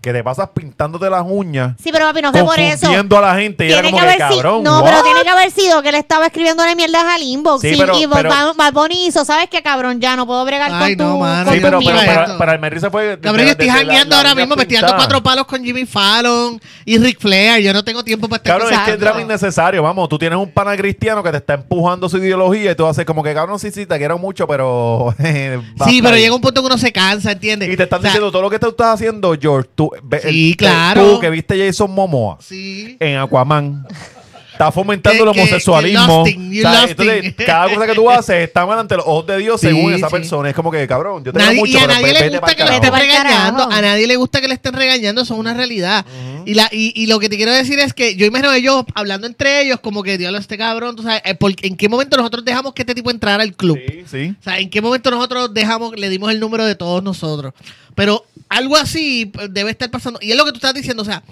Que 0.00 0.12
te 0.12 0.22
pasas 0.22 0.48
pintándote 0.54 1.10
las 1.10 1.24
uñas, 1.26 1.74
Sí, 1.82 1.90
pero 1.92 2.06
papi, 2.06 2.22
no 2.22 2.30
fue 2.32 2.44
por 2.44 2.58
eso. 2.60 2.78
confundiendo 2.82 3.18
a 3.18 3.20
la 3.20 3.34
gente 3.34 3.66
y 3.66 3.72
era 3.72 3.82
como 3.82 3.98
que 3.98 4.06
que, 4.06 4.16
cabrón, 4.18 4.62
no, 4.62 4.80
what? 4.80 4.84
pero 4.90 5.02
tiene 5.02 5.22
que 5.22 5.28
haber 5.28 5.50
sido 5.50 5.82
que 5.82 5.90
le 5.90 5.98
estaba 5.98 6.26
escribiéndole 6.26 6.76
mierdas 6.76 7.02
al 7.04 7.22
inbox. 7.22 7.60
Sí, 7.62 7.68
y, 7.74 7.76
pero- 7.76 7.98
y 7.98 8.06
pero- 8.06 8.30
Bad 8.56 8.72
Bunny 8.72 9.06
hizo, 9.08 9.24
¿sabes 9.24 9.48
qué, 9.50 9.60
cabrón? 9.62 10.00
Ya 10.00 10.14
no 10.14 10.24
puedo 10.26 10.44
bregar 10.44 10.70
Ay, 10.72 10.96
con 10.96 11.06
no, 11.06 11.12
tu, 11.14 11.18
mano, 11.20 11.52
Sí, 11.52 11.58
pero, 11.60 11.80
mierda. 11.80 12.38
para, 12.38 12.52
el 12.52 12.58
Merry 12.60 12.78
se 12.80 12.90
fue. 12.90 13.18
Cabrón, 13.20 13.44
yo 13.46 13.50
estoy 13.52 13.68
jangueando 13.68 14.14
ahora 14.16 14.34
mismo, 14.34 14.54
me 14.54 14.62
estoy 14.62 14.76
dando 14.76 14.86
pintada. 14.88 14.96
cuatro 15.08 15.22
palos 15.22 15.46
con 15.46 15.64
Jimmy 15.64 15.84
Fallon 15.84 16.60
y 16.84 16.98
Ric 16.98 17.20
Flair. 17.20 17.62
Yo 17.62 17.72
no 17.72 17.82
tengo 17.84 18.04
tiempo 18.04 18.28
para 18.28 18.36
estar 18.38 18.52
Cabrón, 18.58 18.72
es 18.72 18.78
que 18.78 18.90
es 18.92 18.96
pensando. 18.96 19.04
drama 19.04 19.20
innecesario. 19.22 19.82
Vamos, 19.82 20.08
tú 20.08 20.16
tienes 20.18 20.38
un 20.38 20.50
pana 20.50 20.76
cristiano 20.76 21.22
que 21.22 21.30
te 21.32 21.38
está 21.38 21.54
empujando 21.54 22.08
su 22.08 22.18
ideología 22.18 22.70
y 22.70 22.74
tú 22.76 22.86
haces 22.86 23.04
como 23.04 23.22
que, 23.22 23.34
cabrón, 23.34 23.58
sí, 23.58 23.70
sí, 23.72 23.84
te 23.84 23.98
quiero 23.98 24.16
mucho, 24.18 24.46
pero. 24.46 25.14
Sí, 25.88 26.00
pero 26.02 26.16
llega 26.16 26.34
un 26.34 26.40
punto 26.40 26.60
que 26.60 26.66
uno 26.66 26.78
se 26.78 26.92
cansa, 26.92 27.32
¿entiendes? 27.32 27.68
Y 27.68 27.76
te 27.76 27.82
están 27.84 28.02
diciendo 28.02 28.30
todo 28.30 28.42
lo 28.42 28.50
que 28.50 28.58
tú 28.58 28.68
estás 28.68 28.94
haciendo, 28.94 29.34
George. 29.40 29.68
Tú, 29.74 29.87
Sí, 30.22 30.50
el- 30.50 30.56
claro. 30.56 31.14
Tú 31.14 31.20
que 31.20 31.30
viste 31.30 31.66
Jason 31.66 31.90
Momoa 31.90 32.38
Sí. 32.40 32.96
en 33.00 33.18
Aquaman. 33.18 33.86
Está 34.52 34.72
fomentando 34.72 35.18
Que- 35.18 35.22
el 35.22 35.28
homosexualismo. 35.38 36.24
que 36.24 36.30
lusting, 36.32 36.50
you 36.52 36.66
O 36.66 36.70
sea, 36.72 36.82
lusting. 36.82 37.08
entonces, 37.10 37.46
cada 37.46 37.72
cosa 37.72 37.86
que 37.86 37.94
tú 37.94 38.10
haces 38.10 38.36
está 38.48 38.66
mal 38.66 38.76
ante 38.80 38.96
los 38.96 39.06
ojos 39.06 39.26
de 39.28 39.38
Dios 39.38 39.60
Sí, 39.60 39.68
según 39.68 39.94
esa 39.94 40.08
persona. 40.08 40.48
Es 40.50 40.56
como 40.56 40.72
que, 40.72 40.84
cabrón, 40.88 41.22
yo 41.22 41.32
te 41.32 41.38
Nadie- 41.38 41.58
mucho, 41.60 41.78
y 41.78 41.80
a 41.80 41.86
nadie 41.86 42.12
le 42.12 42.28
gusta 42.30 42.54
que 42.56 42.64
le 42.64 42.74
estén 42.74 42.92
regañando. 42.92 43.62
A 43.70 43.80
nadie 43.80 44.06
le 44.08 44.16
gusta 44.16 44.40
que 44.40 44.48
le 44.48 44.54
estén 44.54 44.72
regañando. 44.72 45.22
Eso 45.22 45.34
es 45.34 45.38
una 45.40 45.54
realidad. 45.54 46.04
Y, 46.48 46.54
la, 46.54 46.66
y, 46.72 46.94
y 46.96 47.06
lo 47.08 47.20
que 47.20 47.28
te 47.28 47.36
quiero 47.36 47.52
decir 47.52 47.78
es 47.78 47.92
que 47.92 48.16
yo 48.16 48.24
imagino 48.24 48.50
ellos 48.54 48.82
hablando 48.94 49.26
entre 49.26 49.60
ellos, 49.60 49.80
como 49.80 50.02
que 50.02 50.16
diablo, 50.16 50.38
este 50.38 50.56
cabrón, 50.56 50.96
tú 50.96 51.02
sabes, 51.02 51.20
eh, 51.26 51.36
¿en 51.60 51.76
qué 51.76 51.90
momento 51.90 52.16
nosotros 52.16 52.42
dejamos 52.42 52.72
que 52.72 52.80
este 52.80 52.94
tipo 52.94 53.10
entrara 53.10 53.42
al 53.42 53.54
club? 53.54 53.78
Sí, 53.86 54.04
sí. 54.10 54.36
O 54.40 54.42
sea, 54.42 54.58
¿en 54.58 54.70
qué 54.70 54.80
momento 54.80 55.10
nosotros 55.10 55.52
dejamos, 55.52 55.94
le 55.98 56.08
dimos 56.08 56.32
el 56.32 56.40
número 56.40 56.64
de 56.64 56.74
todos 56.74 57.02
nosotros? 57.02 57.52
Pero 57.94 58.24
algo 58.48 58.78
así 58.78 59.26
pues, 59.26 59.52
debe 59.52 59.70
estar 59.70 59.90
pasando. 59.90 60.20
Y 60.22 60.30
es 60.30 60.38
lo 60.38 60.46
que 60.46 60.52
tú 60.52 60.56
estás 60.56 60.72
diciendo, 60.72 61.02
o 61.02 61.04
sea, 61.04 61.22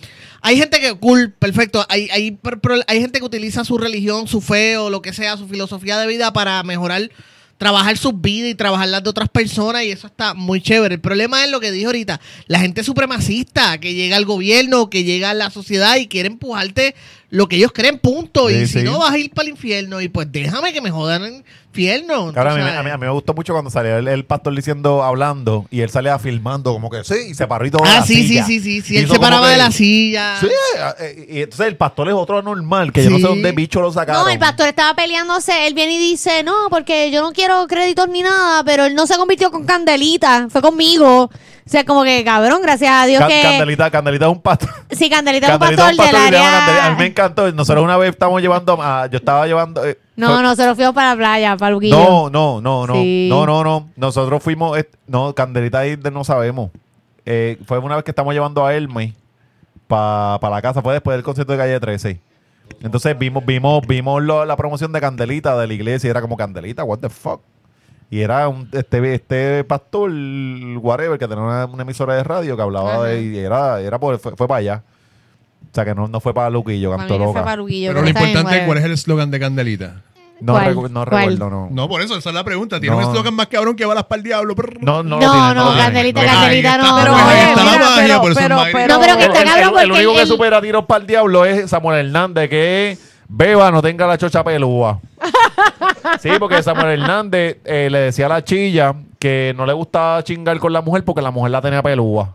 hay 0.43 0.59
gente 0.59 0.81
que, 0.81 0.93
cool, 0.93 1.33
perfecto, 1.33 1.87
hay, 1.89 2.11
hay, 2.11 2.39
hay 2.87 3.01
gente 3.01 3.19
que 3.19 3.25
utiliza 3.25 3.65
su 3.65 3.79
religión, 3.79 4.29
su 4.29 4.43
fe 4.43 4.77
o 4.77 4.91
lo 4.91 5.01
que 5.01 5.15
sea, 5.15 5.39
su 5.39 5.49
filosofía 5.49 5.97
de 5.97 6.09
vida 6.09 6.35
para 6.35 6.63
mejorar, 6.63 7.11
trabajar 7.59 7.97
sus 7.97 8.21
vidas 8.21 8.51
y 8.51 8.55
trabajar 8.55 8.89
las 8.89 9.03
de 9.03 9.11
otras 9.11 9.29
personas 9.29 9.85
y 9.85 9.91
eso 9.91 10.07
está 10.07 10.35
muy 10.35 10.61
chévere. 10.61 10.97
El 10.97 11.01
problema 11.01 11.45
es 11.45 11.51
lo 11.51 11.61
que 11.61 11.73
dije 11.73 11.87
ahorita, 11.87 12.21
la 12.47 12.59
gente 12.59 12.85
supremacista 12.85 13.79
que 13.79 13.95
llega 13.95 14.17
al 14.17 14.25
gobierno, 14.25 14.91
que 14.91 15.05
llega 15.05 15.31
a 15.31 15.35
la 15.35 15.51
sociedad 15.51 15.97
y 15.97 16.07
quiere 16.07 16.29
empujarte 16.29 16.95
lo 17.37 17.49
que 17.49 17.57
ellos 17.57 17.71
creen, 17.73 17.99
punto. 17.99 18.49
Sí, 18.49 18.55
y 18.55 18.67
si 18.67 18.79
sí. 18.81 18.83
no, 18.85 18.99
vas 18.99 19.13
a 19.13 19.19
ir 19.19 19.31
para 19.31 19.47
el 19.47 19.53
infierno 19.53 20.01
y 20.01 20.09
pues 20.09 20.31
déjame 20.33 20.73
que 20.73 20.81
me 20.81 20.91
jodan 20.91 21.25
en 21.25 21.35
el 21.35 21.45
infierno. 21.69 22.33
Cabrón, 22.33 22.55
a, 22.55 22.65
mí, 22.65 22.71
a, 22.79 22.83
mí, 22.83 22.91
a 22.91 22.97
mí 22.97 23.05
me 23.05 23.11
gustó 23.11 23.35
mucho 23.35 23.53
cuando 23.53 23.71
salió 23.71 23.99
el, 23.99 24.09
el 24.09 24.25
pastor 24.25 24.55
diciendo, 24.57 25.03
hablando, 25.03 25.67
y 25.71 25.81
él 25.83 25.91
salía 25.91 26.19
filmando 26.19 26.73
como 26.73 26.89
que 26.89 27.05
sí, 27.05 27.15
y 27.31 27.35
se 27.35 27.47
paró 27.47 27.67
y 27.67 27.71
todo. 27.71 27.83
de 27.85 27.91
Ah, 27.91 28.01
la 28.01 28.07
sí, 28.07 28.15
sí, 28.23 28.29
silla. 28.29 28.45
sí, 28.47 28.61
sí, 28.61 28.81
sí. 28.81 28.95
Hizo 28.97 29.03
Él 29.05 29.11
se 29.11 29.19
paraba 29.21 29.47
que- 29.47 29.53
de 29.53 29.57
la 29.59 29.71
silla. 29.71 30.37
Sí, 30.41 30.49
eh, 31.01 31.27
y 31.31 31.43
entonces 31.43 31.67
el 31.67 31.77
pastor 31.77 32.09
es 32.09 32.15
otro 32.15 32.39
anormal, 32.39 32.93
que 32.93 33.05
yo 33.05 33.11
no 33.11 33.17
sé 33.19 33.23
dónde 33.25 33.53
bicho 33.53 33.81
lo 33.83 33.93
sacaron. 33.93 34.23
No, 34.23 34.29
el 34.31 34.39
pastor 34.39 34.69
estaba 34.69 34.95
peleándose. 34.95 35.67
Él 35.67 35.75
viene 35.75 35.95
y 35.95 35.99
dice, 35.99 36.43
no, 36.43 36.55
porque 36.71 37.11
yo 37.11 37.21
no 37.21 37.33
quiero 37.33 37.67
créditos 37.67 38.09
ni 38.09 38.23
nada, 38.23 38.65
pero 38.65 38.87
él 38.87 38.95
no 38.95 39.07
se 39.07 39.17
convirtió 39.17 39.51
con 39.51 39.65
Candelita, 39.67 40.49
fue 40.51 40.63
conmigo. 40.63 41.31
O 41.67 41.69
sea, 41.69 41.85
como 41.85 42.05
que 42.05 42.23
cabrón, 42.25 42.61
gracias 42.63 42.93
a 42.93 43.07
Dios 43.07 43.25
que... 43.27 43.43
Candelita, 43.43 43.91
Candelita 43.91 44.27
es 44.27 44.33
un 44.33 44.41
pastor. 44.41 44.71
Sí, 44.93 45.11
Candelita 45.11 45.49
es 45.49 45.53
un 45.55 45.59
pastor, 45.59 45.91
un 45.91 45.97
pastor 45.97 46.05
del 46.07 46.13
Candelita. 46.23 46.59
A 46.59 46.61
mí 46.61 46.73
me 46.77 46.95
área... 46.95 47.07
encantó. 47.07 47.53
Nosotros 47.53 47.85
una 47.85 47.97
vez 47.97 48.11
estamos 48.11 48.41
llevando, 48.41 48.81
a- 48.81 49.07
yo 49.09 49.17
estaba 49.19 49.47
llevando... 49.49 49.85
eh, 49.85 49.99
No, 50.15 50.29
fue- 50.35 50.43
nosotros 50.45 50.77
fuimos 50.77 50.95
para 50.95 51.11
la 51.11 51.17
playa, 51.17 51.57
para 51.57 51.73
Luquillo. 51.73 51.97
No, 51.99 52.31
no, 52.31 52.61
no, 52.61 52.87
no. 52.87 52.95
Sí. 52.95 53.27
No, 53.29 53.45
no, 53.47 53.65
no. 53.65 53.89
Nosotros 53.97 54.41
fuimos. 54.45 54.79
eh, 54.79 54.89
No, 55.09 55.35
Candelita 55.35 55.81
ahí 55.81 55.99
no 56.13 56.23
sabemos. 56.23 56.71
Eh, 57.25 57.59
fue 57.67 57.79
una 57.79 57.97
vez 57.97 58.05
que 58.05 58.13
estamos 58.13 58.33
llevando 58.33 58.65
a 58.65 58.73
Elme 58.73 59.15
para 59.89 60.39
la 60.51 60.63
casa. 60.63 60.83
Fue 60.83 60.93
después 60.93 61.17
del 61.17 61.25
concierto 61.25 61.53
de 61.53 61.59
calle 61.59 61.81
13. 61.81 62.21
Entonces 62.81 63.19
vimos, 63.19 63.45
vimos, 63.45 63.85
vimos 63.87 64.23
lo- 64.23 64.45
la 64.45 64.57
promoción 64.57 64.93
de 64.93 65.01
Candelita 65.01 65.57
de 65.57 65.67
la 65.67 65.75
iglesia 65.75 66.09
y 66.09 66.11
era 66.11 66.21
como 66.21 66.37
Candelita, 66.37 66.85
what 66.85 66.99
the 66.99 67.09
fuck. 67.09 67.41
Y 68.09 68.21
era 68.21 68.47
un, 68.49 68.69
este, 68.73 69.15
este 69.15 69.65
pastor, 69.65 70.11
whatever, 70.81 71.19
que 71.19 71.27
tenía 71.27 71.43
una, 71.43 71.67
una 71.67 71.83
emisora 71.83 72.15
de 72.15 72.23
radio 72.23 72.57
que 72.57 72.63
hablaba 72.63 72.95
Ajá. 72.95 73.03
de. 73.05 73.23
Y 73.23 73.39
era, 73.39 73.81
era 73.81 73.99
por- 73.99 74.19
fue, 74.19 74.37
fue 74.37 74.47
para 74.47 74.59
allá. 74.59 74.83
O 75.71 75.75
sea 75.75 75.85
que 75.85 75.95
no, 75.95 76.07
no 76.09 76.21
fue 76.21 76.33
para 76.33 76.49
Luquillo, 76.49 76.97
cantó 76.97 77.19
loca. 77.19 77.43
para 77.45 77.57
Luquillo. 77.57 77.91
Pero 77.91 78.03
lo 78.03 78.09
importante 78.09 78.59
es 78.59 78.65
cuál 78.65 78.79
es 78.79 78.85
el 78.85 78.93
eslogan 78.93 79.31
de 79.31 79.41
Candelita. 79.41 80.03
No, 80.41 80.53
¿Cuál? 80.53 80.75
recu- 80.77 80.91
no 80.91 81.05
¿Cuál? 81.07 81.23
recuerdo, 81.31 81.51
no. 81.51 81.69
No, 81.71 81.89
por 81.89 82.01
eso, 82.03 82.17
esa 82.17 82.29
es 82.29 82.35
la 82.35 82.45
pregunta. 82.45 82.79
Tiene 82.79 82.95
No. 82.95 83.03
un 83.03 83.09
eslogan 83.09 83.35
más 83.35 83.47
cabrón 83.49 83.75
que 83.75 83.85
balas 83.87 84.05
para 84.05 84.19
el 84.19 84.23
diablo. 84.23 84.55
No, 84.81 85.03
no, 85.03 85.19
No, 85.19 85.27
lo 85.27 85.33
tiene, 85.33 85.55
no. 85.55 85.77
Candelita. 85.77 86.25
Candelita 86.25 86.79
no. 86.79 86.97
Pero 87.01 87.15
ahí 87.15 87.25
oye, 87.41 87.49
está 87.51 87.65
la 87.65 87.73
mira, 87.73 87.85
magia, 87.85 88.03
pero- 88.07 88.21
por 88.21 88.31
eso 88.31 88.41
es 88.41 88.45
pero- 88.47 88.57
magia. 88.57 88.73
pero- 88.73 88.95
No, 88.95 89.01
pero 89.01 89.17
que 89.17 89.23
El- 89.25 89.31
está 89.31 89.43
el- 89.43 89.49
cabrón 89.49 89.65
el, 89.67 89.71
porque 89.71 89.85
el 89.85 89.93
único 89.93 90.15
que 90.15 90.27
supera 90.27 90.61
tiros 90.61 90.85
para 90.85 91.01
el 91.01 91.07
diablo 91.07 91.45
es 91.45 91.71
Samuel 91.71 92.07
Hernández, 92.07 92.49
que 92.51 92.91
es 92.93 93.15
beba, 93.29 93.71
no 93.71 93.83
tenga 93.83 94.07
la 94.07 94.17
chocha 94.19 94.45
pelúa. 94.45 95.01
sí, 96.21 96.31
porque 96.39 96.63
Samuel 96.63 97.01
Hernández 97.01 97.59
eh, 97.65 97.89
le 97.91 97.99
decía 97.99 98.27
a 98.27 98.29
la 98.31 98.45
chilla 98.45 98.95
que 99.19 99.55
no 99.57 99.67
le 99.67 99.73
gustaba 99.73 100.23
chingar 100.23 100.59
con 100.59 100.73
la 100.73 100.81
mujer 100.83 101.05
porque 101.05 101.23
la 101.23 101.31
mujer 101.31 101.51
la 101.53 101.61
tenía 101.61 101.83
pelúa. 101.83 102.35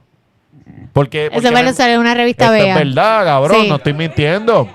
Porque, 0.93 1.30
porque 1.31 1.48
Eso 1.48 1.53
me 1.56 1.64
lo 1.64 1.69
en 1.93 1.99
una 1.99 2.14
revista 2.14 2.45
Esto 2.45 2.56
es 2.57 2.64
Bea. 2.64 2.76
verdad, 2.77 3.23
cabrón, 3.26 3.61
Sí. 3.61 3.69
no 3.69 3.76
estoy 3.76 3.93
mintiendo. 3.93 4.68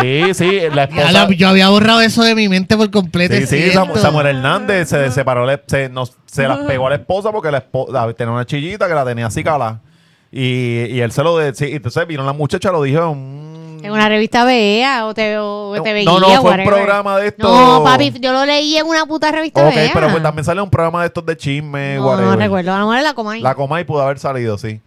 Sí, 0.00 0.34
sí, 0.34 0.60
la 0.70 0.74
Ya 0.74 0.82
esposa... 0.84 1.12
la- 1.12 1.28
yo 1.30 1.48
había 1.48 1.68
borrado 1.70 2.00
eso 2.02 2.22
de 2.22 2.34
mi 2.34 2.48
mente 2.48 2.76
por 2.76 2.90
completo. 2.90 3.34
Sí, 3.34 3.42
es 3.44 3.48
sí, 3.48 3.70
cierto. 3.70 3.96
Samuel 3.96 4.26
Hernández 4.26 4.88
se 4.90 5.10
separó, 5.10 5.46
le- 5.46 5.62
se, 5.66 5.88
nos- 5.88 6.16
se 6.26 6.46
las 6.46 6.58
pegó 6.66 6.86
a 6.86 6.90
la 6.90 6.96
esposa 6.96 7.32
porque 7.32 7.50
la 7.50 7.58
esposa 7.58 8.12
tenía 8.12 8.32
una 8.34 8.44
chillita 8.44 8.86
que 8.88 8.94
la 8.94 9.04
tenía 9.06 9.26
así 9.26 9.42
cala. 9.42 9.80
Y, 10.30 10.86
y 10.90 11.00
él 11.00 11.12
se 11.12 11.22
lo 11.22 11.38
decía. 11.38 11.68
Y 11.68 11.74
entonces 11.76 12.06
vino 12.06 12.24
la 12.24 12.32
muchacha, 12.34 12.70
lo 12.70 12.82
dijo 12.82 12.98
en 13.02 13.08
un- 13.08 13.63
En 13.84 13.92
una 13.92 14.08
revista 14.08 14.44
Bea 14.44 15.06
o 15.06 15.14
te, 15.14 15.36
o 15.38 15.74
te 15.82 15.92
veía. 15.92 16.04
No, 16.10 16.18
no, 16.20 16.40
fue 16.40 16.50
un 16.52 16.64
programa 16.64 17.18
de 17.18 17.28
estos. 17.28 17.50
No, 17.50 17.82
papi, 17.84 18.12
yo 18.20 18.32
lo 18.32 18.44
leí 18.46 18.76
en 18.76 18.86
una 18.86 19.04
puta 19.06 19.30
revista 19.30 19.66
Ok, 19.68 19.74
Bea. 19.74 19.90
pero 19.92 20.10
pues 20.10 20.22
también 20.22 20.44
sale 20.44 20.60
un 20.62 20.70
programa 20.70 21.00
de 21.02 21.06
estos 21.08 21.24
de 21.26 21.36
chisme, 21.36 21.96
No, 21.96 22.06
whatever. 22.06 22.30
no 22.32 22.36
recuerdo. 22.36 22.72
A 22.74 22.78
lo 22.78 22.88
mejor 22.88 23.02
la 23.04 23.14
Comay. 23.14 23.40
La 23.40 23.54
coma 23.54 23.80
y 23.80 23.84
pudo 23.84 24.02
haber 24.02 24.18
salido, 24.18 24.56
sí. 24.58 24.80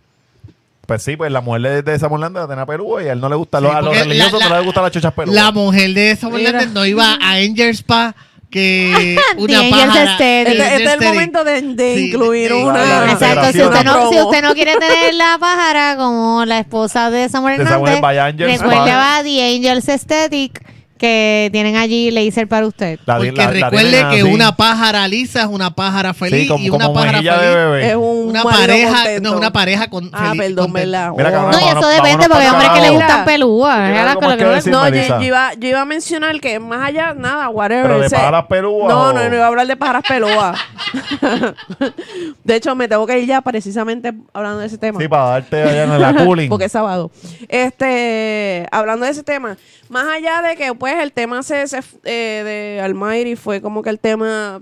Pues 0.85 1.03
sí, 1.03 1.17
pues 1.17 1.29
la 1.31 1.41
mujer 1.41 1.61
de, 1.61 1.81
de 1.83 1.99
Samuel 1.99 2.23
Hernández 2.23 2.43
la 2.43 2.47
tenía 2.47 2.65
pelúa 2.65 3.03
y 3.03 3.07
a 3.09 3.11
él 3.11 3.19
no 3.19 3.27
le 3.27 3.35
gusta. 3.35 3.59
Sí, 3.59 3.65
a 3.65 3.81
los 3.81 3.87
porque 3.87 4.03
religiosos 4.03 4.39
la- 4.39 4.49
no 4.49 4.55
les 4.55 4.65
gustan 4.65 4.83
las 4.83 4.91
chuchas 4.93 5.13
pelúas. 5.13 5.35
La 5.35 5.51
mujer 5.51 5.93
de 5.93 6.15
Samuel 6.15 6.43
Mira. 6.45 6.65
No 6.67 6.85
iba 6.85 7.13
a 7.21 7.31
Angel 7.33 7.69
Spa 7.71 8.15
que 8.49 9.17
una 9.37 9.59
The 9.59 9.65
Angels 9.65 9.87
pájara. 9.87 10.11
Aesthetic. 10.11 10.59
Este, 10.59 10.75
este 10.75 10.83
es 10.83 10.93
el 10.93 11.07
momento 11.07 11.43
de, 11.43 11.61
de 11.61 11.95
Sí, 11.95 12.09
incluir 12.11 12.53
una. 12.53 13.11
Exacto, 13.11 13.51
si 13.51 13.61
usted, 13.61 13.83
no, 13.83 14.09
si 14.09 14.19
usted 14.19 14.41
no 14.41 14.53
quiere 14.53 14.75
tener 14.77 15.13
la 15.13 15.37
pájara 15.39 15.95
como 15.97 16.45
la 16.45 16.59
esposa 16.59 17.09
de 17.11 17.29
Samuel 17.29 17.57
De 17.57 17.63
Hernández, 17.63 18.61
recuerde 18.61 18.91
a 18.91 19.19
The 19.23 19.55
Angels 19.55 19.89
Aesthetic 19.89 20.63
que 20.97 21.49
tienen 21.51 21.75
allí 21.75 22.11
laser 22.11 22.47
para 22.47 22.67
usted. 22.67 22.99
La- 23.05 23.17
Porque 23.17 23.31
la- 23.31 23.47
recuerde 23.51 23.91
que 23.91 24.21
así. 24.21 24.23
una 24.23 24.55
pájara 24.55 25.07
lisa 25.07 25.41
es 25.41 25.47
una 25.47 25.69
pájara 25.73 26.13
feliz 26.13 26.41
Sí, 26.43 26.47
como, 26.47 26.63
y 26.65 26.69
una 26.69 26.91
pájara 26.93 27.21
de 27.21 27.29
feliz 27.29 27.55
bebé. 27.55 27.89
Es 27.89 27.95
un 27.95 28.29
una 28.29 28.43
pareja, 28.43 28.93
contento. 28.95 29.21
no 29.21 29.29
es 29.29 29.35
una 29.41 29.53
pareja 29.53 29.89
con 29.89 30.09
Ah, 30.13 30.29
feliz- 30.31 30.37
perdón. 30.55 30.73
¿verdad? 30.73 31.11
Mira, 31.15 31.29
Oh. 31.29 31.31
cabrón, 31.31 31.51
No, 31.51 31.59
y 31.59 31.63
eso 31.63 31.73
vámonos- 31.75 31.89
depende 31.95 32.27
vámonos 32.27 32.27
porque 32.27 32.43
hay 32.45 32.49
hombres 32.51 32.69
que 32.71 32.81
le 32.81 32.89
gustan 32.89 33.25
pelúas. 33.25 33.77
Mira, 33.77 34.01
Era 34.01 34.13
¿cómo 34.15 34.19
con 34.19 34.29
lo 34.29 34.33
es 34.55 34.63
que 34.63 34.69
que 34.69 34.75
no- 34.75 34.89
yo, 34.89 35.21
iba, 35.21 35.53
yo 35.53 35.67
iba 35.69 35.81
a 35.81 35.85
mencionar 35.85 36.39
que 36.41 36.59
más 36.59 36.85
allá, 36.85 37.13
nada, 37.13 37.49
whatever. 37.49 37.83
Pero 37.83 37.99
de 37.99 38.05
ese- 38.07 38.15
pájaras 38.15 38.45
pelúas 38.47 38.89
No, 38.89 39.13
no, 39.13 39.29
no 39.29 39.35
iba 39.35 39.43
a 39.43 39.47
hablar 39.47 39.67
de 39.67 39.75
pájaras 39.77 40.03
pelúas. 40.07 40.57
de 42.43 42.55
hecho, 42.55 42.75
me 42.75 42.87
tengo 42.87 43.05
que 43.05 43.19
ir 43.19 43.27
ya 43.27 43.41
precisamente 43.41 44.13
hablando 44.33 44.59
de 44.59 44.67
ese 44.67 44.77
tema. 44.77 44.99
Sí, 44.99 45.07
para 45.07 45.25
darte 45.25 45.63
allá 45.63 45.83
en 45.83 46.01
la 46.01 46.13
cooling. 46.15 46.49
Porque 46.49 46.65
es 46.65 46.71
sábado. 46.71 47.11
Este, 47.47 48.65
hablando 48.71 49.05
de 49.05 49.11
ese 49.11 49.23
tema, 49.23 49.57
más 49.89 50.05
allá 50.07 50.41
de 50.41 50.55
que 50.55 50.73
pues 50.73 50.95
el 51.01 51.11
tema 51.11 51.43
se, 51.43 51.68
se, 51.68 51.80
eh, 52.03 52.43
de 52.43 52.81
Almighty 52.84 53.35
fue 53.35 53.61
como 53.61 53.81
que 53.81 53.89
el 53.89 53.99
tema 53.99 54.61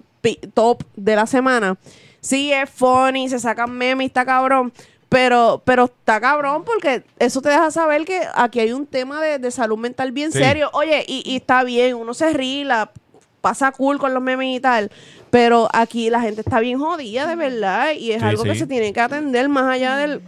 top 0.53 0.84
de 0.95 1.15
la 1.15 1.26
semana. 1.27 1.77
Sí, 2.22 2.52
es 2.52 2.69
funny, 2.69 3.30
se 3.30 3.39
sacan 3.39 3.72
memes, 3.72 4.07
está 4.07 4.26
cabrón. 4.26 4.73
Pero, 5.07 5.61
pero 5.64 5.85
está 5.85 6.19
cabrón 6.19 6.64
porque 6.65 7.03
eso 7.19 7.41
te 7.41 7.49
deja 7.49 7.69
saber 7.69 8.06
que 8.06 8.22
aquí 8.34 8.60
hay 8.60 8.72
un 8.73 8.88
tema 8.88 9.22
de, 9.22 9.38
de 9.38 9.52
salud 9.52 9.77
mental 9.77 10.11
bien 10.11 10.31
Sí. 10.31 10.39
serio. 10.39 10.69
Oye, 10.73 11.06
y, 11.07 11.22
y 11.31 11.35
está 11.38 11.64
bien, 11.64 11.95
uno 11.95 12.14
se 12.15 12.34
ríe, 12.34 12.65
la 12.65 12.91
pasa 13.39 13.72
cool 13.72 13.99
con 13.99 14.14
los 14.15 14.23
memes 14.23 14.57
y 14.57 14.60
tal. 14.60 14.91
Pero 15.30 15.69
aquí 15.73 16.10
la 16.10 16.22
gente 16.22 16.41
está 16.41 16.60
bien 16.60 16.80
jodida, 16.80 17.27
de 17.27 17.35
verdad. 17.35 17.91
Y 17.91 18.11
es 18.11 18.22
Sí, 18.22 18.27
algo 18.27 18.43
que 18.43 18.56
se 18.56 18.65
tiene 18.68 18.91
que 18.93 18.99
atender 18.99 19.47
más 19.47 19.65
allá 19.65 19.95
del, 19.97 20.22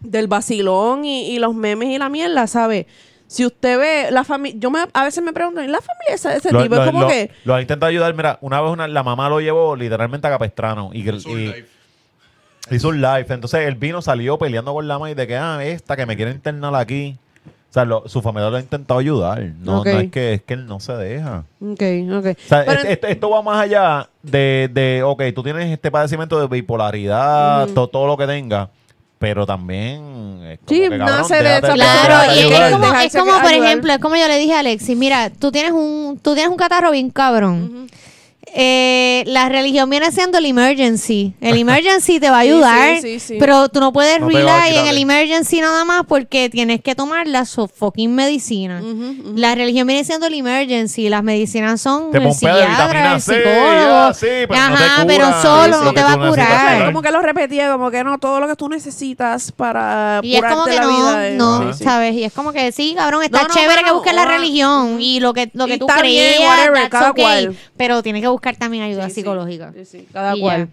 del 0.00 0.28
vacilón 0.28 1.04
y, 1.06 1.30
y 1.30 1.38
los 1.38 1.54
memes 1.54 1.88
y 1.88 1.96
la 1.98 2.10
mierda, 2.10 2.46
¿sabe? 2.46 2.86
Si 3.30 3.46
usted 3.46 3.78
ve 3.78 4.10
la 4.10 4.24
familia, 4.24 4.58
yo 4.58 4.72
me, 4.72 4.80
a 4.92 5.04
veces 5.04 5.22
me 5.22 5.32
pregunto, 5.32 5.62
¿y 5.62 5.68
la 5.68 5.78
familia 5.80 6.14
ese 6.36 6.52
Lo, 6.52 6.64
tipo? 6.64 6.74
lo- 6.74 6.82
es 6.82 6.90
como 6.90 7.00
lo- 7.02 7.06
que, 7.08 7.30
lo 7.44 7.54
ha 7.54 7.60
intentado 7.60 7.88
ayudar. 7.88 8.12
Mira, 8.12 8.38
una 8.40 8.60
vez 8.60 8.72
una- 8.72 8.88
la 8.88 9.04
mamá 9.04 9.28
lo 9.28 9.40
llevó 9.40 9.76
literalmente 9.76 10.26
a 10.26 10.30
Capestrano. 10.30 10.90
Y, 10.92 11.08
Hizo 11.08 11.28
un 11.30 11.38
y- 11.40 11.46
live. 11.46 11.66
hizo 12.72 12.88
un 12.88 13.00
live. 13.00 13.26
Entonces 13.28 13.68
él 13.68 13.76
vino, 13.76 14.02
salió 14.02 14.36
peleando 14.36 14.72
con 14.74 14.88
la 14.88 14.94
mamá 14.94 15.12
y 15.12 15.14
de 15.14 15.28
que, 15.28 15.36
ah, 15.36 15.64
esta 15.64 15.96
que 15.96 16.06
me 16.06 16.16
quiere 16.16 16.32
internar 16.32 16.74
aquí. 16.74 17.16
O 17.70 17.72
sea, 17.72 17.84
lo- 17.84 18.08
su 18.08 18.20
familia 18.20 18.50
lo 18.50 18.56
ha 18.56 18.60
intentado 18.60 18.98
ayudar. 18.98 19.40
No, 19.60 19.84
es 19.84 20.10
que 20.10 20.32
es 20.34 20.42
que 20.42 20.54
él 20.54 20.66
no 20.66 20.80
se 20.80 20.92
deja. 20.94 21.44
ok, 21.60 21.82
ok. 22.12 22.26
O 22.36 22.48
sea, 22.48 22.64
Pero- 22.66 22.80
esto, 22.82 23.06
esto 23.06 23.30
va 23.30 23.42
más 23.42 23.62
allá 23.62 24.08
de, 24.24 24.68
de, 24.72 25.04
ok, 25.04 25.22
tú 25.32 25.44
tienes 25.44 25.70
este 25.70 25.88
padecimiento 25.92 26.40
de 26.40 26.48
bipolaridad, 26.48 27.68
to- 27.68 27.86
todo 27.86 28.08
lo 28.08 28.16
que 28.16 28.26
tenga, 28.26 28.70
pero 29.20 29.44
también 29.44 30.40
es 30.48 30.58
como 30.60 30.68
Sí, 30.70 30.80
que, 30.80 30.88
cabrón, 30.98 31.06
nace 31.18 31.34
de 31.36 31.42
déjate 31.42 31.72
Claro, 31.74 32.32
y 32.34 32.38
es, 32.38 32.44
como, 32.72 32.84
es 32.86 32.90
Dejarse 32.90 33.18
como, 33.18 33.32
por 33.32 33.46
ayudar. 33.52 33.66
ejemplo, 33.68 33.92
es 33.92 33.98
como 33.98 34.16
yo 34.16 34.26
le 34.28 34.38
dije 34.38 34.54
a 34.54 34.60
Alexis, 34.60 34.96
mira, 34.96 35.28
tú 35.28 35.52
tienes 35.52 35.72
un, 35.72 36.18
tú 36.22 36.32
tienes 36.34 36.50
un 36.50 36.56
catarro 36.56 36.90
bien 36.90 37.10
cabrón. 37.10 37.86
Eh, 38.52 39.22
la 39.26 39.48
religión 39.48 39.88
viene 39.90 40.10
siendo 40.10 40.38
el 40.38 40.46
emergency. 40.46 41.34
El 41.40 41.58
emergency 41.58 42.18
te 42.18 42.30
va 42.30 42.38
a 42.38 42.40
ayudar, 42.40 42.96
sí, 42.96 43.02
sí, 43.02 43.20
sí. 43.20 43.36
pero 43.38 43.68
tú 43.68 43.80
no 43.80 43.92
puedes 43.92 44.18
No 44.18 44.28
rely 44.28 44.76
en 44.76 44.86
el 44.86 44.98
emergency 44.98 45.60
nada 45.60 45.84
más 45.84 46.02
porque 46.08 46.48
tienes 46.50 46.80
que 46.80 46.94
tomar 46.94 47.28
la 47.28 47.44
so 47.44 47.68
fucking 47.68 48.12
medicina. 48.14 48.82
La 49.36 49.54
religión 49.54 49.86
viene 49.86 50.02
siendo 50.04 50.26
el 50.26 50.34
emergency. 50.34 51.08
Las 51.08 51.22
medicinas 51.22 51.80
son 51.80 52.10
Te 52.10 52.18
el 52.18 52.32
psiquiatra, 52.32 53.14
el 53.14 53.20
psicólogo. 53.20 54.08
ya, 54.08 54.14
sí, 54.14 54.26
pero 54.48 54.68
no 54.68 54.76
te 54.76 54.82
Ajá, 54.84 55.04
pero 55.06 55.42
solo 55.42 55.78
sí, 55.78 55.84
no 55.84 55.92
te 55.94 56.02
va 56.02 56.12
a 56.12 56.28
curar. 56.28 56.84
Como 56.86 57.02
que 57.02 57.10
lo 57.12 57.22
repetía, 57.22 57.70
como 57.70 57.90
que 57.90 58.02
no, 58.02 58.18
todo 58.18 58.40
lo 58.40 58.48
que 58.48 58.56
tú 58.56 58.68
necesitas 58.68 59.52
para 59.52 60.20
Y 60.22 60.34
es 60.34 60.42
como 60.42 60.64
que 60.64 60.74
la 60.76 60.82
no, 60.82 60.88
vida. 60.96 61.28
es- 61.28 61.36
no. 61.36 61.72
¿sabes? 61.74 62.14
Y 62.14 62.24
es 62.24 62.32
como 62.32 62.52
que 62.52 62.72
sí, 62.72 62.94
cabrón, 62.96 63.22
está 63.22 63.42
No, 63.42 63.48
no, 63.48 63.54
chévere 63.54 63.84
que 63.84 63.92
busques 63.92 64.14
la 64.14 64.24
religión 64.24 64.96
y 65.00 65.20
lo 65.20 65.32
que, 65.34 65.50
lo 65.52 65.66
que 65.66 65.78
tú 65.78 65.86
creías, 65.86 66.40
whatever, 66.40 66.72
that's 66.74 66.88
cada 66.90 67.10
okay, 67.10 67.22
cual. 67.24 67.56
pero 67.76 68.02
tienes 68.02 68.22
que 68.22 68.28
buscar 68.32 68.56
también 68.56 68.82
ayuda 68.84 69.08
Sí, 69.08 69.16
psicológica. 69.16 69.72
Sí, 69.72 69.84
sí, 69.84 70.08
cada 70.12 70.36
Y 70.36 70.40
cual. 70.40 70.68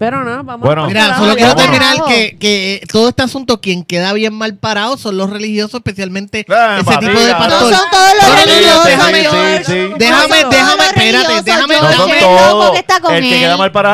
Pero 0.00 0.24
no, 0.24 0.42
vamos 0.42 0.66
Bueno. 0.66 0.84
a 0.84 0.86
Mira, 0.88 1.14
solo 1.18 1.32
a- 1.32 1.36
quiero 1.36 1.54
terminar 1.54 1.96
que, 2.08 2.38
que 2.40 2.74
eh, 2.76 2.80
todo 2.90 3.10
este 3.10 3.22
asunto, 3.22 3.60
quien 3.60 3.84
queda 3.84 4.14
bien 4.14 4.32
mal 4.32 4.56
parado 4.56 4.96
son 4.96 5.18
los 5.18 5.28
religiosos, 5.28 5.74
especialmente 5.74 6.46
Ah, 6.48 6.78
ese 6.80 6.96
tipo 7.06 7.20
de 7.20 7.30
ah, 7.32 7.38
pastor. 7.38 7.70
No 7.70 7.76
son 7.78 7.90
todos 7.90 8.10
los 8.18 8.28
No, 8.28 8.34
religiosos, 8.46 8.84
déjame- 8.86 9.20
sí, 9.20 9.64
sí. 9.66 9.94
Déjame, 9.98 10.36
déjame, 10.50 10.76
los 10.78 10.86
espérate, 10.86 11.42
déjame- 11.44 11.74
déjame- 11.74 12.20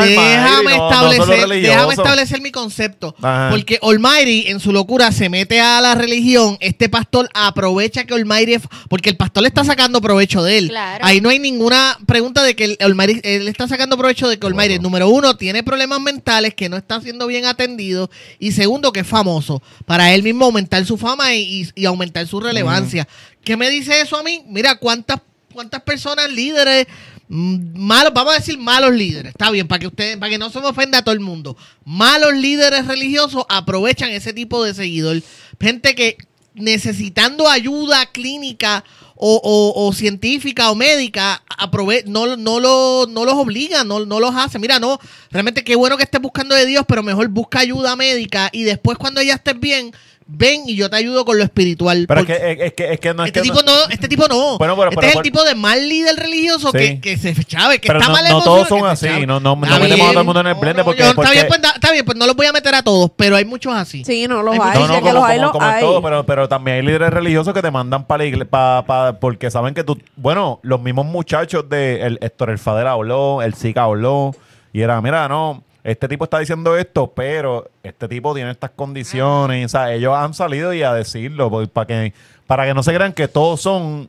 Déjame 0.07 0.75
establecer, 0.75 1.49
déjame 1.49 1.93
establecer 1.95 2.41
mi 2.41 2.51
concepto. 2.51 3.15
Ajá. 3.21 3.49
Porque 3.51 3.79
Almighty, 3.83 4.45
en 4.49 4.61
su 4.61 4.73
locura, 4.73 5.13
se 5.13 5.29
mete 5.29 5.61
a 5.61 5.81
la 5.81 5.95
religión. 5.95 6.57
Este 6.61 6.89
pastor 6.89 7.29
aprovecha 7.35 8.05
que 8.05 8.15
Almighty. 8.15 8.57
Porque 8.89 9.11
el 9.11 9.17
pastor 9.17 9.43
le 9.43 9.49
está 9.49 9.65
sacando 9.65 10.01
provecho 10.01 10.43
de 10.43 10.59
él. 10.59 10.69
Claro. 10.69 11.05
Ahí 11.05 11.21
no 11.21 11.29
hay 11.31 11.39
ninguna 11.39 11.99
pregunta 12.07 12.43
de 12.43 12.55
que 12.55 12.65
el 12.65 12.77
Almighty. 12.81 13.21
Él 13.23 13.49
está 13.49 13.67
sacando 13.69 13.97
provecho 13.97 14.29
de 14.29 14.39
que 14.39 14.47
Almighty, 14.47 14.79
número 14.79 15.09
uno, 15.09 15.37
tiene 15.37 15.63
problemas 15.63 15.96
mentales, 16.01 16.55
que 16.55 16.69
no 16.69 16.77
está 16.77 17.01
siendo 17.01 17.27
bien 17.27 17.47
atendido. 17.47 18.11
Y 18.39 18.53
segundo, 18.53 18.93
que 18.93 19.01
es 19.01 19.07
famoso. 19.07 19.63
Para 19.85 20.15
él 20.15 20.23
mismo 20.23 20.45
aumentar 20.45 20.85
su 20.85 20.97
fama 20.97 21.35
y, 21.35 21.69
aumentar 21.87 22.27
su 22.27 22.41
relevancia. 22.41 23.07
¿Qué 23.45 23.57
me 23.57 23.71
dice 23.71 24.01
eso 24.01 24.17
a 24.17 24.23
mí? 24.23 24.43
Mira, 24.47 24.77
cuántas, 24.77 25.21
cuántas 25.53 25.83
personas 25.83 26.31
líderes 26.31 26.87
mm, 27.29 27.79
malos, 27.79 28.13
vamos 28.13 28.35
a 28.35 28.39
decir 28.39 28.59
malos 28.59 28.93
líderes, 28.93 29.31
está 29.31 29.51
bien, 29.51 29.69
para 29.69 29.79
que 29.79 29.87
ustedes, 29.87 30.17
para 30.17 30.31
que 30.31 30.39
no 30.39 30.51
se 30.51 30.61
me 30.61 30.67
ofenda 30.67 30.99
a 30.99 31.03
todo 31.03 31.15
el 31.15 31.21
mundo. 31.21 31.57
Malos 31.85 32.35
líderes 32.35 32.87
religiosos 32.87 33.45
aprovechan 33.49 34.11
ese 34.11 34.33
tipo 34.33 34.65
de 34.65 34.75
seguidor. 34.75 35.23
Gente 35.61 35.95
que 35.95 36.17
necesitando 36.55 37.49
ayuda 37.49 38.07
clínica 38.07 38.83
o, 39.17 39.41
o- 39.43 39.87
o 39.87 39.93
científica 39.93 40.71
o 40.71 40.75
médica, 40.75 41.43
aprove 41.59 42.05
no, 42.07 42.37
no, 42.37 42.61
lo, 42.61 43.07
no 43.09 43.25
los 43.25 43.35
obliga, 43.35 43.83
no, 43.85 44.05
no 44.07 44.21
los 44.21 44.35
hace. 44.35 44.59
Mira, 44.59 44.79
no, 44.79 44.99
realmente 45.31 45.65
qué 45.65 45.75
bueno 45.77 45.97
que 45.97 46.03
estés 46.05 46.21
buscando 46.21 46.55
de 46.55 46.67
Dios, 46.67 46.85
pero 46.87 47.03
mejor 47.03 47.29
busca 47.29 47.61
ayuda 47.61 47.97
médica 47.97 48.51
y 48.53 48.63
después 48.65 48.99
cuando 48.99 49.23
ya 49.23 49.35
estés 49.35 49.59
bien, 49.59 49.93
ven 50.29 50.63
y 50.67 50.75
yo 50.75 50.91
te 50.91 50.97
ayudo 50.97 51.25
con 51.25 51.39
lo 51.39 51.45
espiritual. 51.45 52.05
Pero 52.09 52.21
es 52.21 52.27
Porque- 52.27 52.41
que, 52.41 52.53
es, 52.53 52.61
es 52.61 52.73
que, 52.75 52.93
es 52.95 53.01
que 53.01 53.15
no 53.15 53.23
es 53.23 53.29
este 53.29 53.41
que 53.43 53.49
tipo 53.49 53.63
no, 53.63 53.73
este 53.91 54.09
tipo 54.09 54.27
no. 54.29 54.59
Bueno, 54.59 54.75
pero- 54.77 54.91
este 54.91 54.97
pero- 55.01 55.09
es 55.11 55.17
el 55.17 55.23
tipo 55.23 55.45
de 55.45 55.55
mal 55.55 55.89
líder 55.89 56.17
religioso 56.17 56.73
Sí. 56.73 56.79
que, 56.79 57.01
que 57.01 57.17
se 57.17 57.33
chave, 57.45 57.79
que 57.81 57.87
Pero 57.87 58.01
está 58.01 58.09
no- 58.11 58.15
mal 58.21 58.29
no 58.31 58.43
todos 58.43 58.69
son 58.69 58.85
así, 58.87 59.07
no- 59.27 59.39
no- 59.39 59.55
no 59.55 59.57
metemos 59.57 60.09
a 60.09 60.11
todo 60.11 60.21
el 60.21 60.25
mundo 60.27 60.41
en 60.41 60.47
el 60.49 60.55
blender 60.55 60.85
porque- 60.85 61.01
yo- 61.01 61.07
está, 61.11 61.15
porque- 61.17 61.31
bien, 61.33 61.47
pues, 61.49 61.63
da- 61.63 61.73
está 61.77 61.93
bien, 61.93 62.05
pues 62.05 62.19
no 62.19 62.27
los 62.27 62.35
voy 62.35 62.47
a 62.47 62.53
meter 62.53 62.75
a 62.75 62.83
todos, 62.83 63.11
pero 63.17 63.37
hay 63.37 63.45
muchos 63.45 63.73
así. 63.75 64.05
Sí, 64.05 64.27
no, 64.29 64.43
los 64.43 64.55
Hay 64.55 64.61
hay. 64.63 64.79
No, 64.81 64.89
no, 64.89 64.95
que 64.95 65.01
como, 65.01 65.13
los 65.13 65.25
hay, 65.25 65.37
como- 65.37 65.43
los 65.47 65.53
como 65.53 65.67
hay. 65.67 65.81
todo, 65.81 66.03
pero, 66.03 66.27
pero 66.27 66.49
también 66.49 66.79
hay 66.79 66.83
líderes 66.83 67.11
religiosos 67.11 67.55
que 67.55 67.63
te 67.63 67.71
mandan 67.71 68.05
para 68.05 68.19
la 68.19 68.25
iglesia, 68.25 68.51
pa- 68.51 68.85
pa- 68.85 69.13
porque 69.21 69.51
saben 69.51 69.75
que 69.75 69.85
tú, 69.85 69.97
bueno, 70.17 70.59
los 70.63 70.81
mismos 70.81 71.07
muchachos 71.07 71.69
de 71.69 72.03
el 72.03 72.19
Héctor 72.21 72.51
El 72.51 72.59
Fader 72.59 72.89
habló, 72.89 73.43
el 73.43 73.55
Zika 73.55 73.85
habló, 73.85 74.35
y 74.73 74.81
era, 74.83 75.01
mira, 75.01 75.29
no, 75.29 75.63
este 75.87 76.09
tipo 76.09 76.25
está 76.25 76.39
diciendo 76.41 76.77
esto, 76.77 77.13
pero 77.15 77.71
este 77.83 78.09
tipo 78.09 78.35
tiene 78.35 78.51
estas 78.51 78.71
condiciones, 78.71 79.67
o 79.67 79.69
sea, 79.69 79.93
ellos 79.93 80.15
han 80.17 80.35
salido 80.35 80.75
y 80.75 80.83
a 80.83 80.93
decirlo, 80.93 81.49
pues, 81.49 81.69
para 81.69 81.87
que, 81.87 82.13
para 82.47 82.67
que 82.67 82.75
no 82.75 82.83
se 82.83 82.93
crean 82.95 83.13
que 83.13 83.29
todos 83.29 83.61
son, 83.61 84.09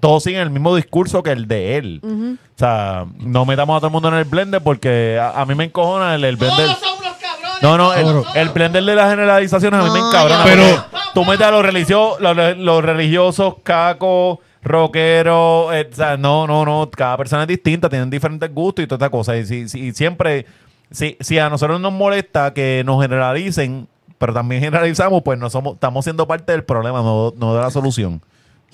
todos 0.00 0.22
siguen 0.22 0.40
el 0.40 0.50
mismo 0.50 0.74
discurso 0.74 1.22
que 1.22 1.30
el 1.32 1.46
de 1.46 1.76
él. 1.76 2.00
O 2.02 2.58
sea, 2.58 3.04
no 3.18 3.44
metamos 3.44 3.76
a 3.76 3.80
todo 3.80 3.88
el 3.88 3.92
mundo 3.92 4.08
en 4.08 4.14
el 4.14 4.24
blender 4.24 4.62
porque 4.62 5.18
a, 5.20 5.40
a 5.40 5.44
mí 5.46 5.54
me 5.54 5.64
encojona 5.64 6.14
el, 6.14 6.24
el 6.24 6.36
blender. 6.36 6.66
Todos 6.66 6.78
son 6.78 6.98
unos 6.98 7.16
cabrones. 7.18 7.62
No, 7.62 7.76
no, 7.76 7.92
el, 7.92 8.24
el 8.34 8.48
blender 8.48 8.82
de 8.84 8.94
las 8.94 9.10
generalizaciones 9.10 9.78
a 9.80 9.84
mí 9.84 9.90
me 9.90 9.98
No, 10.00 10.10
yo- 10.28 10.34
Pero 10.44 10.62
Pero- 10.62 10.84
tú 11.12 11.24
metes 11.26 11.46
a 11.46 11.50
los 11.50 11.62
religiosos, 11.62 12.18
los, 12.20 12.56
los 12.56 12.82
religiosos, 12.84 13.54
cacos, 13.62 14.38
rockeros, 14.62 15.72
eh, 15.74 15.88
o 15.90 15.94
sea, 15.94 16.16
no, 16.16 16.46
no, 16.46 16.64
no, 16.64 16.90
cada 16.90 17.16
persona 17.16 17.42
es 17.42 17.48
distinta, 17.48 17.88
tienen 17.88 18.08
diferentes 18.10 18.52
gustos 18.52 18.84
y 18.84 18.86
toda 18.88 18.96
esta 19.06 19.10
cosa. 19.10 19.36
Y, 19.36 19.44
si, 19.44 19.68
si- 19.68 19.80
y 19.88 19.92
siempre, 19.92 20.46
si, 20.90 21.16
si 21.20 21.38
a 21.38 21.48
nosotros 21.48 21.80
nos 21.80 21.92
molesta 21.92 22.52
que 22.54 22.82
nos 22.84 23.00
generalicen, 23.02 23.88
pero 24.18 24.32
también 24.34 24.60
generalizamos, 24.62 25.22
pues 25.22 25.38
no 25.38 25.48
somos, 25.50 25.74
estamos 25.74 26.04
siendo 26.04 26.26
parte 26.26 26.52
del 26.52 26.64
problema, 26.64 27.00
no, 27.02 27.32
no 27.36 27.54
de 27.54 27.60
la 27.62 27.70
solución. 27.70 28.20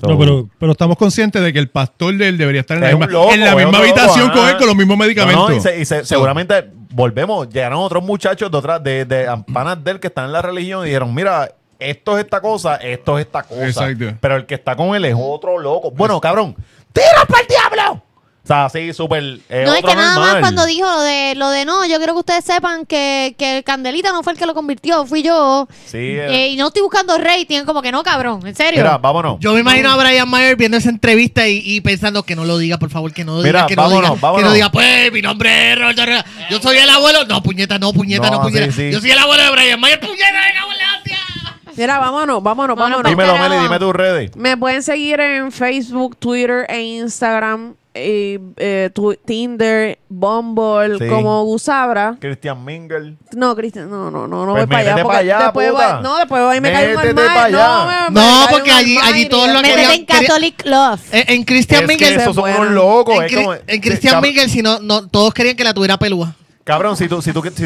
So, 0.01 0.09
No, 0.09 0.18
pero, 0.18 0.48
pero 0.59 0.72
estamos 0.72 0.98
conscientes 0.98 1.43
de 1.43 1.52
que 1.55 1.59
el 1.59 1.68
pastor 1.70 2.14
de 2.18 2.28
él 2.28 2.36
debería 2.36 2.60
estar 2.60 2.76
en 2.76 2.82
la 2.82 2.90
misma, 2.90 3.06
un 3.06 3.12
loco, 3.12 3.32
en 3.32 3.40
la 3.40 3.47
es 3.51 3.56
misma 3.56 3.68
otro 3.70 3.80
loco, 3.86 4.01
habitación 4.01 4.30
con 4.30 4.48
él 4.48 4.56
con 4.59 4.66
los 4.66 4.76
mismos 4.76 4.98
medicamentos. 4.98 5.43
No, 5.44 5.48
no, 5.51 5.56
y 5.56 5.60
se- 5.60 5.80
y 5.80 5.84
se- 5.86 6.05
seguramente 6.05 6.70
volvemos, 6.90 7.48
llegaron 7.48 7.78
otros 7.78 8.02
muchachos 8.05 8.51
de 8.51 8.56
otras, 8.59 8.82
de, 8.84 9.05
de 9.06 9.26
panas 9.55 9.82
de 9.82 9.90
él 9.93 10.01
que 10.01 10.09
están 10.09 10.26
en 10.26 10.32
la 10.32 10.43
religión 10.43 10.82
y 10.82 10.86
dijeron, 10.86 11.14
mira, 11.14 11.51
esto 11.78 12.18
es 12.18 12.24
esta 12.24 12.40
cosa, 12.43 12.76
esto 12.76 13.18
es 13.18 13.24
esta 13.26 13.43
cosa. 13.43 13.66
Exacto. 13.66 14.18
Pero 14.20 14.36
el 14.36 14.44
que 14.47 14.55
está 14.56 14.76
con 14.76 14.94
él 14.94 15.05
es 15.06 15.14
otro 15.18 15.59
loco. 15.59 15.90
Bueno, 15.90 16.20
cabrón, 16.20 16.55
¡tira 16.93 17.24
para 17.26 17.40
el 17.40 17.47
diablo! 17.48 18.02
O 18.47 18.48
sea, 18.48 18.66
así 18.66 18.93
súper. 18.93 19.24
no, 19.24 19.74
es 19.74 19.82
que 19.82 19.94
nada 19.97 20.20
más 20.20 20.36
cuando 20.36 20.64
dijo 20.66 20.86
lo 20.86 21.01
de, 21.01 21.35
lo 21.35 21.51
de 21.51 21.64
no, 21.64 21.85
yo 21.85 21.97
quiero 21.97 22.12
que 22.12 22.20
ustedes 22.20 22.44
sepan 22.44 22.86
que, 22.86 23.35
que 23.36 23.59
el 23.59 23.64
Candelita 23.64 24.12
no 24.12 24.23
fue 24.23 24.35
el 24.35 24.39
que 24.39 24.47
lo 24.47 24.55
convirtió, 24.55 25.05
fui 25.05 25.24
yo. 25.24 25.66
Sí, 25.85 25.97
eh. 25.98 26.27
Eh, 26.31 26.48
y 26.51 26.56
no 26.56 26.68
estoy 26.68 26.82
buscando 26.82 27.18
rating, 27.18 27.64
como 27.64 27.82
que 27.82 27.90
no, 27.90 28.05
cabrón, 28.05 28.47
en 28.47 28.55
serio. 28.55 28.85
Mira, 28.85 28.98
vámonos. 28.98 29.39
Yo 29.40 29.52
me 29.52 29.59
imagino 29.59 29.90
a 29.90 29.97
Brian 29.97 30.31
Mayer 30.31 30.55
viendo 30.55 30.77
esa 30.77 30.90
entrevista 30.90 31.48
y, 31.48 31.60
y 31.64 31.81
pensando 31.81 32.23
que 32.23 32.36
no 32.36 32.44
lo 32.44 32.56
diga, 32.59 32.78
por 32.78 32.89
favor, 32.89 33.12
que 33.12 33.24
no 33.24 33.39
lo 33.39 33.43
Mira, 33.43 33.62
diga, 33.62 33.66
que 33.66 33.74
no 33.74 33.82
vámonos, 33.82 34.14
diga, 34.20 34.36
que 34.36 34.43
no 34.43 34.52
diga, 34.52 34.70
pues 34.70 35.12
mi 35.12 35.23
nombre 35.23 35.73
es 35.73 35.78
Roberto 35.81 36.02
Herrera. 36.02 36.24
Yo 36.48 36.60
soy 36.60 36.77
el 36.77 36.89
abuelo. 36.89 37.24
No, 37.24 37.43
puñeta, 37.43 37.81
no, 37.81 37.93
puñeta, 37.93 38.31
no, 38.31 38.36
No, 38.36 38.43
puñeta. 38.43 38.66
sí, 38.66 38.73
sí. 38.73 38.93
Yo 38.93 39.01
soy 39.01 39.10
el 39.10 39.18
abuelo 39.18 39.43
de 39.43 39.51
Brian 39.51 39.81
Mayer, 39.81 39.98
puñeta, 39.98 40.24
venga, 40.31 40.60
abuela, 40.62 40.85
hostia. 40.98 41.18
Mira, 41.77 41.98
vámonos, 41.98 42.43
vámonos, 42.43 42.77
Vámonos, 42.77 43.02
vámonos. 43.02 43.10
Dímelo. 43.10 43.36
Meli, 43.39 43.62
dime 43.64 43.78
tus 43.81 43.93
redes. 43.93 44.36
Me 44.36 44.56
pueden 44.56 44.85
seguir 44.85 45.18
en 45.20 45.51
Facebook, 45.52 46.16
Twitter 46.16 46.64
e 46.68 46.81
Instagram, 46.81 47.74
y, 47.97 48.40
eh, 48.56 48.90
tu- 48.94 49.14
Tinder, 49.24 49.98
Bumble, 50.09 50.98
Sí. 50.98 51.06
como 51.09 51.44
Gusabra. 51.44 52.16
Cristian 52.20 52.64
Mingle. 52.64 53.16
No, 53.35 53.55
Cristian, 53.56 53.89
no, 53.90 54.10
no, 54.10 54.27
no, 54.28 54.44
no 54.47 54.52
Pues 54.52 54.66
voy 54.66 54.73
para 54.74 54.93
allá. 54.94 55.02
porque 55.02 55.16
allá, 55.18 55.39
después 55.44 55.70
puta. 55.70 55.94
voy- 55.94 56.02
no, 56.02 56.16
después 56.18 56.43
voy 56.43 56.56
y 56.56 56.60
me 56.60 56.73
cae 56.73 56.89
un 56.90 56.97
Métete 57.02 57.09
almighty. 57.20 57.35
pa' 57.35 57.44
allá. 57.44 57.66
No, 57.66 57.86
me- 57.86 58.10
me 58.20 58.20
No, 58.27 58.47
cae 58.47 58.55
porque 58.56 58.70
allí- 58.70 58.98
allí 59.02 59.28
todos 59.28 59.52
lo 59.52 59.62
querían- 59.62 59.90
en 59.93 60.05
Catholic 60.05 60.66
Love. 60.66 61.01
En, 61.14 61.24
en 61.35 61.44
Christian 61.44 61.82
Es 61.82 61.89
que 61.89 61.94
Miguel, 61.94 62.20
esos 62.20 62.35
son 62.35 62.51
unos 62.51 62.70
locos. 62.70 63.16
en, 63.16 63.23
es 63.24 63.35
como- 63.36 63.55
en 63.55 63.81
Christian 63.81 64.20
Miguel, 64.20 64.51
si 64.51 64.62
no, 64.62 64.78
no, 64.81 65.06
todos 65.09 65.32
querían 65.35 65.56
que 65.56 65.64
la 65.64 65.74
tuviera 65.74 65.97
pelúa. 65.98 66.35
Cabrón, 66.64 66.97
si 66.97 67.09
tú, 67.09 67.23
si 67.23 67.32
tú, 67.32 67.43
si 67.55 67.64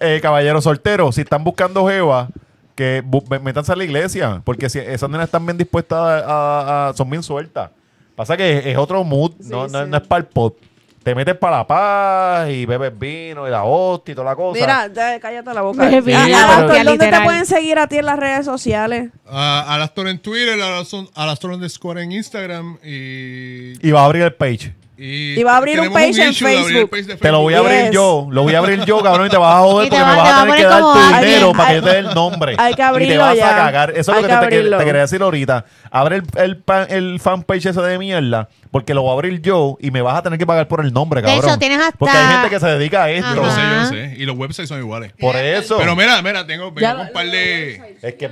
eh, 0.00 0.20
caballero 0.22 0.60
soltero, 0.60 1.10
si 1.12 1.22
están 1.22 1.42
buscando 1.44 1.86
Jeva, 1.88 2.28
que 2.74 3.02
me- 3.30 3.38
métanse 3.38 3.72
a 3.72 3.76
la 3.76 3.84
iglesia, 3.84 4.42
porque 4.44 4.68
si 4.68 4.78
esas 4.78 5.08
nenas 5.08 5.26
están 5.26 5.44
bien 5.46 5.56
dispuestas 5.56 5.98
a, 5.98 6.18
a- 6.26 6.88
a- 6.88 6.94
son 6.94 7.08
bien 7.08 7.22
sueltas. 7.22 7.70
Pasa 8.16 8.36
que 8.36 8.58
es, 8.58 8.66
es 8.66 8.76
otro 8.76 9.04
mood, 9.04 9.32
no, 9.44 9.68
no- 9.68 9.84
sí. 9.84 9.90
no 9.90 9.96
es 9.98 10.02
para 10.06 10.20
el 10.20 10.26
pot. 10.26 10.56
Te 11.02 11.14
metes 11.14 11.36
para 11.36 11.58
la 11.58 11.66
paz 11.68 12.50
y 12.50 12.66
bebes 12.66 12.98
vino 12.98 13.46
y 13.46 13.50
la 13.52 13.62
hostia 13.62 14.10
y 14.10 14.14
toda 14.16 14.30
la 14.30 14.34
cosa. 14.34 14.58
Mira, 14.58 14.88
ya, 14.92 15.20
cállate 15.20 15.54
la 15.54 15.62
boca. 15.62 15.84
Hostia, 15.84 16.00
¿Dónde 16.00 16.72
te 16.78 16.84
literal. 16.84 17.22
pueden 17.22 17.46
seguir 17.46 17.78
a 17.78 17.86
ti 17.86 17.98
en 17.98 18.06
las 18.06 18.18
redes 18.18 18.44
sociales? 18.44 19.10
A 19.24 19.72
Alastor 19.72 20.08
en 20.08 20.18
Twitter, 20.18 20.60
Alastor, 20.60 21.04
Alastor 21.14 21.52
underscore 21.52 22.02
en 22.02 22.10
Instagram 22.10 22.78
y... 22.82 23.86
y 23.86 23.90
va 23.92 24.00
a 24.00 24.04
abrir 24.06 24.22
el 24.22 24.34
page. 24.34 24.74
Y, 24.98 25.38
Y 25.38 25.42
va 25.42 25.52
a 25.52 25.56
abrir 25.58 25.78
un 25.80 25.92
page 25.92 26.06
en 26.08 26.14
de 26.30 26.32
Facebook. 26.32 26.90
page 26.90 27.02
de 27.02 27.16
Te 27.16 27.30
lo 27.30 27.40
voy 27.42 27.52
a 27.52 27.58
Yes. 27.58 27.66
abrir 27.66 27.90
yo, 27.92 28.28
lo 28.30 28.42
voy 28.44 28.54
a 28.54 28.58
abrir 28.58 28.84
yo, 28.86 29.02
cabrón, 29.02 29.26
y 29.26 29.30
te 29.30 29.36
vas 29.36 29.56
a 29.56 29.58
joder 29.58 29.88
porque 29.90 30.02
va- 30.02 30.10
me 30.10 30.16
vas 30.16 30.24
va 30.30 30.36
a 30.38 30.44
tener 30.44 30.56
que 30.56 30.64
dar 30.64 30.80
tu 30.80 30.90
alguien. 30.92 31.20
dinero 31.20 31.52
para 31.52 31.68
que 31.68 31.74
yo 31.76 31.82
te 31.82 31.90
dé 31.90 31.98
el 31.98 32.14
nombre. 32.14 32.54
hay 32.58 32.66
que 32.68 32.72
Y 32.72 32.76
te 32.76 32.82
abrirlo 32.82 33.20
vas 33.22 33.36
ya. 33.36 33.50
a 33.50 33.56
cagar. 33.66 33.90
Eso 33.90 34.00
es 34.00 34.06
lo 34.08 34.14
que, 34.14 34.20
que 34.22 34.26
te, 34.26 34.28
que- 34.28 34.44
abrirlo. 34.56 34.78
te 34.78 34.84
quería 34.86 35.00
decir 35.02 35.20
ahorita. 35.22 35.64
Abre 35.90 36.16
el, 36.16 36.22
el, 36.38 36.56
pan- 36.56 36.86
el 36.88 37.20
fanpage 37.20 37.66
ese 37.66 37.80
de 37.82 37.98
mierda, 37.98 38.48
porque 38.70 38.94
lo 38.94 39.02
voy 39.02 39.10
a 39.10 39.12
abrir 39.14 39.42
yo 39.42 39.76
y 39.80 39.90
me 39.90 40.00
vas 40.00 40.18
a 40.18 40.22
tener 40.22 40.38
que 40.38 40.46
pagar 40.46 40.66
por 40.66 40.80
el 40.84 40.92
nombre, 40.94 41.20
De 41.20 41.28
cabrón. 41.28 41.50
hecho, 41.50 41.58
tienes 41.58 41.78
hasta- 41.78 41.98
Porque 41.98 42.16
hay 42.16 42.32
gente 42.32 42.48
que 42.50 42.60
se 42.60 42.66
dedica 42.66 43.04
a 43.04 43.10
esto. 43.10 43.34
Yo 43.34 43.42
lo 43.42 43.50
sé, 43.50 43.60
yo 43.60 43.76
lo 43.76 43.86
sé. 43.88 44.14
Y 44.16 44.24
los 44.24 44.36
websites 44.36 44.68
son 44.68 44.78
iguales. 44.78 45.12
Por 45.20 45.36
eso. 45.36 45.76
Pero 45.78 45.94
mira, 45.94 46.22
mira, 46.22 46.46
tengo, 46.46 46.72
con 46.72 46.82
un 46.82 47.12
par 47.12 47.26
de... 47.30 47.96
es 48.00 48.14
que 48.14 48.30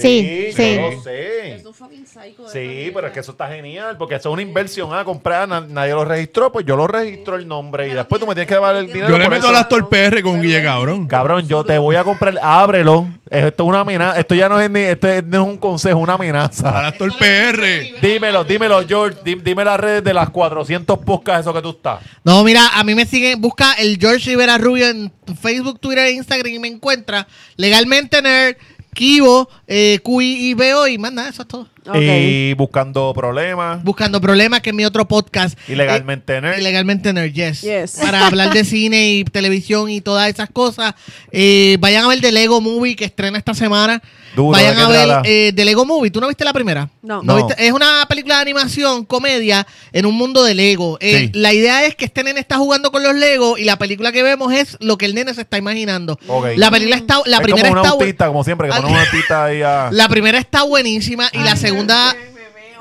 Sí, 0.00 0.52
sí. 0.54 0.74
yo 0.76 0.90
lo 0.90 1.02
sé. 1.02 1.62
Psycho 2.06 2.48
Sí, 2.48 2.90
pero 2.92 3.06
es 3.06 3.12
que 3.12 3.20
eso 3.20 3.32
está 3.32 3.48
genial, 3.48 3.96
porque 3.96 4.16
eso 4.16 4.28
es 4.28 4.32
una 4.32 4.42
inversión 4.42 4.92
a 4.94 5.04
comprar, 5.04 5.48
na- 5.48 5.60
nadie 5.60 5.92
lo 5.92 6.04
registró, 6.04 6.50
pues 6.50 6.66
yo 6.66 6.76
lo 6.76 6.86
registro 6.86 7.36
el 7.36 7.46
nombre 7.46 7.88
y 7.88 7.92
después 7.92 8.20
tú 8.20 8.26
me 8.26 8.34
tienes 8.34 8.48
que 8.48 8.54
dar 8.58 8.74
el 8.76 8.86
dinero. 8.86 9.08
Yo 9.10 9.18
le 9.18 9.24
por 9.24 9.32
meto 9.34 9.46
eso. 9.46 9.54
al 9.56 9.62
actor 9.62 9.88
PR 9.88 10.22
con 10.22 10.40
Guille 10.42 10.62
Cabrón. 10.62 11.06
Cabrón, 11.06 11.46
yo 11.46 11.64
te 11.64 11.78
voy 11.78 11.96
a 11.96 12.04
comprar, 12.04 12.34
ábrelo. 12.42 13.08
Esto 13.30 13.62
es 13.62 13.68
una 13.68 13.80
amenaza, 13.80 14.18
esto 14.18 14.34
ya 14.34 14.48
no 14.48 14.60
es 14.60 14.68
ni, 14.70 14.80
esto 14.80 15.06
es- 15.08 15.24
no 15.24 15.42
es 15.42 15.48
un 15.48 15.56
consejo, 15.58 15.98
es 15.98 16.02
una 16.02 16.14
Al 16.14 16.20
amenaza. 16.20 16.86
actor 16.88 17.12
PR. 17.16 17.92
Dímelo, 18.02 18.42
dímelo, 18.44 18.86
George, 18.86 19.18
di- 19.24 19.36
dime 19.36 19.64
las 19.64 19.78
redes 19.78 20.02
de 20.02 20.12
las 20.14 20.30
400 20.30 20.98
podcasts 20.98 21.42
eso 21.42 21.54
que 21.54 21.62
tú 21.62 21.70
estás. 21.70 22.00
No, 22.24 22.42
mira, 22.42 22.68
a 22.74 22.82
mí 22.84 22.94
me 22.94 23.06
siguen, 23.06 23.40
busca 23.40 23.74
el 23.74 23.98
George 24.00 24.30
Rivera 24.30 24.58
Rubio 24.58 24.88
en 24.88 25.12
Facebook, 25.40 25.78
Twitter 25.78 26.06
e 26.06 26.12
Instagram 26.12 26.52
y 26.54 26.58
me 26.58 26.68
encuentra 26.68 27.26
legalmente 27.56 28.20
Nerd, 28.20 28.56
Kibo, 28.94 29.48
eh, 29.66 30.00
QI 30.02 30.50
y 30.50 30.54
Veo 30.54 30.86
y 30.88 30.98
más 30.98 31.12
eso 31.28 31.42
es 31.42 31.48
todo. 31.48 31.68
Y 31.98 32.54
buscando 32.54 33.12
problemas, 33.14 33.82
Buscando 33.82 34.20
problemas, 34.20 34.60
que 34.60 34.70
es 34.70 34.76
mi 34.76 34.84
otro 34.84 35.06
podcast. 35.08 35.58
ilegalmente 35.68 36.36
Eh, 36.36 36.40
nerd. 36.40 36.58
Ilegalmente 36.58 37.12
Nerd, 37.12 37.32
yes. 37.32 37.60
Yes. 37.62 37.92
Para 38.00 38.26
hablar 38.26 38.52
de 38.52 38.64
cine 38.64 39.12
y 39.12 39.24
televisión 39.24 39.90
y 39.90 40.00
todas 40.00 40.28
esas 40.28 40.48
cosas. 40.50 40.94
Eh, 41.32 41.76
vayan 41.80 42.04
a 42.04 42.08
ver 42.08 42.20
The 42.20 42.32
Lego 42.32 42.60
Movie 42.60 42.96
que 42.96 43.04
estrena 43.04 43.38
esta 43.38 43.54
semana. 43.54 44.02
Duro, 44.36 44.50
vayan 44.52 44.76
¿de 44.76 44.82
a 44.82 44.88
ver 44.88 45.08
eh, 45.24 45.52
The 45.54 45.64
Lego 45.64 45.84
Movie. 45.84 46.10
¿Tú 46.10 46.20
no 46.20 46.28
viste 46.28 46.44
la 46.44 46.52
primera? 46.52 46.88
No. 47.02 47.22
No. 47.22 47.36
viste? 47.36 47.66
Es 47.66 47.72
una 47.72 48.04
película 48.08 48.36
de 48.36 48.42
animación, 48.42 49.04
comedia, 49.04 49.66
en 49.92 50.06
un 50.06 50.14
mundo 50.14 50.44
de 50.44 50.54
Lego. 50.54 50.98
Eh, 51.00 51.10
Sí. 51.10 51.30
La 51.34 51.52
idea 51.52 51.84
es 51.86 51.96
que 51.96 52.04
este 52.04 52.22
nene 52.22 52.38
está 52.40 52.56
jugando 52.58 52.92
con 52.92 53.02
los 53.02 53.14
Lego 53.14 53.58
y 53.58 53.64
la 53.64 53.76
película 53.78 54.12
que 54.12 54.22
vemos 54.22 54.52
es 54.52 54.76
lo 54.80 54.96
que 54.96 55.06
el 55.06 55.14
nene 55.14 55.34
se 55.34 55.40
está 55.40 55.58
imaginando. 55.58 56.18
La 56.56 56.70
película 56.70 56.96
está, 56.96 57.20
la 57.26 57.38
es 57.38 57.42
primera 57.42 57.68
como 57.68 57.80
está 57.82 57.90
autista, 57.90 58.26
como 58.28 58.44
siempre, 58.44 58.68
que 58.68 58.74
Ah, 58.74 58.80
ponen 58.80 58.92
un 58.92 59.00
autista 59.04 59.44
ahí 59.46 59.62
a... 59.62 59.88
la 59.90 60.08
primera 60.08 60.38
está 60.38 60.62
buenísima 60.62 61.28
y 61.32 61.38
la 61.38 61.56
segunda 61.56 61.79
onda 61.80 62.14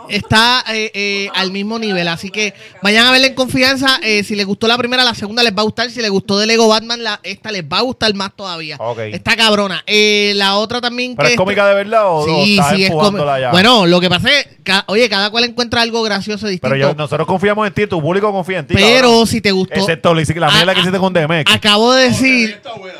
está 0.10 0.64
eh, 0.74 0.92
eh, 0.94 1.30
al 1.36 1.52
mismo 1.52 1.80
nivel. 1.80 2.08
Así 2.08 2.30
que 2.30 2.54
vayan 2.82 3.06
a 3.08 3.12
verla 3.12 3.28
en 3.28 3.36
confianza. 3.36 4.00
Eh, 4.04 4.24
si 4.24 4.36
les 4.36 4.46
gustó 4.46 4.68
la 4.68 4.78
primera, 4.78 5.04
la 5.04 5.16
segunda 5.16 5.44
les 5.44 5.54
va 5.56 5.62
a 5.62 5.66
gustar. 5.66 5.90
Si 5.90 6.02
les 6.02 6.10
gustó 6.12 6.38
de 6.38 6.46
Lego 6.46 6.68
Batman, 6.68 7.04
la, 7.04 7.20
esta 7.24 7.52
les 7.52 7.64
va 7.64 7.80
a 7.80 7.82
gustar 7.82 8.14
más 8.14 8.36
todavía. 8.36 8.78
Ok. 8.80 9.00
Está 9.00 9.36
cabrona. 9.36 9.84
Eh, 9.88 10.34
la 10.36 10.56
otra 10.58 10.82
también 10.82 11.16
¿Pero 11.16 11.28
que 11.28 11.34
es 11.34 11.38
cómica 11.38 11.68
de 11.68 11.76
verdad 11.76 12.08
o, 12.08 12.16
o 12.20 12.26
Sí, 12.46 12.58
estás 12.58 12.76
sí, 12.76 12.84
es 12.84 12.90
ya? 12.90 13.52
Bueno, 13.52 13.86
lo 13.86 14.00
que 14.00 14.10
pasa 14.10 14.30
es, 14.38 14.48
ca- 14.64 14.84
oye, 14.88 15.10
cada 15.10 15.30
cual 15.30 15.44
encuentra 15.46 15.82
algo 15.82 16.02
gracioso 16.04 16.48
distinto. 16.48 16.74
Pero 16.74 16.90
yo- 16.90 16.96
nosotros 16.96 17.28
confiamos 17.28 17.68
en 17.68 17.74
ti, 17.74 17.88
tu 17.88 18.02
público 18.02 18.32
confía 18.32 18.60
en 18.60 18.68
ti. 18.68 18.74
Pero 18.76 19.02
cabrón. 19.10 19.28
si 19.28 19.42
te 19.42 19.52
gustó. 19.52 19.76
Excepto 19.76 20.14
la 20.14 20.20
la 20.22 20.52
mierda 20.52 20.72
Ah, 20.72 20.76
que 20.76 20.82
hiciste 20.82 21.00
con 21.00 21.14
DMX. 21.14 21.52
Acabo 21.54 21.94
de 21.94 22.10
decir. 22.10 22.62
Buena. 22.78 23.00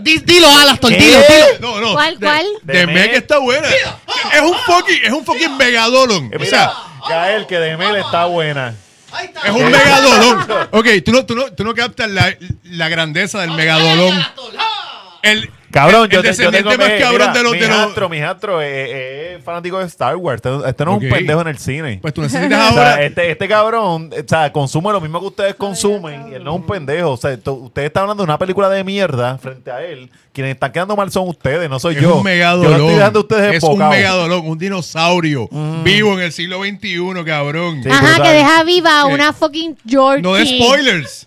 Di- 0.00 0.18
Dilo, 0.18 0.46
Alastor, 0.46 0.90
¿Qué? 0.92 0.98
dilo, 0.98 1.18
dilo. 1.18 1.46
No, 1.60 1.80
no. 1.80 1.92
¿Cuál, 1.92 2.18
cuál? 2.18 2.46
Meg. 2.64 3.14
está 3.14 3.38
buena. 3.38 3.68
Es 3.68 4.40
un 4.40 4.54
fucking, 4.66 5.04
es 5.04 5.12
un 5.12 5.24
fucking 5.24 5.56
megadolon. 5.56 6.30
Eh, 6.48 6.50
Mira, 6.52 6.72
sea, 7.06 7.08
Gael, 7.08 7.46
que 7.46 7.58
DMX 7.58 7.96
está 8.04 8.24
buena. 8.26 8.74
es 9.44 9.50
un 9.50 9.70
megadolón. 9.70 10.68
Ok, 10.72 10.86
tú 11.04 11.12
no, 11.12 11.24
tú 11.24 11.34
no, 11.34 11.52
tú 11.52 11.64
no 11.64 11.74
captas 11.74 12.10
la, 12.10 12.34
la 12.64 12.88
grandeza 12.88 13.40
del 13.40 13.52
megadolón. 13.52 14.18
El, 15.22 15.50
Cabrón, 15.70 16.04
el, 16.04 16.08
yo, 16.10 16.20
el 16.20 16.22
te, 16.22 16.28
yo 16.28 16.50
descendiente 16.50 16.70
tengo 16.70 16.82
más 16.82 16.92
mi- 16.94 16.98
cabrón 16.98 17.20
mira, 17.28 17.32
de 17.34 17.42
los... 17.42 17.52
mi 17.52 17.58
De 17.58 17.68
los 17.68 17.76
astro, 17.78 18.08
mi 18.08 18.20
astro 18.20 18.60
es, 18.62 18.88
es- 18.88 19.36
es 19.38 19.44
fanático 19.44 19.78
de 19.78 19.84
Star 19.86 20.16
Wars. 20.16 20.36
Este, 20.44 20.68
este 20.68 20.84
no 20.84 20.92
es 20.92 20.96
Ok. 20.96 21.02
un 21.04 21.08
pendejo 21.10 21.40
en 21.42 21.48
el 21.48 21.58
cine. 21.58 21.98
pues 22.00 22.14
tú 22.14 22.22
necesitas 22.22 22.58
o 22.74 22.78
ahora... 22.78 22.94
sea, 22.94 23.02
este, 23.04 23.30
este 23.30 23.48
cabrón, 23.48 24.10
o 24.12 24.28
sea, 24.28 24.50
consume 24.52 24.92
lo 24.92 25.00
mismo 25.00 25.20
que 25.20 25.26
ustedes 25.26 25.54
consumen 25.56 26.30
y 26.30 26.34
él 26.34 26.44
no 26.44 26.52
es 26.54 26.60
un 26.60 26.66
pendejo. 26.66 27.10
O 27.12 27.16
sea, 27.16 27.30
ustedes 27.44 27.86
están 27.86 28.02
hablando 28.04 28.22
de 28.22 28.24
una 28.24 28.38
película 28.38 28.68
de 28.70 28.82
mierda 28.82 29.36
frente 29.38 29.70
a 29.70 29.84
él. 29.84 30.10
Quienes 30.32 30.54
están 30.54 30.72
quedando 30.72 30.96
mal 30.96 31.10
son 31.10 31.28
ustedes, 31.28 31.68
no 31.68 31.78
soy 31.80 31.96
es 31.96 32.00
yo. 32.02 32.12
un 32.12 32.18
Yo 32.18 32.22
megadolón. 32.24 32.70
lo 32.72 32.76
estoy 32.84 32.94
dejando 32.94 33.18
a 33.18 33.22
ustedes 33.22 33.54
es 33.56 33.62
un 33.64 33.78
megadolón, 33.88 34.46
un 34.46 34.58
dinosaurio 34.58 35.48
vivo 35.82 36.14
en 36.14 36.20
el 36.20 36.32
siglo 36.32 36.60
XXI, 36.64 37.24
cabrón. 37.26 37.82
Sí, 37.82 37.90
Ajá, 37.90 38.22
que 38.22 38.30
deja 38.30 38.62
viva 38.64 39.02
a 39.02 39.06
Sí. 39.06 39.12
una 39.12 39.32
fucking 39.32 39.76
Georgie. 39.86 40.22
No 40.22 40.34
de 40.34 40.46
spoilers. 40.46 41.26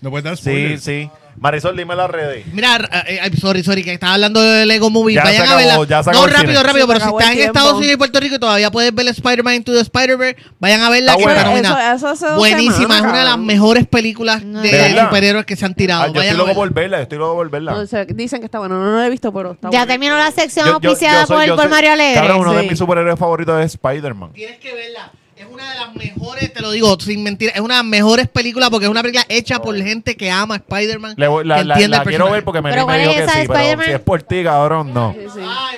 No 0.00 0.10
puedes 0.10 0.24
dar 0.24 0.36
Sí, 0.36 0.42
spoilers. 0.42 0.82
sí. 0.82 1.10
Marisol, 1.40 1.76
dime 1.76 1.94
las 1.94 2.10
redes. 2.10 2.46
Mira, 2.52 2.76
eh, 3.06 3.20
eh, 3.24 3.36
sorry, 3.40 3.62
sorry, 3.62 3.84
que 3.84 3.92
estaba 3.92 4.14
hablando 4.14 4.42
de 4.42 4.66
Lego 4.66 4.90
Movie. 4.90 5.14
Ya 5.14 5.24
Vayan 5.24 5.48
a 5.48 5.56
verla. 5.56 5.84
ya 5.86 6.02
no, 6.12 6.26
rápido, 6.26 6.62
rápido, 6.62 6.86
pero 6.86 7.00
si 7.00 7.06
el 7.06 7.38
en. 7.38 7.44
Estados 7.46 7.74
Unidos 7.74 7.94
y 7.94 7.96
Puerto 7.96 8.20
Rico 8.20 8.34
y 8.36 8.38
todavía 8.38 8.70
puedes 8.70 8.94
ver 8.94 9.06
Spider-Man 9.08 9.54
Into 9.54 9.72
the 9.72 9.80
Spider-Verse, 9.80 10.36
vayan 10.58 10.80
a 10.82 10.90
verla 10.90 11.12
Está 11.12 11.16
que 11.18 11.22
buena. 11.24 11.38
está 11.38 11.50
nominada. 11.50 11.86
Eso- 11.94 11.96
eso 11.96 12.08
hace 12.08 12.26
dos 12.26 12.38
Buenísima, 12.38 12.96
es 12.96 13.02
una 13.02 13.18
de 13.18 13.24
las 13.24 13.38
mejores 13.38 13.86
películas 13.86 14.42
No, 14.44 14.60
de, 14.60 14.96
superhéroes 15.00 15.46
que 15.46 15.56
se 15.56 15.64
han 15.64 15.74
tirado. 15.74 16.02
Ah, 16.02 16.06
yo 16.08 16.12
Vayan 16.14 16.36
estoy 16.40 16.54
por 16.54 16.72
verla, 16.74 16.96
yo 16.98 17.02
estoy 17.04 17.18
loco 17.18 17.34
por 17.36 17.50
verla. 17.50 17.72
No 17.72 17.86
sé, 17.86 18.04
dicen 18.06 18.40
que 18.40 18.46
está 18.46 18.58
bueno. 18.58 18.78
No, 18.78 18.90
lo 18.98 19.02
he 19.02 19.10
visto, 19.10 19.32
pero 19.32 19.52
está 19.52 19.68
Ya 19.70 19.78
bueno. 19.80 19.86
terminó 19.92 20.16
la 20.18 20.30
sección 20.32 20.66
Yo- 20.66 20.72
yo- 20.80 20.88
auspiciada 20.88 21.20
yo 21.22 21.26
soy- 21.28 21.46
por, 21.48 21.56
por 21.56 21.64
soy- 21.64 21.70
Mario 21.72 21.92
Alegre. 21.92 22.14
Cabrón, 22.20 22.40
uno 22.40 22.52
de 22.54 22.62
mis 22.64 22.78
superhéroes 22.78 23.18
favoritos 23.18 23.60
es 23.64 23.72
Spider-Man. 23.74 24.32
Tienes 24.32 24.58
que 24.58 24.74
verla. 24.74 25.12
Es 25.38 25.46
una 25.50 25.70
de 25.72 25.78
las 25.78 25.94
mejores, 25.94 26.52
te 26.52 26.60
lo 26.60 26.70
digo 26.72 26.98
sin 26.98 27.22
mentir, 27.22 27.50
es 27.54 27.60
una 27.60 27.74
de 27.76 27.82
las 27.82 27.86
mejores 27.88 28.26
películas 28.28 28.70
porque 28.70 28.86
es 28.86 28.90
una 28.90 29.02
película 29.02 29.24
hecha 29.28 29.60
por 29.62 29.76
gente 29.76 30.16
que 30.16 30.30
ama 30.30 30.54
a 30.54 30.58
Spider-Man. 30.58 31.14
Le 31.16 31.28
voy- 31.28 31.44
la 31.44 31.58
que 31.58 31.64
la- 31.64 31.74
entiende 31.74 31.96
la 31.96 32.02
el 32.02 32.08
quiero 32.08 32.24
personaje. 32.24 32.32
ver 32.32 32.44
porque 32.44 32.62
me, 32.62 32.70
¿Pero 32.70 32.82
me 32.82 32.84
cuál 32.86 32.98
dijo 33.00 33.10
es 33.12 33.16
que 33.18 33.22
esa 33.24 33.32
sí, 33.32 33.38
pero 33.46 33.54
Spider-Man? 33.58 33.86
si 33.86 33.92
es 33.92 34.00
por 34.00 34.22
ti, 34.22 34.42
cabrón, 34.42 34.92
no. 34.94 35.12
Sí, 35.12 35.26
sí. 35.34 35.40
Ah, 35.44 35.70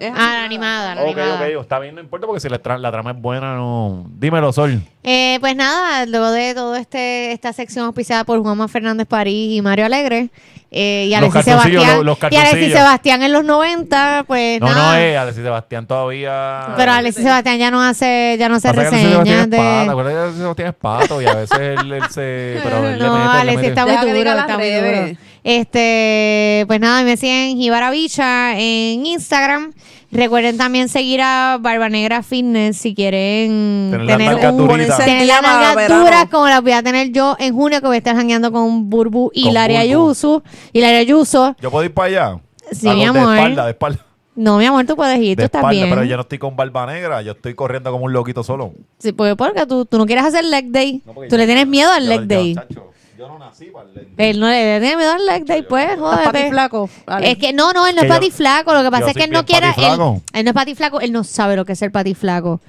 Es 0.00 0.12
la 0.12 0.44
animada, 0.44 0.94
la 0.94 1.02
Ok, 1.02 1.06
animada. 1.18 1.34
ok, 1.56 1.62
está 1.62 1.78
bien, 1.80 1.94
no 1.94 2.00
importa 2.00 2.26
porque 2.26 2.38
si 2.40 2.48
la, 2.48 2.62
tra- 2.62 2.78
la 2.78 2.92
trama 2.92 3.10
es 3.12 3.20
buena, 3.20 3.56
no. 3.56 4.06
Dímelo, 4.18 4.52
Sol. 4.52 4.80
Eh, 5.02 5.38
pues 5.40 5.56
nada, 5.56 6.06
luego 6.06 6.30
de 6.30 6.54
todo 6.54 6.76
este 6.76 7.32
esta 7.32 7.52
sección 7.52 7.86
auspiciada 7.86 8.22
por 8.24 8.40
Juanma 8.40 8.68
Fernández 8.68 9.08
París 9.08 9.56
y 9.56 9.62
Mario 9.62 9.86
Alegre 9.86 10.28
eh, 10.70 11.04
y 11.06 11.10
Los 11.10 11.18
Alexis 11.34 11.44
Sebastián 11.44 11.96
los- 12.04 12.20
los 12.20 12.32
y 12.32 12.36
Alexis. 12.36 12.72
Sebastián 12.72 13.22
en 13.22 13.32
los 13.32 13.44
90, 13.44 14.24
pues 14.26 14.60
No, 14.60 14.66
nada. 14.68 14.92
no, 14.92 14.98
es 14.98 15.16
Alexis 15.18 15.42
Sebastián 15.44 15.86
todavía. 15.86 16.74
Pero 16.76 16.92
Alexis 16.92 17.22
Sebastián 17.24 17.58
ya 17.58 17.70
no 17.70 17.82
hace 17.82 18.36
ya 18.38 18.48
no 18.48 18.56
hace 18.56 18.72
reseñas 18.72 19.48
de 19.50 19.58
acuérdate 19.58 20.14
que 20.14 20.20
Alexis 20.20 20.40
Sebastián 20.42 20.68
es 20.68 20.74
pato 20.74 21.22
y 21.22 21.26
a 21.26 21.34
veces 21.34 21.58
él, 21.58 21.92
él 21.92 22.02
se. 22.10 22.60
Pero 22.62 22.86
él 22.88 22.98
no, 22.98 23.14
mete, 23.16 23.28
Alexis 23.38 23.56
mete. 23.56 23.68
está 23.68 23.86
muy 23.86 24.10
duro, 24.18 24.30
está 24.38 24.58
muy 24.58 24.70
duro. 24.70 25.18
Este, 25.44 26.64
pues 26.66 26.78
nada, 26.80 27.02
me 27.04 27.16
siguen 27.16 27.56
Jibara 27.56 27.90
Bicha 27.90 28.58
en 28.58 29.06
Instagram. 29.06 29.72
Recuerden 30.10 30.56
también 30.56 30.88
seguir 30.88 31.20
a 31.20 31.58
Barba 31.60 31.88
Negra 31.90 32.22
Fitness 32.22 32.78
si 32.78 32.94
quieren 32.94 33.88
Tener 33.90 34.06
tener 34.06 34.34
verano. 34.36 36.00
duras 36.00 36.28
como 36.30 36.48
las 36.48 36.62
voy 36.62 36.72
a 36.72 36.82
tener 36.82 37.12
yo 37.12 37.36
en 37.38 37.54
junio 37.54 37.80
que 37.80 37.86
voy 37.88 37.96
a 37.96 37.98
estar 37.98 38.16
jangueando 38.16 38.50
con 38.50 38.88
Burbu 38.88 39.30
y 39.34 39.50
Laria. 39.50 39.80
Ayuso. 39.80 40.42
Y 40.72 40.80
Laria 40.80 41.00
Ayuso. 41.00 41.54
Yo 41.60 41.70
puedo 41.70 41.84
ir 41.84 41.92
para 41.92 42.06
allá. 42.08 42.40
Sí, 42.72 42.88
mi 42.88 43.00
De 43.00 43.04
amor. 43.06 43.34
espalda, 43.36 43.64
de 43.64 43.70
espalda. 43.72 44.04
No, 44.34 44.56
mi 44.56 44.64
amor, 44.66 44.86
tú 44.86 44.94
puedes 44.94 45.18
ir, 45.18 45.36
tú 45.36 45.40
De 45.40 45.46
estás 45.46 45.58
espalda, 45.60 45.82
bien. 45.84 45.90
pero 45.94 46.04
yo 46.04 46.14
no 46.16 46.22
estoy 46.22 46.38
con 46.38 46.54
barba 46.54 46.86
negra, 46.86 47.20
yo 47.22 47.32
estoy 47.32 47.54
corriendo 47.54 47.90
como 47.90 48.04
un 48.04 48.12
loquito 48.12 48.42
solo. 48.44 48.72
Sí, 48.98 49.12
porque, 49.12 49.34
porque 49.36 49.66
tú, 49.66 49.84
tú 49.84 49.98
no 49.98 50.06
quieres 50.06 50.24
hacer 50.24 50.44
leg 50.44 50.70
day. 50.70 51.02
No, 51.04 51.12
tú 51.28 51.36
le 51.36 51.44
tienes 51.44 51.66
miedo 51.66 51.90
al 51.92 52.04
yo- 52.04 52.08
leg 52.08 52.20
yo, 52.20 52.26
day. 52.26 52.54
chacho, 52.54 52.90
Yo 53.18 53.26
no 53.28 53.38
nací 53.38 53.64
para 53.66 53.88
el 53.88 53.94
leg 53.94 54.14
day. 54.16 54.30
Él 54.30 54.38
no 54.40 54.46
le 54.48 54.78
tiene 54.80 54.96
miedo 54.96 55.12
al 55.12 55.26
leg 55.26 55.44
day, 55.44 55.62
pues, 55.62 55.90
¿Estás 55.90 55.98
pati 56.08 56.24
jódete. 56.26 56.50
flaco? 56.50 56.90
Ale. 57.06 57.30
Es 57.32 57.38
que 57.38 57.52
no, 57.52 57.72
no, 57.72 57.86
él 57.86 57.96
no 57.96 58.02
Que 58.02 58.06
es 58.06 58.12
yo- 58.14 58.18
patiflaco. 58.20 58.72
Lo 58.74 58.82
que 58.84 58.90
pasa 58.92 59.08
es 59.10 59.16
que 59.16 59.24
él 59.24 59.30
no 59.30 59.42
bien 59.42 59.46
quiere. 59.46 59.66
Él, 59.66 59.74
patiflaco. 59.74 60.22
él 60.32 60.44
no 60.44 60.50
es 60.50 60.54
patiflaco, 60.54 61.00
él 61.00 61.12
no 61.12 61.24
sabe 61.24 61.56
lo 61.56 61.64
que 61.64 61.72
es 61.72 61.82
el 61.82 61.90
patiflaco. 61.90 62.60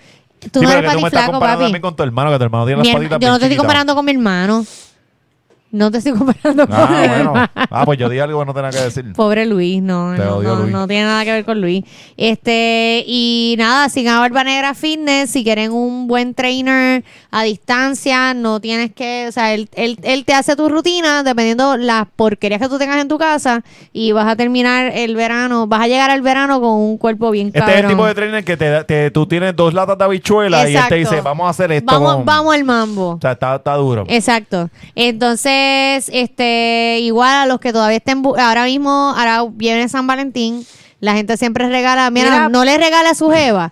Tú 0.51 0.59
Sí, 0.61 0.65
no 0.65 0.69
pero 0.69 0.79
eres 0.79 0.89
que 0.91 0.95
tú 0.97 1.01
me 1.01 1.07
estás 1.07 1.11
patiflaco, 1.11 1.31
comparando 1.33 1.59
papi. 1.59 1.65
también 1.65 1.81
con 1.81 1.95
tu 1.95 2.03
hermano, 2.03 2.31
que 2.31 2.37
tu 2.37 2.43
hermano 2.45 2.65
tiene 2.65 2.81
Mi 2.81 2.87
las 2.87 2.95
herma- 2.95 2.99
patitas 2.99 3.09
yo 3.09 3.15
no 3.15 3.19
bien 3.19 3.29
te 3.31 3.35
estoy 3.35 3.49
chiquitas. 3.49 3.61
comparando 3.63 3.95
con 3.95 4.05
mi 4.05 4.11
hermano. 4.11 4.65
No 5.71 5.91
te 5.91 5.99
estoy 5.99 6.13
comparando 6.13 6.65
con 6.67 6.75
Ah, 6.75 6.87
bueno. 7.07 7.33
Ah, 7.69 7.85
pues 7.85 7.99
yo 7.99 8.09
dije 8.09 8.21
algo 8.23 8.39
que 8.39 8.45
no 8.47 8.53
tenía 8.55 8.71
que 8.71 8.79
decir. 8.79 9.13
Pobre 9.15 9.45
Luis, 9.45 9.81
no, 9.83 10.13
Te 10.15 10.23
no, 10.25 10.37
odio, 10.37 10.49
no, 10.55 10.61
Luis. 10.61 10.71
no 10.71 10.87
tiene 10.87 11.03
nada 11.03 11.23
que 11.23 11.31
ver 11.31 11.45
con 11.45 11.61
Luis. 11.61 11.83
Este, 12.17 13.03
y 13.05 13.55
nada, 13.57 13.87
sigan 13.89 14.15
a 14.17 14.19
Barba 14.21 14.43
Negra 14.43 14.73
Fitness, 14.73 15.29
si 15.29 15.43
quieren 15.43 15.71
un 15.71 16.07
buen 16.07 16.33
trainer 16.33 17.03
a 17.31 17.43
distancia, 17.43 18.33
no 18.33 18.59
tienes 18.59 18.91
que, 18.93 19.25
o 19.29 19.31
sea, 19.31 19.53
él, 19.53 19.69
él, 19.75 19.99
él 20.03 20.25
te 20.25 20.33
hace 20.33 20.55
tu 20.55 20.69
rutina 20.69 21.21
dependiendo 21.23 21.77
las 21.77 22.07
porquerías 22.15 22.59
que 22.59 22.67
tú 22.67 22.79
tengas 22.79 22.99
en 22.99 23.07
tu 23.07 23.17
casa 23.19 23.63
y 23.93 24.11
vas 24.11 24.27
a 24.27 24.35
terminar 24.35 24.91
el 24.95 25.15
verano, 25.15 25.67
vas 25.67 25.81
a 25.81 25.87
llegar 25.87 26.09
al 26.09 26.21
verano 26.23 26.59
con 26.59 26.71
un 26.71 26.97
cuerpo 26.97 27.29
bien 27.29 27.47
Este 27.47 27.59
cabrón. 27.59 27.75
es 27.77 27.83
el 27.83 27.89
tipo 27.89 28.05
de 28.07 28.15
trainer 28.15 28.43
que 28.43 28.57
te, 28.57 28.83
te- 28.85 29.11
tú 29.11 29.27
tienes 29.27 29.55
dos 29.55 29.73
latas 29.73 29.97
de 29.97 30.03
habichuela 30.03 30.67
y 30.67 30.75
él 30.75 30.83
te 30.89 30.95
dice, 30.95 31.21
vamos 31.21 31.45
a 31.45 31.49
hacer 31.51 31.71
esto. 31.71 31.91
Vamos, 31.93 32.15
con-". 32.15 32.25
vamos 32.25 32.55
al 32.55 32.63
mambo. 32.63 33.09
O 33.11 33.19
sea, 33.21 33.33
está, 33.33 33.55
está 33.57 33.75
duro. 33.75 34.05
Exacto. 34.07 34.69
Entonces, 34.95 35.58
este, 36.11 36.99
igual 37.01 37.35
a 37.35 37.45
los 37.45 37.59
que 37.59 37.71
todavía 37.73 37.97
estén, 37.97 38.23
ahora 38.37 38.65
mismo, 38.65 39.13
ahora 39.15 39.45
viene 39.51 39.87
San 39.89 40.07
Valentín, 40.07 40.65
la 40.99 41.13
gente 41.13 41.37
siempre 41.37 41.69
regala, 41.69 42.09
mira, 42.09 42.29
Mira. 42.29 42.49
no 42.49 42.65
le 42.65 42.77
regala 42.77 43.11
a 43.11 43.15
su 43.15 43.29
jeva 43.29 43.71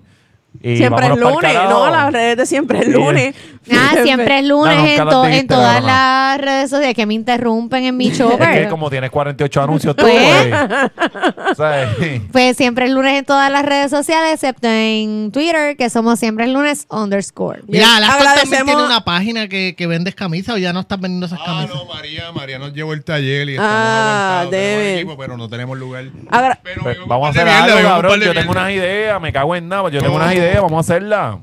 Y 0.61 0.77
Siempre 0.77 1.07
es 1.07 1.17
lunes, 1.17 1.55
no, 1.69 1.89
las 1.91 2.13
redes 2.13 2.37
de 2.39 2.47
siempre 2.47 2.79
es 2.81 2.87
Sí. 2.87 2.91
lunes. 2.91 3.35
Ah, 3.71 3.95
siempre 4.03 4.41
es 4.41 4.47
lunes 4.47 4.77
No, 4.77 4.87
en, 5.05 5.09
to- 5.09 5.27
en 5.27 5.47
todas 5.47 5.85
las 5.85 6.41
redes 6.41 6.71
sociales 6.71 6.97
que 6.97 7.07
me 7.07 7.15
interrumpen 7.15 7.85
en 7.85 7.97
mi 7.97 8.09
Es 8.09 8.19
chopper. 8.19 8.63
que 8.65 8.69
como 8.69 8.91
tienes 8.91 9.11
48 9.11 9.63
anuncios 9.63 9.95
tú, 9.95 10.03
Pues. 10.05 10.49
pues, 10.49 11.57
¿sabes? 11.57 11.89
Pues 12.33 12.57
siempre 12.57 12.87
el 12.87 12.95
lunes 12.95 13.19
en 13.19 13.25
todas 13.25 13.53
las 13.53 13.65
redes 13.65 13.91
sociales, 13.91 14.33
excepto 14.35 14.67
en 14.69 15.31
Twitter, 15.33 15.77
que 15.77 15.91
somos 15.91 16.19
siempre 16.19 16.47
el 16.47 16.55
lunes 16.55 16.87
underscore. 16.91 17.61
Mira, 17.69 17.97
Alaska 17.97 18.35
también 18.43 18.65
tiene 18.65 18.85
una 18.85 19.05
página 19.05 19.49
que, 19.49 19.75
que 19.77 19.87
vendes 19.87 20.15
camisas 20.17 20.55
o 20.57 20.59
ya 20.59 20.73
no 20.73 20.81
estás 20.81 20.99
vendiendo 20.99 21.27
esas 21.27 21.39
Ah, 21.43 21.45
camisas. 21.47 21.75
no, 21.77 21.85
María, 21.85 22.33
María 22.33 22.59
nos 22.59 22.73
llevó 22.73 22.95
el 22.95 23.05
taller 23.05 23.49
y 23.49 23.53
estamos 23.53 23.73
Ah. 23.77 24.47
Tenemos 24.51 24.79
deben. 24.81 24.97
equipo, 24.97 25.17
pero 25.19 25.37
no 25.37 25.49
tenemos 25.49 25.79
lugar. 25.79 26.05
Agra- 26.31 26.59
Pero 26.65 26.83
Pues, 26.83 26.97
vengo 26.97 27.07
con 27.07 27.09
vamos 27.21 27.27
a 27.29 27.31
hacer 27.31 27.49
algo, 27.49 27.89
cabrón. 27.89 28.21
Yo 28.21 28.35
tengo 28.35 28.51
unas 28.51 28.71
ideas, 28.73 29.21
me 29.21 29.33
cago 29.33 29.55
en 29.55 29.69
nada. 29.69 29.83
pues 29.83 29.95
Yo 29.95 30.03
tengo 30.03 30.17
unas 30.17 30.33
ideas, 30.35 30.38
vamos 30.61 30.73
a 30.73 30.81
hacerlas. 30.81 31.39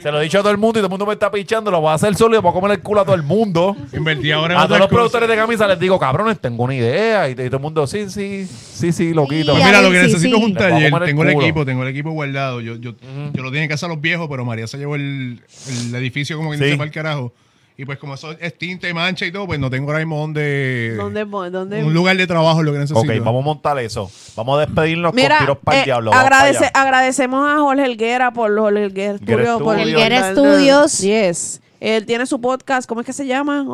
Se 0.00 0.10
lo 0.10 0.20
he 0.20 0.24
dicho 0.24 0.38
a 0.38 0.40
todo 0.40 0.50
el 0.52 0.56
mundo 0.58 0.78
y 0.78 0.80
todo 0.80 0.86
el 0.86 0.90
mundo 0.90 1.04
me 1.06 1.12
está 1.12 1.30
pichando. 1.30 1.70
Lo 1.70 1.80
voy 1.80 1.90
a 1.90 1.94
hacer 1.94 2.14
solo 2.14 2.30
y 2.34 2.38
le 2.38 2.40
voy 2.40 2.50
a 2.50 2.54
comer 2.54 2.70
el 2.72 2.80
culo 2.80 3.02
a 3.02 3.04
todo 3.04 3.14
el 3.14 3.22
mundo. 3.22 3.76
Invertí 3.92 4.30
ahora 4.32 4.54
en 4.54 4.60
A 4.60 4.66
todos 4.66 4.78
los 4.80 4.88
productores 4.88 5.28
de 5.28 5.36
camisas 5.36 5.68
les 5.68 5.78
digo, 5.78 5.98
cabrones, 5.98 6.38
tengo 6.40 6.64
una 6.64 6.74
idea. 6.74 7.28
Y, 7.28 7.32
y 7.32 7.34
todo 7.34 7.56
el 7.56 7.62
mundo, 7.62 7.86
sí, 7.86 8.08
sí, 8.08 8.46
sí, 8.46 8.90
sí, 8.92 9.12
lo 9.12 9.26
quito. 9.26 9.52
Pues 9.52 9.64
mira, 9.64 9.82
lo 9.82 9.90
que 9.90 9.98
sí, 10.00 10.06
necesito 10.06 10.36
sí. 10.38 10.42
es 10.42 10.48
un 10.48 10.54
Les 10.54 10.58
voy 10.62 10.66
a 10.66 10.70
taller. 10.70 10.90
comer 10.90 11.02
el 11.02 11.08
Tengo 11.10 11.22
el 11.24 11.32
culo. 11.34 11.44
equipo, 11.44 11.64
tengo 11.66 11.82
el 11.82 11.88
equipo 11.88 12.10
guardado. 12.12 12.60
Yo, 12.62 12.76
yo, 12.76 12.92
yo 13.34 13.42
lo 13.42 13.50
tenía 13.52 13.68
que 13.68 13.74
hacer 13.74 13.86
a 13.86 13.92
los 13.92 14.00
viejos, 14.00 14.28
pero 14.30 14.44
María 14.46 14.66
se 14.66 14.78
llevó 14.78 14.94
el, 14.94 15.40
el 15.68 15.94
edificio 15.94 16.38
como 16.38 16.52
que 16.52 16.56
Sí. 16.58 16.64
se 16.70 16.76
fue 16.76 16.86
al 16.86 16.90
carajo. 16.92 17.34
Y 17.82 17.84
pues 17.84 17.98
como 17.98 18.14
eso 18.14 18.30
es 18.38 18.56
tinta 18.56 18.88
y 18.88 18.94
mancha 18.94 19.26
y 19.26 19.32
todo, 19.32 19.44
pues 19.44 19.58
no 19.58 19.68
tengo 19.68 19.88
ahora 19.88 19.98
mismo 19.98 20.16
donde... 20.20 20.94
¿Dónde, 20.96 21.24
voy? 21.24 21.50
dónde? 21.50 21.82
Un 21.82 21.92
lugar 21.92 22.16
de 22.16 22.28
trabajo 22.28 22.60
es 22.60 22.64
lo 22.64 22.70
que 22.72 22.78
necesito. 22.78 23.00
Ok, 23.00 23.08
vamos 23.24 23.42
a 23.42 23.44
montar 23.44 23.76
eso. 23.80 24.08
Vamos 24.36 24.56
a 24.56 24.66
despedirnos 24.66 25.12
Mira, 25.12 25.38
con 25.38 25.46
tiros 25.46 25.58
para 25.64 25.76
el 25.78 25.82
eh, 25.82 25.84
diablo. 25.86 26.12
Agradece- 26.12 26.70
agradecemos 26.72 27.50
a 27.50 27.58
Jorge 27.58 27.84
Helguera 27.84 28.30
por 28.32 28.56
Jorge 28.56 28.84
Helguera 28.84 29.18
Studio. 29.18 29.58
por. 29.58 29.80
Helguera 29.80 30.30
Studios. 30.30 31.00
Yes. 31.00 31.60
Él 31.80 32.06
tiene 32.06 32.24
su 32.26 32.40
podcast. 32.40 32.88
¿Cómo 32.88 33.00
es 33.00 33.06
que 33.08 33.12
se 33.12 33.26
llama? 33.26 33.66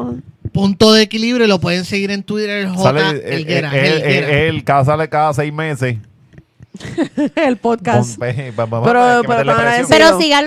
Punto 0.52 0.94
de 0.94 1.02
equilibrio 1.02 1.46
lo 1.46 1.60
pueden 1.60 1.84
seguir 1.84 2.10
en 2.10 2.22
Twitter. 2.22 2.66
J. 2.66 2.82
Sale, 2.82 3.18
eh, 3.18 3.34
Helguera, 3.34 3.76
eh, 3.76 3.88
eh, 3.88 4.02
eh, 4.06 4.48
él 4.48 4.64
cada, 4.64 4.86
sale 4.86 5.06
cada 5.10 5.34
seis 5.34 5.52
meses. 5.52 5.98
el 7.36 7.56
podcast. 7.56 8.18
Pa- 8.18 8.26
Pero- 8.26 9.22
pero 9.26 9.44
para 9.56 9.78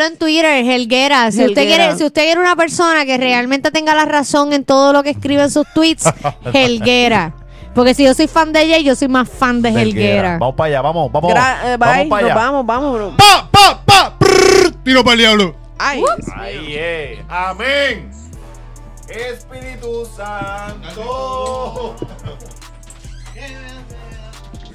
en 0.06 0.18
Twitter, 0.18 0.66
Helguera. 0.66 1.32
Si 1.32 1.44
usted 1.46 1.66
quiere, 1.68 1.98
si 1.98 2.04
usted 2.06 2.24
quiere 2.24 2.40
una 2.40 2.56
persona 2.56 3.06
que 3.06 3.18
realmente 3.18 3.72
tenga 3.72 3.94
la 3.96 4.06
razón 4.06 4.54
en 4.54 4.64
todo 4.64 4.94
lo 4.94 5.04
que 5.04 5.10
escribe 5.12 5.44
en 5.44 5.52
sus 5.52 5.66
tweets, 5.74 6.06
Helguera. 6.54 7.34
Porque 7.74 7.94
si 7.94 8.04
yo 8.04 8.14
soy 8.14 8.28
fan 8.28 8.52
de 8.54 8.64
ella, 8.64 8.78
yo 8.80 8.96
soy 8.96 9.08
más 9.08 9.30
fan 9.30 9.62
de 9.62 9.70
Helguera. 9.70 9.82
Helguera. 9.90 10.38
Vamos 10.40 10.56
para 10.56 10.68
allá, 10.68 10.82
vamos, 10.82 11.12
vamos. 11.12 11.34
Gra- 11.34 11.58
eh, 11.74 11.78
vamos 11.78 11.98
bye, 11.98 12.10
para 12.10 12.26
allá. 12.26 12.36
vamos, 12.36 12.66
vamos, 12.66 12.94
bro. 12.94 13.18
¡Pa, 13.18 13.50
pa, 13.52 13.82
pa! 13.86 14.16
prrr, 14.20 14.72
tiro 14.84 15.04
para 15.04 15.14
el 15.14 15.20
diablo. 15.20 15.56
Ay, 15.78 16.04
Ahí 16.36 16.76
es. 16.78 17.20
Amén. 17.30 18.12
Espíritu 19.10 20.06
Santo. 20.16 21.96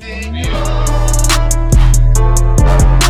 Señor. 0.00 1.25
Bye. 2.16 3.05